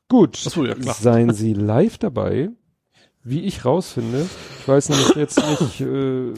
Gut. 0.09 0.36
So, 0.36 0.65
ja, 0.65 0.75
klar. 0.75 0.94
Seien 0.94 1.33
Sie 1.33 1.55
live 1.55 1.99
dabei. 1.99 2.51
Wie 3.23 3.43
ich 3.43 3.67
rausfinde, 3.67 4.27
ich 4.60 4.67
weiß 4.67 4.89
nämlich 4.89 5.15
jetzt 5.15 5.36
nicht, 5.36 5.83
äh, 5.83 6.33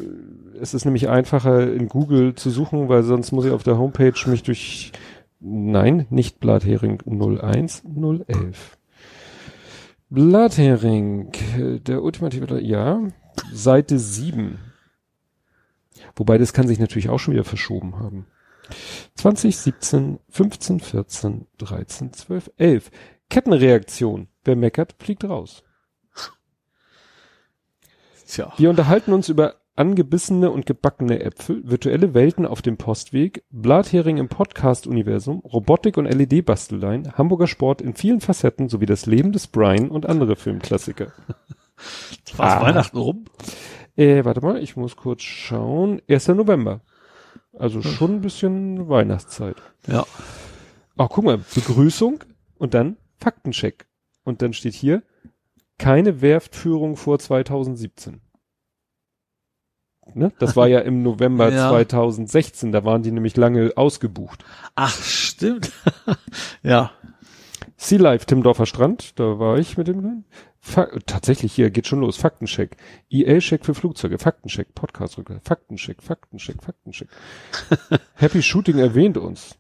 es 0.61 0.75
ist 0.75 0.85
nämlich 0.85 1.09
einfacher 1.09 1.73
in 1.73 1.89
Google 1.89 2.35
zu 2.35 2.51
suchen, 2.51 2.89
weil 2.89 3.05
sonst 3.05 3.31
muss 3.31 3.45
ich 3.45 3.53
auf 3.53 3.63
der 3.63 3.79
Homepage 3.79 4.19
mich 4.27 4.43
durch, 4.43 4.91
nein, 5.39 6.07
nicht 6.11 6.41
Blathering 6.41 7.01
01, 7.07 7.85
011. 7.85 8.79
Blathering, 10.11 11.31
der 11.87 12.03
ultimative, 12.03 12.61
ja, 12.61 13.01
Seite 13.53 14.01
7. 14.01 14.59
Wobei 16.17 16.37
das 16.37 16.53
kann 16.53 16.67
sich 16.67 16.81
natürlich 16.81 17.11
auch 17.11 17.19
schon 17.19 17.35
wieder 17.35 17.45
verschoben 17.45 18.01
haben. 18.01 18.27
2017, 19.17 20.19
15, 20.29 20.81
14, 20.81 21.47
13, 21.59 22.13
12, 22.13 22.51
11. 22.57 22.91
Kettenreaktion. 23.29 24.29
Wer 24.45 24.57
meckert, 24.57 24.95
fliegt 24.99 25.25
raus. 25.25 25.63
Tja. 28.27 28.53
Wir 28.57 28.71
unterhalten 28.71 29.13
uns 29.13 29.29
über 29.29 29.57
angebissene 29.75 30.51
und 30.51 30.67
gebackene 30.67 31.21
Äpfel, 31.23 31.63
virtuelle 31.65 32.13
Welten 32.15 32.47
auf 32.47 32.61
dem 32.63 32.77
Postweg, 32.77 33.45
Blathering 33.51 34.19
im 34.19 34.29
Podcast-Universum, 34.29 35.41
Robotik 35.41 35.97
und 35.97 36.05
LED-Basteleien, 36.07 37.17
Hamburger 37.17 37.47
Sport 37.47 37.81
in 37.81 37.95
vielen 37.95 38.21
Facetten 38.21 38.69
sowie 38.69 38.87
das 38.87 39.07
Leben 39.07 39.33
des 39.33 39.47
Brian 39.47 39.89
und 39.91 40.07
andere 40.07 40.37
Filmklassiker. 40.37 41.13
War 42.37 42.59
Ah. 42.59 42.63
Weihnachten 42.63 42.99
rum? 42.99 43.25
Äh, 43.97 44.25
warte 44.25 44.41
mal, 44.43 44.63
ich 44.63 44.77
muss 44.77 44.97
kurz 44.97 45.23
schauen. 45.23 46.01
1. 46.09 46.29
November. 46.29 46.81
Also 47.59 47.83
schon 47.83 48.17
ein 48.17 48.21
bisschen 48.21 48.89
Weihnachtszeit. 48.89 49.57
Ja. 49.87 50.07
Ach, 50.97 51.09
guck 51.11 51.25
mal, 51.25 51.39
Begrüßung 51.39 52.25
und 52.59 52.75
dann 52.75 52.97
Faktencheck. 53.19 53.87
Und 54.25 54.43
dann 54.43 54.53
steht 54.53 54.75
hier, 54.75 55.03
keine 55.79 56.21
Werftführung 56.21 56.97
vor 56.97 57.19
2017. 57.19 58.21
Ne? 60.15 60.33
Das 60.39 60.57
war 60.57 60.69
ja 60.69 60.81
im 60.81 61.03
November 61.03 61.49
Ja. 61.53 61.71
2016, 61.71 62.73
da 62.73 62.85
waren 62.85 63.03
die 63.03 63.13
nämlich 63.13 63.37
lange 63.37 63.73
ausgebucht. 63.77 64.45
Ach, 64.75 64.97
stimmt. 65.03 65.73
ja. 66.63 66.93
Sea 67.77 67.99
Life, 67.99 68.27
Timmendorfer 68.27 68.67
Strand, 68.67 69.19
da 69.19 69.39
war 69.39 69.59
ich 69.59 69.77
mit 69.77 69.89
dem. 69.89 70.25
Fa 70.65 70.87
tatsächlich, 71.07 71.53
hier 71.53 71.71
geht 71.71 71.89
schon 71.89 72.01
los. 72.01 72.17
Faktencheck. 72.17 72.77
EA-Check 73.11 73.65
für 73.65 73.75
Flugzeuge. 73.75 74.17
Faktencheck. 74.19 74.73
Podcast-Rückkehr. 74.77 75.41
Faktencheck, 75.43 76.01
Faktencheck, 76.01 76.63
Faktencheck. 76.63 77.09
Happy 78.15 78.43
Shooting 78.43 78.79
erwähnt 78.79 79.19
uns. 79.19 79.57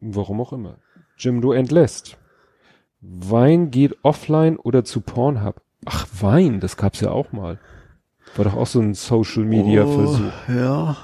Warum 0.00 0.40
auch 0.40 0.54
immer. 0.54 0.78
Jimdo 1.18 1.52
entlässt. 1.52 2.16
Wein 3.02 3.70
geht 3.70 4.02
offline 4.02 4.56
oder 4.56 4.84
zu 4.84 5.02
Pornhub. 5.02 5.60
Ach, 5.84 6.06
Wein, 6.18 6.60
das 6.60 6.78
gab's 6.78 7.00
ja 7.00 7.10
auch 7.10 7.30
mal. 7.30 7.60
War 8.34 8.46
doch 8.46 8.56
auch 8.56 8.66
so 8.66 8.80
ein 8.80 8.94
Social 8.94 9.44
Media 9.44 9.86
Versuch. 9.86 10.32
Oh, 10.48 10.52
ja. 10.52 10.96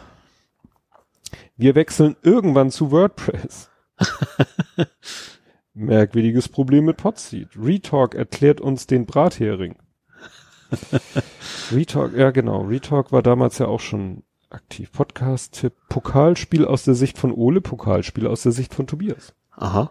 Wir 1.59 1.75
wechseln 1.75 2.17
irgendwann 2.23 2.71
zu 2.71 2.91
WordPress. 2.91 3.69
Merkwürdiges 5.75 6.49
Problem 6.49 6.85
mit 6.85 6.97
Podseed. 6.97 7.49
Retalk 7.61 8.15
erklärt 8.15 8.61
uns 8.61 8.87
den 8.87 9.07
Brathering. 9.07 9.77
Retalk, 11.73 12.17
ja 12.17 12.31
genau. 12.31 12.63
Retalk 12.63 13.13
war 13.13 13.23
damals 13.23 13.59
ja 13.59 13.67
auch 13.67 13.81
schon 13.81 14.23
aktiv. 14.51 14.93
Podcast-Tipp. 14.93 15.73
Pokalspiel 15.89 16.65
aus 16.65 16.85
der 16.85 16.95
Sicht 16.95 17.19
von 17.19 17.33
Ole, 17.33 17.61
Pokalspiel 17.61 18.27
aus 18.27 18.43
der 18.43 18.53
Sicht 18.53 18.73
von 18.73 18.87
Tobias. 18.87 19.35
Aha. 19.51 19.91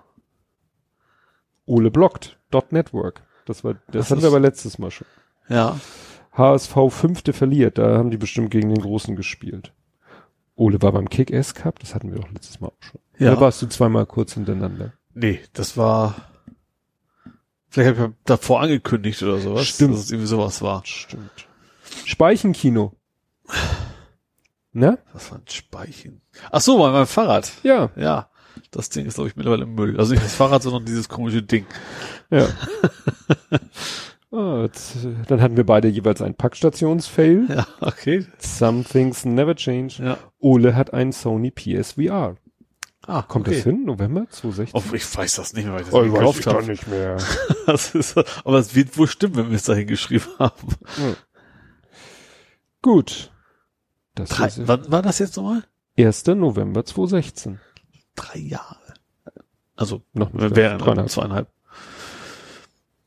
Ole 1.65 1.91
blockt. 1.91 2.37
Dot 2.49 2.71
Network. 2.71 3.23
Das 3.45 3.63
war, 3.63 3.73
das, 3.73 3.81
Das 3.91 4.11
hatten 4.11 4.21
wir 4.21 4.29
aber 4.29 4.39
letztes 4.39 4.79
Mal 4.79 4.91
schon. 4.91 5.07
Ja. 5.49 5.79
HSV 6.31 6.75
fünfte 6.89 7.33
verliert, 7.33 7.77
da 7.77 7.97
haben 7.97 8.09
die 8.09 8.17
bestimmt 8.17 8.51
gegen 8.51 8.69
den 8.73 8.81
Großen 8.81 9.15
gespielt. 9.15 9.73
Ole 10.55 10.81
war 10.81 10.91
beim 10.91 11.09
Kick-Ass 11.09 11.53
Cup, 11.53 11.79
das 11.79 11.93
hatten 11.93 12.11
wir 12.11 12.21
doch 12.21 12.31
letztes 12.31 12.59
Mal 12.59 12.67
auch 12.67 12.81
schon. 12.81 13.01
Ja. 13.19 13.35
Da 13.35 13.41
warst 13.41 13.61
du 13.61 13.67
zweimal 13.67 14.05
kurz 14.05 14.33
hintereinander. 14.33 14.93
Nee, 15.14 15.42
das 15.53 15.77
war. 15.77 16.16
Vielleicht 17.69 17.90
habe 17.98 18.00
ich 18.00 18.11
ja 18.11 18.17
davor 18.25 18.61
angekündigt 18.61 19.22
oder 19.24 19.40
sowas. 19.40 19.66
Stimmt. 19.67 19.93
Dass 19.93 20.01
es 20.01 20.11
irgendwie 20.11 20.27
sowas 20.27 20.61
war. 20.61 20.82
Stimmt. 20.85 21.48
Speichenkino. 22.06 22.93
Ne? 24.72 24.98
Was 25.14 25.32
war 25.32 25.40
ein 25.40 25.43
Speichen? 25.48 26.22
Ach 26.51 26.61
so, 26.61 26.77
mein, 26.77 26.92
mein 26.93 27.06
Fahrrad. 27.08 27.51
Ja, 27.64 27.92
Ja. 27.95 28.30
Das 28.69 28.90
Ding 28.90 29.06
ist, 29.06 29.16
glaube 29.16 29.30
ich, 29.30 29.35
mittlerweile 29.35 29.64
im 29.64 29.75
Müll. 29.75 30.00
Also 30.00 30.14
nicht 30.14 30.24
das 30.25 30.33
Fahrrad, 30.35 30.64
sondern 30.64 30.85
dieses 30.85 31.09
komische 31.09 31.43
Ding. 31.43 31.66
ja. 32.32 32.48
Jetzt, 34.64 34.95
äh, 35.06 35.14
dann 35.27 35.42
hatten 35.42 35.58
wir 35.58 35.64
beide 35.66 35.88
jeweils 35.88 36.22
einen 36.22 36.33
Packstationsfail. 36.33 37.45
Ja, 37.50 37.67
okay. 37.82 38.25
Some 38.40 38.83
things 38.83 39.25
never 39.25 39.56
change. 39.56 40.03
Ja. 40.03 40.17
Ole 40.40 40.75
hat 40.75 40.92
einen 40.93 41.11
Sony 41.11 41.51
PSVR. 41.51 42.35
Ah, 43.06 43.22
Kommt 43.23 43.48
okay. 43.48 43.56
das 43.57 43.65
hin? 43.65 43.83
November 43.85 44.27
2016? 44.30 44.82
Oh, 44.82 44.95
ich 44.95 45.17
weiß 45.17 45.35
das 45.35 45.53
nicht 45.53 45.65
mehr, 45.65 45.73
weil 45.73 45.82
ich 45.82 45.88
das 45.88 45.93
Oh, 45.93 46.03
nicht 46.03 46.14
gekauft 46.14 46.48
habe. 46.48 46.64
nicht 46.65 46.88
mehr. 46.88 47.17
Das 47.65 47.95
ist, 47.95 48.17
aber 48.17 48.59
es 48.59 48.75
wird 48.75 48.98
wohl 48.98 49.07
stimmen, 49.07 49.35
wenn 49.38 49.49
wir 49.49 49.56
es 49.56 49.64
dahin 49.64 49.88
geschrieben 49.88 50.25
haben. 50.38 50.67
Gut. 52.82 53.32
Das 54.15 54.30
Drei, 54.30 54.48
ist 54.48 54.67
wann 54.67 54.91
war 54.91 55.01
das 55.01 55.19
jetzt 55.19 55.38
nochmal? 55.38 55.64
1. 55.98 56.25
November 56.27 56.83
2016. 56.85 57.59
Drei 58.15 58.40
Jahre. 58.40 58.77
Also, 59.75 60.01
Noch 60.14 60.30
wären 60.33 60.77
dreieinhalb. 60.80 61.09
zweieinhalb. 61.09 61.48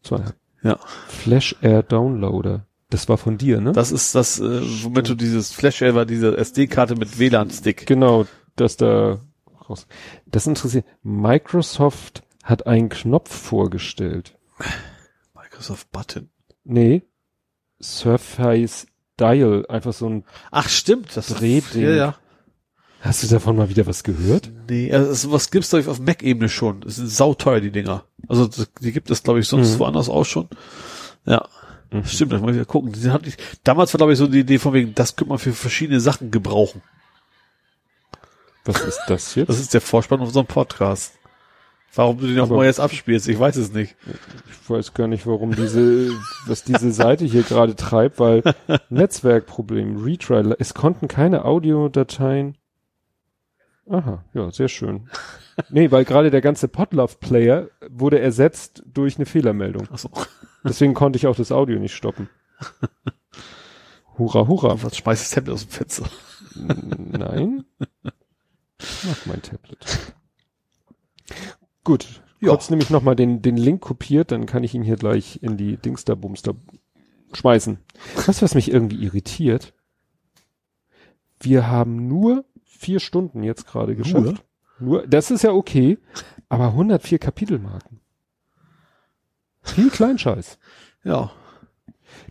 Zweieinhalb. 0.03 0.37
Ja. 0.63 0.79
Flash 1.09 1.55
Air 1.61 1.83
Downloader. 1.83 2.67
Das 2.91 3.09
war 3.09 3.19
von 3.19 3.37
dir, 3.39 3.61
ne? 3.61 3.73
Das 3.73 3.93
ist 3.93 4.15
das, 4.15 4.41
äh, 4.41 4.63
womit 4.83 5.09
du 5.09 5.15
dieses 5.15 5.53
Flash 5.53 5.83
war, 5.83 6.07
diese 6.07 6.37
SD-Karte 6.37 6.95
mit 6.97 7.19
WLAN-Stick. 7.19 7.87
genau, 7.87 8.27
das 8.57 8.77
da 8.77 9.21
raus. 9.69 9.87
Das 10.27 10.47
interessiert. 10.47 10.87
Microsoft 11.03 12.23
hat 12.43 12.67
einen 12.67 12.89
Knopf 12.89 13.35
vorgestellt. 13.35 14.39
Microsoft 15.35 15.91
Button. 15.93 16.31
Nee. 16.65 17.03
Surface 17.81 18.87
Dial, 19.19 19.65
einfach 19.69 19.93
so 19.93 20.09
ein, 20.09 20.25
Ach, 20.51 20.69
stimmt. 20.69 21.17
Das 21.17 21.29
Drehding. 21.29 21.83
Ja, 21.83 21.91
ja. 21.91 22.15
hast 23.01 23.23
du 23.23 23.29
davon 23.29 23.57
mal 23.57 23.69
wieder 23.71 23.87
was 23.87 24.03
gehört? 24.05 24.51
Nee, 24.69 24.93
also 24.93 25.13
sowas 25.15 25.51
gibt's 25.51 25.71
glaube 25.71 25.83
ich 25.83 25.89
auf 25.89 26.01
Mac-Ebene 26.01 26.49
schon. 26.49 26.81
Das 26.83 26.97
sind 26.97 27.09
sauteuer, 27.09 27.61
die 27.61 27.71
Dinger. 27.71 28.05
Also 28.29 28.49
die 28.81 28.93
gibt 28.93 29.11
es 29.11 29.23
glaube 29.23 29.41
ich 29.41 29.49
sonst 29.49 29.75
Mhm. 29.75 29.79
woanders 29.79 30.09
auch 30.09 30.25
schon. 30.25 30.49
Ja. 31.25 31.49
Mhm. 31.91 32.05
Stimmt, 32.05 32.33
das 32.33 32.41
muss 32.41 32.51
ich 32.53 32.59
ja 32.59 32.65
gucken. 32.65 32.93
Die 32.93 33.09
nicht, 33.25 33.41
damals 33.65 33.95
war 33.95 33.99
glaube 33.99 34.13
ich 34.13 34.19
so 34.19 34.27
die 34.27 34.41
Idee 34.41 34.59
von 34.59 34.73
wegen, 34.75 34.95
das 34.95 35.17
könnte 35.17 35.31
man 35.31 35.39
für 35.39 35.53
verschiedene 35.53 36.01
Sachen 36.01 36.31
gebrauchen. 36.31 36.83
Was 38.67 38.81
ist 38.83 39.01
das 39.09 39.35
jetzt? 39.35 39.49
Das 39.49 39.61
ist 39.61 39.73
der 39.75 39.81
Vorspann 39.81 40.21
auf 40.21 40.29
unserem 40.29 40.47
Podcast. 40.47 41.15
Warum 41.95 42.19
du 42.19 42.27
den 42.27 42.39
auch 42.41 42.45
Aber- 42.45 42.57
mal 42.57 42.67
jetzt 42.67 42.81
abspielst, 42.81 43.27
ich 43.29 43.39
weiß 43.39 43.57
es 43.57 43.73
nicht. 43.73 43.97
Ich 44.51 44.69
weiß 44.71 44.93
gar 44.93 45.07
nicht, 45.07 45.27
warum 45.27 45.55
diese, 45.55 46.11
was 46.47 46.63
diese 46.65 46.93
Seite 46.93 47.25
hier 47.25 47.43
gerade 47.43 47.75
treibt, 47.77 48.19
weil 48.19 48.43
Netzwerkproblem, 48.91 50.03
Retry, 50.05 50.55
es 50.59 50.75
konnten 50.75 51.09
keine 51.09 51.45
Audiodateien. 51.45 52.59
Aha, 53.89 54.25
ja, 54.35 54.51
sehr 54.51 54.69
schön. 54.69 55.09
Nee, 55.71 55.91
weil 55.93 56.05
gerade 56.05 56.31
der 56.31 56.41
ganze 56.43 56.67
Podlove-Player 56.69 57.69
wurde 57.89 58.19
ersetzt 58.19 58.83
durch 58.85 59.17
eine 59.17 59.25
Fehlermeldung. 59.27 59.89
Achso, 59.91 60.11
Deswegen 60.65 60.93
konnte 60.93 61.17
ich 61.17 61.29
auch 61.29 61.37
das 61.37 61.53
Audio 61.53 61.79
nicht 61.79 61.95
stoppen. 61.95 62.29
Hurra, 64.19 64.47
hurra. 64.49 64.83
was 64.83 64.97
schmeißt 64.97 65.23
das 65.23 65.31
Tablet 65.31 65.55
aus 65.55 65.67
dem 65.67 65.71
Fenster? 65.71 66.05
Nein. 66.57 67.65
Ich 68.89 69.05
mag 69.05 69.27
mein 69.27 69.43
Tablet. 69.43 70.15
Gut. 71.85 72.23
Ja. 72.41 72.51
Kurz 72.51 72.71
nämlich 72.71 72.91
nochmal 72.91 73.17
den, 73.17 73.43
den 73.43 73.57
Link 73.57 73.81
kopiert, 73.81 74.31
dann 74.31 74.47
kann 74.47 74.63
ich 74.63 74.75
ihn 74.75 74.83
hier 74.83 74.97
gleich 74.97 75.43
in 75.43 75.57
die 75.57 75.77
Dingster-Bumster 75.77 76.55
schmeißen. 77.33 77.79
Du, 78.27 78.43
was 78.43 78.55
mich 78.55 78.71
irgendwie 78.71 79.03
irritiert? 79.03 79.73
Wir 81.41 81.69
haben 81.69 82.09
nur 82.09 82.45
vier 82.65 83.01
Stunden 83.01 83.43
jetzt 83.43 83.67
gerade 83.67 83.97
geschafft. 83.97 84.45
Nur? 84.79 85.07
Das 85.07 85.31
ist 85.31 85.43
ja 85.43 85.53
okay, 85.53 85.99
aber 86.49 86.69
104 86.69 87.19
Kapitelmarken. 87.19 88.01
Viel 89.63 89.91
Kleinscheiß. 89.91 90.59
Ja. 91.05 91.33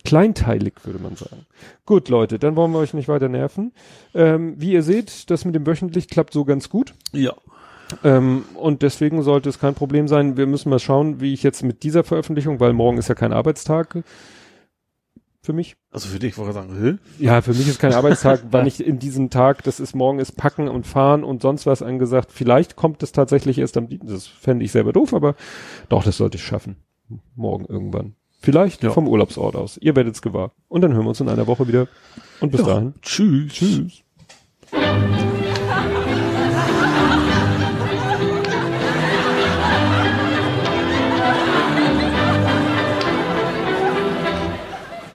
Kleinteilig, 0.04 0.74
würde 0.84 1.00
man 1.00 1.16
sagen. 1.16 1.46
Gut, 1.86 2.10
Leute, 2.10 2.40
dann 2.40 2.56
wollen 2.56 2.72
wir 2.72 2.80
euch 2.80 2.94
nicht 2.94 3.08
weiter 3.08 3.30
nerven. 3.30 3.74
Ähm, 4.14 4.56
wie 4.58 4.74
ihr 4.74 4.84
seht, 4.84 5.30
das 5.30 5.46
mit 5.46 5.56
dem 5.56 5.66
wöchentlich 5.66 6.08
klappt 6.08 6.34
so 6.34 6.46
ganz 6.46 6.70
gut. 6.70 6.94
Ja. 7.12 7.34
Ähm, 8.04 8.46
und 8.56 8.82
deswegen 8.82 9.22
sollte 9.22 9.50
es 9.50 9.60
kein 9.60 9.76
Problem 9.76 10.08
sein. 10.08 10.38
Wir 10.38 10.48
müssen 10.48 10.70
mal 10.70 10.80
schauen, 10.80 11.22
wie 11.22 11.34
ich 11.34 11.44
jetzt 11.44 11.64
mit 11.64 11.84
dieser 11.84 12.04
Veröffentlichung, 12.04 12.60
weil 12.60 12.74
morgen 12.74 12.98
ist 12.98 13.10
ja 13.10 13.16
kein 13.16 13.34
Arbeitstag 13.34 14.04
für 15.46 15.54
mich. 15.54 15.78
Also 15.92 16.10
für 16.10 16.20
dich, 16.20 16.38
wollte 16.38 16.52
ich 16.52 16.56
sagen, 16.56 16.76
hä? 16.82 17.24
Ja, 17.24 17.42
für 17.42 17.54
mich 17.54 17.68
ist 17.68 17.80
kein 17.80 17.94
Arbeitstag, 17.94 18.42
wann 18.52 18.68
ich 18.68 18.86
in 18.86 19.00
diesem 19.00 19.30
Tag, 19.30 19.64
das 19.64 19.80
ist 19.80 19.96
morgen 19.96 20.20
ist 20.20 20.36
Packen 20.36 20.68
und 20.68 20.86
Fahren 20.86 21.24
und 21.24 21.42
sonst 21.42 21.66
was 21.66 21.82
angesagt. 21.82 22.32
Vielleicht 22.32 22.76
kommt 22.76 23.04
es 23.04 23.12
tatsächlich 23.12 23.60
erst 23.60 23.78
am 23.78 23.88
Dienstag. 23.88 24.10
Das 24.10 24.28
fände 24.28 24.66
ich 24.66 24.72
selber 24.72 24.92
doof, 24.92 25.14
aber 25.14 25.36
doch, 25.88 26.04
das 26.04 26.18
sollte 26.18 26.38
ich 26.38 26.44
schaffen. 26.44 26.78
Morgen 27.36 27.66
irgendwann. 27.66 28.16
Vielleicht 28.46 28.84
Ja. 28.84 28.92
vom 28.92 29.08
Urlaubsort 29.08 29.56
aus. 29.56 29.78
Ihr 29.82 29.96
werdet 29.96 30.16
es 30.16 30.22
gewahr. 30.22 30.52
Und 30.70 30.82
dann 30.82 30.94
hören 30.94 31.04
wir 31.04 31.10
uns 31.10 31.20
in 31.20 31.30
einer 31.30 31.48
Woche 31.48 31.68
wieder. 31.68 31.88
Und 32.40 32.52
bis 32.52 32.62
Ja. 32.62 32.68
dahin. 32.68 32.94
Tschüss. 33.02 33.52
Tschüss. 33.54 34.04